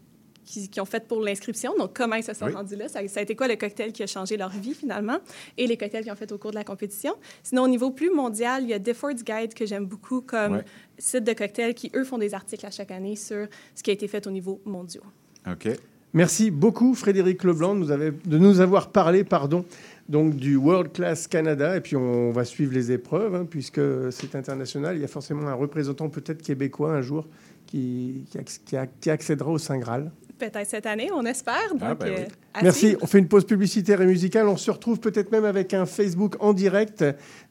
qui, 0.44 0.68
qui 0.68 0.80
ont 0.80 0.84
faite 0.84 1.06
pour 1.08 1.20
l'inscription, 1.20 1.72
donc 1.78 1.96
comment 1.96 2.16
ils 2.16 2.24
se 2.24 2.34
sont 2.34 2.46
Oui. 2.46 2.52
rendus 2.52 2.76
là, 2.76 2.88
ça, 2.88 3.06
ça 3.08 3.20
a 3.20 3.22
été 3.22 3.36
quoi 3.36 3.48
le 3.48 3.56
cocktail 3.56 3.92
qui 3.92 4.02
a 4.02 4.06
changé 4.06 4.36
leur 4.36 4.50
vie 4.50 4.74
finalement, 4.74 5.18
et 5.56 5.66
les 5.66 5.76
cocktails 5.76 6.02
qu'ils 6.02 6.12
ont 6.12 6.16
fait 6.16 6.32
au 6.32 6.38
cours 6.38 6.50
de 6.50 6.56
la 6.56 6.64
compétition? 6.64 7.14
Sinon, 7.42 7.62
au 7.64 7.68
niveau 7.68 7.90
plus 7.90 8.10
mondial, 8.10 8.64
il 8.64 8.68
y 8.70 8.74
a 8.74 8.78
Difford's 8.78 9.24
Guide 9.24 9.54
que 9.54 9.66
j'aime 9.66 9.86
beaucoup 9.86 10.20
comme 10.20 10.54
Ouais. 10.56 10.64
site 10.98 11.24
de 11.24 11.32
cocktails 11.32 11.74
qui, 11.74 11.90
eux, 11.94 12.04
font 12.04 12.18
des 12.18 12.34
articles 12.34 12.66
à 12.66 12.70
chaque 12.70 12.90
année 12.90 13.16
sur 13.16 13.46
ce 13.74 13.82
qui 13.82 13.90
a 13.90 13.92
été 13.92 14.08
fait 14.08 14.26
au 14.26 14.30
niveau 14.30 14.60
mondial. 14.64 15.04
OK. 15.50 15.68
Merci 16.14 16.50
beaucoup, 16.50 16.94
Frédéric 16.94 17.42
Leblanc, 17.42 17.74
de 17.74 17.80
nous, 17.80 17.90
avez- 17.90 18.10
de 18.10 18.36
nous 18.36 18.60
avoir 18.60 18.90
parlé 18.90 19.24
pardon, 19.24 19.64
donc, 20.10 20.36
du 20.36 20.56
World 20.56 20.92
Class 20.92 21.26
Canada. 21.26 21.74
Et 21.76 21.80
puis, 21.80 21.96
on 21.96 22.32
va 22.32 22.44
suivre 22.44 22.74
les 22.74 22.92
épreuves, 22.92 23.34
hein, 23.34 23.46
puisque 23.48 23.80
c'est 24.10 24.34
international. 24.34 24.96
Il 24.96 25.00
y 25.00 25.04
a 25.04 25.08
forcément 25.08 25.46
un 25.48 25.54
représentant, 25.54 26.10
peut-être 26.10 26.42
québécois, 26.42 26.92
un 26.92 27.00
jour, 27.00 27.26
qui, 27.66 28.26
qui, 28.66 28.76
qui 29.00 29.08
accédera 29.10 29.50
au 29.50 29.56
Saint 29.56 29.78
Graal. 29.78 30.12
Peut-être 30.50 30.68
cette 30.68 30.86
année, 30.86 31.08
on 31.14 31.24
espère. 31.24 31.68
Donc, 31.70 31.80
Ah, 31.84 31.94
ben 31.94 32.08
euh, 32.08 32.24
Merci. 32.64 32.78
suivre. 32.80 32.98
On 33.02 33.06
fait 33.06 33.20
une 33.20 33.28
pause 33.28 33.44
publicitaire 33.46 34.00
et 34.00 34.06
musicale. 34.06 34.48
On 34.48 34.56
se 34.56 34.72
retrouve 34.72 34.98
peut-être 34.98 35.30
même 35.30 35.44
avec 35.44 35.72
un 35.72 35.86
Facebook 35.86 36.34
en 36.40 36.52
direct. 36.52 37.04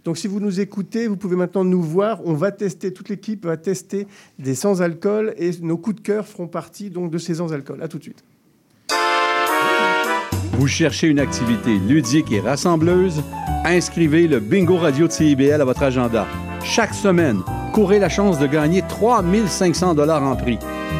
Donc, 0.03 0.17
si 0.17 0.27
vous 0.27 0.41
nous 0.41 0.59
écoutez, 0.59 1.07
vous 1.07 1.15
pouvez 1.15 1.37
maintenant 1.37 1.63
nous 1.63 1.81
voir. 1.81 2.19
On 2.25 2.33
va 2.33 2.51
tester, 2.51 2.91
toute 2.91 3.07
l'équipe 3.07 3.45
va 3.45 3.55
tester 3.55 4.07
des 4.39 4.55
sans-alcool 4.55 5.33
et 5.37 5.51
nos 5.61 5.77
coups 5.77 5.95
de 5.95 6.01
cœur 6.01 6.27
feront 6.27 6.47
partie 6.47 6.89
donc 6.89 7.11
de 7.11 7.17
ces 7.17 7.35
sans-alcool. 7.35 7.81
À 7.81 7.87
tout 7.87 7.97
de 7.97 8.03
suite. 8.03 8.25
Vous 10.53 10.67
cherchez 10.67 11.07
une 11.07 11.19
activité 11.19 11.77
ludique 11.77 12.29
et 12.33 12.41
rassembleuse? 12.41 13.23
Inscrivez 13.63 14.27
le 14.27 14.41
Bingo 14.41 14.75
Radio 14.75 15.07
de 15.07 15.13
CIBL 15.13 15.61
à 15.61 15.65
votre 15.65 15.83
agenda. 15.83 16.27
Chaque 16.65 16.93
semaine, 16.93 17.39
courez 17.73 17.99
la 17.99 18.09
chance 18.09 18.37
de 18.37 18.47
gagner 18.47 18.83
3500 18.89 19.95
dollars 19.95 20.23
en 20.23 20.35
prix. 20.35 20.59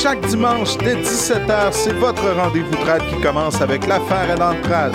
Chaque 0.00 0.20
dimanche 0.28 0.78
dès 0.78 0.94
17h, 0.94 1.72
c'est 1.72 1.92
votre 1.94 2.30
rendez-vous 2.30 2.76
trad 2.84 3.02
qui 3.08 3.20
commence 3.20 3.60
avec 3.60 3.84
l'affaire 3.84 4.30
et 4.30 4.38
l'entrade. 4.38 4.94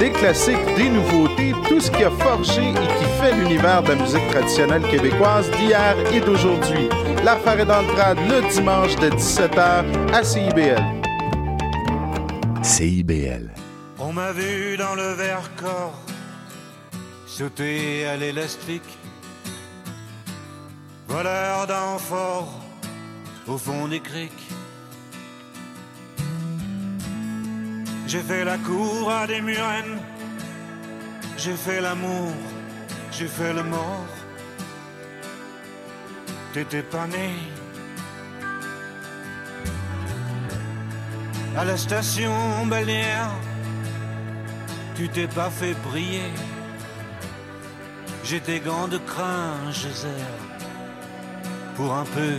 Des 0.00 0.10
classiques, 0.10 0.74
des 0.76 0.88
nouveautés, 0.88 1.54
tout 1.68 1.78
ce 1.78 1.88
qui 1.88 2.02
a 2.02 2.10
forgé 2.10 2.70
et 2.70 2.98
qui 2.98 3.04
fait 3.20 3.32
l'univers 3.32 3.80
de 3.84 3.90
la 3.90 3.94
musique 3.94 4.26
traditionnelle 4.28 4.82
québécoise 4.90 5.48
d'hier 5.52 5.94
et 6.12 6.18
d'aujourd'hui. 6.20 6.88
L'affaire 7.24 7.60
est 7.60 7.64
dans 7.64 7.82
le 7.82 7.88
trad 7.94 8.18
le 8.28 8.52
dimanche 8.52 8.96
de 8.96 9.10
17h 9.10 9.84
à 10.12 10.24
CIBL. 10.24 10.84
CIBL. 12.64 13.50
On 14.00 14.12
m'a 14.12 14.32
vu 14.32 14.76
dans 14.76 14.96
le 14.96 15.12
Vercors 15.12 15.94
sauter 17.24 18.04
à 18.08 18.16
l'élastique, 18.16 18.98
voleur 21.06 21.68
d'amphores 21.68 22.59
au 23.46 23.58
fond 23.58 23.88
des 23.88 24.00
criques. 24.00 24.48
J'ai 28.06 28.20
fait 28.20 28.44
la 28.44 28.58
cour 28.58 29.10
à 29.10 29.26
des 29.26 29.40
murennes, 29.40 30.00
j'ai 31.36 31.54
fait 31.54 31.80
l'amour, 31.80 32.32
j'ai 33.12 33.28
fait 33.28 33.52
le 33.52 33.62
mort. 33.62 34.06
T'étais 36.52 36.82
pas 36.82 37.06
né. 37.06 37.30
À 41.56 41.64
la 41.64 41.76
station 41.76 42.66
balnéaire, 42.66 43.30
tu 44.96 45.08
t'es 45.08 45.28
pas 45.28 45.50
fait 45.50 45.74
briller. 45.88 46.32
J'ai 48.24 48.40
tes 48.40 48.60
gants 48.60 48.88
de 48.88 48.98
crin, 48.98 49.54
Gézer, 49.72 50.26
pour 51.76 51.94
un 51.94 52.04
peu 52.04 52.38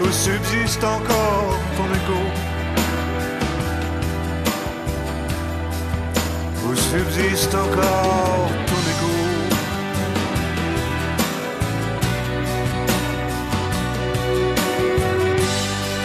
où 0.00 0.10
subsiste 0.10 0.84
encore 0.84 1.58
ton 1.76 1.86
écho. 1.98 2.20
Où 6.66 6.74
subsiste 6.74 7.54
encore 7.54 8.48
ton 8.66 8.80
écho. 8.92 9.12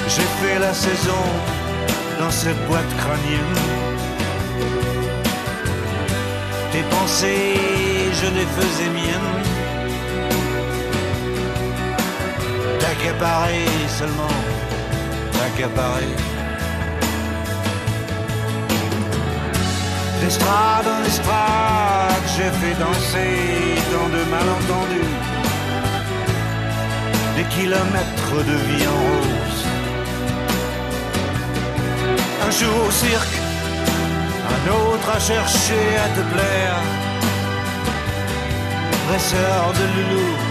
J'ai 0.07 0.29
fait 0.41 0.59
la 0.59 0.73
saison 0.73 1.23
dans 2.19 2.31
cette 2.31 2.67
boîte 2.67 2.93
crânienne. 2.97 3.57
Tes 6.71 6.83
pensées, 6.83 7.55
je 8.13 8.27
les 8.37 8.45
faisais 8.45 8.89
miennes. 8.89 9.60
T'accaparer 13.01 13.65
seulement, 13.97 14.37
t'accaparer. 15.33 16.13
D'estrade 20.21 20.85
en 20.87 21.03
estrade, 21.03 22.25
j'ai 22.35 22.51
fait 22.59 22.75
danser 22.79 23.81
dans 23.91 24.07
de 24.15 24.23
malentendus. 24.29 25.15
Des 27.37 27.43
kilomètres 27.55 28.37
de 28.49 28.55
vie 28.67 28.87
en 28.87 28.99
rose. 29.07 29.65
Un 32.45 32.51
jour 32.51 32.85
au 32.87 32.91
cirque, 32.91 33.37
un 34.53 34.63
autre 34.79 35.09
à 35.09 35.19
chercher 35.19 35.85
à 36.05 36.07
te 36.15 36.21
plaire. 36.33 36.77
Dresseur 39.07 39.73
de 39.79 39.85
loulou, 39.95 40.50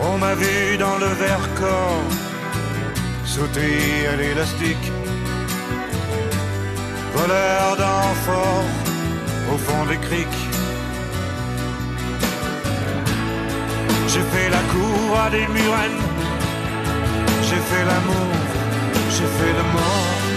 On 0.00 0.18
m'a 0.18 0.34
vu 0.34 0.78
dans 0.78 0.96
le 0.98 1.06
verre 1.06 1.48
corps 1.60 2.22
sauter 3.24 4.06
à 4.12 4.16
l'élastique, 4.16 4.92
voleur 7.14 7.76
d'enfort 7.76 8.64
au 9.52 9.56
fond 9.58 9.84
des 9.86 9.98
criques. 9.98 10.44
J'ai 14.08 14.24
fait 14.32 14.48
la 14.50 14.62
cour 14.72 15.20
à 15.24 15.30
des 15.30 15.46
murennes, 15.56 16.02
j'ai 17.42 17.62
fait 17.70 17.84
l'amour, 17.90 18.32
j'ai 19.10 19.28
fait 19.38 19.52
le 19.60 19.64
mort. 19.72 20.31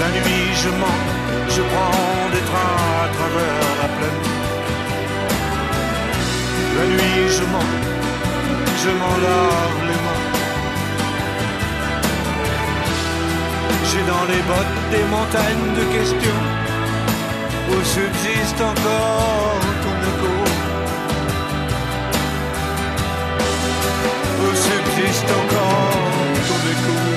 La 0.00 0.08
nuit 0.08 0.54
je 0.62 0.70
mens, 0.80 1.02
je 1.48 1.62
prends 1.70 2.30
des 2.34 2.44
trains 2.50 2.76
à 3.04 3.08
travers 3.16 3.68
la 3.82 3.88
plaine. 3.96 4.22
La 6.76 6.84
nuit 6.92 7.28
je 7.36 7.44
mens, 7.52 7.72
je 8.82 8.90
m'en 9.00 9.16
lave 9.24 9.78
les 9.88 10.00
mains. 10.06 10.24
J'ai 13.88 14.04
dans 14.12 14.24
les 14.32 14.42
bottes 14.50 14.78
des 14.94 15.04
montagnes 15.14 15.70
de 15.80 15.84
questions 15.96 16.42
où 17.70 17.76
subsiste 17.84 18.60
encore 18.60 19.60
ton 19.82 19.96
écho. 20.10 20.39
Subsiste 25.12 25.30
encore 25.30 25.90
ton 26.48 26.60
écho. 26.70 27.10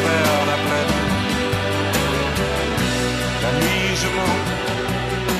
la 0.00 0.56
plaine. 0.64 0.94
La 3.42 3.52
nuit 3.60 3.96
je 4.02 4.08
mens, 4.16 4.38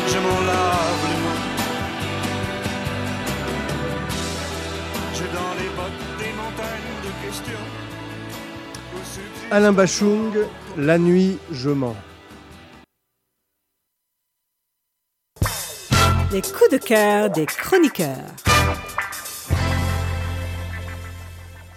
je 0.08 0.18
m'en 0.18 0.40
lave 0.50 1.02
les 1.10 1.18
mains. 1.24 1.42
J'ai 5.14 5.28
dans 5.38 5.52
les 5.60 5.70
bottes 5.76 6.04
des 6.18 6.32
montagnes 6.40 6.94
de 7.04 7.10
questions. 7.26 7.64
Alain 9.50 9.72
Bachung, 9.72 10.34
La 10.76 10.98
nuit, 10.98 11.38
je 11.52 11.70
mens. 11.70 11.96
Les 16.32 16.42
coups 16.42 16.70
de 16.70 16.78
cœur 16.78 17.30
des 17.30 17.46
chroniqueurs. 17.46 18.34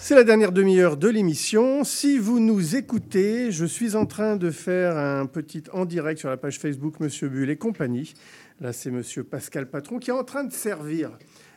C'est 0.10 0.16
la 0.16 0.24
dernière 0.24 0.52
demi-heure 0.52 0.98
de 0.98 1.08
l'émission. 1.08 1.84
Si 1.84 2.18
vous 2.18 2.40
nous 2.40 2.76
écoutez, 2.76 3.52
je 3.52 3.64
suis 3.64 3.96
en 3.96 4.08
train 4.08 4.38
de 4.38 4.50
faire 4.50 4.98
un 4.98 5.28
petit 5.28 5.62
en 5.72 5.86
direct 5.86 6.20
sur 6.20 6.30
la 6.30 6.38
page 6.38 6.58
Facebook 6.58 7.00
Monsieur 7.00 7.30
Bull 7.30 7.48
et 7.48 7.58
compagnie. 7.58 8.16
Là, 8.60 8.74
c'est 8.74 8.90
Monsieur 8.90 9.24
Pascal 9.24 9.70
Patron 9.70 10.00
qui 10.00 10.10
est 10.10 10.14
en 10.14 10.24
train 10.24 10.44
de 10.44 10.52
servir 10.52 11.12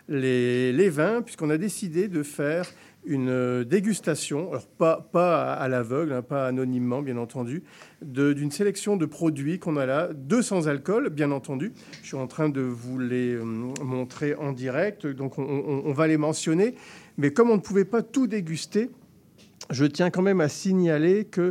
les, 0.07 0.91
vins, 0.91 1.23
puisqu'on 1.23 1.49
a 1.49 1.57
décidé 1.57 2.09
de 2.09 2.23
faire 2.23 2.67
une 3.05 3.65
dégustation, 3.65 4.51
alors 4.51 4.67
pas, 4.67 5.09
pas 5.13 5.55
à 5.55 5.67
l'aveugle, 5.69 6.13
hein, 6.13 6.23
pas 6.23 6.47
anonymement, 6.47 7.03
bien 7.03 7.17
entendu, 7.17 7.65
d'une 8.03 8.51
sélection 8.51 8.97
de 8.97 9.07
produits 9.07 9.59
qu'on 9.59 9.77
a 9.77 9.87
là, 9.87 10.11
200 10.13 10.67
alcools, 10.67 11.09
bien 11.09 11.33
entendu. 11.33 11.73
Je 12.03 12.09
suis 12.09 12.17
en 12.17 12.29
train 12.29 12.49
de 12.49 12.61
vous 12.61 12.99
les 12.99 13.33
euh, 13.33 13.43
montrer 13.43 14.35
en 14.35 14.53
direct, 14.53 15.07
donc 15.07 15.39
on- 15.39 15.43
on- 15.43 15.83
on 15.87 15.93
va 15.93 16.07
les 16.07 16.17
mentionner. 16.17 16.77
Mais 17.19 17.33
comme 17.33 17.51
on 17.51 17.57
ne 17.57 17.61
pouvait 17.61 17.85
pas 17.85 18.03
tout 18.03 18.27
déguster, 18.27 18.91
je 19.71 19.85
tiens 19.85 20.11
quand 20.11 20.23
même 20.23 20.41
à 20.41 20.49
signaler 20.49 21.25
que 21.25 21.51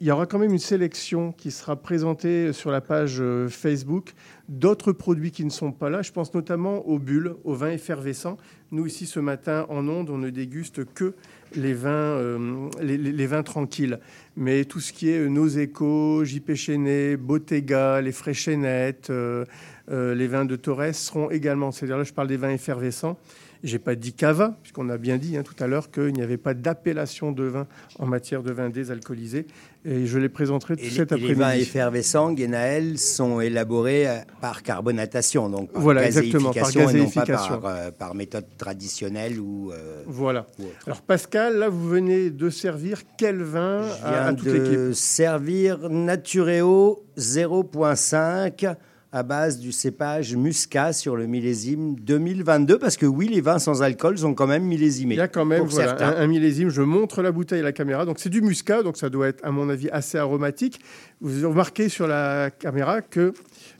il 0.00 0.06
y 0.06 0.10
aura 0.10 0.26
quand 0.26 0.38
même 0.38 0.52
une 0.52 0.58
sélection 0.58 1.32
qui 1.32 1.50
sera 1.50 1.74
présentée 1.74 2.52
sur 2.52 2.70
la 2.70 2.82
page 2.82 3.16
euh, 3.18 3.48
Facebook 3.48 4.12
d'autres 4.48 4.92
produits 4.92 5.30
qui 5.30 5.44
ne 5.44 5.50
sont 5.50 5.72
pas 5.72 5.90
là. 5.90 6.02
Je 6.02 6.12
pense 6.12 6.34
notamment 6.34 6.86
aux 6.86 6.98
bulles, 6.98 7.34
aux 7.44 7.54
vins 7.54 7.70
effervescents. 7.70 8.36
Nous, 8.70 8.86
ici, 8.86 9.06
ce 9.06 9.20
matin, 9.20 9.66
en 9.68 9.88
onde, 9.88 10.10
on 10.10 10.18
ne 10.18 10.30
déguste 10.30 10.84
que 10.92 11.14
les 11.54 11.72
vins, 11.72 11.90
euh, 11.90 12.68
les, 12.80 13.26
vins 13.26 13.42
tranquilles. 13.42 13.98
Mais 14.36 14.64
tout 14.64 14.80
ce 14.80 14.92
qui 14.92 15.10
est 15.10 15.18
euh, 15.18 15.28
Nos 15.28 15.48
Échos, 15.48 16.24
JP 16.24 16.54
Chenet, 16.54 17.16
Bottega, 17.16 18.00
les 18.00 18.12
Fréchenettes, 18.12 19.10
euh, 19.10 19.44
les 19.88 20.26
vins 20.26 20.44
de 20.44 20.56
Torres 20.56 20.94
seront 20.94 21.30
également. 21.30 21.72
C'est-à-dire 21.72 21.98
là, 21.98 22.04
je 22.04 22.12
parle 22.12 22.28
des 22.28 22.36
vins 22.36 22.50
effervescents. 22.50 23.18
J'ai 23.66 23.78
pas 23.80 23.96
dit 23.96 24.12
cava, 24.12 24.56
puisqu'on 24.62 24.88
a 24.90 24.96
bien 24.96 25.16
dit 25.18 25.36
hein, 25.36 25.42
tout 25.42 25.60
à 25.62 25.66
l'heure 25.66 25.90
qu'il 25.90 26.12
n'y 26.12 26.22
avait 26.22 26.36
pas 26.36 26.54
d'appellation 26.54 27.32
de 27.32 27.42
vin 27.44 27.66
en 27.98 28.06
matière 28.06 28.42
de 28.44 28.52
vin 28.52 28.70
désalcoolisé. 28.70 29.46
Et 29.84 30.06
je 30.06 30.18
les 30.18 30.28
présenterai 30.28 30.74
Et 30.78 30.88
cet 30.90 31.10
et 31.12 31.16
les 31.16 31.34
vins 31.34 31.44
après-midi. 31.46 31.62
effervescents, 31.68 32.32
Guénaël, 32.32 32.98
sont 32.98 33.40
élaborés 33.40 34.08
euh, 34.08 34.18
par 34.40 34.62
carbonatation, 34.62 35.48
donc 35.48 35.72
par 35.72 35.82
Voilà, 35.82 36.06
exactement, 36.06 36.52
par 36.52 36.72
gazéification 36.72 36.90
et 36.90 36.98
non 36.98 37.10
pas 37.10 37.26
par, 37.26 37.66
euh, 37.66 37.90
par 37.90 38.14
méthode 38.14 38.46
traditionnelle 38.56 39.38
ou. 39.40 39.72
euh, 39.72 40.02
Voilà. 40.06 40.46
ou. 40.58 40.64
Alors 40.86 41.02
Pascal, 41.02 41.56
là, 41.58 41.68
vous 41.68 41.88
venez 41.88 42.30
de 42.30 42.50
servir 42.50 43.02
quel 43.18 43.42
vin 43.42 43.82
Je 43.82 44.04
à, 44.06 44.10
viens 44.10 44.26
à 44.26 44.34
toute 44.34 44.46
l'équipe? 44.46 44.72
de 44.78 44.92
servir 44.92 45.88
Natureo 45.88 47.04
0.5 47.18 48.74
à 49.16 49.22
base 49.22 49.58
du 49.58 49.72
cépage 49.72 50.36
Muscat 50.36 50.92
sur 50.92 51.16
le 51.16 51.26
millésime 51.26 51.94
2022, 52.00 52.78
parce 52.78 52.98
que 52.98 53.06
oui, 53.06 53.28
les 53.28 53.40
vins 53.40 53.58
sans 53.58 53.82
alcool 53.82 54.18
sont 54.18 54.34
quand 54.34 54.46
même 54.46 54.64
millésimés. 54.64 55.14
Il 55.14 55.18
y 55.18 55.20
a 55.22 55.26
quand 55.28 55.46
même 55.46 55.60
pour 55.60 55.68
voilà, 55.68 55.96
certains. 55.96 56.18
un, 56.18 56.22
un 56.22 56.26
millésime. 56.26 56.68
Je 56.68 56.82
montre 56.82 57.22
la 57.22 57.32
bouteille 57.32 57.60
à 57.60 57.62
la 57.62 57.72
caméra. 57.72 58.04
Donc 58.04 58.18
c'est 58.18 58.28
du 58.28 58.42
muscat, 58.42 58.82
donc 58.82 58.98
ça 58.98 59.08
doit 59.08 59.28
être 59.28 59.42
à 59.42 59.50
mon 59.52 59.70
avis 59.70 59.88
assez 59.88 60.18
aromatique. 60.18 60.80
Vous 61.22 61.34
avez 61.38 61.46
remarqué 61.46 61.88
sur 61.88 62.06
la 62.06 62.50
caméra 62.50 63.00
que 63.00 63.32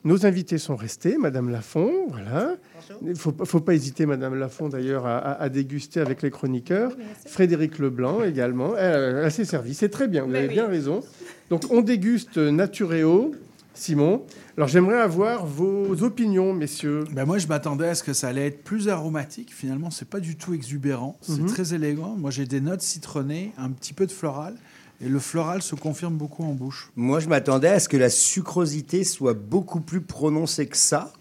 nos 0.05 0.25
invités 0.25 0.57
sont 0.57 0.75
restés. 0.77 1.19
Madame 1.19 1.51
Lafont, 1.51 1.93
voilà. 2.09 2.57
Il 3.03 3.09
ne 3.11 3.15
faut, 3.15 3.33
pas- 3.33 3.45
faut 3.45 3.61
pas 3.61 3.75
hésiter, 3.75 4.07
Madame 4.07 4.37
Lafont, 4.37 4.71
d'ailleurs, 4.71 5.05
à, 5.05 5.19
à- 5.19 5.43
à 5.43 5.49
déguster 5.51 6.01
avec 6.01 6.23
les 6.23 6.31
chroniqueurs. 6.31 6.93
Frédéric 7.27 7.79
Leblanc 7.79 8.23
également. 8.25 8.75
Elle, 8.79 9.21
elle 9.23 9.31
s'est 9.31 9.45
servie. 9.45 9.75
C'est 9.75 9.91
très 9.91 10.09
bien, 10.09 10.23
vous 10.23 10.29
Ben 10.31 10.37
avez 10.39 10.49
oui. 10.49 10.55
bien 10.55 10.67
raison. 10.67 11.03
Donc 11.51 11.65
on 11.71 11.83
déguste 11.83 12.39
Natureo. 12.39 13.33
Simon, 13.77 14.25
alors 14.57 14.69
j'aimerais 14.69 14.99
avoir 15.01 15.45
vos 15.47 16.03
opinions, 16.03 16.55
messieurs. 16.55 17.05
Ben 17.13 17.27
moi, 17.27 17.37
je 17.39 17.47
m'attendais 17.47 17.89
à 17.89 17.95
ce 17.95 18.03
que 18.03 18.15
ça 18.15 18.29
allait 18.29 18.47
être 18.47 18.65
plus 18.65 18.89
aromatique. 18.89 19.53
Finalement, 19.55 19.91
c'est 19.91 20.09
pas 20.09 20.19
du 20.21 20.37
tout 20.37 20.55
exubérant. 20.55 21.19
C'est 21.21 21.41
Mhm. 21.41 21.47
très 21.47 21.75
élégant. 21.75 22.17
Moi, 22.17 22.31
j'ai 22.31 22.47
des 22.47 22.61
notes 22.63 22.81
citronnées, 22.81 23.53
un 23.59 23.71
petit 23.71 23.93
peu 23.93 24.07
de 24.07 24.13
floral. 24.13 24.57
Et 25.05 25.09
le 25.11 25.19
floral 25.19 25.61
se 25.61 25.75
confirme 25.75 26.15
beaucoup 26.17 26.43
en 26.43 26.55
bouche. 26.55 26.91
Moi, 26.97 27.21
je 27.21 27.29
m'attendais 27.29 27.69
à 27.69 27.79
ce 27.81 27.89
que 27.91 27.99
la 27.99 28.09
sucrosité 28.09 29.05
soit 29.05 29.35
beaucoup 29.35 29.81
plus 29.81 30.01
prononcée 30.01 30.67
que 30.67 30.77
ça. 30.77 31.13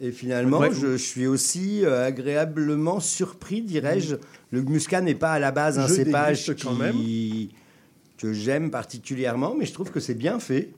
Et 0.00 0.12
finalement, 0.12 0.58
Ouais. 0.60 0.70
je, 0.72 0.92
je 0.92 1.02
suis 1.02 1.26
aussi 1.26 1.84
euh, 1.84 2.06
agréablement 2.06 3.00
surpris, 3.00 3.62
dirais-je. 3.62 4.14
Le 4.52 4.62
muscat 4.62 5.00
n'est 5.00 5.14
pas 5.16 5.32
à 5.32 5.38
la 5.40 5.50
base 5.50 5.78
un 5.80 5.88
cépage 5.88 6.54
quand 6.62 6.76
qui- 6.92 7.52
que 8.18 8.32
j'aime 8.32 8.70
particulièrement, 8.70 9.54
mais 9.58 9.66
je 9.66 9.72
trouve 9.74 9.90
que 9.90 10.00
c'est 10.00 10.14
bien 10.14 10.38
fait. 10.40 10.70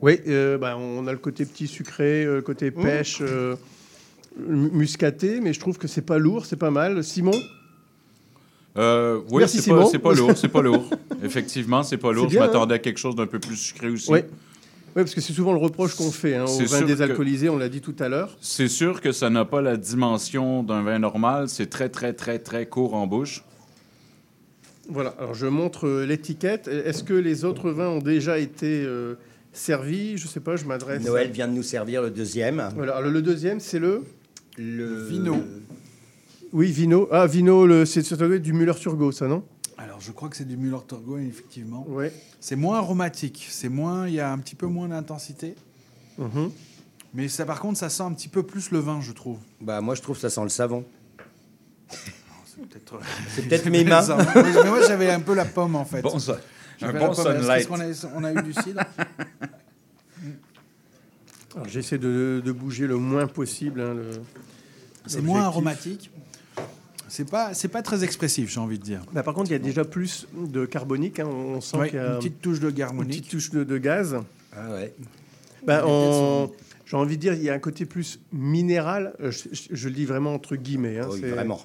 Oui, 0.00 0.20
euh, 0.28 0.56
bah, 0.56 0.76
on 0.78 1.06
a 1.06 1.12
le 1.12 1.18
côté 1.18 1.44
petit 1.44 1.66
sucré, 1.66 2.24
euh, 2.24 2.40
côté 2.42 2.70
Mmh. 2.70 2.82
pêche, 2.82 3.18
euh, 3.22 3.56
mu- 4.38 4.70
muscaté, 4.70 5.40
mais 5.40 5.52
je 5.52 5.58
trouve 5.60 5.78
que 5.78 5.88
c'est 5.88 6.02
pas 6.06 6.18
lourd, 6.18 6.46
c'est 6.46 6.56
pas 6.56 6.70
mal. 6.70 7.02
Simon? 7.02 7.32
Euh, 8.78 9.20
oui, 9.30 9.38
Merci, 9.40 9.60
c'est 9.60 9.70
pas, 9.70 9.78
Simon. 9.78 9.88
c'est 9.90 9.98
pas 9.98 10.12
lourd, 10.14 10.32
c'est 10.36 10.48
pas 10.48 10.62
lourd. 10.62 10.88
Effectivement, 11.24 11.82
c'est 11.82 11.96
pas 11.96 12.12
lourd. 12.12 12.26
C'est 12.30 12.36
bien, 12.36 12.42
Je 12.44 12.46
m'attendais 12.46 12.74
à 12.76 12.78
quelque 12.78 12.98
chose 12.98 13.16
d'un 13.16 13.26
peu 13.26 13.40
plus 13.40 13.56
sucré 13.56 13.88
aussi. 13.88 14.10
Oui. 14.10 14.20
Oui, 14.96 15.02
parce 15.04 15.14
que 15.14 15.20
c'est 15.20 15.32
souvent 15.32 15.52
le 15.52 15.58
reproche 15.58 15.94
qu'on 15.94 16.10
fait 16.10 16.34
hein, 16.34 16.44
aux 16.46 16.58
vins 16.66 16.80
que- 16.80 16.86
désalcoolisés, 16.86 17.48
on 17.48 17.56
l'a 17.56 17.68
dit 17.68 17.80
tout 17.80 17.94
à 18.00 18.08
l'heure. 18.08 18.36
C'est 18.40 18.66
sûr 18.68 19.00
que 19.00 19.12
ça 19.12 19.30
n'a 19.30 19.44
pas 19.44 19.60
la 19.60 19.76
dimension 19.76 20.62
d'un 20.64 20.82
vin 20.82 20.98
normal. 20.98 21.48
C'est 21.48 21.68
très, 21.70 21.88
très, 21.88 22.12
très, 22.12 22.38
très 22.40 22.66
court 22.66 22.94
en 22.94 23.06
bouche. 23.06 23.44
Voilà, 24.88 25.10
alors 25.18 25.34
je 25.34 25.46
montre 25.46 25.86
euh, 25.86 26.06
l'étiquette. 26.06 26.66
Est-ce 26.68 27.04
que 27.04 27.14
les 27.14 27.44
autres 27.44 27.70
vins 27.70 27.88
ont 27.88 27.98
déjà 28.00 28.38
été 28.38 28.82
euh, 28.84 29.14
servis? 29.52 30.16
Je 30.18 30.26
sais 30.26 30.40
pas, 30.40 30.56
je 30.56 30.64
m'adresse. 30.64 31.04
Noël 31.04 31.30
vient 31.30 31.46
de 31.48 31.52
nous 31.52 31.62
servir 31.62 32.02
le 32.02 32.10
deuxième. 32.10 32.70
Voilà, 32.74 32.96
alors 32.96 33.10
le 33.10 33.22
deuxième, 33.22 33.60
c'est 33.60 33.78
le 33.78 34.04
Le 34.56 35.04
Vino. 35.06 35.36
Oui, 36.52 36.72
Vino. 36.72 37.08
Ah, 37.12 37.26
Vino, 37.26 37.66
le- 37.66 37.84
c'est 37.84 38.02
du 38.40 38.52
Müller-Turgot, 38.52 39.12
ça, 39.12 39.28
non? 39.28 39.44
Alors, 39.78 40.00
je 40.00 40.10
crois 40.10 40.28
que 40.28 40.36
c'est 40.36 40.44
du 40.48 40.56
Müller-Turgot, 40.56 41.18
effectivement. 41.18 41.86
Ouais. 41.88 42.12
C'est 42.40 42.56
moins 42.56 42.78
aromatique. 42.78 43.46
C'est 43.48 43.68
moins, 43.68 44.08
il 44.08 44.14
y 44.14 44.20
a 44.20 44.32
un 44.32 44.38
petit 44.38 44.56
peu 44.56 44.66
moins 44.66 44.88
d'intensité. 44.88 45.54
Mhm. 46.18 46.50
Mais 47.14 47.28
ça, 47.28 47.44
par 47.44 47.60
contre, 47.60 47.78
ça 47.78 47.88
sent 47.88 48.02
un 48.02 48.12
petit 48.12 48.28
peu 48.28 48.42
plus 48.42 48.72
le 48.72 48.78
vin, 48.80 49.00
je 49.00 49.12
trouve. 49.12 49.38
Bah, 49.60 49.80
moi, 49.80 49.94
je 49.94 50.02
trouve 50.02 50.16
que 50.16 50.22
ça 50.22 50.30
sent 50.30 50.42
le 50.42 50.48
savon. 50.48 50.84
C'est 52.60 52.68
peut-être, 52.68 53.00
C'est 53.34 53.42
peut-être 53.48 53.66
mes 53.70 53.84
mains. 53.84 54.04
Mais 54.34 54.64
moi, 54.64 54.80
j'avais 54.86 55.10
un 55.10 55.20
peu 55.20 55.34
la 55.34 55.44
pomme, 55.44 55.76
en 55.76 55.84
fait. 55.84 56.02
Bon, 56.02 56.18
ça- 56.18 56.38
un 56.82 56.92
bon 56.92 57.12
sunlight. 57.12 57.66
qu'on 57.68 57.80
a, 57.80 57.84
on 58.14 58.24
a 58.24 58.32
eu 58.32 58.42
du 58.42 58.52
cidre? 58.54 58.80
Alors, 61.54 61.68
J'essaie 61.68 61.98
de, 61.98 62.40
de 62.44 62.52
bouger 62.52 62.86
le 62.86 62.96
moins 62.96 63.26
possible. 63.26 63.80
hein, 63.80 63.94
le- 63.94 64.10
C'est 65.06 65.20
moins 65.20 65.42
aromatique. 65.42 66.10
C'est 67.08 67.28
pas, 67.28 67.54
c'est 67.54 67.68
pas 67.68 67.82
très 67.82 68.04
expressif, 68.04 68.50
j'ai 68.52 68.60
envie 68.60 68.78
de 68.78 68.84
dire. 68.84 69.00
Bah, 69.12 69.24
par 69.24 69.34
contre, 69.34 69.50
il 69.50 69.52
y 69.52 69.56
a 69.56 69.58
déjà 69.58 69.84
plus 69.84 70.28
de 70.36 70.64
carbonique. 70.64 71.18
hein, 71.18 71.26
On 71.26 71.60
sent 71.60 71.76
Ouais, 71.76 71.88
qu'il 71.90 71.98
y 71.98 72.02
a 72.02 72.12
une 72.12 72.18
petite 72.18 72.40
touche 72.40 72.60
de 72.60 72.70
une 72.70 72.82
harmonique. 72.82 73.18
petite 73.22 73.30
touche 73.30 73.50
de, 73.50 73.64
de 73.64 73.78
gaz. 73.78 74.16
Ah 74.56 74.70
ouais. 74.70 74.94
Bah, 75.66 75.82
on- 75.86 76.50
J'ai 76.86 76.96
envie 76.96 77.16
de 77.16 77.20
dire, 77.20 77.34
il 77.34 77.42
y 77.42 77.50
a 77.50 77.54
un 77.54 77.58
côté 77.58 77.84
plus 77.84 78.20
minéral. 78.32 79.12
euh, 79.20 79.30
Je, 79.32 79.48
je- 79.52 79.68
je 79.72 79.88
le 79.88 79.94
dis 79.94 80.04
vraiment 80.04 80.34
entre 80.34 80.54
guillemets. 80.56 80.98
hein, 81.00 81.08
Oui, 81.10 81.18
c'est- 81.20 81.30
vraiment. 81.30 81.60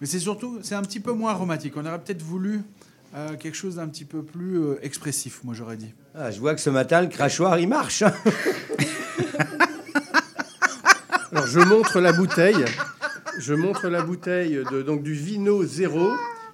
Mais 0.00 0.06
c'est 0.06 0.18
surtout, 0.18 0.58
c'est 0.62 0.74
un 0.74 0.82
petit 0.82 1.00
peu 1.00 1.12
moins 1.12 1.30
aromatique. 1.32 1.74
On 1.76 1.86
aurait 1.86 1.98
peut-être 1.98 2.22
voulu 2.22 2.60
euh, 3.14 3.34
quelque 3.36 3.54
chose 3.56 3.76
d'un 3.76 3.88
petit 3.88 4.04
peu 4.04 4.22
plus 4.22 4.58
euh, 4.58 4.78
expressif, 4.82 5.40
moi 5.44 5.54
j'aurais 5.54 5.76
dit. 5.76 5.92
Ah, 6.14 6.30
je 6.30 6.38
vois 6.40 6.54
que 6.54 6.60
ce 6.60 6.70
matin, 6.70 7.00
le 7.02 7.08
crachoir, 7.08 7.58
il 7.58 7.68
marche. 7.68 8.02
hein. 8.02 8.12
Alors, 11.32 11.46
je 11.46 11.60
montre 11.60 12.00
la 12.00 12.12
bouteille. 12.12 12.64
Je 13.38 13.52
montre 13.54 13.88
la 13.88 14.02
bouteille 14.02 14.62
de, 14.70 14.82
donc, 14.82 15.02
du 15.02 15.12
Vino 15.12 15.64
Zéro. 15.64 16.08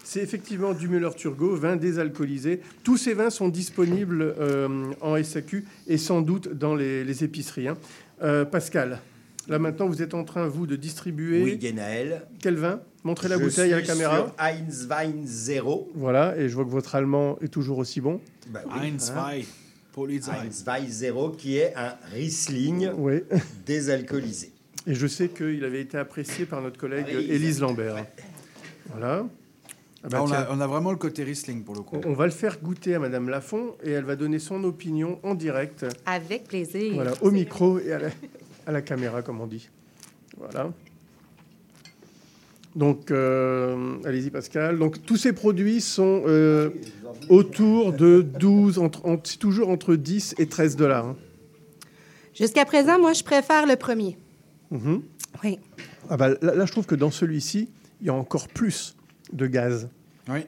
C'est 0.04 0.20
effectivement 0.20 0.72
du 0.72 0.88
Müller-Turgot, 0.88 1.54
vin 1.54 1.76
désalcoolisé. 1.76 2.60
Tous 2.82 2.96
ces 2.96 3.14
vins 3.14 3.30
sont 3.30 3.48
disponibles 3.48 4.34
euh, 4.40 4.92
en 5.00 5.22
SAQ 5.22 5.64
et 5.86 5.96
sans 5.96 6.22
doute 6.22 6.48
dans 6.52 6.74
les, 6.74 7.04
les 7.04 7.22
épiceries. 7.24 7.68
hein. 7.68 7.76
Euh, 8.22 8.44
Pascal, 8.44 8.98
là 9.48 9.58
maintenant, 9.58 9.86
vous 9.88 10.02
êtes 10.02 10.14
en 10.14 10.24
train, 10.24 10.46
vous, 10.48 10.66
de 10.66 10.76
distribuer 10.76 11.42
Oui, 11.42 11.58
Genaël. 11.60 12.22
quel 12.40 12.56
vin? 12.56 12.80
Montrez 13.04 13.28
la 13.28 13.36
Je 13.38 13.42
bouteille 13.44 13.72
à 13.72 13.76
la 13.76 13.82
caméra. 13.82 14.16
sur 14.18 14.34
Heinz 14.38 14.86
Wein 14.88 15.22
Zero. 15.24 15.90
Voilà, 15.94 16.36
et 16.38 16.48
je 16.48 16.54
vois 16.54 16.64
que 16.64 16.70
votre 16.70 16.94
allemand 16.94 17.36
est 17.40 17.48
toujours 17.48 17.78
aussi 17.78 18.00
bon. 18.00 18.20
Bah 18.48 18.60
oui. 18.66 18.88
Heinz 18.88 19.10
Hein 19.16 19.26
Weih, 19.32 19.46
Polizei. 19.92 20.30
Heinz 20.32 20.62
Wein 20.66 20.86
Zero, 20.88 21.30
qui 21.30 21.56
est 21.58 21.74
un 21.74 21.94
Riesling 22.12 22.90
Oui. 22.96 23.22
désalcoolisé. 23.66 24.52
Et 24.86 24.94
je 24.94 25.06
sais 25.06 25.28
qu'il 25.28 25.64
avait 25.64 25.80
été 25.80 25.96
apprécié 25.98 26.44
par 26.46 26.60
notre 26.62 26.78
collègue 26.78 27.06
Élise. 27.08 27.30
Élise 27.30 27.60
Lambert. 27.60 28.04
Voilà. 28.90 29.24
Ah 30.04 30.08
bah 30.08 30.18
Ah, 30.20 30.24
on, 30.24 30.32
a, 30.32 30.48
on 30.50 30.60
a 30.60 30.66
vraiment 30.66 30.90
le 30.90 30.96
côté 30.96 31.22
Riesling 31.22 31.62
pour 31.62 31.74
le 31.76 31.82
coup. 31.82 32.00
On 32.04 32.10
on 32.10 32.14
va 32.14 32.24
le 32.24 32.32
faire 32.32 32.58
goûter 32.60 32.94
à 32.96 32.98
Madame 32.98 33.28
Lafont 33.28 33.76
et 33.84 33.90
elle 33.92 34.04
va 34.04 34.16
donner 34.16 34.40
son 34.40 34.62
opinion 34.64 35.20
en 35.22 35.34
direct, 35.36 35.86
Avec 36.06 36.44
plaisir. 36.48 36.94
voilà, 36.94 37.12
au 37.20 37.30
micro 37.30 37.78
et 37.78 37.92
à 37.92 37.98
la, 38.00 38.08
à 38.66 38.72
la 38.72 38.82
caméra, 38.82 39.22
comme 39.22 39.40
on 39.40 39.46
dit. 39.46 39.68
Voilà. 40.38 40.70
Donc, 42.74 43.10
euh, 43.10 43.96
allez-y 44.04 44.30
Pascal. 44.30 44.78
Donc, 44.78 45.04
tous 45.04 45.16
ces 45.16 45.32
produits 45.34 45.80
sont 45.82 46.22
euh, 46.26 46.70
autour 47.28 47.92
de 47.92 48.22
12, 48.22 48.78
entre, 48.78 49.02
toujours 49.38 49.68
entre 49.68 49.94
10 49.94 50.36
et 50.38 50.46
13 50.46 50.76
dollars. 50.76 51.06
hein. 51.06 51.16
Jusqu'à 52.34 52.64
présent, 52.64 52.98
moi, 52.98 53.12
je 53.12 53.22
préfère 53.22 53.66
le 53.66 53.76
premier. 53.76 54.16
Mhm. 54.70 55.02
Oui. 55.44 55.58
Ah 56.08 56.16
bah, 56.16 56.30
là, 56.40 56.54
là, 56.54 56.64
je 56.64 56.72
trouve 56.72 56.86
que 56.86 56.94
dans 56.94 57.10
celui-ci, 57.10 57.68
il 58.00 58.06
y 58.06 58.10
a 58.10 58.14
encore 58.14 58.48
plus 58.48 58.96
de 59.34 59.46
gaz, 59.46 59.88
Oui. 60.30 60.40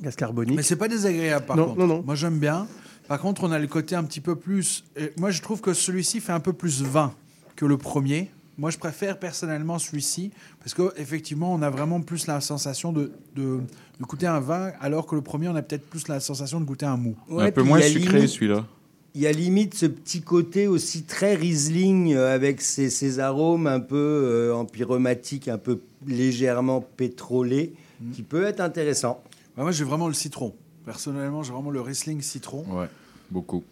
gaz 0.00 0.14
carbonique. 0.14 0.54
Mais 0.56 0.62
c'est 0.62 0.76
pas 0.76 0.88
désagréable 0.88 1.46
par 1.46 1.56
Non, 1.56 1.66
contre. 1.66 1.78
non, 1.80 1.86
non. 1.88 2.02
Moi 2.06 2.14
j'aime 2.14 2.38
bien. 2.38 2.66
Par 3.08 3.18
contre, 3.20 3.44
on 3.44 3.50
a 3.52 3.58
le 3.58 3.66
côté 3.66 3.94
un 3.96 4.04
petit 4.04 4.20
peu 4.20 4.36
plus. 4.36 4.84
et 4.96 5.12
moi 5.16 5.30
je 5.30 5.40
trouve 5.42 5.60
que 5.60 5.72
celui-ci 5.72 6.20
fait 6.20 6.32
un 6.32 6.40
peu 6.40 6.52
plus 6.52 6.82
vin 6.82 7.12
que 7.56 7.64
le 7.66 7.76
premier. 7.78 8.30
Moi 8.58 8.70
je 8.70 8.78
préfère 8.78 9.18
personnellement 9.18 9.78
celui-ci 9.78 10.30
parce 10.60 10.74
qu'effectivement 10.74 11.52
on 11.54 11.62
a 11.62 11.70
vraiment 11.70 12.00
plus 12.00 12.26
la 12.26 12.40
sensation 12.40 12.92
de, 12.92 13.12
de, 13.36 13.60
de 14.00 14.04
goûter 14.04 14.26
un 14.26 14.40
vin 14.40 14.72
alors 14.80 15.06
que 15.06 15.14
le 15.14 15.22
premier 15.22 15.48
on 15.48 15.54
a 15.56 15.62
peut-être 15.62 15.88
plus 15.88 16.08
la 16.08 16.20
sensation 16.20 16.60
de 16.60 16.64
goûter 16.64 16.86
un 16.86 16.96
mou. 16.96 17.16
Ouais, 17.30 17.44
un 17.46 17.50
peu 17.52 17.62
moins 17.62 17.80
sucré, 17.80 18.26
celui-là. 18.26 18.66
Il 19.14 19.22
y 19.22 19.26
a 19.26 19.32
limite 19.32 19.74
ce 19.74 19.86
petit 19.86 20.20
côté 20.22 20.66
aussi 20.68 21.04
très 21.04 21.34
Riesling 21.34 22.14
euh, 22.14 22.34
avec 22.34 22.60
ses, 22.60 22.90
ses 22.90 23.20
arômes 23.20 23.66
un 23.66 23.80
peu 23.80 23.96
euh, 23.96 24.54
empyromatiques, 24.54 25.48
un 25.48 25.58
peu 25.58 25.80
légèrement 26.06 26.80
pétrolés, 26.80 27.72
Mm. 28.00 28.12
qui 28.12 28.22
peut 28.22 28.44
être 28.44 28.60
intéressant. 28.60 29.20
Bah, 29.56 29.64
moi 29.64 29.72
j'ai 29.72 29.82
vraiment 29.82 30.06
le 30.06 30.14
citron. 30.14 30.54
Personnellement 30.92 31.42
j'ai 31.42 31.52
vraiment 31.52 31.70
le 31.70 31.82
Riesling 31.82 32.22
citron. 32.22 32.64
Ouais, 32.68 32.86
beaucoup. 33.30 33.62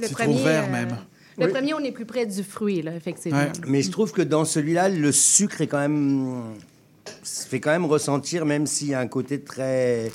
Le 0.00 0.08
Citron 0.08 0.24
premier, 0.24 0.42
vert 0.42 0.64
euh, 0.64 0.72
même. 0.72 0.96
Le 1.38 1.46
Oui. 1.46 1.52
premier, 1.52 1.72
on 1.74 1.78
est 1.80 1.92
plus 1.92 2.04
près 2.04 2.26
du 2.26 2.42
fruit, 2.42 2.82
là, 2.82 2.94
effectivement. 2.96 3.38
Ouais. 3.38 3.52
Mais 3.68 3.80
je 3.82 3.90
trouve 3.92 4.10
que 4.12 4.22
dans 4.22 4.44
celui-là, 4.44 4.88
le 4.88 5.12
sucre 5.12 5.60
est 5.60 5.68
quand 5.68 5.78
même 5.78 6.54
se 7.22 7.46
fait 7.46 7.60
quand 7.60 7.70
même 7.70 7.84
ressentir, 7.84 8.44
même 8.44 8.66
s'il 8.66 8.88
y 8.88 8.94
a 8.94 8.98
un 9.00 9.06
côté 9.06 9.40
très, 9.40 10.10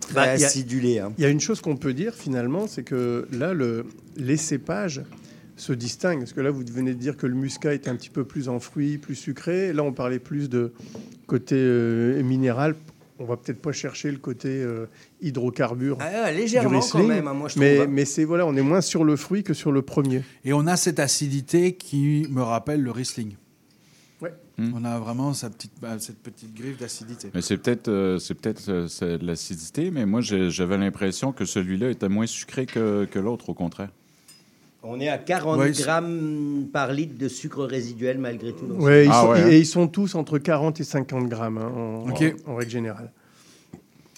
très 0.00 0.14
Bah, 0.14 0.36
il 0.36 0.44
acidulé. 0.44 0.98
hein. 0.98 1.12
Il 1.16 1.22
y 1.22 1.26
a 1.26 1.28
une 1.28 1.40
chose 1.40 1.60
qu'on 1.60 1.76
peut 1.76 1.94
dire 1.94 2.14
finalement, 2.14 2.66
c'est 2.66 2.82
que 2.82 3.28
là, 3.32 3.52
le, 3.54 3.86
les 4.16 4.36
cépages 4.36 5.02
se 5.56 5.72
distinguent. 5.72 6.20
Parce 6.20 6.32
que 6.32 6.40
là, 6.40 6.50
vous 6.50 6.64
venez 6.72 6.94
de 6.94 6.98
dire 6.98 7.16
que 7.16 7.26
le 7.28 7.34
muscat 7.34 7.72
était 7.74 7.88
un 7.90 7.94
petit 7.96 8.10
peu 8.10 8.24
plus 8.24 8.48
en 8.48 8.58
fruits, 8.58 8.98
plus 8.98 9.14
sucré. 9.14 9.72
Là, 9.72 9.84
on 9.84 9.92
parlait 9.92 10.18
plus 10.18 10.48
de 10.48 10.72
côté 11.28 11.54
euh, 11.56 12.20
minéral. 12.24 12.74
On 13.20 13.26
va 13.26 13.36
peut-être 13.36 13.60
pas 13.60 13.72
chercher 13.72 14.10
le 14.10 14.16
côté 14.16 14.48
euh, 14.48 14.86
hydrocarbure. 15.20 15.98
Ah, 16.00 16.32
du 16.32 16.38
légèrement 16.38 16.80
quand 16.80 17.02
même, 17.02 17.28
hein, 17.28 17.34
moi 17.34 17.48
je 17.48 17.54
trouve. 17.54 17.64
mais, 17.64 17.80
hein. 17.80 17.86
mais 17.86 18.06
c'est 18.06 18.24
voilà, 18.24 18.46
on 18.46 18.56
est 18.56 18.62
moins 18.62 18.80
sur 18.80 19.04
le 19.04 19.14
fruit 19.14 19.42
que 19.42 19.52
sur 19.52 19.72
le 19.72 19.82
premier. 19.82 20.22
Et 20.42 20.54
on 20.54 20.66
a 20.66 20.78
cette 20.78 20.98
acidité 20.98 21.74
qui 21.74 22.26
me 22.30 22.40
rappelle 22.40 22.82
le 22.82 22.90
Riesling. 22.90 23.36
Ouais. 24.22 24.32
Hmm. 24.56 24.72
On 24.74 24.84
a 24.86 24.98
vraiment 24.98 25.34
sa 25.34 25.50
petite, 25.50 25.72
bah, 25.82 25.98
cette 25.98 26.22
petite 26.22 26.54
griffe 26.54 26.78
d'acidité. 26.78 27.28
Mais 27.34 27.42
c'est 27.42 27.58
peut-être 27.58 27.88
euh, 27.88 28.18
c'est 28.18 28.34
peut-être 28.34 28.70
euh, 28.70 29.18
l'acidité, 29.20 29.90
mais 29.90 30.06
moi 30.06 30.22
j'avais 30.22 30.78
l'impression 30.78 31.32
que 31.32 31.44
celui-là 31.44 31.90
était 31.90 32.08
moins 32.08 32.26
sucré 32.26 32.64
que, 32.64 33.04
que 33.04 33.18
l'autre, 33.18 33.50
au 33.50 33.54
contraire. 33.54 33.90
On 34.82 34.98
est 34.98 35.08
à 35.08 35.18
40 35.18 35.58
Ouais, 35.58 35.72
grammes 35.72 36.66
par 36.72 36.92
litre 36.92 37.18
de 37.18 37.28
sucre 37.28 37.64
résiduel 37.64 38.18
malgré 38.18 38.52
tout. 38.54 38.64
Ouais, 38.66 39.04
ils 39.04 39.10
Ah 39.12 39.22
sont, 39.22 39.28
ouais, 39.30 39.40
hein. 39.42 39.48
Et 39.48 39.58
ils 39.58 39.66
sont 39.66 39.88
tous 39.88 40.14
entre 40.14 40.38
40 40.38 40.80
et 40.80 40.84
50 40.84 41.28
grammes 41.28 41.58
hein, 41.58 41.70
en, 41.74 42.08
Ok. 42.10 42.22
en- 42.46 42.52
en 42.52 42.56
règle 42.56 42.70
générale. 42.70 43.12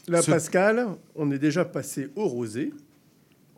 Là, 0.08 0.22
Ce- 0.22 0.30
Pascal, 0.30 0.86
on 1.16 1.30
est 1.32 1.38
déjà 1.38 1.64
passé 1.64 2.10
au 2.14 2.26
rosé. 2.28 2.72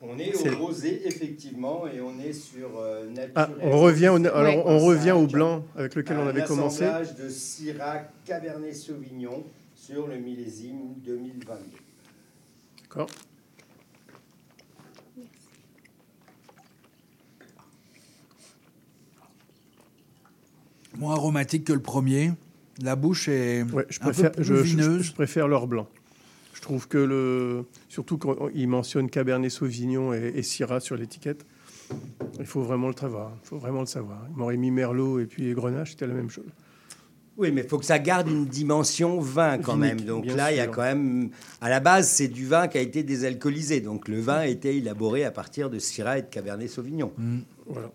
On 0.00 0.18
est 0.18 0.34
au 0.50 0.64
rosé, 0.66 1.06
effectivement, 1.06 1.84
et 1.88 2.00
on 2.00 2.18
est 2.20 2.34
sur 2.34 2.78
euh, 2.78 3.06
naturel. 3.06 3.30
Ah, 3.36 3.48
on 3.62 3.80
revient, 3.80 4.08
au, 4.08 4.16
alors, 4.16 4.42
Ouais. 4.42 4.62
on 4.66 4.78
revient 4.78 5.12
au 5.12 5.26
blanc 5.26 5.64
avec 5.76 5.94
lequel 5.94 6.18
on 6.18 6.26
avait 6.26 6.44
commencé. 6.44 6.84
de 7.22 7.28
Syrah 7.30 8.02
Cabernet 8.26 8.74
Sauvignon 8.74 9.42
sur 9.74 10.06
le 10.06 10.16
millésime 10.18 10.94
2022. 11.04 11.64
D'accord. 12.82 13.08
Moins 20.98 21.14
aromatique 21.14 21.64
que 21.64 21.72
le 21.72 21.80
premier. 21.82 22.32
La 22.82 22.96
bouche 22.96 23.28
est 23.28 23.62
Ouais, 23.72 23.86
je 23.88 23.98
un 24.00 24.04
peu 24.06 24.12
préfère, 24.12 24.32
plus 24.32 24.44
je, 24.44 24.54
je- 24.56 24.62
vineuse. 24.62 25.02
je 25.02 25.12
préfère 25.12 25.48
leur 25.48 25.66
blanc. 25.66 25.88
Je 26.54 26.60
trouve 26.60 26.88
que 26.88 26.98
le, 26.98 27.64
surtout 27.88 28.16
quand 28.16 28.48
il 28.54 28.68
mentionne 28.68 29.10
Cabernet 29.10 29.50
Sauvignon 29.50 30.12
et, 30.14 30.32
et 30.36 30.42
Syrah 30.42 30.80
sur 30.80 30.96
l'étiquette, 30.96 31.44
il 32.40 32.46
faut 32.46 32.62
vraiment 32.62 32.88
le 32.88 32.94
savoir. 32.98 33.32
Il 33.44 33.48
faut 33.48 33.58
vraiment 33.58 33.80
le 33.80 33.86
savoir. 33.86 34.24
Il 34.30 34.36
m'aurait 34.36 34.56
mis 34.56 34.70
Merlot 34.70 35.20
et 35.20 35.26
puis 35.26 35.52
Grenache, 35.52 35.90
c'était 35.90 36.06
la 36.06 36.14
même 36.14 36.30
chose. 36.30 36.46
Oui, 37.36 37.50
mais 37.52 37.62
il 37.62 37.68
faut 37.68 37.78
que 37.78 37.84
ça 37.84 37.98
garde 37.98 38.28
une 38.28 38.44
dimension 38.46 39.18
vin 39.20 39.58
quand 39.58 39.74
Vinique, 39.74 39.96
même. 39.96 40.00
Donc 40.06 40.26
là, 40.26 40.52
il 40.52 40.56
y 40.56 40.60
a 40.60 40.68
quand 40.68 40.82
même. 40.82 41.30
À 41.60 41.68
la 41.68 41.80
base, 41.80 42.08
c'est 42.08 42.28
du 42.28 42.46
vin 42.46 42.68
qui 42.68 42.78
a 42.78 42.80
été 42.80 43.02
désalcoolisé. 43.02 43.80
Donc 43.80 44.06
le 44.06 44.20
vin 44.20 44.36
a 44.36 44.46
été 44.46 44.76
élaboré 44.76 45.24
à 45.24 45.32
partir 45.32 45.68
de 45.68 45.80
Syrah 45.80 46.18
et 46.18 46.22
de 46.22 46.28
Cabernet 46.28 46.68
Sauvignon. 46.70 47.12
Mm. 47.18 47.38
Voilà. 47.66 47.90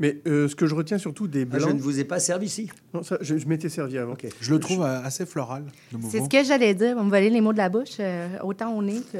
Mais 0.00 0.20
euh, 0.26 0.48
ce 0.48 0.56
que 0.56 0.66
je 0.66 0.74
retiens 0.74 0.98
surtout 0.98 1.28
des 1.28 1.42
Ah, 1.42 1.56
blancs. 1.56 1.68
je 1.68 1.74
ne 1.74 1.80
vous 1.80 2.00
ai 2.00 2.04
pas 2.04 2.18
servi 2.18 2.46
ici. 2.46 2.68
Non, 2.92 3.02
ça, 3.04 3.16
je, 3.20 3.38
je 3.38 3.46
m'étais 3.46 3.68
servi 3.68 3.96
avant. 3.96 4.16
Je 4.40 4.50
le 4.52 4.58
trouve 4.58 4.82
assez 4.82 5.24
floral, 5.24 5.64
C'est 6.10 6.20
ce 6.22 6.28
que 6.28 6.42
j'allais 6.44 6.74
dire. 6.74 6.96
Vous 6.96 7.04
me 7.04 7.10
volez 7.10 7.30
les 7.30 7.40
mots 7.40 7.52
de 7.52 7.58
la 7.58 7.68
bouche. 7.68 7.96
euh, 8.00 8.28
autant 8.42 8.72
on 8.72 8.86
est 8.88 9.00
que. 9.12 9.18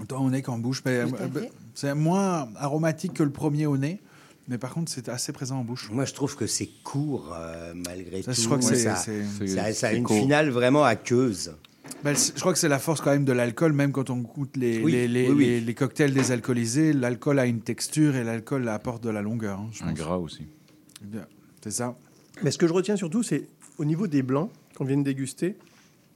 Autant 0.00 0.24
au 0.24 0.30
nez 0.30 0.40
qu'en 0.42 0.58
bouche. 0.58 0.82
euh, 0.86 1.06
fait. 1.06 1.50
c'est 1.74 1.94
moins 1.94 2.48
aromatique 2.56 3.12
que 3.14 3.22
le 3.22 3.30
premier 3.30 3.66
au 3.66 3.76
nez. 3.76 4.00
Mais 4.48 4.58
par 4.58 4.72
contre, 4.74 4.90
c'est 4.90 5.08
assez 5.08 5.32
présent 5.32 5.58
en 5.58 5.64
bouche. 5.64 5.90
Moi, 5.92 6.04
je 6.04 6.14
trouve 6.14 6.34
que 6.34 6.46
c'est 6.46 6.68
court, 6.82 7.32
euh, 7.38 7.74
malgré 7.76 8.22
Ça, 8.22 8.32
tout. 8.34 8.40
je 8.40 8.46
crois 8.46 8.58
que 8.58 8.64
c'est- 8.64 8.76
ça, 8.76 8.96
c'est- 8.96 9.46
ça- 9.46 9.72
ça 9.72 9.88
a 9.88 9.92
une 9.92 10.02
court. 10.04 10.16
finale 10.18 10.48
vraiment 10.50 10.82
aqueuse. 10.84 11.54
Ben, 12.04 12.16
je 12.16 12.38
crois 12.40 12.52
que 12.52 12.58
c'est 12.58 12.68
la 12.68 12.78
force 12.78 13.00
quand 13.00 13.10
même 13.12 13.24
de 13.24 13.32
l'alcool, 13.32 13.72
même 13.72 13.92
quand 13.92 14.10
on 14.10 14.16
goûte 14.18 14.56
les, 14.56 14.82
Oui, 14.82 14.92
les, 14.92 15.08
les- 15.08 15.28
oui, 15.28 15.34
oui. 15.36 15.44
les- 15.46 15.60
les 15.60 15.74
cocktails 15.74 16.12
désalcoolisés, 16.12 16.92
l'alcool 16.92 17.38
a 17.38 17.46
une 17.46 17.60
texture 17.60 18.16
et 18.16 18.24
l'alcool 18.24 18.68
apporte 18.68 19.02
de 19.04 19.10
la 19.10 19.22
longueur. 19.22 19.60
hein, 19.60 19.68
je 19.72 19.84
Un 19.84 19.88
pense. 19.88 19.98
gras 19.98 20.16
aussi. 20.16 20.46
C'est 21.62 21.70
ça. 21.70 21.96
Mais 22.42 22.50
ce 22.50 22.58
que 22.58 22.66
je 22.66 22.72
retiens 22.72 22.96
surtout, 22.96 23.22
c'est 23.22 23.46
au 23.78 23.84
niveau 23.84 24.06
des 24.06 24.22
blancs 24.22 24.50
qu'on 24.76 24.84
vient 24.84 24.96
de 24.96 25.02
déguster, 25.04 25.56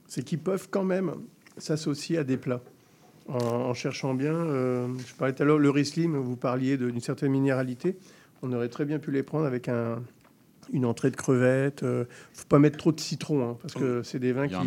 c'est 0.07 0.23
qu'ils 0.23 0.39
peuvent 0.39 0.67
quand 0.69 0.83
même 0.83 1.11
s'associer 1.57 2.17
à 2.17 2.23
des 2.23 2.37
plats. 2.37 2.61
En, 3.27 3.37
en 3.37 3.73
cherchant 3.73 4.13
bien, 4.13 4.33
euh, 4.33 4.87
je 5.05 5.13
parlais 5.15 5.33
tout 5.33 5.43
à 5.43 5.45
l'heure, 5.45 5.59
le 5.59 5.69
Riesling, 5.69 6.13
vous 6.15 6.37
parliez 6.37 6.77
d'une 6.77 7.01
certaine 7.01 7.31
minéralité. 7.31 7.97
On 8.41 8.51
aurait 8.53 8.69
très 8.69 8.85
bien 8.85 8.99
pu 8.99 9.11
les 9.11 9.23
prendre 9.23 9.45
avec 9.45 9.67
un, 9.67 10.01
une 10.73 10.85
entrée 10.85 11.11
de 11.11 11.15
crevettes. 11.15 11.83
ne 11.83 12.05
faut 12.33 12.45
pas 12.49 12.59
mettre 12.59 12.77
trop 12.77 12.91
de 12.91 12.99
citron, 12.99 13.49
hein, 13.51 13.57
parce 13.61 13.73
que 13.73 14.03
c'est 14.03 14.19
des 14.19 14.31
vins 14.33 14.47
qui 14.47 14.55
ouais. 14.55 14.63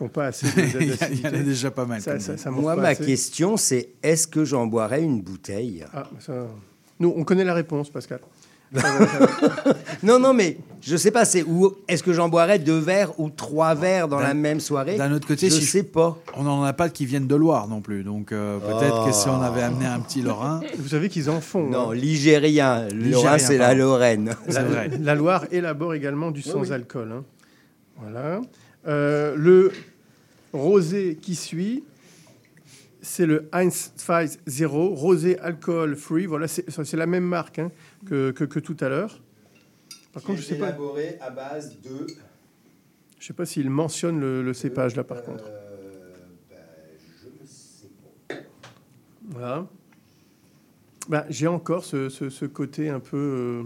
n'ont 0.00 0.08
pas 0.08 0.26
assez 0.26 0.46
Il 0.56 0.86
y 0.88 0.92
a- 0.92 1.10
il 1.10 1.20
y 1.20 1.26
en 1.26 1.34
a 1.34 1.42
déjà 1.42 1.70
pas 1.70 1.86
mal, 1.86 2.00
Ça, 2.00 2.18
ça, 2.20 2.36
ça. 2.36 2.50
Moi, 2.50 2.76
ma 2.76 2.88
assez. 2.88 3.04
question, 3.04 3.56
c'est 3.56 3.88
est-ce 4.02 4.26
que 4.26 4.44
j'en 4.44 4.66
boirais 4.66 5.02
une 5.02 5.20
bouteille? 5.22 5.84
Ah, 5.92 6.08
ça- 6.20 6.46
Nous, 7.00 7.12
on 7.16 7.24
connaît 7.24 7.44
la 7.44 7.54
réponse, 7.54 7.90
Pascal. 7.90 8.20
Non, 10.02 10.18
non, 10.18 10.34
mais 10.34 10.58
je 10.82 10.96
sais 10.96 11.10
pas, 11.10 11.24
c'est 11.24 11.42
où 11.42 11.72
est-ce 11.88 12.02
que 12.02 12.12
j'en 12.12 12.28
boirais 12.28 12.58
deux 12.58 12.78
verres 12.78 13.18
ou 13.18 13.30
trois 13.30 13.74
verres 13.74 14.06
dans 14.08 14.20
la 14.20 14.34
même 14.34 14.60
soirée? 14.60 14.96
D'un 14.96 15.12
autre 15.12 15.26
côté, 15.26 15.48
je 15.48 15.54
si 15.54 15.64
sais 15.64 15.82
pas. 15.82 16.18
On 16.36 16.42
n'en 16.42 16.62
a 16.62 16.72
pas 16.74 16.90
qui 16.90 17.06
viennent 17.06 17.26
de 17.26 17.34
Loire 17.34 17.68
non 17.68 17.80
plus, 17.80 18.04
donc 18.04 18.32
euh, 18.32 18.58
peut-être 18.58 19.06
que 19.06 19.12
si 19.12 19.28
on 19.28 19.40
avait 19.40 19.62
amené 19.62 19.86
un 19.86 20.00
petit 20.00 20.20
Lorrain. 20.20 20.60
Vous 20.78 20.88
savez 20.88 21.08
qu'ils 21.08 21.30
en 21.30 21.40
font. 21.40 21.70
Non, 21.70 21.90
hein. 21.90 21.94
ligérien. 21.94 22.86
Lorrain, 22.88 23.38
c'est 23.38 23.56
la. 23.56 23.74
Lorraine. 23.74 24.34
La, 24.48 24.88
la 24.88 25.14
Loire 25.14 25.46
élabore 25.50 25.94
également 25.94 26.30
du 26.30 26.42
sans 26.42 26.60
oui. 26.60 26.72
alcool. 26.72 27.12
hein. 27.12 27.24
Voilà. 28.00 28.40
Euh, 28.86 29.34
le 29.36 29.72
rosé 30.52 31.18
qui 31.20 31.34
suit, 31.34 31.84
c'est 33.00 33.26
le 33.26 33.48
Heinz 33.52 33.92
0, 34.46 34.88
rosé 34.94 35.38
alcool 35.38 35.96
free. 35.96 36.26
Voilà, 36.26 36.46
c'est 36.48 36.92
la 36.94 37.06
même 37.06 37.24
marque 37.24 37.58
hein, 37.58 37.70
que, 38.06 38.30
que, 38.30 38.44
que 38.44 38.58
tout 38.60 38.76
à 38.80 38.88
l'heure. 38.88 39.20
Par 40.12 40.22
contre, 40.22 40.40
je 40.40 40.44
sais 40.44 40.58
pas, 40.58 40.68
élaboré 40.68 41.18
à 41.20 41.30
base 41.30 41.80
de. 41.80 42.06
je 43.18 43.26
sais 43.26 43.32
pas 43.32 43.46
s'il 43.46 43.68
mentionne 43.70 44.20
le, 44.20 44.42
le 44.42 44.54
cépage 44.54 44.94
là. 44.96 45.04
Par 45.04 45.22
contre, 45.22 45.44
voilà. 49.28 49.66
Bah, 51.08 51.26
j'ai 51.28 51.46
encore 51.46 51.84
ce, 51.84 52.08
ce- 52.08 52.30
ce 52.30 52.44
côté 52.46 52.88
un 52.88 53.00
peu 53.00 53.16
euh, 53.16 53.62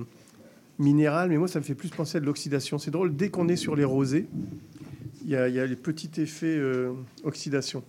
minéral, 0.78 1.28
mais 1.28 1.36
moi, 1.36 1.46
ça 1.48 1.60
me 1.60 1.64
fait 1.64 1.74
plus 1.76 1.90
penser 1.90 2.16
à 2.18 2.20
de 2.20 2.26
l'oxydation. 2.26 2.78
C'est 2.78 2.90
drôle, 2.90 3.14
dès 3.14 3.28
qu'on 3.30 3.48
est 3.48 3.56
sur 3.56 3.76
les 3.76 3.84
rosés, 3.84 4.26
il 5.22 5.28
y 5.30 5.36
a, 5.36 5.48
il 5.48 5.54
y 5.54 5.60
a 5.60 5.66
les 5.66 5.76
petits 5.76 6.10
effets 6.20 6.56
euh, 6.56 6.92
oxydation. 7.22 7.84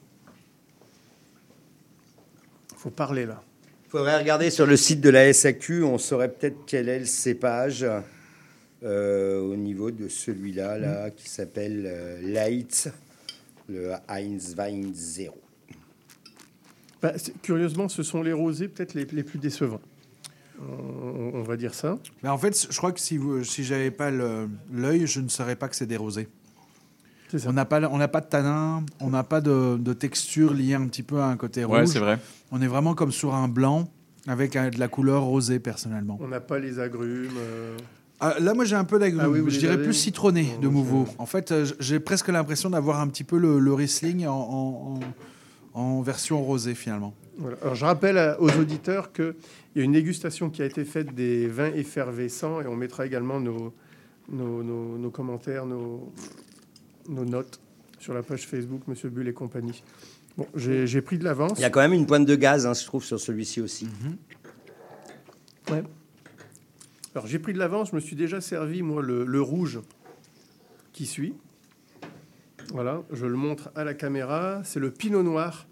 faut 2.76 2.90
parler 2.92 3.26
là. 3.26 3.42
Faudrait 3.90 4.18
regarder 4.20 4.50
sur 4.50 4.66
le 4.66 4.78
site 4.78 5.02
de 5.02 5.10
la 5.10 5.32
SAQ, 5.34 5.84
on 5.84 5.98
saurait 5.98 6.30
peut-être 6.32 6.58
quel 6.66 6.90
est 6.90 7.00
le 7.00 7.06
cépage 7.06 7.86
euh, 8.84 9.40
au 9.42 9.56
niveau 9.56 9.92
de 9.92 10.08
celui-là, 10.08 10.78
là, 10.78 11.10
qui 11.10 11.30
s'appelle 11.30 11.84
euh, 11.86 12.22
Leitz, 12.22 12.90
le 13.68 13.92
Heinz 14.08 14.56
Wein 14.58 14.92
0. 14.94 15.36
Bah, 17.02 17.14
c'est- 17.18 17.34
curieusement, 17.42 17.90
ce 17.90 18.04
sont 18.04 18.22
les 18.22 18.34
rosés 18.34 18.68
peut-être 18.68 18.94
les, 18.94 19.06
les 19.06 19.24
plus 19.24 19.40
décevants. 19.40 19.82
On, 20.62 21.32
on 21.36 21.44
va 21.44 21.56
dire 21.56 21.74
ça. 21.74 21.98
Mais 22.22 22.28
en 22.30 22.38
fait, 22.38 22.68
je 22.70 22.78
crois 22.78 22.92
que 22.92 23.00
si, 23.00 23.16
vous, 23.18 23.44
si 23.46 23.64
j'avais 23.64 23.92
pas 23.92 24.12
l'œil, 24.12 25.08
je 25.08 25.22
ne 25.22 25.30
saurais 25.30 25.56
pas 25.56 25.70
que 25.70 25.76
c'est 25.76 25.86
des 25.86 25.96
rosés. 25.98 26.28
On 27.48 27.54
n'a 27.54 27.66
pas, 27.66 27.82
on 27.90 27.98
n'a 27.98 28.08
pas 28.08 28.22
de 28.22 28.28
tanin, 28.28 28.84
on 29.00 29.10
n'a 29.10 29.24
pas 29.24 29.42
de, 29.42 29.78
de 29.78 29.94
texture 29.94 30.54
liée 30.54 30.74
un 30.74 30.88
petit 30.88 31.04
peu 31.04 31.20
à 31.20 31.26
un 31.28 31.38
côté 31.38 31.64
rouge. 31.64 31.78
Ouais, 31.78 31.86
c'est 31.86 32.00
vrai. 32.00 32.18
On 32.52 32.62
est 32.62 32.68
vraiment 32.68 32.96
comme 32.96 33.12
sur 33.12 33.34
un 33.36 33.48
blanc 33.48 33.88
avec 34.28 34.56
un- 34.56 34.70
de 34.70 34.80
la 34.80 34.88
couleur 34.88 35.24
rosée 35.24 35.60
personnellement. 35.60 36.18
On 36.22 36.28
n'a 36.28 36.40
pas 36.40 36.60
les 36.60 36.80
agrumes. 36.80 37.30
euh, 37.38 37.78
Ah, 38.20 38.36
là, 38.40 38.54
moi, 38.54 38.66
j'ai 38.66 38.76
un 38.76 38.84
peu 38.84 39.00
d'agrumes. 39.00 39.22
Ah 39.24 39.30
oui, 39.30 39.42
je 39.48 39.60
dirais 39.60 39.74
avez 39.76 39.84
plus 39.84 39.94
citronné 39.94 40.50
de 40.62 40.68
moi, 40.68 40.74
nouveau. 40.82 41.06
En 41.20 41.26
fait, 41.26 41.52
euh, 41.52 41.66
j'ai 41.80 42.00
presque 42.02 42.28
l'impression 42.28 42.70
d'avoir 42.70 43.00
un 43.00 43.08
petit 43.08 43.24
peu 43.24 43.38
le, 43.38 43.60
le 43.60 43.74
Riesling 43.74 44.26
en, 44.28 44.34
en- 44.34 45.00
en- 45.76 45.80
en 45.82 46.02
version 46.02 46.44
rosée 46.44 46.76
finalement. 46.76 47.14
Voilà. 47.38 47.56
Alors, 47.62 47.76
je 47.76 47.86
rappelle 47.86 48.36
aux 48.40 48.50
auditeurs 48.60 49.14
qu'il 49.14 49.36
y 49.78 49.80
a 49.80 49.84
une 49.84 49.94
dégustation 49.94 50.50
qui 50.50 50.62
a 50.62 50.66
été 50.66 50.84
faite 50.84 51.14
des 51.16 51.48
vins 51.48 51.72
effervescents 51.74 52.60
et 52.60 52.68
on 52.68 52.76
mettra 52.76 53.06
également 53.06 53.40
nos, 53.40 53.74
nos, 54.30 54.64
nos- 54.64 54.98
nos 54.98 55.10
commentaires, 55.12 55.66
nos, 55.66 56.12
nos 57.10 57.26
notes 57.26 57.60
sur 58.00 58.14
la 58.14 58.24
page 58.24 58.48
Facebook 58.48 58.82
Monsieur 58.88 59.10
Bull 59.10 59.28
et 59.28 59.34
compagnie. 59.34 59.84
Bon, 60.38 60.48
j'ai 60.56 61.02
pris 61.02 61.18
de 61.18 61.24
l'avance. 61.26 61.54
Il 61.58 61.62
y 61.62 61.66
a 61.66 61.70
quand 61.70 61.82
même 61.82 61.92
une 61.94 62.06
pointe 62.06 62.26
de 62.26 62.36
gaz, 62.36 62.66
hein, 62.66 62.74
je 62.74 62.86
trouve, 62.86 63.04
sur 63.04 63.20
celui-ci 63.20 63.60
aussi. 63.62 63.90
Ouais. 65.70 65.84
Alors 67.16 67.28
j'ai 67.28 67.40
pris 67.40 67.54
de 67.54 67.60
l'avance, 67.60 67.90
je 67.92 67.96
me 67.96 68.00
suis 68.00 68.16
déjà 68.16 68.40
servi 68.40 68.82
moi 68.82 69.02
le, 69.02 69.26
le 69.26 69.42
rouge 69.42 69.80
qui 70.94 71.06
suit. 71.06 71.34
Voilà, 72.72 73.02
je 73.12 73.26
le 73.26 73.36
montre 73.36 73.72
à 73.76 73.84
la 73.84 73.94
caméra. 73.96 74.62
C'est 74.64 74.80
le 74.80 74.92
Pinot 74.92 75.24
Noir 75.24 75.68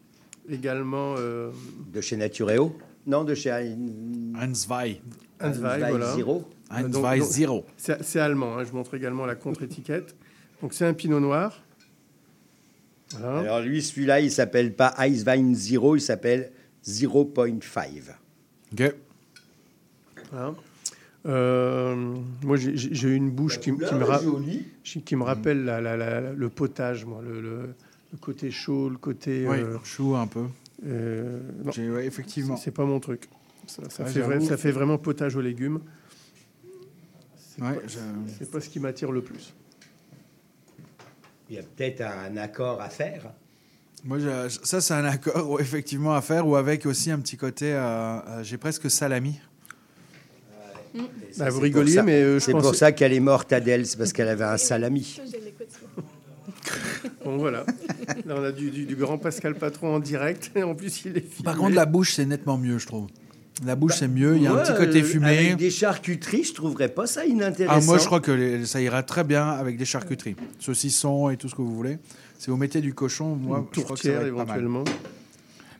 également. 0.49 1.15
euh, 1.19 1.51
De 1.93 2.01
chez 2.01 2.17
Natureo 2.17 2.75
Non, 3.05 3.23
de 3.23 3.35
chez 3.35 3.51
Heinz 3.51 4.67
Weih. 4.67 4.99
Hans 5.39 5.51
Weih, 5.53 5.89
voilà. 5.89 6.15
Zero. 6.15 6.43
Zero. 7.21 7.65
C'est 7.77 8.03
c'est 8.03 8.19
allemand, 8.19 8.57
hein, 8.57 8.63
je 8.63 8.73
montre 8.73 8.95
également 8.95 9.25
la 9.25 9.35
contre-étiquette. 9.35 10.15
Donc 10.61 10.73
c'est 10.73 10.85
un 10.85 10.93
pinot 10.93 11.19
noir. 11.19 11.61
Voilà. 13.11 13.39
Alors 13.39 13.61
lui, 13.61 13.81
celui-là, 13.81 14.19
il 14.19 14.31
s'appelle 14.31 14.73
pas 14.75 14.93
Heinz 14.97 15.23
Wein 15.25 15.53
0, 15.53 15.95
il 15.95 16.01
s'appelle 16.01 16.51
0.5. 16.85 18.15
Ok. 18.73 18.95
Voilà. 20.31 20.55
Euh, 21.25 21.95
moi 22.43 22.55
j'ai- 22.57 23.09
une 23.09 23.31
bouche 23.31 23.59
qui, 23.59 23.71
me 23.71 23.85
ra- 24.03 24.19
qui- 24.83 25.15
rappelle 25.15 25.63
la- 25.65 25.81
la- 25.81 25.97
la- 25.97 26.33
le 26.33 26.49
potage, 26.49 27.05
moi, 27.05 27.21
le, 27.21 27.41
le- 27.41 27.73
le 28.13 28.17
côté 28.19 28.49
chaud, 28.51 28.87
le 28.89 28.97
côté. 28.97 29.45
Oui, 29.47 29.57
euh, 29.59 29.77
chaud 29.83 30.15
un 30.15 30.27
peu. 30.27 30.45
euh, 30.85 31.39
non, 31.65 31.71
ouais, 31.95 32.05
effectivement. 32.05 32.55
c'est- 32.55 32.71
pas 32.71 32.85
mon 32.85 32.99
truc. 32.99 33.27
Ça, 33.67 33.83
ça 33.89 34.03
Ouais, 34.03 34.09
fait 34.09 34.21
vrai- 34.21 34.39
ça 34.41 34.55
fait 34.57 34.71
vraiment 34.71 34.97
potage 34.97 35.35
aux 35.35 35.41
légumes. 35.41 35.79
C'est 37.37 37.61
Ouais, 37.61 38.45
pas 38.51 38.61
ce 38.61 38.69
qui 38.69 38.79
m'attire 38.79 39.11
le 39.11 39.21
plus. 39.21 39.53
Il 41.49 41.55
y 41.55 41.59
a 41.59 41.63
peut-être 41.63 42.01
un 42.01 42.35
accord 42.37 42.81
à 42.81 42.89
faire. 42.89 43.31
Moi, 44.03 44.19
je- 44.19 44.49
ça, 44.63 44.79
c'est 44.81 44.93
un 44.93 45.05
accord 45.05 45.59
effectivement 45.59 46.13
à 46.13 46.21
faire, 46.21 46.47
ou 46.47 46.55
avec 46.55 46.85
aussi 46.85 47.09
un 47.11 47.19
petit 47.19 47.37
côté, 47.37 47.73
euh, 47.73 47.79
euh, 47.79 48.43
j'ai 48.43 48.57
presque 48.57 48.89
salami. 48.91 49.39
Et 50.95 50.99
ça, 51.31 51.45
Bah, 51.45 51.49
vous 51.51 51.57
c'est 51.57 51.63
rigoliez, 51.63 51.85
pour 51.93 51.95
ça- 51.95 52.03
mais, 52.03 52.21
euh, 52.21 52.39
je 52.39 52.45
C'est 52.45 52.51
pour 52.51 52.75
ça 52.75 52.91
qu'elle 52.91 53.13
est 53.13 53.19
morte, 53.19 53.51
Adèle, 53.53 53.85
c'est 53.85 53.97
parce 53.97 54.13
qu'elle 54.13 54.27
avait 54.29 54.43
un 54.45 54.57
salami. 54.57 55.19
Bon 57.23 57.37
voilà. 57.37 57.65
Là 58.25 58.35
on 58.37 58.43
a 58.43 58.51
du, 58.51 58.71
du- 58.71 58.85
du 58.85 58.95
grand 58.95 59.17
Pascal 59.17 59.55
Patron 59.55 59.95
en 59.95 59.99
direct. 59.99 60.51
En 60.61 60.75
plus 60.75 61.03
il 61.05 61.17
est 61.17 61.21
filmé. 61.21 61.43
Par 61.43 61.55
contre, 61.57 61.75
la 61.75 61.85
bouche, 61.85 62.13
c'est 62.15 62.25
nettement 62.25 62.57
mieux, 62.57 62.77
je 62.77 62.87
trouve. 62.87 63.07
La 63.65 63.75
bouche, 63.75 63.93
c'est 63.97 64.07
mieux. 64.07 64.35
Il 64.37 64.43
y 64.43 64.47
a 64.47 64.53
un 64.53 64.57
petit 64.63 64.75
côté 64.75 65.01
euh, 65.01 65.03
fumé. 65.03 65.27
Avec 65.37 65.55
des 65.57 65.71
charcuteries, 65.71 66.43
je 66.43 66.53
trouverais 66.53 66.89
pas 66.89 67.07
ça 67.07 67.25
inintéressant. 67.25 67.79
Ah, 67.81 67.85
moi, 67.85 67.97
je 67.97 68.05
crois 68.05 68.19
que 68.19 68.31
les- 68.31 68.65
ça 68.65 68.79
ira 68.81 69.01
très 69.03 69.23
bien 69.23 69.47
avec 69.49 69.77
des 69.77 69.85
charcuteries, 69.85 70.35
saucissons 70.59 71.29
et 71.31 71.37
tout 71.37 71.49
ce 71.49 71.55
que 71.55 71.61
vous 71.61 71.73
voulez. 71.75 71.97
Si 72.37 72.49
vous 72.51 72.57
mettez 72.57 72.81
du 72.81 72.93
cochon, 72.93 73.35
moi, 73.35 73.59
Une 73.59 73.65
je 73.75 73.81
crois 73.81 73.95
que 73.97 74.03
ça 74.03 74.09
va 74.11 74.15
être 74.15 74.29
pas 74.29 74.45
mal. 74.45 74.45
éventuellement. 74.45 74.83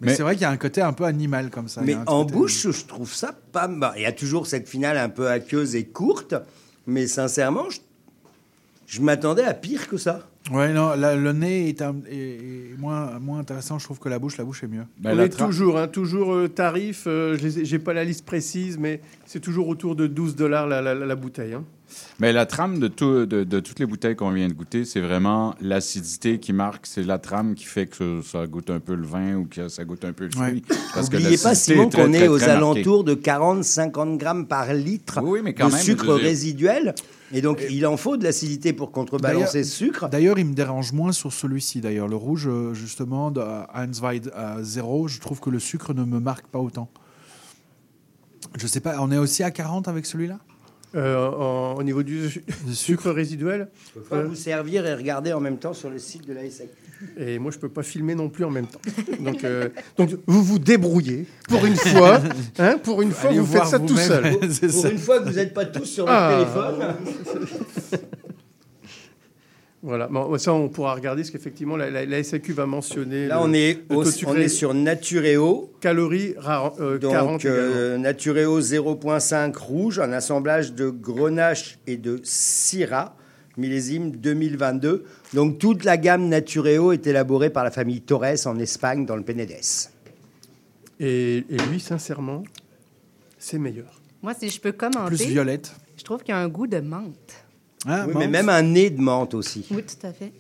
Mais, 0.02 0.08
Mais- 0.08 0.16
c'est 0.16 0.24
vrai 0.24 0.34
qu'il 0.34 0.42
y 0.44 0.46
a 0.46 0.50
un 0.52 0.58
côté 0.58 0.82
un 0.82 0.94
peu 0.94 1.06
animal 1.06 1.50
comme 1.52 1.68
ça. 1.68 1.82
Mais 1.84 1.98
en 2.08 2.24
bouche, 2.26 2.68
je 2.72 2.86
trouve 2.86 3.14
ça 3.14 3.34
pas 3.52 3.68
mal. 3.68 3.94
Il 3.98 4.02
y 4.04 4.06
a 4.06 4.12
toujours 4.12 4.48
cette 4.48 4.68
finale 4.68 4.98
un 4.98 5.10
peu 5.10 5.28
aqueuse 5.30 5.76
et 5.76 5.86
courte, 5.86 6.34
mais 6.88 7.06
sincèrement, 7.08 7.70
je, 7.70 7.80
je 8.88 9.02
m'attendais 9.02 9.44
à 9.44 9.54
pire 9.54 9.88
que 9.88 9.98
ça. 9.98 10.28
Ouais, 10.52 10.72
non, 10.72 10.96
la- 10.96 11.16
le 11.16 11.34
nez 11.34 11.68
est, 11.70 11.82
un- 11.82 11.96
est- 12.10 12.16
est 12.16 12.78
moins, 12.78 13.20
moins 13.20 13.40
intéressant, 13.40 13.80
je 13.80 13.84
trouve, 13.84 14.00
que 14.00 14.08
la 14.08 14.18
bouche. 14.20 14.38
La 14.38 14.46
bouche 14.46 14.64
est 14.64 14.68
mieux. 14.68 14.84
On 15.04 15.14
la 15.16 15.26
est 15.26 15.34
tra- 15.34 15.46
toujours, 15.46 15.78
hein, 15.78 15.88
toujours 15.88 16.34
euh, 16.34 16.48
tarif. 16.48 17.04
euh, 17.08 17.38
j'ai 17.64 17.80
pas 17.80 17.94
la 17.94 18.04
liste 18.06 18.26
précise, 18.26 18.78
mais 18.78 19.02
c'est 19.26 19.42
toujours 19.42 19.68
autour 19.68 19.96
de 19.96 20.08
12 20.08 20.36
dollars 20.36 20.66
la, 20.68 20.82
la- 20.82 20.94
la 20.96 21.16
bouteille. 21.16 21.54
hein. 21.54 21.64
Mais 22.20 22.34
la 22.34 22.46
trame 22.46 22.80
de, 22.80 22.88
tout- 22.90 23.26
de, 23.26 23.44
de 23.46 23.60
toutes 23.62 23.80
les 23.80 23.86
bouteilles 23.86 24.16
qu'on 24.16 24.32
vient 24.32 24.48
de 24.50 24.54
goûter, 24.54 24.84
c'est 24.86 25.00
vraiment 25.00 25.56
l'acidité 25.62 26.38
qui 26.40 26.52
marque. 26.54 26.86
C'est 26.86 27.04
la 27.04 27.18
trame 27.18 27.56
qui 27.56 27.64
fait 27.66 27.86
que 27.88 28.22
ça, 28.22 28.40
ça 28.42 28.48
goûte 28.48 28.70
un 28.70 28.80
peu 28.82 28.94
le 28.96 29.06
vin 29.06 29.36
ou 29.36 29.46
que 29.46 29.68
ça 29.70 29.86
goûte 29.86 30.04
un 30.06 30.12
peu 30.14 30.26
le 30.26 30.32
fruit. 30.32 30.62
Que 30.62 31.00
N'oubliez 31.02 31.38
pas, 31.38 31.56
Simon, 31.56 31.84
est 31.88 31.90
très, 31.90 32.02
qu'on 32.04 32.12
très, 32.12 32.26
est 32.26 32.28
aux 32.28 32.38
très 32.38 32.48
marquée. 32.60 32.80
alentours 32.82 33.04
de 33.06 33.16
40-50 33.16 34.18
grammes 34.18 34.48
par 34.48 34.74
litre 34.74 35.20
Oui, 35.24 35.40
mais 35.44 35.54
quand 35.54 35.68
de 35.68 35.74
même, 35.74 35.82
sucre 35.82 36.14
résiduel. 36.14 36.94
Et 37.34 37.42
donc, 37.42 37.62
il 37.70 37.86
en 37.86 37.98
faut 37.98 38.16
de 38.16 38.24
l'acidité 38.24 38.72
pour 38.74 38.92
contrebalancer 38.92 39.64
ce 39.64 39.76
sucre. 39.76 40.08
D'ailleurs, 40.10 40.40
il 40.40 40.46
me 40.46 40.54
dérange 40.54 40.94
moins 40.94 41.12
sur 41.12 41.34
celui-ci. 41.34 41.82
D'ailleurs, 41.82 42.08
le 42.08 42.16
rouge, 42.16 42.48
euh, 42.48 42.74
justement, 42.74 43.32
de 43.32 43.42
Heinz 43.74 44.00
Weid 44.02 44.32
à 44.34 44.64
zéro, 44.64 45.08
je 45.10 45.20
trouve 45.20 45.40
que 45.42 45.50
le 45.50 45.60
sucre 45.60 45.94
ne 45.94 46.04
me 46.06 46.20
marque 46.20 46.48
pas 46.48 46.60
autant. 46.60 46.90
Je 48.58 48.66
sais 48.68 48.80
pas, 48.80 48.96
on 49.02 49.12
est 49.12 49.18
aussi 49.18 49.44
à 49.44 49.52
40 49.52 49.88
avec 49.88 50.06
celui-là? 50.06 50.40
Euh, 50.96 51.28
en- 51.28 51.76
au 51.76 51.84
niveau 51.84 52.02
du 52.02 52.30
su- 52.30 52.46
sucre 52.72 53.12
résiduel, 53.12 53.68
Il 53.74 53.92
faut 54.02 54.08
pas 54.10 54.24
vous 54.24 54.36
servir 54.36 54.86
et 54.86 54.96
regarder 54.96 55.34
en 55.34 55.42
même 55.42 55.58
temps 55.58 55.74
sur 55.74 55.90
le 55.90 56.00
site 56.00 56.26
de 56.26 56.34
la 56.34 56.46
SAQ. 56.50 56.70
Et 57.18 57.38
moi, 57.40 57.52
je 57.52 57.58
peux 57.58 57.70
pas 57.70 57.84
filmer 57.84 58.16
non 58.16 58.30
plus 58.30 58.44
en 58.44 58.50
même 58.50 58.68
temps. 58.68 58.80
Donc, 59.20 59.44
euh, 59.44 59.70
donc 59.98 60.12
vous 60.26 60.44
vous 60.44 60.60
débrouillez 60.60 61.26
pour 61.48 61.66
une 61.66 61.76
fois. 61.76 62.22
Hein, 62.60 62.78
pour 62.84 63.02
une 63.02 63.12
fois, 63.12 63.30
Allez 63.30 63.40
vous 63.40 63.46
faites 63.46 63.66
ça 63.66 63.80
tout 63.80 63.98
seul. 63.98 64.38
Pour 64.40 64.70
ça. 64.72 64.90
une 64.90 64.98
fois 64.98 65.20
que 65.20 65.26
vous 65.30 65.36
n'êtes 65.36 65.54
pas 65.54 65.66
tous 65.66 65.86
sur 65.86 66.06
votre 66.06 66.16
Ah. 66.18 66.34
téléphone. 66.40 66.96
Voilà, 69.84 70.08
bon, 70.08 70.36
ça 70.40 70.54
on 70.54 70.70
pourra 70.70 70.96
regarder 70.96 71.22
parce 71.22 71.30
qu'effectivement 71.30 71.78
la, 71.78 71.92
la- 71.92 72.04
la 72.06 72.24
SAQ 72.24 72.52
va 72.52 72.66
mentionner. 72.66 73.28
Là, 73.28 73.36
le- 73.36 73.42
on 73.44 73.54
est, 73.54 73.78
au- 73.90 74.04
on 74.26 74.36
est 74.36 74.48
sur 74.48 74.74
Natureo. 74.74 75.72
calories 75.80 76.34
rares, 76.38 76.74
euh, 76.82 76.98
40 76.98 77.32
Donc, 77.34 77.46
également. 77.46 77.60
euh, 77.62 77.98
Natureo 78.00 78.60
0.5 78.60 79.56
rouge, 79.56 80.00
un 80.00 80.12
assemblage 80.14 80.74
de 80.74 80.90
Grenache 80.90 81.78
et 81.86 81.96
de 81.98 82.20
Syrah, 82.24 83.16
millésime 83.58 84.12
2022. 84.12 85.04
Donc, 85.34 85.58
toute 85.60 85.84
la 85.84 85.98
gamme 85.98 86.28
Natureo 86.28 86.92
est 86.92 87.06
élaborée 87.08 87.50
par 87.50 87.64
la 87.64 87.72
famille 87.72 88.02
Torres 88.02 88.46
en 88.46 88.58
Espagne, 88.60 89.06
dans 89.06 89.16
le 89.16 89.24
Penedès. 89.24 89.92
Et, 91.00 91.38
et 91.50 91.58
lui, 91.70 91.80
sincèrement, 91.80 92.44
c'est 93.38 93.60
meilleur. 93.60 94.00
Moi, 94.22 94.34
si 94.34 94.50
je 94.50 94.60
peux 94.60 94.72
commenter. 94.72 95.16
Plus 95.16 95.26
violette. 95.28 95.72
Je 95.98 96.04
trouve 96.04 96.20
qu'il 96.20 96.30
y 96.30 96.38
a 96.38 96.40
un 96.40 96.48
goût 96.50 96.68
de 96.68 96.80
menthe. 96.80 97.44
Hein, 97.86 98.06
Oui, 98.08 98.14
mais 98.18 98.28
même 98.28 98.50
un 98.50 98.62
nez 98.64 98.90
de 98.90 99.00
menthe 99.02 99.34
aussi. 99.36 99.66
Oui, 99.72 99.84
tout 99.84 100.06
à 100.08 100.12
fait. 100.14 100.32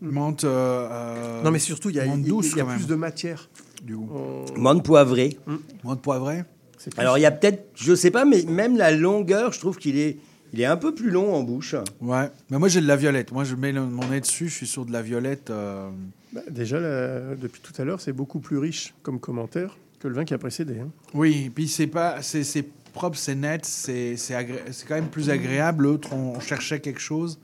Menthe. 0.00 0.42
euh, 0.44 0.88
euh, 0.90 1.42
non, 1.42 1.50
mais 1.52 1.60
surtout, 1.60 1.90
il 1.90 1.96
y 1.96 2.00
a, 2.00 2.06
menthe 2.06 2.20
il- 2.24 2.28
douce 2.28 2.50
il 2.52 2.58
y 2.58 2.60
a 2.60 2.64
quand 2.64 2.70
plus 2.70 2.80
même. 2.80 2.88
de 2.88 2.94
matière. 2.96 3.48
Du 3.84 3.96
coup. 3.96 4.08
On- 4.12 4.58
Menthe 4.58 4.84
poivrée. 4.84 5.36
Menthe 5.84 6.02
poivrée? 6.02 6.42
plus- 6.78 6.90
Alors, 6.96 7.16
il 7.18 7.20
y 7.20 7.26
a 7.26 7.30
peut-être, 7.30 7.68
je 7.76 7.94
sais 7.94 8.10
pas, 8.10 8.24
mais 8.24 8.42
même 8.42 8.76
la 8.76 8.90
longueur, 8.90 9.52
je 9.52 9.60
trouve 9.60 9.78
qu'il 9.78 9.96
est, 9.96 10.18
il 10.52 10.60
est 10.60 10.66
un 10.66 10.76
peu 10.76 10.94
plus 10.94 11.10
long 11.10 11.34
en 11.34 11.42
bouche. 11.42 11.74
Ouais. 12.00 12.30
Mais 12.50 12.58
moi, 12.58 12.68
j'ai 12.68 12.80
de 12.80 12.86
la 12.86 12.96
violette. 12.96 13.32
Moi, 13.32 13.44
je 13.44 13.54
mets 13.54 13.72
le- 13.72 13.86
mon 13.86 14.06
nez 14.08 14.20
dessus. 14.20 14.48
Je 14.48 14.54
suis 14.54 14.66
sur 14.66 14.84
de 14.84 14.92
la 14.92 15.02
violette. 15.02 15.50
euh, 15.50 15.88
Bah, 16.32 16.40
déjà, 16.50 16.80
là, 16.80 17.34
depuis 17.40 17.60
tout 17.60 17.72
à 17.80 17.84
l'heure, 17.84 18.00
c'est 18.00 18.12
beaucoup 18.12 18.40
plus 18.40 18.58
riche 18.58 18.94
comme 19.02 19.18
commentaire 19.20 19.76
que 20.00 20.08
le 20.08 20.14
vin 20.14 20.24
qui 20.24 20.34
a 20.34 20.38
précédé. 20.38 20.80
hein. 20.80 20.88
Oui, 21.14 21.44
et 21.46 21.50
puis 21.50 21.68
c'est 21.68 21.86
pas, 21.86 22.22
c'est 22.22 22.42
c'est 22.44 22.64
propre, 22.92 23.16
c'est 23.16 23.34
net, 23.34 23.64
c'est 23.64 24.16
c'est 24.16 24.34
agré- 24.34 24.62
c'est 24.72 24.86
quand 24.88 24.94
même 24.96 25.08
plus 25.08 25.30
agréable. 25.30 25.84
L'autre, 25.84 26.12
on, 26.12 26.34
on 26.36 26.40
cherchait 26.40 26.80
quelque 26.80 27.00
chose. 27.00 27.38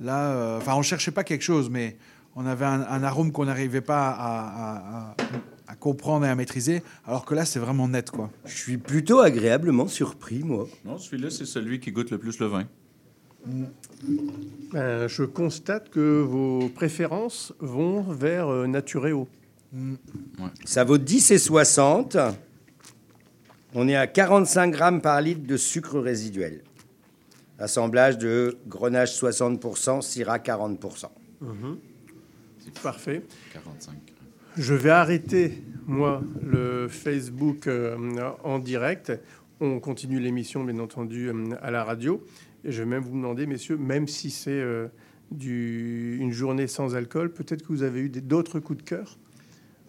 Là, 0.00 0.30
euh, 0.32 0.58
enfin, 0.58 0.74
on 0.76 0.82
cherchait 0.82 1.10
pas 1.10 1.24
quelque 1.24 1.42
chose, 1.42 1.68
mais 1.70 1.96
on 2.36 2.46
avait 2.46 2.64
un, 2.64 2.82
un 2.82 3.02
arôme 3.02 3.32
qu'on 3.32 3.44
n'arrivait 3.46 3.80
pas 3.80 4.10
à, 4.10 4.16
à- 4.16 4.76
à- 5.10 5.14
à 5.66 5.74
comprendre 5.74 6.26
et 6.26 6.28
à 6.28 6.34
maîtriser. 6.34 6.82
Alors 7.06 7.24
que 7.24 7.34
là, 7.34 7.44
c'est 7.44 7.58
vraiment 7.58 7.88
net, 7.88 8.10
quoi. 8.10 8.30
Je 8.44 8.56
suis 8.56 8.78
plutôt 8.78 9.20
agréablement 9.20 9.88
surpris, 9.88 10.42
moi. 10.42 10.68
Non, 10.84 10.98
celui-là, 10.98 11.30
c'est 11.30 11.46
celui 11.46 11.80
qui 11.80 11.92
goûte 11.92 12.10
le 12.10 12.18
plus 12.18 12.38
le 12.38 12.46
vin. 12.46 12.66
Ben, 14.72 15.06
je 15.06 15.22
constate 15.22 15.90
que 15.90 16.22
vos 16.22 16.68
préférences 16.68 17.52
vont 17.60 18.02
vers 18.02 18.48
euh, 18.48 18.66
Natureo. 18.66 19.28
Ça 20.64 20.84
vaut 20.84 20.98
10 20.98 21.32
et 21.32 21.38
60. 21.38 22.16
On 23.74 23.88
est 23.88 23.96
à 23.96 24.06
45 24.06 24.70
grammes 24.70 25.00
par 25.00 25.20
litre 25.20 25.46
de 25.46 25.56
sucre 25.56 25.98
résiduel. 25.98 26.62
Assemblage 27.58 28.18
de 28.18 28.56
Grenache 28.66 29.20
60%, 29.20 30.00
Syrah 30.00 30.38
40%. 30.38 31.06
Parfait. 32.82 33.22
45. 33.52 34.13
Je 34.56 34.74
vais 34.74 34.90
arrêter, 34.90 35.62
moi, 35.86 36.22
le 36.42 36.88
Facebook 36.88 37.66
euh, 37.66 37.96
en 38.44 38.58
direct. 38.58 39.12
On 39.60 39.80
continue 39.80 40.20
l'émission, 40.20 40.64
bien 40.64 40.78
entendu, 40.78 41.28
euh, 41.28 41.50
à 41.62 41.70
la 41.70 41.84
radio. 41.84 42.22
Et 42.64 42.72
je 42.72 42.82
vais 42.82 42.88
même 42.88 43.02
vous 43.02 43.10
demander, 43.16 43.46
messieurs, 43.46 43.76
même 43.76 44.08
si 44.08 44.30
c'est 44.30 44.50
euh, 44.50 44.86
du- 45.30 46.18
une 46.20 46.32
journée 46.32 46.66
sans 46.66 46.94
alcool, 46.94 47.32
peut-être 47.32 47.62
que 47.62 47.68
vous 47.68 47.82
avez 47.82 48.00
eu 48.00 48.08
d'autres 48.08 48.60
coups 48.60 48.78
de 48.78 48.88
cœur 48.88 49.18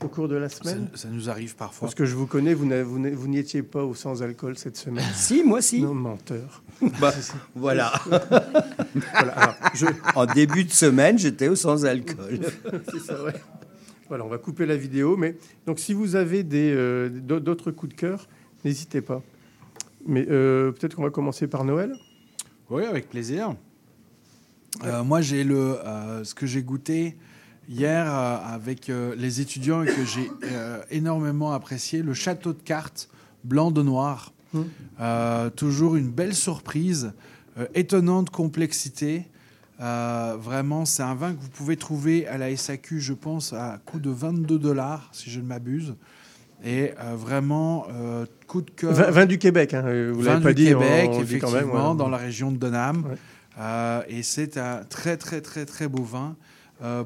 au 0.04 0.10
cours 0.10 0.28
de 0.28 0.36
la 0.36 0.50
semaine 0.50 0.90
ça 0.94 1.08
nous 1.08 1.30
arrive 1.30 1.56
parfois. 1.56 1.86
Parce 1.88 1.96
que 1.96 2.04
je 2.04 2.16
vous 2.16 2.28
connais, 2.28 2.54
vous 2.54 2.68
vous 2.68 3.28
n'y 3.30 3.38
étiez 3.38 3.64
pas 3.64 3.84
au 3.86 3.96
sans 3.96 4.22
alcool 4.24 4.58
cette 4.58 4.76
semaine. 4.76 5.06
Si, 5.16 5.42
moi 5.44 5.62
si. 5.62 5.82
Non, 5.82 5.94
menteur. 5.94 6.64
Bah, 7.00 7.14
voilà. 7.56 7.94
Voilà, 9.14 9.32
alors, 9.34 9.56
je- 9.74 9.86
En 10.16 10.26
début 10.26 10.64
de 10.66 10.72
semaine, 10.72 11.18
j'étais 11.18 11.48
au 11.48 11.56
sans 11.56 11.86
alcool. 11.86 12.40
C'est 12.92 13.00
ça, 13.00 13.24
ouais. 13.24 13.34
Voilà, 14.08 14.24
on 14.24 14.28
va 14.30 14.38
couper 14.38 14.66
la 14.66 14.78
vidéo. 14.78 15.18
Mais 15.18 15.36
donc, 15.66 15.80
si 15.80 15.94
vous 15.94 16.16
avez 16.16 16.44
des, 16.44 16.72
euh, 16.74 17.10
d'au- 17.10 17.40
d'autres 17.40 17.72
coups 17.72 17.94
de 17.96 17.98
cœur, 18.00 18.28
n'hésitez 18.64 19.02
pas. 19.02 19.22
Mais 20.06 20.26
euh, 20.30 20.72
peut-être 20.72 20.96
qu'on 20.96 21.04
va 21.04 21.10
commencer 21.10 21.48
par 21.48 21.64
Noël. 21.64 21.94
Oui, 22.70 22.84
avec 22.86 23.10
plaisir. 23.10 23.56
Euh, 24.84 25.04
moi, 25.04 25.22
j'ai 25.22 25.44
le 25.44 25.78
ce 26.24 26.36
que 26.36 26.46
j'ai 26.46 26.62
goûté 26.62 27.16
hier 27.68 28.08
avec 28.12 28.92
les 29.18 29.42
étudiants 29.42 29.82
et 29.84 29.88
que 29.88 30.06
j'ai 30.06 30.30
énormément 30.92 31.54
apprécié, 31.54 32.02
le 32.04 32.14
château 32.14 32.54
de 32.54 32.62
cartes 32.62 33.10
blanc 33.44 33.72
de 33.72 33.82
noir. 33.82 34.34
Euh, 35.02 35.50
toujours 35.50 35.96
une 35.96 36.10
belle 36.10 36.34
surprise, 36.36 37.14
étonnante 37.74 38.30
complexité. 38.30 39.26
Euh, 39.82 40.38
vraiment, 40.40 40.86
c'est 40.86 41.04
un 41.04 41.16
vin 41.16 41.34
que 41.34 41.42
vous 41.42 41.50
pouvez 41.50 41.76
trouver 41.76 42.28
à 42.28 42.38
la 42.38 42.56
SAQ, 42.56 43.00
je 43.02 43.14
pense, 43.14 43.52
à 43.54 43.80
coût 43.86 44.00
de 44.00 44.10
22 44.10 44.58
dollars, 44.58 45.10
si 45.12 45.30
je 45.30 45.40
ne 45.42 45.46
m'abuse. 45.46 45.96
Et 46.64 46.92
euh, 47.04 47.16
vraiment, 47.16 47.86
euh, 47.92 48.26
coup 48.48 48.62
de 48.62 48.72
cœur. 48.72 48.94
Vin, 48.94 49.12
vin 49.12 49.26
du 49.26 49.38
Québec, 49.38 49.74
hein, 49.74 49.84
euh, 49.86 50.12
vous 50.16 50.22
l'avez 50.24 50.42
pas 50.42 50.54
dit. 50.54 50.66
Québec, 50.68 51.10
on- 51.12 51.18
on 51.18 51.18
dit 51.18 51.36
effectivement, 51.36 51.50
quand 51.50 51.56
même, 51.56 51.92
ouais. 51.92 51.98
dans 51.98 52.08
la 52.10 52.18
région 52.18 52.52
de 52.52 52.58
Donham. 52.58 53.04
Ouais. 53.06 54.06
Et 54.10 54.24
c'est 54.24 54.58
un 54.58 54.84
très, 54.84 55.18
très, 55.18 55.42
très, 55.42 55.66
très 55.66 55.88
beau 55.88 56.04
vin 56.04 56.36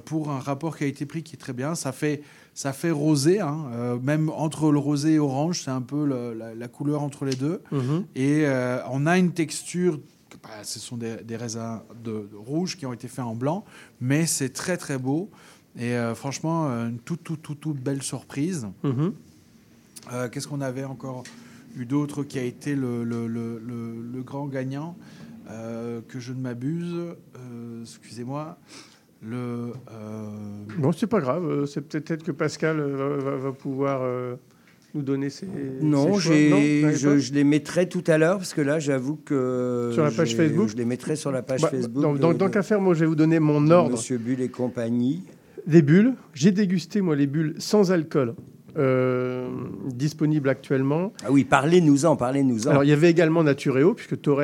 pour 0.05 0.31
un 0.31 0.39
rapport 0.39 0.77
qualité-prix 0.77 1.21
qui 1.23 1.35
est 1.35 1.39
très 1.39 1.53
bien. 1.53 1.75
Ça 1.75 1.91
fait, 1.91 2.21
ça 2.55 2.73
fait 2.73 2.89
rosé, 2.91 3.39
hein, 3.39 3.99
même 4.01 4.29
entre 4.29 4.71
le 4.71 4.79
rosé 4.79 5.13
et 5.15 5.19
orange, 5.19 5.61
c'est 5.63 5.69
un 5.71 5.81
peu 5.81 6.05
le- 6.05 6.33
la, 6.33 6.55
la 6.55 6.67
couleur 6.67 7.03
entre 7.03 7.25
les 7.25 7.35
deux. 7.35 7.61
Mhm. 7.71 8.05
Et 8.15 8.45
on 8.91 9.05
a 9.05 9.17
une 9.19 9.31
texture, 9.31 9.99
bah, 10.43 10.63
ce 10.63 10.79
sont 10.79 10.97
des, 10.97 11.17
des 11.17 11.35
raisins 11.35 11.81
de, 12.03 12.27
de 12.31 12.35
rouge 12.35 12.77
qui 12.77 12.85
ont 12.85 12.93
été 12.93 13.07
faits 13.07 13.25
en 13.25 13.35
blanc, 13.35 13.65
mais 14.01 14.25
c'est 14.25 14.49
très, 14.49 14.77
très 14.77 14.97
beau. 14.97 15.29
Et 15.77 15.93
euh, 15.95 16.15
franchement, 16.15 16.67
euh, 16.69 16.89
une 16.89 16.99
toute, 16.99 17.23
toute, 17.23 17.41
toute, 17.41 17.59
toute 17.59 17.77
belle 17.77 18.01
surprise. 18.01 18.67
Mhm. 18.83 19.13
Euh, 20.11 20.29
Qu'est-ce 20.29 20.47
qu'on 20.47 20.61
avait 20.61 20.83
encore 20.85 21.23
eu 21.75 21.85
d'autre 21.85 22.23
qui 22.23 22.39
a 22.39 22.43
été 22.43 22.75
le, 22.75 23.03
le- 23.03 23.27
le- 23.27 23.59
le- 23.59 24.01
le 24.01 24.23
grand 24.23 24.47
gagnant 24.47 24.95
Euh, 25.51 26.01
Que 26.07 26.19
je 26.19 26.31
ne 26.33 26.41
m'abuse, 26.41 27.15
excusez-moi, 27.81 28.57
le. 29.23 29.73
Bon, 30.77 30.91
c'est 30.91 31.07
pas 31.07 31.19
grave. 31.19 31.65
C'est 31.65 31.81
peut-être 31.81 32.23
que 32.23 32.31
Pascal 32.31 32.79
va, 32.81 33.17
va- 33.17 33.35
va 33.37 33.51
pouvoir 33.51 34.01
nous 34.95 35.01
donner 35.01 35.29
ses. 35.29 35.47
Non, 35.81 36.17
j'ai- 36.17 36.49
Non, 36.49 36.91
je, 37.17 37.33
les 37.33 37.43
mettrai 37.43 37.87
tout 37.87 38.03
à 38.07 38.17
l'heure 38.17 38.37
parce 38.37 38.53
que 38.53 38.61
là, 38.61 38.79
j'avoue 38.79 39.15
que. 39.17 39.91
Sur 39.93 40.03
la 40.03 40.11
page 40.11 40.35
Facebook 40.35 40.69
Je 40.69 40.75
les 40.77 40.85
mettrai 40.85 41.15
sur 41.15 41.31
la 41.31 41.41
page 41.41 41.61
Bah, 41.61 41.69
Facebook. 41.69 42.01
dans- 42.01 42.13
dans- 42.13 42.33
Tant 42.33 42.49
qu'à 42.49 42.63
faire, 42.63 42.81
moi, 42.81 42.93
je 42.93 43.01
vais 43.01 43.05
vous 43.05 43.15
donner 43.15 43.39
mon 43.39 43.69
ordre. 43.69 43.91
Monsieur 43.97 44.17
Bull 44.17 44.41
et 44.41 44.49
compagnie. 44.49 45.23
Des 45.67 45.81
bulles. 45.81 46.13
J'ai 46.33 46.51
dégusté, 46.51 47.01
moi, 47.01 47.15
les 47.15 47.27
bulles 47.27 47.53
sans 47.59 47.91
alcool, 47.91 48.33
euh, 48.77 49.47
disponibles 49.93 50.49
actuellement. 50.49 51.13
Ah 51.23 51.31
oui, 51.31 51.43
parlez-nous-en, 51.43 52.15
parlez-nous-en. 52.15 52.69
Alors, 52.71 52.83
il 52.83 52.89
y 52.89 52.93
avait 52.93 53.09
également 53.11 53.43
Natureo, 53.43 53.93
puisque 53.93 54.19
Torres 54.21 54.39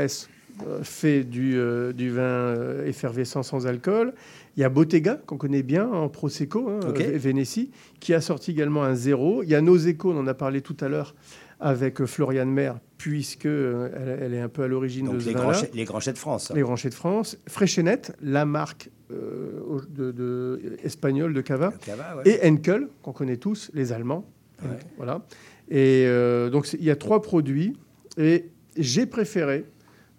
euh, 0.67 0.80
fait 0.83 1.24
du, 1.24 1.57
euh, 1.57 1.91
du 1.93 2.09
vin 2.11 2.22
euh, 2.22 2.85
effervescent 2.88 3.43
sans 3.43 3.65
alcool. 3.67 4.14
Il 4.58 4.61
y 4.61 4.64
a 4.64 4.69
Bottega, 4.69 5.16
qu'on 5.25 5.38
connaît 5.38 5.64
bien, 5.64 5.88
en 5.90 6.08
Prosecco, 6.08 6.69
hein, 6.69 6.80
Vénétie, 7.16 7.72
qui 8.00 8.14
a 8.14 8.22
sorti 8.22 8.51
également 8.51 8.84
un 8.84 8.95
zéro. 8.95 9.43
Il 9.43 9.50
y 9.50 9.56
a 9.56 9.61
Noseco, 9.61 10.11
on 10.11 10.17
en 10.17 10.27
a 10.27 10.34
parlé 10.34 10.61
tout 10.61 10.77
à 10.80 10.88
l'heure, 10.88 11.14
avec 11.59 12.00
euh, 12.01 12.06
Floriane 12.06 12.50
Mer, 12.50 12.80
puisque 12.98 13.45
euh, 13.48 13.90
elle, 13.95 14.24
elle 14.24 14.34
est 14.34 14.40
un 14.40 14.48
peu 14.50 14.64
à 14.64 14.67
l'origine 14.67 15.09
de 15.11 15.19
ce 15.19 15.27
les, 15.27 15.34
grands 15.34 15.53
chais- 15.53 15.72
les 15.74 15.84
grands 15.84 16.00
chais 16.00 16.14
de 16.14 16.17
France. 16.17 16.51
Les 16.56 16.61
Granchets 16.61 16.90
de 16.90 16.93
France, 16.93 17.38
Fréchenette, 17.48 18.16
la 18.22 18.45
marque 18.45 18.90
euh, 19.11 19.59
au- 19.67 19.82
de, 19.82 20.11
de- 20.11 20.77
espagnole 20.84 21.34
de 21.34 21.42
Cava, 21.42 21.74
Cava, 21.85 22.17
ouais. 22.17 22.24
et 22.30 22.48
Henkel, 22.50 22.88
qu'on 23.01 23.11
connaît 23.14 23.38
tous, 23.38 23.72
les 23.74 23.92
Allemands. 23.93 24.25
Ouais. 24.64 24.69
Voilà. 24.98 25.25
Et 25.69 26.06
euh, 26.08 26.50
donc 26.50 26.72
il 26.74 26.84
y 26.84 26.92
a 26.92 26.95
trois 26.95 27.22
produits, 27.22 27.75
et 28.17 28.45
j'ai 28.77 29.06
préféré 29.06 29.66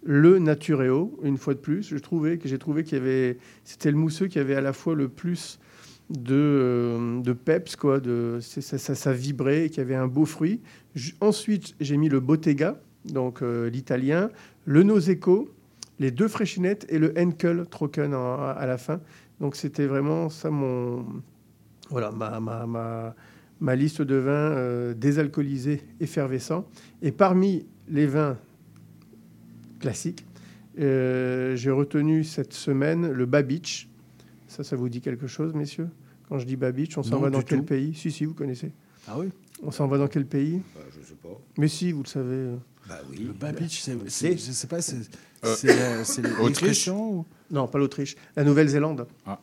le 0.07 0.39
Natureo 0.39 1.19
une 1.21 1.37
fois 1.37 1.53
de 1.53 1.59
plus. 1.59 1.89
Je 1.89 1.97
trouvais 1.97 2.37
que 2.37 2.47
j'ai 2.47 2.57
trouvé 2.57 2.83
qu'il 2.85 2.97
y 2.97 3.01
avait, 3.01 3.37
c'était 3.65 3.91
le 3.91 3.97
mousseux 3.97 4.27
qui 4.27 4.39
avait 4.39 4.55
à 4.55 4.61
la 4.61 4.71
fois 4.71 4.95
le 4.95 5.09
plus 5.09 5.59
de, 6.09 6.33
euh, 6.33 7.19
de 7.21 7.33
peps, 7.33 7.75
quoi, 7.75 7.99
de, 7.99 8.39
ça, 8.41 8.77
ça, 8.77 8.95
ça 8.95 9.11
vibrait, 9.13 9.67
qu'il 9.69 9.79
y 9.79 9.81
avait 9.81 9.95
un 9.95 10.07
beau 10.07 10.25
fruit. 10.25 10.61
Ensuite, 11.19 11.75
j'ai 11.81 11.97
mis 11.97 12.07
le 12.07 12.21
Bottega, 12.21 12.79
donc 13.03 13.41
euh, 13.41 13.69
l'italien, 13.69 14.29
le 14.63 14.83
Noseco, 14.83 15.49
les 15.99 16.11
deux 16.11 16.29
Fréchinettes 16.29 16.85
et 16.89 16.99
le 16.99 17.13
Henkel 17.17 17.65
Trocken 17.69 18.13
en- 18.13 18.37
à 18.39 18.65
la 18.65 18.77
fin. 18.77 19.01
Donc 19.41 19.57
c'était 19.57 19.85
vraiment 19.87 20.29
ça 20.29 20.49
mon, 20.49 21.05
voilà, 21.89 22.11
ma, 22.11 22.39
ma, 22.39 22.65
ma, 22.65 23.13
ma 23.59 23.75
liste 23.75 24.01
de 24.01 24.15
vins 24.15 24.31
euh, 24.31 24.93
désalcoolisés, 24.93 25.81
effervescents. 25.99 26.65
Et 27.01 27.11
parmi 27.11 27.65
les 27.89 28.07
vins 28.07 28.37
classiques, 29.79 30.25
euh, 30.79 31.55
j'ai 31.55 31.71
retenu 31.71 32.23
cette 32.23 32.53
semaine 32.53 33.09
le 33.11 33.25
Babich. 33.25 33.89
Ça, 34.47 34.63
ça 34.63 34.75
vous 34.75 34.89
dit 34.89 35.01
quelque 35.01 35.27
chose, 35.27 35.53
messieurs? 35.53 35.89
Quand 36.29 36.39
je 36.39 36.45
dis 36.45 36.55
Babich, 36.55 36.97
on 36.97 37.03
s'en 37.03 37.19
va 37.19 37.29
dans 37.29 37.41
quel 37.41 37.59
tout. 37.59 37.65
pays? 37.65 37.93
Si, 37.95 38.11
si, 38.11 38.25
vous 38.25 38.33
connaissez. 38.33 38.71
Ah 39.07 39.17
oui 39.17 39.29
On 39.63 39.71
s'en 39.71 39.87
va 39.87 39.97
dans 39.97 40.07
quel 40.07 40.25
pays? 40.25 40.61
Bah, 40.75 40.81
Je 40.91 41.05
sais 41.05 41.15
pas. 41.15 41.29
Mais 41.57 41.67
si, 41.67 41.91
vous 41.91 42.03
le 42.03 42.07
savez. 42.07 42.47
Bah 42.87 42.99
oui. 43.09 43.19
Le 43.25 43.33
Babich, 43.33 43.81
c'est, 43.81 43.97
c'est- 44.09 44.33
je 44.33 44.51
sais 44.51 44.67
pas, 44.67 44.81
c'est, 44.81 44.95
Euh, 45.45 45.53
c'est, 45.55 46.03
c'est 46.03 46.21
les- 46.21 46.29
les 46.29 46.35
Autriche 46.39 46.85
Chrétiens 46.85 46.95
ou- 46.95 47.25
Non, 47.51 47.67
pas 47.67 47.77
l'Autriche. 47.77 48.15
La 48.35 48.43
Nouvelle-Zélande. 48.43 49.07
Ah. 49.25 49.39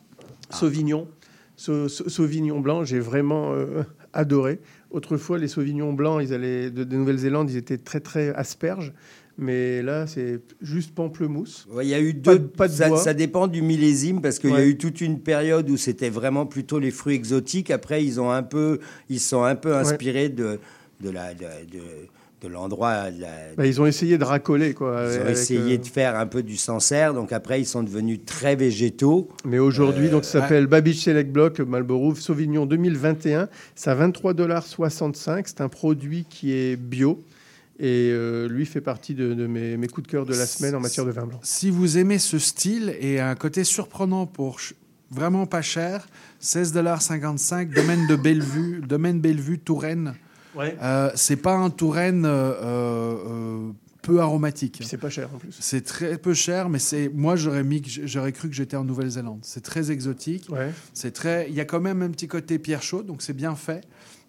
Sauvignon. 0.49 1.07
Sau- 1.55 1.87
sau- 1.87 2.09
Sauvignon 2.09 2.59
blanc, 2.59 2.83
j'ai 2.83 2.99
vraiment 2.99 3.53
euh, 3.53 3.83
adoré. 4.13 4.59
Autrefois, 4.91 5.37
les 5.37 5.47
Sauvignons 5.47 5.93
blancs, 5.93 6.21
ils 6.23 6.33
allaient 6.33 6.69
de, 6.69 6.83
de 6.83 6.95
Nouvelle-Zélande, 6.97 7.49
ils 7.49 7.55
étaient 7.57 7.77
très 7.77 7.99
très 8.01 8.29
asperges. 8.35 8.93
Mais 9.37 9.81
là, 9.81 10.07
c'est 10.07 10.39
juste 10.61 10.95
pamplemousse. 10.95 11.67
Ouais, 11.69 11.85
Il 11.85 11.89
y 11.89 11.93
a 11.93 11.99
eu 11.99 12.13
Pas 12.13 12.33
deux. 12.33 12.39
de- 12.39 12.45
pas 12.47 12.67
de 12.69 12.73
ça, 12.73 12.87
bois. 12.87 12.97
ça 12.97 13.13
dépend 13.13 13.47
du 13.47 13.61
millésime 13.61 14.21
parce 14.21 14.39
qu'il 14.39 14.49
y 14.51 14.53
a 14.53 14.57
Ouais. 14.57 14.67
eu 14.69 14.77
toute 14.77 15.01
une 15.01 15.19
période 15.19 15.69
où 15.69 15.75
c'était 15.77 16.09
vraiment 16.09 16.45
plutôt 16.45 16.79
les 16.79 16.91
fruits 16.91 17.15
exotiques. 17.15 17.69
Après, 17.69 18.03
ils 18.05 18.19
ont 18.21 18.31
un 18.31 18.43
peu, 18.43 18.79
ils 19.09 19.19
sont 19.19 19.43
un 19.43 19.55
peu 19.55 19.75
inspirés 19.75 20.29
de 20.29 20.59
de 21.01 21.09
la 21.09 21.33
de, 21.33 21.43
de, 21.69 21.81
de 22.43 22.47
l'endroit. 22.47 23.03
Bah, 23.57 23.65
ils 23.65 23.81
ont 23.81 23.85
essayé 23.85 24.17
de 24.17 24.23
racoler. 24.23 24.73
Quoi, 24.73 25.05
ils 25.13 25.19
ont 25.19 25.27
essayé 25.29 25.73
euh, 25.73 25.77
de 25.77 25.85
faire 25.85 26.15
un 26.15 26.25
peu 26.27 26.41
du 26.41 26.55
Sancerre. 26.55 27.13
Donc 27.13 27.33
après, 27.33 27.59
ils 27.59 27.65
sont 27.65 27.83
devenus 27.83 28.19
très 28.25 28.55
végétaux. 28.55 29.27
Mais 29.43 29.59
aujourd'hui, 29.59 30.07
Euh, 30.07 30.11
donc, 30.11 30.23
ça 30.23 30.39
s'appelle 30.39 30.67
Babich 30.67 31.03
Select 31.03 31.29
Block 31.29 31.59
Marlborough 31.59 32.15
Sauvignon 32.15 32.65
2021. 32.65 33.49
C'est 33.75 33.89
à 33.89 33.95
23,65 33.95 35.43
C'est 35.47 35.59
un 35.61 35.67
produit 35.69 36.25
qui 36.29 36.53
est 36.53 36.77
bio. 36.77 37.21
Et 37.77 38.09
euh, 38.11 38.47
lui 38.47 38.65
fait 38.65 38.81
partie 38.81 39.15
de, 39.15 39.33
de 39.33 39.47
mes, 39.47 39.75
mes 39.75 39.87
coups 39.87 40.07
de 40.07 40.11
cœur 40.11 40.25
de 40.25 40.33
la 40.33 40.45
semaine 40.45 40.75
en 40.75 40.79
matière 40.79 41.05
de 41.05 41.11
vin 41.11 41.25
blanc. 41.25 41.39
Si 41.43 41.69
vous 41.69 41.97
aimez 41.97 42.19
ce 42.19 42.39
style 42.39 42.95
et 42.99 43.19
un 43.19 43.35
côté 43.35 43.65
surprenant 43.65 44.25
pour 44.25 44.59
vraiment 45.11 45.45
pas 45.45 45.61
cher, 45.61 46.07
16,55 46.41 47.73
domaine 47.73 48.07
de 48.07 48.15
Bellevue, 48.15 48.81
domaine 48.81 49.19
Bellevue, 49.19 49.59
Touraine. 49.59 50.13
Ouais. 50.55 50.77
Euh, 50.81 51.11
c'est 51.15 51.35
pas 51.35 51.55
un 51.55 51.69
Touraine 51.69 52.25
euh, 52.25 52.53
euh, 52.63 53.71
peu 54.01 54.19
aromatique. 54.21 54.81
C'est 54.85 54.97
pas 54.97 55.09
cher 55.09 55.29
en 55.33 55.37
plus. 55.37 55.55
C'est 55.59 55.83
très 55.83 56.17
peu 56.17 56.33
cher, 56.33 56.69
mais 56.69 56.79
c'est 56.79 57.09
moi 57.13 57.35
j'aurais 57.35 57.63
mis, 57.63 57.81
j'aurais 57.85 58.31
cru 58.31 58.49
que 58.49 58.55
j'étais 58.55 58.77
en 58.77 58.83
Nouvelle-Zélande. 58.83 59.39
C'est 59.41 59.63
très 59.63 59.91
exotique. 59.91 60.47
Ouais. 60.49 60.71
C'est 60.93 61.11
très, 61.11 61.49
il 61.49 61.55
y 61.55 61.59
a 61.59 61.65
quand 61.65 61.81
même 61.81 62.01
un 62.01 62.09
petit 62.09 62.27
côté 62.27 62.59
pierre 62.59 62.83
chaude, 62.83 63.05
donc 63.05 63.21
c'est 63.21 63.33
bien 63.33 63.55
fait. 63.55 63.85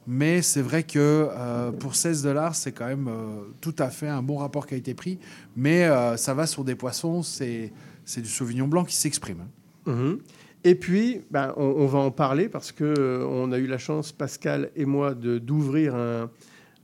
Mais 0.07 0.41
c'est 0.43 0.62
vrai 0.62 0.83
que 0.85 1.28
euh, 1.31 1.73
pour 1.73 1.97
16 1.97 2.23
dollars, 2.23 2.55
c'est 2.55 2.73
quand 2.73 2.86
même 2.86 3.09
euh, 3.09 3.43
tout 3.60 3.75
à 3.78 3.91
fait 3.91 4.09
un 4.09 4.23
bon 4.23 4.36
rapport 4.36 4.67
qualité-prix. 4.67 5.18
Mais 5.57 5.85
euh, 5.85 6.17
ça 6.17 6.33
va 6.35 6.47
sur 6.47 6.62
des 6.65 6.75
poissons, 6.76 7.23
c'est 7.23 7.73
c'est 8.05 8.20
du 8.20 8.28
Sauvignon 8.28 8.68
blanc 8.68 8.85
qui 8.85 8.94
s'exprime. 8.94 9.41
hein. 9.86 9.93
Mhm. 9.93 10.18
Et 10.65 10.75
puis, 10.75 11.23
ben, 11.31 11.52
on, 11.57 11.62
on 11.65 11.86
va 11.86 11.99
en 12.01 12.10
parler 12.10 12.49
parce 12.49 12.73
que 12.73 12.85
euh, 12.85 13.25
on 13.28 13.51
a 13.52 13.59
eu 13.59 13.67
la 13.67 13.78
chance, 13.78 14.12
Pascal 14.12 14.70
et 14.76 14.85
moi, 14.85 15.15
de 15.15 15.39
d'ouvrir 15.39 15.94
un, 15.94 16.31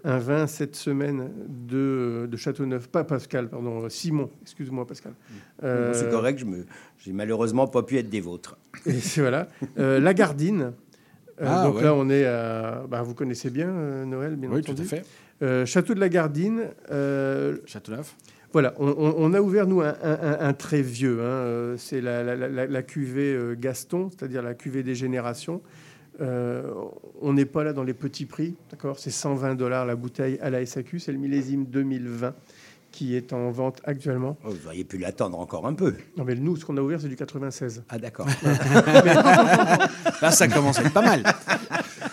un 0.04 0.18
vin 0.18 0.46
cette 0.48 0.74
semaine 0.76 1.30
de, 1.48 2.28
de 2.30 2.36
Châteauneuf. 2.36 2.88
Pas 2.88 3.02
Pascal, 3.04 3.48
pardon, 3.48 3.88
Simon. 3.88 4.30
Excuse-moi, 4.42 4.84
Pascal. 4.86 5.14
Euh, 5.62 5.92
C'est 5.94 6.10
correct. 6.10 6.38
Je 6.40 6.44
me, 6.44 6.66
j'ai 6.98 7.12
malheureusement 7.12 7.66
pas 7.68 7.82
pu 7.84 7.98
être 7.98 8.08
des 8.10 8.20
vôtres. 8.20 8.56
Et 8.86 8.98
voilà. 9.16 9.48
Euh, 9.78 10.00
la 10.00 10.12
Gardine. 10.14 10.72
Euh, 11.42 11.46
Ah, 11.48 11.64
donc 11.64 11.76
ouais. 11.76 11.82
là, 11.82 11.94
on 11.94 12.08
est 12.08 12.24
à. 12.24 12.84
ben, 12.88 13.02
vous 13.02 13.14
connaissez 13.14 13.50
bien 13.50 13.68
euh, 13.68 14.04
Noël, 14.04 14.36
bien 14.36 14.50
Oui, 14.50 14.60
entendu. 14.60 14.82
tout 14.82 14.94
à 14.94 14.98
fait. 14.98 15.04
Euh, 15.42 15.66
Château 15.66 15.94
de 15.94 16.00
la 16.00 16.08
Gardine. 16.08 16.68
Châteauneuf. 17.66 18.16
Voilà, 18.52 18.74
on, 18.78 19.32
a 19.32 19.40
ouvert, 19.40 19.66
nous, 19.66 19.80
un, 19.80 19.94
un- 20.02 20.18
un- 20.22 20.38
un 20.48 20.52
très 20.52 20.82
vieux. 20.82 21.20
hein, 21.22 21.74
c'est 21.78 22.02
la, 22.02 22.22
la- 22.22 22.36
la- 22.48 22.66
la 22.66 22.82
cuvée 22.82 23.34
Gaston, 23.58 24.10
c'est-à-dire 24.10 24.42
la 24.42 24.52
cuvée 24.52 24.82
des 24.82 24.94
générations. 24.94 25.62
Euh, 26.20 26.70
on 27.22 27.32
n'est 27.32 27.46
pas 27.46 27.64
là 27.64 27.72
dans 27.72 27.82
les 27.82 27.94
petits 27.94 28.26
prix, 28.26 28.54
d'accord? 28.70 28.98
C'est 28.98 29.10
120 29.10 29.54
dollars 29.54 29.86
la 29.86 29.96
bouteille 29.96 30.38
à 30.42 30.50
la 30.50 30.60
SAQ. 30.66 30.98
C'est 30.98 31.12
le 31.12 31.18
millésime 31.18 31.64
2020 31.64 32.34
qui 32.92 33.16
est 33.16 33.32
en 33.32 33.50
vente 33.50 33.80
actuellement. 33.84 34.36
Oh, 34.44 34.50
vous 34.50 34.66
auriez 34.68 34.84
pu 34.84 34.98
l'attendre 34.98 35.38
encore 35.40 35.66
un 35.66 35.74
peu. 35.74 35.94
Non, 36.16 36.24
mais 36.24 36.34
nous, 36.36 36.54
ce 36.56 36.64
qu'on 36.64 36.76
a 36.76 36.80
ouvert, 36.80 37.00
c'est 37.00 37.08
du 37.08 37.16
96. 37.16 37.82
Ah 37.88 37.98
d'accord. 37.98 38.26
Là, 40.22 40.30
ça 40.30 40.48
commence 40.48 40.78
à 40.78 40.82
être 40.84 40.92
pas 40.92 41.02
mal. 41.02 41.22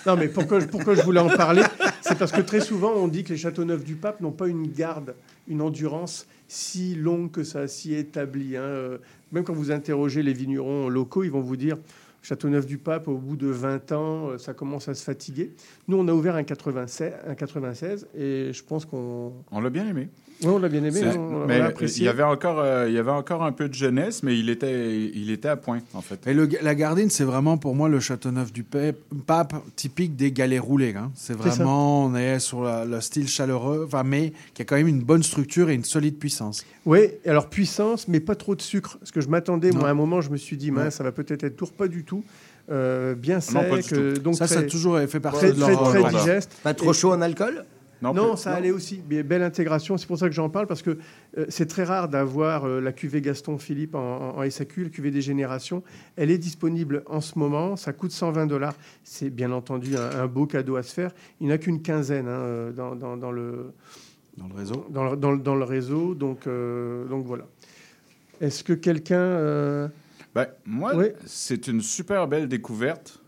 Non, 0.06 0.16
mais 0.16 0.28
pourquoi, 0.28 0.60
je- 0.60 0.66
pourquoi 0.66 0.96
je 0.96 1.02
voulais 1.02 1.20
en 1.20 1.30
parler? 1.30 1.62
C'est 2.02 2.18
parce 2.18 2.32
que 2.32 2.42
très 2.42 2.62
souvent, 2.62 2.92
on 2.96 3.08
dit 3.08 3.24
que 3.24 3.30
les 3.30 3.38
Châteauneuf 3.38 3.84
du 3.84 3.96
Pape 3.96 4.22
n'ont 4.22 4.32
pas 4.32 4.48
une 4.48 4.72
garde, 4.72 5.14
une 5.48 5.62
endurance 5.62 6.28
si 6.48 6.96
longue 6.96 7.30
que 7.32 7.44
ça, 7.44 7.68
si 7.68 7.94
établie. 7.94 8.56
hein. 8.58 8.62
Euh, 8.62 8.98
Même 9.32 9.44
quand 9.44 9.54
vous 9.54 9.72
interrogez 9.72 10.24
les 10.24 10.34
vignerons 10.34 10.90
locaux, 10.90 11.24
ils 11.24 11.30
vont 11.32 11.42
vous 11.42 11.58
dire 11.58 11.78
Châteauneuf 12.22 12.66
du 12.66 12.78
Pape, 12.78 13.08
au 13.08 13.18
bout 13.18 13.36
de 13.38 13.48
20 13.48 13.92
ans, 13.92 14.30
euh, 14.30 14.38
ça 14.38 14.54
commence 14.54 14.88
à 14.90 14.94
se 14.96 15.04
fatiguer. 15.04 15.54
Nous, 15.88 15.98
on 15.98 16.08
a 16.08 16.12
ouvert 16.14 16.36
un 16.36 16.44
96, 16.44 17.14
un 17.28 17.36
96 17.36 18.08
et 18.18 18.52
je 18.52 18.64
pense 18.64 18.86
qu'on 18.86 19.34
On 19.52 19.62
l'a 19.62 19.70
bien 19.70 19.88
aimé. 19.88 20.10
Ouais, 20.42 20.48
on 20.48 20.58
l'a 20.60 20.70
bien 20.70 20.84
aimé, 20.84 21.02
on 21.18 21.46
mais 21.46 21.60
il 21.82 22.04
y 22.04 22.08
avait 22.08 22.24
encore, 22.24 22.60
euh, 22.60 22.86
il 22.88 22.94
y 22.94 22.98
avait 22.98 23.12
encore 23.12 23.44
un 23.44 23.52
peu 23.52 23.68
de 23.70 23.74
jeunesse, 23.74 24.24
mais 24.24 24.38
il 24.38 24.50
était, 24.50 24.96
il 25.14 25.32
était 25.32 25.48
à 25.50 25.56
point 25.58 25.80
en 25.94 26.02
fait. 26.02 26.20
Et 26.28 26.34
le, 26.34 26.48
la 26.62 26.76
Gardine, 26.76 27.10
c'est 27.10 27.24
vraiment 27.24 27.58
pour 27.58 27.76
moi 27.76 27.90
le 27.90 28.00
Châteauneuf 28.00 28.52
du 28.54 28.64
Pa- 28.64 28.94
Pape 29.26 29.54
typique 29.76 30.16
des 30.16 30.32
galets 30.32 30.60
roulés. 30.62 30.96
hein. 30.98 31.12
C'est 31.16 31.34
vraiment, 31.36 32.06
on 32.06 32.16
est 32.16 32.40
sur 32.40 32.64
la- 32.64 32.86
le 32.86 33.02
style 33.02 33.28
chaleureux, 33.28 33.84
enfin, 33.88 34.04
mais 34.04 34.34
qui 34.54 34.62
a 34.62 34.66
quand 34.66 34.76
même 34.76 34.88
une 34.88 35.02
bonne 35.04 35.24
structure 35.24 35.70
et 35.70 35.74
une 35.74 35.84
solide 35.84 36.18
puissance. 36.18 36.66
Oui, 36.86 37.10
alors 37.26 37.48
puissance, 37.50 38.08
mais 38.08 38.20
pas 38.20 38.36
trop 38.36 38.56
de 38.56 38.62
sucre. 38.62 38.98
Parce 39.00 39.12
que 39.12 39.22
je 39.22 39.28
m'attendais, 39.28 39.72
moi, 39.72 39.88
à 39.88 39.92
un 39.92 39.96
moment, 39.96 40.22
je 40.22 40.30
me 40.30 40.38
suis 40.38 40.58
dit, 40.58 40.72
mince, 40.72 40.96
ça 40.96 41.04
va 41.04 41.12
peut-être 41.12 41.44
être 41.44 41.56
tour, 41.58 41.72
pas 41.72 41.88
du 41.88 42.04
tout. 42.04 42.24
Euh, 42.72 43.16
bien 43.16 43.40
sec, 43.40 43.56
Non, 43.56 43.64
pas 43.68 43.78
du 43.78 43.84
tout. 43.84 43.96
euh, 43.96 44.16
donc 44.18 44.36
Ça, 44.36 44.46
ça 44.46 44.60
a 44.60 44.64
toujours 44.64 45.00
fait 45.08 45.20
partie 45.20 45.40
très, 45.40 45.52
de 45.54 45.60
très, 45.60 45.72
leur- 45.72 45.90
très 45.90 46.00
leur- 46.02 46.10
digeste. 46.12 46.52
Pas 46.64 46.76
trop 46.76 46.92
Et- 46.92 46.94
chaud 46.94 47.12
en 47.12 47.22
alcool? 47.22 47.66
Non, 48.02 48.36
ça 48.36 48.54
allait 48.54 48.72
aussi. 48.72 49.02
Mais 49.10 49.24
belle 49.24 49.44
intégration. 49.44 49.98
C'est 49.98 50.08
pour 50.08 50.18
ça 50.18 50.28
que 50.30 50.34
j'en 50.36 50.50
parle 50.50 50.68
parce 50.68 50.82
que 50.82 50.98
euh, 51.38 51.46
c'est 51.50 51.66
très 51.66 51.84
rare 51.84 52.08
d'avoir 52.10 52.66
euh, 52.66 52.80
la 52.80 52.92
cuvée 52.94 53.22
Gaston 53.22 53.58
Philippe 53.58 53.96
en, 53.96 54.36
en, 54.38 54.38
en 54.44 54.50
SAQ, 54.50 54.84
la 54.86 54.90
cuvée 54.90 55.12
des 55.12 55.22
générations. 55.22 55.84
Elle 56.16 56.32
est 56.32 56.38
disponible 56.38 57.04
en 57.08 57.20
ce 57.22 57.38
moment. 57.38 57.76
Ça 57.76 57.92
coûte 57.94 58.12
120 58.12 58.48
dollars. 58.48 58.76
C'est 59.04 59.30
bien 59.30 59.52
entendu 59.52 59.98
un, 59.98 60.10
un 60.22 60.28
beau 60.28 60.46
cadeau 60.46 60.76
à 60.78 60.84
se 60.84 60.94
faire. 60.94 61.12
Il 61.42 61.48
n'y 61.48 61.52
en 61.52 61.56
a 61.56 61.58
qu'une 61.58 61.82
quinzaine 61.82 62.28
hein, 62.28 62.32
euh, 62.32 62.72
dans, 62.72 62.96
dans- 62.96 63.18
dans 63.18 63.32
le, 63.32 63.74
Dans 64.38 64.48
le 64.48 64.54
réseau. 64.56 64.86
dans 64.90 65.10
le, 65.12 65.18
dans 65.18 65.32
le- 65.32 65.40
dans 65.40 65.56
le 65.56 65.64
réseau. 65.66 66.16
Donc, 66.16 66.48
euh, 66.48 67.06
donc 67.08 67.26
voilà. 67.26 67.46
Est-ce 68.42 68.64
que 68.64 68.74
quelqu'un. 68.74 69.92
Ben, 70.34 70.48
moi, 70.66 70.94
Oui. 70.96 71.08
c'est 71.26 71.68
une 71.68 71.82
super 71.82 72.28
belle 72.28 72.48
découverte. 72.48 73.19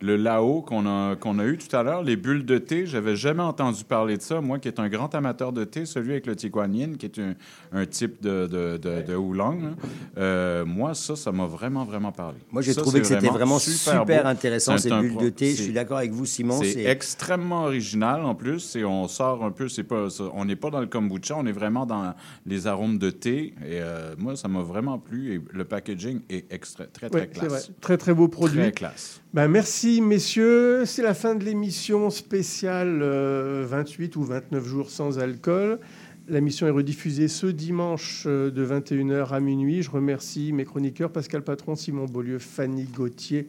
Le 0.00 0.16
Lao 0.16 0.62
qu'on 0.62 0.86
a, 0.86 1.16
qu'on 1.16 1.40
a 1.40 1.44
eu 1.44 1.58
tout 1.58 1.74
à 1.74 1.82
l'heure, 1.82 2.04
les 2.04 2.14
bulles 2.14 2.44
de 2.46 2.58
thé, 2.58 2.86
j'avais 2.86 3.16
jamais 3.16 3.42
entendu 3.42 3.82
parler 3.82 4.16
de 4.16 4.22
ça. 4.22 4.40
Moi 4.40 4.60
qui 4.60 4.68
est 4.68 4.78
un 4.78 4.88
grand 4.88 5.12
amateur 5.14 5.52
de 5.52 5.64
thé, 5.64 5.86
celui 5.86 6.12
avec 6.12 6.26
le 6.26 6.36
Tiguanyin, 6.36 6.96
qui 6.96 7.06
est 7.06 7.18
un, 7.18 7.34
un 7.72 7.84
type 7.84 8.22
de, 8.22 8.46
de, 8.46 8.76
de, 8.76 9.02
de 9.02 9.14
oolong, 9.16 9.58
hein. 9.64 9.74
Euh, 10.16 10.64
moi, 10.64 10.94
ça, 10.94 11.16
ça 11.16 11.32
m'a 11.32 11.46
vraiment, 11.46 11.84
vraiment 11.84 12.12
parlé. 12.12 12.38
Moi, 12.52 12.62
j'ai 12.62 12.74
trouvé 12.74 13.00
que 13.00 13.06
c'était 13.08 13.26
vraiment 13.28 13.58
super, 13.58 14.04
beau. 14.04 14.12
intéressant, 14.24 14.78
ces 14.78 14.90
bulles 14.90 15.16
de 15.16 15.30
thé. 15.30 15.50
Je 15.54 15.62
suis 15.64 15.72
d'accord 15.72 15.98
avec 15.98 16.12
vous, 16.12 16.26
Simon. 16.26 16.60
c'est 16.62 16.84
extrêmement 16.84 17.64
original 17.64 18.24
en 18.24 18.34
plus. 18.36 18.76
Et 18.76 18.84
on 18.84 19.08
sort 19.08 19.44
un 19.44 19.50
peu, 19.50 19.68
c'est 19.68 19.82
pas, 19.84 20.10
ça- 20.10 20.30
on 20.34 20.44
n'est 20.44 20.56
pas 20.56 20.70
dans 20.70 20.80
le 20.80 20.86
kombucha, 20.86 21.34
on 21.36 21.46
est 21.46 21.52
vraiment 21.52 21.86
dans 21.86 22.14
les 22.46 22.66
arômes 22.68 22.98
de 22.98 23.10
thé. 23.10 23.54
Et 23.62 23.80
euh, 23.80 24.14
moi, 24.18 24.36
ça 24.36 24.46
m'a 24.48 24.62
vraiment 24.62 24.98
plu. 24.98 25.34
Et 25.34 25.40
le 25.52 25.64
packaging 25.64 26.20
est 26.30 26.52
extra, 26.52 26.84
très, 26.86 27.08
très 27.10 27.20
Ouais, 27.20 27.30
c'est 27.32 27.38
vrai. 27.40 27.48
classe. 27.48 27.70
Très, 27.80 27.96
très 27.96 28.14
beau 28.14 28.28
produit. 28.28 28.60
Très 28.60 28.72
classe. 28.72 29.20
Ben, 29.34 29.46
merci, 29.46 30.00
messieurs. 30.00 30.86
C'est 30.86 31.02
la 31.02 31.12
fin 31.12 31.34
de 31.34 31.44
l'émission 31.44 32.08
spéciale 32.08 33.00
euh, 33.02 33.66
28 33.68 34.16
ou 34.16 34.22
29 34.22 34.66
jours 34.66 34.88
sans 34.88 35.18
alcool. 35.18 35.80
La 36.28 36.40
mission 36.40 36.66
est 36.66 36.70
rediffusée 36.70 37.28
ce 37.28 37.46
dimanche 37.46 38.24
euh, 38.26 38.50
de 38.50 38.64
21h 38.64 39.28
à 39.34 39.40
minuit. 39.40 39.82
Je 39.82 39.90
remercie 39.90 40.54
mes 40.54 40.64
chroniqueurs 40.64 41.12
Pascal 41.12 41.42
Patron, 41.42 41.76
Simon 41.76 42.06
Beaulieu, 42.06 42.38
Fanny 42.38 42.84
Gauthier, 42.84 43.48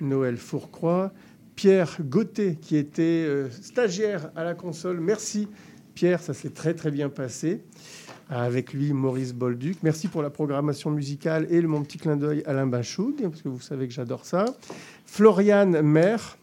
Noël 0.00 0.36
Fourcroy, 0.36 1.12
Pierre 1.54 1.98
Gauthier 2.00 2.56
qui 2.60 2.76
était 2.76 3.24
euh, 3.28 3.48
stagiaire 3.50 4.32
à 4.34 4.42
la 4.42 4.54
console. 4.54 4.98
Merci 4.98 5.46
Pierre, 5.94 6.20
ça 6.22 6.34
s'est 6.34 6.50
très 6.50 6.74
très 6.74 6.90
bien 6.90 7.08
passé. 7.08 7.62
Avec 8.32 8.72
lui, 8.72 8.92
Maurice 8.92 9.34
Bolduc. 9.34 9.78
Merci 9.82 10.06
pour 10.06 10.22
la 10.22 10.30
programmation 10.30 10.90
musicale 10.90 11.48
et 11.50 11.60
le, 11.60 11.66
mon 11.66 11.82
petit 11.82 11.98
clin 11.98 12.16
d'œil 12.16 12.44
Alain 12.46 12.68
Bachoug, 12.68 13.20
parce 13.20 13.42
que 13.42 13.48
vous 13.48 13.60
savez 13.60 13.88
que 13.88 13.92
j'adore 13.92 14.24
ça. 14.24 14.44
Floriane 15.12 15.82
Maire, 15.82 16.38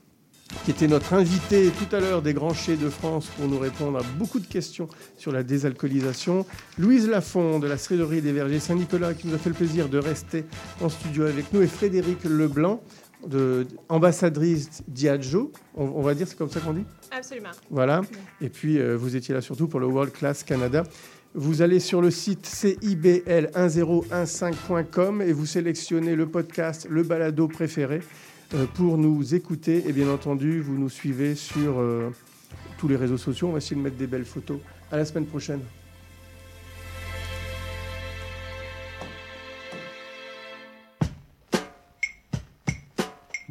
qui 0.66 0.72
était 0.72 0.90
notre 0.90 1.14
invité 1.14 1.70
tout 1.70 1.96
à 1.96 2.02
l'heure 2.02 2.22
des 2.22 2.34
Grands 2.34 2.54
Chais 2.54 2.76
de 2.76 2.90
France 2.90 3.28
pour 3.38 3.48
nous 3.48 3.58
répondre 3.58 3.98
à 3.98 4.04
beaucoup 4.20 4.42
de 4.42 4.46
questions 4.46 4.90
sur 5.18 5.32
la 5.32 5.42
désalcoolisation. 5.42 6.46
Louise 6.78 7.08
Lafond 7.08 7.60
de 7.60 7.68
la 7.68 7.78
Céderie 7.78 8.22
des 8.22 8.34
Vergers 8.34 8.60
Saint-Nicolas 8.60 9.14
qui 9.14 9.28
nous 9.28 9.36
a 9.36 9.38
fait 9.38 9.52
le 9.52 9.56
plaisir 9.56 9.88
de 9.88 9.98
rester 9.98 10.44
en 10.82 10.90
studio 10.90 11.24
avec 11.24 11.54
nous 11.54 11.62
et 11.62 11.68
Frédéric 11.68 12.26
Leblanc, 12.26 12.84
de, 13.26 13.66
ambassadrice 13.88 14.84
Diageo, 14.90 15.54
on, 15.74 15.86
on 15.86 16.02
va 16.02 16.14
dire, 16.14 16.28
c'est 16.28 16.38
comme 16.38 16.52
ça 16.52 16.60
qu'on 16.60 16.74
dit? 16.74 16.84
Absolument. 17.18 17.52
voilà. 17.70 18.02
Et 18.42 18.50
puis, 18.50 18.80
euh, 18.80 18.98
vous 18.98 19.16
étiez 19.16 19.34
là 19.34 19.40
surtout 19.40 19.70
pour 19.70 19.80
le 19.80 19.88
World 19.88 20.12
Class 20.12 20.44
Canada. 20.44 20.84
Vous 21.34 21.62
allez 21.62 21.80
sur 21.80 22.02
le 22.02 22.12
site 22.12 22.46
cibl1015.com 22.48 25.22
et 25.22 25.32
vous 25.32 25.46
sélectionnez 25.46 26.16
le 26.16 26.28
podcast, 26.28 26.86
le 26.90 27.04
balado 27.04 27.48
préféré. 27.48 28.02
Euh, 28.54 28.66
pour 28.66 28.98
nous 28.98 29.36
écouter, 29.36 29.90
et 29.90 29.94
bien 29.94 30.10
entendu, 30.10 30.62
vous 30.62 30.78
nous 30.78 30.90
suivez 30.90 31.36
sur 31.36 31.80
euh, 31.80 32.12
tous 32.78 32.88
les 32.88 32.96
réseaux 32.96 33.18
sociaux. 33.18 33.50
On 33.50 33.52
va 33.52 33.58
essayer 33.58 33.76
de 33.76 33.82
mettre 33.82 33.98
des 33.98 34.08
belles 34.08 34.26
photos. 34.26 34.60
À 34.90 34.96
la 34.96 35.04
semaine 35.04 35.26
prochaine. 35.26 35.60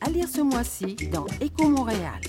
À 0.00 0.10
lire 0.10 0.28
ce 0.28 0.40
mois-ci 0.40 0.96
dans 1.10 1.26
Écho 1.40 1.68
Montréal. 1.68 2.20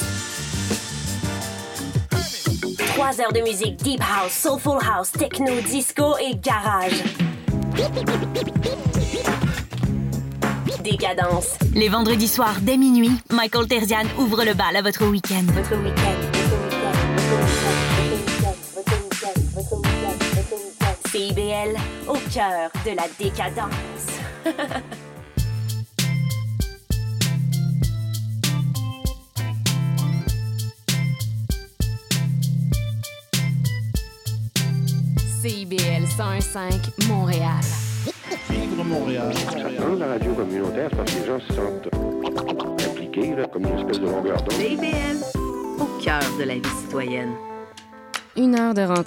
Trois 2.93 3.21
heures 3.21 3.31
de 3.31 3.41
musique 3.41 3.77
deep 3.77 4.01
house, 4.01 4.33
soulful 4.33 4.77
house, 4.81 5.11
techno, 5.11 5.61
disco 5.61 6.17
et 6.17 6.35
garage. 6.35 7.03
Décadence. 10.83 11.57
Les 11.73 11.89
vendredis 11.89 12.27
soirs, 12.27 12.57
dès 12.61 12.77
minuit, 12.77 13.11
Michael 13.31 13.67
Terzian 13.67 14.03
ouvre 14.17 14.43
le 14.43 14.53
bal 14.53 14.75
à 14.75 14.81
votre 14.81 15.05
week-end. 15.05 15.43
Votre 15.53 15.75
week-end. 15.81 16.17
CIBL, 21.11 21.77
au 22.07 22.17
cœur 22.33 22.71
de 22.85 22.95
la 22.95 23.05
décadence. 23.17 23.71
CIBL 35.41 36.05
101.5 36.05 37.07
Montréal. 37.07 37.63
Vivre 38.47 38.83
Montréal. 38.83 39.33
Dans 39.79 39.95
la 39.95 40.05
radio 40.09 40.33
communautaire, 40.35 40.91
parce 40.95 41.11
que 41.11 41.19
les 41.19 41.25
gens 41.25 41.39
se 41.39 41.53
sentent 41.53 41.89
impliqués, 42.87 43.35
là, 43.35 43.47
comme 43.47 43.63
une 43.63 43.79
espèce 43.79 43.99
de 43.99 44.05
longueur 44.05 44.37
d'onde. 44.37 44.51
CIBL, 44.51 45.17
au 45.79 45.99
cœur 45.99 46.21
de 46.37 46.43
la 46.43 46.53
vie 46.53 46.75
citoyenne. 46.83 47.31
Une 48.37 48.53
heure 48.53 48.75
de 48.75 48.81
rencontre. 48.81 48.99